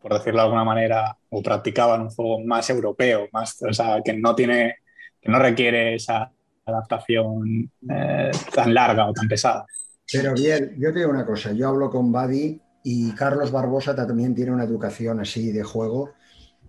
por 0.00 0.12
decirlo 0.12 0.40
de 0.40 0.44
alguna 0.44 0.64
manera, 0.64 1.16
o 1.30 1.42
practicaban 1.42 2.02
un 2.02 2.10
juego 2.10 2.40
más 2.44 2.68
europeo, 2.70 3.28
más, 3.32 3.60
o 3.62 3.72
sea, 3.72 4.00
que 4.04 4.12
no 4.14 4.34
tiene, 4.34 4.76
que 5.20 5.30
no 5.30 5.38
requiere 5.38 5.94
esa 5.94 6.30
adaptación 6.64 7.70
eh, 7.90 8.30
tan 8.54 8.74
larga 8.74 9.06
o 9.06 9.12
tan 9.12 9.28
pesada. 9.28 9.66
Pero 10.10 10.34
bien, 10.34 10.74
yo 10.78 10.92
te 10.92 11.00
digo 11.00 11.10
una 11.10 11.26
cosa, 11.26 11.52
yo 11.52 11.68
hablo 11.68 11.90
con 11.90 12.12
Badi 12.12 12.60
y 12.82 13.12
Carlos 13.12 13.50
Barbosa 13.50 13.94
también 13.94 14.34
tiene 14.34 14.52
una 14.52 14.64
educación 14.64 15.20
así 15.20 15.52
de 15.52 15.62
juego 15.62 16.12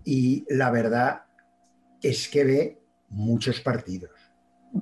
y 0.03 0.45
la 0.49 0.71
verdad 0.71 1.21
es 2.01 2.27
que 2.27 2.43
ve 2.43 2.81
muchos 3.09 3.61
partidos. 3.61 4.11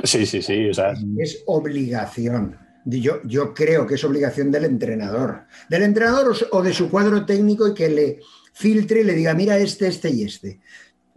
Sí, 0.03 0.25
sí, 0.25 0.41
sí. 0.41 0.69
O 0.69 0.73
sea, 0.73 0.93
Es 1.17 1.43
obligación. 1.47 2.57
Yo, 2.89 3.21
yo 3.23 3.53
creo 3.53 3.85
que 3.85 3.95
es 3.95 4.03
obligación 4.05 4.49
del 4.51 4.63
entrenador. 4.65 5.45
Del 5.69 5.83
entrenador 5.83 6.33
o 6.51 6.61
de 6.63 6.73
su 6.73 6.89
cuadro 6.89 7.25
técnico 7.25 7.67
y 7.67 7.73
que 7.73 7.89
le 7.89 8.19
filtre 8.53 9.01
y 9.01 9.03
le 9.03 9.13
diga, 9.13 9.33
mira 9.33 9.57
este, 9.57 9.87
este 9.87 10.09
y 10.09 10.23
este. 10.23 10.61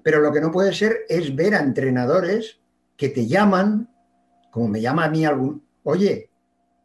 Pero 0.03 0.21
lo 0.21 0.33
que 0.33 0.41
no 0.41 0.51
puede 0.51 0.73
ser 0.75 1.01
es 1.09 1.35
ver 1.37 1.55
a 1.55 1.61
entrenadores 1.61 2.59
que 2.97 3.11
te 3.11 3.27
llaman, 3.27 3.89
como 4.51 4.69
me 4.69 4.81
llama 4.81 5.05
a 5.05 5.11
mí 5.11 5.25
algún, 5.25 5.65
oye, 5.85 6.31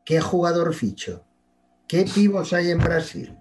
¿qué 0.06 0.22
jugador 0.22 0.74
ficho? 0.74 1.26
¿Qué 1.88 2.06
pibos 2.14 2.54
hay 2.54 2.72
en 2.72 2.80
Brasil? 2.80 3.36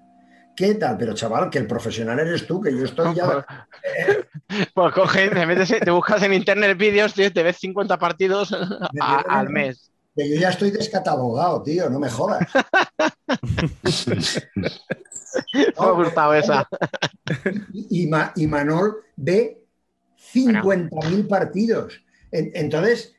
¿Qué 0.57 0.75
tal? 0.77 0.97
Pero 0.99 1.15
chaval, 1.15 1.51
que 1.51 1.59
el 1.59 1.67
profesional 1.67 2.21
eres 2.21 2.47
tú, 2.47 2.61
que 2.61 2.73
yo 2.77 2.85
estoy 2.85 3.15
ya... 3.15 3.45
Pues 4.75 4.93
coges, 4.95 5.31
te, 5.31 5.47
metes- 5.47 5.81
te 5.81 5.91
buscas 5.91 6.23
en 6.23 6.35
internet 6.35 6.77
vídeos, 6.79 7.15
te 7.15 7.43
ves 7.43 7.57
50 7.59 7.99
partidos 7.99 8.53
a- 9.01 9.21
al 9.29 9.49
mes. 9.51 9.91
Que 10.17 10.29
yo 10.31 10.37
ya 10.41 10.51
estoy 10.51 10.71
descatalogado, 10.71 11.63
tío, 11.63 11.91
no 11.91 11.99
me 11.99 12.09
jodas. 12.11 12.47
Me 15.55 15.67
ha 15.77 15.91
gustado 15.91 16.35
esa. 16.35 16.69
y, 17.73 18.07
Ma- 18.07 18.33
y 18.37 18.47
Manol 18.47 18.99
ve 19.17 19.65
50.000 20.33 21.29
partidos. 21.29 22.01
En- 22.31 22.51
Entonces, 22.55 23.15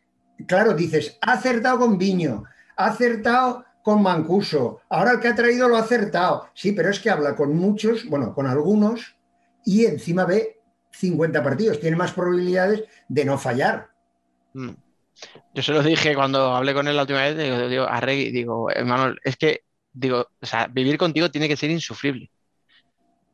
claro, 0.47 0.73
dices, 0.73 1.17
ha 1.21 1.33
acertado 1.33 1.79
con 1.79 1.97
Viño, 1.97 2.43
ha 2.77 2.87
acertado 2.87 3.65
con 3.83 4.01
Mancuso, 4.01 4.81
ahora 4.89 5.11
el 5.11 5.19
que 5.19 5.27
ha 5.27 5.35
traído 5.35 5.67
lo 5.67 5.75
ha 5.77 5.81
acertado. 5.81 6.47
Sí, 6.55 6.71
pero 6.71 6.89
es 6.89 6.99
que 6.99 7.09
habla 7.09 7.35
con 7.35 7.55
muchos, 7.55 8.05
bueno, 8.09 8.33
con 8.33 8.47
algunos, 8.47 9.15
y 9.63 9.85
encima 9.85 10.25
ve 10.25 10.59
50 10.91 11.43
partidos, 11.43 11.79
tiene 11.79 11.95
más 11.95 12.11
probabilidades 12.13 12.83
de 13.07 13.25
no 13.25 13.37
fallar. 13.37 13.89
Mm. 14.53 14.69
Yo 15.53 15.63
se 15.63 15.71
lo 15.71 15.81
dije 15.81 16.15
cuando 16.15 16.55
hablé 16.55 16.73
con 16.73 16.87
él 16.87 16.95
la 16.95 17.03
última 17.03 17.21
vez, 17.21 17.37
digo, 17.37 17.67
digo 17.67 17.83
a 17.85 17.99
Regui, 17.99 18.31
digo, 18.31 18.69
hermano, 18.69 19.15
es 19.23 19.37
que, 19.37 19.61
digo, 19.93 20.27
o 20.41 20.45
sea, 20.45 20.67
vivir 20.67 20.97
contigo 20.97 21.31
tiene 21.31 21.47
que 21.47 21.57
ser 21.57 21.69
insufrible. 21.69 22.29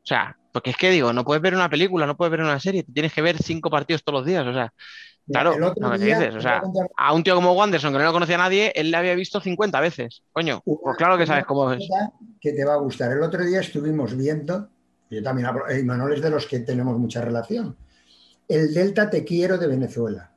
O 0.03 0.06
sea, 0.06 0.38
porque 0.52 0.72
es 0.72 0.78
que 0.78 0.90
digo, 0.90 1.14
no 1.14 1.24
puedes 1.24 1.41
ver 1.41 1.56
una 1.56 1.70
película, 1.70 2.06
no 2.06 2.18
puedes 2.18 2.32
ver 2.32 2.41
una 2.41 2.60
serie, 2.60 2.84
tienes 2.84 3.14
que 3.14 3.22
ver 3.22 3.41
cinco 3.41 3.70
partidos 3.70 4.03
todos 4.03 4.20
los 4.20 4.26
días, 4.26 4.45
o 4.45 4.53
sea, 4.53 4.74
claro, 5.32 5.56
no 5.58 5.90
me 5.90 5.98
día, 5.98 6.20
dices, 6.20 6.36
o 6.36 6.41
sea, 6.41 6.58
a 6.58 6.62
contar 6.62 6.88
a 6.95 7.14
un 7.14 7.24
tío 7.24 7.36
como 7.36 7.53
Wanderson 7.53 7.94
que 7.94 7.99
no 7.99 8.06
lo 8.06 8.12
conocía 8.14 8.36
a 8.36 8.40
nadie, 8.40 8.72
él 8.76 8.91
le 8.91 8.98
había 8.98 9.16
visto 9.16 9.40
50 9.40 9.80
veces, 9.80 10.24
coño, 10.32 10.62
pues 10.64 10.98
claro 10.98 11.18
que 11.18 11.26
sabes 11.26 11.45
cómo 11.45 11.72
es. 11.72 11.88
Que 12.40 12.53
te 12.53 12.66
va 12.66 12.74
a 12.74 12.78
gustar. 12.78 13.12
El 13.12 13.22
otro 13.22 13.44
día 13.45 13.60
estuvimos 13.60 14.16
viendo, 14.18 14.70
yo 15.10 15.24
también 15.24 15.48
hablo, 15.48 15.70
eh, 15.70 15.84
Manuel 15.84 16.14
es 16.14 16.22
de 16.22 16.30
los 16.30 16.45
que 16.48 16.60
tenemos 16.60 16.98
mucha 16.98 17.22
relación, 17.22 17.78
el 18.48 18.74
Delta 18.74 19.10
Te 19.10 19.24
Quiero 19.24 19.58
de 19.58 19.68
Venezuela. 19.68 20.31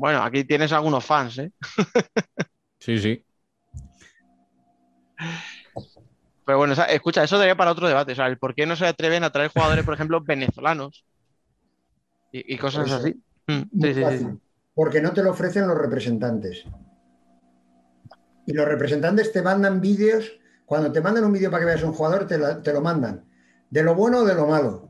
Bueno, 0.00 0.22
aquí 0.22 0.44
tienes 0.44 0.72
algunos 0.72 1.04
fans, 1.04 1.36
¿eh? 1.36 1.52
Sí, 2.78 2.98
sí. 2.98 3.22
Pero 6.46 6.56
bueno, 6.56 6.72
escucha, 6.88 7.22
eso 7.22 7.36
daría 7.36 7.54
para 7.54 7.72
otro 7.72 7.86
debate, 7.86 8.12
o 8.12 8.14
sea, 8.14 8.26
el 8.26 8.38
por 8.38 8.54
qué 8.54 8.64
no 8.64 8.76
se 8.76 8.86
atreven 8.86 9.24
a 9.24 9.30
traer 9.30 9.50
jugadores, 9.50 9.84
por 9.84 9.92
ejemplo, 9.92 10.22
venezolanos 10.22 11.04
y, 12.32 12.54
y 12.54 12.56
cosas 12.56 12.90
así. 12.90 13.22
Mm, 13.46 13.82
sí, 13.82 13.94
sí. 13.94 14.26
Porque 14.74 15.02
no 15.02 15.12
te 15.12 15.22
lo 15.22 15.32
ofrecen 15.32 15.68
los 15.68 15.76
representantes. 15.76 16.64
Y 18.46 18.54
los 18.54 18.66
representantes 18.66 19.32
te 19.32 19.42
mandan 19.42 19.82
vídeos, 19.82 20.32
cuando 20.64 20.90
te 20.90 21.02
mandan 21.02 21.24
un 21.24 21.32
vídeo 21.34 21.50
para 21.50 21.60
que 21.60 21.66
veas 21.66 21.82
un 21.82 21.92
jugador, 21.92 22.26
te, 22.26 22.38
la- 22.38 22.62
te 22.62 22.72
lo 22.72 22.80
mandan. 22.80 23.28
De 23.68 23.82
lo 23.82 23.94
bueno 23.94 24.20
o 24.20 24.24
de 24.24 24.34
lo 24.34 24.46
malo. 24.46 24.89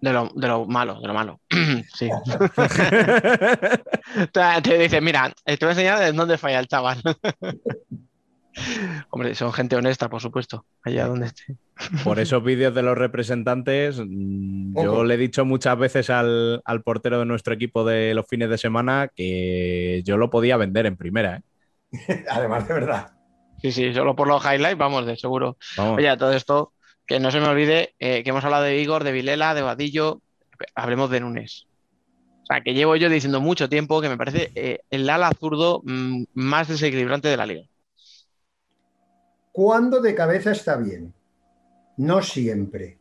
De 0.00 0.12
lo, 0.12 0.30
de 0.34 0.46
lo 0.46 0.66
malo, 0.66 1.00
de 1.00 1.08
lo 1.08 1.14
malo. 1.14 1.40
Sí. 1.94 2.08
te, 4.32 4.40
te 4.62 4.78
dicen, 4.78 5.02
mira, 5.02 5.32
eh, 5.44 5.56
te 5.56 5.64
voy 5.64 5.70
a 5.70 5.72
enseñar 5.72 6.02
en 6.02 6.16
dónde 6.16 6.38
falla 6.38 6.60
el 6.60 6.68
chaval. 6.68 7.02
Hombre, 9.10 9.34
son 9.34 9.52
gente 9.52 9.76
honesta, 9.76 10.08
por 10.08 10.20
supuesto, 10.20 10.64
allá 10.82 11.06
donde 11.06 11.26
esté. 11.26 11.56
Por 12.04 12.18
esos 12.18 12.42
vídeos 12.42 12.74
de 12.74 12.82
los 12.82 12.96
representantes, 12.96 14.00
mm, 14.00 14.82
yo 14.82 15.04
le 15.04 15.14
he 15.14 15.18
dicho 15.18 15.44
muchas 15.44 15.78
veces 15.78 16.10
al, 16.10 16.62
al 16.64 16.82
portero 16.82 17.18
de 17.18 17.26
nuestro 17.26 17.54
equipo 17.54 17.84
de 17.84 18.14
los 18.14 18.26
fines 18.26 18.48
de 18.48 18.58
semana 18.58 19.10
que 19.14 20.02
yo 20.04 20.16
lo 20.16 20.30
podía 20.30 20.56
vender 20.56 20.86
en 20.86 20.96
primera. 20.96 21.36
¿eh? 21.36 21.42
Además, 22.30 22.66
de 22.66 22.74
verdad. 22.74 23.10
Sí, 23.60 23.72
sí, 23.72 23.92
solo 23.92 24.16
por 24.16 24.28
los 24.28 24.44
highlights, 24.44 24.78
vamos, 24.78 25.06
de 25.06 25.16
seguro. 25.16 25.56
Vamos. 25.76 25.98
Oye, 25.98 26.16
todo 26.16 26.32
esto, 26.32 26.72
que 27.06 27.20
no 27.20 27.30
se 27.30 27.40
me 27.40 27.46
olvide 27.48 27.94
eh, 27.98 28.22
que 28.24 28.30
hemos 28.30 28.44
hablado 28.44 28.64
de 28.64 28.78
Igor, 28.80 29.04
de 29.04 29.12
Vilela, 29.12 29.54
de 29.54 29.62
Vadillo, 29.62 30.20
hablemos 30.74 31.10
de 31.10 31.20
Nunes. 31.20 31.66
O 32.42 32.46
sea, 32.46 32.60
que 32.62 32.74
llevo 32.74 32.96
yo 32.96 33.08
diciendo 33.08 33.40
mucho 33.40 33.68
tiempo 33.68 34.00
que 34.00 34.08
me 34.08 34.16
parece 34.16 34.50
eh, 34.54 34.80
el 34.90 35.08
ala 35.10 35.30
zurdo 35.38 35.82
mm, 35.84 36.24
más 36.34 36.68
desequilibrante 36.68 37.28
de 37.28 37.36
la 37.36 37.46
liga. 37.46 37.64
Cuando 39.52 40.00
de 40.00 40.14
cabeza 40.14 40.52
está 40.52 40.76
bien. 40.76 41.14
No 41.96 42.22
siempre. 42.22 42.98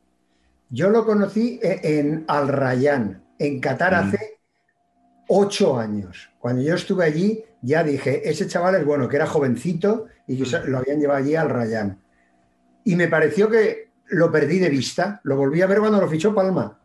Yo 0.70 0.90
lo 0.90 1.06
conocí 1.06 1.60
e- 1.62 2.00
en 2.00 2.26
Al 2.28 2.48
Rayyan, 2.48 3.24
en 3.40 3.60
Qatar 3.60 3.94
Mm. 3.94 4.08
hace 4.08 4.40
ocho 5.28 5.78
años. 5.78 6.30
Cuando 6.40 6.62
yo 6.62 6.76
estuve 6.76 7.06
allí, 7.06 7.44
ya 7.62 7.84
dije, 7.84 8.28
ese 8.30 8.48
chaval 8.48 8.76
es 8.76 8.86
bueno, 8.86 9.08
que 9.10 9.16
era 9.18 9.28
jovencito 9.28 10.06
y 10.28 10.38
que 10.38 10.46
se- 10.46 10.66
lo 10.68 10.78
habían 10.78 11.00
llevado 11.00 11.20
allí 11.24 11.36
al 11.36 11.50
Rayyan. 11.50 12.00
Y 12.84 12.96
me 12.96 13.08
pareció 13.08 13.50
que 13.50 13.85
lo 14.10 14.32
perdí 14.32 14.60
de 14.60 14.70
vista. 14.70 15.20
Lo 15.24 15.36
volví 15.36 15.62
a 15.62 15.68
ver 15.68 15.80
cuando 15.80 16.00
lo 16.02 16.08
fichó 16.08 16.34
Palma. 16.34 16.80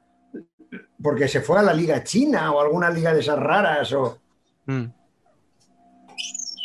Porque 1.02 1.28
se 1.28 1.40
fue 1.40 1.58
a 1.58 1.62
la 1.62 1.72
liga 1.72 2.02
china 2.04 2.52
o 2.52 2.60
alguna 2.60 2.90
liga 2.90 3.12
de 3.14 3.20
esas 3.20 3.38
raras. 3.38 3.92
O... 3.92 4.18
Mm. 4.66 4.84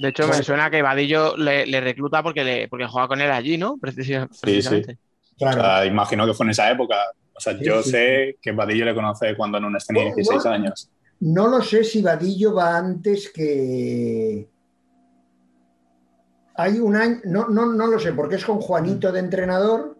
De 0.01 0.09
hecho, 0.09 0.27
me 0.27 0.43
suena 0.43 0.69
que 0.69 0.81
Vadillo 0.81 1.37
le, 1.37 1.65
le 1.65 1.79
recluta 1.79 2.21
porque, 2.21 2.43
le, 2.43 2.67
porque 2.67 2.85
juega 2.85 3.07
con 3.07 3.21
él 3.21 3.31
allí, 3.31 3.57
¿no? 3.57 3.77
Precisa- 3.77 4.27
Precisamente. 4.41 4.97
Claro. 5.37 5.61
sea, 5.61 5.85
imagino 5.85 6.25
que 6.25 6.33
fue 6.33 6.45
en 6.45 6.49
esa 6.51 6.69
época. 6.69 6.95
O 7.33 7.39
sea, 7.39 7.57
Sí, 7.57 7.63
yo 7.65 7.81
sí, 7.83 7.91
sé 7.91 8.37
que 8.41 8.51
Vadillo 8.51 8.85
le 8.85 8.95
conoce 8.95 9.35
cuando 9.35 9.59
Nunes 9.59 9.85
tenía 9.85 10.03
Bueno, 10.03 10.15
16 10.15 10.41
igual- 10.45 10.53
años. 10.61 10.89
No 11.21 11.47
lo 11.47 11.61
sé 11.61 11.83
si 11.85 12.01
Vadillo 12.01 12.53
va 12.53 12.77
antes 12.77 13.29
que. 13.29 14.47
Hay 16.57 16.79
un 16.79 16.95
año, 16.95 17.19
no, 17.25 17.47
no, 17.49 17.65
no 17.65 17.87
lo 17.87 17.99
sé, 17.99 18.13
porque 18.13 18.35
es 18.35 18.45
con 18.45 18.59
Juanito 18.61 19.11
de 19.11 19.19
entrenador. 19.19 19.94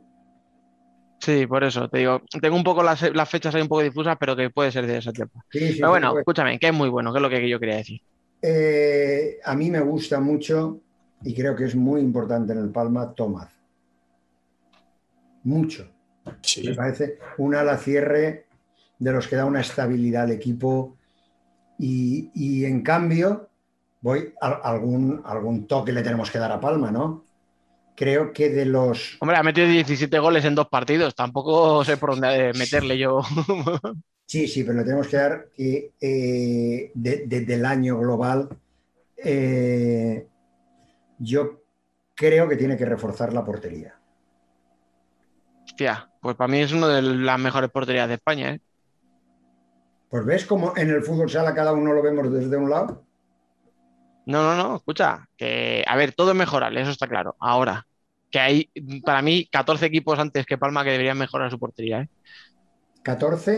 Sí, 1.26 1.48
por 1.48 1.64
eso 1.64 1.90
te 1.90 1.98
digo, 1.98 2.22
tengo 2.40 2.56
un 2.56 2.64
poco 2.64 2.84
las, 2.84 3.02
las 3.16 3.28
fechas 3.28 3.56
ahí 3.56 3.62
un 3.64 3.68
poco 3.68 3.82
difusas, 3.82 4.16
pero 4.20 4.36
que 4.36 4.52
puede 4.52 4.72
ser 4.72 4.86
de 4.86 5.00
ese 5.00 5.12
tiempo. 5.12 5.44
Sí, 5.50 5.74
sí, 5.74 5.78
Pero 5.80 5.90
bueno, 5.90 6.12
sí, 6.12 6.20
escúchame, 6.20 6.60
que 6.60 6.68
es 6.68 6.74
muy 6.74 6.88
bueno, 6.88 7.12
que 7.12 7.18
es 7.18 7.22
lo 7.24 7.30
que 7.32 7.50
yo 7.50 7.60
quería 7.60 7.78
decir. 7.78 8.00
Eh, 8.44 9.40
a 9.44 9.56
mí 9.56 9.72
me 9.72 9.80
gusta 9.80 10.20
mucho 10.20 10.82
y 11.24 11.34
creo 11.34 11.56
que 11.56 11.66
es 11.66 11.76
muy 11.76 12.02
importante 12.02 12.54
en 12.54 12.60
el 12.60 12.70
Palma 12.70 13.12
Tomás. 13.16 13.50
Mucho. 15.46 15.90
Sí. 16.42 16.70
Me 16.70 16.76
parece 16.76 17.18
un 17.40 17.56
ala 17.56 17.78
cierre 17.78 18.46
de 19.00 19.12
los 19.12 19.28
que 19.28 19.36
da 19.36 19.46
una 19.46 19.62
estabilidad 19.62 20.26
al 20.26 20.32
equipo 20.32 20.96
y, 21.80 22.30
y 22.36 22.66
en 22.66 22.84
cambio, 22.84 23.50
voy 24.02 24.32
a 24.40 24.50
algún, 24.50 25.24
algún 25.26 25.66
toque 25.66 25.92
le 25.92 26.04
tenemos 26.04 26.30
que 26.30 26.38
dar 26.38 26.52
a 26.52 26.60
Palma, 26.60 26.92
¿no? 26.92 27.25
Creo 27.96 28.34
que 28.34 28.50
de 28.50 28.66
los 28.66 29.18
Hombre, 29.22 29.38
ha 29.38 29.44
metido 29.44 29.68
17 29.68 30.20
goles 30.20 30.44
en 30.46 30.56
dos 30.56 30.68
partidos, 30.68 31.16
tampoco 31.16 31.84
sé 31.86 31.98
por 31.98 32.12
dónde 32.12 32.52
meterle 32.54 32.98
yo. 32.98 33.22
Sí, 34.28 34.48
sí, 34.48 34.64
pero 34.64 34.80
le 34.80 34.84
tenemos 34.84 35.08
que 35.08 35.18
dar 35.18 35.50
que 35.56 35.92
eh, 36.02 36.92
de- 36.96 37.26
desde 37.28 37.54
el 37.54 37.64
año 37.64 38.00
global, 38.00 38.50
eh, 39.18 40.28
yo 41.20 41.62
creo 42.16 42.50
que 42.50 42.56
tiene 42.56 42.76
que 42.76 42.86
reforzar 42.86 43.34
la 43.34 43.46
portería. 43.46 44.00
Hostia, 45.64 46.10
pues 46.22 46.36
para 46.36 46.48
mí 46.48 46.60
es 46.60 46.72
una 46.74 46.88
de 46.88 47.04
las 47.04 47.40
mejores 47.40 47.70
porterías 47.70 48.08
de 48.08 48.16
España, 48.16 48.50
¿eh? 48.56 48.60
Pues 50.10 50.26
ves 50.26 50.46
cómo 50.46 50.74
en 50.76 50.90
el 50.90 51.04
fútbol 51.04 51.30
sala 51.30 51.54
cada 51.54 51.74
uno 51.74 51.94
lo 51.94 52.02
vemos 52.02 52.32
desde 52.32 52.58
un 52.58 52.70
lado. 52.70 53.04
No, 54.26 54.42
no, 54.44 54.56
no, 54.56 54.76
escucha, 54.78 55.28
que 55.38 55.84
a 55.88 55.96
ver, 55.96 56.14
todo 56.14 56.32
es 56.32 56.38
mejorable, 56.38 56.82
eso 56.82 56.90
está 56.92 57.08
claro. 57.08 57.36
Ahora, 57.40 57.86
que 58.32 58.40
hay 58.40 58.72
para 59.04 59.22
mí 59.22 59.48
14 59.52 59.86
equipos 59.86 60.18
antes 60.20 60.46
que 60.48 60.58
Palma 60.58 60.84
que 60.84 60.92
deberían 60.92 61.18
mejorar 61.18 61.52
su 61.52 61.60
portería, 61.60 62.02
¿eh? 62.02 62.08
14. 63.04 63.54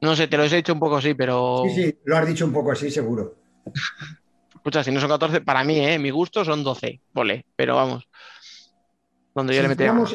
No 0.00 0.14
sé, 0.16 0.26
te 0.28 0.36
lo 0.38 0.44
he 0.44 0.48
dicho 0.48 0.72
un 0.72 0.80
poco 0.80 0.96
así, 0.96 1.14
pero 1.14 1.36
Sí, 1.60 1.70
sí, 1.70 1.98
lo 2.04 2.16
has 2.16 2.26
dicho 2.26 2.44
un 2.46 2.52
poco 2.52 2.70
así, 2.72 2.88
seguro. 2.90 3.34
escucha, 4.54 4.84
si 4.84 4.90
no 4.92 5.00
son 5.00 5.10
14, 5.10 5.40
para 5.40 5.64
mí, 5.64 5.78
¿eh? 5.80 5.98
Mi 5.98 6.10
gusto 6.10 6.44
son 6.44 6.64
12, 6.64 7.00
vole, 7.12 7.46
pero 7.56 7.76
vamos. 7.76 8.08
Donde 9.34 9.54
yo 9.54 9.62
Si 9.62 9.66
le 9.68 9.68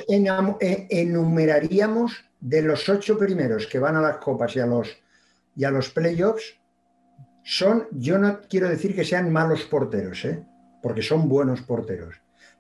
enam- 0.07 0.57
eh, 0.61 0.87
enumeraríamos 0.89 2.23
de 2.39 2.61
los 2.61 2.87
ocho 2.89 3.17
primeros 3.17 3.67
que 3.67 3.79
van 3.79 3.95
a 3.97 4.01
las 4.01 4.17
copas 4.17 4.55
y 4.55 4.59
a 4.59 4.65
los, 4.65 4.87
y 5.55 5.63
a 5.65 5.71
los 5.71 5.89
playoffs, 5.89 6.60
son, 7.43 7.87
yo 7.91 8.17
no 8.17 8.41
quiero 8.49 8.69
decir 8.69 8.95
que 8.95 9.03
sean 9.05 9.31
malos 9.31 9.63
porteros, 9.63 10.23
¿eh? 10.25 10.43
porque 10.81 11.01
son 11.01 11.27
buenos 11.29 11.61
porteros, 11.61 12.15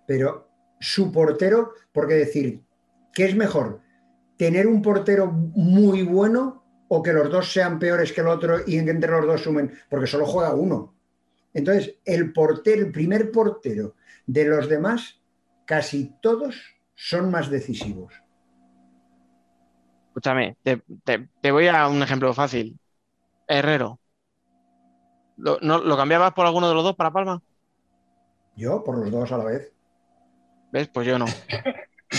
pero 0.07 0.49
su 0.79 1.11
portero, 1.11 1.73
porque 1.91 2.15
decir, 2.15 2.61
¿qué 3.13 3.25
es 3.25 3.35
mejor? 3.35 3.81
¿Tener 4.37 4.67
un 4.67 4.81
portero 4.81 5.27
muy 5.31 6.01
bueno 6.03 6.63
o 6.87 7.03
que 7.03 7.13
los 7.13 7.29
dos 7.29 7.51
sean 7.51 7.77
peores 7.79 8.11
que 8.11 8.21
el 8.21 8.27
otro 8.27 8.57
y 8.65 8.77
entre 8.79 9.11
los 9.11 9.25
dos 9.27 9.41
sumen? 9.41 9.71
Porque 9.89 10.07
solo 10.07 10.25
juega 10.25 10.53
uno. 10.55 10.95
Entonces, 11.53 11.95
el 12.05 12.33
portero, 12.33 12.81
el 12.81 12.91
primer 12.91 13.31
portero 13.31 13.95
de 14.25 14.45
los 14.45 14.67
demás, 14.67 15.21
casi 15.65 16.15
todos 16.21 16.55
son 16.95 17.29
más 17.29 17.49
decisivos. 17.51 18.13
Escúchame, 20.09 20.57
te, 20.63 20.81
te- 21.03 21.29
te 21.41 21.51
voy 21.51 21.67
a 21.67 21.87
un 21.87 22.03
ejemplo 22.03 22.33
fácil. 22.33 22.77
Herrero. 23.47 24.00
¿Lo, 25.41 25.57
no, 25.61 25.79
¿lo 25.79 25.97
cambiabas 25.97 26.33
por 26.33 26.45
alguno 26.45 26.69
de 26.69 26.75
los 26.75 26.83
dos 26.83 26.95
para 26.95 27.11
Palma? 27.11 27.41
Yo, 28.55 28.83
por 28.83 28.97
los 28.97 29.09
dos 29.09 29.31
a 29.31 29.37
la 29.37 29.45
vez. 29.45 29.73
¿Ves? 30.71 30.87
Pues 30.93 31.07
yo 31.07 31.17
no. 31.17 31.25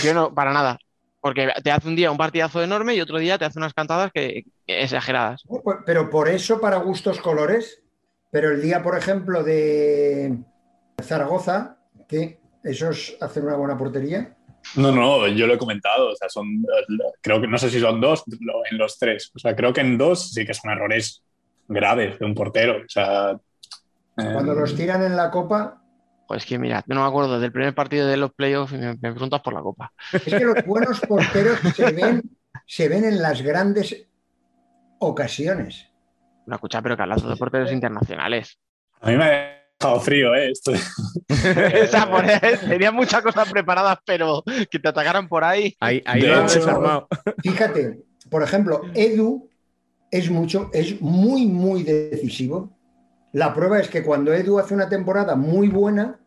Yo 0.03 0.13
no, 0.13 0.33
para 0.33 0.51
nada. 0.51 0.77
Porque 1.21 1.49
te 1.63 1.71
hace 1.71 1.87
un 1.87 1.95
día 1.95 2.11
un 2.11 2.17
partidazo 2.17 2.61
enorme 2.61 2.95
y 2.95 3.01
otro 3.01 3.17
día 3.17 3.37
te 3.37 3.45
hace 3.45 3.57
unas 3.59 3.73
cantadas 3.73 4.11
que, 4.11 4.43
que 4.67 4.83
exageradas. 4.83 5.43
Pero 5.85 6.09
por 6.09 6.27
eso, 6.27 6.59
para 6.59 6.77
gustos 6.77 7.19
colores. 7.21 7.81
Pero 8.29 8.51
el 8.51 8.61
día, 8.61 8.83
por 8.83 8.97
ejemplo, 8.97 9.43
de 9.43 10.37
Zaragoza, 11.01 11.77
que 12.09 12.41
esos 12.63 13.15
hacen 13.21 13.45
una 13.45 13.55
buena 13.55 13.77
portería. 13.77 14.35
No, 14.75 14.91
no, 14.91 15.27
yo 15.27 15.47
lo 15.47 15.53
he 15.53 15.57
comentado. 15.57 16.09
O 16.11 16.15
sea, 16.15 16.27
son, 16.29 16.65
creo 17.21 17.39
que 17.39 17.47
no 17.47 17.57
sé 17.57 17.69
si 17.69 17.79
son 17.79 18.01
dos 18.01 18.23
lo- 18.41 18.65
en 18.69 18.77
los 18.77 18.97
tres. 18.97 19.31
O 19.33 19.39
sea, 19.39 19.55
creo 19.55 19.71
que 19.71 19.81
en 19.81 19.97
dos 19.97 20.31
sí 20.33 20.45
que 20.45 20.53
son 20.53 20.71
errores 20.71 21.23
graves 21.73 22.17
de 22.19 22.25
un 22.25 22.33
portero. 22.35 22.77
O 22.77 22.87
sea, 22.89 23.31
eh, 23.31 24.29
Cuando 24.33 24.53
los 24.53 24.75
tiran 24.75 25.03
en 25.03 25.15
la 25.15 25.29
copa, 25.31 25.79
Joder, 26.25 26.39
es 26.41 26.45
que 26.45 26.57
mira, 26.57 26.83
yo 26.87 26.95
no 26.95 27.01
me 27.01 27.07
acuerdo 27.07 27.37
del 27.39 27.51
primer 27.51 27.75
partido 27.75 28.07
de 28.07 28.15
los 28.15 28.31
playoffs 28.33 28.71
y 28.73 28.77
me, 28.77 28.93
me 28.93 29.11
preguntas 29.11 29.41
por 29.41 29.53
la 29.53 29.61
copa. 29.61 29.91
Es 30.13 30.23
que 30.23 30.39
los 30.45 30.65
buenos 30.65 30.99
porteros 31.01 31.59
se 31.75 31.91
ven, 31.91 32.21
se 32.65 32.87
ven 32.87 33.03
en 33.03 33.21
las 33.21 33.41
grandes 33.41 34.07
ocasiones. 34.99 35.89
Una 36.45 36.55
escucha, 36.57 36.81
pero 36.81 36.95
que 36.95 37.03
hablas 37.03 37.27
de 37.27 37.35
porteros 37.35 37.71
internacionales. 37.71 38.57
A 39.01 39.09
mí 39.09 39.17
me 39.17 39.23
ha 39.25 39.29
dejado 39.79 39.99
frío, 39.99 40.33
¿eh? 40.35 40.51
Esto- 40.51 40.71
por 42.09 42.25
tenían 42.69 42.95
muchas 42.95 43.21
cosas 43.21 43.49
preparadas, 43.51 43.97
pero 44.05 44.43
que 44.69 44.79
te 44.79 44.87
atacaran 44.89 45.27
por 45.27 45.43
ahí. 45.43 45.75
Ahí, 45.79 46.01
ahí 46.05 46.21
De 46.21 46.27
lo 46.27 46.43
hecho- 46.45 46.59
desarmado. 46.59 47.07
Fíjate, 47.43 47.99
por 48.29 48.43
ejemplo, 48.43 48.81
Edu 48.93 49.49
es 50.13 50.29
mucho, 50.29 50.69
es 50.73 51.01
muy, 51.01 51.47
muy 51.47 51.81
decisivo. 51.81 52.71
La 53.31 53.51
prueba 53.51 53.79
es 53.79 53.89
que 53.89 54.03
cuando 54.03 54.31
Edu 54.31 54.59
hace 54.59 54.75
una 54.75 54.87
temporada 54.87 55.35
muy 55.35 55.69
buena, 55.69 56.19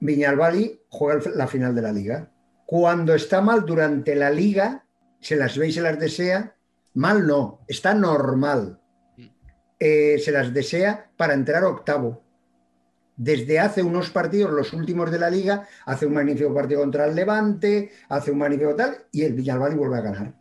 Viñalbali 0.00 0.82
juega 0.90 1.22
la 1.34 1.46
final 1.46 1.74
de 1.74 1.80
la 1.80 1.90
liga. 1.90 2.30
Cuando 2.66 3.14
está 3.14 3.40
mal 3.40 3.64
durante 3.64 4.14
la 4.14 4.28
liga, 4.28 4.84
se 5.20 5.36
las 5.36 5.56
ve 5.56 5.68
y 5.68 5.72
se 5.72 5.80
las 5.80 5.98
desea. 5.98 6.54
Mal 6.92 7.26
no, 7.26 7.60
está 7.66 7.94
normal. 7.94 8.78
Eh, 9.78 10.18
se 10.22 10.32
las 10.32 10.52
desea 10.52 11.10
para 11.16 11.32
entrar 11.32 11.64
octavo. 11.64 12.22
Desde 13.16 13.58
hace 13.58 13.82
unos 13.82 14.10
partidos, 14.10 14.52
los 14.52 14.74
últimos 14.74 15.10
de 15.10 15.18
la 15.18 15.30
liga, 15.30 15.66
hace 15.86 16.04
un 16.04 16.12
magnífico 16.12 16.52
partido 16.52 16.82
contra 16.82 17.06
el 17.06 17.14
Levante, 17.14 17.90
hace 18.10 18.32
un 18.32 18.38
magnífico 18.38 18.74
tal, 18.74 18.98
y 19.12 19.22
el 19.22 19.32
Villalbali 19.32 19.76
vuelve 19.76 19.96
a 19.96 20.02
ganar. 20.02 20.39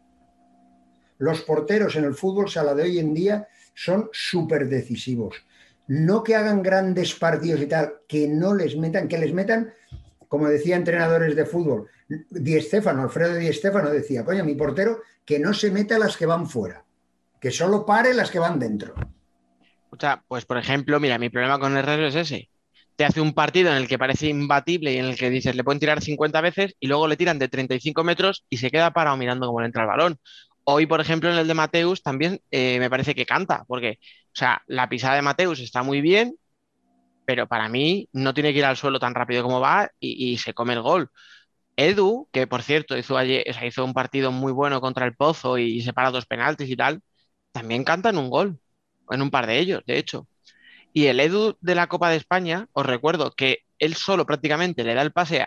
Los 1.20 1.42
porteros 1.42 1.96
en 1.96 2.06
el 2.06 2.16
fútbol 2.16 2.50
sala 2.50 2.74
de 2.74 2.84
hoy 2.84 2.98
en 2.98 3.14
día 3.14 3.48
son 3.76 4.10
súper 4.12 4.68
decisivos. 4.68 5.36
No 5.88 6.24
que 6.24 6.36
hagan 6.36 6.64
grandes 6.64 7.14
partidos 7.14 7.62
y 7.62 7.68
tal, 7.68 8.02
que 8.08 8.28
no 8.28 8.56
les 8.56 8.76
metan, 8.78 9.08
que 9.08 9.18
les 9.18 9.34
metan, 9.34 9.72
como 10.28 10.48
decía 10.48 10.76
entrenadores 10.76 11.36
de 11.36 11.46
fútbol, 11.46 11.88
Di 12.30 12.60
Stéfano, 12.62 13.04
Alfredo 13.04 13.36
Di 13.36 13.54
Stéfano 13.54 13.90
decía, 13.90 14.26
coño, 14.26 14.44
mi 14.44 14.56
portero, 14.56 15.02
que 15.26 15.40
no 15.40 15.54
se 15.54 15.72
meta 15.72 16.00
las 16.00 16.18
que 16.18 16.26
van 16.26 16.48
fuera, 16.48 16.84
que 17.40 17.52
solo 17.52 17.86
pare 17.86 18.14
las 18.14 18.32
que 18.32 18.40
van 18.40 18.58
dentro. 18.58 18.96
O 19.92 19.98
sea, 20.00 20.24
pues 20.28 20.46
por 20.46 20.58
ejemplo, 20.58 21.00
mira, 21.00 21.20
mi 21.20 21.30
problema 21.30 21.60
con 21.60 21.78
Herrero 21.78 22.08
es 22.08 22.16
ese. 22.16 22.50
Te 22.96 23.06
hace 23.06 23.22
un 23.22 23.34
partido 23.34 23.70
en 23.70 23.78
el 23.78 23.88
que 23.88 23.98
parece 23.98 24.28
imbatible 24.28 24.94
y 24.94 24.98
en 24.98 25.06
el 25.06 25.18
que 25.18 25.30
dices, 25.30 25.56
le 25.56 25.64
pueden 25.64 25.80
tirar 25.80 26.02
50 26.02 26.42
veces 26.42 26.76
y 26.80 26.88
luego 26.88 27.08
le 27.08 27.16
tiran 27.16 27.40
de 27.40 27.48
35 27.48 28.04
metros 28.04 28.46
y 28.50 28.58
se 28.58 28.72
queda 28.72 28.92
parado 28.92 29.18
mirando 29.18 29.48
cómo 29.48 29.62
le 29.62 29.68
entra 29.68 29.84
el 29.84 29.88
balón. 29.88 30.20
Hoy, 30.72 30.86
por 30.86 31.02
ejemplo, 31.02 31.32
en 31.32 31.38
el 31.40 31.48
de 31.48 31.56
Mateus 31.56 32.04
también 32.04 32.42
eh, 32.52 32.78
me 32.80 32.92
parece 32.92 33.16
que 33.16 33.26
canta, 33.26 33.64
porque, 33.68 34.00
o 34.28 34.36
sea, 34.36 34.62
la 34.68 34.88
pisada 34.88 35.16
de 35.16 35.24
Mateus 35.24 35.60
está 35.62 35.82
muy 35.82 36.00
bien, 36.00 36.36
pero 37.26 37.48
para 37.48 37.70
mí 37.70 38.10
no 38.14 38.36
tiene 38.36 38.54
que 38.54 38.60
ir 38.60 38.66
al 38.66 38.78
suelo 38.78 39.00
tan 39.00 39.16
rápido 39.16 39.44
como 39.44 39.60
va 39.60 39.90
y, 40.00 40.38
se 40.38 40.54
come 40.54 40.74
el 40.74 40.82
gol. 40.84 41.10
Edu, 41.78 42.30
que 42.32 42.48
por 42.48 42.64
cierto 42.64 42.98
hizo, 42.98 43.18
hizo 43.24 43.86
un 43.86 43.94
partido 43.96 44.32
muy 44.32 44.52
bueno 44.52 44.82
contra 44.82 45.06
el 45.08 45.16
Pozo 45.16 45.58
y 45.58 45.82
se 45.82 45.94
para 45.94 46.12
dos 46.12 46.28
penaltis 46.28 46.70
y 46.70 46.76
tal, 46.78 47.02
también 47.52 47.84
canta 47.84 48.10
en 48.10 48.20
un 48.20 48.30
gol, 48.30 48.60
en 49.12 49.22
un 49.24 49.32
par 49.32 49.48
de 49.48 49.60
ellos, 49.60 49.84
de 49.88 49.98
hecho. 49.98 50.28
Y 50.94 51.08
el 51.08 51.20
Edu 51.20 51.58
de 51.62 51.76
la 51.76 51.88
Copa 51.88 52.10
de 52.12 52.18
España, 52.18 52.68
os 52.74 52.86
recuerdo 52.86 53.32
que 53.32 53.60
él 53.80 53.96
solo 53.96 54.26
prácticamente 54.26 54.84
le 54.84 54.96
da 54.96 55.02
el 55.04 55.14
pase 55.14 55.46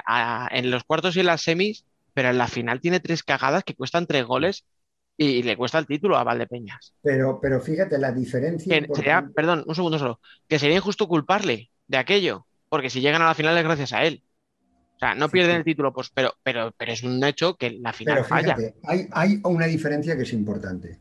en 0.51 0.71
los 0.71 0.85
cuartos 0.85 1.17
y 1.17 1.21
en 1.21 1.27
las 1.27 1.43
semis, 1.43 1.87
pero 2.15 2.31
en 2.31 2.39
la 2.39 2.49
final 2.49 2.81
tiene 2.81 3.01
tres 3.01 3.23
cagadas 3.23 3.65
que 3.65 3.77
cuestan 3.77 4.07
tres 4.07 4.25
goles 4.25 4.65
y, 5.23 5.43
le 5.43 5.57
cuesta 5.57 5.79
el 5.79 5.87
título 5.87 6.17
a 6.17 6.25
Valdepeñas. 6.25 6.95
Pero, 7.03 7.39
pero 7.41 7.61
fíjate 7.61 7.99
la 7.99 8.13
diferencia. 8.13 8.81
Que 8.81 8.89
sería, 8.95 9.29
perdón, 9.35 9.65
un 9.67 9.75
segundo 9.75 9.99
solo, 9.99 10.21
que 10.49 10.59
sería 10.59 10.77
injusto 10.77 11.09
culparle 11.09 11.71
de 11.87 11.97
aquello, 11.97 12.47
porque 12.69 12.91
si 12.91 13.01
llegan 13.01 13.23
a 13.23 13.27
la 13.27 13.35
final 13.35 13.57
es 13.57 13.65
gracias 13.65 13.93
a 13.93 14.05
él. 14.05 14.23
O 14.97 14.99
sea, 14.99 15.15
no 15.15 15.29
pierden 15.29 15.57
el 15.57 15.65
título, 15.65 15.93
pues, 15.93 16.11
pero, 16.15 16.35
pero, 16.43 16.73
pero 16.77 16.93
es 16.93 17.03
un 17.03 17.23
hecho 17.25 17.57
que 17.57 17.71
la 17.71 17.93
final 17.93 18.17
Pero 18.17 18.29
falla. 18.29 18.57
hay, 18.85 19.09
hay 19.11 19.41
una 19.45 19.67
diferencia 19.67 20.17
que 20.17 20.23
es 20.23 20.33
importante. 20.33 20.99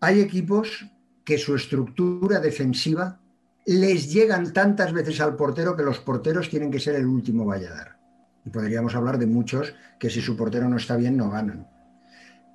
Hay 0.00 0.20
equipos 0.20 0.86
que 1.24 1.38
su 1.38 1.54
estructura 1.54 2.40
defensiva 2.40 3.20
les 3.66 4.12
llegan 4.12 4.52
tantas 4.52 4.92
veces 4.92 5.20
al 5.20 5.36
portero 5.36 5.76
que 5.76 5.82
los 5.82 6.00
porteros 6.00 6.48
tienen 6.48 6.70
que 6.70 6.80
ser 6.80 6.96
el 6.96 7.06
último 7.06 7.44
valladar. 7.44 7.96
Y 8.44 8.50
podríamos 8.50 8.94
hablar 8.94 9.18
de 9.18 9.26
muchos 9.26 9.74
que 9.98 10.10
si 10.10 10.20
su 10.20 10.36
portero 10.36 10.68
no 10.68 10.76
está 10.76 10.96
bien 10.96 11.16
no 11.16 11.30
ganan. 11.30 11.68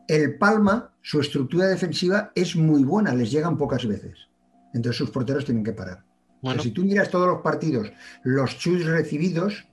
El 0.08 0.38
Palma, 0.38 0.94
su 1.02 1.20
estructura 1.20 1.68
defensiva 1.68 2.32
es 2.34 2.56
muy 2.56 2.84
buena, 2.84 3.14
les 3.14 3.30
llegan 3.32 3.58
pocas 3.58 3.86
veces. 3.86 4.30
Entonces 4.74 4.98
sus 4.98 5.10
porteros 5.10 5.46
tienen 5.46 5.64
que 5.64 5.74
parar. 5.74 5.98
O 5.98 6.00
sea, 6.00 6.38
Bueno, 6.42 6.64
si 6.64 6.72
tú 6.72 6.86
miras 6.86 7.10
todos 7.10 7.28
los 7.28 7.42
partidos, 7.42 7.92
los 8.24 8.58
chus 8.58 8.86
recibidos, 8.86 9.68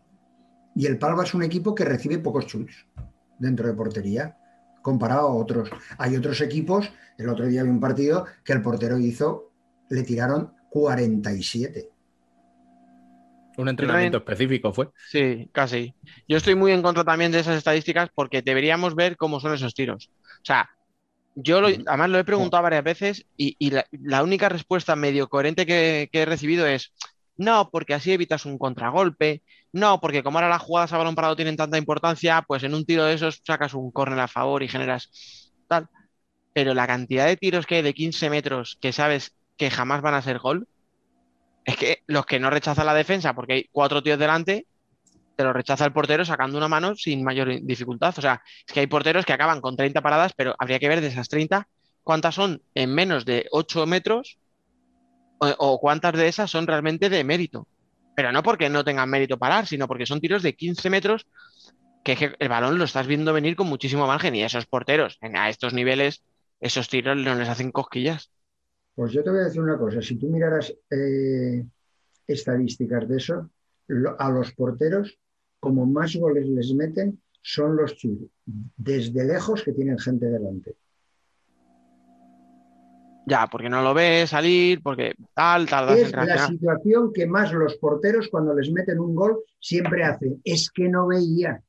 y 0.75 0.87
el 0.87 0.99
Palma 0.99 1.23
es 1.23 1.35
un 1.35 1.43
equipo 1.43 1.75
que 1.75 1.85
recibe 1.85 2.19
pocos 2.19 2.47
chus 2.47 2.87
dentro 3.39 3.67
de 3.69 3.75
portería, 3.75 4.37
comparado 4.83 5.29
a 5.29 5.35
otros. 5.35 5.71
Hay 5.99 6.17
otros 6.17 6.41
equipos, 6.41 6.91
el 7.17 7.29
otro 7.29 7.47
día 7.47 7.63
vi 7.63 7.71
un 7.71 7.81
partido 7.81 8.27
que 8.45 8.53
el 8.53 8.63
portero 8.63 8.99
hizo, 8.99 9.53
le 9.89 10.03
tiraron 10.03 10.53
47. 10.71 11.91
Un 13.57 13.69
entrenamiento 13.69 14.19
específico 14.19 14.73
fue. 14.73 14.89
Sí, 15.09 15.49
casi. 15.53 15.95
Yo 16.27 16.37
estoy 16.37 16.57
muy 16.57 16.73
en 16.73 16.83
contra 16.83 17.05
también 17.05 17.31
de 17.31 17.39
esas 17.39 17.57
estadísticas 17.57 18.11
porque 18.13 18.43
deberíamos 18.43 18.97
ver 18.97 19.17
cómo 19.17 19.39
son 19.39 19.55
esos 19.55 19.75
tiros. 19.75 20.11
O 20.45 20.47
sea, 20.47 20.71
yo 21.35 21.61
lo- 21.61 21.69
además 21.69 22.11
lo 22.11 22.19
he 22.19 22.25
preguntado 22.25 22.63
varias 22.63 22.85
veces 22.85 23.27
y, 23.37 23.57
y 23.59 23.71
la, 23.71 23.87
la 23.93 24.23
única 24.23 24.49
respuesta 24.49 24.97
medio 24.97 25.29
coherente 25.29 25.67
que, 25.67 26.09
que 26.13 26.23
he 26.23 26.27
recibido 26.27 26.67
es 26.67 26.95
no, 27.37 27.71
porque 27.73 27.95
así 27.95 28.13
evitas 28.13 28.47
un 28.47 28.59
contragolpe, 28.59 29.43
no, 29.73 30.01
porque 30.01 30.23
como 30.23 30.39
ahora 30.39 30.49
las 30.51 30.63
jugadas 30.63 30.93
a 30.93 30.99
balón 30.99 31.15
parado 31.17 31.37
tienen 31.37 31.57
tanta 31.57 31.79
importancia, 31.79 32.43
pues 32.49 32.63
en 32.65 32.75
un 32.75 32.87
tiro 32.87 33.05
de 33.05 33.15
esos 33.15 33.43
sacas 33.47 33.75
un 33.75 33.91
córner 33.93 34.21
a 34.21 34.29
favor 34.29 34.63
y 34.63 34.69
generas 34.69 35.53
tal. 35.69 35.89
Pero 36.53 36.75
la 36.75 36.87
cantidad 36.87 37.27
de 37.27 37.37
tiros 37.37 37.67
que 37.67 37.77
hay 37.77 37.83
de 37.83 37.95
15 37.95 38.31
metros 38.31 38.79
que 38.81 38.93
sabes 38.93 39.37
que 39.59 39.71
jamás 39.71 40.03
van 40.03 40.15
a 40.15 40.23
ser 40.23 40.39
gol, 40.41 40.69
es 41.65 41.77
que 41.77 42.03
los 42.07 42.27
que 42.27 42.39
no 42.41 42.51
rechazan 42.51 42.87
la 42.87 42.95
defensa 42.95 43.35
porque 43.35 43.53
hay 43.55 43.69
cuatro 43.73 44.03
tíos 44.03 44.19
delante, 44.19 44.67
te 45.37 45.45
lo 45.45 45.53
rechaza 45.53 45.85
el 45.85 45.93
portero 45.93 46.25
sacando 46.25 46.59
una 46.59 46.69
mano 46.69 46.95
sin 46.95 47.23
mayor 47.25 47.61
dificultad. 47.63 48.15
O 48.17 48.21
sea, 48.21 48.43
es 48.67 48.73
que 48.73 48.81
hay 48.81 48.87
porteros 48.87 49.25
que 49.25 49.33
acaban 49.33 49.61
con 49.61 49.77
30 49.77 50.01
paradas, 50.01 50.33
pero 50.37 50.55
habría 50.59 50.79
que 50.79 50.89
ver 50.89 51.01
de 51.01 51.09
esas 51.09 51.29
30 51.29 51.69
cuántas 52.03 52.35
son 52.35 52.63
en 52.75 52.95
menos 52.95 53.25
de 53.25 53.47
8 53.51 53.87
metros 53.87 54.39
o, 55.39 55.79
cuántas 55.81 56.15
de 56.15 56.29
esas 56.29 56.51
son 56.51 56.67
realmente 56.67 57.09
de 57.09 57.25
mérito. 57.25 57.67
Pero 58.15 58.31
no 58.31 58.43
porque 58.43 58.69
no 58.69 58.85
tengan 58.85 59.11
mérito 59.11 59.39
parar, 59.39 59.67
sino 59.67 59.89
porque 59.89 60.07
son 60.07 60.21
tiros 60.21 60.43
de 60.43 60.55
15 60.55 60.89
metros 60.91 61.27
que, 62.05 62.37
el 62.39 62.49
balón 62.49 62.79
lo 62.79 62.85
estás 62.85 63.07
viendo 63.07 63.33
venir 63.33 63.57
con 63.57 63.67
muchísimo 63.67 64.07
margen 64.07 64.35
y 64.35 64.43
esos 64.43 64.67
porteros 64.67 65.19
a 65.21 65.51
estos 65.51 65.75
niveles, 65.75 66.23
esos 66.61 66.89
tiros 66.89 67.17
no 67.17 67.35
les 67.35 67.49
hacen 67.49 67.73
cosquillas. 67.73 68.31
Pues 68.95 69.13
yo 69.13 69.25
te 69.25 69.31
voy 69.31 69.41
a 69.41 69.45
decir 69.45 69.61
una 69.61 69.77
cosa, 69.77 70.01
si 70.01 70.17
tú 70.17 70.29
miraras 70.29 70.73
eh, 70.91 71.65
estadísticas 72.27 73.09
de 73.09 73.17
eso, 73.17 73.51
a 74.19 74.31
los 74.31 74.53
porteros, 74.53 75.19
como 75.65 75.87
más 75.87 76.15
goles 76.15 76.47
les 76.47 76.75
meten, 76.75 77.19
son 77.41 77.75
los 77.75 77.97
chus, 77.97 78.19
desde 78.77 79.25
lejos 79.25 79.63
que 79.65 79.73
tienen 79.73 79.99
gente 79.99 80.27
delante. 80.27 80.77
Ya, 83.27 83.47
porque 83.47 83.71
no 83.71 83.81
lo 83.81 83.95
ves 83.95 84.29
salir, 84.29 84.83
porque 84.83 85.15
tal, 85.33 85.67
tardas 85.67 85.97
Es 85.97 86.13
en 86.13 86.27
la 86.27 86.47
situación 86.47 87.11
que 87.15 87.27
más 87.27 87.51
los 87.51 87.77
porteros 87.77 88.29
cuando 88.29 88.55
les 88.55 88.71
meten 88.71 89.01
un 89.01 89.15
gol 89.15 89.39
siempre 89.59 90.05
hacen, 90.05 90.39
es 90.45 90.71
que 90.71 90.87
no 90.91 91.07
veía. 91.07 91.63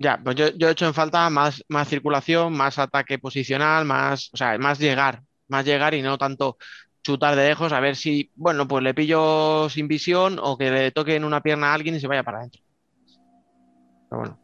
Ya, 0.00 0.20
pues 0.22 0.34
yo, 0.34 0.48
yo 0.56 0.68
he 0.68 0.72
hecho 0.72 0.86
en 0.86 0.94
falta 0.94 1.30
más, 1.30 1.64
más 1.68 1.88
circulación, 1.88 2.52
más 2.52 2.80
ataque 2.80 3.20
posicional, 3.20 3.84
más, 3.84 4.28
o 4.32 4.36
sea, 4.36 4.58
más 4.58 4.80
llegar, 4.80 5.22
más 5.46 5.64
llegar 5.64 5.94
y 5.94 6.02
no 6.02 6.18
tanto 6.18 6.58
chutar 7.06 7.36
de 7.36 7.48
lejos 7.48 7.72
a 7.72 7.80
ver 7.80 7.96
si, 7.96 8.30
bueno, 8.34 8.66
pues 8.68 8.82
le 8.84 8.94
pillo 8.94 9.68
sin 9.70 9.88
visión 9.88 10.38
o 10.42 10.58
que 10.58 10.70
le 10.70 10.90
toque 10.92 11.16
en 11.16 11.24
una 11.24 11.42
pierna 11.42 11.70
a 11.70 11.74
alguien 11.74 11.94
y 11.96 12.00
se 12.00 12.08
vaya 12.08 12.24
para 12.24 12.38
adentro. 12.38 12.62
Pero 14.08 14.20
bueno, 14.20 14.38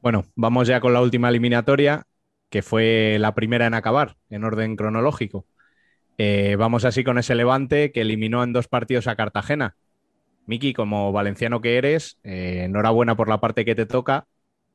Bueno, 0.00 0.24
vamos 0.34 0.66
ya 0.68 0.80
con 0.80 0.92
la 0.92 1.00
última 1.00 1.28
eliminatoria, 1.28 2.04
que 2.50 2.62
fue 2.62 3.18
la 3.20 3.34
primera 3.34 3.66
en 3.66 3.74
acabar, 3.74 4.16
en 4.30 4.44
orden 4.44 4.76
cronológico. 4.76 5.46
Eh, 6.18 6.56
vamos 6.58 6.84
así 6.84 7.04
con 7.04 7.18
ese 7.18 7.34
Levante 7.36 7.92
que 7.92 8.02
eliminó 8.02 8.44
en 8.44 8.52
dos 8.52 8.68
partidos 8.68 9.08
a 9.08 9.16
Cartagena. 9.16 9.76
Miki, 10.46 10.74
como 10.74 11.12
valenciano 11.12 11.60
que 11.60 11.78
eres, 11.78 12.18
eh, 12.24 12.64
enhorabuena 12.64 13.16
por 13.16 13.28
la 13.28 13.40
parte 13.40 13.64
que 13.64 13.74
te 13.76 13.86
toca. 13.86 14.26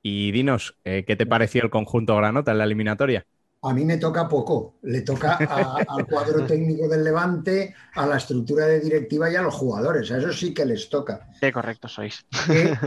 Y 0.03 0.31
dinos, 0.31 0.77
eh, 0.85 1.05
¿qué 1.07 1.15
te 1.15 1.25
pareció 1.27 1.63
el 1.63 1.69
conjunto 1.71 2.15
granota 2.17 2.51
en 2.53 2.59
la 2.59 2.65
eliminatoria? 2.65 3.25
A 3.63 3.73
mí 3.73 3.83
me 3.85 3.97
toca 3.97 4.27
poco, 4.27 4.75
le 4.83 5.01
toca 5.01 5.37
a- 5.41 5.77
al 5.87 6.05
cuadro 6.07 6.45
técnico 6.47 6.87
del 6.87 7.03
Levante, 7.03 7.73
a 7.95 8.05
la 8.05 8.17
estructura 8.17 8.65
de 8.67 8.79
directiva 8.79 9.29
y 9.31 9.35
a 9.35 9.41
los 9.41 9.53
jugadores, 9.55 10.11
a 10.11 10.17
eso 10.19 10.31
sí 10.31 10.53
que 10.53 10.65
les 10.65 10.89
toca. 10.89 11.27
qué 11.41 11.51
correctos 11.51 11.93
sois. 11.93 12.25
que- 12.45 12.77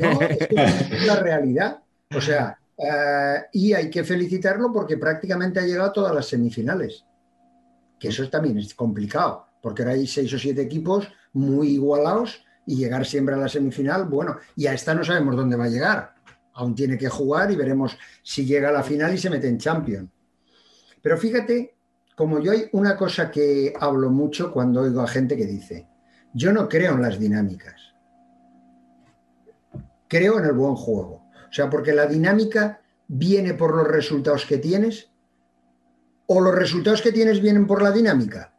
no, 0.00 0.20
es 0.22 0.36
que 0.48 0.96
es 0.96 1.06
la 1.06 1.16
realidad. 1.16 1.78
O 2.14 2.20
sea, 2.20 2.58
eh, 2.76 3.44
y 3.52 3.72
hay 3.72 3.88
que 3.88 4.04
felicitarlo 4.04 4.72
porque 4.72 4.98
prácticamente 4.98 5.60
ha 5.60 5.62
llegado 5.64 5.88
a 5.90 5.92
todas 5.92 6.14
las 6.14 6.26
semifinales. 6.26 7.04
que 7.98 8.08
eso 8.08 8.28
también 8.28 8.58
es 8.58 8.74
complicado, 8.74 9.46
porque 9.62 9.82
ahora 9.82 9.94
hay 9.94 10.06
seis 10.06 10.30
o 10.34 10.38
siete 10.38 10.60
equipos 10.60 11.08
muy 11.32 11.68
igualados 11.68 12.44
y 12.66 12.76
llegar 12.76 13.06
siempre 13.06 13.34
a 13.34 13.38
la 13.38 13.48
semifinal, 13.48 14.04
bueno, 14.04 14.36
y 14.54 14.66
a 14.66 14.74
esta 14.74 14.92
no 14.94 15.02
sabemos 15.02 15.34
dónde 15.34 15.56
va 15.56 15.64
a 15.64 15.68
llegar. 15.70 16.14
Aún 16.52 16.74
tiene 16.74 16.98
que 16.98 17.08
jugar 17.08 17.50
y 17.50 17.56
veremos 17.56 17.96
si 18.22 18.44
llega 18.44 18.68
a 18.68 18.72
la 18.72 18.82
final 18.82 19.14
y 19.14 19.18
se 19.18 19.30
mete 19.30 19.48
en 19.48 19.56
Champions. 19.58 20.10
Pero 21.06 21.18
fíjate, 21.18 21.76
como 22.16 22.40
yo 22.40 22.50
hay 22.50 22.68
una 22.72 22.96
cosa 22.96 23.30
que 23.30 23.72
hablo 23.78 24.10
mucho 24.10 24.50
cuando 24.50 24.80
oigo 24.80 25.00
a 25.02 25.06
gente 25.06 25.36
que 25.36 25.46
dice, 25.46 25.86
yo 26.34 26.52
no 26.52 26.68
creo 26.68 26.94
en 26.94 27.02
las 27.02 27.20
dinámicas, 27.20 27.94
creo 30.08 30.40
en 30.40 30.46
el 30.46 30.52
buen 30.52 30.74
juego. 30.74 31.28
O 31.48 31.52
sea, 31.52 31.70
porque 31.70 31.94
la 31.94 32.06
dinámica 32.06 32.80
viene 33.06 33.54
por 33.54 33.76
los 33.76 33.86
resultados 33.86 34.46
que 34.46 34.58
tienes 34.58 35.08
o 36.26 36.40
los 36.40 36.56
resultados 36.56 37.02
que 37.02 37.12
tienes 37.12 37.40
vienen 37.40 37.68
por 37.68 37.82
la 37.82 37.92
dinámica. 37.92 38.52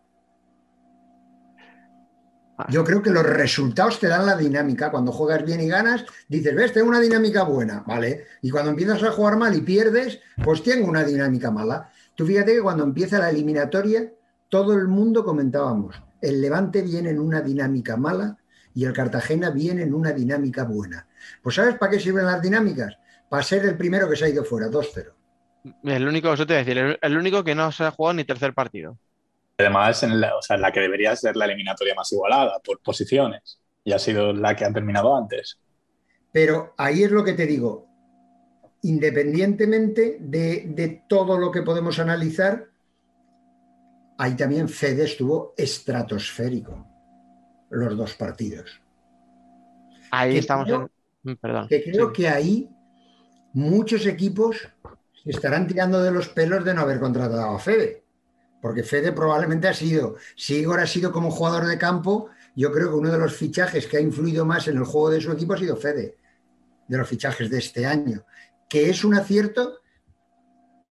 Yo 2.69 2.85
creo 2.85 3.01
que 3.03 3.11
los 3.11 3.23
resultados 3.23 3.99
te 3.99 4.07
dan 4.07 4.25
la 4.25 4.37
dinámica. 4.37 4.89
Cuando 4.89 5.11
juegas 5.11 5.43
bien 5.43 5.59
y 5.59 5.67
ganas, 5.67 6.05
dices, 6.27 6.55
ves, 6.55 6.71
tengo 6.71 6.87
una 6.87 7.01
dinámica 7.01 7.43
buena, 7.43 7.83
¿vale? 7.85 8.25
Y 8.41 8.49
cuando 8.49 8.71
empiezas 8.71 9.03
a 9.03 9.11
jugar 9.11 9.37
mal 9.37 9.53
y 9.53 9.61
pierdes, 9.61 10.21
pues 10.43 10.63
tengo 10.63 10.87
una 10.87 11.03
dinámica 11.03 11.51
mala. 11.51 11.91
Tú 12.17 12.25
fíjate 12.25 12.55
que 12.55 12.61
cuando 12.63 12.83
empieza 12.83 13.19
la 13.19 13.29
eliminatoria, 13.29 14.11
todo 14.49 14.73
el 14.73 14.87
mundo 14.87 15.23
comentábamos, 15.23 16.01
el 16.19 16.41
Levante 16.41 16.81
viene 16.81 17.11
en 17.11 17.19
una 17.19 17.41
dinámica 17.41 17.95
mala 17.95 18.39
y 18.73 18.85
el 18.85 18.93
Cartagena 18.93 19.51
viene 19.51 19.83
en 19.83 19.93
una 19.93 20.11
dinámica 20.11 20.63
buena. 20.63 21.07
Pues 21.43 21.55
¿sabes 21.55 21.75
para 21.77 21.91
qué 21.91 21.99
sirven 21.99 22.25
las 22.25 22.41
dinámicas? 22.41 22.97
Para 23.29 23.43
ser 23.43 23.65
el 23.65 23.77
primero 23.77 24.09
que 24.09 24.15
se 24.15 24.25
ha 24.25 24.29
ido 24.29 24.43
fuera, 24.43 24.67
2-0. 24.67 25.13
El 25.83 26.07
único, 26.07 26.33
eso 26.33 26.47
te 26.47 26.53
voy 26.53 26.61
a 26.61 26.65
decir, 26.65 26.77
el, 26.79 26.97
el 26.99 27.17
único 27.17 27.43
que 27.43 27.53
no 27.53 27.71
se 27.71 27.83
ha 27.83 27.91
jugado 27.91 28.15
ni 28.15 28.23
tercer 28.23 28.55
partido. 28.55 28.97
Además, 29.59 30.01
en 30.01 30.19
la, 30.19 30.35
o 30.35 30.41
sea, 30.41 30.55
en 30.55 30.63
la 30.63 30.71
que 30.71 30.79
debería 30.79 31.15
ser 31.15 31.35
la 31.35 31.45
eliminatoria 31.45 31.93
más 31.93 32.11
igualada 32.11 32.59
por 32.65 32.79
posiciones 32.79 33.59
y 33.83 33.91
ha 33.91 33.99
sido 33.99 34.33
la 34.33 34.55
que 34.55 34.65
han 34.65 34.73
terminado 34.73 35.15
antes. 35.15 35.59
Pero 36.31 36.73
ahí 36.77 37.03
es 37.03 37.11
lo 37.11 37.23
que 37.23 37.33
te 37.33 37.45
digo, 37.45 37.86
independientemente 38.83 40.17
de, 40.19 40.65
de 40.69 41.03
todo 41.07 41.37
lo 41.37 41.51
que 41.51 41.61
podemos 41.61 41.99
analizar, 41.99 42.67
ahí 44.17 44.35
también 44.35 44.69
Fede 44.69 45.03
estuvo 45.05 45.53
estratosférico 45.57 46.85
los 47.69 47.97
dos 47.97 48.13
partidos. 48.13 48.81
Ahí 50.11 50.33
Que 50.33 50.39
estamos 50.39 50.65
creo- 50.65 50.89
en. 51.25 51.31
mm, 51.33 51.35
Perdón. 51.37 51.67
Que 51.67 51.83
creo 51.83 52.07
Sí. 52.07 52.13
que 52.13 52.29
ahí 52.29 52.69
muchos 53.53 54.05
equipos 54.05 54.69
se 55.23 55.29
estarán 55.31 55.67
tirando 55.67 56.01
de 56.01 56.11
los 56.11 56.29
pelos 56.29 56.63
de 56.63 56.73
no 56.73 56.81
haber 56.81 56.99
contratado 56.99 57.55
a 57.55 57.59
Fede. 57.59 58.03
Porque 58.61 58.83
Fede 58.83 59.11
probablemente 59.11 59.67
ha 59.67 59.73
sido, 59.73 60.15
si 60.35 60.55
Igor 60.55 60.79
ha 60.79 60.87
sido 60.87 61.11
como 61.11 61.29
jugador 61.29 61.65
de 61.67 61.77
campo, 61.77 62.29
yo 62.55 62.71
creo 62.71 62.89
que 62.89 62.95
uno 62.95 63.11
de 63.11 63.17
los 63.19 63.35
fichajes 63.35 63.85
que 63.85 63.97
ha 63.97 64.01
influido 64.01 64.45
más 64.45 64.67
en 64.67 64.77
el 64.77 64.83
juego 64.83 65.09
de 65.11 65.21
su 65.21 65.31
equipo 65.31 65.53
ha 65.53 65.57
sido 65.57 65.75
Fede, 65.75 66.15
de 66.87 66.97
los 66.97 67.07
fichajes 67.07 67.49
de 67.51 67.57
este 67.59 67.85
año, 67.85 68.23
que 68.69 68.89
es 68.89 69.03
un 69.03 69.15
acierto 69.15 69.79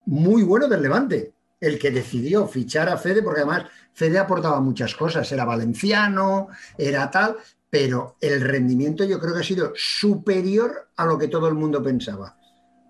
muy 0.05 0.43
bueno 0.43 0.67
del 0.67 0.81
Levante, 0.81 1.33
el 1.59 1.79
que 1.79 1.91
decidió 1.91 2.47
fichar 2.47 2.89
a 2.89 2.97
Fede, 2.97 3.21
porque 3.21 3.41
además 3.41 3.65
Fede 3.93 4.19
aportaba 4.19 4.59
muchas 4.59 4.95
cosas, 4.95 5.31
era 5.31 5.45
valenciano, 5.45 6.49
era 6.77 7.09
tal, 7.09 7.37
pero 7.69 8.17
el 8.19 8.41
rendimiento 8.41 9.03
yo 9.05 9.19
creo 9.19 9.33
que 9.33 9.39
ha 9.39 9.43
sido 9.43 9.71
superior 9.75 10.89
a 10.97 11.05
lo 11.05 11.17
que 11.17 11.29
todo 11.29 11.47
el 11.47 11.53
mundo 11.55 11.81
pensaba. 11.81 12.37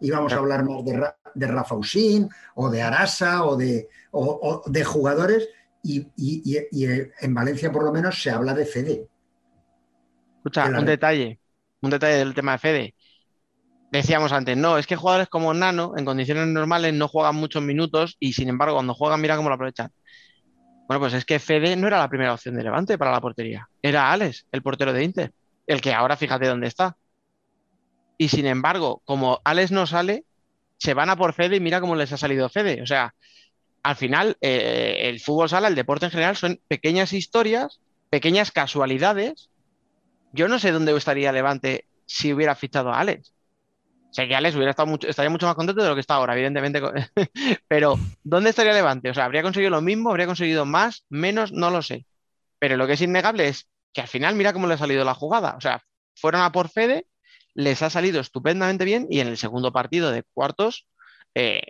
Íbamos 0.02 0.36
a 0.36 0.40
hablar 0.40 0.66
más 0.66 0.84
de, 0.84 0.98
Ra- 0.98 1.18
de 1.34 1.48
Rafa 1.48 1.76
Usín 1.76 2.30
o 2.56 2.70
de 2.70 2.82
Arasa 2.82 3.46
o 3.46 3.56
de, 3.56 3.88
o- 4.12 4.64
o 4.66 4.70
de 4.70 4.84
jugadores 4.84 5.48
y, 5.84 6.00
y- 6.18 6.58
y- 6.58 6.68
y 6.72 6.86
en 7.22 7.34
Valencia 7.34 7.72
por 7.72 7.84
lo 7.84 7.92
menos 7.94 8.22
se 8.22 8.32
habla 8.32 8.54
de 8.54 8.66
Fede. 8.66 9.08
Escucha, 10.38 10.70
la- 10.70 10.80
un 10.80 10.86
detalle, 10.86 11.40
un 11.82 11.90
detalle 11.90 12.18
del 12.18 12.34
tema 12.34 12.54
de 12.54 12.58
Fede. 12.60 12.96
Decíamos 13.94 14.32
antes, 14.32 14.58
no, 14.58 14.80
es 14.80 14.88
que 14.88 14.96
jugadores 14.96 15.30
como 15.30 15.54
Nano 15.54 15.94
en 15.96 16.04
condiciones 16.04 16.48
normales 16.48 16.96
no 16.96 17.08
juegan 17.08 17.36
muchos 17.36 17.62
minutos 17.62 18.18
y 18.20 18.34
sin 18.34 18.50
embargo 18.50 18.74
cuando 18.74 18.96
juegan 18.96 19.22
mira 19.22 19.36
cómo 19.36 19.50
lo 19.50 19.56
aprovechan. 19.56 19.92
Bueno, 20.88 21.00
pues 21.00 21.14
es 21.14 21.26
que 21.26 21.38
Fede 21.38 21.76
no 21.76 21.86
era 21.86 22.00
la 22.00 22.10
primera 22.10 22.34
opción 22.34 22.56
de 22.56 22.64
Levante 22.64 22.98
para 22.98 23.12
la 23.12 23.22
portería, 23.22 23.70
era 23.84 24.12
Alex, 24.12 24.48
el 24.52 24.64
portero 24.64 24.94
de 24.94 25.04
Inter, 25.04 25.32
el 25.68 25.80
que 25.80 25.94
ahora 25.94 26.18
fíjate 26.18 26.48
dónde 26.48 26.68
está. 26.68 26.98
Y 28.18 28.30
sin 28.30 28.48
embargo, 28.48 29.04
como 29.06 29.42
Alex 29.44 29.72
no 29.72 29.86
sale, 29.86 30.26
se 30.78 30.96
van 30.96 31.12
a 31.12 31.16
por 31.16 31.34
Fede 31.34 31.58
y 31.58 31.60
mira 31.60 31.80
cómo 31.80 31.96
les 31.96 32.12
ha 32.12 32.18
salido 32.18 32.50
Fede. 32.50 32.82
O 32.82 32.88
sea, 32.88 33.14
al 33.84 33.96
final 33.96 34.38
eh, 34.42 35.02
el 35.04 35.20
fútbol 35.20 35.50
sala, 35.50 35.68
el 35.68 35.76
deporte 35.76 36.08
en 36.08 36.12
general 36.12 36.36
son 36.36 36.60
pequeñas 36.68 37.14
historias, 37.14 37.80
pequeñas 38.10 38.52
casualidades 38.52 39.52
yo 40.34 40.48
no 40.48 40.58
sé 40.58 40.72
dónde 40.72 40.98
estaría 40.98 41.32
Levante 41.32 41.86
si 42.08 42.34
hubiera 42.34 42.56
fichado 42.56 42.92
a 42.92 43.00
Alex. 43.00 43.32
Sé 44.14 44.28
que 44.28 44.36
Alex 44.36 44.56
hubiera 44.56 44.70
estado 44.70 44.86
mucho, 44.86 45.08
estaría 45.08 45.32
mucho 45.32 45.48
más 45.48 45.56
contento 45.56 45.82
de 45.82 45.90
lo 45.90 45.96
que 45.96 46.02
está 46.02 46.14
ahora, 46.14 46.34
evidentemente. 46.34 46.80
Pero, 47.68 47.98
¿dónde 48.24 48.52
estaría 48.52 48.72
Levante? 48.72 49.10
O 49.10 49.14
sea, 49.14 49.26
¿habría 49.26 49.42
conseguido 49.42 49.72
lo 49.72 49.82
mismo? 49.82 50.12
¿Habría 50.12 50.28
conseguido 50.28 50.66
más? 50.66 51.04
¿Menos? 51.10 51.52
No 51.52 51.72
lo 51.72 51.82
sé. 51.82 52.06
Pero 52.60 52.78
lo 52.78 52.86
que 52.86 52.94
es 52.94 53.02
innegable 53.02 53.48
es 53.48 53.68
que 53.92 54.02
al 54.02 54.08
final 54.08 54.36
mira 54.36 54.54
cómo 54.54 54.68
le 54.68 54.76
ha 54.76 54.78
salido 54.78 55.04
la 55.04 55.16
jugada. 55.16 55.56
O 55.58 55.62
sea, 55.62 55.82
fueron 56.16 56.42
a 56.42 56.52
por 56.52 56.70
Fede, 56.70 57.08
les 57.56 57.82
ha 57.82 57.90
salido 57.90 58.22
estupendamente 58.22 58.86
bien 58.86 59.08
y 59.10 59.20
en 59.20 59.30
el 59.30 59.38
segundo 59.38 59.74
partido 59.74 60.12
de 60.12 60.24
cuartos, 60.34 60.88
eh, 61.34 61.64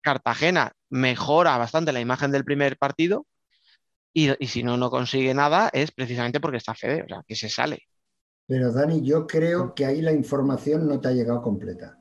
Cartagena 0.00 0.72
mejora 0.90 1.58
bastante 1.58 1.92
la 1.92 2.00
imagen 2.00 2.30
del 2.30 2.44
primer 2.44 2.78
partido 2.78 3.26
y, 4.12 4.30
y 4.42 4.46
si 4.46 4.62
no, 4.62 4.76
no 4.76 4.90
consigue 4.90 5.34
nada 5.34 5.70
es 5.72 5.90
precisamente 5.90 6.38
porque 6.38 6.58
está 6.58 6.74
Fede, 6.74 7.02
o 7.02 7.08
sea, 7.08 7.22
que 7.26 7.34
se 7.34 7.48
sale. 7.48 7.88
Pero 8.46 8.72
Dani, 8.72 9.02
yo 9.02 9.26
creo 9.26 9.74
que 9.74 9.86
ahí 9.86 10.02
la 10.02 10.12
información 10.12 10.86
no 10.86 11.00
te 11.00 11.08
ha 11.08 11.12
llegado 11.12 11.42
completa. 11.42 11.96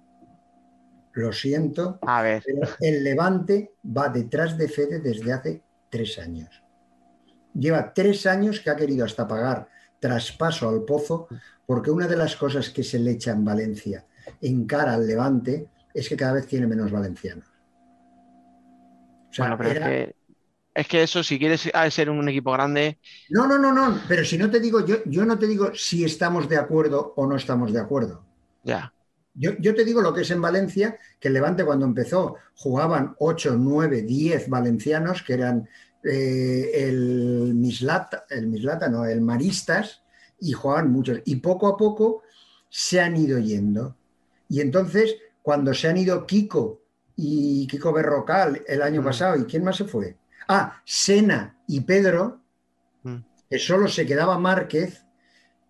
Lo 1.14 1.32
siento, 1.32 1.99
A 2.02 2.22
ver, 2.22 2.44
pero 2.45 2.68
el 2.80 3.03
Levante 3.03 3.76
va 3.86 4.10
detrás 4.10 4.57
de 4.57 4.68
Fede 4.68 4.99
desde 4.99 5.32
hace 5.32 5.61
tres 5.90 6.18
años. 6.18 6.64
Lleva 7.53 7.94
tres 7.94 8.26
años 8.26 8.60
que 8.60 8.72
ha 8.72 8.76
querido 8.76 9.06
hasta 9.06 9.28
pagar 9.28 9.70
traspaso 9.99 10.68
al 10.68 10.84
pozo, 10.84 11.28
porque 11.65 11.91
una 11.91 12.07
de 12.07 12.18
las 12.18 12.36
cosas 12.36 12.70
que 12.70 12.84
se 12.84 12.99
le 12.99 13.11
echa 13.11 13.32
en 13.32 13.45
Valencia 13.45 14.06
en 14.41 14.65
cara 14.65 14.95
al 14.95 15.07
Levante 15.07 15.70
es 15.94 16.10
que 16.10 16.18
cada 16.18 16.34
vez 16.34 16.48
tiene 16.48 16.68
menos 16.68 16.91
valencianos. 16.91 17.48
O 19.30 19.34
sea, 19.34 19.45
bueno, 19.45 19.57
pero 19.57 19.70
es 19.70 19.80
que, 19.80 20.15
es 20.74 20.88
que 20.88 21.04
eso, 21.04 21.24
si 21.24 21.40
quieres 21.40 21.70
ser 21.91 22.10
un 22.10 22.28
equipo 22.30 22.52
grande, 22.52 23.00
No, 23.38 23.45
no, 23.48 23.58
no, 23.64 23.72
no, 23.74 24.06
pero 24.08 24.24
si 24.24 24.38
no 24.38 24.50
te 24.50 24.62
digo, 24.62 24.86
yo, 24.86 25.04
yo 25.06 25.26
no 25.26 25.38
te 25.38 25.45
digo 25.45 25.76
si 25.76 26.06
estamos 26.06 26.48
de 26.48 26.56
acuerdo 26.56 27.14
o 27.18 27.28
no 27.28 27.36
estamos 27.36 27.74
de 27.74 27.82
acuerdo. 27.82 28.24
ya. 28.64 28.94
Yo, 29.36 29.52
yo 29.60 29.74
te 29.74 29.84
digo 29.84 30.02
lo 30.02 30.14
que 30.14 30.22
es 30.22 30.32
en 30.32 30.41
Valencia, 30.41 31.00
que 31.20 31.28
el 31.28 31.34
Levante 31.34 31.66
cuando 31.66 31.86
empezó 31.86 32.36
jugaban 32.56 33.16
8, 33.20 33.56
9, 33.58 34.04
10 34.04 34.48
valencianos, 34.50 35.24
que 35.24 35.34
eran 35.34 35.68
eh, 36.04 36.70
el 36.88 37.54
Mislata, 37.56 38.26
el 38.30 38.48
Mislata, 38.48 38.90
no, 38.90 39.06
el 39.06 39.22
Maristas, 39.22 40.04
y 40.40 40.52
jugaban 40.54 40.91
muchos. 40.91 41.20
Y 41.26 41.38
poco 41.38 41.68
a 41.68 41.78
poco 41.78 42.22
se 42.70 43.02
han 43.02 43.18
ido 43.18 43.40
yendo. 43.40 43.95
Y 44.50 44.62
entonces, 44.62 45.16
cuando 45.41 45.74
se 45.74 45.88
han 45.88 45.98
ido 45.98 46.28
Kiko 46.28 46.82
y 47.16 47.66
Kiko 47.68 47.91
Berrocal 47.91 48.62
el 48.68 48.82
año 48.84 49.02
Mm. 49.02 49.04
pasado, 49.04 49.36
¿y 49.38 49.45
quién 49.45 49.64
más 49.64 49.78
se 49.78 49.86
fue? 49.86 50.16
Ah, 50.48 50.82
Sena 50.86 51.57
y 51.68 51.82
Pedro, 51.82 52.41
Mm. 53.03 53.18
que 53.49 53.60
solo 53.60 53.88
se 53.88 54.06
quedaba 54.06 54.40
Márquez, 54.40 55.06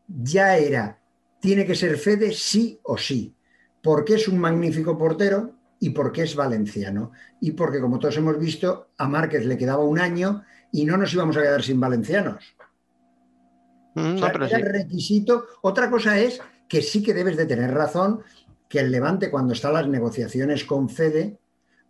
ya 0.08 0.58
era, 0.58 1.00
tiene 1.40 1.66
que 1.66 1.76
ser 1.76 1.98
Fede 1.98 2.32
sí 2.32 2.80
o 2.84 2.98
sí, 2.98 3.36
porque 3.82 4.16
es 4.16 4.28
un 4.28 4.38
magnífico 4.38 4.98
portero 4.98 5.56
y 5.80 5.90
porque 5.90 6.24
es 6.24 6.36
valenciano. 6.36 7.12
Y 7.42 7.52
porque, 7.52 7.82
como 7.82 8.00
todos 8.00 8.18
hemos 8.18 8.38
visto, 8.40 8.90
a 8.98 9.08
Márquez 9.08 9.46
le 9.46 9.58
quedaba 9.58 9.84
un 9.84 10.00
año 10.00 10.44
y 10.72 10.86
no 10.86 10.96
nos 10.98 11.14
íbamos 11.14 11.36
a 11.38 11.42
quedar 11.42 11.62
sin 11.64 11.80
valencianos. 11.80 12.56
Mm, 13.96 14.16
O 14.16 14.18
sea, 14.18 14.28
no, 14.28 14.34
pero 14.34 14.46
era 14.46 14.58
sí. 14.58 14.64
requisito. 14.64 15.46
Otra 15.64 15.90
cosa 15.90 16.18
es 16.20 16.40
que 16.68 16.82
sí 16.82 17.04
que 17.04 17.14
debes 17.14 17.36
de 17.38 17.46
tener 17.46 17.72
razón, 17.74 18.22
que 18.70 18.80
el 18.80 18.92
Levante 18.92 19.30
cuando 19.30 19.54
está 19.54 19.72
las 19.72 19.88
negociaciones 19.88 20.64
con 20.64 20.90
Fede, 20.90 21.38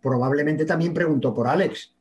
probablemente 0.02 0.64
también 0.66 0.92
preguntó 0.92 1.32
por 1.32 1.46
Alex, 1.46 1.93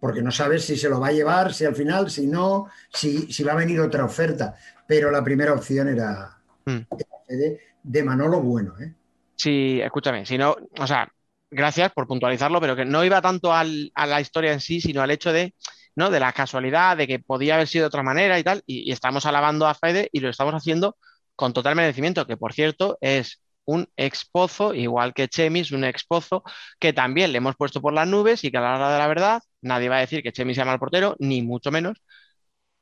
porque 0.00 0.22
no 0.22 0.30
sabes 0.30 0.64
si 0.64 0.76
se 0.76 0.88
lo 0.88 1.00
va 1.00 1.08
a 1.08 1.12
llevar, 1.12 1.52
si 1.54 1.64
al 1.64 1.74
final, 1.74 2.10
si 2.10 2.26
no, 2.26 2.68
si, 2.92 3.32
si 3.32 3.42
va 3.44 3.52
a 3.52 3.56
venir 3.56 3.80
otra 3.80 4.04
oferta. 4.04 4.54
Pero 4.86 5.10
la 5.10 5.22
primera 5.24 5.52
opción 5.54 5.88
era, 5.88 6.32
Mm. 6.68 6.82
Fede 7.26 7.60
de 7.82 8.02
Manolo 8.02 8.40
Bueno. 8.40 8.74
¿eh? 8.80 8.92
Sí, 9.36 9.80
escúchame, 9.82 10.24
si 10.26 10.38
no, 10.38 10.56
o 10.78 10.86
sea, 10.86 11.08
gracias 11.50 11.92
por 11.92 12.06
puntualizarlo, 12.06 12.60
pero 12.60 12.74
que 12.76 12.84
no 12.84 13.04
iba 13.04 13.20
tanto 13.20 13.52
al- 13.52 13.90
a 13.94 14.06
la 14.06 14.20
historia 14.20 14.52
en 14.52 14.60
sí, 14.60 14.80
sino 14.80 15.02
al 15.02 15.10
hecho 15.10 15.32
de, 15.32 15.54
¿no? 15.94 16.10
De 16.10 16.20
la 16.20 16.32
casualidad, 16.32 16.96
de 16.96 17.06
que 17.06 17.18
podía 17.18 17.54
haber 17.54 17.68
sido 17.68 17.82
de 17.84 17.88
otra 17.88 18.02
manera 18.02 18.38
y 18.38 18.44
tal, 18.44 18.62
y, 18.66 18.88
y 18.88 18.92
estamos 18.92 19.26
alabando 19.26 19.66
a 19.66 19.74
Fede 19.74 20.08
y 20.12 20.20
lo 20.20 20.30
estamos 20.30 20.54
haciendo 20.54 20.96
con 21.34 21.52
total 21.52 21.76
merecimiento, 21.76 22.26
que 22.26 22.36
por 22.36 22.54
cierto 22.54 22.96
es 23.00 23.40
un 23.66 23.88
expozo, 23.96 24.74
igual 24.74 25.12
que 25.12 25.28
Chemi 25.28 25.60
es 25.60 25.72
un 25.72 25.84
expozo, 25.84 26.42
que 26.78 26.92
también 26.92 27.32
le 27.32 27.38
hemos 27.38 27.56
puesto 27.56 27.80
por 27.82 27.92
las 27.92 28.06
nubes 28.08 28.42
y 28.44 28.50
que 28.50 28.56
a 28.58 28.60
la 28.60 28.76
hora 28.76 28.92
de 28.92 28.98
la 28.98 29.06
verdad 29.08 29.40
nadie 29.66 29.88
va 29.88 29.96
a 29.96 30.00
decir 30.00 30.22
que 30.22 30.32
Chemi 30.32 30.54
sea 30.54 30.64
mal 30.64 30.78
portero, 30.78 31.16
ni 31.18 31.42
mucho 31.42 31.70
menos, 31.70 32.02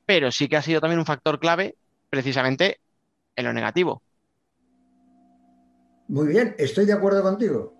pero 0.07 0.31
sí 0.31 0.49
que 0.49 0.57
ha 0.57 0.63
sido 0.63 0.81
también 0.81 0.99
un 0.99 1.07
factor 1.07 1.41
clave 1.41 1.77
precisamente 2.11 2.81
en 3.37 3.45
lo 3.45 3.53
negativo. 3.53 4.03
Muy 6.09 6.29
bien, 6.29 6.55
estoy 6.59 6.85
de 6.87 6.93
acuerdo 6.93 7.23
contigo. 7.23 7.75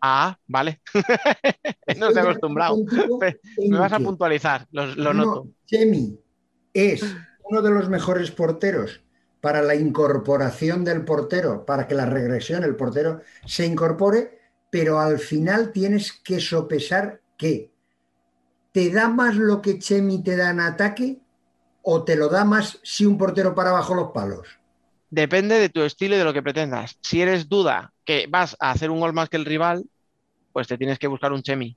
Ah, 0.00 0.38
vale. 0.46 0.80
no 0.94 2.08
Estoy 2.08 2.14
de 2.14 2.20
acostumbrado. 2.20 2.76
Me 3.58 3.78
vas 3.78 3.92
a 3.92 3.98
puntualizar, 3.98 4.66
lo, 4.70 4.86
lo 4.94 5.12
No, 5.12 5.24
noto. 5.24 5.48
Chemi 5.66 6.18
es 6.72 7.02
uno 7.44 7.62
de 7.62 7.70
los 7.70 7.88
mejores 7.88 8.30
porteros 8.30 9.00
para 9.40 9.62
la 9.62 9.74
incorporación 9.74 10.84
del 10.84 11.04
portero, 11.04 11.64
para 11.64 11.86
que 11.86 11.94
la 11.94 12.06
regresión, 12.06 12.64
el 12.64 12.76
portero 12.76 13.20
se 13.44 13.66
incorpore, 13.66 14.38
pero 14.70 15.00
al 15.00 15.18
final 15.18 15.72
tienes 15.72 16.12
que 16.12 16.40
sopesar 16.40 17.20
que 17.36 17.70
te 18.72 18.90
da 18.90 19.08
más 19.08 19.36
lo 19.36 19.62
que 19.62 19.78
Chemi 19.78 20.22
te 20.22 20.36
da 20.36 20.50
en 20.50 20.60
ataque 20.60 21.18
o 21.82 22.04
te 22.04 22.16
lo 22.16 22.28
da 22.28 22.44
más 22.44 22.78
si 22.82 23.06
un 23.06 23.16
portero 23.16 23.54
para 23.54 23.70
abajo 23.70 23.94
los 23.94 24.10
palos. 24.12 24.46
Depende 25.08 25.58
de 25.58 25.68
tu 25.68 25.82
estilo 25.82 26.16
y 26.16 26.18
de 26.18 26.24
lo 26.24 26.32
que 26.32 26.42
pretendas. 26.42 26.98
Si 27.00 27.22
eres 27.22 27.48
duda 27.48 27.92
que 28.04 28.26
vas 28.28 28.56
a 28.60 28.72
hacer 28.72 28.90
un 28.90 29.00
gol 29.00 29.12
más 29.12 29.28
que 29.28 29.36
el 29.36 29.44
rival, 29.44 29.84
pues 30.52 30.66
te 30.66 30.76
tienes 30.76 30.98
que 30.98 31.06
buscar 31.06 31.32
un 31.32 31.42
Chemi, 31.42 31.76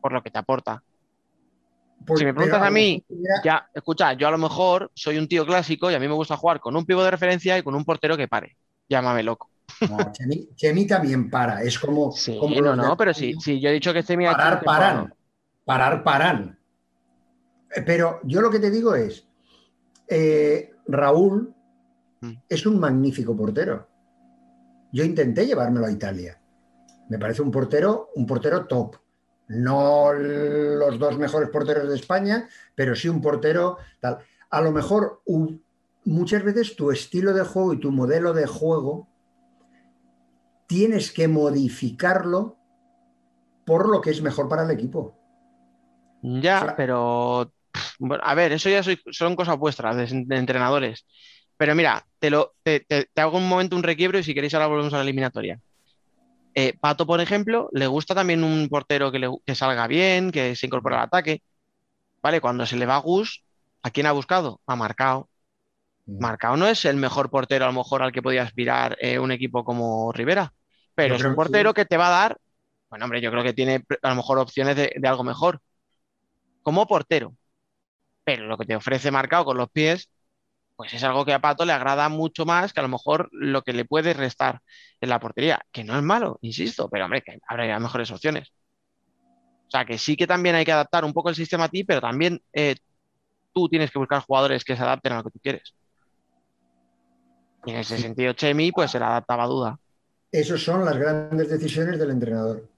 por 0.00 0.12
lo 0.12 0.22
que 0.22 0.30
te 0.30 0.38
aporta. 0.38 0.82
Pues- 2.06 2.20
Si 2.20 2.24
me 2.24 2.32
preguntas 2.32 2.62
a 2.62 2.70
mí, 2.70 3.04
era- 3.10 3.42
Ya, 3.44 3.70
escucha, 3.74 4.12
yo 4.14 4.28
a 4.28 4.30
lo 4.30 4.38
mejor 4.38 4.90
soy 4.94 5.18
un 5.18 5.28
tío 5.28 5.44
clásico 5.44 5.90
y 5.90 5.94
a 5.94 5.98
mí 6.00 6.08
me 6.08 6.14
gusta 6.14 6.36
jugar 6.36 6.60
con 6.60 6.74
un 6.76 6.86
pivo 6.86 7.02
de 7.02 7.10
referencia 7.10 7.58
y 7.58 7.62
con 7.62 7.74
un 7.74 7.84
portero 7.84 8.16
que 8.16 8.28
pare. 8.28 8.56
Llámame 8.88 9.22
loco. 9.22 9.50
No, 9.88 10.12
Chemi, 10.12 10.48
Chemi 10.54 10.86
también 10.86 11.30
para, 11.30 11.62
es 11.62 11.78
como... 11.78 12.12
Sí, 12.12 12.36
como 12.38 12.60
no, 12.60 12.74
no, 12.76 12.96
pero 12.96 13.12
sí, 13.14 13.34
sí, 13.40 13.60
yo 13.60 13.68
he 13.70 13.72
dicho 13.72 13.92
que 13.92 14.02
Chemi 14.02 14.26
un 14.26 14.32
parar, 14.32 14.62
paran. 14.64 15.14
Parar, 15.64 16.02
paran. 16.04 16.58
Eh, 17.74 17.82
Pero 17.82 18.20
yo 18.24 18.40
lo 18.40 18.50
que 18.50 18.58
te 18.58 18.70
digo 18.70 18.94
es, 18.94 19.26
eh, 20.08 20.72
Raúl 20.86 21.54
Mm. 22.22 22.32
es 22.48 22.66
un 22.66 22.78
magnífico 22.78 23.34
portero. 23.34 23.88
Yo 24.92 25.04
intenté 25.04 25.46
llevármelo 25.46 25.86
a 25.86 25.90
Italia. 25.90 26.38
Me 27.08 27.18
parece 27.18 27.40
un 27.42 27.50
portero, 27.50 28.10
un 28.14 28.26
portero 28.26 28.66
top. 28.66 28.96
No 29.48 30.12
los 30.12 30.98
dos 30.98 31.16
mejores 31.16 31.48
porteros 31.48 31.88
de 31.88 31.94
España, 31.96 32.46
pero 32.74 32.94
sí 32.94 33.08
un 33.08 33.22
portero 33.22 33.78
tal. 34.00 34.18
A 34.50 34.60
lo 34.60 34.70
mejor 34.70 35.22
muchas 36.04 36.42
veces 36.44 36.76
tu 36.76 36.90
estilo 36.90 37.32
de 37.32 37.42
juego 37.44 37.72
y 37.72 37.80
tu 37.80 37.90
modelo 37.90 38.32
de 38.34 38.46
juego 38.46 39.08
tienes 40.70 41.10
que 41.10 41.26
modificarlo 41.26 42.56
por 43.66 43.88
lo 43.88 44.00
que 44.00 44.10
es 44.10 44.22
mejor 44.22 44.48
para 44.48 44.62
el 44.62 44.70
equipo. 44.70 45.18
Ya, 46.22 46.74
pero 46.76 47.52
bueno, 47.98 48.22
a 48.24 48.34
ver, 48.36 48.52
eso 48.52 48.70
ya 48.70 48.80
soy- 48.84 49.00
son 49.10 49.34
cosas 49.34 49.58
vuestras 49.58 49.96
de, 49.96 50.22
de 50.26 50.36
entrenadores. 50.36 51.06
Pero 51.56 51.74
mira, 51.74 52.06
te, 52.20 52.30
lo, 52.30 52.54
te, 52.62 52.80
te- 52.80 53.08
te 53.12 53.20
hago 53.20 53.36
un 53.38 53.48
momento 53.48 53.74
un 53.74 53.82
requiebro 53.82 54.18
y 54.20 54.22
si 54.22 54.32
queréis 54.32 54.54
ahora 54.54 54.68
volvemos 54.68 54.92
a 54.94 54.98
la 54.98 55.02
eliminatoria. 55.02 55.58
Eh, 56.54 56.74
Pato, 56.80 57.06
por 57.06 57.20
ejemplo, 57.20 57.68
le 57.72 57.86
gusta 57.88 58.14
también 58.14 58.44
un 58.44 58.68
portero 58.68 59.12
que, 59.12 59.18
le- 59.18 59.30
que 59.44 59.54
salga 59.56 59.88
bien, 59.88 60.30
que 60.30 60.56
se 60.56 60.66
incorpore 60.66 60.96
al 60.96 61.02
ataque. 61.04 61.42
Vale, 62.22 62.40
cuando 62.40 62.66
se 62.66 62.76
le 62.76 62.86
va 62.86 62.96
a 62.96 63.00
Gus, 63.00 63.44
¿a 63.82 63.90
quién 63.90 64.06
ha 64.06 64.12
buscado? 64.12 64.60
A 64.66 64.76
Marcao. 64.76 65.30
Marcao 66.06 66.56
no 66.56 66.66
es 66.68 66.84
el 66.84 66.96
mejor 66.96 67.30
portero, 67.30 67.64
a 67.64 67.68
lo 67.68 67.74
mejor, 67.74 68.02
al 68.02 68.12
que 68.12 68.22
podía 68.22 68.42
aspirar 68.42 68.96
eh, 69.00 69.18
un 69.18 69.32
equipo 69.32 69.64
como 69.64 70.12
Rivera, 70.12 70.52
pero 71.02 71.16
es 71.16 71.24
un 71.24 71.34
portero 71.34 71.74
que 71.74 71.84
te 71.84 71.96
va 71.96 72.08
a 72.08 72.10
dar, 72.10 72.38
bueno, 72.90 73.04
hombre, 73.04 73.20
yo 73.20 73.30
creo 73.30 73.42
que 73.42 73.52
tiene 73.52 73.84
a 74.02 74.10
lo 74.10 74.16
mejor 74.16 74.38
opciones 74.38 74.76
de, 74.76 74.92
de 74.96 75.08
algo 75.08 75.24
mejor 75.24 75.60
como 76.62 76.86
portero. 76.86 77.34
Pero 78.24 78.46
lo 78.46 78.58
que 78.58 78.66
te 78.66 78.76
ofrece 78.76 79.10
Marcao 79.10 79.44
con 79.44 79.56
los 79.56 79.70
pies, 79.70 80.10
pues 80.76 80.92
es 80.94 81.04
algo 81.04 81.24
que 81.24 81.32
a 81.34 81.40
Pato 81.40 81.64
le 81.64 81.72
agrada 81.72 82.08
mucho 82.08 82.46
más 82.46 82.72
que 82.72 82.80
a 82.80 82.82
lo 82.82 82.88
mejor 82.88 83.28
lo 83.32 83.62
que 83.62 83.72
le 83.72 83.84
puede 83.84 84.14
restar 84.14 84.60
en 85.00 85.08
la 85.08 85.20
portería, 85.20 85.60
que 85.72 85.84
no 85.84 85.96
es 85.96 86.02
malo, 86.02 86.38
insisto, 86.42 86.88
pero 86.90 87.04
hombre, 87.06 87.22
que 87.22 87.38
habrá 87.48 87.78
mejores 87.80 88.10
opciones. 88.10 88.52
O 89.68 89.70
sea, 89.70 89.84
que 89.84 89.98
sí 89.98 90.16
que 90.16 90.26
también 90.26 90.54
hay 90.56 90.64
que 90.64 90.72
adaptar 90.72 91.04
un 91.04 91.12
poco 91.12 91.28
el 91.30 91.36
sistema 91.36 91.64
a 91.64 91.68
ti, 91.68 91.84
pero 91.84 92.00
también 92.00 92.42
eh, 92.52 92.76
tú 93.52 93.68
tienes 93.68 93.90
que 93.90 93.98
buscar 94.00 94.22
jugadores 94.22 94.64
que 94.64 94.76
se 94.76 94.82
adapten 94.82 95.12
a 95.12 95.16
lo 95.18 95.24
que 95.24 95.30
tú 95.30 95.40
quieres. 95.40 95.74
Y 97.64 97.70
en 97.70 97.78
ese 97.78 97.98
sentido, 97.98 98.32
Chemi, 98.34 98.72
pues 98.72 98.90
se 98.90 98.98
le 98.98 99.04
adaptaba 99.06 99.44
a 99.44 99.46
duda. 99.46 99.80
Esas 100.32 100.60
son 100.62 100.84
las 100.84 100.96
grandes 100.96 101.48
decisiones 101.48 101.98
del 101.98 102.10
entrenador. 102.10 102.68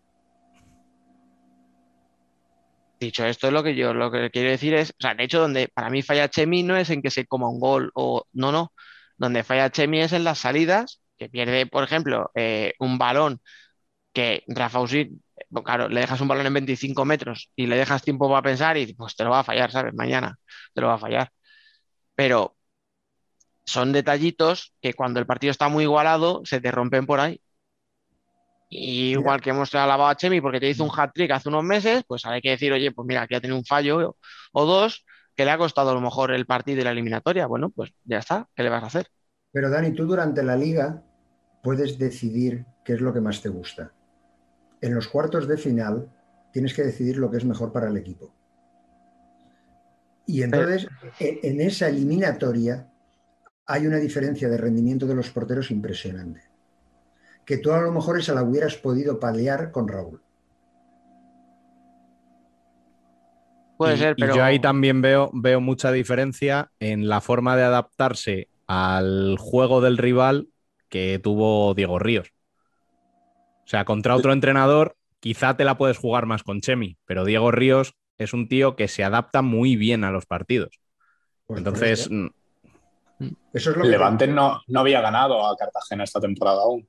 Dicho 2.99 3.27
esto, 3.27 3.51
lo 3.51 3.63
que 3.63 3.75
yo 3.75 3.93
lo 3.93 4.11
que 4.11 4.31
quiero 4.31 4.51
decir 4.51 4.75
es, 4.75 4.91
o 4.91 5.01
sea, 5.01 5.15
de 5.15 5.25
hecho, 5.25 5.41
donde 5.41 5.69
para 5.69 5.91
mí 5.91 6.03
falla 6.03 6.29
Chemi 6.29 6.63
no 6.63 6.77
es 6.77 6.89
en 6.91 7.03
que 7.03 7.11
se 7.11 7.27
coma 7.27 7.49
un 7.49 7.59
gol 7.61 7.91
o 7.95 8.25
no, 8.33 8.53
no. 8.53 8.73
Donde 9.17 9.45
falla 9.45 9.71
Chemi 9.71 10.01
es 10.01 10.13
en 10.13 10.25
las 10.25 10.39
salidas, 10.39 11.03
que 11.19 11.29
pierde, 11.29 11.67
por 11.67 11.85
ejemplo, 11.85 12.31
eh, 12.35 12.75
un 12.79 12.99
balón 12.99 13.41
que 14.13 14.45
Rafa 14.49 14.81
eh, 14.93 15.11
claro, 15.65 15.89
le 15.89 16.01
dejas 16.01 16.21
un 16.21 16.29
balón 16.29 16.47
en 16.47 16.55
25 16.55 17.05
metros 17.05 17.51
y 17.57 17.67
le 17.67 17.77
dejas 17.77 18.03
tiempo 18.03 18.29
para 18.29 18.43
pensar 18.43 18.77
y 18.79 18.95
pues 18.95 19.17
te 19.17 19.25
lo 19.25 19.31
va 19.31 19.41
a 19.41 19.45
fallar, 19.45 19.71
¿sabes? 19.73 19.95
Mañana 19.95 20.39
te 20.75 20.81
lo 20.81 20.89
va 20.89 20.95
a 20.95 20.99
fallar. 20.99 21.31
Pero 22.15 22.57
son 23.65 23.93
detallitos 23.93 24.75
que 24.81 24.95
cuando 24.95 25.21
el 25.21 25.27
partido 25.27 25.51
está 25.51 25.69
muy 25.69 25.85
igualado 25.85 26.43
se 26.45 26.61
te 26.61 26.71
rompen 26.71 27.07
por 27.07 27.21
ahí. 27.21 27.41
Y 28.69 29.11
igual 29.13 29.41
que 29.43 29.51
hemos 29.51 29.75
alabado 29.75 30.09
a 30.09 30.17
Chemi 30.17 30.41
porque 30.41 30.59
te 30.59 30.69
hizo 30.71 30.83
un 30.83 30.91
hat-trick 30.97 31.31
hace 31.31 31.51
unos 31.51 31.63
meses, 31.63 32.05
pues 32.07 32.25
hay 32.25 32.41
que 32.41 32.51
decir, 32.51 32.73
oye, 32.73 32.91
pues 32.91 33.07
mira, 33.07 33.23
aquí 33.23 33.35
ha 33.35 33.41
tenido 33.41 33.59
un 33.59 33.67
fallo 33.67 34.17
o 34.53 34.65
dos 34.65 35.05
que 35.37 35.45
le 35.45 35.51
ha 35.51 35.59
costado 35.59 35.91
a 35.91 35.95
lo 35.95 36.01
mejor 36.01 36.33
el 36.33 36.47
partido 36.47 36.81
y 36.81 36.85
la 36.85 36.93
eliminatoria. 36.93 37.47
Bueno, 37.47 37.71
pues 37.71 37.93
ya 38.05 38.19
está, 38.19 38.49
¿qué 38.55 38.63
le 38.63 38.71
vas 38.71 38.83
a 38.83 38.87
hacer? 38.87 39.09
Pero 39.53 39.69
Dani, 39.69 39.93
tú 39.93 40.07
durante 40.07 40.43
la 40.43 40.57
liga 40.57 41.03
puedes 41.63 41.99
decidir 41.99 42.65
qué 42.85 42.95
es 42.95 43.01
lo 43.03 43.13
que 43.13 43.21
más 43.21 43.43
te 43.43 43.51
gusta. 43.51 43.93
En 44.81 44.95
los 44.95 45.07
cuartos 45.09 45.47
de 45.47 45.59
final 45.59 46.09
tienes 46.53 46.73
que 46.73 46.83
decidir 46.83 47.19
lo 47.19 47.31
que 47.31 47.37
es 47.37 47.45
mejor 47.45 47.73
para 47.73 47.89
el 47.89 47.97
equipo. 47.99 48.33
Y 50.27 50.43
entonces, 50.43 50.89
en, 51.19 51.39
en 51.43 51.61
esa 51.61 51.89
eliminatoria 51.89 52.89
hay 53.67 53.87
una 53.87 53.99
diferencia 53.99 54.49
de 54.49 54.57
rendimiento 54.59 55.07
de 55.07 55.15
los 55.15 55.31
porteros 55.31 55.71
impresionante. 55.71 56.43
Que 57.45 57.59
tú 57.59 57.73
a 57.73 57.81
lo 57.81 57.93
mejor 57.93 58.19
esa 58.19 58.35
la 58.35 58.43
hubieras 58.43 58.77
podido 58.77 59.19
paliar 59.19 59.71
con 59.73 59.89
Raúl. 59.89 60.21
Puede 63.77 63.95
Y- 63.95 63.99
ser, 63.99 64.15
y 64.17 64.21
pero 64.21 64.37
yo 64.37 64.45
ahí 64.45 64.59
también 64.61 65.03
veo, 65.03 65.31
veo 65.33 65.61
mucha 65.61 65.91
diferencia 65.91 66.71
en 66.79 67.09
la 67.09 67.21
forma 67.21 67.57
de 67.57 67.65
adaptarse 67.65 68.49
al 68.67 69.37
juego 69.39 69.81
del 69.81 69.99
rival 69.99 70.49
que 70.89 71.19
tuvo 71.23 71.75
Diego 71.75 71.99
Ríos. 71.99 72.29
O 73.65 73.69
sea, 73.73 73.85
contra 73.85 74.15
otro 74.17 74.33
entrenador, 74.33 74.97
quizá 75.21 75.57
te 75.57 75.65
la 75.65 75.79
puedes 75.79 75.99
jugar 75.99 76.27
más 76.27 76.43
con 76.43 76.61
Chemi, 76.61 76.97
pero 77.07 77.25
Diego 77.25 77.51
Ríos 77.51 77.95
es 78.19 78.35
un 78.35 78.49
tío 78.49 78.77
que 78.77 78.89
se 78.89 79.03
adapta 79.05 79.43
muy 79.43 79.77
bien 79.77 80.05
a 80.05 80.11
los 80.11 80.27
partidos. 80.27 80.81
Pues 81.47 81.59
Entonces, 81.59 82.09
eso, 83.53 83.71
es 83.71 83.77
lo 83.77 83.83
que 83.83 83.89
Levante 83.89 84.27
no, 84.27 84.61
no 84.67 84.81
había 84.81 85.01
ganado 85.01 85.47
a 85.47 85.57
Cartagena 85.57 86.05
esta 86.05 86.21
temporada 86.21 86.63
aún. 86.63 86.87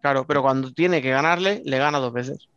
claro, 0.00 0.26
pero 0.26 0.42
cuando 0.42 0.72
tiene 0.72 1.02
que 1.02 1.10
ganarle, 1.10 1.62
le 1.64 1.78
gana 1.78 1.98
dos 1.98 2.12
veces. 2.12 2.48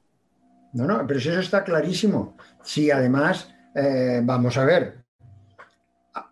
No, 0.73 0.85
no, 0.85 1.05
pero 1.05 1.19
si 1.19 1.29
eso 1.29 1.39
está 1.39 1.63
clarísimo. 1.63 2.37
Si 2.63 2.89
además, 2.91 3.53
eh, 3.75 4.21
vamos 4.23 4.57
a 4.57 4.65
ver, 4.65 5.03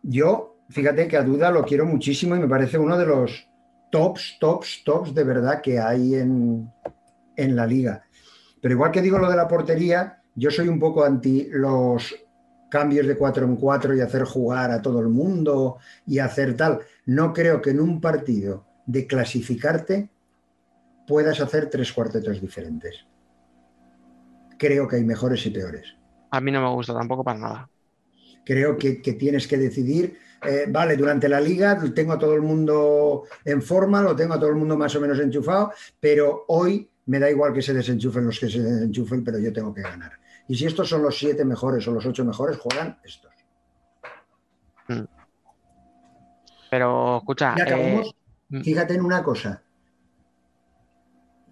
yo, 0.04 0.58
fíjate 0.70 1.08
que 1.08 1.18
a 1.18 1.24
Duda 1.24 1.52
lo 1.52 1.64
quiero 1.64 1.86
muchísimo 1.86 2.36
y 2.36 2.40
me 2.40 2.48
parece 2.48 2.78
uno 2.78 2.98
de 2.98 3.06
los 3.06 3.48
tops, 3.92 4.38
tops, 4.40 4.84
tops 4.84 5.14
de 5.14 5.24
verdad 5.24 5.62
que 5.62 5.80
hay 5.80 6.16
en, 6.16 6.72
en 7.36 7.56
la 7.56 7.66
liga. 7.66 8.04
Pero 8.62 8.74
igual 8.74 8.92
que 8.92 9.02
digo 9.02 9.18
lo 9.18 9.30
de 9.30 9.36
la 9.38 9.48
portería, 9.48 10.22
yo 10.36 10.52
soy 10.52 10.68
un 10.68 10.80
poco 10.80 11.04
anti 11.04 11.48
los 11.52 12.16
cambios 12.70 13.08
de 13.08 13.18
4 13.18 13.46
en 13.46 13.56
4 13.56 13.96
y 13.96 14.02
hacer 14.02 14.24
jugar 14.24 14.72
a 14.72 14.82
todo 14.82 15.00
el 15.00 15.10
mundo 15.10 15.78
y 16.06 16.20
hacer 16.20 16.56
tal. 16.56 16.80
No 17.06 17.34
creo 17.34 17.62
que 17.62 17.72
en 17.72 17.80
un 17.80 18.00
partido 18.00 18.66
de 18.86 19.08
clasificarte 19.08 20.10
puedas 21.08 21.40
hacer 21.42 21.70
tres 21.70 21.92
cuartetos 21.92 22.40
diferentes 22.40 23.10
creo 24.60 24.88
que 24.88 24.98
hay 24.98 25.04
mejores 25.04 25.44
y 25.48 25.50
peores. 25.50 25.96
A 26.30 26.40
mí 26.40 26.52
no 26.52 26.62
me 26.62 26.70
gusta 26.76 26.94
tampoco 26.94 27.24
para 27.24 27.40
nada. 27.40 27.70
Creo 28.46 28.78
que, 28.78 29.02
que 29.02 29.14
tienes 29.14 29.48
que 29.48 29.58
decidir, 29.58 30.18
eh, 30.46 30.66
vale, 30.70 30.96
durante 30.96 31.28
la 31.28 31.40
liga 31.40 31.80
tengo 31.96 32.14
a 32.14 32.20
todo 32.20 32.36
el 32.36 32.42
mundo 32.42 33.24
en 33.46 33.62
forma, 33.62 34.02
lo 34.02 34.16
tengo 34.16 34.36
a 34.36 34.40
todo 34.40 34.50
el 34.50 34.56
mundo 34.56 34.78
más 34.78 34.96
o 34.96 35.02
menos 35.02 35.20
enchufado, 35.20 35.72
pero 36.00 36.46
hoy 36.50 36.88
me 37.08 37.20
da 37.20 37.30
igual 37.30 37.54
que 37.54 37.62
se 37.62 37.74
desenchufen 37.74 38.26
los 38.26 38.40
que 38.40 38.50
se 38.50 38.62
desenchufen, 38.62 39.24
pero 39.24 39.40
yo 39.40 39.52
tengo 39.52 39.74
que 39.74 39.82
ganar. 39.82 40.14
Y 40.50 40.56
si 40.56 40.66
estos 40.66 40.90
son 40.90 41.04
los 41.04 41.16
siete 41.16 41.46
mejores 41.46 41.88
o 41.88 41.92
los 41.92 42.04
ocho 42.08 42.26
mejores, 42.26 42.58
juegan 42.58 43.00
estos. 43.04 43.32
Pero 46.72 47.18
escucha, 47.20 47.54
Y 47.56 47.62
acabamos, 47.62 48.16
eh, 48.52 48.64
fíjate 48.64 48.96
en 48.96 49.06
una 49.06 49.24
cosa. 49.24 49.62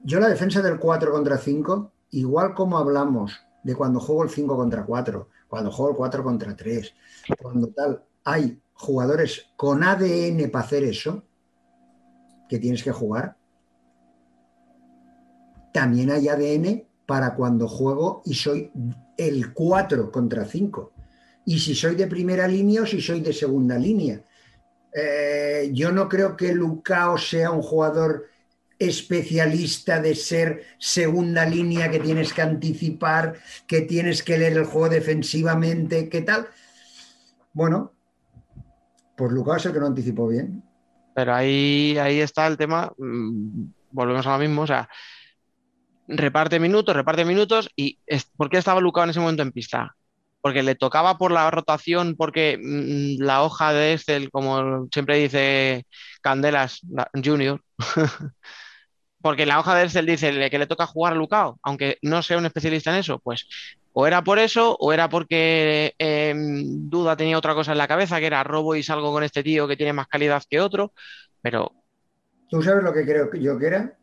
Yo 0.04 0.20
la 0.20 0.30
defensa 0.30 0.64
del 0.64 0.80
4 0.80 1.12
contra 1.12 1.38
5, 1.38 1.92
igual 2.12 2.56
como 2.56 2.80
hablamos 2.80 3.40
de 3.62 3.76
cuando 3.76 4.00
juego 4.00 4.24
el 4.24 4.32
5 4.32 4.56
contra 4.56 4.84
4, 4.84 5.30
cuando 5.48 5.72
juego 5.72 5.92
el 5.92 5.98
4 5.98 6.24
contra 6.24 6.56
3, 6.56 6.96
cuando 7.40 7.68
tal. 7.68 8.04
Hay 8.24 8.60
jugadores 8.74 9.52
con 9.56 9.84
ADN 9.84 10.50
para 10.50 10.66
hacer 10.66 10.84
eso, 10.84 11.24
que 12.50 12.58
tienes 12.58 12.84
que 12.84 12.92
jugar. 12.92 13.38
También 15.72 16.10
hay 16.10 16.28
ADN 16.28 16.87
para 17.08 17.34
cuando 17.34 17.68
juego 17.68 18.22
y 18.26 18.36
soy 18.36 18.70
el 19.18 19.54
4 19.54 20.12
contra 20.12 20.46
5. 20.46 20.92
Y 21.46 21.58
si 21.58 21.74
soy 21.74 21.96
de 21.96 22.06
primera 22.06 22.48
línea 22.48 22.84
o 22.84 22.86
si 22.86 23.02
soy 23.02 23.22
de 23.22 23.34
segunda 23.34 23.80
línea. 23.80 24.22
Eh, 24.94 25.72
yo 25.74 25.92
no 25.92 26.10
creo 26.10 26.36
que 26.36 26.54
Lucao 26.54 27.18
sea 27.18 27.52
un 27.52 27.62
jugador 27.62 28.28
especialista 28.78 30.02
de 30.02 30.14
ser 30.16 30.64
segunda 30.78 31.46
línea 31.46 31.90
que 31.90 32.00
tienes 32.00 32.34
que 32.34 32.42
anticipar, 32.42 33.36
que 33.66 33.82
tienes 33.82 34.22
que 34.22 34.38
leer 34.38 34.54
el 34.58 34.66
juego 34.66 34.90
defensivamente, 34.90 36.10
¿qué 36.10 36.22
tal? 36.22 36.48
Bueno, 37.54 37.94
pues 39.16 39.32
Lucao 39.32 39.56
es 39.56 39.66
el 39.66 39.74
que 39.74 39.80
no 39.80 39.88
anticipó 39.88 40.28
bien. 40.28 40.62
Pero 41.16 41.34
ahí, 41.34 41.98
ahí 42.00 42.20
está 42.20 42.46
el 42.46 42.58
tema, 42.58 42.92
mm, 42.98 43.66
volvemos 43.92 44.28
a 44.28 44.34
lo 44.34 44.40
mismo, 44.40 44.64
o 44.64 44.68
sea, 44.68 44.88
reparte 46.08 46.60
minutos, 46.60 46.96
reparte 46.96 47.26
minutos, 47.26 47.70
y 47.76 48.00
¿por 48.38 48.50
qué 48.50 48.58
estaba 48.58 48.82
Lucao 48.82 49.04
en 49.04 49.12
ese 49.12 49.20
momento 49.20 49.44
en 49.44 49.52
pista? 49.52 49.96
Porque 50.42 50.64
le 50.64 50.76
tocaba 50.76 51.18
por 51.18 51.32
la 51.32 51.50
rotación, 51.52 52.16
porque 52.16 52.58
mm, 52.62 53.24
la 53.24 53.44
hoja 53.44 53.74
de 53.74 53.94
Excel, 53.94 54.30
como 54.32 54.88
siempre 54.92 55.18
dice 55.18 55.86
Candelas 56.22 56.80
la- 56.90 57.10
Junior, 57.24 57.62
porque 59.22 59.46
la 59.46 59.60
hoja 59.60 59.76
de 59.76 59.84
Excel 59.86 60.06
dice 60.06 60.50
que 60.50 60.60
le 60.60 60.68
toca 60.68 60.86
jugar 60.88 61.14
a 61.14 61.16
Lucao, 61.16 61.60
aunque 61.64 61.98
no 62.02 62.22
sea 62.22 62.38
un 62.38 62.46
especialista 62.46 62.92
en 62.92 62.98
eso, 62.98 63.20
pues 63.20 63.48
o 63.94 64.06
era 64.08 64.24
por 64.24 64.38
eso, 64.40 64.76
o 64.80 64.94
era 64.94 65.10
porque 65.10 65.94
eh, 66.00 66.34
Duda 66.38 67.18
tenía 67.18 67.38
otra 67.38 67.56
cosa 67.56 67.72
en 67.72 67.80
la 67.80 67.88
cabeza, 67.88 68.20
que 68.20 68.28
era 68.28 68.44
robo 68.44 68.76
y 68.76 68.84
salgo 68.84 69.12
con 69.12 69.24
este 69.24 69.44
tío 69.44 69.68
que 69.68 69.76
tiene 69.78 69.94
más 69.94 70.08
calidad 70.08 70.44
que 70.50 70.62
otro, 70.62 70.94
pero 71.42 71.72
¿Tú 72.50 72.62
sabes 72.62 72.84
lo 72.84 72.92
que 72.94 73.06
creo 73.06 73.30
que 73.30 73.42
yo 73.42 73.58
que 73.58 73.68
era? 73.68 73.98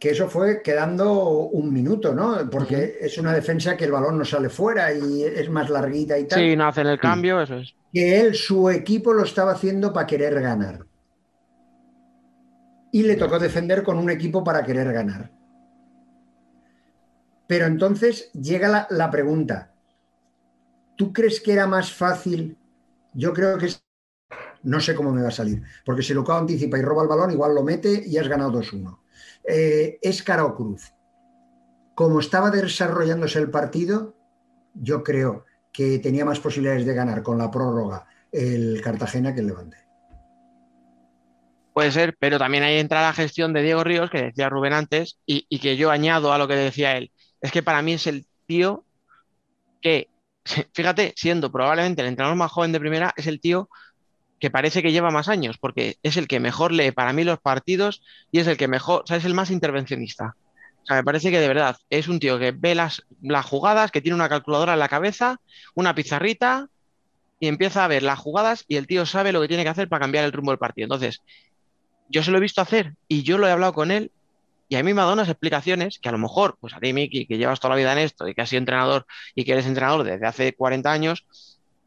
Que 0.00 0.10
eso 0.10 0.28
fue 0.28 0.62
quedando 0.62 1.40
un 1.40 1.72
minuto, 1.72 2.14
¿no? 2.14 2.48
Porque 2.50 2.98
es 3.00 3.18
una 3.18 3.32
defensa 3.32 3.76
que 3.76 3.84
el 3.84 3.92
balón 3.92 4.18
no 4.18 4.24
sale 4.24 4.48
fuera 4.48 4.92
y 4.92 5.22
es 5.24 5.48
más 5.50 5.68
larguita 5.70 6.18
y 6.18 6.24
tal. 6.26 6.40
sí, 6.40 6.56
no 6.56 6.66
hacen 6.66 6.86
el 6.86 6.98
cambio, 6.98 7.40
eso 7.40 7.56
es. 7.58 7.74
que 7.92 8.20
él, 8.20 8.34
su 8.34 8.70
equipo 8.70 9.12
lo 9.12 9.24
estaba 9.24 9.52
haciendo 9.52 9.92
para 9.92 10.06
querer 10.06 10.40
ganar. 10.40 10.86
Y 12.92 13.02
le 13.02 13.16
tocó 13.16 13.38
defender 13.38 13.82
con 13.82 13.98
un 13.98 14.08
equipo 14.10 14.42
para 14.44 14.64
querer 14.64 14.92
ganar. 14.92 15.30
Pero 17.46 17.66
entonces 17.66 18.30
llega 18.32 18.68
la, 18.68 18.86
la 18.90 19.10
pregunta. 19.10 19.74
¿Tú 20.96 21.12
crees 21.12 21.40
que 21.40 21.52
era 21.52 21.66
más 21.66 21.92
fácil? 21.92 22.56
Yo 23.12 23.32
creo 23.32 23.58
que 23.58 23.66
es... 23.66 23.84
No 24.62 24.80
sé 24.80 24.94
cómo 24.94 25.12
me 25.12 25.22
va 25.22 25.28
a 25.28 25.32
salir. 25.32 25.62
Porque 25.84 26.02
si 26.02 26.14
Lucao 26.14 26.38
anticipa 26.38 26.78
y 26.78 26.82
roba 26.82 27.02
el 27.02 27.08
balón, 27.08 27.30
igual 27.32 27.54
lo 27.54 27.62
mete 27.62 28.02
y 28.06 28.16
has 28.16 28.28
ganado 28.28 28.52
2-1. 28.62 28.98
Eh, 29.46 29.98
es 30.00 30.22
cara 30.22 30.44
o 30.44 30.54
cruz. 30.54 30.92
Como 31.94 32.20
estaba 32.20 32.50
desarrollándose 32.50 33.38
el 33.38 33.50
partido, 33.50 34.14
yo 34.74 35.02
creo 35.02 35.44
que 35.72 35.98
tenía 35.98 36.24
más 36.24 36.40
posibilidades 36.40 36.86
de 36.86 36.94
ganar 36.94 37.22
con 37.22 37.38
la 37.38 37.50
prórroga 37.50 38.06
el 38.32 38.80
Cartagena 38.82 39.34
que 39.34 39.40
el 39.40 39.46
Levante. 39.46 39.76
Puede 41.72 41.90
ser, 41.90 42.16
pero 42.18 42.38
también 42.38 42.62
ahí 42.62 42.78
entra 42.78 43.02
la 43.02 43.12
gestión 43.12 43.52
de 43.52 43.62
Diego 43.62 43.82
Ríos, 43.82 44.10
que 44.10 44.22
decía 44.22 44.48
Rubén 44.48 44.72
antes, 44.72 45.18
y, 45.26 45.46
y 45.48 45.58
que 45.58 45.76
yo 45.76 45.90
añado 45.90 46.32
a 46.32 46.38
lo 46.38 46.46
que 46.46 46.54
decía 46.54 46.96
él. 46.96 47.10
Es 47.40 47.50
que 47.52 47.62
para 47.62 47.82
mí 47.82 47.94
es 47.94 48.06
el 48.06 48.26
tío 48.46 48.84
que, 49.80 50.08
fíjate, 50.72 51.12
siendo 51.16 51.50
probablemente 51.50 52.02
el 52.02 52.08
entrenador 52.08 52.36
más 52.36 52.50
joven 52.50 52.72
de 52.72 52.80
primera, 52.80 53.12
es 53.16 53.26
el 53.26 53.40
tío 53.40 53.68
que 54.40 54.50
parece 54.50 54.82
que 54.82 54.92
lleva 54.92 55.10
más 55.10 55.28
años, 55.28 55.58
porque 55.58 55.96
es 56.02 56.16
el 56.16 56.28
que 56.28 56.40
mejor 56.40 56.72
lee 56.72 56.90
para 56.90 57.12
mí 57.12 57.24
los 57.24 57.40
partidos 57.40 58.02
y 58.30 58.40
es 58.40 58.46
el 58.46 58.56
que 58.56 58.68
mejor, 58.68 59.04
o 59.08 59.14
es 59.14 59.24
el 59.24 59.34
más 59.34 59.50
intervencionista. 59.50 60.36
O 60.82 60.86
sea, 60.86 60.96
me 60.96 61.04
parece 61.04 61.30
que 61.30 61.40
de 61.40 61.48
verdad 61.48 61.76
es 61.88 62.08
un 62.08 62.20
tío 62.20 62.38
que 62.38 62.52
ve 62.52 62.74
las, 62.74 63.02
las 63.22 63.46
jugadas, 63.46 63.90
que 63.90 64.02
tiene 64.02 64.16
una 64.16 64.28
calculadora 64.28 64.74
en 64.74 64.78
la 64.78 64.88
cabeza, 64.88 65.40
una 65.74 65.94
pizarrita 65.94 66.68
y 67.40 67.48
empieza 67.48 67.84
a 67.84 67.88
ver 67.88 68.02
las 68.02 68.18
jugadas 68.18 68.64
y 68.68 68.76
el 68.76 68.86
tío 68.86 69.06
sabe 69.06 69.32
lo 69.32 69.40
que 69.40 69.48
tiene 69.48 69.62
que 69.62 69.70
hacer 69.70 69.88
para 69.88 70.00
cambiar 70.00 70.24
el 70.24 70.32
rumbo 70.32 70.50
del 70.50 70.58
partido. 70.58 70.84
Entonces, 70.84 71.22
yo 72.10 72.22
se 72.22 72.30
lo 72.30 72.36
he 72.36 72.40
visto 72.40 72.60
hacer 72.60 72.94
y 73.08 73.22
yo 73.22 73.38
lo 73.38 73.46
he 73.46 73.50
hablado 73.50 73.72
con 73.72 73.90
él 73.90 74.10
y 74.68 74.76
a 74.76 74.82
mí 74.82 74.92
me 74.92 75.00
ha 75.00 75.04
dado 75.04 75.14
unas 75.14 75.28
explicaciones 75.28 75.98
que 75.98 76.08
a 76.08 76.12
lo 76.12 76.18
mejor, 76.18 76.56
pues 76.60 76.74
a 76.74 76.80
ti, 76.80 76.92
Miki, 76.92 77.26
que 77.26 77.38
llevas 77.38 77.60
toda 77.60 77.70
la 77.74 77.78
vida 77.78 77.92
en 77.92 77.98
esto 77.98 78.28
y 78.28 78.34
que 78.34 78.42
has 78.42 78.48
sido 78.48 78.58
entrenador 78.58 79.06
y 79.34 79.44
que 79.44 79.52
eres 79.52 79.66
entrenador 79.66 80.04
desde 80.04 80.26
hace 80.26 80.52
40 80.54 80.90
años, 80.90 81.26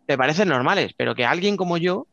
te 0.06 0.18
parecen 0.18 0.50
normales, 0.50 0.94
pero 0.98 1.14
que 1.14 1.26
alguien 1.26 1.58
como 1.58 1.78
yo 1.78 2.08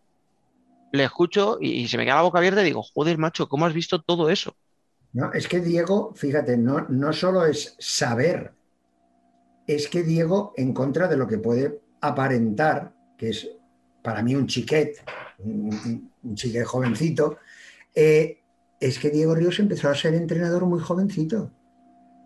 le 0.94 1.04
escucho 1.04 1.58
y, 1.60 1.88
se 1.88 1.96
me 1.96 2.04
queda 2.04 2.16
la 2.16 2.22
boca 2.22 2.38
abierta 2.38 2.62
y 2.62 2.66
digo, 2.66 2.82
joder, 2.82 3.18
macho, 3.18 3.48
¿cómo 3.48 3.66
has 3.66 3.74
visto 3.74 4.00
todo 4.00 4.30
eso? 4.30 4.56
No, 5.12 5.32
es 5.32 5.48
que 5.48 5.60
Diego, 5.60 6.12
fíjate, 6.14 6.56
no, 6.56 6.86
no 6.88 7.12
solo 7.12 7.44
es 7.44 7.76
saber, 7.78 8.52
es 9.66 9.88
que 9.88 10.02
Diego, 10.02 10.52
en 10.56 10.72
contra 10.72 11.08
de 11.08 11.16
lo 11.16 11.26
que 11.26 11.38
puede 11.38 11.80
aparentar, 12.00 12.92
que 13.18 13.30
es 13.30 13.48
para 14.02 14.22
mí 14.22 14.36
un 14.36 14.46
chiquet, 14.46 15.02
un, 15.38 16.12
un 16.22 16.34
chiquet 16.34 16.64
jovencito, 16.64 17.38
eh, 17.94 18.38
es 18.78 18.98
que 18.98 19.10
Diego 19.10 19.34
Ríos 19.34 19.58
empezó 19.58 19.88
a 19.88 19.94
ser 19.94 20.14
entrenador 20.14 20.64
muy 20.66 20.80
jovencito. 20.80 21.50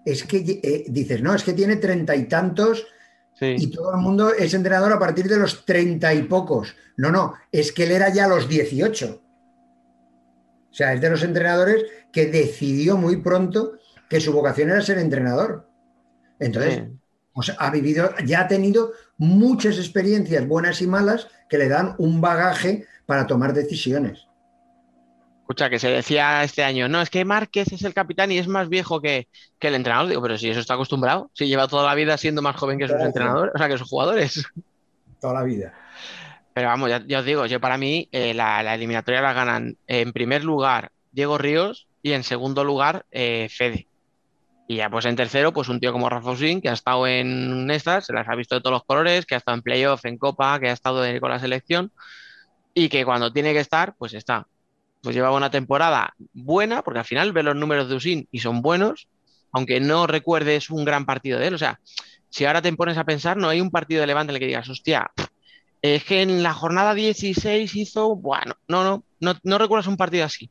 Es 0.04 0.24
que 0.24 0.60
eh, 0.62 0.84
dices, 0.88 1.22
no, 1.22 1.34
es 1.34 1.42
que 1.42 1.52
tiene 1.52 1.76
treinta 1.76 2.16
y 2.16 2.24
tantos 2.24 2.86
Sí. 3.38 3.54
y 3.58 3.66
todo 3.70 3.92
el 3.94 4.00
mundo 4.00 4.32
es 4.34 4.52
entrenador 4.54 4.92
a 4.92 4.98
partir 4.98 5.28
de 5.28 5.36
los 5.36 5.64
treinta 5.64 6.12
y 6.12 6.22
pocos. 6.24 6.74
No, 6.96 7.10
no, 7.12 7.34
es 7.52 7.72
que 7.72 7.84
él 7.84 7.92
era 7.92 8.08
ya 8.12 8.24
a 8.24 8.28
los 8.28 8.48
18. 8.48 9.22
O 10.70 10.74
sea, 10.74 10.92
es 10.92 11.00
de 11.00 11.10
los 11.10 11.22
entrenadores 11.22 11.84
que 12.12 12.26
decidió 12.26 12.96
muy 12.96 13.16
pronto 13.18 13.72
que 14.08 14.20
su 14.20 14.32
vocación 14.32 14.70
era 14.70 14.80
ser 14.80 14.98
entrenador. 14.98 15.68
Entonces, 16.38 16.74
Sí. 16.76 16.98
pues 17.32 17.52
ha 17.58 17.70
vivido, 17.70 18.10
ya 18.24 18.40
ha 18.42 18.48
tenido 18.48 18.92
muchas 19.16 19.76
experiencias 19.78 20.46
buenas 20.46 20.82
y 20.82 20.86
malas 20.86 21.28
que 21.48 21.58
le 21.58 21.68
dan 21.68 21.94
un 21.98 22.20
bagaje 22.20 22.86
para 23.06 23.26
tomar 23.26 23.54
decisiones. 23.54 24.27
Escucha, 25.48 25.70
que 25.70 25.78
se 25.78 25.88
decía 25.88 26.44
este 26.44 26.62
año, 26.62 26.90
no, 26.90 27.00
es 27.00 27.08
que 27.08 27.24
Márquez 27.24 27.72
es 27.72 27.82
el 27.82 27.94
capitán 27.94 28.30
y 28.30 28.36
es 28.36 28.46
más 28.48 28.68
viejo 28.68 29.00
que, 29.00 29.28
que 29.58 29.68
el 29.68 29.76
entrenador. 29.76 30.06
Digo, 30.06 30.20
pero 30.20 30.36
si 30.36 30.50
eso 30.50 30.60
está 30.60 30.74
acostumbrado, 30.74 31.30
si 31.32 31.48
lleva 31.48 31.66
toda 31.66 31.86
la 31.86 31.94
vida 31.94 32.18
siendo 32.18 32.42
más 32.42 32.54
joven 32.54 32.78
que 32.78 32.86
sus 32.86 33.00
entrenadores, 33.00 33.54
o 33.54 33.58
sea, 33.58 33.66
que 33.66 33.78
sus 33.78 33.88
jugadores. 33.88 34.44
Toda 35.22 35.32
la 35.32 35.44
vida. 35.44 35.72
Pero 36.52 36.68
vamos, 36.68 36.90
ya, 36.90 37.02
ya 37.06 37.20
os 37.20 37.24
digo, 37.24 37.46
yo 37.46 37.60
para 37.60 37.78
mí 37.78 38.10
eh, 38.12 38.34
la, 38.34 38.62
la 38.62 38.74
eliminatoria 38.74 39.22
la 39.22 39.32
ganan 39.32 39.78
en 39.86 40.12
primer 40.12 40.44
lugar 40.44 40.92
Diego 41.12 41.38
Ríos 41.38 41.86
y 42.02 42.12
en 42.12 42.24
segundo 42.24 42.62
lugar 42.62 43.06
eh, 43.10 43.48
Fede. 43.50 43.86
Y 44.66 44.76
ya 44.76 44.90
pues 44.90 45.06
en 45.06 45.16
tercero, 45.16 45.54
pues 45.54 45.70
un 45.70 45.80
tío 45.80 45.92
como 45.92 46.10
Rafa 46.10 46.30
Usín, 46.30 46.60
que 46.60 46.68
ha 46.68 46.74
estado 46.74 47.06
en 47.06 47.70
estas, 47.70 48.04
se 48.04 48.12
las 48.12 48.28
ha 48.28 48.34
visto 48.34 48.54
de 48.54 48.60
todos 48.60 48.74
los 48.74 48.84
colores, 48.84 49.24
que 49.24 49.34
ha 49.34 49.38
estado 49.38 49.56
en 49.56 49.62
playoff, 49.62 50.04
en 50.04 50.18
Copa, 50.18 50.60
que 50.60 50.68
ha 50.68 50.74
estado 50.74 51.02
con 51.20 51.30
la 51.30 51.38
selección 51.38 51.90
y 52.74 52.90
que 52.90 53.06
cuando 53.06 53.32
tiene 53.32 53.54
que 53.54 53.60
estar, 53.60 53.94
pues 53.96 54.12
está. 54.12 54.46
Pues 55.02 55.14
lleva 55.14 55.34
una 55.34 55.50
temporada 55.50 56.14
buena, 56.32 56.82
porque 56.82 57.00
al 57.00 57.04
final 57.04 57.32
ve 57.32 57.42
los 57.42 57.56
números 57.56 57.88
de 57.88 57.96
Usín 57.96 58.28
y 58.32 58.40
son 58.40 58.62
buenos, 58.62 59.08
aunque 59.52 59.80
no 59.80 60.06
recuerdes 60.06 60.70
un 60.70 60.84
gran 60.84 61.06
partido 61.06 61.38
de 61.38 61.48
él. 61.48 61.54
O 61.54 61.58
sea, 61.58 61.80
si 62.30 62.44
ahora 62.44 62.62
te 62.62 62.72
pones 62.72 62.98
a 62.98 63.04
pensar, 63.04 63.36
no 63.36 63.48
hay 63.48 63.60
un 63.60 63.70
partido 63.70 64.00
de 64.00 64.06
Levante 64.06 64.32
en 64.32 64.36
el 64.36 64.40
que 64.40 64.46
digas, 64.46 64.68
hostia, 64.68 65.10
es 65.82 66.04
que 66.04 66.22
en 66.22 66.42
la 66.42 66.52
jornada 66.54 66.94
16 66.94 67.74
hizo, 67.76 68.16
bueno, 68.16 68.54
no, 68.66 68.84
no, 68.84 69.04
no, 69.20 69.34
no 69.42 69.58
recuerdas 69.58 69.86
un 69.86 69.96
partido 69.96 70.24
así. 70.24 70.50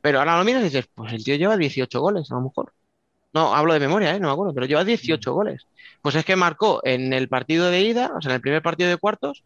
Pero 0.00 0.18
ahora 0.18 0.36
lo 0.36 0.44
miras 0.44 0.62
y 0.62 0.64
dices, 0.66 0.88
pues 0.94 1.12
el 1.12 1.24
tío 1.24 1.36
lleva 1.36 1.56
18 1.56 2.00
goles, 2.00 2.30
a 2.30 2.34
lo 2.34 2.42
mejor. 2.42 2.72
No, 3.32 3.54
hablo 3.54 3.72
de 3.74 3.80
memoria, 3.80 4.14
¿eh? 4.14 4.20
No 4.20 4.28
me 4.28 4.32
acuerdo, 4.34 4.54
pero 4.54 4.66
lleva 4.66 4.84
18 4.84 5.32
goles. 5.32 5.66
Pues 6.02 6.14
es 6.14 6.24
que 6.24 6.36
marcó 6.36 6.80
en 6.84 7.12
el 7.12 7.28
partido 7.28 7.70
de 7.70 7.82
ida, 7.82 8.12
o 8.16 8.20
sea, 8.20 8.30
en 8.30 8.36
el 8.36 8.40
primer 8.40 8.62
partido 8.62 8.90
de 8.90 8.96
cuartos, 8.96 9.44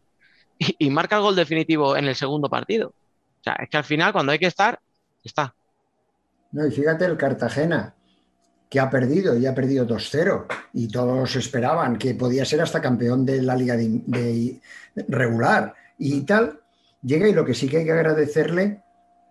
y, 0.59 0.75
y 0.79 0.91
marca 0.91 1.17
el 1.17 1.23
gol 1.23 1.37
definitivo 1.37 1.97
en 1.97 2.07
el 2.07 2.17
segundo 2.17 2.49
partido. 2.51 2.93
Sea, 3.49 3.65
es 3.65 3.71
que 3.71 3.77
al 3.77 3.85
final, 3.85 4.13
cuando 4.13 4.33
hay 4.33 4.39
que 4.39 4.47
estar, 4.47 4.79
está. 5.25 5.55
No, 6.53 6.67
y 6.67 6.71
fíjate 6.71 7.05
el 7.05 7.17
Cartagena, 7.17 7.95
que 8.69 8.81
ha 8.81 8.91
perdido 8.91 9.37
y 9.37 9.47
ha 9.47 9.55
perdido 9.55 9.87
2-0. 9.87 10.47
Y 10.75 10.89
todos 10.89 11.35
esperaban 11.37 11.97
que 11.99 12.15
podía 12.15 12.45
ser 12.45 12.61
hasta 12.61 12.81
campeón 12.83 13.25
de 13.25 13.43
la 13.43 13.57
liga 13.57 13.77
de, 13.77 14.03
de- 14.07 14.61
regular 15.09 15.75
y 15.99 16.21
tal. 16.23 16.61
Llega 17.03 17.29
y 17.29 17.33
lo 17.33 17.45
que 17.45 17.55
sí 17.55 17.69
que 17.69 17.79
hay 17.79 17.85
que 17.85 17.93
agradecerle 17.93 18.83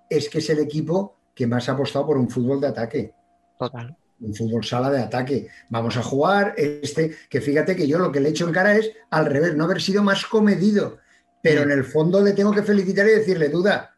es 0.10 0.30
que 0.30 0.40
es 0.40 0.50
el 0.50 0.60
equipo 0.60 1.16
que 1.36 1.46
más 1.48 1.68
ha 1.70 1.74
apostado 1.74 2.08
por 2.08 2.18
un 2.18 2.30
fútbol 2.30 2.62
de 2.62 2.68
ataque. 2.68 3.14
Total. 3.60 3.96
un 4.20 4.34
fútbol 4.34 4.64
sala 4.64 4.90
de 4.90 5.02
ataque. 5.02 5.48
Vamos 5.70 5.98
a 5.98 6.02
jugar 6.04 6.54
este, 6.58 7.16
que 7.30 7.42
fíjate 7.42 7.76
que 7.76 7.88
yo 7.88 8.00
lo 8.00 8.12
que 8.12 8.20
le 8.20 8.30
echo 8.30 8.48
en 8.48 8.54
cara 8.54 8.76
es 8.76 8.92
al 9.12 9.26
revés, 9.28 9.56
no 9.56 9.66
haber 9.66 9.82
sido 9.82 10.02
más 10.02 10.26
comedido. 10.26 10.98
Pero 11.42 11.62
en 11.62 11.72
el 11.72 11.84
fondo 11.84 12.22
le 12.22 12.34
tengo 12.34 12.52
que 12.52 12.64
felicitar 12.64 13.06
y 13.08 13.12
decirle, 13.12 13.50
duda, 13.50 13.94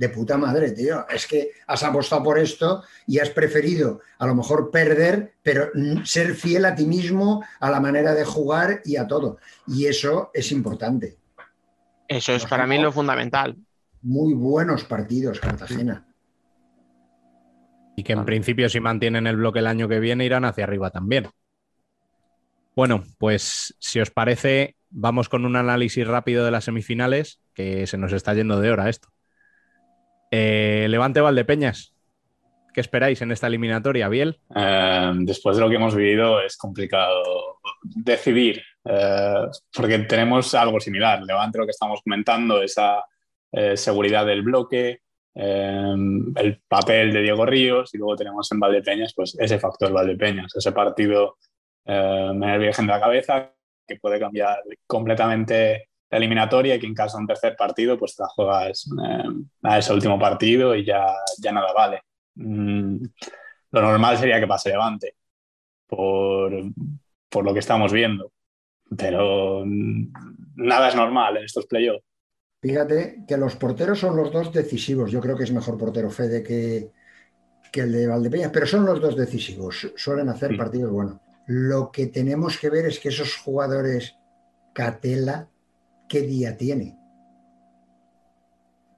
de 0.00 0.08
puta 0.08 0.38
madre, 0.38 0.70
tío. 0.70 1.06
Es 1.10 1.26
que 1.26 1.50
has 1.66 1.82
apostado 1.82 2.22
por 2.22 2.38
esto 2.38 2.82
y 3.06 3.18
has 3.18 3.28
preferido 3.28 4.00
a 4.18 4.26
lo 4.26 4.34
mejor 4.34 4.70
perder, 4.70 5.34
pero 5.42 5.68
ser 6.04 6.34
fiel 6.34 6.64
a 6.64 6.74
ti 6.74 6.86
mismo, 6.86 7.44
a 7.60 7.70
la 7.70 7.80
manera 7.80 8.14
de 8.14 8.24
jugar 8.24 8.80
y 8.86 8.96
a 8.96 9.06
todo. 9.06 9.36
Y 9.66 9.84
eso 9.84 10.30
es 10.32 10.52
importante. 10.52 11.18
Eso 12.08 12.32
es 12.32 12.46
para 12.46 12.66
mí 12.66 12.78
lo 12.78 12.90
fundamental. 12.90 13.58
Muy 14.00 14.32
buenos 14.32 14.84
partidos, 14.84 15.38
Cartagena. 15.38 16.06
Y 17.94 18.02
que 18.02 18.14
en 18.14 18.24
principio, 18.24 18.70
si 18.70 18.80
mantienen 18.80 19.26
el 19.26 19.36
bloque 19.36 19.58
el 19.58 19.66
año 19.66 19.86
que 19.86 20.00
viene, 20.00 20.24
irán 20.24 20.46
hacia 20.46 20.64
arriba 20.64 20.88
también. 20.88 21.28
Bueno, 22.74 23.04
pues 23.18 23.76
si 23.78 24.00
os 24.00 24.10
parece, 24.10 24.76
vamos 24.88 25.28
con 25.28 25.44
un 25.44 25.56
análisis 25.56 26.06
rápido 26.06 26.46
de 26.46 26.52
las 26.52 26.64
semifinales, 26.64 27.38
que 27.52 27.86
se 27.86 27.98
nos 27.98 28.14
está 28.14 28.32
yendo 28.32 28.62
de 28.62 28.70
hora 28.70 28.88
esto. 28.88 29.10
Eh, 30.30 30.86
Levante 30.88 31.20
Valdepeñas, 31.20 31.94
¿qué 32.72 32.80
esperáis 32.80 33.20
en 33.22 33.32
esta 33.32 33.48
eliminatoria, 33.48 34.08
Biel? 34.08 34.38
Eh, 34.54 35.12
después 35.20 35.56
de 35.56 35.62
lo 35.62 35.68
que 35.68 35.76
hemos 35.76 35.94
vivido 35.94 36.40
es 36.40 36.56
complicado 36.56 37.58
decidir, 37.82 38.62
eh, 38.84 39.46
porque 39.74 39.98
tenemos 40.00 40.54
algo 40.54 40.78
similar. 40.78 41.22
Levante 41.22 41.58
lo 41.58 41.64
que 41.64 41.72
estamos 41.72 42.00
comentando, 42.02 42.62
esa 42.62 43.04
seguridad 43.74 44.26
del 44.26 44.42
bloque, 44.42 45.00
el 45.34 46.62
papel 46.68 47.12
de 47.12 47.20
Diego 47.20 47.44
Ríos 47.44 47.92
y 47.92 47.98
luego 47.98 48.14
tenemos 48.14 48.50
en 48.52 48.60
Valdepeñas 48.60 49.12
pues 49.12 49.36
ese 49.40 49.58
factor 49.58 49.92
Valdepeñas, 49.92 50.54
ese 50.54 50.70
partido 50.70 51.36
en 51.84 52.44
el 52.44 52.60
Virgen 52.60 52.86
de 52.86 52.92
la 52.92 53.00
Cabeza 53.00 53.52
que 53.88 53.96
puede 53.96 54.20
cambiar 54.20 54.60
completamente 54.86 55.89
la 56.10 56.18
eliminatoria 56.18 56.74
y 56.74 56.80
que 56.80 56.86
en 56.86 56.94
caso 56.94 57.16
de 57.16 57.22
un 57.22 57.26
tercer 57.28 57.56
partido 57.56 57.98
pues 57.98 58.16
te 58.16 58.22
la 58.22 58.28
juegas 58.28 58.88
eh, 59.04 59.24
a 59.62 59.78
ese 59.78 59.92
último 59.92 60.18
partido 60.18 60.74
y 60.74 60.84
ya, 60.84 61.06
ya 61.38 61.52
nada 61.52 61.72
vale. 61.72 62.02
Mm, 62.34 62.96
lo 63.72 63.82
normal 63.82 64.18
sería 64.18 64.40
que 64.40 64.46
pase 64.46 64.70
Levante 64.70 65.14
por, 65.86 66.52
por 67.28 67.44
lo 67.44 67.52
que 67.52 67.60
estamos 67.60 67.92
viendo, 67.92 68.32
pero 68.96 69.62
mm, 69.64 70.12
nada 70.56 70.88
es 70.88 70.96
normal 70.96 71.36
en 71.38 71.44
estos 71.44 71.66
playoffs. 71.66 72.04
Fíjate 72.62 73.24
que 73.26 73.36
los 73.38 73.56
porteros 73.56 73.98
son 74.00 74.16
los 74.16 74.30
dos 74.32 74.52
decisivos. 74.52 75.10
Yo 75.10 75.20
creo 75.20 75.36
que 75.36 75.44
es 75.44 75.52
mejor 75.52 75.78
portero 75.78 76.10
Fede 76.10 76.42
que, 76.42 76.90
que 77.72 77.80
el 77.80 77.92
de 77.92 78.06
Valdepeñas, 78.06 78.50
pero 78.52 78.66
son 78.66 78.84
los 78.84 79.00
dos 79.00 79.16
decisivos. 79.16 79.90
Suelen 79.96 80.28
hacer 80.28 80.50
Sí. 80.50 80.56
partidos 80.58 80.90
buenos. 80.92 81.16
Lo 81.46 81.90
que 81.90 82.08
tenemos 82.08 82.58
que 82.58 82.68
ver 82.68 82.84
es 82.86 83.00
que 83.00 83.08
esos 83.08 83.36
jugadores, 83.36 84.16
Catela, 84.74 85.48
¿qué 86.10 86.22
día 86.22 86.58
tiene? 86.58 86.98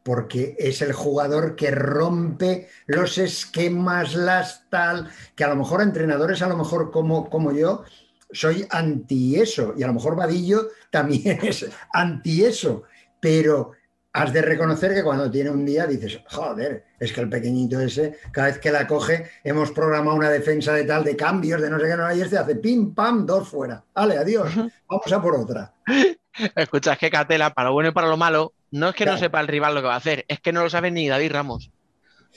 Porque 0.03 0.57
es 0.59 0.83
el 0.83 0.93
jugador 0.93 1.55
que 1.55 1.71
rompe 1.71 2.69
los 2.87 3.19
esquemas, 3.19 4.17
las 4.17 4.69
tal, 4.69 5.09
que 5.37 5.45
a 5.45 5.49
lo 5.49 5.57
mejor 5.57 5.83
entrenadores, 5.83 6.43
a 6.43 6.49
lo 6.49 6.57
mejor 6.57 6.91
como, 6.91 7.31
como 7.31 7.53
yo, 7.53 7.85
soy 8.33 8.67
anti 8.71 9.37
eso. 9.37 9.75
Y 9.77 9.85
a 9.85 9.87
lo 9.87 9.93
mejor 9.93 10.17
Vadillo 10.17 10.71
también 10.91 11.39
es 11.43 11.71
anti 11.93 12.45
eso. 12.45 12.83
Pero 13.21 13.73
has 14.15 14.33
de 14.33 14.43
reconocer 14.43 14.95
que 14.95 15.05
cuando 15.05 15.31
tiene 15.31 15.51
un 15.51 15.65
día 15.65 15.87
dices, 15.87 16.19
joder, 16.29 16.87
es 16.99 17.13
que 17.13 17.21
el 17.21 17.29
pequeñito 17.29 17.79
ese, 17.79 18.19
cada 18.33 18.49
vez 18.49 18.59
que 18.59 18.73
la 18.73 18.87
coge, 18.87 19.27
hemos 19.45 19.71
programado 19.71 20.17
una 20.17 20.31
defensa 20.31 20.73
de 20.73 20.85
tal, 20.85 21.05
de 21.05 21.15
cambios, 21.15 21.61
de 21.61 21.71
no 21.71 21.79
sé 21.79 21.87
qué, 21.87 21.97
no, 21.97 22.13
y 22.13 22.23
este 22.23 22.39
hace 22.39 22.57
pim, 22.57 22.95
pam, 22.95 23.25
dos 23.25 23.49
fuera. 23.49 23.85
Vale, 23.95 24.17
adiós, 24.17 24.53
vamos 24.89 25.13
a 25.13 25.23
por 25.23 25.37
otra. 25.37 25.75
Escucha, 26.57 26.93
es 26.93 26.99
que 26.99 27.11
Catela, 27.11 27.51
para 27.51 27.69
lo 27.69 27.75
bueno 27.75 27.91
y 27.91 27.93
para 27.93 28.09
lo 28.09 28.17
malo, 28.17 28.55
no 28.71 28.89
es 28.89 28.95
que 28.95 29.07
no 29.07 29.19
sepa 29.19 29.41
el 29.41 29.49
rival 29.49 29.75
lo 29.75 29.83
que 29.83 29.89
va 29.89 29.95
a 29.95 29.99
hacer, 29.99 30.25
es 30.29 30.41
que 30.41 30.53
no 30.53 30.63
lo 30.63 30.71
sabe 30.71 30.91
ni 30.91 31.09
David 31.09 31.33
Ramos. 31.33 31.71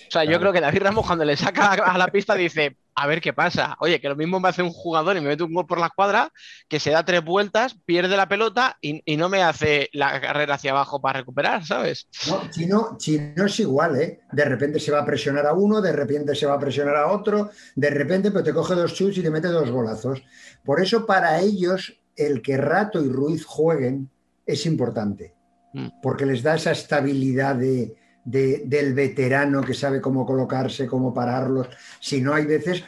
O 0.07 0.11
sea, 0.11 0.25
yo 0.25 0.39
creo 0.39 0.51
que 0.51 0.59
David 0.59 0.83
Ramos 0.83 1.05
cuando 1.05 1.23
le 1.23 1.37
saca 1.37 1.71
a 1.73 1.97
la 1.97 2.07
pista 2.07 2.35
dice, 2.35 2.75
a 2.95 3.07
ver 3.07 3.21
qué 3.21 3.33
pasa. 3.33 3.77
Oye, 3.79 3.99
que 4.01 4.09
lo 4.09 4.15
mismo 4.15 4.39
me 4.39 4.49
hace 4.49 4.61
un 4.61 4.71
jugador 4.71 5.15
y 5.15 5.21
me 5.21 5.27
mete 5.27 5.43
un 5.43 5.53
gol 5.53 5.65
por 5.65 5.79
la 5.79 5.87
escuadra, 5.87 6.31
que 6.67 6.79
se 6.79 6.91
da 6.91 7.05
tres 7.05 7.23
vueltas, 7.23 7.77
pierde 7.85 8.17
la 8.17 8.27
pelota 8.27 8.77
y, 8.81 9.01
y 9.05 9.17
no 9.17 9.29
me 9.29 9.43
hace 9.43 9.89
la 9.93 10.19
carrera 10.19 10.55
hacia 10.55 10.71
abajo 10.71 11.01
para 11.01 11.19
recuperar, 11.19 11.65
¿sabes? 11.65 12.07
No, 12.27 12.49
Chino, 12.49 12.95
Chino 12.97 13.45
es 13.45 13.59
igual, 13.59 13.99
¿eh? 13.99 14.21
De 14.31 14.45
repente 14.45 14.79
se 14.79 14.91
va 14.91 15.01
a 15.01 15.05
presionar 15.05 15.45
a 15.45 15.53
uno, 15.53 15.81
de 15.81 15.91
repente 15.91 16.35
se 16.35 16.45
va 16.45 16.55
a 16.55 16.59
presionar 16.59 16.95
a 16.95 17.07
otro, 17.07 17.51
de 17.75 17.89
repente 17.89 18.31
pero 18.31 18.43
te 18.43 18.53
coge 18.53 18.75
dos 18.75 18.93
chuts 18.93 19.17
y 19.17 19.23
te 19.23 19.31
mete 19.31 19.47
dos 19.47 19.69
golazos. 19.69 20.21
Por 20.63 20.81
eso 20.81 21.05
para 21.05 21.39
ellos 21.39 21.93
el 22.15 22.41
que 22.41 22.57
Rato 22.57 23.03
y 23.03 23.09
Ruiz 23.09 23.45
jueguen 23.45 24.09
es 24.45 24.65
importante, 24.65 25.33
Mm. 25.73 25.87
porque 26.01 26.25
les 26.25 26.41
da 26.41 26.55
esa 26.55 26.71
estabilidad 26.71 27.55
de, 27.55 27.95
de- 28.23 28.63
del 28.65 28.93
veterano 28.93 29.61
que 29.61 29.73
sabe 29.73 29.99
cómo 29.99 30.25
colocarse, 30.25 30.87
cómo 30.87 31.13
pararlos. 31.13 31.67
Si 31.99 32.21
no, 32.21 32.33
hay 32.33 32.45
veces 32.45 32.83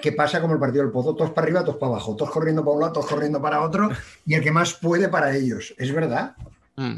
que 0.00 0.10
pasa 0.12 0.40
como 0.40 0.54
el 0.54 0.58
partido 0.58 0.82
del 0.82 0.92
Pozo, 0.92 1.14
todos 1.14 1.30
para 1.30 1.44
arriba, 1.44 1.60
todos 1.64 1.76
para 1.78 1.92
abajo, 1.92 2.16
todos 2.16 2.30
corriendo 2.32 2.64
para 2.64 2.74
un 2.74 2.80
lado, 2.80 2.92
todos 2.94 3.06
corriendo 3.06 3.40
para 3.40 3.62
otro, 3.62 3.90
y 4.26 4.34
el 4.34 4.42
que 4.42 4.50
más 4.50 4.74
puede 4.74 5.08
para 5.08 5.36
ellos. 5.36 5.72
Es 5.78 5.92
verdad. 5.94 6.34
Mm. 6.76 6.96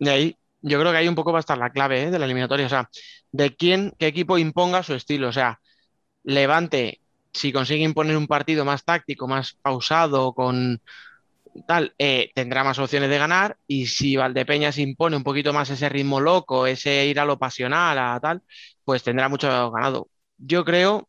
De 0.00 0.10
ahí, 0.10 0.36
yo 0.60 0.80
creo 0.80 0.90
que 0.90 0.98
ahí 0.98 1.06
un 1.06 1.14
poco 1.14 1.30
va 1.32 1.38
a 1.38 1.40
estar 1.40 1.56
la 1.58 1.70
clave 1.70 2.02
¿eh? 2.04 2.10
de 2.10 2.18
la 2.18 2.24
eliminatoria, 2.24 2.66
o 2.66 2.70
sea, 2.70 2.90
de 3.30 3.54
quién, 3.54 3.92
qué 3.98 4.08
equipo 4.08 4.38
imponga 4.38 4.82
su 4.82 4.94
estilo, 4.94 5.28
o 5.28 5.32
sea, 5.32 5.60
Levante, 6.24 7.00
si 7.34 7.52
consigue 7.52 7.84
imponer 7.84 8.16
un 8.16 8.26
partido 8.26 8.64
más 8.64 8.84
táctico, 8.84 9.28
más 9.28 9.54
pausado, 9.60 10.32
con 10.32 10.80
tal, 11.66 11.94
eh, 11.98 12.30
tendrá 12.34 12.64
más 12.64 12.78
opciones 12.78 13.10
de 13.10 13.18
ganar, 13.18 13.56
y 13.66 13.86
si 13.86 14.16
Valdepeñas 14.16 14.78
impone 14.78 15.16
un 15.16 15.24
poquito 15.24 15.52
más 15.52 15.70
ese 15.70 15.88
ritmo 15.88 16.20
loco, 16.20 16.66
ese 16.66 17.06
ir 17.06 17.20
a 17.20 17.24
lo 17.24 17.38
pasional, 17.38 17.98
a 17.98 18.18
tal, 18.20 18.42
pues 18.84 19.02
tendrá 19.02 19.28
mucho 19.28 19.70
ganado. 19.70 20.08
Yo 20.38 20.64
creo, 20.64 21.08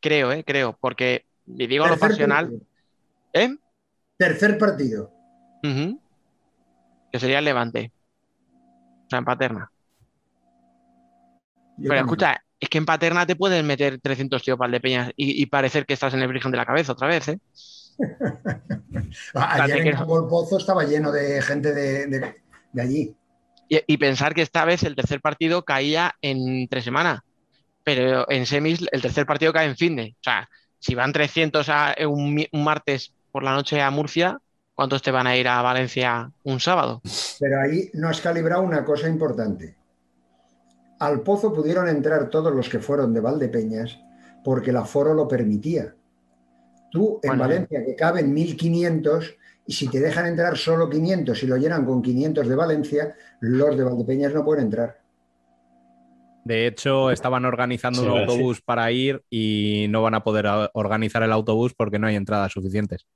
creo, 0.00 0.32
eh, 0.32 0.44
creo, 0.44 0.76
porque 0.80 1.26
y 1.46 1.66
digo 1.66 1.86
lo 1.86 1.92
Tercer 1.92 2.10
pasional, 2.10 2.44
partido. 2.46 2.66
¿eh? 3.32 3.56
Tercer 4.16 4.58
partido. 4.58 5.12
Que 7.12 7.18
sería 7.18 7.38
el 7.40 7.44
Levante. 7.44 7.92
O 9.06 9.10
sea, 9.10 9.18
en 9.18 9.24
Paterna. 9.24 9.72
Yo 11.76 11.88
Pero 11.88 11.88
también. 11.88 12.04
escucha, 12.04 12.44
es 12.60 12.68
que 12.68 12.78
en 12.78 12.86
Paterna 12.86 13.26
te 13.26 13.36
pueden 13.36 13.66
meter 13.66 14.00
300 14.00 14.42
tíos 14.42 14.58
Valdepeñas 14.58 15.10
y, 15.16 15.42
y 15.42 15.46
parecer 15.46 15.86
que 15.86 15.94
estás 15.94 16.14
en 16.14 16.20
el 16.20 16.28
Virgen 16.28 16.50
de 16.50 16.58
la 16.58 16.66
Cabeza 16.66 16.92
otra 16.92 17.08
vez, 17.08 17.28
¿eh? 17.28 17.38
Ayer 19.34 19.78
en 19.78 19.84
del 19.84 19.94
Pozo 20.28 20.58
estaba 20.58 20.84
lleno 20.84 21.12
de 21.12 21.42
gente 21.42 21.72
de, 21.74 22.06
de- 22.06 22.34
de 22.72 22.82
allí. 22.82 23.16
Y, 23.68 23.80
y 23.86 23.96
pensar 23.98 24.34
que 24.34 24.42
esta 24.42 24.64
vez 24.64 24.82
el 24.84 24.94
tercer 24.96 25.20
partido 25.20 25.64
caía 25.64 26.14
en 26.22 26.68
tres 26.68 26.84
semanas. 26.84 27.20
Pero 27.82 28.30
en 28.30 28.46
semis 28.46 28.86
el 28.92 29.02
tercer 29.02 29.26
partido 29.26 29.52
cae 29.52 29.66
en 29.66 29.76
fin 29.76 29.96
de. 29.96 30.14
O 30.18 30.22
sea, 30.22 30.48
si 30.78 30.94
van 30.94 31.12
300 31.12 31.68
a, 31.68 31.94
eh, 31.96 32.06
un 32.06 32.46
martes 32.52 33.12
por 33.32 33.42
la 33.42 33.52
noche 33.54 33.80
a 33.80 33.90
Murcia, 33.90 34.38
¿cuántos 34.74 35.02
te 35.02 35.10
van 35.10 35.26
a 35.26 35.36
ir 35.36 35.48
a 35.48 35.62
Valencia 35.62 36.30
un 36.44 36.60
sábado? 36.60 37.00
Pero 37.38 37.60
ahí 37.60 37.90
no 37.94 38.08
has 38.08 38.20
calibrado 38.20 38.62
una 38.62 38.84
cosa 38.84 39.08
importante. 39.08 39.76
Al 41.00 41.22
Pozo 41.22 41.52
pudieron 41.52 41.88
entrar 41.88 42.30
todos 42.30 42.54
los 42.54 42.68
que 42.68 42.78
fueron 42.78 43.12
de 43.12 43.20
Valdepeñas 43.20 43.98
porque 44.44 44.70
el 44.70 44.76
aforo 44.76 45.14
lo 45.14 45.26
permitía. 45.26 45.94
Tú 46.90 47.20
en 47.22 47.36
Bueno, 47.36 47.44
Valencia, 47.44 47.84
que 47.84 47.96
caben 47.96 48.34
1.500, 48.34 49.36
y 49.66 49.72
si 49.72 49.88
te 49.88 50.00
dejan 50.00 50.26
entrar 50.26 50.56
solo 50.56 50.88
500 50.90 51.42
y 51.42 51.46
lo 51.46 51.56
llenan 51.56 51.84
con 51.84 52.02
500 52.02 52.48
de 52.48 52.54
Valencia, 52.56 53.14
los 53.40 53.76
de 53.76 53.84
Valdepeñas 53.84 54.34
no 54.34 54.44
pueden 54.44 54.64
entrar. 54.64 55.00
De 56.44 56.66
hecho, 56.66 57.10
estaban 57.10 57.44
organizando 57.44 58.02
Sí, 58.02 58.06
un 58.06 58.10
autobús 58.10 58.60
para 58.62 58.90
ir 58.92 59.22
y 59.30 59.86
no 59.90 60.02
van 60.02 60.14
a 60.14 60.24
poder 60.24 60.46
organizar 60.74 61.22
el 61.22 61.32
autobús 61.32 61.74
porque 61.74 61.98
no 61.98 62.06
hay 62.06 62.16
entradas 62.16 62.52
suficientes. 62.52 63.06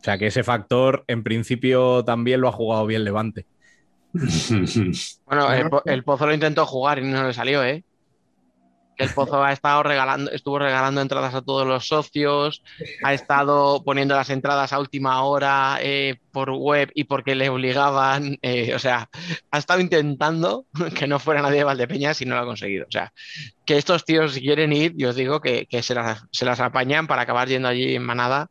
O 0.00 0.04
sea 0.04 0.18
que 0.18 0.26
ese 0.28 0.44
factor, 0.44 1.04
en 1.08 1.22
principio, 1.24 2.04
también 2.04 2.40
lo 2.40 2.48
ha 2.48 2.52
jugado 2.52 2.86
bien 2.86 3.04
Levante. 3.04 3.46
Bueno, 5.26 5.52
el, 5.52 5.68
Po- 5.68 5.82
el 5.86 6.04
Pozo 6.04 6.26
lo 6.26 6.34
intentó 6.34 6.66
jugar 6.66 6.98
y 6.98 7.02
no 7.04 7.26
le 7.26 7.32
salió, 7.34 7.62
¿eh? 7.64 7.84
El 8.96 9.10
Pozo 9.10 9.44
ha 9.44 9.52
estado 9.52 9.84
regalando, 9.84 10.28
estuvo 10.32 10.58
regalando 10.58 11.00
entradas 11.00 11.32
a 11.32 11.42
todos 11.42 11.64
los 11.64 11.86
socios, 11.86 12.64
ha 13.04 13.14
estado 13.14 13.84
poniendo 13.84 14.16
las 14.16 14.28
entradas 14.28 14.72
a 14.72 14.80
última 14.80 15.22
hora 15.22 15.78
eh, 15.80 16.16
por 16.32 16.50
web 16.50 16.90
y 16.94 17.04
porque 17.04 17.36
le 17.36 17.48
obligaban, 17.48 18.38
eh, 18.42 18.74
o 18.74 18.78
sea, 18.80 19.08
ha 19.52 19.58
estado 19.58 19.78
intentando 19.80 20.66
que 20.96 21.06
no 21.06 21.20
fuera 21.20 21.42
nadie 21.42 21.58
de 21.58 21.64
Valdepeñas 21.64 22.20
y 22.22 22.24
no 22.26 22.34
lo 22.34 22.40
ha 22.40 22.44
conseguido. 22.46 22.86
O 22.88 22.90
sea, 22.90 23.12
que 23.64 23.76
estos 23.78 24.04
tíos 24.04 24.32
si 24.32 24.40
quieren 24.40 24.72
ir, 24.72 24.94
yo 24.96 25.10
os 25.10 25.16
digo 25.16 25.40
que, 25.40 25.66
que 25.66 25.80
se 25.84 25.94
las, 25.94 26.24
se 26.32 26.44
las 26.44 26.58
apañan 26.58 27.06
para 27.06 27.22
acabar 27.22 27.46
yendo 27.46 27.68
allí 27.68 27.94
en 27.94 28.02
manada. 28.02 28.48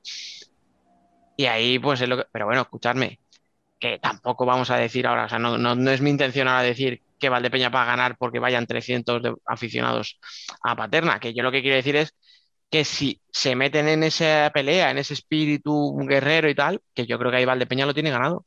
Y 1.36 1.46
ahí, 1.46 1.78
pues 1.78 2.02
es 2.02 2.10
lo 2.10 2.18
que. 2.18 2.24
Pero 2.32 2.46
bueno, 2.46 2.62
escuchadme, 2.62 3.20
que 3.80 4.00
tampoco 4.00 4.46
vamos 4.46 4.72
a 4.72 4.78
decir 4.78 5.06
ahora, 5.08 5.26
o 5.26 5.30
sea, 5.30 5.40
no, 5.40 5.58
no, 5.58 5.76
no 5.76 5.92
es 5.92 6.02
mi 6.02 6.10
intención 6.10 6.48
ahora 6.48 6.64
decir 6.64 7.02
que 7.20 7.30
Valdepeña 7.30 7.70
va 7.70 7.84
a 7.84 7.86
ganar 7.86 8.18
porque 8.18 8.40
vayan 8.40 8.66
300 8.66 9.22
de 9.22 9.36
aficionados 9.46 10.20
a 10.64 10.76
Paterna, 10.76 11.20
que 11.20 11.34
yo 11.34 11.44
lo 11.44 11.52
que 11.52 11.62
quiero 11.62 11.76
decir 11.76 11.96
es 11.96 12.16
que 12.70 12.84
si 12.84 13.22
se 13.32 13.56
meten 13.56 13.88
en 13.88 14.04
esa 14.04 14.52
pelea, 14.54 14.92
en 14.92 14.98
ese 14.98 15.14
espíritu 15.14 15.96
guerrero 16.08 16.50
y 16.50 16.56
tal, 16.56 16.82
que 16.94 17.06
yo 17.06 17.18
creo 17.18 17.32
que 17.32 17.38
ahí 17.38 17.46
Valdepeña 17.46 17.86
lo 17.86 17.94
tiene 17.94 18.12
ganado. 18.12 18.46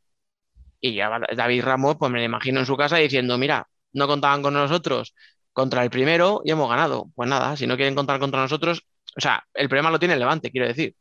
Y 0.80 0.94
ya 0.94 1.10
David 1.36 1.64
Ramos, 1.64 1.96
pues 1.98 2.10
me 2.10 2.18
lo 2.18 2.24
imagino 2.24 2.60
en 2.60 2.66
su 2.66 2.76
casa 2.76 2.96
diciendo, 2.96 3.38
mira, 3.38 3.68
no 3.92 4.06
contaban 4.06 4.42
con 4.42 4.54
nosotros 4.54 5.14
contra 5.52 5.82
el 5.82 5.90
primero 5.90 6.42
y 6.44 6.50
hemos 6.50 6.68
ganado. 6.68 7.10
Pues 7.14 7.28
nada, 7.28 7.56
si 7.56 7.66
no 7.66 7.76
quieren 7.76 7.94
contar 7.94 8.18
contra 8.18 8.40
nosotros, 8.40 8.82
o 9.16 9.20
sea, 9.20 9.44
el 9.54 9.68
problema 9.68 9.90
lo 9.90 9.98
tiene 9.98 10.14
el 10.14 10.20
Levante, 10.20 10.50
quiero 10.50 10.68
decir. 10.68 10.94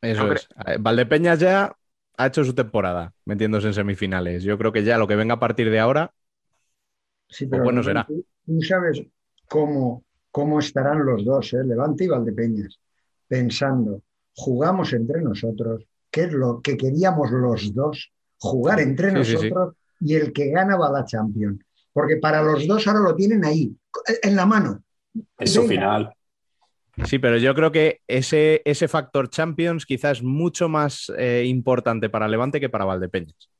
Eso 0.00 0.24
No 0.24 0.32
es. 0.32 0.48
Valdepeñas 0.80 1.38
ya 1.38 1.74
ha 2.16 2.26
hecho 2.26 2.44
su 2.44 2.54
temporada 2.54 3.14
metiéndose 3.24 3.68
en 3.68 3.74
semifinales. 3.74 4.42
Yo 4.44 4.58
creo 4.58 4.72
que 4.72 4.84
ya 4.84 4.98
lo 4.98 5.06
que 5.08 5.16
venga 5.16 5.34
a 5.34 5.40
partir 5.40 5.70
de 5.70 5.80
ahora, 5.80 6.14
Sí, 7.28 7.46
Pues 7.46 7.62
bueno 7.62 7.82
será. 7.82 8.04
Tú, 8.06 8.24
tú 8.46 8.60
sabes 8.62 9.02
cómo, 9.48 10.04
cómo 10.30 10.58
estarán 10.58 11.04
los 11.04 11.24
dos, 11.24 11.52
¿eh? 11.54 11.64
Levante 11.64 12.04
y 12.04 12.08
Valdepeñas, 12.08 12.78
pensando, 13.26 14.02
jugamos 14.34 14.92
entre 14.92 15.22
nosotros, 15.22 15.84
que 16.10 16.24
es 16.24 16.32
lo 16.32 16.60
que 16.60 16.76
queríamos 16.76 17.30
los 17.30 17.74
dos, 17.74 18.12
jugar 18.38 18.80
entre 18.80 19.12
Sí, 19.12 19.24
sí, 19.24 19.36
sí. 19.38 19.38
nosotros 19.38 19.74
y 20.00 20.14
el 20.14 20.32
que 20.32 20.50
gana 20.50 20.76
va 20.76 20.88
a 20.88 20.92
la 20.92 21.04
Champions. 21.04 21.60
Porque 21.92 22.16
para 22.16 22.42
los 22.42 22.66
dos 22.66 22.86
ahora 22.86 23.00
lo 23.00 23.14
tienen 23.14 23.44
ahí, 23.44 23.74
en 24.22 24.36
la 24.36 24.46
mano. 24.46 24.82
Es 25.38 25.52
su 25.52 25.62
final. 25.64 26.12
Sí, 27.04 27.18
pero 27.18 27.38
yo 27.38 27.54
creo 27.54 27.72
que 27.72 28.00
ese, 28.06 28.62
ese 28.64 28.88
factor 28.88 29.28
Champions 29.30 29.86
quizás 29.86 30.18
es 30.18 30.22
mucho 30.22 30.68
más 30.68 31.10
eh, 31.16 31.44
importante 31.46 32.08
para 32.10 32.28
Levante 32.28 32.60
que 32.60 32.68
para 32.68 32.84
Valdepeñas. 32.84 33.50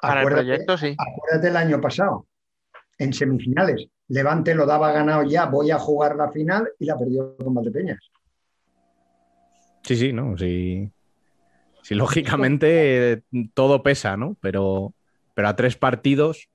Para 0.00 0.20
el 0.22 0.26
Acuérdate- 0.26 0.44
proyecto, 0.46 0.78
sí. 0.78 0.96
Acuérdate 0.98 1.48
el 1.48 1.56
año 1.56 1.80
pasado, 1.80 2.26
en 2.98 3.12
semifinales. 3.12 3.86
Levante 4.08 4.54
lo 4.54 4.64
daba 4.66 4.92
ganado 4.92 5.22
ya, 5.24 5.46
voy 5.46 5.70
a 5.70 5.78
jugar 5.78 6.16
la 6.16 6.30
final 6.30 6.68
y 6.78 6.86
la 6.86 6.96
perdió 6.96 7.36
con 7.36 7.54
Valdepeñas. 7.54 7.98
Sí, 9.82 9.96
sí, 9.96 10.12
no, 10.12 10.36
sí. 10.36 10.90
Sí, 11.82 11.94
lógicamente 11.94 13.12
eh, 13.12 13.22
todo 13.54 13.82
pesa, 13.82 14.16
¿no? 14.16 14.36
Pero, 14.40 14.94
pero 15.34 15.48
a 15.48 15.56
tres 15.56 15.76
partidos, 15.76 16.48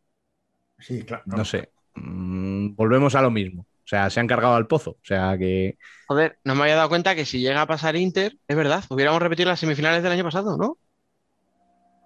Sí, 0.80 1.04
claro. 1.04 1.24
no 1.26 1.44
sé. 1.46 1.72
mm, 1.96 2.76
volvemos 2.76 3.16
a 3.16 3.22
lo 3.22 3.32
mismo. 3.32 3.66
O 3.84 3.88
sea, 3.88 4.10
se 4.10 4.20
han 4.20 4.28
cargado 4.28 4.56
al 4.56 4.68
pozo. 4.68 4.92
O 4.92 5.00
sea 5.04 5.38
que. 5.38 5.78
Joder, 6.08 6.40
no 6.44 6.56
me 6.56 6.64
había 6.64 6.76
dado 6.76 6.90
cuenta 6.90 7.16
que 7.16 7.26
si 7.26 7.40
llega 7.40 7.62
a 7.62 7.68
pasar 7.68 7.96
Inter, 7.96 8.38
es 8.48 8.56
verdad, 8.56 8.84
hubiéramos 8.90 9.22
repetido 9.22 9.50
las 9.50 9.60
semifinales 9.60 10.04
del 10.04 10.12
año 10.12 10.24
pasado, 10.24 10.58
¿no? 10.58 10.78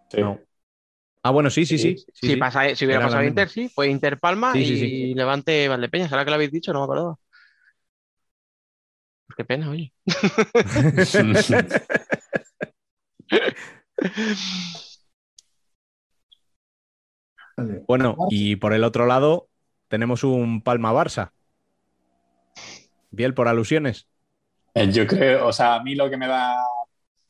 Sí. 0.10 0.22
No. 0.22 0.40
Ah, 1.24 1.32
bueno, 1.32 1.50
sí, 1.50 1.66
sí, 1.66 1.78
sí. 1.78 1.96
sí, 2.14 2.38
pasa- 2.38 2.74
si 2.74 2.86
hubiera 2.86 3.04
pasado 3.04 3.26
Inter, 3.26 3.50
sí, 3.50 3.70
fue 3.70 3.90
Inter 3.90 4.18
Palma 4.18 4.54
Sí, 4.54 4.64
y 4.64 4.66
sí, 4.66 4.78
sí. 4.78 5.14
Levante 5.14 5.68
Valdepeñas. 5.68 6.12
Ahora 6.12 6.24
que 6.24 6.32
lo 6.32 6.36
habéis 6.36 6.52
dicho, 6.52 6.72
no 6.72 6.80
me 6.80 6.86
acordaba. 6.86 7.16
Qué 9.36 9.46
pena, 9.46 9.70
oye. 9.70 9.94
Bueno, 17.88 18.16
y 18.30 18.56
por 18.58 18.74
el 18.74 18.84
otro 18.84 19.06
lado 19.06 19.50
tenemos 19.88 20.24
un 20.24 20.62
Palma 20.62 20.94
Barça. 20.94 21.32
Biel 23.18 23.34
por 23.34 23.50
alusiones. 23.50 24.08
Eh, 24.74 24.90
Yo 24.92 25.06
creo, 25.06 25.48
o 25.48 25.52
sea, 25.52 25.76
a 25.76 25.84
mí 25.84 25.96
lo 25.96 26.10
que 26.10 26.16
me 26.18 26.28
da, 26.28 26.56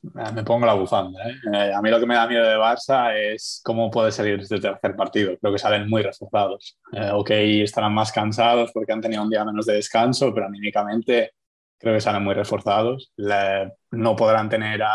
eh, 0.03 0.31
me 0.33 0.43
pongo 0.43 0.65
la 0.65 0.73
bufanda, 0.75 1.19
¿eh? 1.29 1.73
A 1.73 1.81
mí 1.81 1.89
lo 1.89 1.99
que 1.99 2.05
me 2.05 2.15
da 2.15 2.27
miedo 2.27 2.45
de 2.47 2.57
Barça 2.57 3.13
es 3.15 3.61
cómo 3.63 3.89
puede 3.89 4.11
salir 4.11 4.39
este 4.39 4.59
tercer 4.59 4.95
partido. 4.95 5.37
Creo 5.39 5.53
que 5.53 5.59
salen 5.59 5.89
muy 5.89 6.03
reforzados. 6.03 6.77
Ok, 7.13 7.31
estarán 7.31 7.93
más 7.93 8.11
cansados 8.11 8.71
porque 8.73 8.93
han 8.93 9.01
tenido 9.01 9.23
un 9.23 9.29
día 9.29 9.43
menos 9.45 9.65
de 9.65 9.73
descanso, 9.75 10.33
pero 10.33 10.45
anímicamente 10.47 11.31
creo 11.79 11.93
que 11.95 12.01
salen 12.01 12.23
muy 12.23 12.33
reforzados. 12.35 13.11
Le- 13.17 13.71
no 13.91 14.15
podrán 14.15 14.49
tener 14.49 14.83
a, 14.83 14.89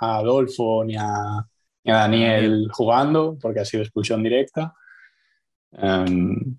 a 0.00 0.16
Adolfo 0.16 0.84
ni 0.84 0.96
a, 0.96 1.04
ni 1.84 1.92
a 1.92 1.96
Daniel 1.96 2.68
jugando 2.72 3.36
porque 3.40 3.60
ha 3.60 3.64
sido 3.64 3.82
expulsión 3.84 4.22
directa. 4.22 4.74
Em, 5.72 6.58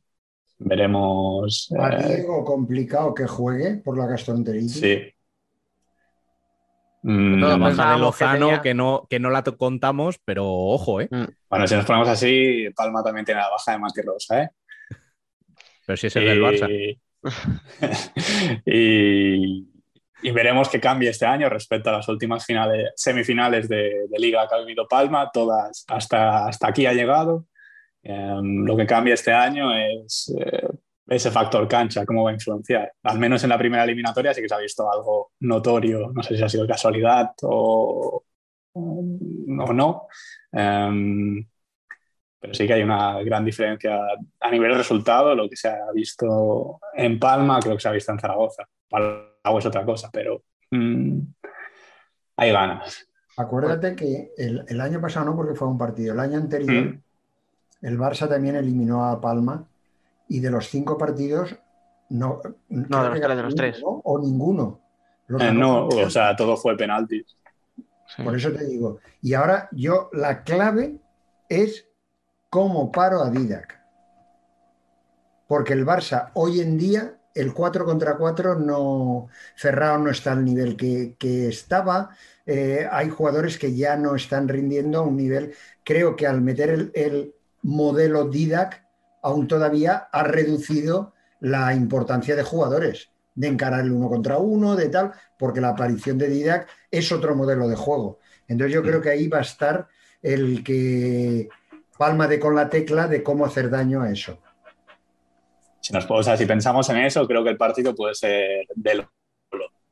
veremos. 0.60 1.74
A 1.80 1.96
eh, 1.96 2.16
Diego 2.16 2.44
complicado 2.44 3.14
que 3.14 3.26
juegue 3.26 3.78
por 3.78 3.98
la 3.98 4.06
gastroenteritis. 4.06 4.80
Sí. 4.80 5.02
Mm, 7.02 7.42
La 7.42 7.56
baja 7.58 7.90
de 7.92 7.96
que 7.96 8.00
Lozano, 8.02 8.48
tenía- 8.48 8.62
que, 8.62 8.74
no, 8.74 9.08
que 9.10 9.20
no 9.20 9.30
la 9.30 9.42
contamos, 9.44 10.20
pero 10.26 10.46
ojo, 10.46 11.00
¿eh? 11.02 11.08
Bueno, 11.50 11.66
si 11.66 11.76
nos 11.76 11.86
ponemos 11.86 12.10
así, 12.10 12.68
Palma 12.76 13.02
también 13.02 13.26
tiene 13.26 13.42
la 13.42 13.50
baja 13.50 13.72
de 13.72 13.80
Mati 13.80 14.02
Rosa, 14.02 14.44
¿eh? 14.44 14.50
Pero 15.86 15.98
si 15.98 16.08
es 16.08 16.16
el 16.18 16.26
del 16.26 16.42
Barça. 16.42 17.00
y, 18.66 19.68
y 20.22 20.32
veremos 20.32 20.70
qué 20.70 20.80
cambia 20.80 21.10
este 21.10 21.26
año 21.26 21.50
respecto 21.50 21.90
a 21.90 21.94
las 21.94 22.08
últimas 22.10 22.46
finales, 22.46 22.92
semifinales 22.96 23.68
de, 23.70 24.08
de 24.10 24.20
Liga 24.20 24.48
que 24.48 24.56
ha 24.56 24.60
vivido 24.60 24.88
Palma. 24.88 25.32
Todas 25.32 25.86
hasta, 25.88 26.48
hasta 26.48 26.68
aquí 26.68 26.86
ha 26.86 26.94
llegado. 26.94 27.46
Em, 28.12 28.66
lo 28.66 28.76
que 28.76 28.88
cambia 28.88 29.14
este 29.14 29.32
año 29.32 29.72
es 29.72 30.34
eh, 30.36 30.68
ese 31.08 31.30
factor 31.30 31.68
cancha, 31.68 32.08
cómo 32.08 32.24
va 32.24 32.32
a 32.32 32.34
influenciar. 32.34 32.92
Al 33.04 33.20
menos 33.20 33.44
en 33.44 33.50
la 33.50 33.58
primera 33.58 33.84
eliminatoria 33.84 34.34
sí 34.34 34.42
que 34.42 34.50
se 34.50 34.56
ha 34.56 34.60
visto 34.60 34.92
algo 34.92 35.34
notorio. 35.42 36.12
No 36.12 36.24
sé 36.24 36.36
si 36.36 36.44
ha 36.44 36.50
sido 36.50 36.66
casualidad 36.66 37.30
o, 37.44 38.24
o 38.74 39.74
no. 39.74 40.08
Em, 40.52 41.46
pero 42.40 42.54
sí 42.56 42.66
que 42.66 42.74
hay 42.74 42.82
una 42.82 43.22
gran 43.22 43.46
diferencia 43.46 44.00
a 44.40 44.50
nivel 44.50 44.72
de 44.72 44.78
resultado, 44.78 45.36
lo 45.36 45.48
que 45.48 45.56
se 45.56 45.68
ha 45.68 45.92
visto 45.94 46.80
en 46.96 47.20
Palma, 47.20 47.60
creo 47.60 47.76
que 47.76 47.82
se 47.82 47.90
ha 47.90 47.92
visto 47.92 48.12
en 48.12 48.20
Zaragoza. 48.20 48.68
Palau 48.90 49.60
es 49.60 49.66
otra 49.68 49.86
cosa, 49.86 50.10
pero 50.12 50.42
mm, 50.72 51.20
hay 52.38 52.52
ganas. 52.52 53.08
Acuérdate 53.38 53.96
que 53.96 54.32
el, 54.36 54.66
el 54.68 54.82
año 54.82 55.00
pasado 55.00 55.28
no, 55.28 55.36
porque 55.36 55.54
fue 55.54 55.68
un 55.68 55.78
partido. 55.78 56.14
El 56.14 56.20
año 56.22 56.38
anterior, 56.38 56.86
Mm. 56.86 57.04
El 57.82 57.98
Barça 57.98 58.28
también 58.28 58.56
eliminó 58.56 59.06
a 59.06 59.20
Palma 59.22 59.66
y 60.28 60.40
de 60.40 60.52
los 60.52 60.68
cinco 60.70 60.98
partidos, 60.98 61.56
no. 62.10 62.42
creo 62.70 63.04
de 63.04 63.10
los 63.10 63.20
tres, 63.20 63.22
ganó 63.22 63.36
de 63.36 63.44
los 63.44 63.54
uno, 63.54 63.62
tres. 63.62 63.82
¿no? 63.82 64.02
O 64.04 64.20
ninguno. 64.20 64.80
Los 65.28 65.42
Eh, 65.42 65.52
no, 65.52 65.88
o 65.88 66.10
sea, 66.10 66.36
todo 66.36 66.58
fue 66.58 66.76
penaltis. 66.76 67.26
Sí. 68.16 68.24
Por 68.24 68.36
eso 68.36 68.52
te 68.52 68.66
digo. 68.66 69.00
Y 69.22 69.34
ahora 69.34 69.70
yo, 69.72 70.10
la 70.14 70.44
clave 70.44 70.98
es 71.48 71.88
cómo 72.50 72.92
paro 72.92 73.22
a 73.22 73.30
Didac. 73.30 73.80
Porque 75.48 75.74
el 75.74 75.86
Barça 75.86 76.32
hoy 76.34 76.62
en 76.62 76.78
día, 76.78 77.16
el 77.34 77.54
4 77.54 77.86
contra 77.86 78.18
4, 78.18 78.56
no, 78.56 79.28
Ferrao 79.56 79.98
no 79.98 80.10
está 80.10 80.32
al 80.34 80.44
nivel 80.44 80.76
que, 80.76 81.16
que 81.18 81.48
estaba. 81.48 82.10
Eh, 82.46 82.88
hay 82.92 83.10
jugadores 83.10 83.58
que 83.58 83.76
ya 83.76 83.96
no 83.96 84.16
están 84.16 84.48
rindiendo 84.48 85.00
a 85.00 85.04
un 85.04 85.16
nivel. 85.16 85.54
Creo 85.84 86.16
que 86.16 86.28
al 86.28 86.42
meter 86.42 86.70
el, 86.70 86.92
el 86.94 87.36
modelo 87.64 88.30
Didac, 88.30 88.86
aún 89.22 89.48
todavía 89.48 90.08
ha 90.12 90.24
reducido 90.24 91.14
la 91.40 91.74
importancia 91.74 92.36
de 92.36 92.44
jugadores, 92.44 93.10
de 93.36 93.48
encarar 93.48 93.82
el 93.82 93.92
uno 93.92 94.10
contra 94.10 94.38
uno, 94.38 94.76
de 94.76 94.90
tal, 94.90 95.12
porque 95.38 95.62
la 95.62 95.70
aparición 95.70 96.18
de 96.18 96.30
Didac 96.30 96.68
es 96.92 97.12
otro 97.12 97.36
modelo 97.36 97.68
de 97.68 97.76
juego. 97.76 98.20
Entonces 98.48 98.74
yo 98.74 98.82
creo 98.82 99.02
que 99.02 99.10
ahí 99.10 99.28
va 99.28 99.40
a 99.40 99.42
estar 99.42 99.88
el 100.22 100.64
que 100.64 101.50
palma 101.98 102.28
de 102.28 102.40
con 102.40 102.56
la 102.56 102.70
tecla 102.70 103.08
de 103.08 103.24
cómo 103.24 103.46
hacer 103.46 103.70
daño 103.70 104.02
a 104.02 104.12
eso. 104.12 104.40
Si, 105.82 105.94
nos, 105.94 106.06
o 106.10 106.24
sea, 106.24 106.36
si 106.36 106.46
pensamos 106.46 106.90
en 106.90 106.98
eso, 106.98 107.26
creo 107.28 107.44
que 107.44 107.52
el 107.52 107.58
partido 107.58 107.96
puede 107.96 108.16
ser 108.16 108.66
de 108.76 109.06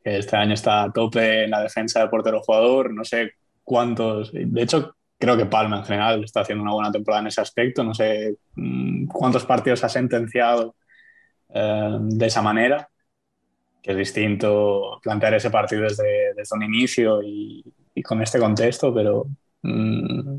que 0.04 0.18
este 0.18 0.36
año 0.36 0.54
está 0.54 0.84
a 0.84 0.92
tope 0.92 1.46
en 1.46 1.52
la 1.52 1.62
defensa 1.62 2.02
de 2.02 2.10
portero-jugador. 2.10 2.94
No 2.94 3.04
sé 3.04 3.34
cuántos. 3.64 4.32
De 4.34 4.62
hecho, 4.62 4.97
creo 5.18 5.36
que 5.38 5.46
Palma 5.46 5.78
en 5.80 5.84
general 5.86 6.24
está 6.24 6.42
haciendo 6.42 6.64
una 6.64 6.74
buena 6.74 6.92
temporada 6.92 7.22
en 7.22 7.28
ese 7.28 7.42
aspecto. 7.42 7.84
No 7.84 7.94
sé 7.94 8.36
mm, 8.56 9.08
cuántos 9.08 9.46
partidos 9.46 9.84
ha 9.84 9.90
sentenciado 9.90 10.76
eh, 11.54 11.98
de 12.02 12.26
esa 12.26 12.42
manera, 12.42 12.90
que 13.82 13.92
es 13.92 13.98
distinto 13.98 15.00
plantear 15.02 15.34
ese 15.36 15.50
partido 15.50 15.84
desde, 15.84 16.34
desde 16.36 16.56
un 16.56 16.64
inicio 16.64 17.22
y, 17.24 17.64
y 17.96 18.04
con 18.04 18.22
este 18.22 18.40
contexto, 18.40 18.94
pero 18.94 19.26
mm, 19.64 20.38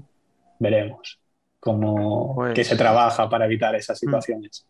veremos 0.59 1.19
cómo 1.61 2.35
Pues- 2.37 2.55
qué 2.55 2.65
se 2.65 2.77
trabaja 2.77 3.29
para 3.29 3.47
evitar 3.47 3.75
esas 3.75 3.99
situaciones. 3.99 4.67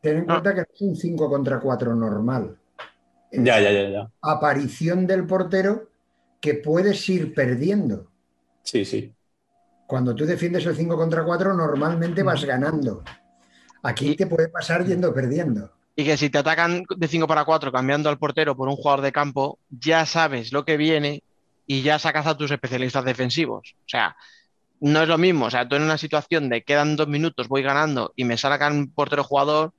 Ten 0.00 0.16
en 0.18 0.22
Ah. 0.30 0.40
cuenta 0.40 0.54
que 0.54 0.60
no 0.60 0.66
es 0.74 0.80
un 0.82 0.96
5 0.96 1.28
contra 1.28 1.60
4 1.60 1.94
normal. 1.94 2.56
Es 3.30 3.44
Ya, 3.44 3.60
ya, 3.60 3.70
ya, 3.70 3.88
ya. 3.90 4.10
Aparición 4.22 5.06
del 5.06 5.26
portero 5.26 5.88
que 6.40 6.54
puedes 6.54 7.06
ir 7.10 7.34
perdiendo. 7.34 8.09
Sí, 8.62 8.84
sí. 8.84 9.12
Cuando 9.86 10.14
tú 10.14 10.24
defiendes 10.24 10.64
el 10.66 10.76
5 10.76 10.96
contra 10.96 11.24
4, 11.24 11.54
normalmente 11.54 12.22
vas 12.22 12.44
ganando. 12.44 13.02
Aquí 13.82 14.10
Y- 14.10 14.16
te 14.16 14.26
puede 14.26 14.48
pasar 14.48 14.84
yendo 14.86 15.12
perdiendo. 15.12 15.72
Y 15.96 16.04
que 16.04 16.16
si 16.16 16.30
te 16.30 16.38
atacan 16.38 16.84
de 16.96 17.08
5 17.08 17.26
para 17.26 17.44
4 17.44 17.72
cambiando 17.72 18.08
al 18.08 18.18
portero 18.18 18.56
por 18.56 18.68
un 18.68 18.76
jugador 18.76 19.00
de 19.02 19.12
campo, 19.12 19.58
ya 19.68 20.06
sabes 20.06 20.52
lo 20.52 20.64
que 20.64 20.76
viene 20.76 21.22
y 21.66 21.82
ya 21.82 21.98
sacas 21.98 22.26
a 22.26 22.36
tus 22.36 22.50
especialistas 22.50 23.04
defensivos. 23.04 23.74
O 23.80 23.88
sea, 23.88 24.16
no 24.80 25.02
es 25.02 25.08
lo 25.08 25.18
mismo. 25.18 25.46
O 25.46 25.50
sea, 25.50 25.68
tú 25.68 25.76
en 25.76 25.82
una 25.82 25.98
situación 25.98 26.48
de 26.48 26.62
quedan 26.62 26.96
dos 26.96 27.08
minutos, 27.08 27.48
voy 27.48 27.62
ganando 27.62 28.12
y 28.16 28.24
me 28.24 28.36
sacan 28.38 28.88
portero 28.88 29.24
jugador, 29.24 29.72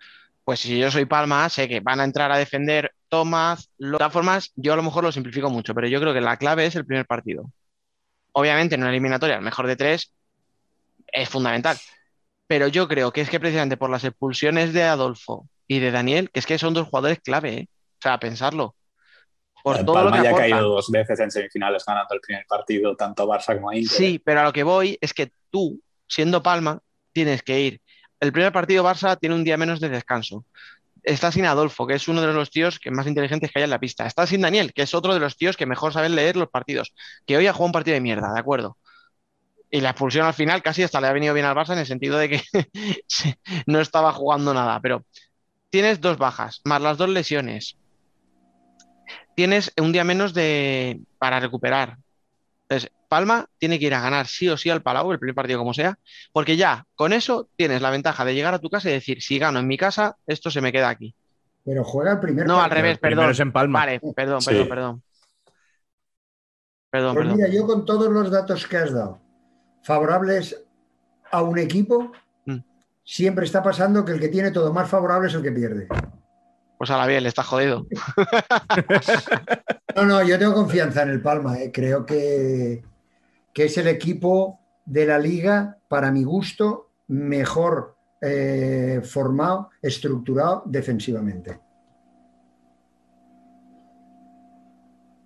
pues 0.44 0.60
si 0.60 0.78
yo 0.78 0.92
soy 0.92 1.06
Palma, 1.06 1.48
sé 1.50 1.68
que 1.70 1.80
van 1.80 2.02
a 2.02 2.04
entrar 2.04 2.32
a 2.32 2.38
defender 2.38 2.92
Tomás. 3.08 3.70
Lo- 3.78 3.94
De 3.94 3.98
todas 4.00 4.14
formas, 4.14 4.52
yo 4.56 4.74
a 4.74 4.76
lo 4.76 4.84
mejor 4.84 5.04
lo 5.04 5.12
simplifico 5.12 5.50
mucho, 5.50 5.74
pero 5.74 5.88
yo 5.88 6.00
creo 6.02 6.14
que 6.14 6.22
la 6.22 6.38
clave 6.38 6.66
es 6.66 6.76
el 6.76 6.86
primer 6.86 7.06
partido. 7.06 7.50
Obviamente 8.34 8.76
en 8.76 8.82
una 8.82 8.92
eliminatoria 8.92 9.36
el 9.36 9.42
mejor 9.42 9.68
de 9.68 9.76
tres 9.76 10.14
es 11.08 11.30
fundamental. 11.30 11.78
Pero 12.48 12.68
yo 12.68 12.88
creo 12.88 13.12
que 13.12 13.22
es 13.22 13.30
que 13.30 13.40
precisamente 13.40 13.78
por 13.78 13.90
las 13.90 14.04
expulsiones 14.04 14.74
de 14.74 14.84
Adolfo 14.84 15.48
y 15.68 15.80
de 15.80 15.92
Daniel, 15.92 16.30
que 16.32 16.40
es 16.40 16.46
que 16.46 16.58
son 16.58 16.74
dos 16.74 16.88
jugadores 16.88 17.20
clave, 17.22 17.54
¿eh? 17.54 17.68
O 17.70 18.02
sea, 18.02 18.20
pensarlo. 18.20 18.76
Por 19.64 19.78
El 19.78 19.86
todo 19.86 20.04
lo 20.04 20.10
Palma 20.10 20.18
que 20.18 20.24
ya 20.24 20.32
ha 20.32 20.38
caído 20.38 20.70
dos 20.70 20.90
veces 20.90 21.20
en 21.20 21.32
semifinales 21.32 21.86
ganando 21.86 22.14
el 22.16 22.20
primer 22.20 22.46
partido, 22.48 22.96
tanto 22.96 23.28
Barça 23.28 23.56
como 23.56 23.72
Inter. 23.72 23.96
Sí, 23.96 24.20
pero 24.20 24.42
a 24.42 24.44
lo 24.44 24.54
que 24.54 24.64
voy 24.64 24.98
es 25.00 25.14
que 25.14 25.32
tú, 25.50 25.80
siendo 26.08 26.42
Palma, 26.42 26.80
tienes 27.14 27.44
que 27.44 27.60
ir. 27.60 27.82
El 28.20 28.32
primer 28.32 28.52
partido 28.52 28.84
Barça 28.84 29.18
tiene 29.20 29.36
un 29.36 29.44
día 29.44 29.58
menos 29.58 29.80
de 29.80 29.90
descanso. 29.90 30.46
Está 31.04 31.32
sin 31.32 31.46
Adolfo, 31.46 31.88
que 31.88 31.96
es 31.96 32.08
uno 32.08 32.22
de 32.22 32.32
los 32.32 32.52
tíos 32.52 32.80
que 32.80 32.92
más 32.92 33.08
inteligentes 33.08 33.52
que 33.52 33.60
hay 33.60 33.64
en 33.64 33.72
la 33.72 33.80
pista. 33.80 34.06
Está 34.06 34.28
sin 34.28 34.42
Daniel, 34.42 34.74
que 34.74 34.84
es 34.84 34.94
otro 34.94 35.14
de 35.14 35.20
los 35.20 35.36
tíos 35.36 35.58
que 35.58 35.66
mejor 35.66 35.94
saben 35.94 36.16
leer 36.16 36.36
los 36.36 36.50
partidos. 36.50 36.94
Que 37.26 37.38
hoy 37.38 37.48
ha 37.48 37.54
jugado 37.54 37.66
un 37.68 37.72
partido 37.72 37.96
de 37.96 38.02
mierda, 38.02 38.32
¿de 38.34 38.40
acuerdo? 38.40 38.78
Y 39.72 39.82
la 39.82 39.92
expulsión 39.92 40.26
al 40.26 40.34
final 40.34 40.62
casi 40.62 40.84
hasta 40.84 41.02
le 41.02 41.08
ha 41.08 41.14
venido 41.14 41.34
bien 41.34 41.46
al 41.46 41.56
Barça 41.56 41.74
en 41.74 41.80
el 41.80 41.86
sentido 41.86 42.18
de 42.18 42.30
que 42.30 42.44
no 43.66 43.80
estaba 43.80 44.12
jugando 44.12 44.54
nada. 44.54 44.80
Pero 44.82 45.06
tienes 45.70 46.02
dos 46.02 46.18
bajas, 46.18 46.62
más 46.66 46.82
las 46.82 46.98
dos 46.98 47.10
lesiones. 47.10 47.78
Tienes 49.36 49.72
un 49.78 49.92
día 49.92 50.04
menos 50.04 50.34
de 50.34 51.00
para 51.18 51.40
recuperar. 51.40 51.98
Entonces, 52.64 52.92
Palma 53.12 53.46
tiene 53.58 53.78
que 53.78 53.88
ir 53.88 53.94
a 53.94 54.00
ganar 54.00 54.26
sí 54.26 54.48
o 54.48 54.56
sí 54.56 54.70
al 54.70 54.82
Palau, 54.82 55.12
el 55.12 55.20
primer 55.20 55.36
partido 55.36 55.60
como 55.60 55.74
sea, 55.74 56.00
porque 56.32 56.56
ya 56.56 56.86
con 56.96 57.12
eso 57.12 57.50
tienes 57.58 57.82
la 57.82 57.90
ventaja 57.90 58.24
de 58.24 58.34
llegar 58.34 58.54
a 58.54 58.60
tu 58.60 58.70
casa 58.70 58.90
y 58.90 58.94
decir, 58.94 59.22
si 59.22 59.38
gano 59.38 59.60
en 59.60 59.68
mi 59.68 59.78
casa, 59.78 60.16
esto 60.26 60.50
se 60.50 60.62
me 60.62 60.72
queda 60.72 60.88
aquí. 60.88 61.14
Pero 61.66 61.84
juega 61.84 62.14
el 62.14 62.20
primer 62.22 62.48
No, 62.48 62.56
al 62.56 62.70
partido. 62.70 62.82
revés, 62.84 63.00
Primero 63.00 63.20
perdón. 63.24 63.32
es 63.34 63.40
en 63.42 63.52
Palma. 63.52 63.80
Vale, 63.80 64.00
perdón, 64.16 64.42
Sí. 64.42 64.50
perdón, 64.52 64.70
perdón. 64.70 65.04
Perdón, 66.90 67.16
Pues 67.16 67.26
perdón. 67.26 67.38
mira, 67.38 67.50
yo 67.50 67.68
con 67.68 67.86
todos 67.86 68.10
los 68.10 68.32
datos 68.32 68.66
que 68.66 68.78
has 68.78 68.94
dado, 68.94 69.20
favorables 69.84 70.64
a 71.32 71.42
un 71.42 71.58
equipo, 71.60 72.14
Mm. 72.46 72.60
siempre 73.04 73.44
está 73.46 73.62
pasando 73.62 74.06
que 74.06 74.14
el 74.14 74.22
que 74.22 74.30
tiene 74.30 74.52
todo 74.52 74.72
más 74.72 74.90
favorable 74.90 75.28
es 75.28 75.34
el 75.34 75.44
que 75.44 75.52
pierde. 75.52 75.88
Pues 76.78 76.90
a 76.90 76.98
la 76.98 77.06
bien, 77.08 77.24
le 77.24 77.30
está 77.30 77.44
jodido. 77.44 77.86
No, 79.94 80.06
no, 80.06 80.24
yo 80.24 80.40
tengo 80.40 80.54
confianza 80.54 81.04
en 81.04 81.10
el 81.10 81.22
Palma. 81.22 81.60
eh. 81.60 81.70
Creo 81.70 82.06
que, 82.06 82.82
que 83.54 83.66
es 83.66 83.78
el 83.78 83.88
equipo 83.88 84.60
de 84.86 85.06
la 85.06 85.20
liga, 85.20 85.78
para 85.88 86.12
mi 86.12 86.24
gusto, 86.24 86.90
mejor 87.08 87.96
eh, 88.22 89.02
formado, 89.04 89.70
estructurado 89.82 90.64
defensivamente. 90.66 91.60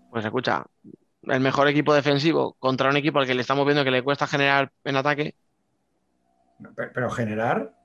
Pues 0.09 0.23
escucha, 0.23 0.65
el 1.23 1.39
mejor 1.41 1.67
equipo 1.67 1.93
defensivo 1.93 2.55
contra 2.59 2.89
un 2.89 2.97
equipo 2.97 3.19
al 3.19 3.27
que 3.27 3.35
le 3.35 3.41
estamos 3.41 3.65
viendo 3.65 3.83
que 3.83 3.91
le 3.91 4.03
cuesta 4.03 4.27
generar 4.27 4.71
en 4.83 4.95
ataque. 4.95 5.35
Pero, 6.75 6.91
pero 6.93 7.09
generar 7.09 7.75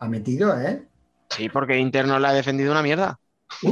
ha 0.00 0.08
metido, 0.08 0.58
¿eh? 0.58 0.86
Sí, 1.30 1.48
porque 1.48 1.78
Inter 1.78 2.06
no 2.06 2.18
le 2.18 2.28
ha 2.28 2.32
defendido 2.32 2.72
una 2.72 2.82
mierda. 2.82 3.18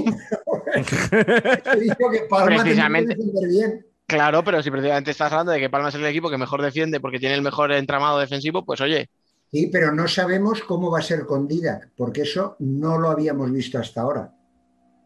Dicho 1.80 2.10
que 2.10 2.26
Palma 2.28 2.62
Precisamente. 2.62 3.14
defender 3.14 3.48
bien. 3.48 3.86
Claro, 4.12 4.44
pero 4.44 4.62
si 4.62 4.70
precisamente 4.70 5.10
estás 5.10 5.32
hablando 5.32 5.52
de 5.52 5.60
que 5.60 5.70
Palma 5.70 5.89
es 5.89 5.94
el 5.94 6.05
equipo 6.05 6.28
que 6.28 6.36
mejor 6.36 6.60
defiende 6.60 7.01
porque 7.01 7.18
tiene 7.18 7.34
el 7.34 7.40
mejor 7.43 7.72
entramado 7.72 8.18
defensivo, 8.18 8.62
pues 8.64 8.80
oye, 8.82 9.09
Sí, 9.51 9.68
pero 9.72 9.93
no 9.93 10.09
sabemos 10.09 10.62
cómo 10.62 10.90
va 10.90 10.98
a 11.01 11.02
ser 11.02 11.26
con 11.26 11.47
Didac, 11.47 11.90
porque 11.97 12.22
eso 12.22 12.56
no 12.59 12.98
lo 12.98 13.10
habíamos 13.10 13.51
visto 13.52 13.78
hasta 13.78 14.01
ahora. 14.01 14.32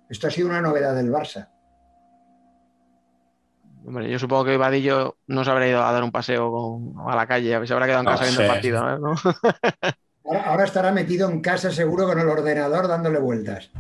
Esto 0.09 0.29
ha 0.29 0.31
sido 0.31 0.49
una 0.49 0.61
novedad 0.63 0.95
del 0.95 1.11
Barça. 1.11 1.49
hombre, 3.85 4.11
yo 4.11 4.19
supongo 4.19 4.45
que 4.45 4.57
Vadillo 4.57 5.19
no 5.29 5.45
se 5.45 5.51
habrá 5.51 5.69
ido 5.69 5.85
a 5.85 5.93
dar 5.93 6.03
un 6.03 6.11
paseo 6.13 6.51
con- 6.51 7.09
a 7.09 7.15
la 7.17 7.27
calle, 7.27 7.65
se 7.67 7.73
habrá 7.73 7.87
quedado 7.87 8.01
en 8.01 8.05
No 8.07 8.11
casa 8.11 8.25
viendo 8.25 8.43
el 8.43 8.47
partido, 8.49 8.79
¿eh? 8.95 8.99
¿no? 9.01 9.15
Ahora, 10.25 10.43
ahora 10.45 10.65
estará 10.65 10.93
metido 10.93 11.29
en 11.31 11.41
casa 11.41 11.71
seguro 11.71 12.07
con 12.07 12.19
el 12.19 12.29
ordenador 12.29 12.89
dándole 12.89 13.19
vueltas. 13.19 13.71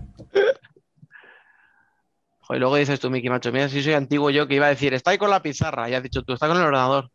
Joder, 2.47 2.61
luego 2.61 2.77
dices 2.77 3.01
tú, 3.01 3.11
Miki 3.11 3.29
Macho, 3.29 3.51
mira 3.53 3.69
si 3.69 3.83
soy 3.83 3.95
antiguo 3.95 4.31
yo 4.31 4.47
que 4.47 4.55
iba 4.55 4.67
a 4.67 4.71
decir, 4.71 4.95
está 4.95 5.11
ahí 5.11 5.19
con 5.19 5.31
la 5.31 5.43
pizarra, 5.43 5.89
y 5.91 5.95
has 5.95 6.03
dicho 6.03 6.23
tú, 6.23 6.33
está 6.35 6.47
con 6.49 6.57
el 6.57 6.63
ordenador. 6.63 7.11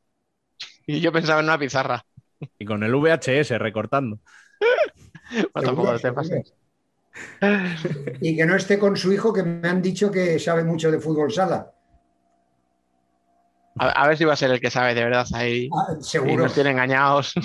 Y 0.85 0.99
yo 0.99 1.11
pensaba 1.11 1.39
en 1.39 1.45
una 1.45 1.57
pizarra. 1.57 2.03
Y 2.59 2.65
con 2.65 2.83
el 2.83 2.93
VHS 2.95 3.57
recortando. 3.59 4.19
Pues 5.53 5.63
tampoco 5.63 5.97
te 5.97 6.11
pases. 6.11 6.53
Y 8.21 8.35
que 8.35 8.45
no 8.45 8.55
esté 8.55 8.77
con 8.77 8.97
su 8.97 9.13
hijo, 9.13 9.31
que 9.31 9.43
me 9.43 9.69
han 9.69 9.81
dicho 9.81 10.11
que 10.11 10.37
sabe 10.39 10.63
mucho 10.63 10.91
de 10.91 10.99
fútbol 10.99 11.31
sala. 11.31 11.71
A, 13.79 13.89
a 13.89 14.07
ver 14.07 14.17
si 14.17 14.25
va 14.25 14.33
a 14.33 14.35
ser 14.35 14.51
el 14.51 14.59
que 14.59 14.69
sabe 14.69 14.93
de 14.93 15.03
verdad 15.05 15.25
ahí. 15.33 15.69
Ah, 15.73 15.95
Y 15.99 16.03
seguro. 16.03 16.43
nos 16.43 16.53
tiene 16.53 16.71
engañados. 16.71 17.33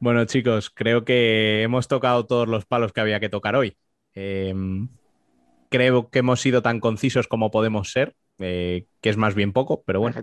Bueno, 0.00 0.24
chicos, 0.26 0.70
creo 0.70 1.04
que 1.04 1.62
hemos 1.62 1.88
tocado 1.88 2.26
todos 2.26 2.48
los 2.48 2.66
palos 2.66 2.92
que 2.92 3.00
había 3.00 3.20
que 3.20 3.28
tocar 3.28 3.56
hoy. 3.56 3.76
Eh, 4.14 4.54
creo 5.68 6.10
que 6.10 6.20
hemos 6.20 6.40
sido 6.40 6.62
tan 6.62 6.80
concisos 6.80 7.28
como 7.28 7.50
podemos 7.50 7.90
ser, 7.90 8.14
eh, 8.38 8.86
que 9.00 9.10
es 9.10 9.16
más 9.16 9.34
bien 9.34 9.52
poco, 9.52 9.82
pero 9.84 10.00
bueno. 10.00 10.16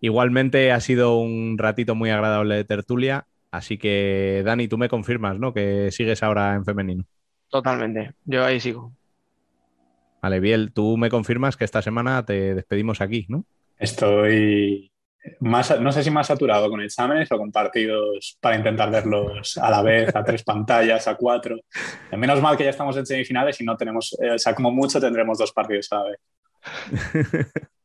Igualmente 0.00 0.72
ha 0.72 0.80
sido 0.80 1.18
un 1.18 1.58
ratito 1.58 1.94
muy 1.94 2.10
agradable 2.10 2.54
de 2.56 2.64
tertulia, 2.64 3.26
así 3.50 3.76
que 3.76 4.42
Dani, 4.44 4.66
tú 4.66 4.78
me 4.78 4.88
confirmas, 4.88 5.38
¿no? 5.38 5.52
Que 5.52 5.90
sigues 5.90 6.22
ahora 6.22 6.54
en 6.54 6.64
femenino. 6.64 7.04
Totalmente. 7.50 8.14
Yo 8.24 8.44
ahí 8.44 8.60
sigo. 8.60 8.92
Vale, 10.22 10.40
Biel, 10.40 10.72
tú 10.72 10.96
me 10.96 11.10
confirmas 11.10 11.56
que 11.56 11.64
esta 11.64 11.82
semana 11.82 12.24
te 12.24 12.54
despedimos 12.54 13.00
aquí, 13.00 13.26
¿no? 13.28 13.44
Estoy 13.78 14.90
más, 15.40 15.80
no 15.80 15.92
sé 15.92 16.02
si 16.02 16.10
más 16.10 16.26
saturado 16.26 16.70
con 16.70 16.80
exámenes 16.80 17.30
o 17.32 17.38
con 17.38 17.52
partidos 17.52 18.38
para 18.40 18.56
intentar 18.56 18.90
verlos 18.90 19.58
a 19.58 19.70
la 19.70 19.82
vez, 19.82 20.14
a 20.14 20.24
tres 20.24 20.42
pantallas, 20.42 21.06
a 21.08 21.16
cuatro. 21.16 21.56
Menos 22.16 22.40
mal 22.40 22.56
que 22.56 22.64
ya 22.64 22.70
estamos 22.70 22.96
en 22.96 23.06
semifinales 23.06 23.60
y 23.60 23.64
no 23.64 23.76
tenemos, 23.76 24.16
eh, 24.20 24.32
o 24.32 24.38
sea, 24.38 24.54
como 24.54 24.70
mucho 24.70 25.00
tendremos 25.00 25.38
dos 25.38 25.52
partidos 25.52 25.88
a 25.92 25.96
la 25.96 26.04
vez. 26.04 26.18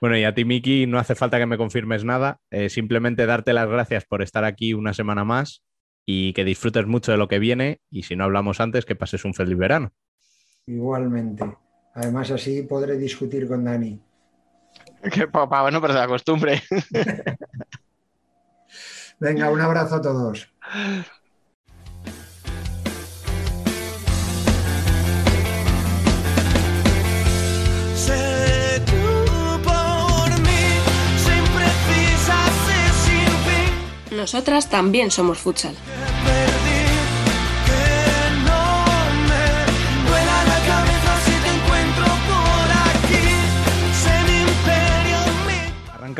Bueno, 0.00 0.16
y 0.16 0.24
a 0.24 0.34
ti, 0.34 0.46
Miki, 0.46 0.86
no 0.86 0.98
hace 0.98 1.14
falta 1.14 1.38
que 1.38 1.44
me 1.44 1.58
confirmes 1.58 2.04
nada, 2.04 2.40
eh, 2.50 2.70
simplemente 2.70 3.26
darte 3.26 3.52
las 3.52 3.68
gracias 3.68 4.06
por 4.06 4.22
estar 4.22 4.44
aquí 4.44 4.72
una 4.72 4.94
semana 4.94 5.24
más 5.24 5.62
y 6.06 6.32
que 6.32 6.42
disfrutes 6.42 6.86
mucho 6.86 7.12
de 7.12 7.18
lo 7.18 7.28
que 7.28 7.38
viene 7.38 7.82
y 7.90 8.04
si 8.04 8.16
no 8.16 8.24
hablamos 8.24 8.60
antes, 8.60 8.86
que 8.86 8.96
pases 8.96 9.26
un 9.26 9.34
feliz 9.34 9.58
verano. 9.58 9.92
Igualmente. 10.66 11.44
Además, 11.94 12.30
así 12.30 12.62
podré 12.62 12.96
discutir 12.96 13.46
con 13.46 13.62
Dani. 13.64 14.00
Que 15.12 15.26
papá, 15.26 15.62
bueno, 15.62 15.80
pero 15.80 15.94
de 15.94 16.00
la 16.00 16.06
costumbre. 16.06 16.62
Venga, 19.18 19.50
un 19.50 19.60
abrazo 19.60 19.96
a 19.96 20.00
todos. 20.00 20.48
Nosotras 34.10 34.68
también 34.68 35.10
somos 35.10 35.38
futsal. 35.38 35.74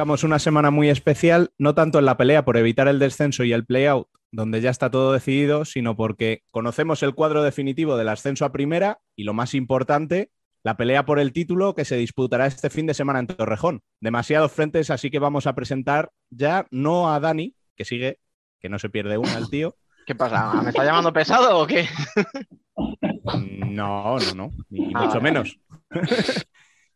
Arrancamos 0.01 0.25
una 0.25 0.39
semana 0.39 0.71
muy 0.71 0.89
especial, 0.89 1.51
no 1.59 1.75
tanto 1.75 1.99
en 1.99 2.07
la 2.07 2.17
pelea 2.17 2.43
por 2.43 2.57
evitar 2.57 2.89
el 2.89 2.99
descenso 2.99 3.45
y 3.45 3.53
el 3.53 3.67
play-out, 3.67 4.09
donde 4.33 4.63
ya 4.63 4.71
está 4.71 4.91
todo 4.91 5.13
decidido, 5.13 5.67
sino 5.67 5.95
porque 5.95 6.43
conocemos 6.51 7.03
el 7.03 7.15
cuadro 7.15 7.43
definitivo 7.43 7.99
del 7.99 8.09
ascenso 8.09 8.47
a 8.47 8.51
primera 8.53 9.01
y 9.15 9.25
lo 9.25 9.35
más 9.35 9.53
importante, 9.53 10.31
la 10.63 10.79
pelea 10.79 11.05
por 11.05 11.19
el 11.21 11.35
título 11.35 11.75
que 11.75 11.85
se 11.85 11.99
disputará 11.99 12.47
este 12.47 12.71
fin 12.71 12.87
de 12.87 12.95
semana 12.95 13.19
en 13.19 13.27
Torrejón. 13.27 13.83
Demasiados 14.01 14.53
frentes, 14.53 14.89
así 14.89 15.11
que 15.11 15.19
vamos 15.19 15.47
a 15.47 15.55
presentar 15.55 16.09
ya 16.31 16.67
no 16.71 17.13
a 17.13 17.21
Dani, 17.21 17.55
que 17.77 17.85
sigue, 17.85 18.21
que 18.59 18.71
no 18.71 18.79
se 18.79 18.89
pierde 18.89 19.19
una 19.19 19.37
el 19.37 19.51
tío. 19.51 19.77
¿Qué 20.07 20.15
pasa? 20.15 20.63
¿Me 20.63 20.71
está 20.71 20.83
llamando 20.83 21.13
pesado 21.13 21.59
o 21.59 21.67
qué? 21.67 21.87
No, 23.69 24.19
no, 24.19 24.35
no, 24.35 24.51
ni 24.71 24.87
Ah, 24.95 25.01
mucho 25.05 25.21
vale. 25.21 25.21
menos. 25.21 25.59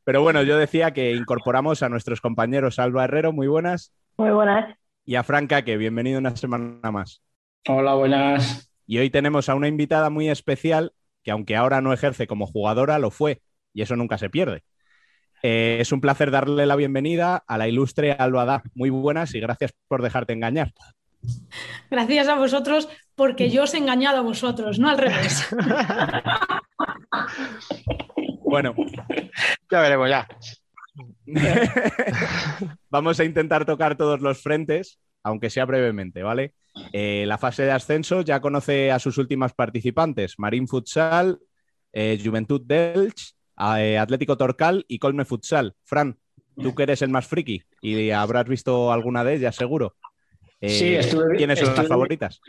Pero 0.04 0.22
bueno, 0.22 0.42
yo 0.42 0.58
decía 0.58 0.92
que 0.92 1.12
incorporamos 1.12 1.82
a 1.82 1.88
nuestros 1.88 2.20
compañeros 2.20 2.78
Alba 2.78 3.04
Herrero, 3.04 3.32
muy 3.32 3.46
buenas, 3.46 3.92
Muy 4.18 4.30
buenas. 4.30 4.76
y 5.04 5.14
a 5.14 5.22
Franca, 5.22 5.62
que 5.62 5.76
bienvenido 5.76 6.18
una 6.18 6.36
semana 6.36 6.90
más. 6.90 7.22
Hola, 7.66 7.94
buenas. 7.94 8.70
Y 8.86 8.98
hoy 8.98 9.08
tenemos 9.08 9.48
a 9.48 9.54
una 9.54 9.68
invitada 9.68 10.10
muy 10.10 10.28
especial 10.28 10.92
que 11.22 11.30
aunque 11.30 11.56
ahora 11.56 11.80
no 11.80 11.94
ejerce 11.94 12.26
como 12.26 12.46
jugadora, 12.46 12.98
lo 12.98 13.10
fue, 13.10 13.40
y 13.72 13.80
eso 13.80 13.96
nunca 13.96 14.18
se 14.18 14.28
pierde. 14.28 14.62
Eh, 15.42 15.78
es 15.80 15.90
un 15.90 16.02
placer 16.02 16.30
darle 16.30 16.66
la 16.66 16.76
bienvenida 16.76 17.42
a 17.46 17.56
la 17.56 17.66
ilustre 17.66 18.12
Alba 18.12 18.44
Da. 18.44 18.62
Muy 18.74 18.90
buenas 18.90 19.34
y 19.34 19.40
gracias 19.40 19.72
por 19.88 20.02
dejarte 20.02 20.34
engañar. 20.34 20.72
Gracias 21.90 22.28
a 22.28 22.34
vosotros 22.34 22.90
porque 23.14 23.48
yo 23.48 23.62
os 23.62 23.72
he 23.72 23.78
engañado 23.78 24.18
a 24.18 24.22
vosotros, 24.22 24.78
no 24.78 24.90
al 24.90 24.98
revés. 24.98 25.48
Bueno, 28.54 28.74
Ya 29.70 29.80
veremos, 29.80 30.08
ya. 30.08 30.28
vamos 32.90 33.18
a 33.20 33.24
intentar 33.24 33.64
tocar 33.64 33.96
todos 33.96 34.20
los 34.20 34.40
frentes, 34.42 34.98
aunque 35.22 35.50
sea 35.50 35.64
brevemente, 35.64 36.22
¿vale? 36.22 36.54
Eh, 36.92 37.24
la 37.26 37.38
fase 37.38 37.64
de 37.64 37.72
ascenso 37.72 38.22
ya 38.22 38.40
conoce 38.40 38.90
a 38.90 38.98
sus 38.98 39.18
últimas 39.18 39.52
participantes, 39.54 40.34
Marín 40.38 40.68
Futsal, 40.68 41.38
eh, 41.92 42.20
Juventud 42.22 42.60
Delch, 42.64 43.34
eh, 43.78 43.98
Atlético 43.98 44.36
Torcal 44.36 44.84
y 44.88 44.98
Colme 44.98 45.24
Futsal. 45.24 45.74
Fran, 45.84 46.18
tú 46.60 46.74
que 46.74 46.82
eres 46.84 47.02
el 47.02 47.10
más 47.10 47.26
friki 47.26 47.62
y 47.80 48.10
habrás 48.10 48.46
visto 48.46 48.92
alguna 48.92 49.24
de 49.24 49.34
ellas, 49.34 49.56
seguro. 49.56 49.96
Eh, 50.60 50.68
Sí, 50.70 50.94
estuve- 50.94 51.36
¿Quiénes 51.36 51.58
son 51.58 51.68
las 51.68 51.76
estuve- 51.78 51.88
favoritas? 51.88 52.40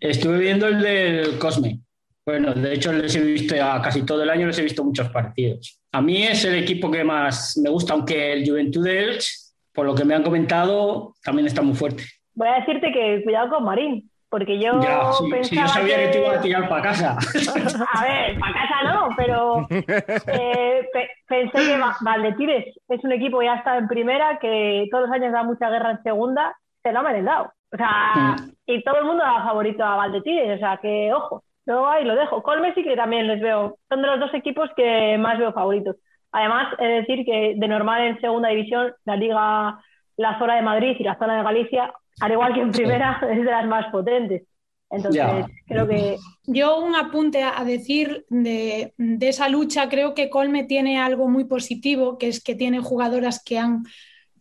Estuve 0.00 0.38
viendo 0.38 0.66
el 0.68 0.80
del 0.80 1.38
Cosme. 1.38 1.80
Bueno, 2.28 2.52
de 2.52 2.74
hecho 2.74 2.92
les 2.92 3.16
he 3.16 3.22
visto 3.22 3.54
a 3.64 3.80
casi 3.80 4.04
todo 4.04 4.22
el 4.22 4.28
año, 4.28 4.46
les 4.46 4.58
he 4.58 4.62
visto 4.62 4.84
muchos 4.84 5.08
partidos. 5.08 5.80
A 5.92 6.02
mí 6.02 6.24
es 6.24 6.44
el 6.44 6.56
equipo 6.56 6.90
que 6.90 7.02
más 7.02 7.58
me 7.62 7.70
gusta, 7.70 7.94
aunque 7.94 8.34
el 8.34 8.46
Juventud 8.46 8.84
de 8.84 9.02
Elche, 9.04 9.30
por 9.72 9.86
lo 9.86 9.94
que 9.94 10.04
me 10.04 10.14
han 10.14 10.22
comentado, 10.22 11.14
también 11.24 11.46
está 11.46 11.62
muy 11.62 11.74
fuerte. 11.74 12.02
Voy 12.34 12.48
a 12.48 12.56
decirte 12.60 12.92
que 12.92 13.22
cuidado 13.24 13.48
con 13.48 13.64
Marín, 13.64 14.10
porque 14.28 14.60
yo 14.60 14.78
ya, 14.82 15.10
sí, 15.12 15.24
sí, 15.24 15.30
pensaba 15.30 15.62
yo 15.62 15.68
sabía 15.72 15.96
que... 15.96 16.02
que 16.04 16.08
te 16.10 16.18
iba 16.20 16.32
a 16.34 16.40
tirar 16.42 16.68
para 16.68 16.82
casa. 16.82 17.16
A 17.94 18.02
ver, 18.04 18.38
para 18.38 18.52
casa 18.52 18.92
no, 18.92 19.08
pero 19.16 19.66
eh, 19.70 20.86
pe- 20.92 21.10
pensé 21.26 21.58
que 21.66 21.78
Va- 21.78 21.96
Valdetires 22.02 22.66
es 22.88 23.04
un 23.04 23.12
equipo 23.12 23.38
que 23.38 23.46
ya 23.46 23.54
está 23.54 23.78
en 23.78 23.88
primera, 23.88 24.38
que 24.38 24.86
todos 24.90 25.04
los 25.08 25.12
años 25.14 25.32
da 25.32 25.44
mucha 25.44 25.70
guerra 25.70 25.92
en 25.92 26.02
segunda, 26.02 26.54
se 26.82 26.92
lo 26.92 26.98
ha 26.98 27.02
merendado. 27.02 27.52
O 27.72 27.76
sea, 27.78 28.36
Mm. 28.38 28.50
y 28.66 28.82
todo 28.84 28.98
el 28.98 29.04
mundo 29.06 29.22
da 29.24 29.42
favorito 29.44 29.82
a 29.82 29.96
Valdetires, 29.96 30.56
o 30.56 30.58
sea, 30.58 30.78
que 30.80 31.10
ojo, 31.12 31.42
yo 31.68 31.88
ahí 31.88 32.04
lo 32.04 32.16
dejo. 32.16 32.42
Colme 32.42 32.74
sí 32.74 32.82
que 32.82 32.96
también 32.96 33.28
les 33.28 33.40
veo, 33.40 33.78
son 33.88 34.02
de 34.02 34.08
los 34.08 34.20
dos 34.20 34.34
equipos 34.34 34.70
que 34.76 35.16
más 35.18 35.38
veo 35.38 35.52
favoritos. 35.52 35.96
Además, 36.32 36.74
he 36.78 36.86
de 36.86 36.94
decir 37.00 37.24
que 37.24 37.54
de 37.56 37.68
normal 37.68 38.02
en 38.02 38.20
segunda 38.20 38.48
división, 38.48 38.92
la 39.04 39.16
liga, 39.16 39.78
la 40.16 40.38
zona 40.38 40.56
de 40.56 40.62
Madrid 40.62 40.96
y 40.98 41.04
la 41.04 41.18
zona 41.18 41.36
de 41.38 41.42
Galicia, 41.44 41.92
al 42.20 42.32
igual 42.32 42.54
que 42.54 42.60
en 42.60 42.72
primera, 42.72 43.20
es 43.30 43.38
de 43.38 43.44
las 43.50 43.66
más 43.66 43.86
potentes. 43.92 44.42
Entonces, 44.90 45.22
Ya. 45.22 45.46
creo 45.66 45.86
que 45.86 46.16
Yo 46.46 46.80
un 46.80 46.96
apunte 46.96 47.42
a 47.42 47.58
a 47.60 47.64
decir 47.64 48.24
de, 48.30 48.94
de 48.96 49.28
esa 49.28 49.48
lucha, 49.50 49.88
creo 49.90 50.14
que 50.14 50.30
Colme 50.30 50.64
tiene 50.64 50.98
algo 50.98 51.28
muy 51.28 51.44
positivo, 51.44 52.16
que 52.18 52.28
es 52.28 52.42
que 52.42 52.54
tiene 52.54 52.80
jugadoras 52.80 53.42
que 53.44 53.58
han 53.58 53.84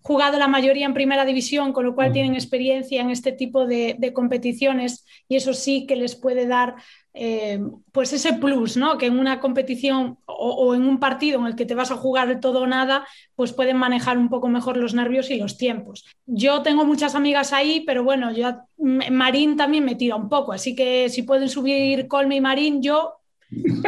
jugado 0.07 0.39
la 0.39 0.47
mayoría 0.47 0.85
en 0.85 0.93
primera 0.93 1.25
división, 1.25 1.73
con 1.73 1.83
lo 1.83 1.93
cual 1.93 2.13
tienen 2.13 2.33
experiencia 2.33 3.01
en 3.01 3.09
este 3.09 3.33
tipo 3.33 3.67
de, 3.67 3.97
de 3.99 4.13
competiciones 4.13 5.05
y 5.27 5.35
eso 5.35 5.53
sí 5.53 5.85
que 5.85 5.97
les 5.97 6.15
puede 6.15 6.47
dar 6.47 6.75
eh, 7.13 7.59
pues 7.91 8.13
ese 8.13 8.31
plus, 8.31 8.77
¿no? 8.77 8.97
Que 8.97 9.07
en 9.07 9.19
una 9.19 9.41
competición 9.41 10.17
o, 10.25 10.51
o 10.51 10.75
en 10.75 10.83
un 10.83 10.99
partido 10.99 11.41
en 11.41 11.47
el 11.47 11.55
que 11.57 11.65
te 11.65 11.75
vas 11.75 11.91
a 11.91 11.97
jugar 11.97 12.39
todo 12.39 12.61
o 12.61 12.67
nada, 12.67 13.05
pues 13.35 13.51
pueden 13.51 13.75
manejar 13.75 14.17
un 14.17 14.29
poco 14.29 14.47
mejor 14.47 14.77
los 14.77 14.93
nervios 14.93 15.29
y 15.29 15.35
los 15.35 15.57
tiempos. 15.57 16.05
Yo 16.25 16.61
tengo 16.61 16.85
muchas 16.85 17.13
amigas 17.13 17.51
ahí, 17.51 17.83
pero 17.85 18.05
bueno, 18.05 18.31
yo 18.31 18.61
Marín 18.77 19.57
también 19.57 19.83
me 19.83 19.95
tira 19.95 20.15
un 20.15 20.29
poco, 20.29 20.53
así 20.53 20.73
que 20.73 21.09
si 21.09 21.23
pueden 21.23 21.49
subir 21.49 22.07
Colme 22.07 22.37
y 22.37 22.41
Marín, 22.41 22.81
yo 22.81 23.16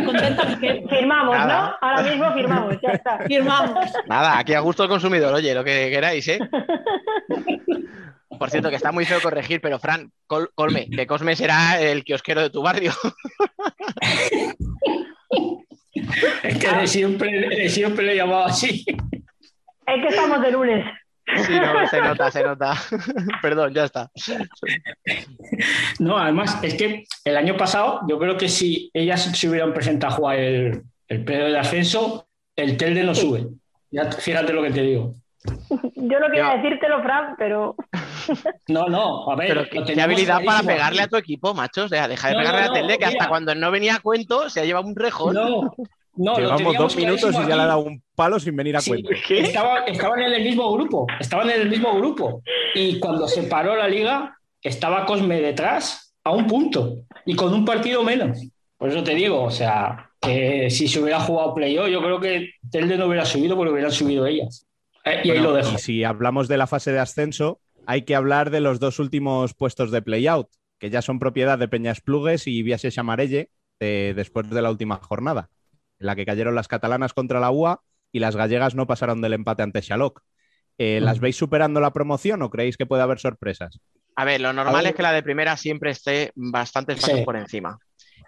contenta 0.06 0.58
firmamos, 0.90 1.36
Nada. 1.36 1.78
¿no? 1.82 1.88
Ahora 1.88 2.02
mismo 2.04 2.34
firmamos, 2.34 2.76
ya 2.82 2.90
está. 2.92 3.18
firmamos. 3.28 3.86
Nada, 4.08 4.38
aquí 4.40 4.54
a 4.54 4.60
gusto 4.62 4.84
del 4.84 4.90
consumidor, 4.90 5.34
oye, 5.34 5.54
lo 5.54 5.64
que 5.64 5.90
queráis, 5.90 6.28
¿eh? 6.30 6.40
Por 8.38 8.50
cierto, 8.50 8.70
que 8.70 8.78
está 8.78 8.92
muy 8.94 9.06
feo 9.06 9.20
corregir, 9.22 9.60
pero 9.60 9.80
Fran, 9.80 10.12
Col- 10.28 10.52
Colme, 10.56 10.88
que 10.90 11.06
Cosme 11.08 11.36
será 11.36 11.80
el 11.82 12.04
kiosquero 12.06 12.42
de 12.42 12.50
tu 12.50 12.62
barrio. 12.62 12.94
es 16.44 16.58
que 16.58 16.68
de 16.78 16.88
siempre, 16.88 17.50
de 17.50 17.70
siempre 17.70 18.06
le 18.06 18.14
he 18.14 18.18
llamado 18.18 18.46
así. 18.46 18.86
Es 19.88 20.02
que 20.02 20.08
estamos 20.08 20.42
de 20.42 20.52
lunes. 20.52 20.86
Sí, 21.46 21.54
no, 21.60 21.88
se 21.88 22.02
nota, 22.02 22.32
se 22.32 22.44
nota. 22.44 22.74
Perdón, 23.42 23.74
ya 23.74 23.86
está. 23.86 24.10
No, 26.00 26.18
además, 26.18 26.60
es 26.64 26.76
que 26.76 27.06
el 27.26 27.38
año 27.38 27.58
pasado, 27.58 28.02
yo 28.08 28.20
creo 28.20 28.38
que 28.38 28.50
si 28.50 28.90
ellas 28.94 29.22
se 29.24 29.50
hubieran 29.50 29.74
presentado 29.74 30.14
a 30.14 30.16
jugar 30.16 30.36
el, 30.38 30.84
el 31.08 31.24
periodo 31.24 31.50
de 31.50 31.60
ascenso, 31.60 32.28
el 32.56 32.78
Telde 32.78 33.04
no 33.04 33.16
sube. 33.16 33.48
Ya, 33.92 34.12
fíjate 34.12 34.54
lo 34.54 34.62
que 34.62 34.72
te 34.72 34.82
digo. 34.82 35.16
Yo 35.96 36.20
no 36.20 36.28
quería 36.28 36.56
decírtelo, 36.58 37.02
Fran, 37.02 37.36
pero 37.38 37.76
No, 38.68 38.88
no, 38.88 39.30
a 39.32 39.36
ver. 39.36 39.48
Pero 39.50 39.64
qué, 39.64 39.82
tenemos 39.82 40.04
habilidad 40.04 40.44
para 40.44 40.64
pegarle 40.64 41.02
a 41.02 41.08
tu 41.08 41.18
equipo, 41.18 41.54
macho. 41.54 41.86
O 41.86 41.88
sea, 41.88 42.08
deja 42.08 42.30
de 42.30 42.34
No, 42.34 42.40
pegarle 42.40 42.62
no, 42.62 42.66
a 42.66 42.68
no, 42.70 42.74
Telde, 42.74 42.98
que 42.98 43.06
hasta 43.06 43.28
cuando 43.30 43.56
no 43.56 43.72
venía 43.72 43.96
a 43.96 44.00
cuento 44.00 44.50
se 44.50 44.62
ha 44.62 44.66
llevado 44.66 44.86
un 44.86 44.96
rejón. 44.96 45.36
No, 45.36 45.74
no, 46.20 46.36
Llevamos 46.38 46.76
dos 46.76 46.98
minutos 46.98 47.34
y 47.34 47.48
ya 47.48 47.56
le 47.56 47.62
ha 47.62 47.66
dado 47.66 47.80
un 47.80 48.04
palo 48.14 48.42
sin 48.42 48.54
venir 48.54 48.76
a 48.76 48.82
Sí, 48.82 48.90
cuento. 48.90 49.10
¿Qué? 49.26 49.40
Estaban, 49.40 49.84
en 49.88 50.34
el 50.34 50.44
mismo 50.44 50.70
grupo, 50.74 51.08
estaban 51.18 51.50
en 51.50 51.62
el 51.62 51.70
mismo 51.70 51.96
grupo. 51.96 52.44
Y 52.76 53.00
cuando 53.00 53.26
se 53.26 53.44
paró 53.44 53.74
la 53.78 53.88
liga, 53.88 54.38
estaba 54.62 55.06
Cosme 55.06 55.40
detrás 55.40 56.14
a 56.26 56.32
un 56.32 56.46
punto 56.46 56.98
y 57.26 57.36
con 57.36 57.54
un 57.54 57.64
partido 57.64 58.04
menos. 58.04 58.38
Por 58.78 58.90
eso 58.90 59.02
te 59.02 59.16
digo, 59.16 59.42
o 59.42 59.50
sea, 59.50 60.12
que 60.20 60.70
si 60.70 60.90
se 60.90 61.00
hubiera 61.00 61.22
jugado 61.22 61.54
playoff, 61.54 61.88
yo 61.88 62.02
creo 62.02 62.20
que 62.20 62.50
Telde 62.70 62.98
no 62.98 63.06
hubiera 63.06 63.24
subido 63.24 63.56
porque 63.56 63.72
hubieran 63.72 63.94
subido 63.94 64.26
ellas. 64.26 64.68
Eh, 65.06 65.22
y 65.24 65.32
ahí 65.32 65.40
lo 65.40 65.54
dejo. 65.54 65.76
Y 65.76 65.78
si 65.78 66.04
hablamos 66.04 66.50
de 66.50 66.58
la 66.58 66.68
fase 66.68 66.92
de 66.92 67.00
ascenso, 67.00 67.62
hay 67.86 68.02
que 68.02 68.16
hablar 68.16 68.50
de 68.50 68.60
los 68.60 68.82
dos 68.82 69.00
últimos 69.00 69.54
puestos 69.54 69.90
de 69.92 70.02
playout, 70.02 70.50
que 70.80 70.90
ya 70.90 71.02
son 71.02 71.18
propiedad 71.18 71.58
de 71.58 71.70
Peñas 71.70 72.02
Plugues 72.02 72.46
y 72.46 72.62
Viases 72.62 72.98
Amarelle 72.98 73.52
después 73.80 74.50
de 74.50 74.62
la 74.62 74.70
última 74.70 74.98
jornada, 74.98 75.50
en 76.00 76.08
la 76.08 76.16
que 76.16 76.26
cayeron 76.26 76.56
las 76.56 76.68
catalanas 76.68 77.14
contra 77.14 77.40
la 77.40 77.52
UA 77.52 77.82
y 78.12 78.20
las 78.20 78.36
gallegas 78.36 78.76
no 78.76 78.88
pasaron 78.88 79.22
del 79.22 79.34
empate 79.34 79.64
ante 79.64 79.82
Xaloc. 79.82 80.22
Eh, 80.78 81.00
¿Las 81.02 81.20
veis 81.20 81.36
superando 81.36 81.80
la 81.82 81.92
promoción 81.92 82.42
o 82.42 82.50
creéis 82.50 82.78
que 82.78 82.86
puede 82.86 83.04
haber 83.04 83.20
sorpresas? 83.20 83.80
A 84.16 84.26
ver, 84.26 84.42
lo 84.42 84.54
normal 84.54 84.86
es 84.86 84.96
que 84.96 85.02
la 85.04 85.12
de 85.12 85.24
primera 85.24 85.58
siempre 85.58 85.92
esté 85.92 86.32
bastantes 86.36 87.00
pasos 87.02 87.20
Sí. 87.20 87.26
por 87.26 87.36
encima. 87.36 87.78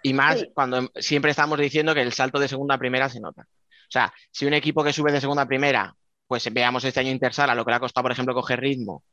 Y 0.02 0.12
más 0.12 0.40
Sí. 0.40 0.50
cuando 0.54 0.90
siempre 0.96 1.30
estamos 1.30 1.58
diciendo 1.58 1.94
que 1.94 2.02
el 2.02 2.12
salto 2.12 2.38
de 2.38 2.48
segunda 2.48 2.74
a 2.74 2.78
primera 2.78 3.08
se 3.08 3.20
nota. 3.20 3.42
O 3.42 3.90
sea, 3.92 4.12
si 4.30 4.46
un 4.46 4.54
equipo 4.54 4.82
que 4.84 4.92
sube 4.92 5.12
de 5.12 5.20
segunda 5.20 5.42
a 5.42 5.46
primera, 5.46 5.94
pues 6.26 6.50
veamos 6.52 6.84
este 6.84 7.00
año 7.00 7.10
Intersala, 7.10 7.54
lo 7.54 7.64
que 7.64 7.70
le 7.72 7.76
ha 7.76 7.80
costado, 7.80 8.02
por 8.04 8.12
ejemplo, 8.12 8.34
coger 8.34 8.60
ritmo, 8.60 9.04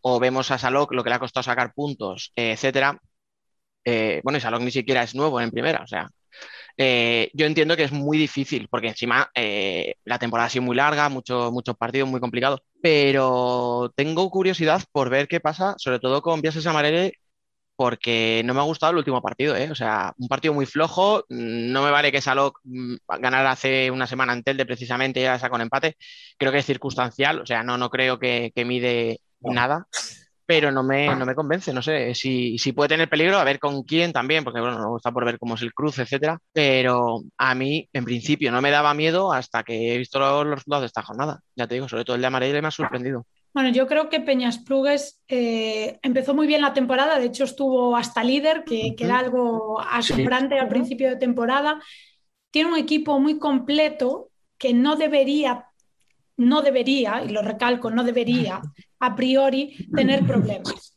o 0.00 0.18
vemos 0.18 0.50
a 0.50 0.58
Salok, 0.58 0.92
lo 0.92 1.02
que 1.04 1.10
le 1.10 1.16
ha 1.16 1.20
costado 1.20 1.42
sacar 1.44 1.72
puntos, 1.72 2.32
eh, 2.36 2.52
etcétera. 2.52 2.98
Eh, 3.84 4.20
bueno, 4.24 4.38
y 4.38 4.40
Salok 4.40 4.60
ni 4.62 4.70
siquiera 4.70 5.02
es 5.02 5.14
nuevo 5.14 5.40
en 5.40 5.50
primera, 5.50 5.82
o 5.82 5.86
sea. 5.86 6.08
Eh, 6.76 7.30
yo 7.34 7.46
entiendo 7.46 7.76
que 7.76 7.84
es 7.84 7.92
muy 7.92 8.18
difícil, 8.18 8.68
porque 8.68 8.88
encima 8.88 9.30
eh, 9.34 9.94
la 10.04 10.18
temporada 10.18 10.46
ha 10.46 10.50
sido 10.50 10.64
muy 10.64 10.76
larga, 10.76 11.08
muchos 11.08 11.52
muchos 11.52 11.76
partidos 11.76 12.08
muy 12.08 12.20
complicados, 12.20 12.60
pero 12.82 13.92
tengo 13.96 14.28
curiosidad 14.30 14.82
por 14.92 15.10
ver 15.10 15.28
qué 15.28 15.40
pasa, 15.40 15.74
sobre 15.78 16.00
todo 16.00 16.22
con 16.22 16.40
Viases 16.40 16.66
Amarelle, 16.66 17.12
porque 17.76 18.42
no 18.44 18.54
me 18.54 18.60
ha 18.60 18.64
gustado 18.64 18.92
el 18.92 18.98
último 18.98 19.22
partido, 19.22 19.56
¿eh? 19.56 19.70
O 19.70 19.74
sea, 19.74 20.12
un 20.18 20.28
partido 20.28 20.54
muy 20.54 20.66
flojo, 20.66 21.24
mm, 21.28 21.72
no 21.72 21.82
me 21.82 21.90
vale 21.90 22.12
que 22.12 22.20
Salok 22.20 22.60
mm, 22.64 22.96
ganara 23.20 23.52
hace 23.52 23.90
una 23.90 24.06
semana 24.06 24.32
en 24.32 24.42
Telde 24.42 24.66
precisamente 24.66 25.20
y 25.20 25.24
ahora 25.24 25.38
sacó 25.38 25.56
un 25.56 25.62
empate, 25.62 25.96
creo 26.38 26.52
que 26.52 26.58
es 26.58 26.66
circunstancial, 26.66 27.40
o 27.40 27.46
sea, 27.46 27.62
no, 27.62 27.78
no 27.78 27.90
creo 27.90 28.18
que, 28.18 28.52
que 28.54 28.64
mide 28.64 29.20
nada, 29.40 29.86
pero 30.46 30.70
no 30.70 30.82
me, 30.82 31.14
no 31.14 31.26
me 31.26 31.34
convence, 31.34 31.72
no 31.72 31.82
sé, 31.82 32.14
si, 32.14 32.58
si 32.58 32.72
puede 32.72 32.88
tener 32.88 33.08
peligro, 33.08 33.38
a 33.38 33.44
ver 33.44 33.58
con 33.58 33.82
quién 33.82 34.12
también, 34.12 34.44
porque 34.44 34.60
bueno, 34.60 34.96
está 34.96 35.12
por 35.12 35.24
ver 35.24 35.38
cómo 35.38 35.54
es 35.54 35.62
el 35.62 35.72
cruce, 35.72 36.02
etcétera, 36.02 36.38
pero 36.52 37.22
a 37.38 37.54
mí, 37.54 37.88
en 37.92 38.04
principio, 38.04 38.52
no 38.52 38.60
me 38.60 38.70
daba 38.70 38.94
miedo 38.94 39.32
hasta 39.32 39.62
que 39.62 39.94
he 39.94 39.98
visto 39.98 40.18
los, 40.18 40.46
los 40.46 40.54
resultados 40.56 40.82
de 40.82 40.86
esta 40.86 41.02
jornada, 41.02 41.40
ya 41.56 41.66
te 41.66 41.74
digo, 41.74 41.88
sobre 41.88 42.04
todo 42.04 42.16
el 42.16 42.22
de 42.22 42.26
Amarelle 42.26 42.62
me 42.62 42.68
ha 42.68 42.70
sorprendido. 42.70 43.26
Bueno, 43.54 43.68
yo 43.68 43.86
creo 43.86 44.08
que 44.08 44.18
Peñas 44.18 44.58
Plugues 44.58 45.22
eh, 45.28 46.00
empezó 46.02 46.34
muy 46.34 46.48
bien 46.48 46.60
la 46.60 46.74
temporada, 46.74 47.20
de 47.20 47.26
hecho 47.26 47.44
estuvo 47.44 47.96
hasta 47.96 48.24
líder, 48.24 48.64
que, 48.64 48.96
que 48.96 49.04
era 49.04 49.20
algo 49.20 49.80
asombrante 49.80 50.58
al 50.58 50.66
principio 50.66 51.08
de 51.08 51.16
temporada. 51.16 51.80
Tiene 52.50 52.70
un 52.72 52.78
equipo 52.78 53.20
muy 53.20 53.38
completo 53.38 54.30
que 54.58 54.74
no 54.74 54.96
debería, 54.96 55.66
no 56.36 56.62
debería, 56.62 57.22
y 57.24 57.28
lo 57.30 57.42
recalco, 57.42 57.90
no 57.90 58.04
debería 58.04 58.60
a 59.00 59.14
priori 59.14 59.76
tener 59.94 60.26
problemas. 60.26 60.94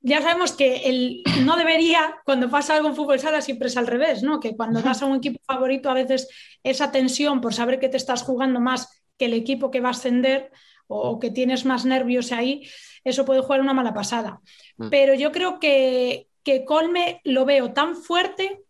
Ya 0.00 0.22
sabemos 0.22 0.52
que 0.52 0.88
el 0.88 1.22
no 1.44 1.56
debería, 1.56 2.16
cuando 2.24 2.48
pasa 2.48 2.76
algo 2.76 2.88
en 2.88 2.94
fútbol 2.94 3.18
sala, 3.18 3.40
siempre 3.40 3.68
es 3.68 3.76
al 3.76 3.86
revés, 3.86 4.22
¿no? 4.22 4.38
Que 4.38 4.56
cuando 4.56 4.80
vas 4.80 5.02
a 5.02 5.06
un 5.06 5.16
equipo 5.16 5.40
favorito, 5.44 5.90
a 5.90 5.94
veces 5.94 6.28
esa 6.62 6.92
tensión 6.92 7.40
por 7.40 7.52
saber 7.52 7.80
que 7.80 7.88
te 7.88 7.96
estás 7.96 8.22
jugando 8.22 8.60
más 8.60 9.02
que 9.16 9.24
el 9.24 9.34
equipo 9.34 9.70
que 9.70 9.80
va 9.80 9.88
a 9.88 9.92
ascender 9.92 10.50
o 10.86 11.18
que 11.18 11.30
tienes 11.30 11.66
más 11.66 11.84
nervios 11.84 12.32
ahí, 12.32 12.66
eso 13.04 13.24
puede 13.24 13.42
jugar 13.42 13.60
una 13.60 13.74
mala 13.74 13.92
pasada. 13.92 14.40
Mm. 14.78 14.88
Pero 14.88 15.14
yo 15.14 15.32
creo 15.32 15.58
que, 15.58 16.28
que 16.42 16.64
Colme 16.64 17.20
lo 17.24 17.44
veo 17.44 17.72
tan 17.72 17.94
fuerte 17.96 18.62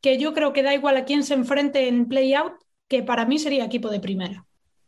que 0.00 0.18
yo 0.18 0.34
creo 0.34 0.52
que 0.52 0.62
da 0.62 0.74
igual 0.74 0.98
a 0.98 1.04
quién 1.06 1.24
se 1.24 1.34
enfrente 1.34 1.88
en 1.88 2.06
play-out, 2.06 2.52
que 2.88 3.02
para 3.02 3.24
mí 3.24 3.38
sería 3.38 3.64
equipo 3.64 3.88
de 3.88 4.00
primera. 4.00 4.44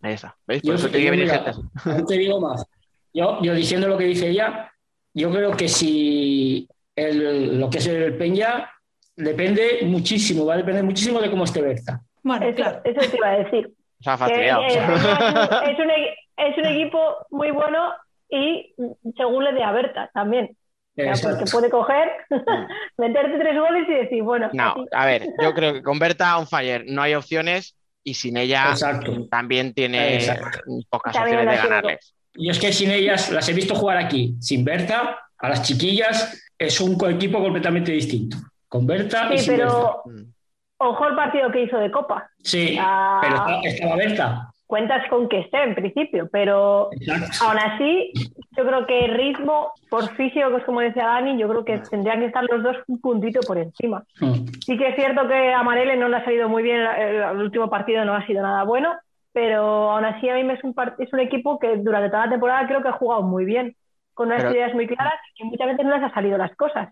Ahí 0.06 0.14
está, 0.14 0.36
¿veis? 0.46 0.62
Yo, 0.62 0.68
Por 0.72 0.74
eso 0.76 0.86
yo, 0.86 0.92
te 0.92 0.98
digo 0.98 1.10
mira, 1.12 1.24
dirigentes. 1.24 1.56
aún 1.84 2.06
te 2.06 2.14
digo 2.18 2.40
más. 2.40 2.64
Yo, 3.12 3.38
yo 3.42 3.54
diciendo 3.54 3.88
lo 3.88 3.98
que 3.98 4.04
dice 4.04 4.28
ella, 4.28 4.70
yo 5.14 5.30
creo 5.32 5.56
que 5.56 5.68
si 5.68 6.68
el- 6.94 7.58
lo 7.58 7.68
que 7.70 7.78
es 7.78 7.86
el 7.86 8.16
Peña 8.16 8.70
depende 9.16 9.80
muchísimo, 9.84 10.44
va 10.46 10.54
a 10.54 10.58
depender 10.58 10.84
muchísimo 10.84 11.20
de 11.20 11.30
cómo 11.30 11.44
esté 11.44 11.60
Berta. 11.62 12.00
Bueno, 12.22 12.46
Eso, 12.46 12.56
claro. 12.56 12.80
eso 12.84 13.10
te 13.10 13.16
iba 13.16 13.28
a 13.30 13.38
decir. 13.38 13.70
Se 14.00 14.10
ha 14.10 14.12
Que, 14.14 14.18
fastidiado. 14.18 14.62
eh, 14.62 15.70
es, 15.72 15.78
un, 15.78 15.90
e- 15.90 16.14
es 16.36 16.58
un 16.58 16.66
equipo 16.66 16.98
muy 17.30 17.50
bueno 17.50 17.92
y 18.28 18.74
según 19.16 19.44
le 19.44 19.52
dé 19.54 19.62
a 19.62 19.72
Berta 19.72 20.10
también. 20.12 20.56
Porque 20.94 21.44
puede 21.50 21.68
coger, 21.70 22.08
meterte 22.98 23.38
tres 23.38 23.58
goles 23.58 23.86
y 23.88 23.92
decir, 23.94 24.22
bueno, 24.22 24.48
No, 24.52 24.70
así. 24.72 24.80
a 24.92 25.06
ver, 25.06 25.26
yo 25.42 25.52
creo 25.54 25.72
que 25.74 25.82
con 25.82 25.98
Berta 25.98 26.38
on 26.38 26.46
fire 26.46 26.84
no 26.88 27.02
hay 27.02 27.14
opciones 27.14 27.76
y 28.06 28.14
sin 28.14 28.36
ella 28.36 28.68
Exacto. 28.70 29.26
también 29.28 29.74
tiene 29.74 30.14
Exacto. 30.14 30.60
pocas 30.88 31.12
También 31.12 31.38
opciones 31.40 31.62
de 31.62 31.68
ganarles. 31.68 32.14
Y 32.34 32.50
es 32.50 32.58
que 32.60 32.72
sin 32.72 32.90
ellas, 32.92 33.30
las 33.32 33.48
he 33.48 33.52
visto 33.52 33.74
jugar 33.74 33.96
aquí, 33.96 34.36
sin 34.40 34.64
Berta, 34.64 35.18
a 35.38 35.48
las 35.48 35.62
chiquillas, 35.62 36.40
es 36.56 36.80
un 36.80 36.96
equipo 37.10 37.40
completamente 37.42 37.90
distinto. 37.90 38.36
Con 38.68 38.86
Berta 38.86 39.28
y 39.34 39.38
Sí, 39.38 39.44
sin 39.46 39.56
Berta. 39.56 39.66
pero 39.72 40.02
Mm. 40.04 40.32
ojo 40.78 41.08
el 41.08 41.16
partido 41.16 41.50
que 41.50 41.62
hizo 41.64 41.78
de 41.78 41.90
Copa. 41.90 42.30
Sí, 42.44 42.76
Ah. 42.80 43.18
pero 43.20 43.34
estaba, 43.34 43.60
estaba 43.64 43.96
Berta. 43.96 44.50
Cuentas 44.66 45.08
con 45.08 45.28
que 45.28 45.38
esté 45.40 45.62
en 45.62 45.74
principio, 45.76 46.28
pero 46.32 46.88
Exacto. 46.92 47.44
aún 47.46 47.58
así, 47.58 48.10
yo 48.56 48.66
creo 48.66 48.84
que 48.86 49.06
ritmo, 49.06 49.70
por 49.88 50.08
físico, 50.16 50.50
que 50.50 50.56
es 50.56 50.64
como 50.64 50.80
decía 50.80 51.06
Dani, 51.06 51.38
yo 51.38 51.48
creo 51.48 51.64
que 51.64 51.78
tendrían 51.88 52.18
que 52.18 52.26
estar 52.26 52.42
los 52.44 52.62
dos 52.64 52.76
un 52.88 53.00
puntito 53.00 53.40
por 53.46 53.58
encima. 53.58 54.02
Mm. 54.20 54.46
Sí 54.64 54.76
que 54.76 54.88
es 54.88 54.96
cierto 54.96 55.28
que 55.28 55.52
a 55.54 55.62
Marele 55.62 55.96
no 55.96 56.08
le 56.08 56.16
ha 56.16 56.24
salido 56.24 56.48
muy 56.48 56.64
bien, 56.64 56.80
el, 56.80 57.16
el 57.22 57.36
último 57.38 57.70
partido 57.70 58.04
no 58.04 58.14
ha 58.14 58.26
sido 58.26 58.42
nada 58.42 58.64
bueno, 58.64 58.92
pero 59.32 59.90
aún 59.92 60.04
así 60.04 60.28
a 60.28 60.34
mí 60.34 60.42
me 60.42 60.54
es 60.54 60.64
un, 60.64 60.74
es 60.98 61.12
un 61.12 61.20
equipo 61.20 61.58
que 61.60 61.76
durante 61.76 62.08
toda 62.10 62.24
la 62.24 62.30
temporada 62.32 62.66
creo 62.66 62.82
que 62.82 62.88
ha 62.88 62.92
jugado 62.92 63.22
muy 63.22 63.44
bien, 63.44 63.76
con 64.14 64.28
unas 64.28 64.42
Pero- 64.42 64.54
ideas 64.54 64.74
muy 64.74 64.88
claras 64.88 65.14
y 65.36 65.44
muchas 65.44 65.68
veces 65.68 65.84
no 65.86 65.94
les 65.94 66.02
ha 66.02 66.12
salido 66.12 66.38
las 66.38 66.56
cosas. 66.56 66.88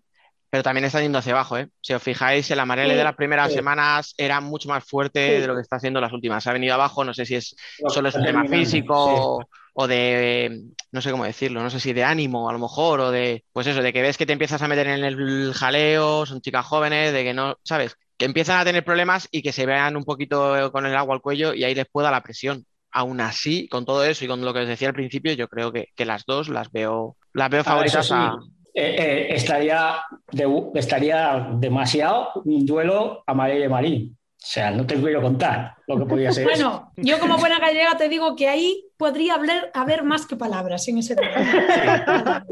Pero 0.54 0.62
también 0.62 0.84
está 0.84 1.00
yendo 1.00 1.18
hacia 1.18 1.32
abajo, 1.32 1.58
¿eh? 1.58 1.68
Si 1.80 1.94
os 1.94 2.00
fijáis, 2.00 2.48
el 2.48 2.60
Amarele 2.60 2.92
Sí, 2.92 2.98
de 2.98 3.02
las 3.02 3.16
primeras 3.16 3.48
sí. 3.48 3.54
semanas 3.54 4.14
era 4.16 4.40
mucho 4.40 4.68
más 4.68 4.84
fuerte 4.84 5.34
Sí. 5.34 5.40
de 5.40 5.48
lo 5.48 5.56
que 5.56 5.62
está 5.62 5.74
haciendo 5.74 6.00
las 6.00 6.12
últimas. 6.12 6.46
Ha 6.46 6.52
venido 6.52 6.74
abajo, 6.74 7.04
no 7.04 7.12
sé 7.12 7.26
si 7.26 7.34
es 7.34 7.56
solo 7.88 8.08
es 8.08 8.14
un 8.14 8.24
tema 8.24 8.44
físico 8.44 9.44
o, 9.72 9.86
de, 9.88 10.62
no 10.92 11.00
sé 11.00 11.10
cómo 11.10 11.24
decirlo, 11.24 11.60
no 11.60 11.70
sé 11.70 11.80
si 11.80 11.92
de 11.92 12.04
ánimo 12.04 12.48
a 12.48 12.52
lo 12.52 12.60
mejor 12.60 13.00
o 13.00 13.10
de, 13.10 13.44
pues 13.52 13.66
eso, 13.66 13.82
de 13.82 13.92
que 13.92 14.00
ves 14.00 14.16
que 14.16 14.26
te 14.26 14.32
empiezas 14.32 14.62
a 14.62 14.68
meter 14.68 14.86
en 14.86 15.02
el 15.02 15.52
jaleo, 15.54 16.24
son 16.24 16.40
chicas 16.40 16.64
jóvenes, 16.64 17.12
de 17.12 17.24
que 17.24 17.34
no, 17.34 17.56
¿sabes? 17.64 17.96
Que 18.16 18.26
empiezan 18.26 18.60
a 18.60 18.64
tener 18.64 18.84
problemas 18.84 19.26
y 19.32 19.42
que 19.42 19.50
se 19.50 19.66
vean 19.66 19.96
un 19.96 20.04
poquito 20.04 20.70
con 20.70 20.86
el 20.86 20.94
agua 20.94 21.16
al 21.16 21.20
cuello 21.20 21.52
y 21.52 21.64
ahí 21.64 21.74
les 21.74 21.86
pueda 21.90 22.12
la 22.12 22.22
presión. 22.22 22.64
Aún 22.92 23.20
así, 23.20 23.66
con 23.66 23.84
todo 23.84 24.04
eso 24.04 24.24
y 24.24 24.28
con 24.28 24.40
lo 24.44 24.54
que 24.54 24.60
os 24.60 24.68
decía 24.68 24.86
al 24.86 24.94
principio, 24.94 25.32
yo 25.32 25.48
creo 25.48 25.72
que, 25.72 25.88
que 25.96 26.04
las 26.04 26.24
dos 26.26 26.48
las 26.48 26.70
veo, 26.70 27.16
las 27.32 27.50
veo 27.50 27.62
Ah, 27.62 27.64
favoritas 27.64 28.12
a, 28.12 28.36
eh, 28.74 29.34
estaría, 29.34 29.96
de- 30.32 30.70
estaría 30.74 31.48
demasiado 31.58 32.42
un 32.44 32.66
duelo 32.66 33.22
a 33.26 33.34
María 33.34 33.68
Marín. 33.68 34.16
O 34.44 34.46
sea, 34.46 34.70
no 34.70 34.86
te 34.86 34.94
quiero 34.96 35.22
contar 35.22 35.74
lo 35.86 35.98
que 35.98 36.04
podría 36.04 36.30
ser. 36.30 36.46
eso. 36.50 36.68
Bueno, 36.70 36.92
yo 36.98 37.18
como 37.18 37.38
buena 37.38 37.58
gallega 37.58 37.96
te 37.96 38.10
digo 38.10 38.36
que 38.36 38.46
ahí 38.46 38.84
podría 38.98 39.36
haber, 39.36 39.70
haber 39.72 40.04
más 40.04 40.26
que 40.26 40.36
palabras 40.36 40.86
en 40.86 40.98
ese 40.98 41.16
tema. 41.16 42.44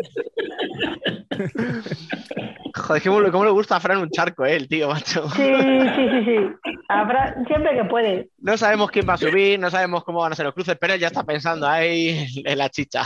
Joder, 2.75 3.03
cómo, 3.03 3.21
le- 3.21 3.31
cómo 3.31 3.45
le 3.45 3.51
gusta 3.51 3.77
a 3.77 3.81
Fran 3.81 3.99
un 3.99 4.09
charco, 4.11 4.47
eh, 4.47 4.57
el 4.57 4.69
tío, 4.69 4.89
macho. 4.89 5.29
Sí, 5.31 5.43
sí, 5.45 6.09
sí, 6.11 6.25
sí. 6.25 6.73
Habrá- 6.89 7.35
siempre 7.47 7.77
que 7.77 7.85
puede. 7.85 8.31
No 8.39 8.57
sabemos 8.57 8.91
quién 8.91 9.07
va 9.07 9.15
a 9.15 9.19
subir, 9.19 9.59
no 9.61 9.71
sabemos 9.71 10.03
cómo 10.05 10.21
van 10.21 10.33
a 10.33 10.35
ser 10.35 10.47
los 10.47 10.55
cruces, 10.55 10.77
pero 10.81 10.95
él 10.95 11.01
ya 11.01 11.09
está 11.09 11.25
pensando 11.25 11.69
ahí 11.69 12.27
en 12.43 12.59
la 12.59 12.71
chicha. 12.71 13.03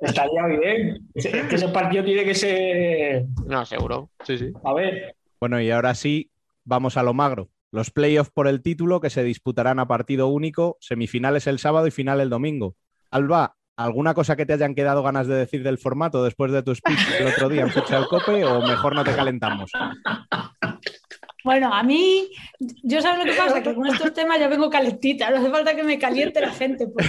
Estaría 0.00 0.46
bien. 0.46 0.98
Ese- 1.14 1.46
que 1.48 1.56
ese 1.56 1.68
partido 1.68 2.04
tiene 2.04 2.24
que 2.24 2.34
ser. 2.36 3.24
No, 3.46 3.64
seguro. 3.66 4.10
Sí, 4.24 4.38
sí. 4.38 4.52
A 4.64 4.72
ver, 4.74 5.16
Bueno, 5.40 5.60
y 5.60 5.70
ahora 5.72 5.94
sí, 5.96 6.30
vamos 6.64 6.96
a 6.96 7.02
lo 7.02 7.12
magro. 7.14 7.48
Los 7.70 7.90
playoffs 7.90 8.30
por 8.30 8.48
el 8.48 8.62
título 8.62 9.00
que 9.00 9.10
se 9.10 9.22
disputarán 9.22 9.78
a 9.78 9.88
partido 9.88 10.28
único, 10.28 10.78
semifinales 10.80 11.46
el 11.46 11.58
sábado 11.58 11.86
y 11.86 11.90
final 11.90 12.20
el 12.20 12.30
domingo. 12.30 12.76
Alba, 13.10 13.56
¿alguna 13.76 14.14
cosa 14.14 14.36
que 14.36 14.46
te 14.46 14.54
hayan 14.54 14.74
quedado 14.74 15.02
ganas 15.02 15.26
de 15.26 15.34
decir 15.34 15.62
del 15.62 15.78
formato 15.78 16.24
después 16.24 16.50
de 16.52 16.62
tu 16.62 16.74
speech 16.74 16.98
el 17.20 17.26
otro 17.28 17.48
día 17.48 17.62
en 17.62 17.70
Futsal 17.70 18.08
Cope 18.08 18.44
o 18.44 18.62
mejor 18.62 18.94
no 18.94 19.04
te 19.04 19.14
calentamos? 19.14 19.70
Bueno, 21.44 21.72
a 21.72 21.82
mí, 21.82 22.28
yo 22.58 23.00
sabes 23.00 23.24
lo 23.24 23.32
que 23.32 23.38
pasa, 23.38 23.62
que 23.62 23.74
con 23.74 23.86
estos 23.86 24.12
temas 24.12 24.38
ya 24.38 24.48
vengo 24.48 24.68
calentita, 24.68 25.30
no 25.30 25.36
hace 25.36 25.50
falta 25.50 25.74
que 25.74 25.84
me 25.84 25.98
caliente 25.98 26.40
la 26.40 26.50
gente, 26.50 26.88
porque 26.88 27.08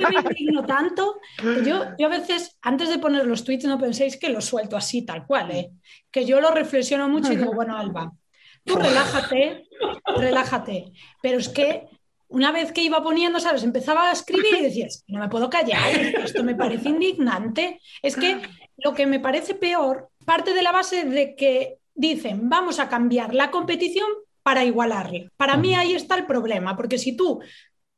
yo 0.00 0.08
me 0.08 0.20
indigno 0.20 0.64
tanto 0.64 1.16
que 1.38 1.68
yo, 1.68 1.84
yo 1.98 2.06
a 2.06 2.10
veces, 2.10 2.58
antes 2.62 2.90
de 2.90 2.98
poner 2.98 3.26
los 3.26 3.42
tweets, 3.42 3.64
no 3.64 3.78
penséis 3.78 4.18
que 4.18 4.28
los 4.28 4.44
suelto 4.44 4.76
así, 4.76 5.04
tal 5.04 5.26
cual, 5.26 5.50
¿eh? 5.50 5.70
que 6.10 6.24
yo 6.24 6.40
lo 6.40 6.50
reflexiono 6.52 7.08
mucho 7.08 7.32
y 7.32 7.36
digo, 7.36 7.54
bueno, 7.54 7.76
Alba, 7.76 8.12
tú 8.64 8.76
relájate, 8.76 9.65
relájate, 10.16 10.92
pero 11.22 11.38
es 11.38 11.48
que 11.48 11.86
una 12.28 12.50
vez 12.52 12.72
que 12.72 12.82
iba 12.82 13.02
poniendo, 13.02 13.38
¿sabes? 13.38 13.62
Empezaba 13.62 14.08
a 14.08 14.12
escribir 14.12 14.56
y 14.58 14.62
decías, 14.62 15.04
no 15.06 15.20
me 15.20 15.28
puedo 15.28 15.48
callar, 15.48 15.94
esto 16.24 16.42
me 16.42 16.54
parece 16.54 16.88
indignante. 16.88 17.80
Es 18.02 18.16
que 18.16 18.42
lo 18.78 18.94
que 18.94 19.06
me 19.06 19.20
parece 19.20 19.54
peor 19.54 20.10
parte 20.24 20.52
de 20.52 20.62
la 20.62 20.72
base 20.72 21.04
de 21.04 21.36
que 21.36 21.78
dicen, 21.94 22.48
vamos 22.48 22.80
a 22.80 22.88
cambiar 22.88 23.34
la 23.34 23.50
competición 23.50 24.08
para 24.42 24.64
igualarla. 24.64 25.30
Para 25.36 25.56
mí 25.56 25.74
ahí 25.74 25.94
está 25.94 26.16
el 26.16 26.26
problema, 26.26 26.76
porque 26.76 26.98
si 26.98 27.16
tú 27.16 27.40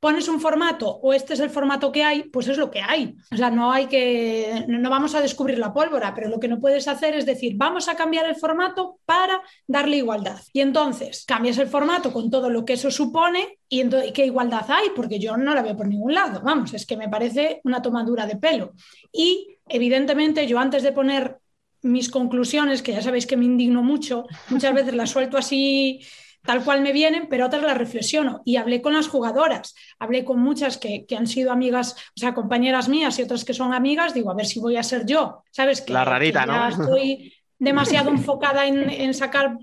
pones 0.00 0.28
un 0.28 0.40
formato 0.40 0.88
o 0.88 1.12
este 1.12 1.34
es 1.34 1.40
el 1.40 1.50
formato 1.50 1.90
que 1.90 2.04
hay, 2.04 2.24
pues 2.24 2.46
es 2.48 2.56
lo 2.56 2.70
que 2.70 2.80
hay. 2.80 3.16
O 3.32 3.36
sea, 3.36 3.50
no 3.50 3.72
hay 3.72 3.86
que, 3.86 4.64
no 4.68 4.90
vamos 4.90 5.14
a 5.14 5.20
descubrir 5.20 5.58
la 5.58 5.72
pólvora, 5.72 6.14
pero 6.14 6.28
lo 6.28 6.38
que 6.38 6.48
no 6.48 6.60
puedes 6.60 6.86
hacer 6.86 7.14
es 7.14 7.26
decir, 7.26 7.54
vamos 7.56 7.88
a 7.88 7.96
cambiar 7.96 8.26
el 8.26 8.36
formato 8.36 9.00
para 9.04 9.42
darle 9.66 9.96
igualdad. 9.96 10.40
Y 10.52 10.60
entonces 10.60 11.24
cambias 11.26 11.58
el 11.58 11.68
formato 11.68 12.12
con 12.12 12.30
todo 12.30 12.48
lo 12.48 12.64
que 12.64 12.74
eso 12.74 12.90
supone 12.90 13.58
y 13.68 13.80
entonces, 13.80 14.12
¿qué 14.12 14.26
igualdad 14.26 14.66
hay? 14.70 14.90
Porque 14.94 15.18
yo 15.18 15.36
no 15.36 15.54
la 15.54 15.62
veo 15.62 15.76
por 15.76 15.88
ningún 15.88 16.14
lado. 16.14 16.40
Vamos, 16.44 16.72
es 16.74 16.86
que 16.86 16.96
me 16.96 17.08
parece 17.08 17.60
una 17.64 17.82
tomadura 17.82 18.26
de 18.26 18.36
pelo. 18.36 18.74
Y 19.12 19.58
evidentemente 19.68 20.46
yo 20.46 20.58
antes 20.58 20.82
de 20.82 20.92
poner 20.92 21.38
mis 21.82 22.08
conclusiones, 22.08 22.82
que 22.82 22.92
ya 22.92 23.02
sabéis 23.02 23.26
que 23.26 23.36
me 23.36 23.44
indigno 23.44 23.82
mucho, 23.82 24.26
muchas 24.48 24.74
veces 24.74 24.94
las 24.94 25.10
suelto 25.10 25.38
así 25.38 26.00
tal 26.48 26.64
cual 26.64 26.80
me 26.80 26.94
vienen, 26.94 27.26
pero 27.28 27.44
otras 27.44 27.62
las 27.62 27.76
reflexiono. 27.76 28.40
Y 28.46 28.56
hablé 28.56 28.80
con 28.80 28.94
las 28.94 29.06
jugadoras, 29.06 29.74
hablé 29.98 30.24
con 30.24 30.40
muchas 30.40 30.78
que, 30.78 31.04
que 31.04 31.14
han 31.14 31.26
sido 31.26 31.52
amigas, 31.52 31.94
o 32.16 32.18
sea, 32.18 32.32
compañeras 32.32 32.88
mías 32.88 33.18
y 33.18 33.22
otras 33.22 33.44
que 33.44 33.52
son 33.52 33.74
amigas, 33.74 34.14
digo, 34.14 34.30
a 34.30 34.34
ver 34.34 34.46
si 34.46 34.58
voy 34.58 34.78
a 34.78 34.82
ser 34.82 35.04
yo, 35.04 35.42
¿sabes? 35.50 35.82
Que, 35.82 35.92
La 35.92 36.06
rarita, 36.06 36.46
que 36.46 36.46
ya 36.46 36.70
¿no? 36.70 36.84
estoy 36.84 37.34
demasiado 37.58 38.08
enfocada 38.08 38.66
en, 38.66 38.88
en 38.88 39.12
sacar 39.12 39.58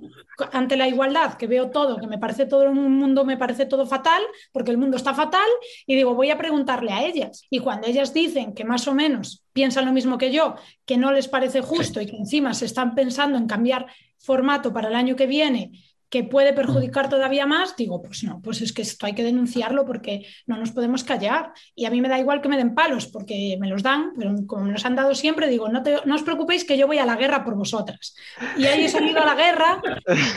ante 0.51 0.77
la 0.77 0.87
igualdad, 0.87 1.33
que 1.37 1.47
veo 1.47 1.71
todo, 1.71 1.97
que 1.97 2.05
me 2.05 2.19
parece 2.19 2.45
todo 2.45 2.69
un 2.69 2.99
mundo, 2.99 3.25
me 3.25 3.37
parece 3.37 3.65
todo 3.65 3.87
fatal, 3.87 4.21
porque 4.51 4.69
el 4.69 4.77
mundo 4.77 4.95
está 4.95 5.15
fatal, 5.15 5.49
y 5.87 5.95
digo, 5.95 6.13
voy 6.13 6.29
a 6.29 6.37
preguntarle 6.37 6.91
a 6.91 7.03
ellas. 7.03 7.47
Y 7.49 7.61
cuando 7.61 7.87
ellas 7.87 8.13
dicen 8.13 8.53
que 8.53 8.63
más 8.63 8.87
o 8.87 8.93
menos 8.93 9.43
piensan 9.53 9.85
lo 9.85 9.91
mismo 9.91 10.19
que 10.19 10.31
yo, 10.31 10.53
que 10.85 10.97
no 10.97 11.11
les 11.11 11.27
parece 11.27 11.61
justo 11.61 11.99
y 11.99 12.05
que 12.05 12.15
encima 12.15 12.53
se 12.53 12.65
están 12.65 12.93
pensando 12.93 13.39
en 13.39 13.47
cambiar 13.47 13.87
formato 14.19 14.71
para 14.71 14.89
el 14.89 14.95
año 14.95 15.15
que 15.15 15.25
viene, 15.25 15.71
que 16.09 16.23
puede 16.23 16.53
perjudicar 16.53 17.09
todavía 17.09 17.45
más, 17.45 17.75
digo, 17.75 18.01
pues 18.01 18.23
no, 18.23 18.41
pues 18.41 18.61
es 18.61 18.73
que 18.73 18.81
esto 18.83 19.05
hay 19.05 19.13
que 19.13 19.23
denunciarlo 19.23 19.85
porque 19.85 20.25
no 20.47 20.57
nos 20.57 20.71
podemos 20.71 21.03
callar. 21.03 21.51
Y 21.75 21.85
a 21.85 21.91
mí 21.91 22.01
me 22.01 22.09
da 22.09 22.19
igual 22.19 22.41
que 22.41 22.49
me 22.49 22.57
den 22.57 22.75
palos, 22.75 23.07
porque 23.07 23.57
me 23.59 23.67
los 23.67 23.83
dan, 23.83 24.11
pero 24.17 24.33
como 24.47 24.65
me 24.65 24.71
los 24.71 24.85
han 24.85 24.95
dado 24.95 25.15
siempre, 25.15 25.47
digo, 25.49 25.69
no, 25.69 25.83
te, 25.83 25.97
no 26.05 26.15
os 26.15 26.23
preocupéis 26.23 26.63
que 26.65 26.77
yo 26.77 26.87
voy 26.87 26.99
a 26.99 27.05
la 27.05 27.15
guerra 27.15 27.43
por 27.43 27.55
vosotras. 27.55 28.15
Y 28.57 28.65
ahí 28.65 28.85
he 28.85 28.89
salido 28.89 29.21
a 29.21 29.25
la 29.25 29.35
guerra 29.35 29.81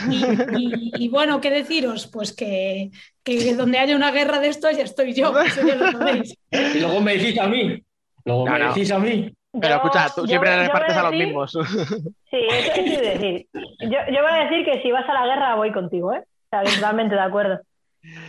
y, 0.09 0.43
y- 0.51 0.91
y 1.05 1.07
bueno, 1.09 1.39
¿qué 1.41 1.49
deciros? 1.49 2.07
Pues 2.07 2.33
que, 2.33 2.91
que 3.23 3.53
donde 3.55 3.77
haya 3.79 3.95
una 3.95 4.11
guerra 4.11 4.39
de 4.39 4.49
esto 4.49 4.69
ya 4.71 4.83
estoy 4.83 5.13
yo, 5.13 5.37
eso 5.39 5.61
ya 5.65 5.75
lo 5.75 5.89
y 6.51 6.79
luego 6.79 7.01
me 7.01 7.17
decís 7.17 7.39
a 7.39 7.47
mí. 7.47 7.83
Luego 8.25 8.45
No, 8.45 8.53
me 8.53 8.59
no. 8.59 8.73
decís 8.73 8.91
a 8.91 8.99
mí. 8.99 9.31
Pero 9.59 9.73
Yo- 9.73 9.75
escucha, 9.77 10.07
tú 10.15 10.21
yo- 10.21 10.27
siempre 10.27 10.49
le 10.55 10.63
repartes 10.63 10.95
a 10.97 11.03
los 11.03 11.11
mismos. 11.11 11.51
Sí, 11.51 12.37
eso 12.49 12.71
sí 12.75 12.81
quiero 12.83 13.01
decir. 13.09 13.47
Yo, 13.53 13.97
yo 14.11 14.21
voy 14.21 14.31
a 14.31 14.43
decir 14.45 14.65
que 14.65 14.81
si 14.81 14.91
vas 14.91 15.07
a 15.09 15.13
la 15.13 15.25
guerra 15.25 15.55
voy 15.55 15.71
contigo, 15.71 16.13
¿eh? 16.13 16.23
O 16.23 16.47
sea, 16.49 16.63
totalmente 16.63 17.15
de 17.15 17.21
acuerdo. 17.21 17.59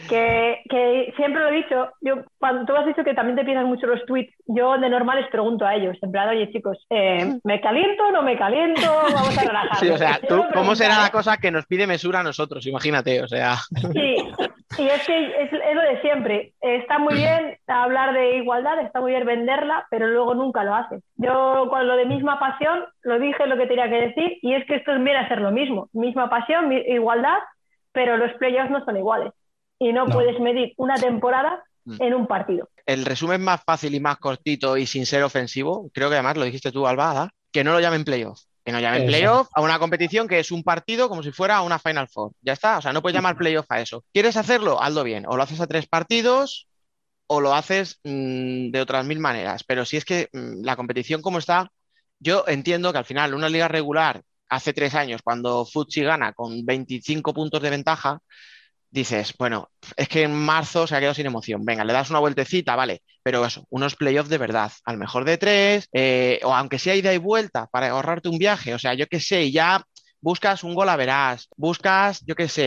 Que, 0.09 0.63
que 0.69 1.13
siempre 1.17 1.41
lo 1.41 1.49
he 1.49 1.53
dicho, 1.53 1.93
yo 2.01 2.25
cuando 2.39 2.65
tú 2.67 2.75
has 2.77 2.85
dicho 2.87 3.05
que 3.05 3.15
también 3.15 3.37
te 3.37 3.45
piensas 3.45 3.65
mucho 3.67 3.87
los 3.87 4.05
tweets, 4.05 4.35
yo 4.47 4.77
de 4.77 4.91
normal 4.91 5.21
les 5.21 5.31
pregunto 5.31 5.65
a 5.65 5.75
ellos, 5.77 5.97
en 6.03 6.11
plan, 6.11 6.29
oye 6.29 6.51
chicos, 6.51 6.85
eh, 6.91 7.35
¿me 7.45 7.61
caliento 7.61 8.05
o 8.09 8.11
no 8.11 8.23
me 8.23 8.37
caliento? 8.37 8.83
Vamos 9.15 9.39
a 9.39 9.43
relajar. 9.43 9.77
Sí, 9.77 9.89
o 9.89 9.97
sea, 9.97 10.19
tú, 10.29 10.43
¿cómo 10.53 10.75
será 10.75 10.99
la 11.01 11.11
cosa 11.11 11.37
que 11.37 11.53
nos 11.53 11.67
pide 11.67 11.87
mesura 11.87 12.21
a 12.21 12.25
nosotros? 12.25 12.67
Imagínate, 12.67 13.23
o 13.23 13.29
sea. 13.29 13.55
Sí, 13.93 14.17
y 14.79 14.87
es 14.89 15.07
que 15.07 15.43
es, 15.45 15.53
es 15.53 15.75
lo 15.75 15.83
de 15.83 16.01
siempre. 16.01 16.53
Está 16.61 16.99
muy 16.99 17.15
bien 17.15 17.57
hablar 17.69 18.13
de 18.13 18.37
igualdad, 18.39 18.81
está 18.81 19.01
muy 19.01 19.13
bien 19.13 19.25
venderla, 19.27 19.87
pero 19.91 20.09
luego 20.09 20.35
nunca 20.35 20.65
lo 20.65 20.75
hace. 20.75 20.99
Yo 21.17 21.69
con 21.71 21.87
lo 21.87 21.97
de 21.97 22.07
misma 22.07 22.41
pasión 22.41 22.85
lo 23.03 23.19
dije 23.21 23.47
lo 23.47 23.57
que 23.57 23.67
tenía 23.69 23.89
que 23.89 24.09
decir 24.09 24.39
y 24.43 24.55
es 24.55 24.67
que 24.67 24.77
esto 24.77 24.93
viene 24.95 25.17
a 25.19 25.29
ser 25.29 25.41
lo 25.41 25.53
mismo. 25.53 25.89
Misma 25.93 26.29
pasión, 26.29 26.69
mi- 26.69 26.77
igualdad, 26.87 27.39
pero 27.93 28.17
los 28.17 28.33
playoffs 28.35 28.71
no 28.71 28.85
son 28.85 28.97
iguales. 28.97 29.33
Y 29.81 29.93
no, 29.93 30.07
No. 30.07 30.13
puedes 30.15 30.39
medir 30.39 30.75
una 30.77 30.95
temporada 30.95 31.65
Mm. 31.85 31.97
en 32.03 32.15
un 32.15 32.27
partido. 32.27 32.69
El 32.87 33.05
resumen 33.07 33.41
más 33.43 33.63
fácil 33.65 33.95
y 33.95 34.01
más 34.01 34.19
cortito 34.19 34.77
y 34.77 34.87
sin 34.87 35.07
ser 35.07 35.23
ofensivo, 35.23 35.91
creo 35.95 36.09
que 36.11 36.15
además 36.17 36.37
lo 36.37 36.45
dijiste 36.45 36.71
tú, 36.71 36.87
Alba, 36.87 37.11
Ada, 37.11 37.31
que 37.51 37.65
no 37.65 37.73
lo 37.73 37.81
llamen 37.81 38.05
playoff. 38.05 38.43
Que 38.63 38.73
no 38.73 38.81
llamen 38.81 39.07
playoff 39.07 39.49
a 39.55 39.63
una 39.63 39.79
competición 39.79 40.29
que 40.29 40.39
es 40.39 40.53
un 40.53 40.63
partido 40.63 41.09
como 41.09 41.23
si 41.23 41.33
fuera 41.33 41.63
una 41.63 41.79
Final 41.79 42.09
Four. 42.09 42.33
Ya 42.43 42.53
está, 42.53 42.77
o 42.79 42.83
sea, 42.83 42.93
no 42.93 43.01
puedes 43.01 43.17
llamar 43.17 43.37
playoff 43.37 43.65
a 43.71 43.81
eso. 43.81 44.05
¿Quieres 44.13 44.37
hacerlo? 44.37 44.81
Hazlo 44.81 45.03
bien. 45.03 45.25
O 45.27 45.37
lo 45.39 45.43
haces 45.43 45.61
a 45.63 45.67
tres 45.67 45.87
partidos 45.89 46.69
o 47.27 47.41
lo 47.41 47.55
haces 47.55 47.99
mm, 48.05 48.71
de 48.71 48.81
otras 48.83 49.07
mil 49.07 49.19
maneras. 49.19 49.65
Pero 49.65 49.87
si 49.87 49.97
es 49.97 50.05
que 50.05 50.29
mm, 50.35 50.63
la 50.63 50.77
competición 50.77 51.23
como 51.23 51.39
está, 51.39 51.73
yo 52.19 52.45
entiendo 52.47 52.93
que 52.93 52.99
al 52.99 53.07
final 53.07 53.33
una 53.35 53.49
liga 53.49 53.67
regular 53.69 54.21
hace 54.51 54.75
tres 54.75 54.95
años, 54.95 55.23
cuando 55.25 55.65
Futsi 55.65 56.03
gana 56.03 56.35
con 56.35 56.67
25 56.67 57.33
puntos 57.33 57.63
de 57.63 57.71
ventaja, 57.71 58.19
dices, 58.91 59.35
bueno, 59.39 59.71
es 59.97 60.09
que 60.09 60.25
en 60.25 60.35
marzo 60.35 60.87
se 60.87 60.97
ha 60.97 60.99
quedado 60.99 61.15
sin 61.15 61.27
emoción. 61.27 61.65
Venga, 61.65 61.85
le 61.85 61.93
das 61.93 62.11
una 62.11 62.19
vueltecita, 62.19 62.77
vale, 62.77 63.03
pero 63.23 63.45
eso, 63.45 63.65
unos 63.71 63.97
playoffs 63.97 64.31
de 64.31 64.39
verdad, 64.39 64.73
al 64.85 64.99
mejor 64.99 65.25
de 65.25 65.39
tres, 65.39 65.89
eh, 65.93 66.41
o 66.43 66.55
aunque 66.55 66.79
sea 66.79 66.97
ida 66.97 67.13
y 67.15 67.19
vuelta 67.19 67.67
para 67.69 67.91
ahorrarte 67.91 68.29
un 68.29 68.39
viaje, 68.39 68.75
o 68.75 68.79
sea, 68.79 68.95
yo 68.95 69.07
qué 69.07 69.21
sé, 69.21 69.51
ya 69.51 69.83
buscas 70.21 70.65
un 70.65 70.75
gol 70.75 70.89
a 70.89 70.97
verás, 70.97 71.49
buscas, 71.57 72.23
yo 72.27 72.35
qué 72.35 72.49
sé, 72.49 72.67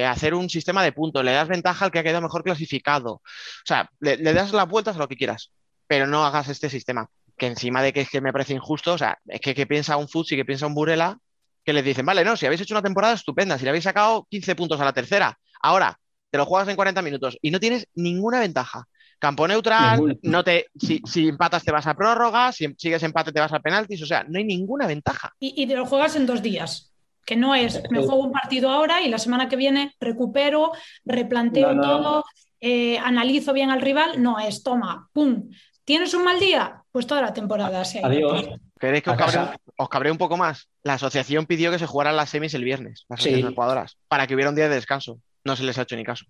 eh, 0.00 0.06
hacer 0.06 0.34
un 0.34 0.50
sistema 0.50 0.82
de 0.82 0.92
puntos, 0.92 1.24
le 1.24 1.32
das 1.32 1.48
ventaja 1.48 1.84
al 1.84 1.90
que 1.90 2.00
ha 2.00 2.02
quedado 2.02 2.22
mejor 2.22 2.42
clasificado, 2.42 3.12
o 3.12 3.22
sea, 3.64 3.88
le, 4.00 4.16
das 4.16 4.52
las 4.52 4.68
vueltas 4.68 4.96
a 4.96 4.98
lo 4.98 5.08
que 5.08 5.16
quieras, 5.16 5.52
pero 5.86 6.06
no 6.06 6.24
hagas 6.24 6.48
este 6.48 6.68
sistema, 6.68 7.08
que 7.38 7.46
encima 7.46 7.82
de 7.82 7.92
que 7.92 8.02
es 8.02 8.10
que 8.10 8.20
me 8.20 8.32
parece 8.32 8.54
injusto, 8.54 8.94
o 8.94 8.98
sea, 8.98 9.18
es 9.26 9.40
que, 9.40 9.54
que 9.54 9.66
piensa 9.66 9.96
un 9.96 10.08
Futsi, 10.08 10.36
que 10.36 10.44
piensa 10.44 10.66
un 10.66 10.74
Burela, 10.74 11.18
que 11.66 11.72
les 11.72 11.84
dicen, 11.84 12.06
vale, 12.06 12.24
no, 12.24 12.36
si 12.36 12.46
habéis 12.46 12.60
hecho 12.62 12.74
una 12.74 12.82
temporada 12.82 13.14
estupenda, 13.14 13.58
si 13.58 13.64
le 13.64 13.70
habéis 13.70 13.84
sacado 13.84 14.26
15 14.30 14.54
puntos 14.54 14.80
a 14.80 14.84
la 14.84 14.92
tercera, 14.92 15.36
ahora 15.60 15.98
te 16.30 16.38
lo 16.38 16.46
juegas 16.46 16.68
en 16.68 16.76
40 16.76 17.02
minutos 17.02 17.36
y 17.42 17.50
no 17.50 17.58
tienes 17.58 17.88
ninguna 17.94 18.38
ventaja. 18.38 18.84
Campo 19.18 19.48
neutral, 19.48 19.96
Ninguna. 19.96 20.14
no 20.22 20.44
te, 20.44 20.66
si, 20.78 21.00
si 21.06 21.26
empatas 21.26 21.64
te 21.64 21.72
vas 21.72 21.86
a 21.86 21.94
prórroga, 21.94 22.52
si 22.52 22.72
sigues 22.78 23.02
empate 23.02 23.32
te 23.32 23.40
vas 23.40 23.52
a 23.52 23.60
penaltis, 23.60 24.00
o 24.02 24.06
sea, 24.06 24.24
no 24.28 24.38
hay 24.38 24.44
ninguna 24.44 24.86
ventaja. 24.86 25.32
Y, 25.40 25.60
y 25.60 25.66
te 25.66 25.74
lo 25.74 25.86
juegas 25.86 26.14
en 26.16 26.26
dos 26.26 26.40
días. 26.42 26.92
Que 27.24 27.34
no 27.34 27.56
es, 27.56 27.82
me 27.90 27.98
juego 27.98 28.22
un 28.22 28.30
partido 28.30 28.70
ahora 28.70 29.02
y 29.02 29.08
la 29.08 29.18
semana 29.18 29.48
que 29.48 29.56
viene 29.56 29.92
recupero, 29.98 30.70
replanteo 31.04 31.72
No, 31.72 31.74
no. 31.74 31.82
todo, 31.82 32.24
eh, 32.60 32.98
analizo 32.98 33.52
bien 33.52 33.70
al 33.70 33.80
rival. 33.80 34.22
No 34.22 34.38
es, 34.38 34.62
toma, 34.62 35.08
pum. 35.12 35.50
¿Tienes 35.84 36.14
un 36.14 36.22
mal 36.22 36.38
día? 36.38 36.84
Pues 36.92 37.06
toda 37.08 37.22
la 37.22 37.32
temporada 37.32 37.84
se 37.84 37.98
ha 38.04 38.14
ido. 38.14 38.36
¿Queréis 38.78 39.02
que 39.02 39.10
os 39.10 39.16
cabree, 39.16 39.34
casa. 39.36 39.56
os 39.78 39.88
cabree 39.88 40.12
un 40.12 40.18
poco 40.18 40.36
más? 40.36 40.68
La 40.82 40.94
asociación 40.94 41.46
pidió 41.46 41.70
que 41.70 41.78
se 41.78 41.86
jugaran 41.86 42.16
las 42.16 42.30
semis 42.30 42.54
el 42.54 42.64
viernes, 42.64 43.04
las 43.08 43.22
Sí. 43.22 43.42
jugadoras, 43.42 43.96
para 44.08 44.26
que 44.26 44.34
hubiera 44.34 44.50
un 44.50 44.56
día 44.56 44.68
de 44.68 44.74
descanso. 44.74 45.18
No 45.44 45.56
se 45.56 45.62
les 45.64 45.78
ha 45.78 45.82
hecho 45.82 45.96
ni 45.96 46.04
caso. 46.04 46.26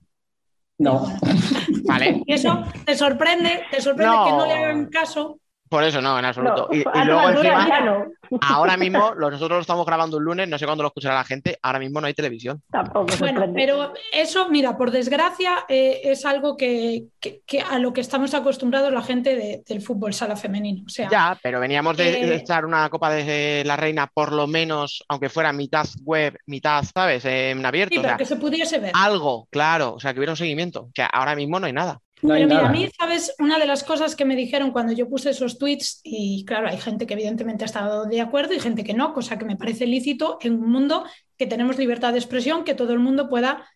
No. 0.79 1.07
¿Vale? 1.85 2.23
Y 2.27 2.33
eso 2.35 2.65
te 2.85 2.95
sorprende, 2.97 3.63
te 3.71 3.81
sorprende 3.81 4.15
No. 4.15 4.25
que 4.27 4.31
no 4.33 4.47
le 4.47 4.53
hagan 4.53 4.87
caso. 4.87 5.41
Por 5.69 5.83
eso 5.85 6.01
no, 6.01 6.19
en 6.19 6.25
absoluto. 6.25 6.69
No, 6.71 6.77
y, 6.77 6.85
luego 7.05 7.29
encima, 7.31 7.81
no. 7.81 8.07
ahora 8.43 8.77
mismo, 8.77 9.15
nosotros 9.15 9.51
lo 9.57 9.61
estamos 9.61 9.85
grabando 9.87 10.17
un 10.19 10.25
lunes, 10.25 10.49
no 10.49 10.59
sé 10.59 10.65
cuándo 10.65 10.83
lo 10.83 10.89
escuchará 10.89 11.15
la 11.17 11.25
gente, 11.25 11.59
ahora 11.63 11.79
mismo 11.79 12.01
no 12.01 12.07
hay 12.07 12.15
televisión. 12.15 12.63
Tampoco 12.71 13.07
Bueno, 13.19 13.45
pero 13.55 13.93
eso, 14.13 14.49
mira, 14.49 14.77
por 14.77 14.91
desgracia, 14.91 15.65
eh, 15.69 16.01
es 16.05 16.25
algo 16.25 16.57
que, 16.57 17.07
que- 17.21 17.43
que 17.47 17.61
a 17.61 17.79
lo 17.79 17.93
que 17.93 18.01
estamos 18.01 18.33
acostumbrados 18.35 18.93
la 18.93 19.03
gente 19.03 19.35
de- 19.37 19.63
del 19.67 19.81
fútbol 19.83 20.15
sala 20.15 20.37
femenino. 20.37 20.83
O 20.87 20.89
sea, 20.89 21.09
Ya, 21.11 21.39
pero 21.43 21.59
veníamos 21.61 21.97
de, 21.97 22.21
Eh, 22.23 22.27
de 22.27 22.37
echar 22.37 22.65
una 22.65 22.89
Copa 22.89 23.11
de 23.11 23.63
la 23.67 23.77
Reina, 23.77 24.07
por 24.13 24.33
lo 24.33 24.47
menos, 24.47 25.05
aunque 25.09 25.29
fuera 25.29 25.53
mitad 25.53 25.87
web, 26.05 26.37
mitad, 26.47 26.85
¿sabes? 26.95 27.25
En 27.25 27.65
abierto. 27.67 27.95
sí, 27.95 27.99
o 27.99 28.03
pero 28.03 28.11
sea, 28.11 28.17
que 28.19 28.25
se 28.25 28.37
pudiese 28.37 28.79
ver. 28.79 28.93
algo, 28.95 29.49
claro, 29.51 29.95
o 29.95 30.01
sea, 30.01 30.13
que 30.13 30.21
hubiera 30.21 30.33
un 30.33 30.37
seguimiento. 30.37 30.89
Que 30.95 31.07
ahora 31.13 31.35
mismo 31.35 31.59
no 31.59 31.67
hay 31.67 31.73
nada. 31.73 32.01
No 32.23 32.35
Pero 32.35 32.47
mira, 32.47 32.63
nada. 32.63 32.69
a 32.69 32.73
mí, 32.73 32.89
¿sabes? 32.99 33.35
Una 33.39 33.59
de 33.59 33.67
las 33.67 33.85
cosas 33.85 34.17
que 34.17 34.25
me 34.25 34.37
dijeron 34.37 34.71
cuando 34.71 34.93
yo 34.93 35.09
puse 35.09 35.31
esos 35.31 35.59
tweets, 35.59 36.01
y 36.03 36.45
claro, 36.47 36.69
hay 36.69 36.79
gente 36.79 37.07
que 37.07 37.15
evidentemente 37.15 37.65
ha 37.65 37.67
estado 37.67 38.07
de 38.07 38.21
acuerdo 38.21 38.55
y 38.55 38.61
gente 38.61 38.85
que 38.85 38.95
no, 38.95 39.13
cosa 39.13 39.39
que 39.39 39.45
me 39.45 39.57
parece 39.57 39.87
lícito 39.87 40.39
en 40.41 40.55
un 40.55 40.71
mundo 40.71 41.05
que 41.37 41.47
tenemos 41.47 41.79
libertad 41.79 42.13
de 42.13 42.19
expresión, 42.19 42.65
que 42.65 42.75
todo 42.75 42.95
el 42.95 43.01
mundo 43.01 43.29
pueda 43.29 43.69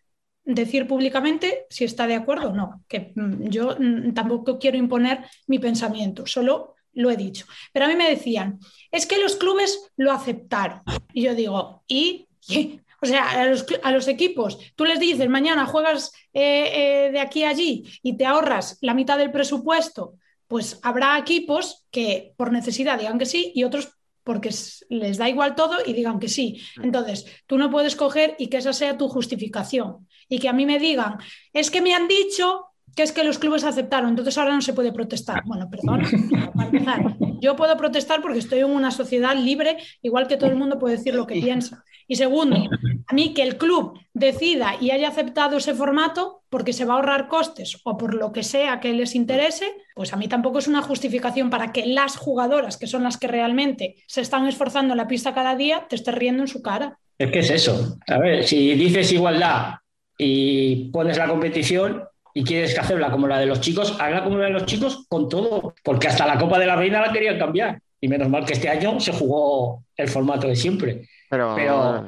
decir 0.45 0.87
públicamente 0.87 1.67
si 1.69 1.85
está 1.85 2.07
de 2.07 2.15
acuerdo 2.15 2.51
o 2.51 2.55
no. 2.55 2.83
Que 2.89 3.13
mm, 3.15 3.49
yo 3.49 3.77
mm, 3.79 4.15
tampoco 4.15 4.59
quiero 4.59 4.79
imponer 4.79 5.25
mi 5.47 5.59
pensamiento, 5.59 6.27
solo 6.27 6.77
lo 6.95 7.11
he 7.11 7.17
dicho. 7.17 7.47
Pero 7.73 7.85
a 7.85 7.89
mí 7.89 7.95
me 7.95 8.09
decían, 8.09 8.59
es 8.91 9.07
que 9.07 9.19
los 9.19 9.37
clubes 9.37 9.93
lo 9.97 10.13
aceptaron. 10.13 10.83
Y 11.13 11.23
yo 11.23 11.35
digo, 11.35 11.85
¿y? 11.87 12.27
¿Qué? 12.47 12.81
O 13.03 13.07
sea, 13.07 13.31
a 13.31 13.47
los, 13.47 13.67
a 13.83 13.93
los 13.93 14.09
equipos, 14.09 14.59
tú 14.77 14.85
les 14.85 15.01
dices, 15.01 15.29
mañana 15.29 15.67
juegas 15.67 16.13
eh, 16.33 17.07
eh, 17.07 17.11
de 17.13 17.21
aquí 17.21 17.45
a 17.45 17.51
allí 17.51 17.85
y 18.03 18.17
te 18.17 18.27
ahorras 18.27 18.79
la 18.83 18.95
mitad 18.95 19.19
del 19.19 19.33
presupuesto, 19.33 20.15
pues 20.47 20.79
habrá 20.83 21.19
equipos 21.19 21.87
que 21.91 22.35
por 22.37 22.53
necesidad 22.53 22.99
digan 22.99 23.19
que 23.19 23.27
sí 23.27 23.53
y 23.55 23.65
otros 23.65 23.97
porque 24.25 24.51
les 24.91 25.19
da 25.19 25.29
igual 25.29 25.55
todo 25.55 25.79
y 25.85 25.93
digan 25.93 26.21
que 26.21 26.29
sí. 26.29 26.61
Entonces, 26.83 27.27
tú 27.47 27.57
no 27.57 27.71
puedes 27.71 27.97
coger 27.97 28.37
y 28.39 28.49
que 28.49 28.59
esa 28.59 28.73
sea 28.73 28.99
tu 28.99 29.09
justificación 29.09 30.07
y 30.29 30.39
que 30.39 30.49
a 30.49 30.53
mí 30.53 30.67
me 30.67 30.79
digan, 30.79 31.19
es 31.53 31.71
que 31.71 31.81
me 31.81 31.95
han 31.95 32.07
dicho 32.07 32.67
que 32.95 33.03
es 33.03 33.13
que 33.13 33.25
los 33.25 33.39
clubes 33.39 33.65
aceptaron, 33.65 34.11
entonces 34.11 34.37
ahora 34.39 34.55
no 34.55 34.61
se 34.61 34.73
puede 34.73 34.93
protestar. 34.93 35.43
Bueno, 35.45 35.69
perdón, 35.71 36.03
para 36.55 36.69
empezar, 36.69 37.17
yo 37.41 37.57
puedo 37.57 37.77
protestar 37.77 38.21
porque 38.23 38.39
estoy 38.39 38.61
en 38.61 38.71
una 38.71 38.91
sociedad 38.91 39.37
libre, 39.37 39.77
igual 40.03 40.29
que 40.29 40.37
todo 40.37 40.51
el 40.51 40.57
mundo 40.57 40.79
puede 40.79 40.97
decir 40.97 41.15
lo 41.15 41.27
que 41.27 41.41
piensa. 41.41 41.85
Y 42.07 42.17
segundo, 42.17 42.57
a 43.07 43.15
mí 43.15 43.35
que 43.35 43.43
el 43.43 43.57
club 43.57 43.97
decida 44.13 44.75
y 44.81 44.91
haya 44.91 45.09
aceptado 45.09 45.57
ese 45.57 45.75
formato 45.75 46.43
porque 46.49 46.73
se 46.73 46.85
va 46.85 46.95
a 46.95 46.97
ahorrar 46.97 47.29
costes 47.29 47.81
o 47.85 47.97
por 47.97 48.15
lo 48.15 48.33
que 48.33 48.43
sea 48.43 48.81
que 48.81 48.93
les 48.93 49.15
interese, 49.15 49.73
pues 49.95 50.13
a 50.13 50.17
mí 50.17 50.27
tampoco 50.27 50.59
es 50.59 50.67
una 50.67 50.83
justificación 50.83 51.51
para 51.51 51.73
que 51.73 51.87
las 51.87 52.17
jugadoras, 52.17 52.77
que 52.77 52.89
son 52.89 53.05
las 53.05 53.17
que 53.17 53.29
realmente 53.29 53.95
se 54.09 54.23
están 54.23 54.49
esforzando 54.49 54.95
en 54.95 54.99
la 54.99 55.07
pista 55.07 55.35
cada 55.35 55.55
día, 55.55 55.87
te 55.89 55.95
estés 55.95 56.15
riendo 56.17 56.43
en 56.43 56.49
su 56.49 56.63
cara. 56.63 56.99
Es 57.17 57.31
que 57.31 57.39
es 57.39 57.51
eso. 57.51 57.97
A 58.09 58.19
ver, 58.19 58.43
si 58.45 58.75
dices 58.75 59.13
igualdad 59.13 59.75
y 60.19 60.91
pones 60.91 61.17
la 61.17 61.29
competición 61.29 62.03
y 62.35 62.45
quieres 62.45 62.75
que 62.75 62.81
hacerla 62.81 63.11
como 63.11 63.27
la 63.27 63.39
de 63.39 63.47
los 63.47 63.61
chicos, 63.61 63.97
hazla 64.01 64.23
como 64.25 64.39
la 64.39 64.47
de 64.47 64.53
los 64.53 64.67
chicos 64.67 65.07
con 65.09 65.29
todo. 65.29 65.75
Porque 65.83 66.09
hasta 66.09 66.27
la 66.27 66.39
Copa 66.39 66.59
de 66.59 66.67
la 66.67 66.77
Reina 66.77 67.01
la 67.01 67.13
querían 67.13 67.39
cambiar. 67.39 67.81
Y 68.01 68.09
menos 68.09 68.29
mal 68.29 68.45
que 68.45 68.55
este 68.55 68.69
año 68.69 68.99
se 69.01 69.13
jugó 69.13 69.85
el 69.97 70.09
formato 70.09 70.47
de 70.49 70.57
siempre. 70.57 71.09
Pero, 71.29 71.55
Pero 71.55 72.07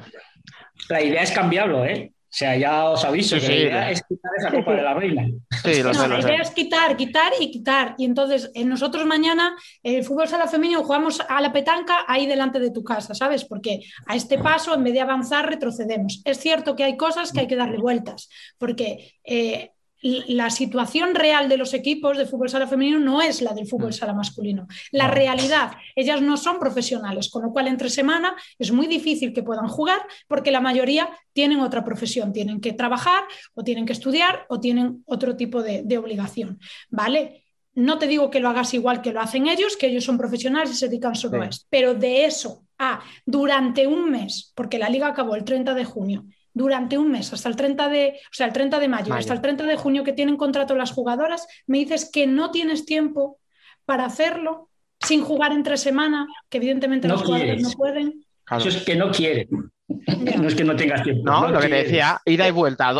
la 0.88 1.02
idea 1.02 1.22
es 1.22 1.30
cambiarlo, 1.32 1.84
¿eh? 1.84 2.12
O 2.14 2.34
sea, 2.34 2.56
ya 2.56 2.84
os 2.88 3.04
aviso 3.04 3.38
Sí, 3.38 3.42
que 3.42 3.46
sí. 3.46 3.52
la 3.52 3.60
idea 3.68 3.90
es 3.90 4.02
quitar 4.04 4.32
esa 4.38 4.50
Copa 4.50 4.72
de 4.72 4.80
la 4.80 4.94
Reina. 4.94 5.22
sí, 5.62 5.82
lo 5.82 5.92
No, 5.92 6.00
sé, 6.00 6.08
la 6.08 6.20
idea 6.20 6.40
es 6.40 6.50
quitar, 6.52 6.96
quitar 6.96 7.30
y 7.38 7.50
quitar. 7.50 7.94
Y 7.98 8.06
entonces 8.06 8.50
eh, 8.54 8.64
nosotros 8.64 9.04
mañana 9.04 9.54
el 9.82 10.02
fútbol 10.02 10.26
sala 10.28 10.48
femenino 10.48 10.82
jugamos 10.82 11.20
a 11.28 11.42
la 11.42 11.52
petanca 11.52 12.06
ahí 12.08 12.26
delante 12.26 12.58
de 12.58 12.70
tu 12.70 12.82
casa, 12.82 13.14
¿sabes? 13.14 13.44
Porque 13.44 13.80
a 14.06 14.16
este 14.16 14.38
paso, 14.38 14.74
en 14.74 14.82
vez 14.82 14.94
de 14.94 15.02
avanzar, 15.02 15.46
retrocedemos. 15.46 16.22
Es 16.24 16.38
cierto 16.38 16.74
que 16.74 16.84
hay 16.84 16.96
cosas 16.96 17.32
que 17.32 17.40
hay 17.40 17.46
que 17.46 17.56
darle 17.56 17.76
vueltas, 17.76 18.30
porque 18.56 19.12
eh, 19.24 19.71
la 20.02 20.50
situación 20.50 21.14
real 21.14 21.48
de 21.48 21.56
los 21.56 21.74
equipos 21.74 22.18
de 22.18 22.26
fútbol 22.26 22.48
sala 22.50 22.66
femenino 22.66 22.98
no 22.98 23.22
es 23.22 23.40
la 23.40 23.54
del 23.54 23.66
fútbol 23.68 23.92
sala 23.92 24.12
masculino. 24.12 24.66
La 24.90 25.08
realidad, 25.08 25.72
ellas 25.94 26.20
no 26.20 26.36
son 26.36 26.58
profesionales, 26.58 27.30
con 27.30 27.42
lo 27.44 27.52
cual 27.52 27.68
entre 27.68 27.88
semana 27.88 28.34
es 28.58 28.72
muy 28.72 28.86
difícil 28.88 29.32
que 29.32 29.42
puedan 29.44 29.68
jugar 29.68 30.00
porque 30.26 30.50
la 30.50 30.60
mayoría 30.60 31.08
tienen 31.32 31.60
otra 31.60 31.84
profesión, 31.84 32.32
tienen 32.32 32.60
que 32.60 32.72
trabajar 32.72 33.24
o 33.54 33.62
tienen 33.62 33.86
que 33.86 33.92
estudiar 33.92 34.44
o 34.48 34.58
tienen 34.58 35.02
otro 35.06 35.36
tipo 35.36 35.62
de, 35.62 35.82
de 35.84 35.98
obligación, 35.98 36.58
¿vale? 36.90 37.44
No 37.74 37.98
te 37.98 38.06
digo 38.06 38.28
que 38.28 38.40
lo 38.40 38.48
hagas 38.50 38.74
igual 38.74 39.00
que 39.00 39.12
lo 39.12 39.20
hacen 39.20 39.46
ellos, 39.46 39.76
que 39.78 39.86
ellos 39.86 40.04
son 40.04 40.18
profesionales 40.18 40.72
y 40.72 40.74
se 40.74 40.88
dedican 40.88 41.14
solo 41.14 41.38
Sí. 41.38 41.44
a 41.46 41.48
esto, 41.48 41.66
pero 41.70 41.94
de 41.94 42.24
eso 42.26 42.64
a 42.78 43.00
durante 43.24 43.86
un 43.86 44.10
mes, 44.10 44.52
porque 44.54 44.78
la 44.78 44.90
liga 44.90 45.06
acabó 45.06 45.36
el 45.36 45.44
30 45.44 45.72
de 45.72 45.84
junio, 45.84 46.24
durante 46.54 46.98
un 46.98 47.10
mes, 47.10 47.32
hasta 47.32 47.48
el 47.48 47.56
30 47.56 47.88
de, 47.88 48.14
o 48.24 48.34
sea, 48.34 48.46
el 48.46 48.52
30 48.52 48.78
de 48.78 48.88
mayo, 48.88 49.08
Mayo. 49.08 49.18
hasta 49.20 49.32
el 49.32 49.40
30 49.40 49.64
de 49.64 49.76
junio 49.76 50.04
que 50.04 50.12
tienen 50.12 50.36
contrato 50.36 50.74
las 50.74 50.92
jugadoras, 50.92 51.46
me 51.66 51.78
dices 51.78 52.10
que 52.12 52.26
no 52.26 52.50
tienes 52.50 52.84
tiempo 52.84 53.38
para 53.84 54.04
hacerlo 54.04 54.68
sin 55.00 55.22
jugar 55.24 55.52
entre 55.52 55.76
semana, 55.76 56.26
que 56.48 56.58
evidentemente 56.58 57.08
No 57.08 57.14
los 57.14 57.22
jugadores 57.22 57.54
quieres. 57.54 57.68
no 57.68 57.72
pueden. 57.76 58.24
Claro. 58.44 58.64
Eso 58.64 58.78
es 58.78 58.84
que 58.84 58.96
no 58.96 59.10
quieren. 59.10 59.48
No 59.88 60.48
es 60.48 60.54
que 60.54 60.64
no 60.64 60.76
tengas 60.76 61.02
tiempo. 61.02 61.22
No, 61.24 61.48
lo 61.48 61.60
que 61.60 61.68
te 61.68 61.74
decía, 61.84 62.20
ida 62.24 62.46
y 62.48 62.50
vuelta. 62.50 62.94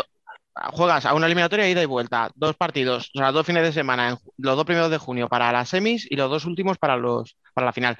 Juegas 0.73 1.05
a 1.07 1.15
una 1.15 1.25
eliminatoria 1.25 1.67
ida 1.67 1.81
y 1.81 1.87
vuelta, 1.87 2.29
dos 2.35 2.55
partidos, 2.55 3.09
o 3.15 3.17
sea, 3.17 3.31
dos 3.31 3.43
fines 3.45 3.63
de 3.63 3.71
semana, 3.71 4.19
los 4.37 4.55
dos 4.55 4.65
primeros 4.65 4.91
de 4.91 4.99
junio 4.99 5.27
para 5.27 5.51
las 5.51 5.69
semis 5.69 6.05
y 6.07 6.15
los 6.15 6.29
dos 6.29 6.45
últimos 6.45 6.77
para 6.77 6.95
los 6.95 7.35
para 7.55 7.65
la 7.65 7.73
final. 7.73 7.97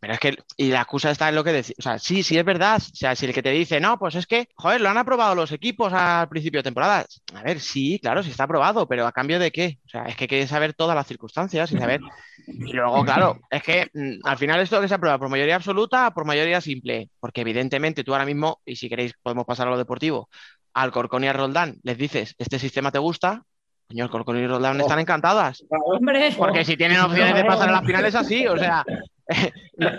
Pero 0.00 0.14
es 0.14 0.20
que, 0.20 0.36
y 0.56 0.68
la 0.70 0.80
excusa 0.82 1.10
está 1.10 1.28
en 1.28 1.34
lo 1.34 1.44
que 1.44 1.52
decía, 1.52 1.74
o 1.78 1.82
sea, 1.82 1.98
sí, 1.98 2.22
sí 2.22 2.38
es 2.38 2.44
verdad, 2.44 2.76
o 2.76 2.94
sea, 2.96 3.14
si 3.14 3.26
el 3.26 3.34
que 3.34 3.42
te 3.42 3.50
dice, 3.50 3.80
no, 3.80 3.98
pues 3.98 4.14
es 4.14 4.26
que, 4.26 4.48
joder, 4.54 4.80
lo 4.80 4.88
han 4.88 4.98
aprobado 4.98 5.34
los 5.34 5.52
equipos 5.52 5.92
al 5.92 6.28
principio 6.28 6.60
de 6.60 6.64
temporada. 6.64 7.06
A 7.34 7.42
ver, 7.42 7.60
sí, 7.60 7.98
claro, 8.00 8.22
sí 8.22 8.30
está 8.30 8.44
aprobado, 8.44 8.86
pero 8.88 9.06
¿a 9.06 9.12
cambio 9.12 9.38
de 9.38 9.50
qué? 9.50 9.78
O 9.86 9.88
sea, 9.88 10.04
es 10.04 10.16
que 10.16 10.24
hay 10.24 10.28
que 10.28 10.46
saber 10.46 10.74
todas 10.74 10.94
las 10.96 11.06
circunstancias 11.06 11.70
y 11.72 11.78
saber. 11.78 12.00
Y 12.46 12.72
luego, 12.72 13.04
claro, 13.04 13.40
es 13.50 13.62
que 13.62 13.90
mm, 13.92 14.26
al 14.26 14.38
final 14.38 14.60
esto 14.60 14.80
que 14.80 14.88
se 14.88 14.94
aprueba 14.94 15.18
por 15.18 15.28
mayoría 15.28 15.56
absoluta, 15.56 16.12
por 16.12 16.24
mayoría 16.24 16.60
simple, 16.60 17.10
porque 17.20 17.40
evidentemente 17.40 18.04
tú 18.04 18.12
ahora 18.12 18.26
mismo, 18.26 18.60
y 18.64 18.76
si 18.76 18.88
queréis 18.88 19.14
podemos 19.22 19.44
pasar 19.44 19.66
a 19.68 19.70
lo 19.70 19.78
deportivo, 19.78 20.28
al 20.74 20.92
Corcón 20.92 21.24
y 21.24 21.28
a 21.28 21.32
Roldán 21.32 21.78
les 21.82 21.96
dices, 21.98 22.34
este 22.38 22.58
sistema 22.58 22.92
te 22.92 22.98
gusta, 22.98 23.42
el 23.88 24.10
Corcón 24.10 24.38
y 24.38 24.46
Roldán 24.46 24.78
Oh. 24.78 24.82
están 24.82 24.98
encantadas. 24.98 25.64
Hombre, 25.70 26.34
Porque 26.36 26.64
si 26.64 26.76
tienen 26.76 26.98
opciones 27.00 27.34
de 27.34 27.44
pasar 27.44 27.68
a 27.68 27.72
las 27.72 27.84
finales 27.84 28.14
así, 28.14 28.46
o 28.46 28.58
sea, 28.58 28.84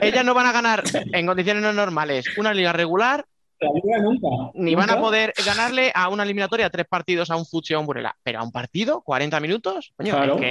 ellas 0.02 0.26
no 0.26 0.34
van 0.34 0.45
a 0.48 0.52
ganar 0.52 0.84
en 0.94 1.26
condiciones 1.28 1.64
no 1.64 1.74
normales 1.74 2.26
una 2.38 2.54
liga 2.54 2.72
regular, 2.74 3.26
La 3.60 3.70
liga 3.74 3.98
nunca. 3.99 4.28
ni 4.54 4.76
van 4.76 4.90
a 4.90 4.99
poder 4.99 5.34
ganarle 5.45 5.91
a 5.94 6.10
una 6.10 6.24
eliminatoria 6.24 6.70
tres 6.70 6.86
partidos 6.88 7.30
a 7.32 7.36
un 7.36 7.45
Futsi 7.45 7.74
o 7.74 7.78
a 7.78 7.80
un 7.82 7.86
Burela. 7.88 8.16
Pero 8.24 8.40
a 8.40 8.44
un 8.44 8.52
partido, 8.52 9.02
40 9.02 9.40
minutos, 9.40 9.94
coño, 9.98 10.14
Claro. 10.16 10.36
es 10.36 10.41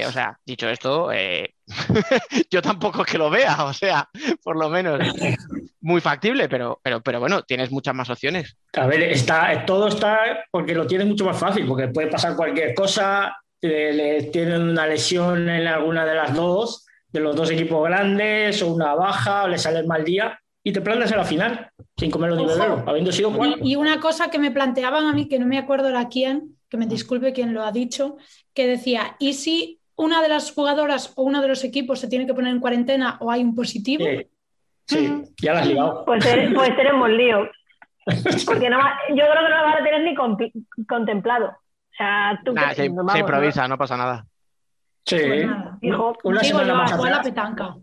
que, 0.00 0.06
o 0.06 0.12
sea, 0.12 0.38
dicho 0.44 0.68
esto, 0.68 1.12
eh, 1.12 1.54
yo 2.50 2.60
tampoco 2.62 3.04
es 3.04 3.10
que 3.12 3.18
lo 3.18 3.30
vea, 3.30 3.64
o 3.64 3.72
sea, 3.72 4.08
por 4.42 4.56
lo 4.58 4.68
menos 4.68 5.00
muy 5.80 6.00
factible, 6.00 6.48
pero, 6.48 6.80
pero, 6.82 7.00
pero 7.02 7.20
bueno, 7.20 7.42
tienes 7.42 7.70
muchas 7.70 7.94
más 7.94 8.10
opciones. 8.10 8.56
A 8.74 8.86
ver, 8.86 9.02
está, 9.04 9.64
todo 9.64 9.88
está 9.88 10.18
porque 10.50 10.74
lo 10.74 10.86
tiene 10.86 11.04
mucho 11.04 11.24
más 11.24 11.38
fácil, 11.38 11.66
porque 11.66 11.88
puede 11.88 12.08
pasar 12.08 12.34
cualquier 12.36 12.74
cosa, 12.74 13.36
le, 13.62 13.92
le 13.92 14.22
tienen 14.24 14.62
una 14.62 14.86
lesión 14.86 15.48
en 15.48 15.66
alguna 15.68 16.04
de 16.04 16.14
las 16.14 16.34
dos, 16.34 16.85
de 17.16 17.22
los 17.22 17.34
dos 17.34 17.50
equipos 17.50 17.82
grandes, 17.88 18.62
o 18.62 18.72
una 18.72 18.94
baja, 18.94 19.44
o 19.44 19.48
le 19.48 19.56
sale 19.58 19.78
el 19.80 19.86
mal 19.86 20.04
día, 20.04 20.38
y 20.62 20.72
te 20.72 20.80
plantas 20.80 21.10
en 21.12 21.16
la 21.18 21.24
final, 21.24 21.70
sin 21.96 22.10
comerlo 22.10 22.36
ni 22.36 22.44
beberlo, 22.46 22.84
habiendo 22.86 23.10
sido 23.12 23.32
cuatro. 23.32 23.58
Y, 23.62 23.72
y 23.72 23.76
una 23.76 24.00
cosa 24.00 24.30
que 24.30 24.38
me 24.38 24.50
planteaban 24.50 25.06
a 25.06 25.12
mí, 25.12 25.28
que 25.28 25.38
no 25.38 25.46
me 25.46 25.58
acuerdo 25.58 25.88
era 25.88 26.08
quién, 26.08 26.56
que 26.68 26.76
me 26.76 26.86
disculpe 26.86 27.32
quien 27.32 27.54
lo 27.54 27.62
ha 27.64 27.72
dicho, 27.72 28.16
que 28.52 28.66
decía, 28.66 29.16
¿y 29.18 29.32
si 29.34 29.80
una 29.96 30.20
de 30.22 30.28
las 30.28 30.52
jugadoras 30.52 31.12
o 31.16 31.22
uno 31.22 31.40
de 31.40 31.48
los 31.48 31.64
equipos 31.64 32.00
se 32.00 32.08
tiene 32.08 32.26
que 32.26 32.34
poner 32.34 32.52
en 32.52 32.60
cuarentena 32.60 33.16
o 33.20 33.30
hay 33.30 33.42
un 33.42 33.54
positivo? 33.54 34.04
Sí, 34.04 34.98
sí, 34.98 35.22
ya 35.42 35.54
la 35.54 35.60
has 35.60 35.66
ligado. 35.68 36.04
Pues, 36.04 36.22
te- 36.24 36.50
pues 36.54 36.76
tenemos 36.76 37.08
lío. 37.10 37.48
Porque 38.46 38.68
no 38.70 38.78
va- 38.78 38.98
yo 39.08 39.14
creo 39.16 39.44
que 39.44 39.50
no 39.50 39.56
lo 39.56 39.62
van 39.64 39.74
a 39.80 39.84
tener 39.84 40.02
ni 40.02 40.14
contemplado. 40.86 41.46
O 41.46 41.94
sea, 41.96 42.38
tú 42.44 42.52
Nah, 42.52 42.68
que- 42.68 42.74
se, 42.76 42.88
vamos, 42.90 43.12
se 43.12 43.18
improvisa, 43.20 43.66
no 43.68 43.78
pasa 43.78 43.96
nada. 43.96 44.26
Sí, 45.06 45.16
Pues 45.26 45.46
nada, 45.46 45.78
Hijo, 45.80 46.16
una 46.24 46.40
Digo 46.40 46.58
semana 46.58 46.68
yo, 46.68 46.74
más 46.76 46.92
a 47.04 47.10
la 47.10 47.22
petanca. 47.22 47.74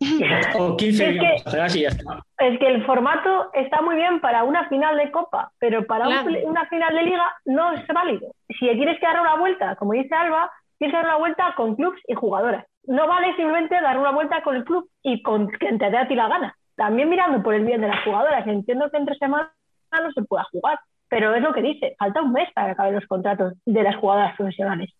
o 0.58 0.76
15 0.76 1.10
Es 1.10 1.18
que- 1.44 1.80
ya 1.80 1.88
está. 1.88 2.02
¿no? 2.14 2.20
Es 2.38 2.58
que 2.58 2.66
el 2.66 2.84
formato 2.84 3.50
está 3.54 3.80
muy 3.82 3.94
bien 3.94 4.20
para 4.20 4.42
una 4.42 4.68
final 4.68 4.96
de 4.96 5.10
Copa, 5.12 5.52
pero 5.60 5.86
para 5.86 6.06
un 6.08 6.12
Claro. 6.14 6.26
pl- 6.26 6.44
una 6.44 6.66
final 6.66 6.92
de 6.94 7.02
Liga 7.04 7.24
no 7.44 7.72
es 7.72 7.86
válido. 7.86 8.32
Si 8.48 8.66
tienes 8.68 8.98
que 8.98 9.06
dar 9.06 9.20
una 9.20 9.36
vuelta, 9.36 9.76
como 9.76 9.92
dice 9.92 10.12
Alba, 10.14 10.50
tienes 10.78 10.92
que 10.92 10.96
dar 10.96 11.06
una 11.06 11.18
vuelta 11.18 11.54
con 11.56 11.76
clubs 11.76 12.00
y 12.08 12.14
jugadoras. 12.14 12.66
No 12.84 13.06
vale 13.06 13.28
simplemente 13.36 13.80
dar 13.80 13.96
una 13.96 14.10
vuelta 14.10 14.42
con 14.42 14.56
el 14.56 14.64
club 14.64 14.88
y 15.02 15.22
con 15.22 15.46
quien 15.46 15.78
te 15.78 15.88
dé 15.88 15.98
a 15.98 16.08
ti 16.08 16.16
la 16.16 16.26
gana. 16.26 16.56
También 16.74 17.08
mirando 17.08 17.40
por 17.44 17.54
el 17.54 17.64
bien 17.64 17.80
de 17.80 17.86
las 17.88 18.02
jugadoras. 18.02 18.44
Entiendo 18.48 18.90
que 18.90 18.96
entre 18.96 19.14
semanas 19.18 19.50
no 19.92 20.10
se 20.10 20.22
pueda 20.22 20.42
jugar, 20.50 20.80
pero 21.08 21.32
es 21.36 21.42
lo 21.42 21.52
que 21.52 21.62
dice. 21.62 21.94
Falta 21.96 22.22
un 22.22 22.32
mes 22.32 22.48
para 22.54 22.66
que 22.68 22.72
acaben 22.72 22.94
los 22.96 23.06
contratos 23.06 23.52
de 23.64 23.82
las 23.84 23.94
jugadoras 23.96 24.34
profesionales. 24.36 24.90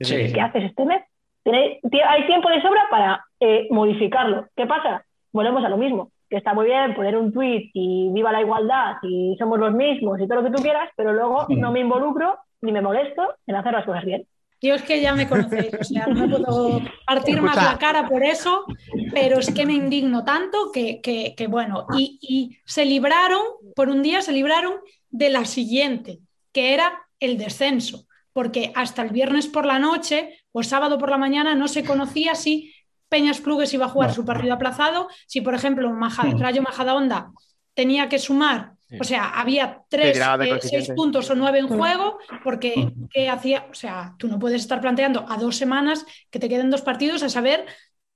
Sí. 0.00 0.32
¿Qué 0.32 0.40
haces 0.40 0.64
este 0.64 0.84
mes? 0.84 1.02
Hay 1.44 2.26
tiempo 2.26 2.48
de 2.50 2.60
sobra 2.62 2.82
para 2.90 3.24
eh, 3.40 3.66
modificarlo. 3.70 4.46
¿Qué 4.56 4.66
pasa? 4.66 5.04
Volvemos 5.32 5.64
a 5.64 5.68
lo 5.68 5.76
mismo. 5.76 6.10
Que 6.28 6.36
está 6.36 6.52
muy 6.52 6.66
bien 6.66 6.94
poner 6.94 7.16
un 7.16 7.32
tweet 7.32 7.70
y 7.72 8.10
viva 8.12 8.30
la 8.32 8.42
igualdad 8.42 8.96
y 9.02 9.34
somos 9.38 9.58
los 9.58 9.72
mismos 9.72 10.20
y 10.20 10.28
todo 10.28 10.42
lo 10.42 10.44
que 10.50 10.54
tú 10.56 10.62
quieras, 10.62 10.90
pero 10.96 11.12
luego 11.12 11.46
no 11.48 11.72
me 11.72 11.80
involucro 11.80 12.36
ni 12.60 12.70
me 12.72 12.82
molesto 12.82 13.22
en 13.46 13.54
hacer 13.56 13.72
las 13.72 13.86
cosas 13.86 14.04
bien. 14.04 14.26
Yo 14.60 14.74
es 14.74 14.82
que 14.82 15.00
ya 15.00 15.14
me 15.14 15.28
conocéis, 15.28 15.72
o 15.80 15.84
sea, 15.84 16.06
no 16.08 16.26
me 16.26 16.36
puedo 16.36 16.80
partir 17.06 17.40
más 17.40 17.54
la 17.54 17.78
cara 17.78 18.08
por 18.08 18.24
eso, 18.24 18.64
pero 19.14 19.38
es 19.38 19.54
que 19.54 19.64
me 19.64 19.72
indigno 19.74 20.24
tanto 20.24 20.72
que, 20.74 21.00
que- 21.00 21.34
que, 21.36 21.46
bueno, 21.46 21.86
y, 21.96 22.18
y 22.20 22.58
se 22.64 22.84
libraron, 22.84 23.40
por 23.76 23.88
un 23.88 24.02
día 24.02 24.20
se 24.20 24.32
libraron 24.32 24.72
de 25.10 25.30
la 25.30 25.44
siguiente, 25.44 26.18
que 26.52 26.74
era 26.74 26.92
el 27.20 27.38
descenso, 27.38 28.07
porque 28.38 28.70
hasta 28.76 29.02
el 29.02 29.10
viernes 29.10 29.48
por 29.48 29.66
la 29.66 29.80
noche 29.80 30.44
o 30.52 30.62
sábado 30.62 30.96
por 30.96 31.10
la 31.10 31.18
mañana 31.18 31.56
no 31.56 31.66
se 31.66 31.82
conocía 31.82 32.36
si 32.36 32.72
Peñas 33.08 33.40
Clubes 33.40 33.74
iba 33.74 33.86
a 33.86 33.88
jugar 33.88 34.10
No. 34.10 34.14
su 34.14 34.24
partido 34.24 34.54
aplazado, 34.54 35.08
si 35.26 35.40
por 35.40 35.54
ejemplo 35.54 35.90
Maja- 35.90 36.22
Mm. 36.22 36.38
Rayo 36.40 36.62
Majadahonda 36.62 37.32
tenía 37.74 38.08
que 38.08 38.20
sumar, 38.20 38.74
Sí. 38.88 38.96
o 39.00 39.02
sea, 39.04 39.24
había 39.40 39.82
tres, 39.88 40.16
eh, 40.16 40.58
seis 40.62 40.92
puntos 40.94 41.28
o 41.30 41.34
nueve 41.34 41.58
en 41.58 41.66
juego, 41.66 42.18
porque 42.44 42.74
Mm. 42.76 43.08
¿qué 43.12 43.28
hacía? 43.28 43.66
O 43.72 43.74
sea, 43.74 44.14
tú 44.20 44.28
no 44.28 44.38
puedes 44.38 44.60
estar 44.62 44.80
planteando 44.80 45.26
a 45.28 45.36
dos 45.36 45.56
semanas 45.56 46.06
que 46.30 46.38
te 46.38 46.48
queden 46.48 46.70
dos 46.70 46.82
partidos 46.82 47.24
a 47.24 47.28
saber 47.28 47.66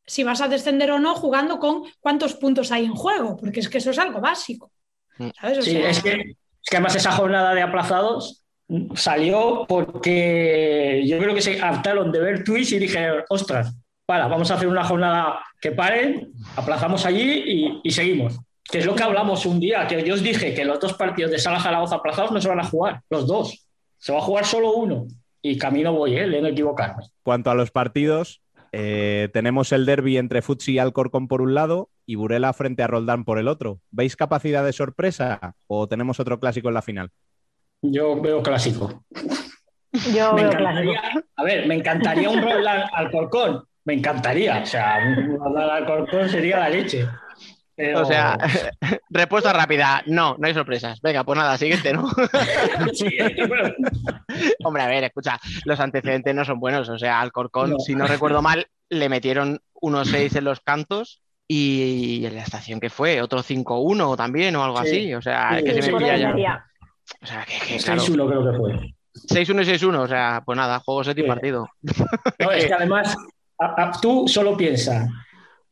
si 0.07 0.23
vas 0.23 0.40
a 0.40 0.47
descender 0.47 0.93
o 0.93 1.01
no 1.01 1.16
jugando 1.16 1.59
con 1.59 1.82
cuántos 1.99 2.35
puntos 2.35 2.70
hay 2.70 2.85
en 2.85 2.94
juego, 2.94 3.36
porque 3.36 3.59
es 3.59 3.69
que 3.69 3.78
eso 3.78 3.90
es 3.90 3.99
algo 3.99 4.20
básico. 4.20 4.70
Mm. 5.19 5.31
¿sabes? 5.40 5.59
O 5.59 5.62
Sí, 5.62 5.73
sea, 5.73 5.90
es 5.90 6.01
que, 6.01 6.11
es 6.12 6.69
que 6.70 6.77
además 6.77 6.94
esa 6.94 7.11
jornada 7.11 7.55
de 7.55 7.62
aplazados 7.62 8.41
salió 8.94 9.65
porque 9.69 11.03
yo 11.07 11.19
creo 11.19 11.35
que 11.35 11.43
se 11.43 11.61
hartaron 11.61 12.12
de 12.12 12.20
ver 12.20 12.44
tweets 12.44 12.73
y 12.73 12.78
dije, 12.78 13.09
ostras, 13.28 13.74
para, 14.07 14.28
vamos 14.28 14.51
a 14.51 14.55
hacer 14.55 14.69
una 14.69 14.85
jornada 14.85 15.40
que 15.61 15.73
paren, 15.73 16.32
aplazamos 16.57 17.07
allí 17.07 17.81
y, 17.82 17.90
seguimos. 17.90 18.39
Que 18.65 18.78
es 18.78 18.86
lo 18.86 18.94
que 18.94 19.03
hablamos 19.03 19.44
un 19.44 19.61
día, 19.61 19.86
que 19.86 20.03
yo 20.03 20.15
os 20.15 20.23
dije 20.23 20.55
que 20.55 20.65
los 20.65 20.81
dos 20.81 20.94
partidos 20.94 21.31
de 21.31 21.39
Sala 21.39 21.61
Zaragoza 21.61 21.97
aplazados 21.97 22.32
no 22.32 22.40
se 22.40 22.49
van 22.49 22.61
a 22.61 22.65
jugar, 22.65 23.01
los 23.11 23.27
dos. 23.27 23.66
Se 23.99 24.12
va 24.12 24.19
a 24.19 24.23
jugar 24.23 24.44
solo 24.44 24.73
uno. 24.73 25.07
Y 25.43 25.59
camino 25.59 25.93
voy, 25.93 26.16
¿eh? 26.16 26.28
de 26.28 26.40
no 26.40 26.49
equivocarme. 26.49 27.03
Cuanto 27.23 27.51
a 27.51 27.55
los 27.55 27.70
partidos, 27.70 28.43
eh, 28.70 29.28
tenemos 29.32 29.73
el 29.73 29.85
derby 29.85 30.16
entre 30.16 30.40
Futsi 30.40 30.73
y 30.73 30.78
Alcorcón 30.78 31.28
por 31.28 31.43
un 31.43 31.55
lado 31.55 31.90
y 32.07 32.15
Burela 32.15 32.53
frente 32.53 32.82
a 32.82 32.86
Roldán 32.86 33.24
por 33.24 33.39
el 33.39 33.49
otro. 33.49 33.81
¿Veis 33.90 34.16
capacidad 34.16 34.65
de 34.65 34.73
sorpresa 34.73 35.57
o 35.66 35.89
tenemos 35.89 36.20
otro 36.20 36.40
clásico 36.40 36.69
en 36.69 36.74
la 36.74 36.82
final? 36.82 37.11
Yo 37.83 38.21
veo 38.21 38.43
clásico. 38.43 39.03
Yo 40.15 40.33
Me 40.35 40.43
veo 40.43 40.51
clásico. 40.53 40.93
a 41.37 41.43
ver, 41.45 41.67
me 41.67 41.75
encantaría 41.75 42.31
un 42.31 42.41
Roldán 42.43 42.85
Alcorcón. 42.95 43.65
Me 43.85 43.95
encantaría. 43.95 44.61
O 44.63 44.67
sea, 44.67 44.99
un 45.05 45.37
Roldán 45.39 45.69
Alcorcón 45.71 46.29
sería 46.29 46.61
la 46.61 46.69
leche. 46.69 47.07
Pero- 47.75 48.03
O 48.03 48.05
sea, 48.05 48.39
respuesta 49.11 49.53
rápida, 49.53 50.03
no, 50.07 50.37
no 50.39 50.47
hay 50.47 50.55
sorpresas. 50.55 51.01
Venga, 51.03 51.25
pues 51.25 51.39
nada, 51.39 51.59
siguiente, 51.59 51.93
¿no? 51.93 52.09
Sí, 52.93 53.09
bueno, 53.49 53.75
Hombre, 54.65 54.83
a 54.83 54.87
ver, 54.87 55.05
escucha, 55.05 55.39
los 55.65 55.81
antecedentes 55.81 56.35
no 56.35 56.45
son 56.45 56.61
buenos. 56.61 56.89
O 56.89 56.99
sea, 56.99 57.21
al 57.21 57.33
Corcón, 57.33 57.71
No. 57.71 57.79
si 57.81 57.95
no 57.95 58.07
recuerdo 58.07 58.41
mal, 58.43 58.67
le 58.89 59.09
metieron 59.09 59.61
1-6 59.75 60.37
en 60.37 60.45
los 60.45 60.61
cantos 60.61 61.21
y 61.49 62.25
en 62.25 62.37
la 62.37 62.43
estación 62.43 62.79
que 62.79 62.89
fue, 62.91 63.21
otro 63.21 63.43
5-1 63.43 64.17
también 64.17 64.55
o 64.57 64.63
algo 64.65 64.79
Sí. 64.85 64.89
así. 64.89 65.15
O 65.15 65.21
sea, 65.23 65.51
Sí, 65.59 65.65
es 65.67 65.75
que 65.75 65.83
se 65.83 65.93
me 65.93 65.99
pilla 65.99 66.17
ya. 66.37 66.65
O 67.23 67.27
sea, 67.27 67.45
que, 67.45 67.59
que 67.77 67.83
claro, 67.83 68.03
6-1 68.03 68.29
creo 68.29 68.53
que 68.53 68.59
fue. 68.59 68.95
6-1 69.45 69.62
y 69.62 69.66
6-1, 69.66 69.99
o 70.01 70.09
sea, 70.09 70.43
pues 70.45 70.57
nada, 70.57 70.79
juego 70.81 71.05
set 71.05 71.19
y 71.19 71.23
Sí. 71.23 71.27
partido. 71.29 71.69
No, 72.39 72.51
es 72.53 72.66
que 72.66 72.74
además, 72.74 73.15
a- 73.59 73.83
a- 73.83 73.93
tú 74.01 74.27
solo 74.27 74.57
piensas, 74.57 75.09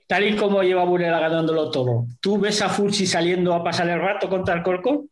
tal 0.06 0.24
y 0.28 0.36
como 0.36 0.62
lleva 0.62 0.84
Burela 0.84 1.18
ganándolo 1.20 1.70
todo, 1.70 2.04
¿tú 2.20 2.38
ves 2.38 2.60
a 2.62 2.68
Fursi 2.68 3.06
saliendo 3.06 3.54
a 3.54 3.64
pasar 3.64 3.88
el 3.88 4.00
rato 4.00 4.28
contra 4.28 4.54
el 4.54 4.62
Corcón? 4.62 5.08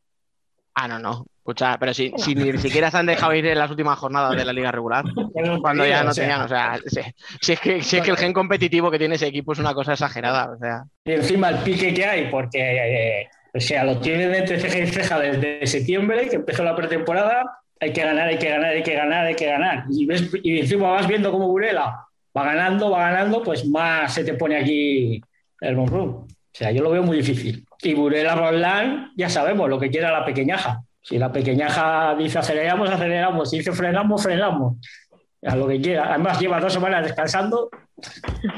Ah, 0.74 0.86
no, 0.88 0.98
no. 0.98 1.24
Escucha, 1.38 1.78
pero 1.80 1.94
si, 1.94 2.12
si 2.18 2.34
ni 2.34 2.56
siquiera 2.58 2.90
se 2.90 2.98
han 2.98 3.06
dejado 3.06 3.32
ir 3.34 3.46
en 3.46 3.56
las 3.58 3.70
últimas 3.70 3.98
jornadas 3.98 4.36
de 4.36 4.44
la 4.44 4.52
liga 4.52 4.70
regular, 4.70 5.02
cuando 5.62 5.86
ya 5.86 6.04
no 6.04 6.12
tenían, 6.12 6.42
o 6.42 6.48
sea, 6.48 6.78
si, 6.86 7.00
si 7.40 7.52
es 7.52 7.60
que, 7.60 7.82
si 7.82 7.96
es 7.96 8.02
que 8.02 8.10
el 8.10 8.18
gen 8.18 8.34
competitivo 8.34 8.90
que 8.90 8.98
tiene 8.98 9.14
ese 9.14 9.28
equipo 9.28 9.52
es 9.54 9.58
una 9.58 9.72
cosa 9.72 9.94
exagerada, 9.94 10.50
o 10.52 10.58
sea. 10.58 10.82
Y 11.06 11.12
encima 11.12 11.48
el 11.48 11.58
pique 11.60 11.94
que 11.94 12.04
hay, 12.04 12.30
porque 12.30 12.58
eh, 12.60 13.28
o 13.54 13.60
sea, 13.60 13.84
lo 13.84 13.98
tienen 13.98 14.34
entre 14.34 14.60
ceja 14.60 14.78
y 14.78 14.86
ceja 14.86 15.18
desde 15.18 15.66
septiembre, 15.66 16.28
que 16.28 16.36
empezó 16.36 16.64
la 16.64 16.76
pretemporada, 16.76 17.60
hay 17.80 17.92
que 17.92 18.02
ganar, 18.02 18.28
hay 18.28 18.38
que 18.38 18.48
ganar, 18.48 18.70
hay 18.70 18.82
que 18.82 18.94
ganar, 18.94 19.26
hay 19.26 19.34
que 19.34 19.46
ganar. 19.46 19.84
Y, 19.90 20.06
ves, 20.06 20.30
y 20.42 20.60
encima 20.60 20.90
vas 20.90 21.06
viendo 21.06 21.30
cómo 21.30 21.48
Burela 21.48 22.06
va 22.36 22.44
ganando, 22.44 22.90
va 22.90 23.10
ganando, 23.10 23.42
pues 23.42 23.66
más 23.66 24.12
se 24.12 24.24
te 24.24 24.34
pone 24.34 24.56
aquí 24.56 25.20
el 25.60 25.76
monrum. 25.76 26.08
O 26.10 26.26
sea, 26.52 26.70
yo 26.70 26.82
lo 26.82 26.90
veo 26.90 27.02
muy 27.02 27.18
difícil. 27.18 27.64
Y 27.82 27.94
Burela 27.94 28.34
Roland, 28.34 29.12
ya 29.16 29.28
sabemos 29.28 29.68
lo 29.68 29.78
que 29.78 29.90
quiere 29.90 30.08
la 30.10 30.24
pequeñaja. 30.24 30.82
Si 31.00 31.18
la 31.18 31.32
pequeñaja 31.32 32.14
dice 32.16 32.38
aceleramos, 32.38 32.90
aceleramos. 32.90 33.50
Si 33.50 33.58
dice 33.58 33.72
frenamos, 33.72 34.22
frenamos. 34.22 34.76
A 35.42 35.54
lo 35.54 35.68
que 35.68 35.80
quiera. 35.80 36.10
Además, 36.10 36.40
lleva 36.40 36.60
dos 36.60 36.72
semanas 36.72 37.04
descansando. 37.04 37.70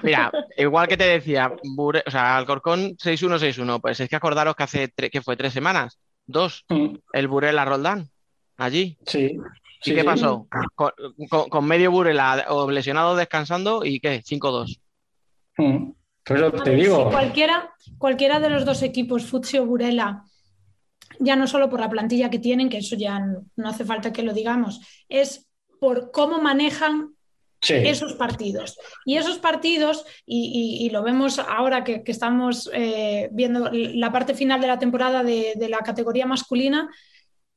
Mira, 0.03 0.31
igual 0.57 0.89
que 0.89 0.97
te 0.97 1.05
decía, 1.05 1.51
Bure- 1.77 2.03
o 2.07 2.11
sea, 2.11 2.37
Alcorcón 2.37 2.97
6-1, 2.99 3.39
6-1, 3.39 3.81
pues 3.81 4.01
es 4.01 4.09
que 4.09 4.17
acordaros 4.17 4.55
que 4.55 4.63
hace, 4.65 4.91
que 4.91 5.23
fue 5.23 5.37
tres 5.37 5.53
semanas, 5.53 5.99
dos, 6.27 6.65
Mm, 6.69 6.97
el 7.13 7.29
Burela 7.29 7.65
Roldán, 7.65 8.09
allí. 8.57 8.99
Sí. 9.07 9.37
¿Y 9.83 9.91
Sí, 9.91 9.95
qué 9.95 10.01
sí. 10.01 10.07
pasó? 10.07 10.47
Con, 10.75 10.91
con- 11.31 11.49
con 11.49 11.65
medio 11.65 11.91
Burela 11.91 12.47
o 12.51 12.71
lesionado 12.71 13.17
descansando 13.17 13.83
y 13.85 13.99
¿qué? 14.01 14.23
5-2. 14.23 14.79
Mm. 15.57 15.93
Por 16.23 16.37
eso 16.37 16.47
A 16.49 16.63
te 16.63 16.71
ver, 16.71 16.81
digo. 16.81 17.05
si 17.07 17.11
cualquiera, 17.11 17.71
cualquiera 17.99 18.41
de 18.41 18.51
los 18.51 18.67
dos 18.67 18.83
equipos, 18.83 19.25
Futsi 19.25 19.57
o 19.59 19.65
Burela, 19.65 20.25
ya 21.19 21.35
no 21.35 21.47
solo 21.47 21.71
por 21.71 21.81
la 21.81 21.89
plantilla 21.89 22.29
que 22.31 22.39
tienen, 22.39 22.69
que 22.69 22.79
eso 22.79 22.95
ya 22.95 23.19
no 23.21 23.69
hace 23.69 23.85
falta 23.87 24.13
que 24.13 24.23
lo 24.23 24.33
digamos, 24.35 24.81
es 25.09 25.49
por 25.81 26.11
cómo 26.13 26.41
manejan 26.43 27.15
Esos 27.87 28.15
partidos. 28.15 28.79
Y 29.05 29.17
esos 29.19 29.39
partidos, 29.39 30.05
y, 30.25 30.79
y- 30.81 30.87
y 30.87 30.91
lo 30.91 31.03
vemos 31.03 31.39
ahora 31.39 31.85
que, 31.85 32.03
que 32.03 32.13
estamos 32.13 32.71
eh, 32.73 33.29
viendo 33.33 33.71
la 33.73 34.11
parte 34.11 34.35
final 34.35 34.61
de 34.61 34.67
la 34.67 34.79
temporada 34.79 35.23
de, 35.23 35.53
de 35.57 35.69
la 35.69 35.79
categoría 35.81 36.27
masculina, 36.27 36.89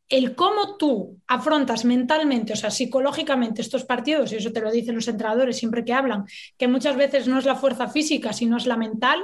el 0.09 0.35
cómo 0.35 0.77
tú 0.77 1.17
afrontas 1.27 1.85
mentalmente, 1.85 2.53
o 2.53 2.55
sea, 2.55 2.69
psicológicamente 2.69 3.61
estos 3.61 3.85
partidos, 3.85 4.31
y 4.31 4.35
eso 4.35 4.51
te 4.51 4.61
lo 4.61 4.69
dicen 4.71 4.93
los 4.95 5.07
entrenadores 5.07 5.57
siempre 5.57 5.83
que 5.85 5.93
hablan, 5.93 6.25
que 6.57 6.67
muchas 6.67 6.95
veces 6.97 7.27
no 7.27 7.39
es 7.39 7.45
la 7.45 7.55
fuerza 7.55 7.87
física, 7.87 8.33
sino 8.33 8.57
es 8.57 8.65
la 8.67 8.77
mental. 8.77 9.19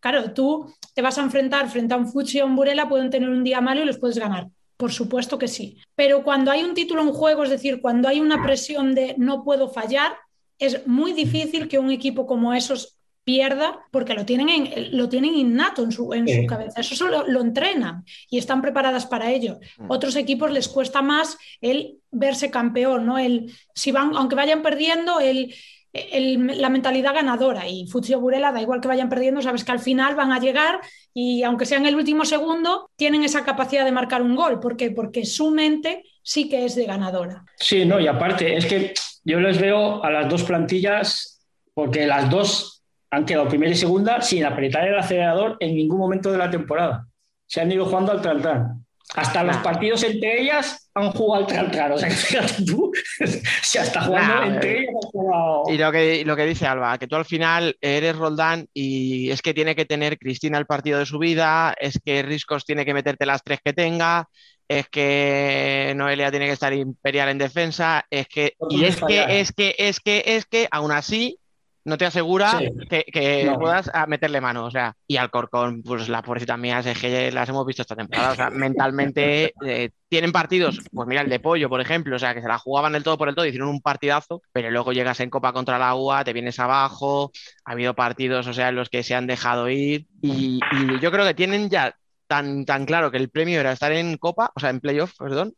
Claro, 0.00 0.32
tú 0.32 0.66
te 0.94 1.02
vas 1.02 1.18
a 1.18 1.22
enfrentar 1.22 1.68
frente 1.68 1.94
a 1.94 1.98
un 1.98 2.10
Fuchi 2.10 2.40
o 2.40 2.46
un 2.46 2.56
Burela, 2.56 2.88
pueden 2.88 3.10
tener 3.10 3.28
un 3.28 3.44
día 3.44 3.60
malo 3.60 3.82
y 3.82 3.84
los 3.84 3.98
puedes 3.98 4.18
ganar. 4.18 4.48
Por 4.82 4.90
supuesto 4.92 5.38
que 5.38 5.46
sí. 5.46 5.76
Pero 5.94 6.24
cuando 6.24 6.50
hay 6.50 6.64
un 6.64 6.74
título 6.74 7.02
en 7.02 7.12
juego, 7.12 7.44
es 7.44 7.50
decir, 7.50 7.80
cuando 7.80 8.08
hay 8.08 8.18
una 8.18 8.42
presión 8.42 8.96
de 8.96 9.14
no 9.16 9.44
puedo 9.44 9.68
fallar, 9.68 10.10
es 10.58 10.84
muy 10.88 11.12
difícil 11.12 11.68
que 11.68 11.78
un 11.78 11.92
equipo 11.92 12.26
como 12.26 12.52
esos 12.52 12.96
pierda 13.22 13.78
porque 13.92 14.14
lo 14.14 14.24
tienen, 14.26 14.48
en- 14.48 14.96
lo 14.98 15.08
tienen 15.08 15.34
innato 15.36 15.84
en 15.84 15.92
su, 15.92 16.12
en 16.12 16.26
su 16.26 16.46
cabeza. 16.48 16.80
Eso 16.80 16.96
solo 16.96 17.24
lo 17.28 17.40
entrenan 17.42 18.04
y 18.28 18.38
están 18.38 18.60
preparadas 18.60 19.06
para 19.06 19.30
ello. 19.30 19.60
Otros 19.86 20.16
equipos 20.16 20.50
les 20.50 20.66
cuesta 20.66 21.00
más 21.00 21.38
el 21.60 21.98
verse 22.10 22.50
campeón, 22.50 23.06
¿no? 23.06 23.18
El, 23.18 23.52
si 23.76 23.92
van, 23.92 24.16
aunque 24.16 24.34
vayan 24.34 24.62
perdiendo, 24.62 25.20
el, 25.20 25.54
el- 25.92 26.60
la 26.60 26.68
mentalidad 26.70 27.14
ganadora. 27.14 27.66
Y 27.68 27.86
Fuzio 27.86 28.20
Burela, 28.20 28.52
da 28.52 28.62
igual 28.62 28.80
que 28.80 28.88
vayan 28.88 29.08
perdiendo, 29.08 29.42
sabes 29.42 29.64
que 29.64 29.72
al 29.72 29.78
final 29.78 30.14
van 30.14 30.32
a 30.32 30.40
llegar 30.40 30.80
y 31.12 31.42
aunque 31.42 31.66
sea 31.66 31.78
en 31.78 31.86
el 31.86 31.94
último 31.96 32.24
segundo, 32.24 32.90
tienen 32.96 33.24
esa 33.24 33.44
capacidad 33.44 33.84
de 33.84 33.92
marcar 33.92 34.22
un 34.22 34.34
gol. 34.34 34.58
¿Por 34.60 34.76
qué? 34.76 34.90
Porque 34.90 35.24
su 35.26 35.50
mente 35.50 36.04
sí 36.22 36.48
que 36.48 36.64
es 36.64 36.74
de 36.76 36.86
ganadora. 36.86 37.44
Sí, 37.56 37.84
no, 37.84 38.00
y 38.00 38.06
aparte, 38.06 38.56
es 38.56 38.66
que 38.66 38.94
yo 39.24 39.38
les 39.40 39.60
veo 39.60 40.02
a 40.02 40.10
las 40.10 40.28
dos 40.28 40.44
plantillas, 40.44 41.44
porque 41.74 42.06
las 42.06 42.30
dos 42.30 42.82
han 43.10 43.26
quedado 43.26 43.48
primera 43.48 43.70
y 43.72 43.76
segunda 43.76 44.22
sin 44.22 44.44
apretar 44.44 44.88
el 44.88 44.98
acelerador 44.98 45.56
en 45.60 45.74
ningún 45.76 45.98
momento 45.98 46.32
de 46.32 46.38
la 46.38 46.50
temporada. 46.50 47.06
Se 47.46 47.60
han 47.60 47.70
ido 47.70 47.84
jugando 47.84 48.12
al 48.12 48.22
tran 48.22 48.84
Hasta 49.14 49.44
los 49.44 49.56
Nah. 49.56 49.62
partidos 49.62 50.02
entre 50.04 50.40
ellas 50.40 50.81
han 50.94 51.10
jugado 51.12 51.46
al 51.46 51.70
tran 51.72 51.92
O 51.92 51.98
sea, 51.98 52.10
fíjate 52.10 52.64
tú, 52.64 52.92
se 53.62 53.80
está 53.80 54.02
jugando 54.02 54.34
Nah, 54.34 54.54
entre 54.54 54.86
jugado- 55.12 55.64
Y 55.68 55.78
lo 55.78 55.92
que, 55.92 56.24
lo 56.24 56.36
que 56.36 56.46
dice 56.46 56.66
Alba, 56.66 56.98
que 56.98 57.06
tú 57.06 57.16
al 57.16 57.24
final 57.24 57.76
eres 57.80 58.16
Roldán 58.16 58.66
y 58.74 59.30
es 59.30 59.42
que 59.42 59.54
tiene 59.54 59.74
que 59.74 59.84
tener 59.84 60.18
Cristina 60.18 60.58
el 60.58 60.66
partido 60.66 60.98
de 60.98 61.06
su 61.06 61.18
vida, 61.18 61.74
es 61.80 61.98
que 62.04 62.22
Riscos 62.22 62.64
tiene 62.64 62.84
que 62.84 62.94
meterte 62.94 63.26
las 63.26 63.42
tres 63.42 63.60
que 63.64 63.72
tenga, 63.72 64.28
es 64.68 64.88
que 64.88 65.92
Noelia 65.96 66.30
tiene 66.30 66.46
que 66.46 66.52
estar 66.52 66.72
imperial 66.72 67.28
en 67.28 67.38
defensa, 67.38 68.04
es 68.10 68.26
que, 68.28 68.54
No 68.60 68.68
y 68.70 68.84
es 68.84 68.96
que, 69.02 69.40
es 69.40 69.52
que, 69.52 69.74
es 69.78 70.00
que, 70.00 70.22
es 70.26 70.46
que, 70.46 70.68
aún 70.70 70.92
así, 70.92 71.38
no 71.84 71.98
te 71.98 72.04
asegura 72.06 72.58
Sí. 72.58 72.68
que, 72.88 73.04
que 73.04 73.44
No. 73.44 73.58
puedas 73.58 73.90
ah, 73.92 74.06
meterle 74.06 74.40
mano. 74.40 74.64
O 74.64 74.70
sea, 74.70 74.94
y 75.06 75.16
Alcorcón, 75.16 75.82
pues 75.82 76.08
la 76.08 76.22
pobrecita 76.22 76.56
mía, 76.56 76.78
es 76.80 76.98
que 76.98 77.32
las 77.32 77.48
hemos 77.48 77.66
visto 77.66 77.82
esta 77.82 77.96
temporada. 77.96 78.32
O 78.32 78.36
sea, 78.36 78.50
mentalmente 78.50 79.52
eh, 79.64 79.90
tienen 80.08 80.32
partidos, 80.32 80.78
pues 80.92 81.08
mira 81.08 81.22
el 81.22 81.28
de 81.30 81.40
Pollo, 81.40 81.68
por 81.68 81.80
ejemplo, 81.80 82.16
o 82.16 82.18
sea, 82.18 82.34
que 82.34 82.42
se 82.42 82.48
la 82.48 82.58
jugaban 82.58 82.92
del 82.92 83.02
todo 83.02 83.18
por 83.18 83.28
el 83.28 83.34
todo, 83.34 83.46
hicieron 83.46 83.68
un 83.68 83.80
partidazo, 83.80 84.42
pero 84.52 84.70
luego 84.70 84.92
llegas 84.92 85.20
en 85.20 85.30
Copa 85.30 85.52
contra 85.52 85.78
la 85.78 85.94
UA, 85.94 86.24
te 86.24 86.32
vienes 86.32 86.58
abajo, 86.60 87.32
ha 87.64 87.72
habido 87.72 87.94
partidos, 87.94 88.46
o 88.46 88.52
sea, 88.52 88.68
en 88.68 88.76
los 88.76 88.88
que 88.90 89.02
se 89.02 89.14
han 89.14 89.26
dejado 89.26 89.68
ir, 89.70 90.06
y, 90.20 90.60
y 90.72 91.00
yo 91.00 91.10
creo 91.10 91.24
que 91.26 91.34
tienen 91.34 91.70
ya 91.70 91.96
tan, 92.26 92.64
tan 92.64 92.84
claro 92.86 93.10
que 93.10 93.16
el 93.16 93.30
premio 93.30 93.58
era 93.60 93.72
estar 93.72 93.90
en 93.92 94.16
Copa, 94.18 94.50
o 94.54 94.60
sea, 94.60 94.70
en 94.70 94.80
playoff, 94.80 95.12
perdón, 95.18 95.54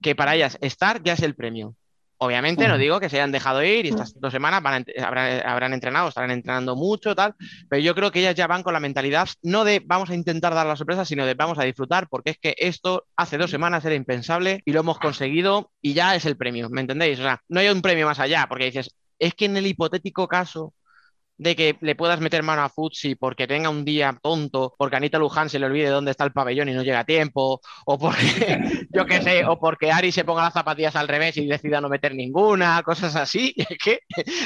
que 0.00 0.14
para 0.14 0.34
ellas 0.34 0.56
estar 0.60 1.02
ya 1.02 1.12
es 1.14 1.22
el 1.22 1.34
premio. 1.34 1.74
Obviamente 2.22 2.68
no 2.68 2.76
digo 2.76 3.00
que 3.00 3.08
se 3.08 3.16
hayan 3.16 3.32
dejado 3.32 3.62
ir 3.64 3.86
y 3.86 3.88
estas 3.88 4.12
dos 4.20 4.30
semanas 4.30 4.62
van 4.62 4.74
a 4.74 4.80
ent- 4.84 5.02
habrán, 5.02 5.40
habrán 5.46 5.72
entrenado, 5.72 6.08
estarán 6.08 6.30
entrenando 6.30 6.76
mucho, 6.76 7.14
tal, 7.14 7.34
pero 7.68 7.80
yo 7.80 7.94
creo 7.94 8.10
que 8.12 8.20
ellas 8.20 8.34
ya 8.34 8.46
van 8.46 8.62
con 8.62 8.74
la 8.74 8.80
mentalidad 8.80 9.26
no 9.42 9.64
de 9.64 9.80
vamos 9.84 10.10
a 10.10 10.14
intentar 10.14 10.54
dar 10.54 10.66
la 10.66 10.76
sorpresa, 10.76 11.06
sino 11.06 11.24
de 11.24 11.32
vamos 11.32 11.58
a 11.58 11.64
disfrutar, 11.64 12.08
porque 12.10 12.30
es 12.32 12.38
que 12.38 12.54
esto 12.58 13.06
hace 13.16 13.38
dos 13.38 13.50
semanas 13.50 13.86
era 13.86 13.94
impensable 13.94 14.60
y 14.66 14.72
lo 14.72 14.80
hemos 14.80 14.98
conseguido 14.98 15.70
y 15.80 15.94
ya 15.94 16.14
es 16.14 16.26
el 16.26 16.36
premio, 16.36 16.68
¿me 16.68 16.82
entendéis? 16.82 17.18
O 17.18 17.22
sea, 17.22 17.40
no 17.48 17.60
hay 17.60 17.68
un 17.68 17.80
premio 17.80 18.04
más 18.06 18.18
allá, 18.20 18.44
porque 18.50 18.66
dices, 18.66 18.94
es 19.18 19.34
que 19.34 19.46
en 19.46 19.56
el 19.56 19.66
hipotético 19.66 20.28
caso 20.28 20.74
de 21.40 21.56
que 21.56 21.76
le 21.80 21.94
puedas 21.94 22.20
meter 22.20 22.42
mano 22.42 22.62
a 22.62 22.68
Futsi 22.68 23.14
porque 23.14 23.46
tenga 23.46 23.70
un 23.70 23.82
día 23.82 24.14
tonto, 24.22 24.74
porque 24.76 24.96
Anita 24.96 25.18
Luján 25.18 25.48
se 25.48 25.58
le 25.58 25.64
olvide 25.64 25.88
dónde 25.88 26.10
está 26.10 26.24
el 26.24 26.32
pabellón 26.32 26.68
y 26.68 26.74
no 26.74 26.82
llega 26.82 27.00
a 27.00 27.04
tiempo, 27.04 27.62
o 27.86 27.98
porque, 27.98 28.58
yo 28.90 29.06
qué 29.06 29.22
sé, 29.22 29.46
o 29.46 29.58
porque 29.58 29.90
Ari 29.90 30.12
se 30.12 30.24
ponga 30.24 30.42
las 30.42 30.52
zapatillas 30.52 30.96
al 30.96 31.08
revés 31.08 31.38
y 31.38 31.46
decida 31.46 31.80
no 31.80 31.88
meter 31.88 32.14
ninguna, 32.14 32.82
cosas 32.82 33.16
así, 33.16 33.54
es 33.56 33.78
que 33.78 34.00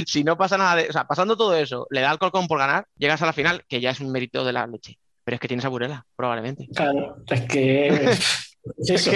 si 0.07 0.23
no 0.23 0.37
pasa 0.37 0.57
nada 0.57 0.77
de, 0.77 0.89
o 0.89 0.93
sea, 0.93 1.05
pasando 1.05 1.37
todo 1.37 1.57
eso, 1.57 1.89
le 1.91 2.01
da 2.01 2.13
el 2.13 2.19
colcón 2.19 2.47
por 2.47 2.61
ganar, 2.61 2.87
llegas 2.97 3.21
a 3.23 3.27
la 3.27 3.33
final, 3.33 3.65
que 3.69 3.81
ya 3.81 3.91
es 3.91 3.99
un 3.99 4.13
mérito 4.13 4.45
de 4.45 4.53
la 4.53 4.67
leche. 4.69 4.97
Pero 5.25 5.37
es 5.37 5.41
que 5.41 5.49
tienes 5.49 5.65
a 5.65 6.05
probablemente. 6.15 6.69
Claro, 6.75 7.17
es 7.29 7.41
que 7.47 8.11
es 8.79 9.07
eso. 9.07 9.13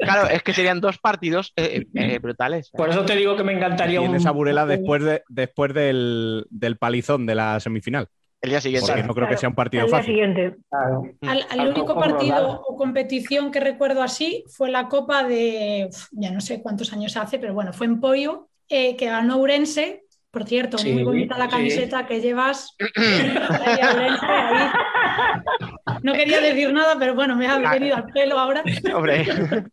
Claro, 0.00 0.28
es 0.28 0.42
que 0.42 0.52
serían 0.52 0.80
dos 0.80 0.98
partidos 0.98 1.52
eh, 1.56 1.86
eh, 1.94 2.18
brutales. 2.18 2.70
Por 2.70 2.90
eso 2.90 3.04
te 3.04 3.16
digo 3.16 3.36
que 3.36 3.44
me 3.44 3.52
encantaría 3.52 4.00
un. 4.00 4.08
Tienes 4.08 4.26
a 4.26 4.30
Burela 4.30 4.66
después, 4.66 5.02
de, 5.02 5.22
después 5.28 5.74
del, 5.74 6.46
del 6.50 6.76
palizón 6.76 7.26
de 7.26 7.34
la 7.34 7.60
semifinal. 7.60 8.08
El 8.40 8.50
día 8.50 8.60
siguiente. 8.60 8.86
Porque 8.92 9.02
no 9.02 9.14
creo 9.14 9.28
que 9.28 9.36
sea 9.36 9.48
un 9.48 9.54
partido 9.54 9.82
al 9.82 9.88
día 9.88 9.98
fácil. 9.98 10.14
siguiente. 10.14 10.56
Claro. 10.70 11.02
Al, 11.22 11.46
al 11.50 11.60
Al 11.60 11.68
único 11.70 11.98
partido 11.98 12.62
o 12.66 12.76
competición 12.76 13.50
que 13.50 13.60
recuerdo 13.60 14.02
así 14.02 14.44
fue 14.48 14.70
la 14.70 14.88
Copa 14.88 15.24
de, 15.24 15.88
ya 16.12 16.30
no 16.30 16.40
sé 16.40 16.62
cuántos 16.62 16.92
años 16.92 17.16
hace, 17.16 17.38
pero 17.38 17.54
bueno, 17.54 17.72
fue 17.72 17.86
en 17.86 18.00
Pollo, 18.00 18.48
eh, 18.68 18.96
que 18.96 19.06
ganó 19.06 19.38
Urense. 19.38 20.04
Por 20.30 20.44
cierto, 20.44 20.76
Sí, 20.76 20.92
muy 20.92 21.04
bonita 21.04 21.38
la 21.38 21.46
sí. 21.46 21.50
camiseta 21.50 22.06
que 22.06 22.20
llevas. 22.20 22.76
No 26.02 26.12
quería 26.12 26.40
decir 26.40 26.72
nada, 26.72 26.96
pero 26.98 27.14
bueno, 27.14 27.36
me 27.36 27.46
ha 27.46 27.58
venido 27.58 27.96
al 27.96 28.06
pelo 28.06 28.38
ahora. 28.38 28.62
Hombre, 28.94 29.26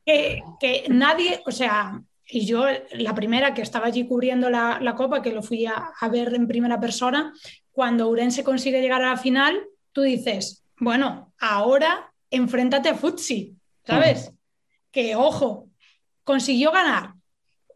que, 0.05 0.41
que 0.59 0.85
nadie, 0.89 1.41
o 1.45 1.51
sea, 1.51 2.01
y 2.27 2.45
yo 2.45 2.65
la 2.93 3.13
primera 3.13 3.53
que 3.53 3.61
estaba 3.61 3.87
allí 3.87 4.07
cubriendo 4.07 4.49
la, 4.49 4.79
la 4.81 4.95
Copa, 4.95 5.21
que 5.21 5.31
lo 5.31 5.41
fui 5.43 5.65
a, 5.65 5.91
a 5.99 6.09
ver 6.09 6.33
en 6.33 6.47
primera 6.47 6.79
persona, 6.79 7.33
cuando 7.71 8.07
Urense 8.09 8.43
consigue 8.43 8.81
llegar 8.81 9.01
a 9.03 9.11
la 9.11 9.17
final, 9.17 9.61
tú 9.91 10.01
dices, 10.01 10.63
bueno, 10.79 11.33
ahora 11.39 12.11
enfréntate 12.31 12.89
a 12.89 12.95
Futsi, 12.95 13.55
¿sabes? 13.85 14.31
Que 14.91 15.15
ojo, 15.15 15.67
consiguió 16.23 16.71
ganar. 16.71 17.13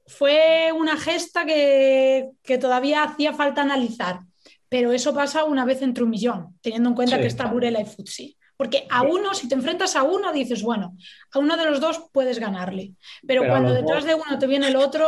Fue 0.08 0.72
una 0.76 0.98
gesta 0.98 1.46
que, 1.46 2.30
que 2.42 2.58
todavía 2.58 3.04
hacía 3.04 3.34
falta 3.34 3.62
analizar, 3.62 4.22
pero 4.68 4.92
eso 4.92 5.14
pasa 5.14 5.44
una 5.44 5.66
vez 5.66 5.82
entre 5.84 6.04
un 6.04 6.10
millón, 6.10 6.58
teniendo 6.62 6.90
en 6.90 6.96
cuenta 6.96 7.16
Sí. 7.18 7.22
que 7.22 7.28
está 7.28 7.46
Burela 7.46 7.80
y 7.82 7.86
Futsi. 7.86 8.36
Porque 8.60 8.86
a 8.90 9.04
uno, 9.04 9.34
si 9.34 9.48
te 9.48 9.56
enfrentas 9.56 9.96
a 9.96 10.04
uno, 10.04 10.34
dices, 10.34 10.62
bueno, 10.62 10.98
a 11.32 11.40
uno 11.40 11.56
de 11.56 11.64
los 11.66 11.80
dos 11.80 12.04
puedes 12.12 12.40
ganarle. 12.40 12.92
Pero, 13.26 13.48
cuando 13.48 13.74
detrás 13.74 14.00
dos- 14.04 14.06
de 14.06 14.16
uno 14.16 14.38
te 14.38 14.48
viene 14.48 14.68
el 14.68 14.76
otro, 14.76 15.08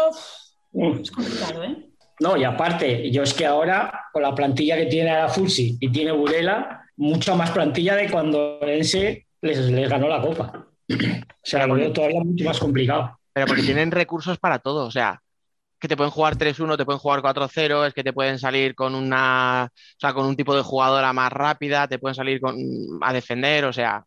Mm. 0.72 1.02
es 1.02 1.12
complicado, 1.12 1.62
¿eh? 1.66 1.76
No, 2.22 2.38
y 2.38 2.46
aparte, 2.46 3.12
yo 3.12 3.24
es 3.24 3.34
que 3.34 3.46
ahora, 3.46 4.06
con 4.14 4.22
la 4.22 4.34
plantilla 4.34 4.78
que 4.78 4.86
tiene 4.86 5.10
a 5.12 5.28
Fulsi 5.28 5.78
y 5.82 5.92
tiene 5.92 6.14
Burela, 6.14 6.86
mucha 6.96 7.36
más 7.36 7.52
plantilla 7.52 7.96
de 7.98 8.10
cuando 8.10 8.60
Ense 8.62 9.28
les, 9.42 9.58
les 9.70 9.90
ganó 9.90 10.08
la 10.08 10.22
Copa. 10.22 10.66
O 11.44 11.44
sea, 11.44 11.68
lo 11.68 11.74
veo 11.74 11.92
todavía 11.92 12.22
mucho 12.24 12.46
más 12.46 12.58
complicado. 12.60 13.18
pero 13.34 13.48
porque 13.48 13.64
tienen 13.64 13.92
recursos 13.92 14.38
para 14.38 14.60
todo, 14.60 14.86
o 14.86 14.92
sea, 14.92 15.22
que 15.82 15.88
te 15.88 15.98
pueden 15.98 16.12
jugar 16.12 16.38
3-1, 16.38 16.78
te 16.78 16.86
pueden 16.86 17.00
jugar 17.00 17.22
4-0, 17.22 17.88
es 17.88 17.94
que 17.94 18.04
te 18.04 18.14
pueden 18.14 18.40
salir 18.40 18.76
con 18.76 18.96
una, 18.96 19.70
o 19.74 20.00
sea, 20.00 20.14
con 20.14 20.26
un 20.28 20.36
tipo 20.38 20.56
de 20.56 20.62
jugadora 20.62 21.12
más 21.12 21.34
rápida, 21.34 21.88
te 21.88 22.00
pueden 22.00 22.16
salir 22.16 22.40
con, 22.40 22.56
a 23.02 23.12
defender, 23.12 23.66
o 23.66 23.74
sea, 23.74 24.06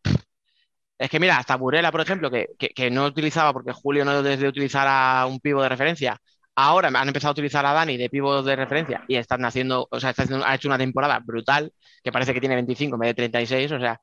es 0.98 1.10
que 1.10 1.18
mira, 1.20 1.36
hasta 1.36 1.56
Burela, 1.56 1.90
por 1.90 2.00
ejemplo, 2.00 2.30
que, 2.30 2.48
que, 2.56 2.90
no 2.90 3.06
utilizaba, 3.06 3.52
porque 3.52 3.72
Julio 3.72 4.04
no 4.04 4.22
desde 4.22 4.46
utilizar 4.48 4.86
a 4.88 5.26
un 5.26 5.40
pivo 5.40 5.62
de 5.62 5.68
referencia, 5.68 6.16
ahora 6.54 6.88
han 6.88 7.08
empezado 7.08 7.30
a 7.30 7.32
utilizar 7.32 7.66
a 7.66 7.72
Dani 7.72 7.96
de 7.96 8.08
pivo 8.08 8.42
de 8.42 8.54
referencia 8.54 9.04
y 9.08 9.16
están 9.16 9.44
haciendo, 9.44 9.88
o 9.90 10.00
sea, 10.00 10.10
está 10.10 10.24
ha 10.46 10.54
hecho 10.54 10.68
una 10.68 10.78
temporada 10.78 11.18
brutal, 11.24 11.72
que 12.04 12.12
parece 12.12 12.32
que 12.32 12.40
tiene 12.40 12.54
25 12.54 12.94
en 12.94 13.00
vez 13.00 13.08
de 13.10 13.14
36, 13.14 13.72
o 13.72 13.80
sea, 13.80 14.00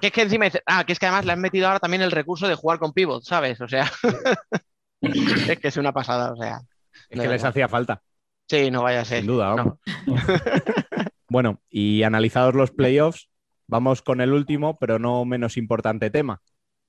que 0.00 0.08
es 0.08 0.12
que 0.12 0.22
encima, 0.22 0.46
ah, 0.66 0.84
que 0.84 0.92
es 0.92 0.98
que 1.00 1.06
además 1.06 1.24
le 1.26 1.32
han 1.32 1.40
metido 1.40 1.66
ahora 1.66 1.80
también 1.80 2.02
el 2.02 2.12
recurso 2.12 2.46
de 2.46 2.54
jugar 2.54 2.78
con 2.78 2.92
pivot, 2.92 3.24
¿sabes? 3.24 3.60
O 3.60 3.68
sea, 3.68 3.90
es 5.00 5.58
que 5.58 5.68
es 5.68 5.76
una 5.76 5.92
pasada, 5.92 6.32
o 6.32 6.36
sea. 6.36 6.60
Es 7.08 7.20
que 7.20 7.28
les 7.28 7.44
hacía 7.44 7.68
falta, 7.68 8.02
Sí, 8.48 8.70
no 8.70 8.82
vaya 8.82 9.02
a 9.02 9.04
ser. 9.04 9.18
sin 9.18 9.26
duda. 9.26 9.54
No. 9.54 9.78
bueno, 11.28 11.60
y 11.68 12.02
analizados 12.02 12.54
los 12.54 12.70
playoffs, 12.70 13.28
vamos 13.66 14.02
con 14.02 14.20
el 14.20 14.32
último, 14.32 14.78
pero 14.78 14.98
no 14.98 15.24
menos 15.24 15.56
importante 15.56 16.10
tema. 16.10 16.40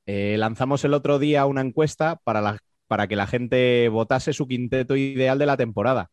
Eh, 0.06 0.36
lanzamos 0.38 0.84
el 0.86 0.94
otro 0.94 1.20
día 1.20 1.46
una 1.46 1.62
encuesta 1.62 2.20
para, 2.24 2.42
la- 2.42 2.60
para 2.88 3.08
que 3.08 3.16
la 3.16 3.28
gente 3.28 3.90
votase 3.90 4.34
su 4.34 4.48
quinteto 4.48 4.96
ideal 4.96 5.38
de 5.38 5.46
la 5.46 5.58
temporada. 5.58 6.10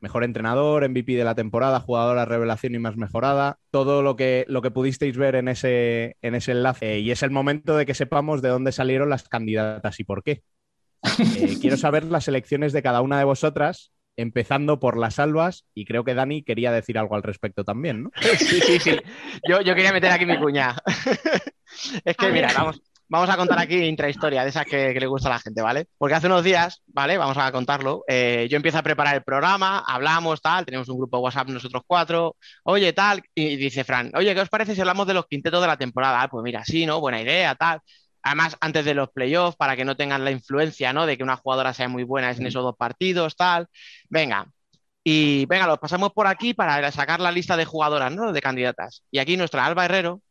Mejor 0.00 0.22
entrenador, 0.24 0.84
MVP 0.88 1.14
de 1.16 1.24
la 1.24 1.34
temporada, 1.34 1.80
jugadora 1.80 2.24
revelación 2.26 2.74
y 2.74 2.78
más 2.78 2.96
mejorada. 2.96 3.58
Todo 3.70 4.02
lo 4.02 4.16
que, 4.16 4.44
lo 4.48 4.60
que 4.60 4.70
pudisteis 4.70 5.16
ver 5.16 5.34
en 5.34 5.48
ese, 5.48 6.16
en 6.20 6.34
ese 6.34 6.52
enlace. 6.52 6.94
Eh, 6.96 6.98
y 7.00 7.10
es 7.10 7.22
el 7.22 7.30
momento 7.30 7.76
de 7.76 7.86
que 7.86 7.94
sepamos 7.94 8.42
de 8.42 8.50
dónde 8.50 8.70
salieron 8.72 9.08
las 9.08 9.28
candidatas 9.28 9.98
y 10.00 10.04
por 10.04 10.22
qué. 10.22 10.42
Eh, 11.36 11.58
quiero 11.60 11.76
saber 11.76 12.04
las 12.04 12.28
elecciones 12.28 12.72
de 12.72 12.82
cada 12.82 13.00
una 13.00 13.18
de 13.18 13.24
vosotras, 13.24 13.92
empezando 14.16 14.78
por 14.80 14.96
las 14.96 15.18
albas, 15.18 15.64
y 15.74 15.84
creo 15.84 16.04
que 16.04 16.14
Dani 16.14 16.42
quería 16.42 16.72
decir 16.72 16.98
algo 16.98 17.14
al 17.16 17.22
respecto 17.22 17.64
también, 17.64 18.04
¿no? 18.04 18.10
Sí, 18.38 18.60
sí, 18.60 18.78
sí. 18.78 18.96
Yo, 19.48 19.60
yo 19.60 19.74
quería 19.74 19.92
meter 19.92 20.10
aquí 20.12 20.26
mi 20.26 20.38
cuña. 20.38 20.76
Es 22.04 22.16
que, 22.16 22.30
mira, 22.30 22.52
vamos, 22.56 22.80
vamos 23.08 23.28
a 23.28 23.36
contar 23.36 23.58
aquí 23.58 23.74
intrahistoria 23.76 24.44
de 24.44 24.50
esas 24.50 24.64
que, 24.64 24.92
que 24.94 25.00
le 25.00 25.06
gusta 25.06 25.28
a 25.28 25.32
la 25.32 25.38
gente, 25.40 25.60
¿vale? 25.60 25.86
Porque 25.98 26.14
hace 26.14 26.28
unos 26.28 26.44
días, 26.44 26.82
¿vale? 26.86 27.18
Vamos 27.18 27.36
a 27.36 27.50
contarlo. 27.50 28.04
eh, 28.06 28.46
yo 28.48 28.56
empiezo 28.56 28.78
a 28.78 28.82
preparar 28.82 29.16
el 29.16 29.24
programa, 29.24 29.80
hablamos, 29.86 30.40
tal, 30.40 30.64
tenemos 30.64 30.88
un 30.88 30.98
grupo 30.98 31.16
de 31.16 31.22
WhatsApp 31.24 31.48
nosotros 31.48 31.82
cuatro, 31.86 32.36
oye, 32.62 32.92
tal, 32.92 33.22
y 33.34 33.56
dice 33.56 33.82
Fran, 33.82 34.12
oye, 34.14 34.34
¿qué 34.34 34.40
os 34.40 34.48
parece 34.48 34.74
si 34.74 34.80
hablamos 34.80 35.06
de 35.08 35.14
los 35.14 35.26
quintetos 35.26 35.60
de 35.60 35.66
la 35.66 35.76
temporada? 35.76 36.22
Ah, 36.22 36.28
pues 36.28 36.44
mira, 36.44 36.64
sí, 36.64 36.86
¿no? 36.86 37.00
Buena 37.00 37.20
idea, 37.20 37.54
tal. 37.56 37.80
Además, 38.24 38.56
antes 38.60 38.84
de 38.86 38.94
los 38.94 39.10
playoffs, 39.10 39.56
para 39.56 39.76
que 39.76 39.84
no 39.84 39.96
tengan 39.96 40.24
la 40.24 40.30
influencia, 40.30 40.92
¿no? 40.94 41.04
De 41.06 41.16
que 41.16 41.22
una 41.22 41.36
jugadora 41.36 41.74
sea 41.74 41.88
muy 41.88 42.04
buena 42.04 42.30
en 42.30 42.46
esos 42.46 42.62
dos 42.62 42.74
partidos, 42.76 43.36
tal. 43.36 43.68
Venga. 44.08 44.46
Y 45.04 45.44
venga, 45.44 45.66
los 45.66 45.78
pasamos 45.78 46.12
por 46.12 46.26
aquí 46.26 46.54
para 46.54 46.90
sacar 46.90 47.20
la 47.20 47.30
lista 47.30 47.56
de 47.56 47.66
jugadoras, 47.66 48.10
¿no? 48.12 48.32
De 48.32 48.40
candidatas. 48.40 49.04
Y 49.10 49.18
aquí 49.18 49.36
nuestra 49.36 49.66
Alba 49.66 49.84
Herrero 49.84 50.22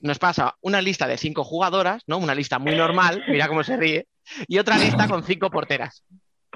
nos 0.00 0.18
pasa 0.18 0.56
una 0.60 0.82
lista 0.82 1.06
de 1.06 1.16
cinco 1.16 1.44
jugadoras, 1.44 2.02
¿no? 2.08 2.18
Una 2.18 2.34
lista 2.34 2.58
muy 2.58 2.74
normal, 2.74 3.22
mira 3.28 3.46
cómo 3.46 3.62
se 3.62 3.76
ríe, 3.76 4.08
y 4.48 4.58
otra 4.58 4.76
lista 4.76 5.08
con 5.08 5.22
cinco 5.22 5.50
porteras. 5.50 6.02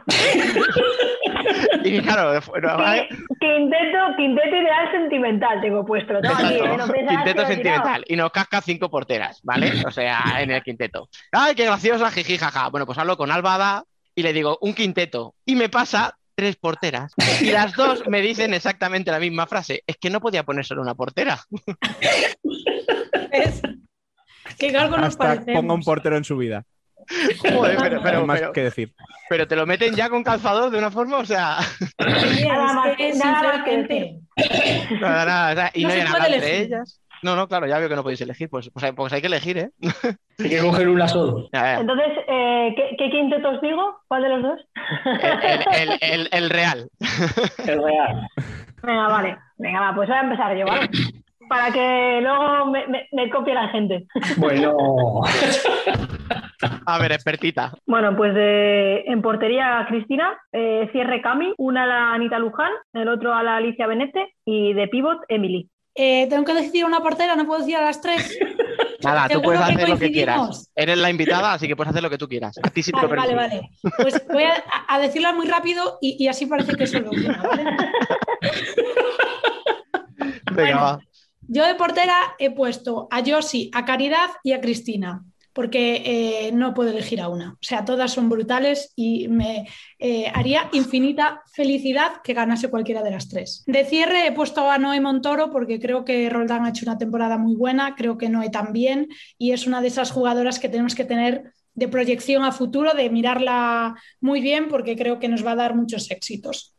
y 1.85 2.01
claro, 2.01 2.41
bueno, 2.49 2.77
¿vale? 2.77 3.09
Quinteto, 3.41 3.99
quinteto 4.17 4.57
ideal 4.57 4.91
sentimental 4.93 5.61
tengo 5.61 5.85
puesto. 5.85 6.15
¿eh? 6.15 6.21
No 6.23 6.31
pensarás 6.37 6.91
que 6.91 7.07
Quinteto 7.07 7.47
sentimental. 7.47 8.05
Y 8.09 8.17
nos 8.17 8.31
casca 8.31 8.61
cinco 8.61 8.91
porteras, 8.91 9.41
¿vale? 9.43 9.73
O 9.87 9.91
sea, 9.91 10.37
en 10.41 10.51
el 10.51 10.63
quinteto. 10.63 11.09
¡Ay, 11.33 11.55
qué 11.55 11.65
graciosa! 11.67 12.11
Jiji, 12.11 12.39
jaja. 12.39 12.69
Bueno, 12.69 12.87
pues 12.87 12.99
hablo 12.99 13.17
con 13.17 13.31
Albada 13.31 13.85
y 14.15 14.23
le 14.23 14.33
digo, 14.33 14.59
un 14.61 14.75
quinteto. 14.75 15.35
Y 15.45 15.55
me 15.57 15.69
pasa 15.69 16.17
tres 16.35 16.57
porteras. 16.57 17.13
Y 17.41 17.51
las 17.51 17.75
dos 17.75 18.07
me 18.07 18.21
dicen 18.21 18.55
exactamente 18.55 19.11
la 19.11 19.19
misma 19.19 19.47
frase. 19.47 19.83
Es 19.87 19.97
que 19.97 20.11
no 20.11 20.21
podía 20.21 20.45
poner 20.45 20.65
solo 20.65 20.83
una 20.83 20.95
portera. 20.95 21.39
Es- 23.33 23.63
Que 24.59 24.77
algo 24.77 24.97
nos 24.97 25.09
Hasta 25.09 25.45
ponga 25.53 25.75
un 25.75 25.83
portero 25.83 26.17
en 26.17 26.25
su 26.25 26.37
vida. 26.37 26.65
Joder, 27.41 28.01
pero, 28.03 28.27
más 28.27 28.41
pero- 28.41 28.53
que 28.53 28.63
decir. 28.65 28.93
pero 29.29 29.47
te 29.49 29.57
lo 29.57 29.67
meten 29.67 29.95
ya 29.95 30.09
con 30.11 30.23
calzador 30.23 30.71
de 30.71 30.79
una 30.79 30.91
forma, 30.91 31.19
o 31.19 31.25
sea, 31.25 31.57
Nada 31.99 32.73
más 32.75 32.97
que, 32.97 33.15
nada 33.15 33.65
que 33.65 34.17
nada, 35.01 35.25
nada, 35.25 35.53
o 35.53 35.55
sea, 35.55 35.71
y 35.75 35.83
No 35.83 35.89
no, 35.89 35.95
se 35.95 36.01
hay 36.01 36.07
nada 36.09 36.27
entre 36.29 36.59
ellas. 36.61 37.01
No, 37.21 37.35
no, 37.35 37.49
claro, 37.49 37.67
ya 37.67 37.79
veo 37.79 37.89
que 37.89 37.97
no 37.97 38.03
podéis 38.05 38.21
elegir, 38.21 38.49
pues, 38.49 38.71
pues, 38.73 38.85
hay- 38.85 38.93
pues 38.93 39.13
hay 39.13 39.21
que 39.21 39.27
elegir, 39.27 39.59
¿eh? 39.59 39.71
Hay 40.41 40.51
que 40.51 40.61
coger 40.61 40.89
una 40.89 41.09
solo. 41.09 41.49
Entonces, 41.53 42.07
eh, 42.29 42.73
¿qué, 42.77 42.95
¿qué 42.97 43.11
quinteto 43.11 43.49
os 43.51 43.61
digo? 43.61 43.97
¿Cuál 44.07 44.23
de 44.23 44.29
los 44.29 44.43
dos? 44.45 44.61
El, 45.05 45.19
el- 45.43 45.65
el- 45.73 45.99
el- 46.01 46.29
el 46.31 46.51
real. 46.51 46.89
El 47.67 47.83
real. 47.83 48.29
Venga, 48.81 49.09
vale. 49.09 49.37
Venga, 49.57 49.81
va, 49.81 49.95
pues 49.97 50.09
voy 50.09 50.17
a 50.17 50.21
empezar 50.21 50.57
yo, 50.57 50.65
¿vale? 50.67 50.89
Para 51.49 51.73
que 51.73 52.20
luego 52.23 52.66
me, 52.66 52.87
me, 52.89 53.09
me 53.12 53.31
copie 53.31 53.55
la 53.55 53.69
gente. 53.69 54.07
Bueno. 54.37 54.75
A 56.87 56.99
ver, 56.99 57.12
expertita. 57.12 57.73
Bueno, 57.87 58.16
pues 58.16 58.33
eh, 58.37 59.05
en 59.07 59.23
portería 59.23 59.85
Cristina, 59.89 60.37
eh, 60.53 60.89
cierre 60.93 61.23
Cami, 61.23 61.55
una 61.59 61.85
a 61.85 61.87
la 61.87 62.12
Anita 62.15 62.39
Luján, 62.39 62.73
el 62.93 63.09
otro 63.09 63.33
a 63.35 63.43
la 63.43 63.57
Alicia 63.57 63.87
Benete 63.87 64.35
y 64.45 64.73
de 64.75 64.89
pivot 64.89 65.19
Emily. 65.29 65.69
eh, 65.95 66.27
tengo 66.29 66.45
que 66.45 66.55
decir 66.55 66.85
una 66.85 67.01
portera, 67.01 67.37
no 67.37 67.47
puedo 67.47 67.61
decir 67.61 67.77
a 67.77 67.83
las 67.83 68.01
tres. 68.01 68.37
Nada, 69.05 69.29
tú 69.29 69.41
puedes 69.41 69.61
que 69.61 69.73
hacer 69.75 69.89
lo 69.89 69.99
que 69.99 70.11
quieras. 70.11 70.73
Eres 70.75 70.99
la 70.99 71.09
invitada, 71.11 71.53
así 71.53 71.69
que 71.69 71.77
puedes 71.77 71.91
hacer 71.91 72.03
lo 72.03 72.11
que 72.11 72.19
tú 72.19 72.27
quieras. 72.29 72.59
A 72.62 72.69
ti 72.70 72.83
sí 72.83 72.91
te 72.91 72.97
Vale, 73.07 73.15
lo 73.15 73.16
vale, 73.16 73.35
vale. 73.35 73.61
Pues 74.03 74.27
voy 74.27 74.43
a, 74.43 74.55
a 74.89 74.99
decirlas 74.99 75.35
muy 75.37 75.47
rápido 75.47 75.99
y, 76.01 76.16
y 76.19 76.27
así 76.27 76.47
parece 76.47 76.75
que 76.75 76.87
solo 76.89 77.11
una, 77.11 77.41
¿vale? 77.43 77.65
Venga, 80.53 80.55
Bueno. 80.55 80.81
va. 80.81 81.01
Yo 81.51 81.66
de 81.66 81.75
portera 81.75 82.15
he 82.39 82.51
puesto 82.51 83.09
a 83.11 83.23
Josie, 83.25 83.70
a 83.73 83.87
Caridad 83.87 84.29
y 84.43 84.53
a 84.53 84.61
Cristina, 84.61 85.25
porque 85.55 86.03
eh, 86.05 86.53
no 86.53 86.75
puedo 86.75 86.91
elegir 86.91 87.23
a 87.23 87.29
una. 87.29 87.55
O 87.55 87.62
sea, 87.62 87.87
todas 87.87 88.12
son 88.12 88.29
brutales 88.29 88.93
y 88.95 89.29
me 89.29 89.66
eh, 89.99 90.31
haría 90.35 90.69
infinita 90.73 91.43
felicidad 91.53 92.20
que 92.23 92.35
ganase 92.35 92.69
cualquiera 92.69 93.03
de 93.03 93.12
las 93.12 93.31
tres. 93.31 93.65
De 93.66 93.87
cierre 93.87 94.27
he 94.27 94.33
puesto 94.33 94.70
a 94.70 94.77
Noé 94.77 95.01
Montoro 95.01 95.51
porque 95.51 95.81
creo 95.81 96.05
que 96.05 96.29
Roldán 96.29 96.66
ha 96.66 96.69
hecho 96.69 96.85
una 96.85 96.99
temporada 96.99 97.39
muy 97.39 97.57
buena, 97.57 97.95
creo 97.97 98.19
que 98.19 98.29
Noé 98.29 98.51
también, 98.51 99.09
y 99.39 99.53
es 99.53 99.66
una 99.66 99.81
de 99.81 99.89
esas 99.89 100.11
jugadoras 100.11 100.59
que 100.59 100.69
tenemos 100.69 100.95
que 100.95 101.07
tener 101.07 101.55
de 101.75 101.89
proyección 101.89 102.45
a 102.45 102.53
futuro, 102.53 102.93
de 102.93 103.09
mirarla 103.09 103.95
muy 104.20 104.43
bien 104.43 104.69
porque 104.69 104.97
creo 104.97 105.19
que 105.19 105.29
nos 105.29 105.47
va 105.47 105.53
a 105.53 105.57
dar 105.57 105.75
muchos 105.75 106.11
éxitos. 106.11 106.75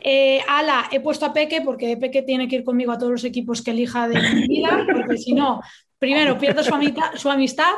Eh, 0.00 0.40
ala, 0.48 0.88
he 0.90 1.00
puesto 1.00 1.26
a 1.26 1.32
Peque 1.32 1.60
porque 1.60 1.96
Peque 1.96 2.22
tiene 2.22 2.48
que 2.48 2.56
ir 2.56 2.64
conmigo 2.64 2.92
a 2.92 2.98
todos 2.98 3.12
los 3.12 3.24
equipos 3.24 3.62
que 3.62 3.70
elija 3.70 4.08
de 4.08 4.20
mi 4.20 4.48
vida, 4.48 4.84
porque 4.92 5.18
si 5.18 5.32
no, 5.32 5.60
primero 5.98 6.38
pierdo 6.38 6.62
su, 6.64 7.30
amistad 7.30 7.72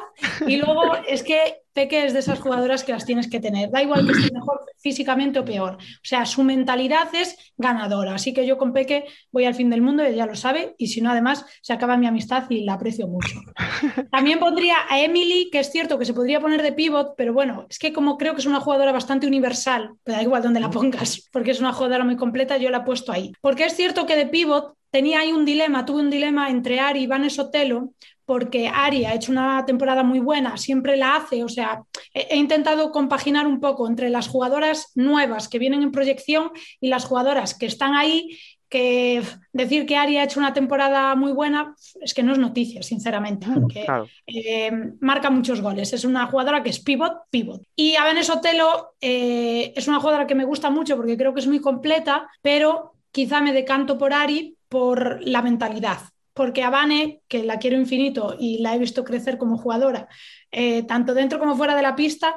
y 0.46 0.56
luego 0.56 0.96
es 1.06 1.22
que 1.22 1.64
Peque 1.74 2.06
es 2.06 2.12
de 2.12 2.20
esas 2.20 2.38
jugadoras 2.38 2.84
que 2.84 2.92
las 2.92 3.04
tienes 3.04 3.28
que 3.28 3.40
tener. 3.40 3.70
Da 3.70 3.82
igual 3.82 4.06
que 4.06 4.12
esté 4.12 4.32
mejor 4.32 4.60
físicamente 4.78 5.40
o 5.40 5.44
peor. 5.44 5.74
O 5.74 6.04
sea, 6.04 6.24
su 6.24 6.44
mentalidad 6.44 7.08
es 7.14 7.36
ganadora. 7.56 8.14
Así 8.14 8.32
que 8.32 8.46
yo 8.46 8.56
con 8.56 8.72
Peque 8.72 9.04
voy 9.32 9.44
al 9.44 9.54
fin 9.54 9.70
del 9.70 9.82
mundo, 9.82 10.04
ella 10.04 10.24
lo 10.24 10.36
sabe, 10.36 10.76
y 10.78 10.86
si 10.86 11.00
no, 11.00 11.10
además, 11.10 11.44
se 11.62 11.72
acaba 11.72 11.96
mi 11.96 12.06
amistad 12.06 12.48
y 12.48 12.64
la 12.64 12.74
aprecio 12.74 13.08
mucho. 13.08 13.40
También 14.12 14.38
pondría 14.38 14.76
a 14.88 15.00
Emily, 15.00 15.50
que 15.50 15.58
es 15.58 15.72
cierto 15.72 15.98
que 15.98 16.04
se 16.04 16.14
podría 16.14 16.40
poner 16.40 16.62
de 16.62 16.72
pivot, 16.72 17.14
pero 17.16 17.32
bueno, 17.32 17.66
es 17.68 17.78
que 17.78 17.92
como 17.92 18.16
creo 18.18 18.34
que 18.34 18.40
es 18.40 18.46
una 18.46 18.60
jugadora 18.60 18.92
bastante 18.92 19.26
universal, 19.26 19.94
pero 20.04 20.16
da 20.16 20.22
igual 20.22 20.42
donde 20.42 20.60
la 20.60 20.70
pongas, 20.70 21.28
porque 21.32 21.50
es 21.50 21.60
una 21.60 21.72
jugadora 21.72 22.04
muy 22.04 22.16
completa, 22.16 22.56
yo 22.56 22.70
la 22.70 22.78
he 22.78 22.84
puesto 22.84 23.10
ahí. 23.10 23.32
Porque 23.40 23.64
es 23.64 23.74
cierto 23.74 24.06
que 24.06 24.14
de 24.14 24.26
pivot 24.26 24.76
tenía 24.90 25.18
ahí 25.18 25.32
un 25.32 25.44
dilema, 25.44 25.84
tuve 25.84 26.02
un 26.02 26.10
dilema 26.10 26.50
entre 26.50 26.78
Ari 26.78 27.02
y 27.02 27.06
Vanes 27.08 27.40
Otelo, 27.40 27.94
porque 28.26 28.68
Ari 28.68 29.04
ha 29.04 29.14
hecho 29.14 29.32
una 29.32 29.64
temporada 29.66 30.02
muy 30.02 30.20
buena, 30.20 30.56
siempre 30.56 30.96
la 30.96 31.16
hace, 31.16 31.44
o 31.44 31.48
sea, 31.48 31.82
he, 32.12 32.36
intentado 32.36 32.90
compaginar 32.90 33.46
un 33.46 33.60
poco 33.60 33.86
entre 33.86 34.10
las 34.10 34.28
jugadoras 34.28 34.92
nuevas 34.94 35.48
que 35.48 35.58
vienen 35.58 35.82
en 35.82 35.92
proyección 35.92 36.50
y 36.80 36.88
las 36.88 37.04
jugadoras 37.04 37.54
que 37.54 37.66
están 37.66 37.94
ahí 37.94 38.38
que 38.68 39.22
decir 39.52 39.86
que 39.86 39.96
Ari 39.96 40.16
ha 40.16 40.24
hecho 40.24 40.40
una 40.40 40.52
temporada 40.52 41.14
muy 41.14 41.30
buena 41.30 41.76
es 42.00 42.12
que 42.12 42.24
no 42.24 42.32
es 42.32 42.38
noticia, 42.38 42.82
sinceramente, 42.82 43.46
porque 43.54 43.84
Claro. 43.84 44.08
eh, 44.26 44.72
marca 45.00 45.30
muchos 45.30 45.60
goles. 45.60 45.92
Es 45.92 46.04
una 46.04 46.26
jugadora 46.26 46.62
que 46.62 46.70
es 46.70 46.80
pivot, 46.80 47.12
pivot. 47.30 47.62
Y 47.76 47.94
a 47.94 48.02
Vanessa 48.02 48.34
Otelo 48.34 48.94
eh, 49.00 49.72
es 49.76 49.86
una 49.86 50.00
jugadora 50.00 50.26
que 50.26 50.34
me 50.34 50.44
gusta 50.44 50.70
mucho 50.70 50.96
porque 50.96 51.16
creo 51.16 51.32
que 51.32 51.40
es 51.40 51.46
muy 51.46 51.60
completa, 51.60 52.28
pero 52.42 52.94
quizá 53.12 53.40
me 53.40 53.52
decanto 53.52 53.96
por 53.96 54.12
Ari 54.12 54.56
por 54.68 55.20
la 55.22 55.40
mentalidad. 55.40 55.98
Porque 56.34 56.62
a 56.64 56.70
Vane, 56.70 57.20
que 57.28 57.44
la 57.44 57.58
quiero 57.58 57.76
infinito 57.76 58.36
y 58.38 58.58
la 58.58 58.74
he 58.74 58.78
visto 58.78 59.04
crecer 59.04 59.38
como 59.38 59.56
jugadora, 59.56 60.08
eh, 60.50 60.82
tanto 60.82 61.14
dentro 61.14 61.38
como 61.38 61.56
fuera 61.56 61.74
de 61.76 61.82
la 61.82 61.94
pista, 61.96 62.34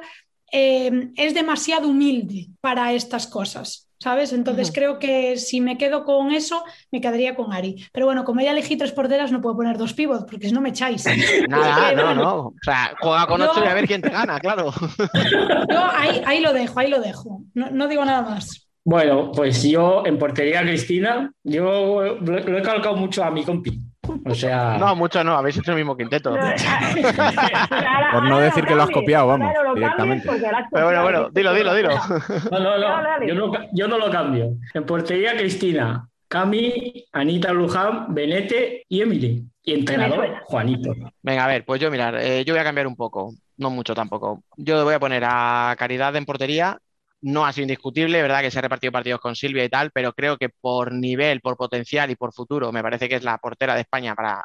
eh, 0.52 1.10
es 1.16 1.34
demasiado 1.34 1.88
humilde 1.88 2.46
para 2.60 2.92
estas 2.92 3.26
cosas, 3.26 3.88
¿sabes? 3.98 4.32
Entonces 4.32 4.70
creo 4.72 4.98
que 4.98 5.36
si 5.36 5.60
me 5.60 5.76
quedo 5.76 6.04
con 6.04 6.30
eso, 6.30 6.62
me 6.90 7.00
quedaría 7.00 7.34
con 7.34 7.52
Ari. 7.52 7.84
Pero 7.92 8.06
bueno, 8.06 8.24
como 8.24 8.40
ya 8.40 8.52
elegí 8.52 8.76
tres 8.76 8.92
porteras, 8.92 9.30
no 9.32 9.40
puedo 9.40 9.56
poner 9.56 9.76
dos 9.76 9.92
pivots, 9.94 10.24
porque 10.30 10.48
si 10.48 10.54
no 10.54 10.60
me 10.60 10.70
echáis. 10.70 11.04
Nada, 11.48 11.92
no, 11.94 12.04
bueno, 12.04 12.14
no. 12.22 12.36
O 12.46 12.54
sea, 12.62 12.94
juega 13.00 13.26
con 13.26 13.40
Yo- 13.40 13.50
ocho 13.50 13.64
y 13.64 13.68
a 13.68 13.74
ver 13.74 13.86
quién 13.86 14.00
te 14.00 14.10
gana, 14.10 14.38
claro. 14.38 14.72
Yo 15.70 15.84
ahí, 15.92 16.22
ahí 16.24 16.40
lo 16.40 16.52
dejo, 16.52 16.78
ahí 16.78 16.88
lo 16.88 17.00
dejo. 17.00 17.42
No, 17.54 17.68
no 17.70 17.88
digo 17.88 18.04
nada 18.04 18.22
más. 18.22 18.64
Bueno, 18.84 19.32
pues 19.32 19.62
yo 19.64 20.02
en 20.06 20.18
portería 20.18 20.62
Cristina, 20.62 21.30
yo 21.44 22.00
lo, 22.02 22.20
lo 22.20 22.58
he 22.58 22.62
calcado 22.62 22.96
mucho 22.96 23.22
a 23.22 23.30
mi 23.30 23.44
compi. 23.44 23.78
O 24.24 24.34
sea, 24.34 24.76
No, 24.78 24.94
mucho 24.96 25.22
no, 25.24 25.36
habéis 25.36 25.56
hecho 25.58 25.72
el 25.72 25.78
mismo 25.78 25.96
quinteto. 25.96 26.34
Por 28.12 28.22
no 28.24 28.38
decir 28.38 28.64
que 28.64 28.74
lo 28.74 28.82
has 28.82 28.90
copiado, 28.90 29.28
vamos, 29.28 29.52
directamente. 29.74 30.28
Pero 30.70 30.84
bueno, 30.86 31.02
bueno, 31.02 31.30
dilo, 31.30 31.54
dilo, 31.54 31.74
dilo. 31.74 31.90
no, 32.50 32.60
no, 32.60 32.78
no, 32.78 33.26
yo 33.26 33.34
no, 33.34 33.52
yo 33.72 33.88
no 33.88 33.98
lo 33.98 34.10
cambio. 34.10 34.56
En 34.74 34.84
portería 34.84 35.36
Cristina, 35.36 36.08
Cami, 36.28 37.06
Anita 37.12 37.52
Luján, 37.52 38.14
Benete 38.14 38.84
y 38.88 39.00
Emily. 39.02 39.44
Y 39.62 39.72
Me 39.72 39.78
entrenador. 39.80 40.40
Juanito. 40.44 40.94
Venga, 41.22 41.44
a 41.44 41.48
ver, 41.48 41.64
pues 41.64 41.80
yo 41.80 41.90
mirar, 41.90 42.16
eh, 42.20 42.44
yo 42.44 42.54
voy 42.54 42.60
a 42.60 42.64
cambiar 42.64 42.86
un 42.86 42.96
poco, 42.96 43.34
no 43.56 43.70
mucho 43.70 43.94
tampoco. 43.94 44.42
Yo 44.56 44.84
voy 44.84 44.94
a 44.94 45.00
poner 45.00 45.24
a 45.26 45.74
Caridad 45.78 46.14
en 46.16 46.24
portería. 46.24 46.78
No 47.20 47.44
ha 47.44 47.52
sido 47.52 47.64
indiscutible, 47.64 48.22
verdad 48.22 48.42
que 48.42 48.50
se 48.50 48.58
ha 48.58 48.62
repartido 48.62 48.92
partidos 48.92 49.20
con 49.20 49.34
Silvia 49.34 49.64
y 49.64 49.68
tal, 49.68 49.90
pero 49.92 50.12
creo 50.12 50.36
que 50.36 50.48
por 50.48 50.92
nivel, 50.92 51.40
por 51.40 51.56
potencial 51.56 52.10
y 52.10 52.16
por 52.16 52.32
futuro, 52.32 52.70
me 52.72 52.82
parece 52.82 53.08
que 53.08 53.16
es 53.16 53.24
la 53.24 53.38
portera 53.38 53.74
de 53.74 53.80
España 53.80 54.14
para 54.14 54.44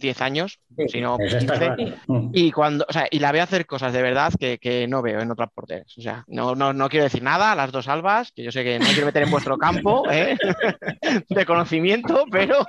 10 0.00 0.20
años, 0.22 0.58
si 0.88 1.00
no 1.00 1.16
Eso 1.20 1.36
está 1.36 1.76
15. 1.76 1.84
claro. 1.84 2.00
Mm. 2.08 2.30
Y 2.32 2.50
cuando, 2.50 2.84
o 2.88 2.92
sea, 2.92 3.06
y 3.10 3.18
la 3.20 3.30
veo 3.30 3.42
hacer 3.42 3.66
cosas 3.66 3.92
de 3.92 4.02
verdad 4.02 4.32
que, 4.38 4.58
que 4.58 4.88
no 4.88 5.02
veo 5.02 5.20
en 5.20 5.30
otras 5.30 5.50
porteras. 5.54 5.96
O 5.96 6.00
sea, 6.00 6.24
no, 6.26 6.54
no, 6.54 6.72
no 6.72 6.88
quiero 6.88 7.04
decir 7.04 7.22
nada 7.22 7.52
a 7.52 7.54
las 7.54 7.70
dos 7.70 7.86
albas, 7.86 8.32
que 8.32 8.42
yo 8.42 8.50
sé 8.50 8.64
que 8.64 8.78
no 8.78 8.86
quiero 8.86 9.06
meter 9.06 9.22
en 9.22 9.30
vuestro 9.30 9.56
campo 9.58 10.04
¿eh? 10.10 10.36
de 11.28 11.46
conocimiento, 11.46 12.24
pero 12.30 12.66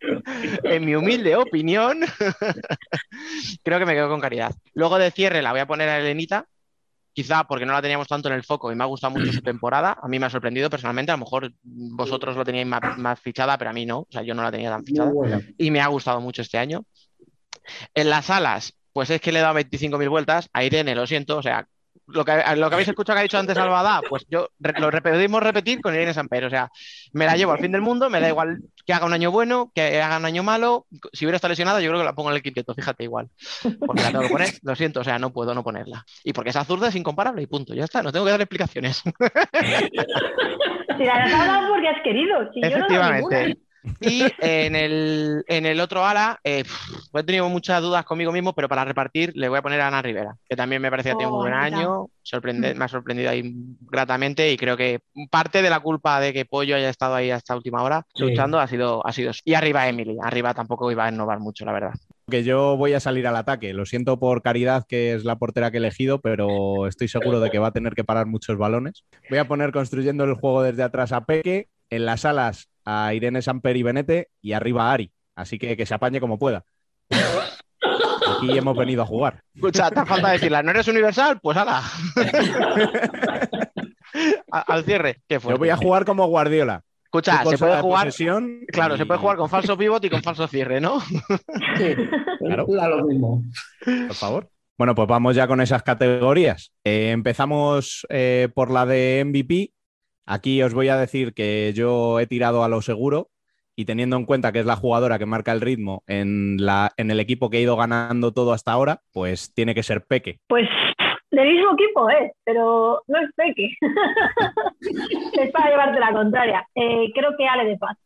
en 0.64 0.84
mi 0.84 0.94
humilde 0.94 1.36
opinión, 1.36 2.00
creo 3.62 3.78
que 3.78 3.86
me 3.86 3.94
quedo 3.94 4.08
con 4.08 4.20
caridad. 4.20 4.52
Luego 4.74 4.98
de 4.98 5.10
cierre 5.10 5.40
la 5.40 5.52
voy 5.52 5.60
a 5.60 5.66
poner 5.66 5.88
a 5.88 5.98
Elenita, 5.98 6.46
quizá 7.12 7.44
porque 7.44 7.66
no 7.66 7.72
la 7.72 7.82
teníamos 7.82 8.08
tanto 8.08 8.28
en 8.28 8.34
el 8.34 8.44
foco 8.44 8.72
y 8.72 8.74
me 8.74 8.84
ha 8.84 8.86
gustado 8.86 9.12
mucho 9.12 9.32
su 9.32 9.42
temporada. 9.42 9.98
A 10.02 10.08
mí 10.08 10.18
me 10.18 10.26
ha 10.26 10.30
sorprendido 10.30 10.70
personalmente, 10.70 11.12
a 11.12 11.16
lo 11.16 11.24
mejor 11.24 11.52
vosotros 11.62 12.36
lo 12.36 12.44
teníais 12.44 12.66
más, 12.66 12.98
más 12.98 13.20
fichada, 13.20 13.58
pero 13.58 13.70
a 13.70 13.72
mí 13.72 13.86
no. 13.86 14.00
O 14.00 14.08
sea, 14.10 14.22
yo 14.22 14.34
no 14.34 14.42
la 14.42 14.50
tenía 14.50 14.70
tan 14.70 14.84
fichada 14.84 15.12
y 15.58 15.70
me 15.70 15.80
ha 15.80 15.86
gustado 15.88 16.20
mucho 16.20 16.42
este 16.42 16.58
año. 16.58 16.84
En 17.94 18.10
las 18.10 18.30
alas, 18.30 18.74
pues 18.92 19.10
es 19.10 19.20
que 19.20 19.32
le 19.32 19.38
he 19.38 19.42
dado 19.42 19.58
25.000 19.58 20.08
vueltas 20.08 20.48
a 20.52 20.64
Irene, 20.64 20.94
lo 20.94 21.06
siento, 21.06 21.38
o 21.38 21.42
sea, 21.42 21.66
lo 22.12 22.24
que, 22.24 22.32
lo 22.56 22.68
que 22.68 22.74
habéis 22.74 22.88
escuchado 22.88 23.16
que 23.16 23.20
ha 23.20 23.22
dicho 23.22 23.38
antes 23.38 23.56
Albada, 23.56 24.00
pues 24.08 24.26
yo 24.28 24.48
lo 24.58 24.90
repetimos 24.90 25.42
repetir 25.42 25.80
con 25.80 25.94
Irene 25.94 26.14
Samper. 26.14 26.44
O 26.44 26.50
sea, 26.50 26.70
me 27.12 27.26
la 27.26 27.36
llevo 27.36 27.52
al 27.52 27.58
fin 27.58 27.72
del 27.72 27.80
mundo, 27.80 28.10
me 28.10 28.20
da 28.20 28.28
igual 28.28 28.58
que 28.86 28.92
haga 28.92 29.06
un 29.06 29.12
año 29.12 29.30
bueno, 29.30 29.70
que 29.74 30.00
haga 30.00 30.18
un 30.18 30.24
año 30.24 30.42
malo. 30.42 30.86
Si 31.12 31.24
hubiera 31.24 31.36
estado 31.36 31.50
lesionada, 31.50 31.80
yo 31.80 31.90
creo 31.90 32.00
que 32.00 32.06
la 32.06 32.14
pongo 32.14 32.30
en 32.30 32.36
el 32.36 32.42
quinteto, 32.42 32.74
fíjate 32.74 33.04
igual. 33.04 33.28
Porque 33.86 34.02
la 34.02 34.10
tengo 34.10 34.22
que 34.22 34.30
poner, 34.30 34.48
lo 34.62 34.74
siento, 34.74 35.00
o 35.00 35.04
sea, 35.04 35.18
no 35.18 35.32
puedo 35.32 35.54
no 35.54 35.62
ponerla. 35.62 36.04
Y 36.24 36.32
porque 36.32 36.50
esa 36.50 36.64
zurda 36.64 36.88
es 36.88 36.96
incomparable 36.96 37.42
y 37.42 37.46
punto, 37.46 37.74
ya 37.74 37.84
está, 37.84 38.02
no 38.02 38.12
tengo 38.12 38.24
que 38.24 38.32
dar 38.32 38.40
explicaciones. 38.40 39.02
Si 40.98 41.04
la 41.04 41.14
has 41.14 41.32
dado 41.32 41.68
porque 41.70 41.88
has 41.88 42.02
querido. 42.02 42.52
Si 42.52 42.60
yo 42.60 42.78
no 42.78 42.86
Y 44.00 44.24
en 44.40 44.76
el, 44.76 45.44
en 45.48 45.66
el 45.66 45.80
otro 45.80 46.04
ala, 46.04 46.38
eh, 46.44 46.62
he 47.14 47.22
tenido 47.24 47.48
muchas 47.48 47.82
dudas 47.82 48.04
conmigo 48.04 48.30
mismo, 48.32 48.52
pero 48.54 48.68
para 48.68 48.84
repartir 48.84 49.32
le 49.34 49.48
voy 49.48 49.58
a 49.58 49.62
poner 49.62 49.80
a 49.80 49.88
Ana 49.88 50.02
Rivera, 50.02 50.36
que 50.48 50.54
también 50.56 50.80
me 50.80 50.90
parece 50.90 51.10
que 51.10 51.16
tiene 51.16 51.32
un 51.32 51.38
Oh, 51.38 51.42
buen 51.42 51.52
año, 51.54 52.06
sorprende- 52.22 52.74
me 52.74 52.84
ha 52.84 52.88
sorprendido 52.88 53.30
ahí 53.30 53.52
gratamente 53.90 54.52
y 54.52 54.56
creo 54.56 54.76
que 54.76 55.00
parte 55.30 55.62
de 55.62 55.70
la 55.70 55.80
culpa 55.80 56.20
de 56.20 56.32
que 56.32 56.44
Pollo 56.44 56.76
haya 56.76 56.88
estado 56.90 57.14
ahí 57.14 57.30
hasta 57.30 57.56
última 57.56 57.82
hora 57.82 58.06
Sí. 58.14 58.24
luchando 58.24 58.60
ha 58.60 58.66
sido, 58.66 59.04
ha 59.06 59.12
sido. 59.12 59.32
Y 59.44 59.54
arriba 59.54 59.88
Emily, 59.88 60.16
arriba 60.22 60.54
tampoco 60.54 60.90
iba 60.92 61.06
a 61.06 61.10
innovar 61.10 61.40
mucho, 61.40 61.64
la 61.64 61.72
verdad. 61.72 61.92
Que 62.30 62.44
yo 62.44 62.76
voy 62.76 62.92
a 62.94 63.00
salir 63.00 63.26
al 63.26 63.36
ataque. 63.36 63.74
Lo 63.74 63.84
siento 63.84 64.18
por 64.18 64.42
Caridad, 64.42 64.84
que 64.88 65.12
es 65.14 65.24
la 65.24 65.36
portera 65.36 65.70
que 65.70 65.78
he 65.78 65.80
elegido, 65.80 66.20
pero 66.20 66.86
estoy 66.86 67.08
seguro 67.08 67.40
de 67.40 67.50
que 67.50 67.58
va 67.58 67.68
a 67.68 67.72
tener 67.72 67.94
que 67.94 68.04
parar 68.04 68.26
muchos 68.26 68.56
balones. 68.56 69.04
Voy 69.28 69.38
a 69.38 69.48
poner 69.48 69.72
construyendo 69.72 70.24
el 70.24 70.34
juego 70.34 70.62
desde 70.62 70.84
atrás 70.84 71.12
a 71.12 71.24
Peque, 71.24 71.68
en 71.90 72.06
las 72.06 72.24
alas 72.24 72.68
a 72.84 73.14
Irene 73.14 73.42
Samper 73.42 73.76
y 73.76 73.82
Benete 73.82 74.28
y 74.40 74.52
arriba 74.52 74.90
a 74.90 74.92
Ari. 74.94 75.12
Así 75.34 75.58
que 75.58 75.76
que 75.76 75.86
se 75.86 75.94
apañe 75.94 76.20
como 76.20 76.38
pueda. 76.38 76.64
Aquí 77.10 78.56
hemos 78.56 78.76
venido 78.76 79.02
a 79.02 79.06
jugar. 79.06 79.42
Escucha, 79.54 79.90
te 79.90 80.04
falta 80.04 80.30
decirla, 80.30 80.62
¿no 80.62 80.70
eres 80.70 80.88
universal? 80.88 81.38
Pues 81.42 81.56
ala. 81.56 81.82
Al 84.50 84.84
cierre, 84.84 85.22
qué 85.26 85.38
Yo 85.38 85.56
voy 85.56 85.70
a 85.70 85.76
jugar 85.76 86.04
como 86.04 86.26
Guardiola. 86.26 86.82
Escucha, 87.04 87.44
se 87.44 87.58
puede 87.58 87.80
jugar, 87.80 88.04
posesión 88.06 88.60
claro, 88.68 88.96
se 88.96 89.04
puede 89.04 89.20
jugar 89.20 89.36
con 89.36 89.50
falso 89.50 89.76
pivot 89.76 90.02
y 90.04 90.10
con 90.10 90.22
falso 90.22 90.46
cierre, 90.48 90.80
¿no? 90.80 91.00
Sí, 91.00 91.94
Claro. 92.38 92.66
da 92.68 92.88
lo 92.88 93.04
mismo. 93.04 93.42
por 93.84 94.14
favor. 94.14 94.48
Bueno, 94.78 94.94
pues 94.94 95.06
vamos 95.06 95.36
ya 95.36 95.46
con 95.46 95.60
esas 95.60 95.82
categorías. 95.82 96.72
Eh, 96.84 97.10
empezamos 97.10 98.06
eh, 98.08 98.48
por 98.54 98.70
la 98.70 98.86
de 98.86 99.22
MVP. 99.26 99.72
Aquí 100.26 100.62
os 100.62 100.74
voy 100.74 100.88
a 100.88 100.96
decir 100.96 101.34
que 101.34 101.72
yo 101.74 102.20
he 102.20 102.26
tirado 102.26 102.64
a 102.64 102.68
lo 102.68 102.82
seguro 102.82 103.30
y 103.74 103.84
teniendo 103.84 104.16
en 104.16 104.26
cuenta 104.26 104.52
que 104.52 104.60
es 104.60 104.66
la 104.66 104.76
jugadora 104.76 105.18
que 105.18 105.26
marca 105.26 105.52
el 105.52 105.60
ritmo 105.60 106.02
en, 106.06 106.56
la, 106.58 106.92
en 106.96 107.10
el 107.10 107.20
equipo 107.20 107.50
que 107.50 107.58
ha 107.58 107.60
ido 107.60 107.76
ganando 107.76 108.32
todo 108.32 108.52
hasta 108.52 108.72
ahora, 108.72 109.00
pues 109.12 109.52
tiene 109.54 109.74
que 109.74 109.82
ser 109.82 110.04
Peque. 110.04 110.40
Pues 110.46 110.68
del 111.30 111.48
mismo 111.48 111.72
equipo, 111.72 112.10
¿eh? 112.10 112.32
Pero 112.44 113.02
no 113.06 113.18
es 113.18 113.30
Peque. 113.34 113.70
es 115.40 115.50
para 115.50 115.70
llevarte 115.70 115.98
la 115.98 116.12
contraria. 116.12 116.68
Eh, 116.74 117.10
creo 117.14 117.36
que 117.36 117.48
Ale 117.48 117.64
de 117.64 117.78
Paz. 117.78 117.96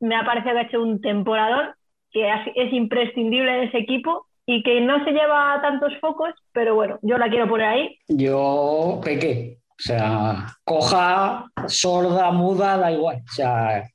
Me 0.00 0.16
ha 0.16 0.24
parecido 0.24 0.54
que 0.54 0.58
ha 0.58 0.62
hecho 0.62 0.82
un 0.82 1.00
temporador 1.00 1.74
que 2.12 2.28
es 2.28 2.40
es 2.54 2.72
imprescindible 2.72 3.56
en 3.56 3.68
ese 3.68 3.78
equipo 3.78 4.26
y 4.46 4.62
que 4.62 4.80
no 4.80 5.04
se 5.04 5.12
lleva 5.12 5.60
tantos 5.62 5.92
focos, 6.00 6.34
pero 6.52 6.74
bueno, 6.74 6.98
yo 7.02 7.18
la 7.18 7.28
quiero 7.28 7.48
poner 7.48 7.66
ahí. 7.66 7.98
Yo 8.08 9.00
pequé. 9.04 9.58
O 9.80 9.82
sea, 9.82 10.46
coja, 10.62 11.46
sorda, 11.66 12.30
muda, 12.32 12.76
da 12.76 12.92
igual. 12.92 13.22
O 13.26 13.32
sea, 13.32 13.88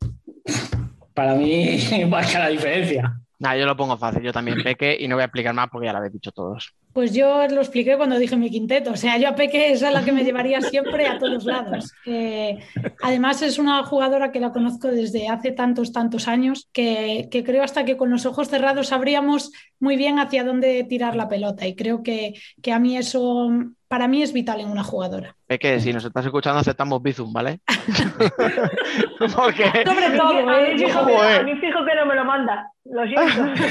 para 1.13 1.35
mí 1.35 1.77
marca 2.09 2.39
la 2.39 2.49
diferencia. 2.49 3.15
Nah, 3.37 3.55
yo 3.55 3.65
lo 3.67 3.77
pongo 3.77 3.95
fácil, 3.95 4.23
yo 4.23 4.33
también 4.33 4.63
peque 4.63 4.97
y 4.99 5.07
no 5.07 5.15
voy 5.15 5.21
a 5.21 5.25
explicar 5.25 5.53
más 5.53 5.69
porque 5.69 5.85
ya 5.85 5.91
lo 5.91 5.99
habéis 5.99 6.13
dicho 6.13 6.31
todos. 6.31 6.73
Pues 6.93 7.13
yo 7.13 7.45
lo 7.49 7.59
expliqué 7.59 7.97
cuando 7.97 8.17
dije 8.17 8.37
mi 8.37 8.49
quinteto. 8.49 8.91
O 8.91 8.95
sea, 8.95 9.17
yo 9.17 9.27
a 9.27 9.35
Peque 9.35 9.71
es 9.71 9.83
a 9.83 9.91
la 9.91 10.05
que 10.05 10.13
me 10.13 10.23
llevaría 10.23 10.61
siempre 10.61 11.05
a 11.07 11.19
todos 11.19 11.43
lados. 11.43 11.91
Eh, 12.05 12.57
además, 13.03 13.41
es 13.41 13.59
una 13.59 13.83
jugadora 13.83 14.31
que 14.31 14.39
la 14.39 14.53
conozco 14.53 14.87
desde 14.87 15.27
hace 15.27 15.51
tantos, 15.51 15.91
tantos 15.91 16.29
años 16.29 16.69
que, 16.71 17.27
que 17.29 17.43
creo 17.43 17.63
hasta 17.63 17.83
que 17.83 17.97
con 17.97 18.09
los 18.09 18.25
ojos 18.25 18.47
cerrados 18.47 18.87
sabríamos 18.87 19.51
muy 19.77 19.97
bien 19.97 20.19
hacia 20.19 20.45
dónde 20.45 20.85
tirar 20.85 21.17
la 21.17 21.27
pelota. 21.27 21.67
Y 21.67 21.75
creo 21.75 22.01
que, 22.01 22.35
que 22.61 22.71
a 22.71 22.79
mí 22.79 22.95
eso, 22.95 23.49
para 23.87 24.07
mí 24.07 24.23
es 24.23 24.33
vital 24.33 24.59
en 24.59 24.69
una 24.69 24.83
jugadora. 24.83 25.35
Peque, 25.47 25.79
si 25.79 25.93
nos 25.93 26.05
estás 26.05 26.25
escuchando, 26.25 26.59
aceptamos 26.59 27.01
Bizum, 27.01 27.31
¿vale? 27.31 27.59
porque 29.35 29.65
Sobre 29.85 30.17
todo, 30.17 30.49
a, 30.49 30.61
mí 30.61 30.77
fijo 30.77 31.05
que, 31.05 31.13
Joder. 31.13 31.41
a 31.41 31.43
mí 31.43 31.55
fijo 31.55 31.85
que 31.85 31.95
no 31.95 32.05
me 32.05 32.15
lo 32.15 32.25
manda. 32.25 32.71
Lo 32.85 33.05
siento. 33.05 33.53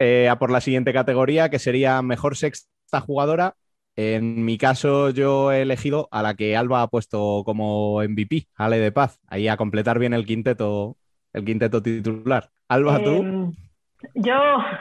Eh, 0.00 0.28
a 0.28 0.38
por 0.40 0.50
la 0.50 0.60
siguiente 0.60 0.92
categoría, 0.92 1.50
que 1.50 1.60
sería 1.60 2.02
mejor 2.02 2.36
sexta 2.36 3.00
jugadora. 3.00 3.54
En 3.96 4.44
mi 4.44 4.58
caso, 4.58 5.10
yo 5.10 5.52
he 5.52 5.62
elegido 5.62 6.08
a 6.10 6.20
la 6.20 6.34
que 6.34 6.56
Alba 6.56 6.82
ha 6.82 6.88
puesto 6.88 7.42
como 7.44 8.02
MVP, 8.02 8.48
Ale 8.56 8.78
de 8.78 8.90
Paz, 8.90 9.20
ahí 9.28 9.46
a 9.46 9.56
completar 9.56 10.00
bien 10.00 10.12
el 10.12 10.26
quinteto, 10.26 10.96
el 11.32 11.44
quinteto 11.44 11.80
titular. 11.80 12.50
Alba, 12.68 13.02
tú. 13.02 13.10
Em, 13.10 13.52
yo, 14.14 14.34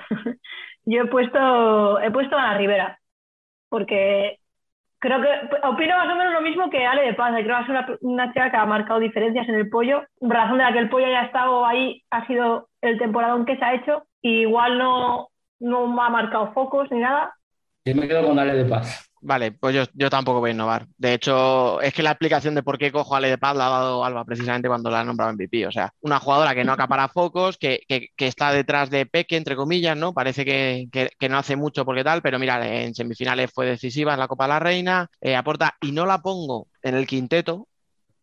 yo 0.85 1.01
he 1.01 1.07
puesto, 1.07 1.99
he 1.99 2.09
puesto 2.11 2.35
a 2.35 2.41
la 2.41 2.57
Rivera, 2.57 2.99
porque 3.73 4.37
creo 4.99 5.19
que 5.19 5.27
opino 5.67 5.97
más 5.97 6.13
o 6.13 6.15
menos 6.15 6.31
lo 6.31 6.41
mismo 6.41 6.69
que 6.69 6.85
Ale 6.85 7.01
de 7.01 7.15
Paz. 7.15 7.33
Creo 7.43 7.57
que 7.57 7.63
es 7.63 7.69
una, 7.69 7.87
una 8.01 8.27
chica 8.27 8.51
que 8.51 8.57
ha 8.57 8.67
marcado 8.67 8.99
diferencias 8.99 9.49
en 9.49 9.55
el 9.55 9.67
pollo. 9.67 10.03
Razón 10.21 10.59
de 10.59 10.63
la 10.63 10.73
que 10.73 10.77
el 10.77 10.89
pollo 10.89 11.07
haya 11.07 11.23
estado 11.23 11.65
ahí 11.65 12.03
ha 12.11 12.27
sido 12.27 12.69
el 12.81 12.99
temporadón 12.99 13.45
que 13.45 13.57
se 13.57 13.65
ha 13.65 13.73
hecho. 13.73 14.05
Y 14.21 14.41
igual 14.41 14.77
no, 14.77 15.29
no 15.59 16.03
ha 16.03 16.09
marcado 16.11 16.53
focos 16.53 16.91
ni 16.91 16.99
nada. 16.99 17.33
Yo 17.83 17.95
me 17.95 18.07
quedo 18.07 18.27
con 18.27 18.37
Ale 18.37 18.53
de 18.53 18.65
Paz. 18.65 19.11
Vale, 19.25 19.53
pues 19.53 19.73
yo, 19.73 19.83
yo 19.93 20.09
tampoco 20.09 20.41
voy 20.41 20.49
a 20.49 20.53
innovar. 20.53 20.85
De 20.97 21.13
hecho, 21.13 21.79
es 21.79 21.93
que 21.93 22.03
la 22.03 22.11
explicación 22.11 22.55
de 22.55 22.61
por 22.63 22.77
qué 22.77 22.91
cojo 22.91 23.15
a 23.15 23.21
de 23.21 23.37
Paz 23.37 23.55
la 23.55 23.67
ha 23.67 23.69
dado 23.69 24.03
Alba 24.03 24.25
precisamente 24.25 24.67
cuando 24.67 24.89
la 24.89 24.99
ha 24.99 25.03
nombrado 25.05 25.31
MVP. 25.31 25.65
O 25.65 25.71
sea, 25.71 25.93
una 26.01 26.19
jugadora 26.19 26.53
que 26.53 26.65
no 26.65 26.73
acapara 26.73 27.07
focos, 27.07 27.57
que, 27.57 27.79
que- 27.87 28.09
está 28.17 28.51
detrás 28.51 28.89
de 28.89 29.05
Peque, 29.05 29.37
entre 29.37 29.55
comillas, 29.55 29.95
¿no? 29.95 30.13
Parece 30.13 30.43
que, 30.43 30.87
que- 30.91 31.09
que 31.17 31.29
no 31.29 31.37
hace 31.37 31.55
mucho 31.55 31.85
porque 31.85 32.03
tal, 32.03 32.21
pero 32.21 32.37
mira, 32.37 32.81
en 32.83 32.93
semifinales 32.93 33.49
fue 33.53 33.65
decisiva 33.65 34.13
en 34.13 34.19
la 34.19 34.27
Copa 34.27 34.43
de 34.43 34.49
la 34.49 34.59
Reina, 34.59 35.07
eh, 35.21 35.35
aporta 35.37 35.73
y 35.79 35.93
no 35.93 36.05
la 36.05 36.17
pongo 36.21 36.67
en 36.81 36.95
el 36.95 37.07
quinteto. 37.07 37.67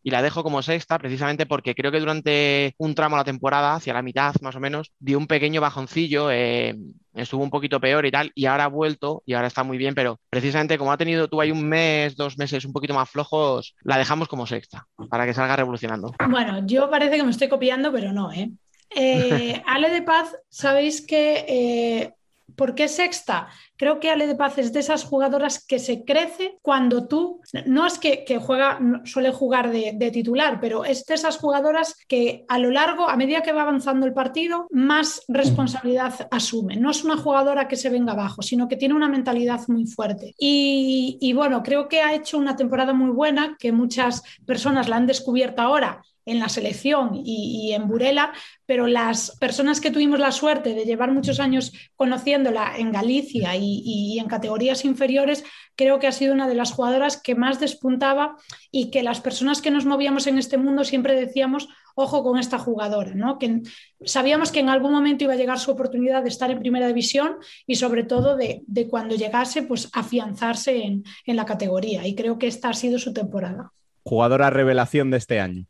Y 0.03 0.11
la 0.11 0.21
dejo 0.21 0.43
como 0.43 0.61
sexta 0.61 0.97
precisamente 0.97 1.45
porque 1.45 1.75
creo 1.75 1.91
que 1.91 1.99
durante 1.99 2.73
un 2.77 2.95
tramo 2.95 3.15
de 3.15 3.21
la 3.21 3.25
temporada, 3.25 3.75
hacia 3.75 3.93
la 3.93 4.01
mitad 4.01 4.33
más 4.41 4.55
o 4.55 4.59
menos, 4.59 4.91
dio 4.99 5.17
un 5.17 5.27
pequeño 5.27 5.61
bajoncillo, 5.61 6.31
eh, 6.31 6.75
estuvo 7.13 7.43
un 7.43 7.49
poquito 7.49 7.79
peor 7.79 8.05
y 8.05 8.11
tal, 8.11 8.31
y 8.35 8.45
ahora 8.45 8.65
ha 8.65 8.67
vuelto 8.67 9.23
y 9.25 9.33
ahora 9.33 9.47
está 9.47 9.63
muy 9.63 9.77
bien, 9.77 9.95
pero 9.95 10.19
precisamente 10.29 10.77
como 10.77 10.91
ha 10.91 10.97
tenido 10.97 11.27
tú 11.27 11.41
ahí 11.41 11.51
un 11.51 11.67
mes, 11.67 12.15
dos 12.15 12.37
meses 12.37 12.65
un 12.65 12.73
poquito 12.73 12.93
más 12.93 13.09
flojos, 13.09 13.75
la 13.83 13.97
dejamos 13.97 14.27
como 14.27 14.47
sexta 14.47 14.87
para 15.09 15.25
que 15.25 15.33
salga 15.33 15.55
revolucionando. 15.55 16.13
Bueno, 16.29 16.65
yo 16.65 16.89
parece 16.89 17.17
que 17.17 17.23
me 17.23 17.31
estoy 17.31 17.49
copiando, 17.49 17.91
pero 17.91 18.13
no, 18.13 18.31
¿eh? 18.31 18.51
Eh, 18.95 19.61
Ale 19.65 19.89
de 19.89 20.01
Paz, 20.01 20.35
sabéis 20.49 21.05
que 21.05 21.45
eh, 21.47 22.13
¿por 22.55 22.75
qué 22.75 22.87
sexta? 22.87 23.47
Creo 23.75 23.99
que 23.99 24.09
Ale 24.09 24.27
de 24.27 24.35
Paz 24.35 24.57
es 24.57 24.73
de 24.73 24.79
esas 24.79 25.03
jugadoras 25.03 25.65
que 25.65 25.79
se 25.79 26.03
crece 26.03 26.57
cuando 26.61 27.07
tú, 27.07 27.41
no 27.65 27.85
es 27.85 27.97
que, 27.97 28.25
juega, 28.39 28.79
suele 29.05 29.31
jugar 29.31 29.71
de, 29.71 30.11
titular, 30.11 30.59
pero 30.59 30.85
es 30.85 31.05
de 31.05 31.15
esas 31.15 31.37
jugadoras 31.37 31.95
que 32.07 32.45
a 32.47 32.59
lo 32.59 32.69
largo, 32.69 33.09
a 33.09 33.15
medida 33.15 33.41
que 33.41 33.51
va 33.51 33.63
avanzando 33.63 34.05
el 34.05 34.13
partido, 34.13 34.67
más 34.71 35.23
responsabilidad 35.27 36.27
asume. 36.31 36.75
No 36.75 36.91
es 36.91 37.03
una 37.03 37.17
jugadora 37.17 37.67
que 37.67 37.75
se 37.75 37.89
venga 37.89 38.13
abajo, 38.13 38.41
sino 38.41 38.67
que 38.67 38.77
tiene 38.77 38.93
una 38.93 39.09
mentalidad 39.09 39.61
muy 39.67 39.85
fuerte. 39.87 40.35
Y 40.37 41.33
bueno, 41.33 41.63
creo 41.63 41.87
que 41.87 42.01
ha 42.01 42.13
hecho 42.13 42.37
una 42.37 42.55
temporada 42.55 42.93
muy 42.93 43.11
buena, 43.11 43.55
que 43.57 43.71
muchas 43.71 44.23
personas 44.45 44.89
la 44.89 44.97
han 44.97 45.07
descubierto 45.07 45.61
ahora 45.61 46.01
en 46.25 46.39
la 46.39 46.49
selección 46.49 47.15
y, 47.15 47.69
y 47.69 47.73
en 47.73 47.87
Burela, 47.87 48.33
pero 48.65 48.87
las 48.87 49.37
personas 49.39 49.81
que 49.81 49.91
tuvimos 49.91 50.19
la 50.19 50.31
suerte 50.31 50.73
de 50.73 50.85
llevar 50.85 51.11
muchos 51.11 51.39
años 51.39 51.73
conociéndola 51.95 52.73
en 52.77 52.91
Galicia 52.91 53.55
y, 53.55 53.81
y 53.83 54.19
en 54.19 54.27
categorías 54.27 54.85
inferiores, 54.85 55.43
creo 55.75 55.99
que 55.99 56.07
ha 56.07 56.11
sido 56.11 56.33
una 56.33 56.47
de 56.47 56.55
las 56.55 56.71
jugadoras 56.71 57.21
que 57.21 57.35
más 57.35 57.59
despuntaba 57.59 58.35
y 58.71 58.91
que 58.91 59.03
las 59.03 59.21
personas 59.21 59.61
que 59.61 59.71
nos 59.71 59.85
movíamos 59.85 60.27
en 60.27 60.37
este 60.37 60.57
mundo 60.57 60.83
siempre 60.83 61.19
decíamos, 61.19 61.67
ojo 61.95 62.23
con 62.23 62.37
esta 62.37 62.59
jugadora, 62.59 63.13
¿no? 63.15 63.39
Que 63.39 63.61
sabíamos 64.05 64.51
que 64.51 64.59
en 64.59 64.69
algún 64.69 64.91
momento 64.91 65.23
iba 65.23 65.33
a 65.33 65.37
llegar 65.37 65.59
su 65.59 65.71
oportunidad 65.71 66.23
de 66.23 66.29
estar 66.29 66.51
en 66.51 66.59
primera 66.59 66.87
división 66.87 67.37
y 67.65 67.75
sobre 67.75 68.03
todo 68.03 68.35
de, 68.37 68.61
de 68.67 68.87
cuando 68.87 69.15
llegase, 69.15 69.63
pues 69.63 69.89
afianzarse 69.93 70.83
en, 70.83 71.03
en 71.25 71.35
la 71.35 71.45
categoría. 71.45 72.05
Y 72.07 72.15
creo 72.15 72.37
que 72.37 72.47
esta 72.47 72.69
ha 72.69 72.73
sido 72.73 72.99
su 72.99 73.13
temporada. 73.13 73.71
Jugadora 74.03 74.49
revelación 74.49 75.11
de 75.11 75.17
este 75.17 75.39
año. 75.39 75.65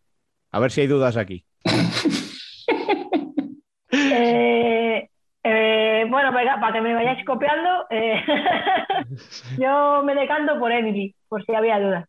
A 0.51 0.59
ver 0.59 0.71
si 0.71 0.81
hay 0.81 0.87
dudas 0.87 1.17
aquí. 1.17 1.45
Eh, 3.93 5.09
eh, 5.43 6.05
bueno, 6.09 6.31
venga, 6.31 6.59
para 6.59 6.73
que 6.73 6.81
me 6.81 6.93
vayáis 6.93 7.25
copiando, 7.25 7.85
eh, 7.89 8.21
yo 9.59 10.01
me 10.03 10.15
decanto 10.15 10.57
por 10.59 10.71
Emily, 10.71 11.13
por 11.27 11.45
si 11.45 11.53
había 11.53 11.79
dudas. 11.79 12.05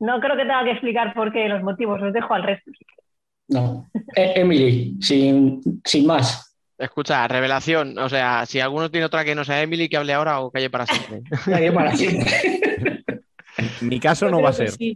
No 0.00 0.20
creo 0.20 0.36
que 0.36 0.42
tenga 0.42 0.64
que 0.64 0.72
explicar 0.72 1.14
por 1.14 1.32
qué 1.32 1.48
los 1.48 1.62
motivos, 1.62 2.00
los 2.00 2.12
dejo 2.12 2.34
al 2.34 2.42
resto. 2.42 2.70
No. 3.48 3.86
Emily, 4.14 4.96
sin, 5.00 5.60
sin 5.84 6.06
más. 6.06 6.56
Escucha, 6.76 7.26
revelación. 7.26 7.98
O 7.98 8.08
sea, 8.08 8.44
si 8.44 8.60
alguno 8.60 8.90
tiene 8.90 9.06
otra 9.06 9.24
que 9.24 9.34
no 9.34 9.44
sea 9.44 9.62
Emily, 9.62 9.88
que 9.88 9.96
hable 9.96 10.12
ahora 10.12 10.40
o 10.40 10.50
calle 10.50 10.68
para 10.68 10.86
siempre. 10.86 11.22
Nadie 11.46 11.72
para 11.72 11.96
siempre. 11.96 12.30
En 13.80 13.88
mi 13.88 14.00
caso 14.00 14.26
Yo 14.26 14.32
no 14.32 14.42
va 14.42 14.50
a 14.50 14.54
ser. 14.54 14.70
sí. 14.70 14.94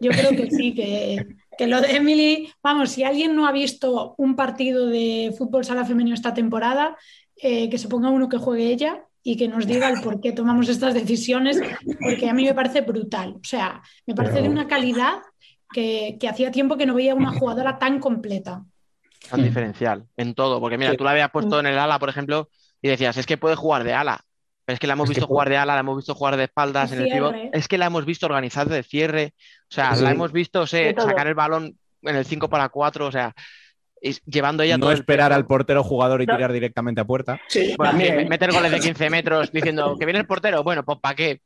Yo 0.00 0.10
creo 0.10 0.30
que 0.30 0.50
sí, 0.50 0.74
que, 0.74 1.24
que 1.56 1.66
lo 1.66 1.80
de 1.80 1.96
Emily, 1.96 2.52
vamos, 2.62 2.90
si 2.90 3.04
alguien 3.04 3.34
no 3.34 3.46
ha 3.46 3.52
visto 3.52 4.14
un 4.18 4.36
partido 4.36 4.86
de 4.86 5.34
fútbol 5.36 5.64
sala 5.64 5.84
femenino 5.84 6.14
esta 6.14 6.34
temporada, 6.34 6.96
eh, 7.36 7.68
que 7.68 7.78
se 7.78 7.88
ponga 7.88 8.10
uno 8.10 8.28
que 8.28 8.38
juegue 8.38 8.70
ella 8.70 9.04
y 9.22 9.36
que 9.36 9.48
nos 9.48 9.66
diga 9.66 9.88
el 9.88 10.00
por 10.02 10.20
qué 10.20 10.32
tomamos 10.32 10.68
estas 10.68 10.94
decisiones, 10.94 11.60
porque 12.00 12.28
a 12.28 12.34
mí 12.34 12.44
me 12.44 12.54
parece 12.54 12.82
brutal. 12.82 13.36
O 13.36 13.44
sea, 13.44 13.82
me 14.06 14.14
parece 14.14 14.42
de 14.42 14.48
una 14.48 14.68
calidad 14.68 15.22
que, 15.72 16.16
que 16.20 16.28
hacía 16.28 16.50
tiempo 16.50 16.76
que 16.76 16.86
no 16.86 16.94
veía 16.94 17.14
una 17.14 17.32
jugadora 17.32 17.78
tan 17.78 17.98
completa. 18.00 18.64
Tan 19.30 19.42
diferencial 19.42 20.04
en 20.16 20.34
todo. 20.34 20.60
Porque 20.60 20.78
mira, 20.78 20.94
tú 20.94 21.04
la 21.04 21.12
habías 21.12 21.30
puesto 21.30 21.58
en 21.58 21.66
el 21.66 21.78
ala, 21.78 21.98
por 21.98 22.10
ejemplo, 22.10 22.50
y 22.82 22.88
decías, 22.88 23.16
es 23.16 23.26
que 23.26 23.38
puede 23.38 23.56
jugar 23.56 23.82
de 23.84 23.94
ala. 23.94 24.23
Pero 24.64 24.74
es 24.74 24.80
que 24.80 24.86
la 24.86 24.94
hemos 24.94 25.10
Es 25.10 25.16
visto 25.16 25.26
jugar 25.26 25.48
de 25.50 25.56
ala, 25.58 25.74
la 25.74 25.80
hemos 25.80 25.96
visto 25.96 26.14
jugar 26.14 26.36
de 26.36 26.44
espaldas 26.44 26.90
De 26.90 26.96
en 26.96 27.02
el 27.02 27.08
pivot. 27.12 27.34
Es 27.52 27.68
que 27.68 27.76
la 27.78 27.86
hemos 27.86 28.04
visto 28.06 28.26
organizar 28.26 28.66
de 28.68 28.82
cierre. 28.82 29.34
O 29.70 29.74
sea, 29.74 29.94
Sí. 29.94 30.02
la 30.04 30.10
hemos 30.12 30.32
visto 30.32 30.66
sacar 30.66 31.26
el 31.26 31.34
balón 31.34 31.76
en 32.02 32.16
el 32.16 32.24
5 32.24 32.48
para 32.48 32.68
4. 32.70 33.06
O 33.06 33.12
sea, 33.12 33.34
llevando 34.26 34.62
ella 34.62 34.76
No 34.78 34.86
todo 34.86 34.92
esperar 34.92 35.32
al 35.32 35.46
portero 35.46 35.82
jugador 35.82 36.22
y 36.22 36.26
No. 36.26 36.34
tirar 36.36 36.52
directamente 36.52 37.00
a 37.00 37.04
puerta. 37.04 37.38
Sí, 37.48 37.74
Bueno, 37.76 37.90
también. 37.92 38.18
que 38.18 38.24
meter 38.26 38.52
goles 38.52 38.70
de 38.72 38.80
15 38.80 39.10
metros 39.10 39.52
diciendo 39.52 39.96
que 39.98 40.04
viene 40.06 40.20
el 40.20 40.26
portero. 40.26 40.62
Bueno, 40.62 40.82
pues 40.84 40.98
¿para 40.98 41.14
qué? 41.14 41.40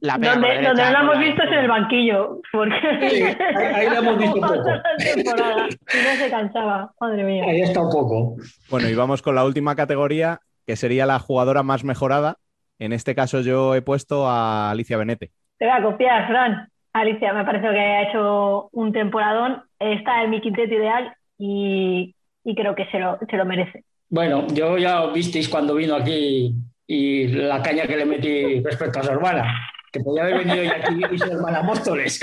La 0.00 0.16
pega 0.18 0.34
Donde, 0.34 0.48
la 0.48 0.54
donde 0.54 0.68
no 0.68 0.74
derecha, 0.74 0.90
la 0.92 0.98
con 0.98 1.08
hemos 1.16 1.18
visto 1.28 1.42
es 1.42 1.48
en 1.52 1.58
el 1.58 1.68
banquillo, 1.68 2.40
porque 2.52 2.74
Sí, 3.10 3.22
ahí- 3.22 3.74
ahí 3.74 3.90
la 3.90 3.98
hemos 3.98 4.18
visto 4.18 4.40
poco. 4.40 4.70
y 4.98 5.22
no 5.24 6.14
se 6.24 6.30
cansaba, 6.30 6.92
madre 7.00 7.24
mía. 7.24 7.44
Ahí 7.48 7.62
está 7.62 7.80
un 7.80 7.90
poco. 7.90 8.36
Bueno, 8.70 8.88
y 8.88 8.94
vamos 8.94 9.22
con 9.22 9.34
la 9.34 9.44
última 9.44 9.74
categoría, 9.74 10.40
que 10.66 10.76
sería 10.76 11.04
la 11.06 11.18
jugadora 11.18 11.62
más 11.64 11.82
mejorada. 11.82 12.36
En 12.78 12.92
este 12.92 13.14
caso 13.14 13.40
yo 13.40 13.74
he 13.74 13.82
puesto 13.82 14.28
a 14.28 14.70
Alicia 14.70 14.96
Benete. 14.96 15.32
Te 15.58 15.66
voy 15.66 15.74
a 15.74 15.82
copiar, 15.82 16.28
Fran. 16.28 16.68
Alicia, 16.92 17.32
me 17.32 17.44
parece 17.44 17.68
que 17.70 17.78
ha 17.78 18.08
hecho 18.08 18.68
un 18.72 18.92
temporadón, 18.92 19.62
está 19.78 20.22
en 20.22 20.30
mi 20.30 20.40
quinteto 20.40 20.74
ideal 20.74 21.14
y, 21.36 22.14
y 22.44 22.54
creo 22.54 22.74
que 22.74 22.86
se 22.86 22.98
lo, 22.98 23.18
se 23.28 23.36
lo 23.36 23.44
merece. 23.44 23.84
Bueno, 24.08 24.46
yo 24.48 24.78
ya 24.78 25.06
visteis 25.06 25.48
cuando 25.48 25.74
vino 25.74 25.94
aquí 25.94 26.54
y 26.86 27.28
la 27.28 27.60
caña 27.62 27.86
que 27.86 27.96
le 27.96 28.06
metí 28.06 28.60
respecto 28.62 29.00
a 29.00 29.02
su 29.02 29.10
hermana, 29.10 29.54
que 29.92 30.00
podía 30.00 30.22
haber 30.22 30.38
venido 30.38 30.64
ya 30.64 30.76
aquí 30.76 31.00
y 31.12 31.18
su 31.18 31.30
hermana 31.30 31.62
Móstoles. 31.62 32.20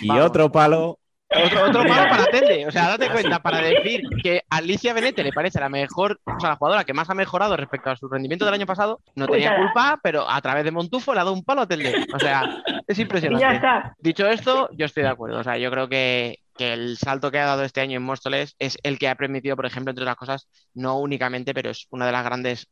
Y 0.00 0.08
Vamos. 0.08 0.24
otro 0.26 0.50
palo, 0.50 0.98
Otro, 1.28 1.64
otro 1.68 1.82
palo 1.84 2.08
para 2.08 2.26
Telde. 2.26 2.66
O 2.66 2.70
sea, 2.70 2.88
date 2.88 3.10
cuenta, 3.10 3.40
para 3.40 3.58
decir 3.60 4.02
que 4.22 4.42
Alicia 4.48 4.92
Benete 4.94 5.24
le 5.24 5.32
parece 5.32 5.58
la 5.58 5.68
mejor, 5.68 6.20
o 6.24 6.40
sea, 6.40 6.50
la 6.50 6.56
jugadora 6.56 6.84
que 6.84 6.94
más 6.94 7.10
ha 7.10 7.14
mejorado 7.14 7.56
respecto 7.56 7.90
a 7.90 7.96
su 7.96 8.08
rendimiento 8.08 8.44
del 8.44 8.54
año 8.54 8.66
pasado, 8.66 9.00
no 9.16 9.26
tenía 9.26 9.56
culpa, 9.56 9.98
pero 10.02 10.28
a 10.28 10.40
través 10.40 10.64
de 10.64 10.70
Montufo 10.70 11.12
le 11.14 11.20
ha 11.20 11.24
dado 11.24 11.34
un 11.34 11.44
palo 11.44 11.62
a 11.62 11.66
Telde. 11.66 12.06
O 12.14 12.18
sea, 12.18 12.62
es 12.86 12.96
Y 12.96 13.00
ya 13.00 13.02
impresionante. 13.02 13.54
está. 13.56 13.94
Dicho 13.98 14.26
esto, 14.28 14.68
yo 14.72 14.86
estoy 14.86 15.02
de 15.02 15.08
acuerdo. 15.08 15.38
O 15.40 15.44
sea, 15.44 15.58
yo 15.58 15.70
creo 15.70 15.88
que, 15.88 16.38
que 16.56 16.72
el 16.72 16.96
salto 16.96 17.30
que 17.32 17.40
ha 17.40 17.46
dado 17.46 17.64
este 17.64 17.80
año 17.80 17.96
en 17.96 18.04
Móstoles 18.04 18.54
es 18.60 18.78
el 18.84 18.98
que 18.98 19.08
ha 19.08 19.16
permitido, 19.16 19.56
por 19.56 19.66
ejemplo, 19.66 19.90
entre 19.90 20.04
otras 20.04 20.16
cosas, 20.16 20.48
no 20.74 20.98
únicamente, 21.00 21.52
pero 21.54 21.70
es 21.70 21.86
una 21.90 22.06
de 22.06 22.12
las 22.12 22.24
grandes 22.24 22.68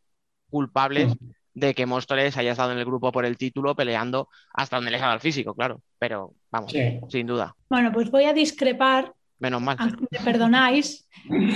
culpables 0.48 1.12
de 1.54 1.74
que 1.74 1.86
Móstoles 1.86 2.36
haya 2.36 2.52
estado 2.52 2.72
en 2.72 2.78
el 2.78 2.84
grupo 2.84 3.12
por 3.12 3.24
el 3.24 3.36
título 3.38 3.74
peleando 3.76 4.28
hasta 4.52 4.76
donde 4.76 4.90
les 4.90 5.00
ha 5.00 5.04
dado 5.04 5.14
el 5.14 5.20
físico, 5.20 5.54
claro. 5.54 5.80
Pero 5.98 6.34
vamos, 6.50 6.72
Sí. 6.72 6.98
sin 7.08 7.26
duda. 7.26 7.54
Bueno, 7.70 7.92
pues 7.92 8.10
voy 8.10 8.24
a 8.24 8.32
discrepar 8.32 9.12
Menos 9.38 9.62
mal. 9.62 9.76
aunque 9.78 10.06
me 10.10 10.18
perdonáis. 10.20 11.08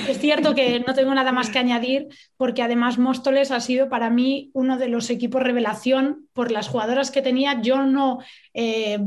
Es 0.08 0.18
cierto 0.18 0.54
que 0.54 0.80
no 0.86 0.94
tengo 0.94 1.12
nada 1.14 1.32
más 1.32 1.50
que 1.50 1.58
añadir 1.58 2.06
porque 2.36 2.62
además 2.62 2.98
Móstoles 2.98 3.50
ha 3.50 3.60
sido 3.60 3.88
para 3.88 4.08
mí 4.10 4.50
uno 4.54 4.78
de 4.78 4.88
los 4.88 5.10
equipos 5.10 5.42
revelación 5.42 6.28
por 6.32 6.50
las 6.52 6.68
jugadoras 6.68 7.10
que 7.10 7.22
tenía. 7.22 7.60
Yo 7.60 7.82
no 7.82 8.18
eh, 8.54 8.98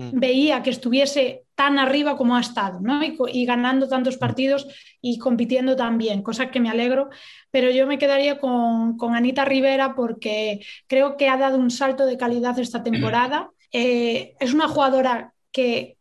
Mm. 0.00 0.20
veía 0.20 0.62
que 0.62 0.70
estuviese 0.70 1.42
tan 1.58 1.80
arriba 1.80 2.16
como 2.16 2.36
ha 2.36 2.40
estado 2.40 2.78
¿no? 2.80 3.00
y, 3.02 3.44
ganando 3.44 3.88
tantos 3.88 4.16
partidos 4.16 4.68
y 5.00 5.18
compitiendo 5.18 5.74
tan 5.74 5.98
bien, 5.98 6.22
cosa 6.22 6.52
que 6.52 6.60
me 6.60 6.70
alegro. 6.70 7.10
Pero 7.50 7.72
yo 7.72 7.84
me 7.84 7.98
quedaría 7.98 8.38
con, 8.38 8.96
con 8.96 9.16
Anita 9.16 9.44
Rivera 9.44 9.96
porque 9.96 10.64
creo 10.86 11.16
que 11.16 11.28
ha 11.28 11.36
dado 11.36 11.58
un 11.58 11.72
salto 11.72 12.06
de 12.06 12.16
calidad 12.16 12.56
esta 12.60 12.82
temporada. 12.84 13.50
Eh, 13.72 14.36
es 14.38 14.54
una 14.54 14.68
jugadora 14.68 15.34
que 15.50 15.97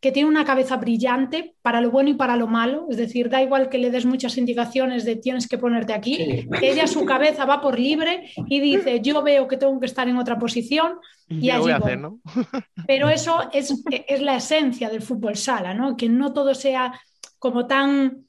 que 0.00 0.12
tiene 0.12 0.28
una 0.30 0.44
cabeza 0.46 0.76
brillante 0.76 1.54
para 1.62 1.80
lo 1.82 1.90
bueno 1.90 2.08
y 2.10 2.14
para 2.14 2.36
lo 2.36 2.46
malo, 2.46 2.86
es 2.90 2.96
decir, 2.96 3.28
da 3.28 3.42
igual 3.42 3.68
que 3.68 3.76
le 3.78 3.90
des 3.90 4.06
muchas 4.06 4.38
indicaciones 4.38 5.04
de 5.04 5.16
tienes 5.16 5.46
que 5.46 5.58
ponerte 5.58 5.92
aquí, 5.92 6.16
Sí. 6.16 6.48
ella 6.62 6.86
su 6.86 7.04
cabeza 7.04 7.44
va 7.44 7.60
por 7.60 7.78
libre 7.78 8.30
y 8.48 8.60
dice 8.60 9.00
yo 9.02 9.22
veo 9.22 9.46
que 9.46 9.58
tengo 9.58 9.78
que 9.78 9.86
estar 9.86 10.08
en 10.08 10.16
otra 10.16 10.38
posición, 10.38 10.94
¿Y 11.28 11.50
allí 11.50 11.60
voy 11.60 11.70
a 11.72 11.78
voy. 11.78 11.86
hacer, 11.88 11.98
no? 12.00 12.18
pero 12.86 13.08
eso 13.10 13.50
es, 13.52 13.72
es 14.08 14.22
la 14.22 14.36
esencia 14.36 14.88
del 14.88 15.02
fútbol 15.02 15.36
sala, 15.36 15.74
¿no? 15.74 15.96
que 15.96 16.08
no 16.08 16.32
todo 16.32 16.54
sea 16.54 16.98
como 17.38 17.66
tan 17.66 18.24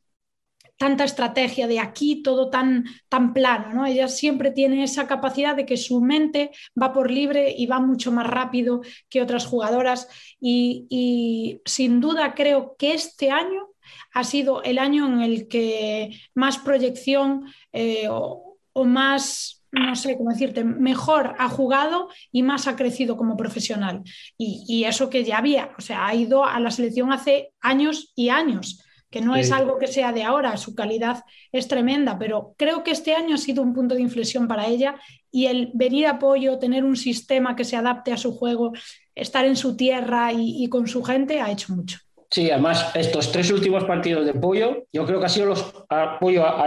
tanta 0.81 1.03
estrategia 1.03 1.67
de 1.67 1.79
aquí, 1.79 2.23
todo 2.23 2.49
tan, 2.49 2.85
tan 3.07 3.35
plano, 3.35 3.71
¿no? 3.71 3.85
Ella 3.85 4.07
siempre 4.07 4.49
tiene 4.49 4.83
esa 4.83 5.05
capacidad 5.05 5.55
de 5.55 5.67
que 5.67 5.77
su 5.77 6.01
mente 6.01 6.49
va 6.81 6.91
por 6.91 7.11
libre 7.11 7.53
y 7.55 7.67
va 7.67 7.79
mucho 7.79 8.11
más 8.11 8.25
rápido 8.25 8.81
que 9.07 9.21
otras 9.21 9.45
jugadoras 9.45 10.07
y, 10.39 10.87
y 10.89 11.61
sin 11.65 12.01
duda 12.01 12.33
creo 12.33 12.75
que 12.79 12.95
este 12.95 13.29
año 13.29 13.67
ha 14.11 14.23
sido 14.23 14.63
el 14.63 14.79
año 14.79 15.05
en 15.05 15.21
el 15.21 15.47
que 15.47 16.19
más 16.33 16.57
proyección 16.57 17.45
eh, 17.73 18.07
o, 18.09 18.57
o 18.73 18.83
más, 18.83 19.63
no 19.71 19.95
sé 19.95 20.17
cómo 20.17 20.31
decirte, 20.31 20.63
mejor 20.63 21.35
ha 21.37 21.47
jugado 21.47 22.09
y 22.31 22.41
más 22.41 22.67
ha 22.67 22.75
crecido 22.75 23.17
como 23.17 23.37
profesional. 23.37 24.01
Y, 24.35 24.65
y 24.67 24.85
eso 24.85 25.11
que 25.11 25.23
ya 25.23 25.37
había, 25.37 25.75
o 25.77 25.81
sea, 25.81 26.07
ha 26.07 26.15
ido 26.15 26.43
a 26.43 26.59
la 26.59 26.71
selección 26.71 27.13
hace 27.13 27.53
años 27.61 28.11
y 28.15 28.29
años 28.29 28.83
que 29.11 29.21
no 29.21 29.35
Sí. 29.35 29.41
es 29.41 29.51
algo 29.51 29.77
que 29.77 29.87
sea 29.87 30.11
de 30.13 30.23
ahora, 30.23 30.57
su 30.57 30.73
calidad 30.73 31.23
es 31.51 31.67
tremenda, 31.67 32.17
pero 32.17 32.55
creo 32.57 32.83
que 32.83 32.91
este 32.91 33.13
año 33.13 33.35
ha 33.35 33.37
sido 33.37 33.61
un 33.61 33.73
punto 33.73 33.93
de 33.93 34.01
inflexión 34.01 34.47
para 34.47 34.65
ella 34.67 34.95
y 35.31 35.45
el 35.45 35.69
venir 35.75 36.07
a 36.07 36.11
apoyo, 36.11 36.57
tener 36.57 36.83
un 36.83 36.95
sistema 36.95 37.55
que 37.55 37.63
se 37.65 37.75
adapte 37.75 38.11
a 38.11 38.17
su 38.17 38.31
juego, 38.35 38.71
estar 39.13 39.45
en 39.45 39.55
su 39.55 39.75
tierra 39.77 40.33
y, 40.33 40.63
y 40.63 40.69
con 40.69 40.87
su 40.87 41.03
gente 41.03 41.39
ha 41.41 41.51
hecho 41.51 41.73
mucho. 41.75 41.99
Sí, 42.29 42.49
además, 42.49 42.91
estos 42.95 43.31
tres 43.31 43.51
últimos 43.51 43.83
partidos 43.83 44.25
de 44.25 44.33
Pollo, 44.33 44.85
yo 44.93 45.05
creo 45.05 45.19
que 45.19 45.25
ha 45.25 45.29
sido 45.29 45.47
los. 45.47 45.73
Pollo 46.21 46.45
ha, 46.45 46.65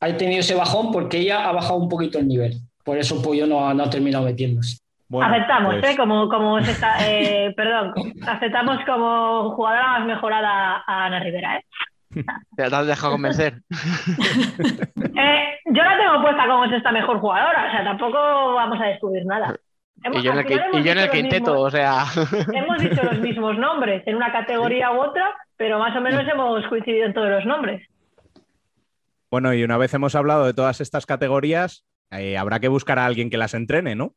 ha 0.00 0.16
tenido 0.16 0.40
ese 0.40 0.54
bajón 0.54 0.92
porque 0.92 1.18
ella 1.18 1.48
ha 1.48 1.52
bajado 1.52 1.78
un 1.80 1.88
poquito 1.88 2.18
el 2.20 2.28
nivel. 2.28 2.60
Por 2.84 2.96
eso 2.96 3.20
Pollo 3.20 3.46
no 3.46 3.68
ha, 3.68 3.74
no 3.74 3.82
ha 3.84 3.90
terminado 3.90 4.24
metiéndose. 4.24 4.78
Bueno, 5.10 5.30
aceptamos, 5.34 5.74
pues, 5.80 5.92
¿eh? 5.92 5.96
Como, 5.98 6.28
como 6.28 6.60
se 6.62 6.70
está, 6.70 6.94
eh, 7.06 7.52
perdón, 7.56 7.92
aceptamos 8.26 8.78
como 8.86 9.50
jugadora 9.56 9.98
más 9.98 10.06
mejorada 10.06 10.82
a 10.86 11.04
Ana 11.04 11.20
Rivera, 11.20 11.56
¿eh? 11.58 11.64
Te 12.56 12.62
has 12.64 12.86
dejado 12.86 13.12
convencer. 13.12 13.60
Eh, 15.22 15.58
yo 15.66 15.82
la 15.82 15.98
tengo 15.98 16.22
puesta 16.22 16.46
como 16.46 16.66
sexta 16.68 16.92
mejor 16.92 17.18
jugadora, 17.20 17.66
o 17.68 17.70
sea, 17.72 17.84
tampoco 17.84 18.54
vamos 18.54 18.80
a 18.80 18.86
descubrir 18.86 19.24
nada. 19.26 19.54
Hemos- 20.02 20.18
Y 20.18 20.22
yo 20.22 20.32
en 20.32 20.38
el, 20.38 20.52
hemos 20.52 20.80
y 20.80 20.82
yo 20.82 20.92
en 20.92 20.98
el 20.98 21.04
dicho 21.04 21.06
los 21.06 21.10
quinteto, 21.14 21.52
mismos- 21.54 21.66
o 21.66 21.70
sea. 21.70 22.04
hemos 22.54 22.78
dicho 22.78 23.02
los 23.02 23.18
mismos 23.20 23.58
nombres 23.58 24.02
en 24.06 24.16
una 24.16 24.32
categoría 24.32 24.92
u 24.92 25.00
otra, 25.02 25.34
pero 25.56 25.78
más 25.78 25.94
o 25.96 26.00
menos 26.00 26.22
hemos 26.26 26.66
coincidido 26.68 27.04
en 27.06 27.12
todos 27.12 27.28
los 27.28 27.44
nombres. 27.44 27.86
bueno, 29.30 29.52
y 29.52 29.62
una 29.62 29.76
vez 29.76 29.92
hemos 29.94 30.14
hablado 30.14 30.46
de 30.46 30.54
todas 30.54 30.80
estas 30.80 31.04
categorías, 31.06 31.84
eh, 32.10 32.38
habrá 32.38 32.60
que 32.60 32.68
buscar 32.68 32.98
a 32.98 33.04
alguien 33.06 33.28
que 33.30 33.36
las 33.36 33.52
entrene, 33.54 33.94
¿no? 33.94 34.14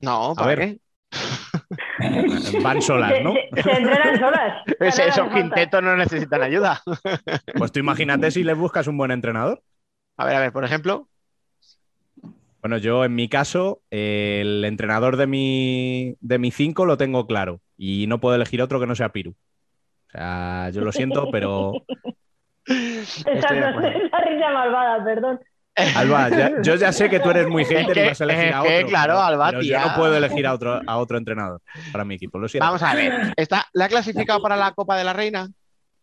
No, 0.00 0.34
¿para 0.36 0.48
ver. 0.48 0.58
qué? 0.58 0.78
Van 2.62 2.82
solas, 2.82 3.22
¿no? 3.22 3.32
se- 3.32 3.62
se 3.62 3.72
entrenan 3.72 4.18
solas. 4.18 4.62
Esos 4.80 5.28
quintetos 5.30 5.82
no 5.82 5.96
necesitan 5.96 6.42
ayuda. 6.42 6.82
Pues 7.56 7.72
tú 7.72 7.80
imagínate 7.80 8.30
si 8.30 8.44
le 8.44 8.54
buscas 8.54 8.86
un 8.86 8.98
buen 8.98 9.10
entrenador. 9.10 9.62
A 10.18 10.24
ver, 10.26 10.36
a 10.36 10.40
ver, 10.40 10.52
por 10.52 10.64
ejemplo. 10.64 11.08
Bueno, 12.60 12.78
yo 12.78 13.04
en 13.04 13.14
mi 13.14 13.28
caso, 13.28 13.80
eh, 13.90 14.40
el 14.42 14.64
entrenador 14.64 15.16
de 15.16 15.26
mi, 15.26 16.16
de 16.20 16.38
mi 16.38 16.50
cinco 16.50 16.84
lo 16.84 16.96
tengo 16.96 17.26
claro 17.26 17.60
y 17.78 18.06
no 18.08 18.18
puedo 18.20 18.34
elegir 18.34 18.60
otro 18.60 18.80
que 18.80 18.86
no 18.86 18.94
sea 18.94 19.10
Piru. 19.10 19.30
O 19.32 20.10
sea, 20.10 20.70
yo 20.70 20.80
lo 20.82 20.92
siento, 20.92 21.30
pero 21.30 21.72
Esa 22.66 23.54
no 23.54 23.68
es 23.68 24.10
la 24.10 24.20
risa 24.20 24.50
malvada, 24.52 25.04
perdón. 25.04 25.40
Alba, 25.94 26.28
ya- 26.30 26.52
yo 26.62 26.74
ya 26.76 26.92
sé 26.92 27.08
que 27.10 27.20
tú 27.20 27.30
eres 27.30 27.46
muy 27.48 27.64
hater 27.64 27.92
que- 27.92 28.04
y 28.04 28.08
vas 28.08 28.20
a 28.20 28.24
elegir 28.24 28.54
a 28.54 28.62
que, 28.62 28.76
otro. 28.76 28.88
claro, 28.88 29.12
pero- 29.14 29.22
Alba, 29.22 29.50
pero 29.50 29.62
yo 29.62 29.78
no 29.80 29.94
puedo 29.94 30.16
elegir 30.16 30.46
a 30.46 30.54
otro, 30.54 30.80
a 30.86 30.96
otro 30.98 31.18
entrenador 31.18 31.60
para 31.92 32.04
mi 32.04 32.14
equipo, 32.14 32.38
lo 32.38 32.48
siento. 32.48 32.64
Vamos 32.66 32.82
a 32.82 32.94
ver. 32.94 33.32
¿Está, 33.36 33.66
¿La 33.72 33.84
ha 33.86 33.88
clasificado 33.88 34.40
para 34.40 34.56
la 34.56 34.72
Copa 34.72 34.96
de 34.96 35.04
la 35.04 35.12
Reina? 35.12 35.48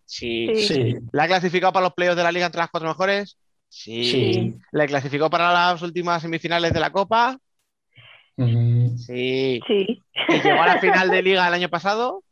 Sí. 0.05 0.49
Sí. 0.55 0.67
Sí, 0.67 0.95
¿La 1.11 1.23
ha 1.23 1.27
clasificado 1.27 1.73
para 1.73 1.85
los 1.85 1.93
playoffs 1.93 2.17
de 2.17 2.23
la 2.23 2.31
Liga 2.31 2.45
entre 2.45 2.59
las 2.59 2.69
cuatro 2.69 2.89
mejores? 2.89 3.37
Sí. 3.69 4.03
Sí. 4.11 4.55
¿La 4.71 4.85
clasificó 4.85 5.29
para 5.29 5.51
las 5.51 5.81
últimas 5.81 6.21
semifinales 6.21 6.71
de 6.73 6.79
la 6.79 6.91
Copa? 6.91 7.37
Mm, 8.37 8.97
Sí. 8.97 9.59
Sí. 9.67 10.01
¿Y 10.29 10.41
llegó 10.41 10.61
a 10.61 10.67
la 10.67 10.79
final 10.79 11.09
de 11.09 11.21
Liga 11.21 11.47
el 11.47 11.53
año 11.53 11.69
pasado? 11.69 12.23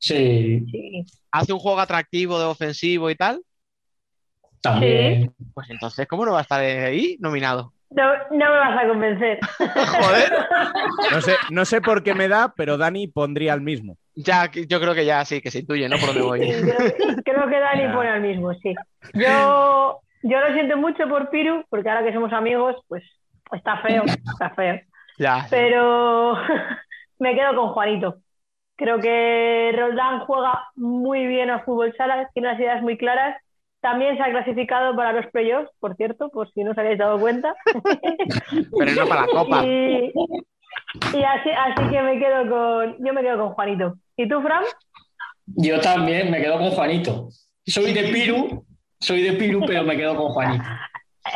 Sí, 0.00 0.64
Sí. 0.70 1.04
hace 1.32 1.52
un 1.52 1.58
juego 1.58 1.80
atractivo 1.80 2.38
de 2.38 2.44
ofensivo 2.44 3.10
y 3.10 3.16
tal, 3.16 3.40
también. 4.60 5.32
pues 5.54 5.70
entonces, 5.70 6.06
¿cómo 6.06 6.24
no 6.24 6.32
va 6.32 6.38
a 6.38 6.42
estar 6.42 6.60
ahí 6.60 7.16
nominado? 7.20 7.72
No, 7.90 8.04
no 8.30 8.36
me 8.36 8.58
vas 8.58 8.84
a 8.84 8.88
convencer. 8.88 9.38
Joder. 9.58 10.32
No 11.12 11.20
sé, 11.22 11.36
no 11.50 11.64
sé 11.64 11.80
por 11.80 12.02
qué 12.02 12.14
me 12.14 12.28
da, 12.28 12.52
pero 12.54 12.76
Dani 12.76 13.08
pondría 13.08 13.54
el 13.54 13.62
mismo. 13.62 13.96
Ya, 14.14 14.50
yo 14.52 14.80
creo 14.80 14.94
que 14.94 15.06
ya 15.06 15.24
sí, 15.24 15.40
que 15.40 15.50
se 15.50 15.60
intuye, 15.60 15.88
¿no? 15.88 15.96
Por 15.96 16.08
dónde 16.08 16.22
voy. 16.22 16.52
Sí, 16.52 16.60
creo, 16.60 17.16
creo 17.24 17.48
que 17.48 17.58
Dani 17.60 17.82
Ya. 17.84 17.92
pone 17.94 18.08
al 18.10 18.20
mismo, 18.20 18.52
sí. 18.54 18.74
Yo, 19.14 20.00
yo 20.22 20.40
lo 20.40 20.52
siento 20.52 20.76
mucho 20.76 21.08
por 21.08 21.30
Piru, 21.30 21.64
porque 21.70 21.88
ahora 21.88 22.04
que 22.04 22.12
somos 22.12 22.32
amigos, 22.32 22.76
pues 22.88 23.02
está 23.52 23.78
feo, 23.78 24.04
está 24.04 24.50
feo. 24.50 24.80
Ya. 25.18 25.46
Pero 25.48 26.36
me 27.18 27.34
quedo 27.34 27.56
con 27.56 27.68
Juanito. 27.72 28.16
Creo 28.76 29.00
que 29.00 29.72
Roldán 29.74 30.20
juega 30.20 30.64
muy 30.76 31.26
bien 31.26 31.50
al 31.50 31.64
fútbol 31.64 31.94
sala, 31.96 32.28
tiene 32.34 32.48
las 32.48 32.60
ideas 32.60 32.82
muy 32.82 32.98
claras. 32.98 33.36
También 33.80 34.16
se 34.16 34.22
ha 34.22 34.30
clasificado 34.30 34.96
para 34.96 35.12
los 35.12 35.26
playoffs, 35.26 35.70
por 35.78 35.94
cierto, 35.96 36.30
por 36.30 36.50
si 36.52 36.64
no 36.64 36.72
os 36.72 36.78
habéis 36.78 36.98
dado 36.98 37.18
cuenta. 37.20 37.54
Pero 38.78 38.92
no 38.92 39.06
para 39.08 39.22
la 39.22 39.26
copa. 39.28 39.64
Y, 41.12 41.16
y 41.18 41.22
así, 41.24 41.50
así 41.50 41.90
que 41.90 42.02
me 42.02 42.18
quedo 42.18 42.48
con, 42.48 42.96
yo 43.04 43.12
me 43.12 43.20
quedo 43.22 43.38
con 43.38 43.50
Juanito. 43.54 43.94
¿Y 44.16 44.28
tú, 44.28 44.40
Fran? 44.40 44.62
Yo 45.46 45.80
también 45.80 46.30
me 46.30 46.40
quedo 46.40 46.58
con 46.58 46.70
Juanito. 46.70 47.28
Soy 47.66 47.92
de 47.92 48.04
Piru, 48.04 48.64
soy 48.98 49.22
de 49.22 49.32
Piru, 49.34 49.62
pero 49.66 49.82
me 49.82 49.96
quedo 49.96 50.16
con 50.16 50.28
Juanito. 50.28 50.64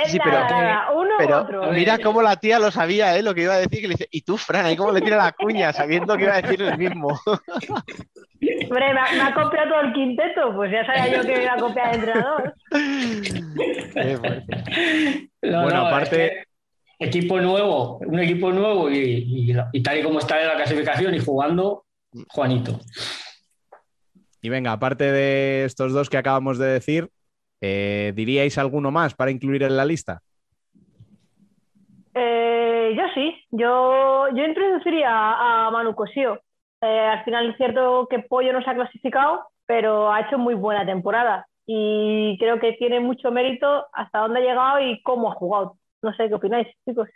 Sí, 0.07 0.19
pero- 0.23 0.39
nada, 0.49 0.93
uno 0.93 1.17
u 1.17 1.19
Pero 1.19 1.41
otro. 1.43 1.73
mira 1.73 1.99
cómo 1.99 2.23
la 2.23 2.37
tía 2.37 2.59
lo 2.59 2.71
sabía, 2.71 3.17
¿eh? 3.17 3.23
Lo 3.23 3.35
que 3.35 3.43
iba 3.43 3.55
a 3.55 3.59
decir, 3.59 3.81
que 3.83 3.89
le 3.89 3.95
dice, 3.95 4.09
y 4.11 4.23
tú, 4.23 4.39
Fran, 4.39 4.65
ahí 4.65 4.77
cómo 4.77 4.93
le 4.93 5.03
tira 5.03 5.17
la 5.17 5.33
cuña, 5.33 5.73
sabiendo 5.73 6.17
que 6.17 6.25
iba 6.25 6.35
a 6.35 6.41
decir 6.43 6.62
el 6.62 6.79
mismo. 6.79 7.19
Hombre, 8.65 8.93
me, 8.95 9.01
ha- 9.01 9.12
me 9.12 9.21
ha 9.23 9.35
copiado 9.35 9.69
todo 9.71 9.81
el 9.83 9.93
quinteto, 9.93 10.55
pues 10.57 10.73
ya 10.73 10.85
sabía 10.85 11.17
yo 11.17 11.23
que 11.23 11.37
me 11.37 11.43
iba 11.45 11.53
a 11.53 11.57
copiar 11.57 11.89
el 11.95 12.01
entrenador. 12.01 12.55
Qué 13.95 14.17
fuerte. 14.19 14.57
No, 15.43 15.62
Bueno, 15.62 15.81
no, 15.83 15.87
aparte- 15.89 16.27
es 16.27 16.33
que 16.99 17.07
equipo 17.07 17.41
nuevo, 17.41 17.99
un 17.99 18.19
equipo 18.21 18.51
nuevo 18.53 18.91
y, 18.91 18.97
y- 18.99 19.55
y 19.73 19.83
tal 19.83 19.99
y 19.99 20.03
como 20.03 20.19
está 20.19 20.41
en 20.41 20.49
la 20.49 20.57
clasificación 20.57 21.15
y 21.15 21.19
jugando, 21.21 21.85
Juanito. 22.31 22.81
Y 24.41 24.49
venga, 24.49 24.73
aparte 24.73 25.11
de 25.12 25.65
estos 25.65 25.93
dos 25.93 26.11
que 26.11 26.17
acabamos 26.19 26.59
de 26.59 26.67
decir, 26.67 27.09
eh, 27.61 28.12
¿diríais 28.17 28.59
alguno 28.59 28.91
más 28.91 29.15
para 29.15 29.31
incluir 29.31 29.62
en 29.62 29.77
la 29.77 29.85
lista? 29.85 30.21
Eh, 32.15 32.93
yo 32.97 33.03
sí, 33.15 33.35
yo, 33.51 34.27
yo 34.35 34.45
introduciría 34.45 35.09
a, 35.11 35.67
a 35.67 35.71
Manu 35.71 35.95
Cosío. 35.95 36.41
Eh, 36.83 36.99
al 36.99 37.25
final 37.25 37.51
es 37.51 37.57
cierto 37.57 38.07
que 38.11 38.19
Pollo 38.19 38.52
no 38.52 38.62
se 38.62 38.70
ha 38.70 38.75
clasificado, 38.75 39.47
pero 39.67 40.12
ha 40.12 40.20
hecho 40.20 40.39
muy 40.39 40.55
buena 40.55 40.85
temporada 40.85 41.47
y 41.65 42.36
creo 42.39 42.59
que 42.59 42.73
tiene 42.73 43.01
mucho 43.01 43.31
mérito 43.31 43.86
hasta 43.93 44.19
dónde 44.19 44.41
ha 44.41 44.43
llegado 44.43 44.81
y 44.81 45.01
cómo 45.02 45.31
ha 45.31 45.35
jugado. 45.35 45.78
No 46.02 46.12
sé 46.15 46.28
qué 46.28 46.35
opináis, 46.35 46.67
chicos. 46.86 47.09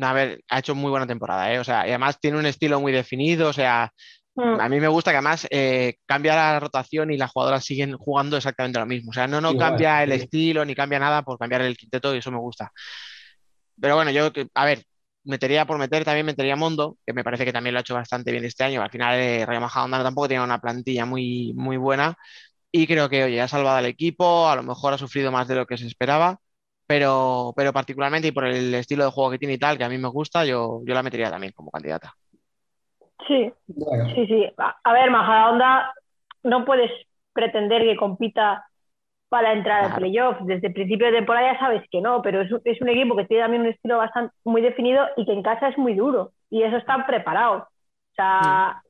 A 0.00 0.12
ver, 0.12 0.40
ha 0.48 0.58
hecho 0.58 0.74
muy 0.74 0.90
buena 0.90 1.06
temporada, 1.06 1.52
¿eh? 1.52 1.58
O 1.58 1.64
sea, 1.64 1.86
y 1.86 1.90
además 1.90 2.20
tiene 2.20 2.38
un 2.38 2.46
estilo 2.46 2.78
muy 2.80 2.92
definido, 2.92 3.48
o 3.48 3.52
sea, 3.52 3.90
Mm, 4.38 4.60
a 4.60 4.68
mí 4.68 4.78
me 4.78 4.86
gusta 4.86 5.10
que 5.10 5.16
además 5.16 5.48
eh, 5.50 5.96
cambia 6.06 6.36
la 6.36 6.60
rotación 6.60 7.10
y 7.10 7.16
las 7.16 7.32
jugadoras 7.32 7.64
siguen 7.64 7.96
jugando 7.96 8.36
exactamente 8.36 8.78
lo 8.78 8.86
mismo. 8.86 9.10
O 9.10 9.12
sea, 9.12 9.26
no, 9.26 9.40
no 9.40 9.50
Igual, 9.50 9.70
cambia 9.70 10.04
el 10.04 10.12
sí. 10.12 10.16
estilo 10.20 10.64
ni 10.64 10.76
cambia 10.76 11.00
nada 11.00 11.22
por 11.22 11.38
cambiar 11.38 11.62
el 11.62 11.76
quinteto 11.76 12.14
y 12.14 12.18
eso 12.18 12.30
me 12.30 12.38
gusta. 12.38 12.70
Pero 13.80 13.96
bueno, 13.96 14.12
yo, 14.12 14.30
a 14.54 14.64
ver, 14.64 14.84
metería 15.28 15.66
por 15.66 15.78
meter, 15.78 16.04
también 16.04 16.26
metería 16.26 16.54
a 16.54 16.56
Mondo, 16.56 16.98
que 17.06 17.12
me 17.14 17.24
parece 17.24 17.44
que 17.46 17.52
también 17.52 17.74
lo 17.74 17.80
ha 17.80 17.82
hecho 17.82 17.94
bastante 17.94 18.32
bien 18.32 18.44
este 18.44 18.64
año. 18.64 18.82
Al 18.82 18.90
final, 18.90 19.16
eh, 19.20 19.46
Rayo 19.46 19.60
Majadahonda 19.62 20.02
tampoco 20.04 20.28
tiene 20.28 20.44
una 20.44 20.60
plantilla 20.60 21.06
muy, 21.06 21.52
muy 21.56 21.76
buena 21.78 22.16
y 22.72 22.86
creo 22.86 23.08
que, 23.10 23.24
oye, 23.24 23.40
ha 23.40 23.48
salvado 23.48 23.78
al 23.78 23.86
equipo, 23.86 24.48
a 24.48 24.56
lo 24.56 24.62
mejor 24.64 24.94
ha 24.94 24.98
sufrido 24.98 25.32
más 25.32 25.48
de 25.48 25.56
lo 25.56 25.66
que 25.66 25.78
se 25.78 25.86
esperaba, 25.86 26.40
pero, 26.86 27.52
pero 27.56 27.72
particularmente 27.72 28.28
y 28.28 28.32
por 28.32 28.46
el 28.46 28.74
estilo 28.74 29.04
de 29.04 29.10
juego 29.10 29.30
que 29.32 29.38
tiene 29.38 29.54
y 29.54 29.58
tal, 29.58 29.78
que 29.78 29.84
a 29.84 29.88
mí 29.90 29.98
me 29.98 30.08
gusta, 30.08 30.44
yo, 30.46 30.82
yo 30.86 30.94
la 30.94 31.02
metería 31.02 31.30
también 31.30 31.52
como 31.54 31.70
candidata. 31.70 32.14
Sí, 33.26 33.52
Bueno, 33.66 34.08
sí, 34.14 34.26
sí. 34.26 34.46
A, 34.58 34.76
a 34.82 34.92
ver, 34.92 35.10
Majadahonda, 35.10 35.92
no 36.44 36.64
puedes 36.64 36.90
pretender 37.32 37.82
que 37.82 37.96
compita 37.96 38.64
para 39.28 39.52
entrar 39.52 39.80
al 39.80 39.86
Claro. 39.88 40.00
playoff. 40.00 40.36
Desde 40.42 40.68
el 40.68 40.72
principio 40.72 41.06
de 41.06 41.12
temporada 41.18 41.52
ya 41.52 41.58
sabes 41.58 41.82
que 41.90 42.00
no, 42.00 42.22
pero 42.22 42.42
es, 42.42 42.50
un- 42.52 42.62
es 42.64 42.80
un 42.80 42.88
equipo 42.88 43.16
que 43.16 43.24
tiene 43.26 43.42
también 43.42 43.62
un 43.62 43.68
estilo 43.68 43.98
bastante 43.98 44.34
muy 44.44 44.62
definido 44.62 45.06
y 45.16 45.26
que 45.26 45.32
en 45.32 45.42
casa 45.42 45.68
es 45.68 45.78
muy 45.78 45.94
duro. 45.94 46.32
Y 46.50 46.62
eso 46.62 46.76
está 46.76 47.06
preparado. 47.06 47.58
O 47.58 48.14
sea, 48.16 48.82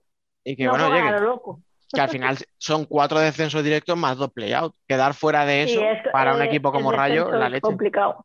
Y 0.44 0.57
que 0.57 0.65
no 0.65 0.70
bueno, 0.70 0.89
oye, 0.89 1.00
a 1.00 1.10
lo 1.12 1.20
loco. 1.20 1.60
que 1.92 2.00
al 2.00 2.08
final 2.08 2.36
son 2.58 2.84
cuatro 2.84 3.18
descensos 3.18 3.62
directos 3.65 3.97
más 3.97 4.17
dos 4.17 4.33
playout. 4.33 4.75
Quedar 4.86 5.15
fuera 5.15 5.44
de 5.44 5.67
Sí, 5.67 5.73
eso 5.75 5.83
es- 5.83 6.12
para 6.12 6.34
un 6.34 6.42
eh, 6.42 6.44
equipo 6.47 6.70
como 6.73 6.92
Rayo, 6.92 7.31
la 7.33 7.47
es 7.47 7.52
leche. 7.52 7.60
complicado. 7.62 8.25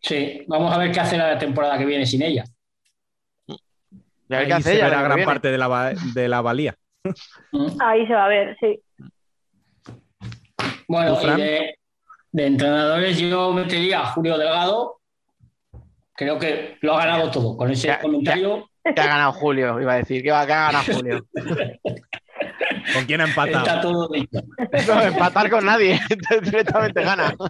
sí, 0.00 0.44
vamos 0.46 0.72
a 0.72 0.78
ver 0.78 0.92
qué 0.92 1.00
hace 1.00 1.18
la 1.18 1.36
temporada 1.38 1.76
que 1.76 1.84
viene 1.86 2.06
sin 2.06 2.22
ella. 2.22 2.44
A 3.48 3.54
qué 4.28 4.36
Ahí 4.36 4.52
hace 4.52 4.62
se 4.62 4.74
ella 4.76 4.84
verá 4.84 5.02
gran 5.02 5.16
viene. 5.16 5.26
parte 5.32 5.50
de 5.50 5.58
la, 5.58 5.68
va- 5.68 5.92
de 6.14 6.28
la 6.28 6.40
valía. 6.40 6.74
Ahí 7.80 8.06
se 8.06 8.14
va 8.14 8.24
a 8.24 8.28
ver, 8.28 8.56
sí. 8.60 8.80
Bueno, 10.92 11.16
de, 11.16 11.78
de 12.32 12.46
entrenadores 12.46 13.16
yo 13.16 13.50
metería 13.54 14.02
a 14.02 14.06
Julio 14.08 14.36
Delgado. 14.36 15.00
Creo 16.14 16.38
que 16.38 16.76
lo 16.82 16.92
ha 16.92 17.06
ganado 17.06 17.30
todo. 17.30 17.56
Con 17.56 17.70
ese 17.70 17.86
Ya, 17.86 17.98
comentario 17.98 18.68
Que 18.84 19.00
ha 19.00 19.06
ganado 19.06 19.32
Julio, 19.32 19.80
iba 19.80 19.94
a 19.94 19.96
decir, 19.96 20.22
que 20.22 20.30
ha 20.30 20.44
ganado 20.44 20.84
Julio. 20.92 21.24
¿Con 22.92 23.06
quién 23.06 23.22
ha 23.22 23.24
empatado? 23.24 23.64
está 23.64 23.80
todo 23.80 24.06
dicho. 24.08 24.42
No, 24.86 25.00
empatar 25.00 25.48
con 25.48 25.64
nadie, 25.64 25.98
directamente 26.42 27.02
gana. 27.02 27.34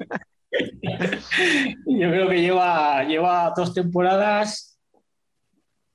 Yo 0.53 2.11
creo 2.11 2.29
que 2.29 2.41
lleva, 2.43 3.03
lleva 3.03 3.53
dos 3.57 3.75
temporadas 3.75 4.79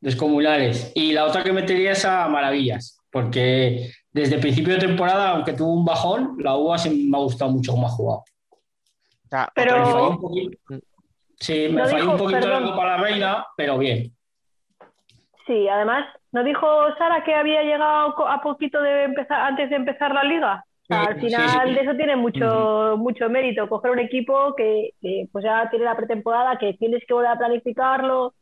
descomunales. 0.01 0.91
Y 0.95 1.13
la 1.13 1.23
otra 1.23 1.45
que 1.45 1.53
metería 1.53 1.93
es 1.93 2.03
a 2.03 2.27
Maravillas, 2.27 2.99
porque 3.09 3.89
desde 4.17 4.35
el 4.35 4.41
principio 4.41 4.73
de 4.73 4.79
temporada, 4.79 5.29
aunque 5.31 5.53
tuvo 5.53 5.73
un 5.73 5.85
bajón, 5.85 6.35
la 6.39 6.55
UA 6.55 6.77
sí 6.77 7.07
me 7.09 7.17
ha 7.17 7.21
gustado 7.21 7.51
mucho 7.51 7.71
cómo 7.71 7.87
ha 7.87 7.89
jugado. 7.91 8.23
Pero- 9.55 9.77
Me 9.79 9.85
falló 9.85 10.09
un 10.09 10.19
poquito- 10.21 10.57
sí, 11.39 11.67
me 11.69 11.81
Lo 11.83 11.87
falló 11.89 12.11
un 12.11 12.17
poquito 12.17 12.39
perdón. 12.39 12.63
la 12.65 12.71
Copa 12.71 12.85
la 12.85 12.97
Reina, 12.97 13.45
pero 13.55 13.77
bien. 13.77 14.11
Sí, 15.45 15.67
además, 15.69 16.05
¿no 16.31 16.43
dijo 16.43 16.67
Sara 16.97 17.23
que 17.23 17.33
había 17.33 17.61
llegado 17.63 18.27
a 18.27 18.41
poquito 18.41 18.81
de 18.81 19.03
empezar, 19.05 19.41
antes 19.41 19.69
de 19.69 19.75
empezar 19.77 20.13
la 20.13 20.23
liga? 20.23 20.63
O 20.83 20.85
sea, 20.87 21.01
Sí, 21.01 21.07
al 21.07 21.19
sí, 21.19 21.27
final 21.27 21.67
sí. 21.69 21.73
de 21.75 21.81
eso 21.81 21.95
tiene 21.95 22.15
mucho, 22.15 22.95
mucho 22.97 23.29
mérito, 23.29 23.67
coger 23.69 23.91
un 23.91 23.99
equipo 23.99 24.55
que, 24.55 24.91
que, 25.01 25.27
pues 25.31 25.43
ya 25.43 25.69
tiene 25.69 25.85
la 25.85 25.95
pretemporada, 25.97 26.57
que 26.57 26.73
tienes 26.73 27.03
que 27.07 27.13
volver 27.13 27.31
a 27.31 27.37
planificarlo. 27.37 28.33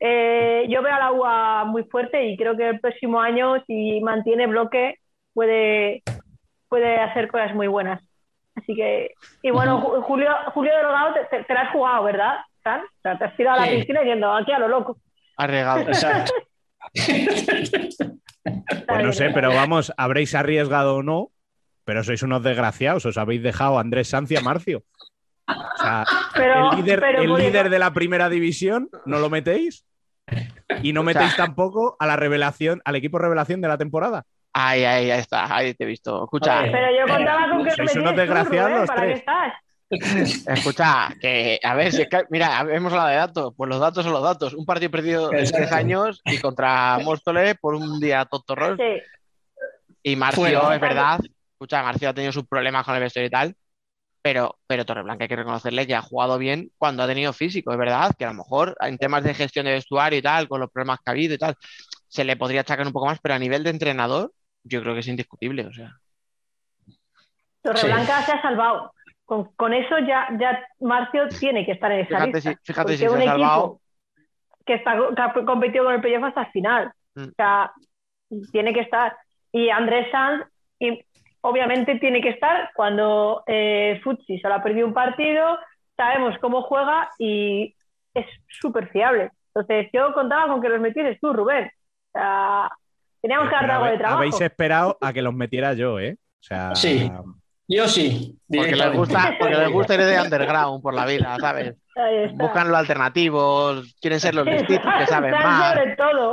Eh, 0.00 0.66
yo 0.68 0.82
veo 0.82 0.94
a 0.94 0.98
la 0.98 1.12
UA 1.12 1.64
muy 1.66 1.84
fuerte 1.84 2.24
y 2.26 2.36
creo 2.36 2.56
que 2.56 2.68
el 2.70 2.80
próximo 2.80 3.20
año, 3.20 3.62
si 3.66 4.00
mantiene 4.00 4.46
bloque, 4.46 4.98
puede, 5.34 6.02
puede 6.68 7.00
hacer 7.00 7.28
cosas 7.28 7.54
muy 7.54 7.66
buenas. 7.68 8.02
Así 8.54 8.74
que, 8.74 9.12
y 9.42 9.50
bueno, 9.50 9.80
Julio, 10.02 10.28
Julio 10.52 10.72
Delgado, 10.76 11.14
te, 11.14 11.24
te- 11.38 11.44
te 11.44 11.54
la 11.54 11.62
has 11.62 11.72
jugado, 11.72 12.04
¿verdad, 12.04 12.34
Fran? 12.62 12.80
O 12.80 13.00
sea, 13.02 13.16
te 13.18 13.24
has 13.24 13.36
tirado 13.36 13.58
a 13.58 13.66
la 13.66 13.72
Sí. 13.72 13.78
piscina 13.78 14.00
diciendo 14.00 14.32
aquí 14.34 14.52
a 14.52 14.58
lo 14.58 14.68
loco. 14.68 14.98
Arriesgado. 15.38 15.80
Exacto. 15.88 16.32
Pues 18.86 19.02
no 19.04 19.12
sé, 19.12 19.30
pero 19.30 19.50
vamos, 19.54 19.92
habréis 19.96 20.34
arriesgado 20.34 20.96
o 20.96 21.02
no, 21.02 21.28
pero 21.84 22.02
sois 22.04 22.22
unos 22.22 22.42
desgraciados, 22.42 23.06
os 23.06 23.16
habéis 23.18 23.42
dejado 23.42 23.78
a 23.78 23.80
Andrés 23.80 24.08
Sanz 24.08 24.30
y 24.30 24.36
a 24.36 24.40
Marcio. 24.40 24.82
O 25.48 25.76
sea, 25.82 26.04
Pero- 26.34 26.72
el 26.72 26.76
líder, 26.78 27.00
pero 27.00 27.22
el 27.22 27.34
líder 27.34 27.70
de 27.70 27.78
la 27.78 27.92
primera 27.92 28.28
división 28.28 28.88
no 29.06 29.18
lo 29.18 29.30
metéis 29.30 29.84
y 30.82 30.92
no 30.92 31.02
metéis 31.02 31.36
tampoco 31.36 31.96
a 31.98 32.06
la 32.06 32.16
revelación, 32.16 32.80
al 32.84 32.96
equipo 32.96 33.18
revelación 33.18 33.60
de 33.60 33.68
la 33.68 33.78
temporada. 33.78 34.24
Ahí, 34.54 34.84
ahí, 34.84 35.10
ahí 35.10 35.20
está, 35.20 35.54
ahí 35.54 35.74
te 35.74 35.84
he 35.84 35.86
visto. 35.86 36.24
Escucha. 36.24 36.62
Pero 36.62 36.88
yo 36.98 37.12
contaba 37.12 37.48
con 37.48 37.64
que 37.64 37.70
Sois 37.70 37.94
me 37.96 38.02
unos 38.02 38.16
desgraciados 38.16 38.70
Rubén, 38.70 38.80
los 38.80 38.88
¿para 38.88 39.00
qué 39.00 39.06
tres. 39.06 39.18
estás? 39.18 39.52
escucha, 40.58 41.14
que 41.20 41.60
a 41.62 41.74
ver, 41.74 41.92
si 41.92 42.02
es 42.02 42.08
que, 42.08 42.22
mira, 42.30 42.60
hemos 42.70 42.92
hablado 42.92 43.10
de 43.10 43.16
datos, 43.16 43.52
pues 43.56 43.68
los 43.68 43.78
datos 43.80 44.04
son 44.04 44.12
los 44.12 44.22
datos. 44.22 44.54
Un 44.54 44.64
partido 44.64 44.90
perdido 44.90 45.32
en 45.32 45.40
Exacto. 45.40 45.56
tres 45.58 45.72
años 45.72 46.22
y 46.24 46.38
contra 46.38 46.98
Móstoles 46.98 47.56
por 47.60 47.74
un 47.74 48.00
día 48.00 48.24
tontorrol. 48.24 48.76
Sí, 48.78 49.02
Y 50.02 50.16
Marcio, 50.16 50.72
es 50.72 50.80
verdad, 50.80 51.20
escucha, 51.52 51.82
Marcio 51.82 52.08
ha 52.08 52.14
tenido 52.14 52.32
sus 52.32 52.46
problemas 52.46 52.84
con 52.84 52.94
el 52.94 53.02
vestuario 53.02 53.26
y 53.28 53.30
tal, 53.30 53.54
pero, 54.22 54.58
pero 54.66 54.86
Torreblanca 54.86 55.24
hay 55.24 55.28
que 55.28 55.36
reconocerle 55.36 55.86
que 55.86 55.94
ha 55.94 56.00
jugado 56.02 56.38
bien 56.38 56.70
cuando 56.78 57.02
ha 57.02 57.06
tenido 57.06 57.32
físico, 57.32 57.70
es 57.72 57.78
verdad, 57.78 58.12
que 58.18 58.24
a 58.24 58.28
lo 58.28 58.34
mejor 58.34 58.74
en 58.80 58.96
temas 58.96 59.24
de 59.24 59.34
gestión 59.34 59.66
de 59.66 59.72
vestuario 59.72 60.18
y 60.18 60.22
tal, 60.22 60.48
con 60.48 60.60
los 60.60 60.70
problemas 60.70 60.98
que 61.00 61.10
ha 61.10 61.12
habido 61.12 61.34
y 61.34 61.38
tal, 61.38 61.54
se 62.08 62.24
le 62.24 62.36
podría 62.36 62.62
achacar 62.62 62.86
un 62.86 62.92
poco 62.92 63.06
más, 63.06 63.18
pero 63.22 63.34
a 63.34 63.38
nivel 63.38 63.62
de 63.62 63.70
entrenador, 63.70 64.32
yo 64.64 64.82
creo 64.82 64.94
que 64.94 65.00
es 65.00 65.08
indiscutible, 65.08 65.66
o 65.66 65.72
sea. 65.72 65.96
Torreblanca 67.62 68.22
se 68.22 68.32
ha 68.32 68.42
salvado. 68.42 68.92
Con, 69.24 69.44
con 69.54 69.72
eso 69.72 69.98
ya, 70.00 70.28
ya 70.38 70.66
Marcio 70.80 71.28
tiene 71.28 71.64
que 71.64 71.72
estar 71.72 71.90
en 71.92 72.00
esa 72.00 72.18
Fíjate 72.18 72.32
lista. 72.32 72.50
si, 72.50 72.56
fíjate 72.64 72.92
si 72.92 72.98
se 72.98 73.08
un 73.08 73.20
ha 73.22 73.24
salvado. 73.24 73.64
equipo 73.64 73.80
que, 74.66 74.74
está, 74.74 74.96
que 75.14 75.22
ha 75.22 75.32
competido 75.44 75.84
con 75.84 75.94
el 75.94 76.00
playoff 76.00 76.24
hasta 76.24 76.42
el 76.42 76.50
final. 76.52 76.92
Mm. 77.14 77.22
O 77.22 77.32
sea, 77.36 77.72
tiene 78.50 78.72
que 78.74 78.80
estar. 78.80 79.16
Y 79.52 79.70
Andrés 79.70 80.10
Sanz, 80.10 80.44
y 80.78 81.04
obviamente 81.42 81.98
tiene 81.98 82.20
que 82.20 82.30
estar 82.30 82.70
cuando 82.74 83.42
eh, 83.46 84.00
Futsi 84.02 84.38
solo 84.40 84.54
ha 84.54 84.62
perdido 84.62 84.86
un 84.86 84.94
partido, 84.94 85.58
sabemos 85.96 86.36
cómo 86.40 86.62
juega 86.62 87.10
y 87.18 87.74
es 88.14 88.26
súper 88.48 88.88
fiable. 88.90 89.30
Entonces 89.54 89.90
yo 89.92 90.12
contaba 90.14 90.48
con 90.48 90.60
que 90.60 90.68
los 90.68 90.80
metieses 90.80 91.18
tú, 91.20 91.32
Rubén. 91.32 91.66
O 92.14 92.18
sea, 92.18 92.70
teníamos 93.22 93.48
que 93.48 93.54
dar 93.54 93.62
Pero 93.62 93.72
algo 93.74 93.86
de 93.86 93.98
trabajo. 93.98 94.18
habéis 94.18 94.40
esperado 94.40 94.98
a 95.00 95.12
que 95.12 95.22
los 95.22 95.32
metiera 95.34 95.72
yo, 95.74 95.98
¿eh? 95.98 96.16
O 96.18 96.42
sea, 96.44 96.74
Sí. 96.74 97.10
Yo 97.68 97.88
sí. 97.88 98.36
Porque 98.54 98.76
les 98.76 98.92
gusta, 98.92 99.34
porque 99.38 99.54
les 99.54 99.70
gusta 99.70 99.94
ir 99.94 100.00
de 100.02 100.20
underground 100.20 100.82
por 100.82 100.92
la 100.92 101.06
vida, 101.06 101.36
¿sabes? 101.40 101.74
Buscan 102.34 102.68
lo 102.70 102.76
alternativo, 102.76 103.74
quieren 104.00 104.20
ser 104.20 104.34
los 104.34 104.44
listitos 104.44 104.92
que 104.98 105.06
saben 105.06 105.30
más. 105.30 105.78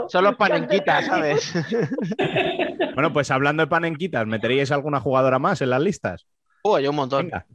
Son 0.08 0.24
los 0.24 0.36
panenquitas, 0.36 1.06
¿sabes? 1.06 1.54
Bueno, 2.96 3.14
pues 3.14 3.32
hablando 3.32 3.64
de 3.64 3.68
panenquitas, 3.68 4.26
¿meteríais 4.26 4.72
alguna 4.74 5.00
jugadora 5.00 5.40
más 5.40 5.62
en 5.62 5.70
las 5.70 5.82
listas? 5.82 6.26
Uy, 6.64 6.86
un 6.86 6.96
montón. 6.98 7.28
Venga. 7.28 7.46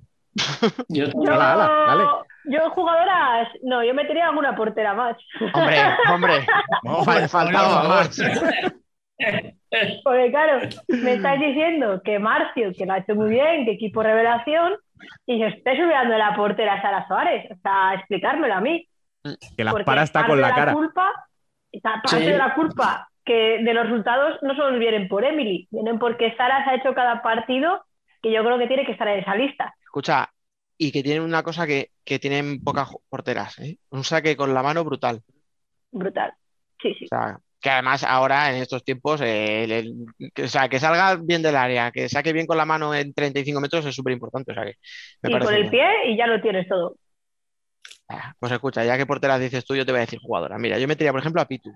Yo 0.88 1.04
Yo, 1.06 1.12
dale. 1.22 2.04
yo 2.44 2.70
jugadoras, 2.70 3.48
no, 3.62 3.84
yo 3.84 3.92
metería 3.92 4.28
alguna 4.28 4.56
portera 4.56 4.94
más. 4.94 5.16
Hombre, 5.52 5.76
hombre, 6.10 6.46
No, 6.82 7.04
fa- 7.04 7.28
faltaba 7.28 7.82
más. 7.88 8.18
Porque 9.18 10.30
claro, 10.30 10.68
me 10.88 11.14
estáis 11.14 11.40
diciendo 11.40 12.00
que 12.04 12.18
Marcio, 12.18 12.72
que 12.76 12.86
lo 12.86 12.92
ha 12.92 12.98
hecho 12.98 13.14
muy 13.14 13.30
bien, 13.30 13.64
que 13.64 13.72
equipo 13.72 14.02
revelación, 14.02 14.74
y 15.26 15.42
estoy 15.42 15.80
olvidando 15.80 16.12
de 16.12 16.18
la 16.18 16.34
portera 16.34 16.80
Sara 16.82 17.06
Suárez. 17.06 17.50
O 17.50 17.56
sea, 17.62 17.94
explicármelo 17.94 18.54
a 18.54 18.60
mí. 18.60 18.88
que 19.56 19.64
la 19.64 19.70
porque 19.70 19.84
para 19.84 20.02
está 20.02 20.20
parte 20.20 20.30
con 20.32 20.36
de 20.38 20.42
la 20.42 20.54
cara. 20.54 20.72
Culpa, 20.72 21.10
está 21.72 22.00
parte 22.02 22.18
Sí. 22.18 22.26
de 22.26 22.38
la 22.38 22.54
culpa 22.54 23.08
que 23.24 23.58
de 23.64 23.74
los 23.74 23.84
resultados 23.84 24.38
no 24.42 24.54
solo 24.54 24.78
vienen 24.78 25.08
por 25.08 25.24
Emily, 25.24 25.66
vienen 25.70 25.98
porque 25.98 26.34
Sara 26.36 26.62
se 26.64 26.70
ha 26.70 26.74
hecho 26.76 26.94
cada 26.94 27.22
partido 27.22 27.84
que 28.22 28.32
yo 28.32 28.44
creo 28.44 28.58
que 28.58 28.66
tiene 28.66 28.84
que 28.84 28.92
estar 28.92 29.08
en 29.08 29.20
esa 29.20 29.34
lista. 29.34 29.74
Escucha, 29.82 30.28
y 30.76 30.92
que 30.92 31.02
tienen 31.02 31.22
una 31.22 31.42
cosa 31.42 31.66
que, 31.66 31.90
que 32.04 32.18
tienen 32.18 32.62
pocas 32.62 32.90
porteras, 33.08 33.58
¿eh? 33.60 33.78
Un 33.90 34.04
saque 34.04 34.36
con 34.36 34.52
la 34.52 34.62
mano 34.62 34.84
brutal. 34.84 35.22
Brutal. 35.90 36.32
Sí, 36.82 36.94
sí. 36.98 37.04
O 37.06 37.08
sea, 37.08 37.38
que 37.64 37.70
además 37.70 38.04
ahora 38.04 38.50
en 38.54 38.62
estos 38.62 38.84
tiempos, 38.84 39.22
eh, 39.22 39.64
el- 39.64 39.72
el- 39.72 39.94
que, 40.34 40.44
o 40.44 40.48
sea, 40.48 40.68
que 40.70 40.80
salga 40.80 41.16
bien 41.16 41.42
del 41.42 41.56
área, 41.56 41.90
que 41.92 42.08
saque 42.10 42.32
bien 42.34 42.46
con 42.46 42.58
la 42.58 42.66
mano 42.66 42.94
en 42.94 43.14
35 43.14 43.60
metros 43.62 43.86
es 43.86 43.96
súper 43.96 44.14
importante. 44.14 44.52
O 44.52 44.56
sea 44.56 44.64
que 44.66 44.74
me 45.22 45.30
Y 45.30 45.32
parece 45.32 45.50
con 45.50 45.54
el 45.54 45.62
bien. 45.62 45.70
pie 45.70 45.84
y 46.12 46.16
ya 46.16 46.26
lo 46.28 46.40
tienes 46.40 46.68
todo. 46.68 46.96
Ah, 48.08 48.34
Pues 48.38 48.50
escucha, 48.52 48.82
ya 48.84 48.96
que 48.96 49.04
porteras 49.06 49.40
dices 49.40 49.64
tú, 49.64 49.74
yo 49.76 49.84
te 49.86 49.92
voy 49.92 49.98
a 49.98 50.02
decir 50.02 50.18
jugadora. 50.20 50.58
Mira, 50.58 50.78
yo 50.78 50.88
metería, 50.88 51.12
por 51.12 51.20
ejemplo, 51.20 51.40
a 51.42 51.46
Pitu. 51.48 51.70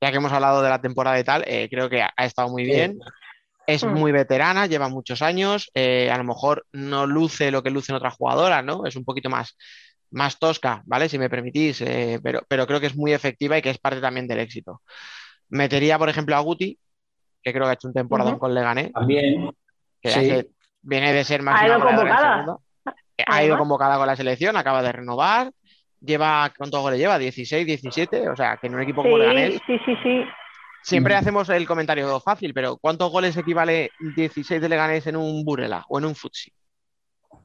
Ya 0.00 0.10
que 0.10 0.16
hemos 0.16 0.32
hablado 0.32 0.62
de 0.62 0.68
la 0.70 0.80
temporada 0.80 1.18
y 1.18 1.24
tal, 1.24 1.44
eh, 1.46 1.68
creo 1.70 1.88
que 1.88 2.02
ha 2.02 2.12
ha 2.16 2.24
estado 2.24 2.48
muy 2.48 2.64
bien. 2.64 2.98
Es 3.66 3.84
Mm. 3.84 3.88
muy 3.88 4.12
veterana, 4.12 4.66
lleva 4.66 4.88
muchos 4.88 5.22
años. 5.22 5.70
eh, 5.74 6.10
a 6.10 6.18
lo 6.18 6.24
mejor 6.24 6.66
no 6.72 7.06
luce 7.06 7.50
lo 7.52 7.62
que 7.62 7.70
lucen 7.70 7.96
otras 7.96 8.14
jugadoras, 8.16 8.64
¿no? 8.64 8.86
Es 8.86 8.96
un 8.96 9.04
poquito 9.06 9.30
más, 9.30 9.56
más 10.12 10.38
tosca, 10.38 10.82
¿vale? 10.86 11.08
Si 11.08 11.18
me 11.18 11.28
permitís, 11.30 11.80
eh, 11.80 12.20
pero, 12.22 12.42
pero 12.48 12.66
creo 12.66 12.80
que 12.80 12.86
es 12.86 12.96
muy 12.96 13.12
efectiva 13.12 13.58
y 13.58 13.62
que 13.62 13.70
es 13.70 13.78
parte 13.78 14.00
también 14.00 14.26
del 14.28 14.40
éxito. 14.40 14.82
Metería, 15.48 15.98
por 15.98 16.08
ejemplo, 16.08 16.36
a 16.36 16.40
Guti, 16.40 16.78
que 17.42 17.52
creo 17.52 17.64
que 17.64 17.70
ha 17.70 17.74
hecho 17.74 17.88
un 17.88 17.94
temporada 17.94 18.30
Ujú. 18.30 18.38
con 18.38 18.54
Leganés, 18.54 18.92
También. 18.92 19.50
que 20.00 20.10
Sí. 20.10 20.18
hace- 20.18 20.48
viene 20.82 21.12
de 21.12 21.24
ser 21.24 21.42
más 21.42 21.60
Ha 21.60 21.66
ido 21.66 21.80
convocada. 21.80 22.46
ha 23.26 23.44
ido 23.44 23.58
convocada 23.58 23.96
con 23.98 24.06
la 24.06 24.16
selección, 24.16 24.56
acaba 24.56 24.82
de 24.82 24.92
renovar. 24.92 25.50
Lleva, 26.00 26.52
¿cuántos 26.56 26.80
goles 26.80 26.98
lleva? 26.98 27.18
16, 27.18 27.64
17. 27.64 28.28
O 28.28 28.34
sea, 28.34 28.56
que 28.56 28.66
en 28.66 28.74
un 28.74 28.82
equipo 28.82 29.02
como 29.02 29.16
Leganés, 29.18 29.54
Sí, 29.54 29.60
sí, 29.66 29.78
sí, 29.86 29.96
sí. 30.02 30.24
siempre 30.82 31.14
Mm. 31.14 31.18
hacemos 31.18 31.48
el 31.50 31.64
comentario 31.66 32.18
fácil, 32.18 32.52
pero 32.52 32.76
¿cuántos 32.78 33.10
goles 33.12 33.36
equivale 33.36 33.90
16 34.16 34.60
de 34.60 34.68
Leganés 34.68 35.06
en 35.06 35.14
un 35.16 35.44
Burela 35.44 35.84
o 35.88 35.98
en 36.00 36.06
un 36.06 36.14
Futsi? 36.16 36.52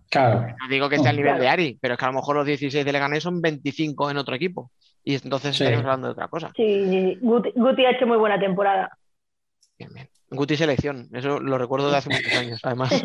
Claro. 0.09 0.41
No 0.59 0.67
digo 0.69 0.87
que 0.89 0.99
sea 0.99 1.11
el 1.11 1.17
nivel 1.17 1.31
Claro. 1.33 1.43
de 1.43 1.49
Ari, 1.49 1.77
pero 1.81 1.93
es 1.93 1.99
que 1.99 2.05
a 2.05 2.09
lo 2.09 2.13
mejor 2.15 2.35
los 2.37 2.45
16 2.45 2.85
de 2.85 2.91
Leganés 2.93 3.23
son 3.23 3.41
25 3.41 4.09
en 4.11 4.17
otro 4.17 4.35
equipo. 4.35 4.71
Y 5.03 5.15
entonces 5.15 5.55
Sí. 5.55 5.63
estaríamos 5.63 5.85
hablando 5.85 6.07
de 6.07 6.11
otra 6.13 6.27
cosa. 6.27 6.51
Sí, 6.55 7.17
Guti, 7.21 7.51
Guti 7.55 7.85
ha 7.85 7.91
hecho 7.91 8.07
muy 8.07 8.17
buena 8.17 8.39
temporada. 8.39 8.89
Bien, 9.77 9.91
bien. 9.93 10.09
Guti 10.29 10.57
selección, 10.57 11.07
eso 11.13 11.39
lo 11.39 11.57
recuerdo 11.57 11.89
de 11.89 11.97
hace 11.97 12.09
muchos 12.09 12.33
años, 12.33 12.59
además. 12.63 12.91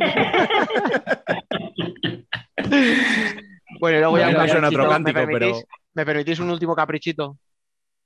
Bueno, 3.81 3.97
y 3.99 4.01
luego 4.01 4.19
ya 4.19 4.31
eso 4.45 4.59
en 4.59 4.65
otro 4.65 4.89
caprichito, 4.89 4.91
cántico, 4.91 5.19
¿me 5.19 5.27
permitís, 5.27 5.53
pero- 5.65 5.67
¿me 5.95 6.07
permitís 6.07 6.39
un 6.39 6.51
último 6.51 6.75
caprichito? 6.77 7.37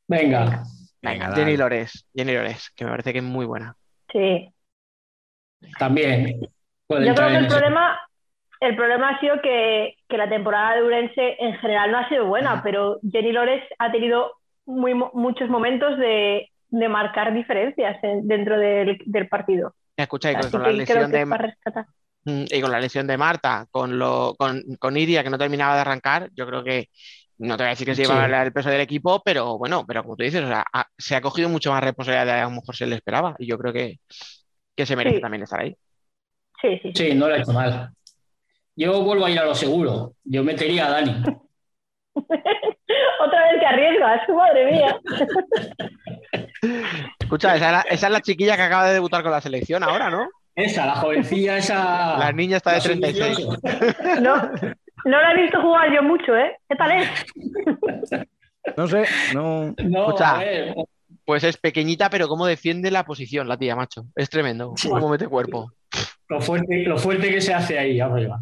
Venga. 0.09 0.63
Venga, 1.03 1.27
Jenny 1.35 1.53
dale. 1.53 1.57
Lores, 1.59 2.07
Jenny 2.15 2.33
Lores, 2.35 2.71
que 2.75 2.85
me 2.85 2.91
parece 2.93 3.13
que 3.13 3.19
es 3.19 3.25
muy 3.25 3.45
buena. 3.47 3.77
Sí. 4.11 4.49
También. 5.79 6.41
Yo 6.41 7.15
creo 7.15 7.15
que 7.29 7.37
el 7.37 7.47
problema, 7.49 7.99
el 8.61 8.77
problema 8.77 9.11
ha 9.11 9.21
sido 9.21 9.41
que, 9.43 9.97
que 10.09 10.17
la 10.17 10.29
temporada 10.29 10.77
de 10.77 10.83
Urense 10.83 11.37
en 11.39 11.55
general 11.59 11.91
no 11.93 11.99
ha 11.99 12.09
sido 12.09 12.27
buena, 12.27 12.63
pero 12.63 12.99
Jenny 13.11 13.33
Lores 13.33 13.63
ha 13.79 13.91
tenido 13.93 14.33
muy, 14.65 14.95
muchos 14.95 15.49
momentos 15.49 15.99
de, 15.99 16.51
de 16.69 16.89
marcar 16.89 17.33
diferencias 17.35 18.03
en- 18.03 18.27
dentro 18.27 18.59
del, 18.59 18.99
del 19.05 19.29
partido. 19.29 19.75
Escucha, 19.97 20.33
y 20.33 20.35
con, 20.51 20.63
la 20.63 20.73
lesión 20.73 21.11
de, 21.11 21.25
mm, 21.25 22.45
y 22.51 22.61
con 22.61 22.71
la 22.73 22.81
lesión 22.81 23.07
de 23.07 23.17
Marta, 23.17 23.67
con, 23.71 23.99
lo, 23.99 24.35
con, 24.39 24.63
con 24.79 24.97
Iria, 24.97 25.23
que 25.23 25.31
no 25.31 25.39
terminaba 25.39 25.75
de 25.75 25.81
arrancar, 25.83 26.31
yo 26.35 26.47
creo 26.47 26.65
que 26.65 26.89
no 27.39 27.57
te 27.57 27.63
voy 27.65 27.69
a 27.69 27.71
decir 27.71 27.87
que 27.87 27.95
se 27.95 28.05
Sí. 28.05 28.09
lleva 28.09 28.43
el 28.43 28.53
peso 28.53 28.71
del 28.71 28.81
equipo, 28.81 29.23
pero 29.25 29.59
bueno, 29.59 29.85
pero 29.87 30.03
como 30.03 30.17
tú 30.17 30.25
dices, 30.25 30.43
o 30.45 30.49
sea, 30.49 30.65
ha- 30.73 30.87
se 30.97 31.15
ha 31.17 31.21
cogido 31.21 31.49
mucho 31.49 31.71
más 31.71 31.83
responsabilidad 31.85 32.27
de 32.27 32.41
a 32.41 32.45
lo 32.45 32.51
mejor 32.51 32.75
se 32.77 32.87
le 32.87 32.97
esperaba, 32.97 33.37
y 33.39 33.47
yo 33.47 33.59
creo 33.59 33.73
que, 33.73 33.99
que 34.75 34.87
se 34.87 34.97
merece 34.97 35.17
Sí. 35.17 35.21
también 35.23 35.43
estar 35.43 35.61
ahí. 35.61 35.77
Sí, 36.63 36.79
sí, 36.83 36.93
sí. 36.93 36.93
Sí, 37.11 37.15
no 37.15 37.29
lo 37.29 37.35
ha 37.35 37.39
hecho 37.39 37.53
mal. 37.53 37.91
Yo 38.77 39.03
vuelvo 39.03 39.25
a 39.27 39.31
ir 39.31 39.39
a 39.39 39.45
lo 39.45 39.55
seguro. 39.55 40.13
Yo 40.25 40.45
metería 40.45 40.87
a 40.87 40.91
Dani. 40.91 41.23
Otra 42.15 43.49
vez 43.51 43.61
que 43.61 43.67
arriesgas, 43.67 44.29
madre 44.29 44.73
mía. 44.73 45.01
Escucha, 47.19 47.57
esa, 47.57 47.67
es 47.67 47.73
la- 47.73 47.85
esa 47.91 48.07
es 48.07 48.13
la 48.13 48.21
chiquilla 48.21 48.57
que 48.57 48.63
acaba 48.63 48.87
de 48.89 48.95
debutar 48.95 49.23
con 49.23 49.33
la 49.33 49.41
selección 49.41 49.83
ahora, 49.83 50.11
¿no? 50.11 50.29
Esa, 50.55 50.87
la 50.87 50.95
jovencilla, 50.97 51.59
esa. 51.59 52.19
La 52.19 52.33
niña 52.33 52.57
está 52.57 52.71
de 52.73 52.79
la 52.79 52.83
36. 52.83 53.37
sub-18. 53.39 54.21
No, 54.23 54.37
no 55.05 55.21
la 55.21 55.33
he 55.33 55.43
visto 55.43 55.61
jugar 55.61 55.93
yo 55.95 56.03
mucho, 56.03 56.35
¿eh? 56.37 56.57
¿Qué 56.69 56.77
tal 56.77 56.93
es? 56.93 57.09
No 58.77 58.87
sé, 58.89 59.05
no. 59.35 59.75
No, 59.85 60.07
Escucha. 60.07 60.37
a 60.37 60.39
ver, 60.39 60.75
Pues 61.25 61.45
es 61.45 61.57
pequeñita, 61.59 62.09
pero 62.11 62.27
cómo 62.29 62.47
defiende 62.47 62.91
la 62.91 63.05
posición 63.05 63.49
la 63.49 63.57
tía, 63.59 63.77
macho. 63.77 64.07
Es 64.17 64.31
tremendo. 64.31 64.73
Sí. 64.77 64.89
Cómo 64.89 65.09
mete 65.11 65.29
cuerpo. 65.29 65.71
lo 66.29 66.41
fuerte, 66.41 66.83
lo 66.85 66.97
fuerte 66.97 67.31
que 67.31 67.41
se 67.41 67.53
hace 67.55 67.79
ahí 67.79 68.01
arriba. 68.01 68.41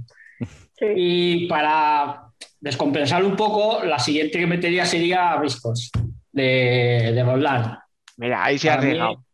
Sí. 0.89 0.93
Y 0.97 1.47
para 1.49 2.23
descompensar 2.61 3.25
un 3.25 3.37
poco, 3.37 3.85
la 3.85 3.99
siguiente 3.99 4.39
que 4.39 4.47
metería 4.47 4.85
sería 4.85 5.37
Riscos, 5.37 5.91
de, 6.33 7.13
de 7.15 7.23
Roland. 7.25 7.77
Mira, 8.17 8.45
ahí 8.45 8.59
se 8.59 8.71
ha 8.71 8.75
arriesgado. 8.75 9.25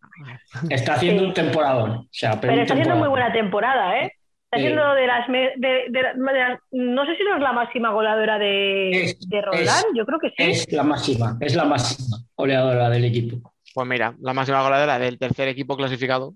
Está 0.69 0.95
haciendo 0.95 1.23
Sí. 1.23 1.29
un 1.29 1.35
temporadón. 1.35 1.91
O 1.93 2.09
sea, 2.11 2.39
pero 2.41 2.53
está 2.55 2.75
haciendo 2.75 2.97
muy 2.97 3.09
buena 3.09 3.33
temporada, 3.33 3.99
¿eh? 4.01 4.13
Está 4.45 4.57
Sí. 4.59 4.63
siendo 4.65 4.95
de 4.95 5.07
las, 5.07 5.29
me- 5.29 5.53
de, 5.57 5.69
de- 5.91 6.15
de 6.15 6.39
las- 6.39 6.59
No 6.73 7.07
sé 7.07 7.17
si 7.17 7.23
no 7.25 7.37
es 7.37 7.41
la 7.43 7.53
máxima 7.53 7.91
goleadora 7.91 8.37
de, 8.39 8.91
Es- 8.91 9.29
de 9.29 9.41
Roland, 9.43 9.67
es- 9.69 9.87
yo 9.97 10.05
creo 10.05 10.19
que 10.19 10.29
sí. 10.31 10.35
Es 10.39 10.73
la 10.73 10.83
máxima, 10.83 11.37
es 11.41 11.55
la 11.55 11.65
máxima 11.65 12.17
goleadora 12.37 12.91
del 12.91 13.05
equipo. 13.05 13.55
Pues 13.73 13.87
mira, 13.87 14.15
la 14.21 14.35
máxima 14.35 14.61
goleadora 14.63 14.99
del 14.99 15.19
tercer 15.19 15.47
equipo 15.49 15.77
clasificado. 15.77 16.35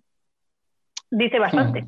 Dice 1.10 1.38
bastante. 1.38 1.86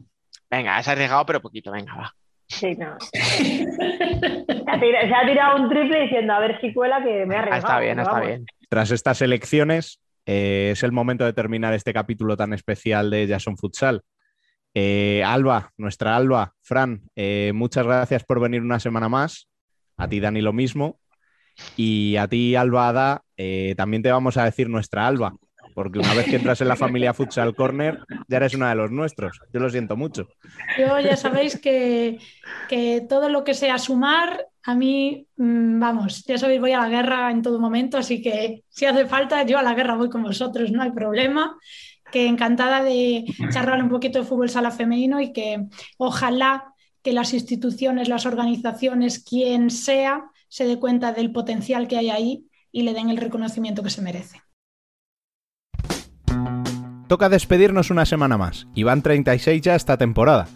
Venga, 0.51 0.83
se 0.83 0.91
ha 0.91 0.93
arriesgado, 0.95 1.25
pero 1.27 1.41
poquito, 1.41 1.71
venga, 1.71 1.95
va. 1.95 2.13
Sí, 2.49 2.75
no. 2.77 2.97
Se 3.01 4.65
ha, 4.67 4.81
tira- 4.81 5.03
se 5.09 5.15
ha 5.15 5.27
tirado 5.27 5.63
un 5.63 5.69
triple 5.69 6.03
diciendo 6.03 6.33
a 6.33 6.41
ver 6.41 6.61
si 6.61 6.73
cuela 6.73 7.03
que 7.03 7.27
me 7.27 7.35
ha 7.37 7.39
Ah, 7.39 7.43
arriesgado. 7.43 7.67
está 7.67 7.81
bien, 7.81 7.99
está 7.99 8.13
vamos. 8.13 8.27
bien. 8.29 8.47
Tras 8.69 8.91
estas 8.91 9.21
elecciones, 9.23 10.01
eh, 10.27 10.71
es 10.73 10.83
el 10.83 10.93
momento 10.93 11.25
de 11.25 11.33
terminar 11.33 11.73
este 11.75 11.93
capítulo 11.93 12.37
tan 12.37 12.53
especial 12.53 13.11
de 13.11 13.27
Jason 13.29 13.57
Futsal. 13.57 14.03
Eh, 14.75 15.23
Alba, 15.25 15.71
nuestra 15.77 16.17
Alba, 16.17 16.53
Fran, 16.63 17.03
eh, 17.17 17.53
muchas 17.55 17.87
gracias 17.87 18.25
por 18.25 18.41
venir 18.41 18.61
una 18.63 18.79
semana 18.81 19.09
más. 19.09 19.49
A 19.97 20.07
ti, 20.09 20.21
Dani, 20.21 20.41
lo 20.43 20.53
mismo. 20.53 21.01
Y 21.77 22.17
a 22.17 22.29
ti, 22.29 22.55
Alba 22.55 22.89
Ada, 22.89 23.23
eh, 23.39 23.75
también 23.77 24.03
te 24.03 24.13
vamos 24.13 24.37
a 24.37 24.45
decir 24.45 24.69
nuestra 24.69 25.07
Alba, 25.07 25.35
porque 25.77 25.99
una 25.99 26.15
vez 26.15 26.25
que 26.25 26.37
entras 26.37 26.63
en 26.63 26.69
la 26.69 26.75
familia 26.75 27.13
Futsal 27.13 27.55
Corner, 27.55 27.99
ya 28.29 28.39
eres 28.39 28.55
una 28.55 28.71
de 28.71 28.77
los 28.77 28.91
nuestros. 28.91 29.39
Yo 29.53 29.61
lo 29.61 29.69
siento 29.69 29.95
mucho. 29.95 30.27
Yo 30.79 30.99
ya 31.01 31.19
sabéis 31.19 31.61
que, 31.61 32.19
que 32.67 33.05
todo 33.07 33.29
lo 33.29 33.45
que 33.45 33.53
sea 33.53 33.77
sumar, 33.77 34.47
a 34.63 34.75
mí, 34.75 35.27
mm, 35.37 35.79
vamos, 35.79 36.25
ya 36.25 36.39
sabéis, 36.39 36.63
voy 36.63 36.73
a 36.73 36.81
la 36.81 36.89
guerra 36.89 37.31
en 37.31 37.43
todo 37.43 37.61
momento, 37.61 37.99
así 37.99 38.23
que 38.23 38.65
si 38.71 38.87
hace 38.87 39.05
falta, 39.05 39.43
yo 39.43 39.59
a 39.59 39.63
la 39.63 39.75
guerra 39.75 39.97
voy 39.97 40.09
con 40.09 40.23
vosotros, 40.23 40.73
no 40.73 40.83
hay 40.83 40.93
problema. 40.93 41.59
Que 42.11 42.27
encantada 42.27 42.83
de 42.83 43.27
charlar 43.51 43.83
un 43.83 43.91
poquito 43.91 44.19
de 44.19 44.25
fútbol 44.25 44.49
sala 44.49 44.71
femenino 44.71 45.21
y 45.21 45.35
que 45.35 45.67
ojalá 45.99 46.73
que 47.03 47.13
las 47.13 47.35
instituciones, 47.35 48.09
las 48.09 48.25
organizaciones, 48.25 49.23
quien 49.23 49.69
sea, 49.69 50.25
se 50.49 50.65
dé 50.65 50.79
cuenta 50.79 51.13
del 51.13 51.33
potencial 51.33 51.87
que 51.87 51.99
hay 51.99 52.09
ahí 52.09 52.47
y 52.73 52.81
le 52.81 52.95
den 52.95 53.11
el 53.11 53.19
reconocimiento 53.19 53.83
que 53.83 53.91
se 53.91 54.01
merece. 54.01 54.46
Toca 57.09 57.29
despedirnos 57.29 57.91
una 57.91 58.07
semana 58.07 58.37
más, 58.37 58.67
y 58.75 58.83
van 58.83 59.03
36 59.03 59.63
ya 59.63 59.75
esta 59.75 59.97
temporada. 59.97 60.49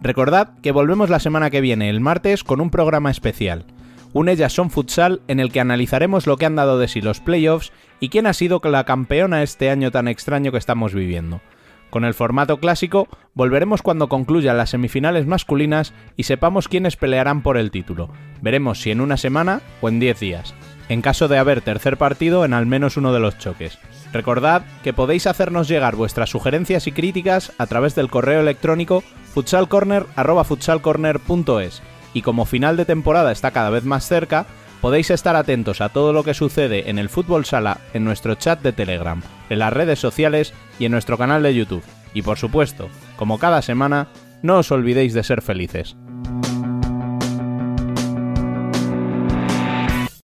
Recordad 0.00 0.58
que 0.62 0.72
volvemos 0.72 1.10
la 1.10 1.20
semana 1.20 1.50
que 1.50 1.60
viene, 1.60 1.88
el 1.88 2.00
martes, 2.00 2.44
con 2.44 2.60
un 2.60 2.70
programa 2.70 3.10
especial. 3.10 3.66
Un 4.12 4.28
Ellas 4.28 4.52
son 4.52 4.70
Futsal 4.70 5.22
en 5.28 5.40
el 5.40 5.52
que 5.52 5.60
analizaremos 5.60 6.26
lo 6.26 6.36
que 6.36 6.44
han 6.44 6.56
dado 6.56 6.78
de 6.78 6.88
sí 6.88 7.00
los 7.00 7.20
playoffs 7.20 7.72
y 8.00 8.08
quién 8.08 8.26
ha 8.26 8.32
sido 8.34 8.60
la 8.64 8.84
campeona 8.84 9.42
este 9.42 9.70
año 9.70 9.90
tan 9.90 10.08
extraño 10.08 10.52
que 10.52 10.58
estamos 10.58 10.92
viviendo. 10.92 11.40
Con 11.88 12.04
el 12.04 12.14
formato 12.14 12.58
clásico, 12.58 13.06
volveremos 13.34 13.82
cuando 13.82 14.08
concluyan 14.08 14.56
las 14.56 14.70
semifinales 14.70 15.26
masculinas 15.26 15.92
y 16.16 16.24
sepamos 16.24 16.66
quiénes 16.66 16.96
pelearán 16.96 17.42
por 17.42 17.56
el 17.56 17.70
título. 17.70 18.10
Veremos 18.40 18.80
si 18.80 18.90
en 18.90 19.02
una 19.02 19.16
semana 19.18 19.60
o 19.80 19.88
en 19.88 20.00
10 20.00 20.18
días, 20.18 20.54
en 20.92 21.00
caso 21.00 21.26
de 21.26 21.38
haber 21.38 21.62
tercer 21.62 21.96
partido 21.96 22.44
en 22.44 22.52
al 22.52 22.66
menos 22.66 22.98
uno 22.98 23.14
de 23.14 23.20
los 23.20 23.38
choques. 23.38 23.78
Recordad 24.12 24.66
que 24.82 24.92
podéis 24.92 25.26
hacernos 25.26 25.66
llegar 25.66 25.96
vuestras 25.96 26.28
sugerencias 26.28 26.86
y 26.86 26.92
críticas 26.92 27.54
a 27.56 27.66
través 27.66 27.94
del 27.94 28.10
correo 28.10 28.40
electrónico 28.40 29.02
futsalcorner.futsalcorner.es 29.32 31.82
y 32.12 32.20
como 32.20 32.44
final 32.44 32.76
de 32.76 32.84
temporada 32.84 33.32
está 33.32 33.52
cada 33.52 33.70
vez 33.70 33.84
más 33.84 34.06
cerca, 34.06 34.44
podéis 34.82 35.10
estar 35.10 35.34
atentos 35.34 35.80
a 35.80 35.88
todo 35.88 36.12
lo 36.12 36.24
que 36.24 36.34
sucede 36.34 36.90
en 36.90 36.98
el 36.98 37.08
fútbol 37.08 37.46
sala 37.46 37.78
en 37.94 38.04
nuestro 38.04 38.34
chat 38.34 38.60
de 38.60 38.72
Telegram, 38.72 39.22
en 39.48 39.60
las 39.60 39.72
redes 39.72 39.98
sociales 39.98 40.52
y 40.78 40.84
en 40.84 40.92
nuestro 40.92 41.16
canal 41.16 41.42
de 41.42 41.54
YouTube. 41.54 41.82
Y 42.12 42.20
por 42.20 42.36
supuesto, 42.36 42.90
como 43.16 43.38
cada 43.38 43.62
semana, 43.62 44.08
no 44.42 44.58
os 44.58 44.70
olvidéis 44.70 45.14
de 45.14 45.22
ser 45.22 45.40
felices. 45.40 45.96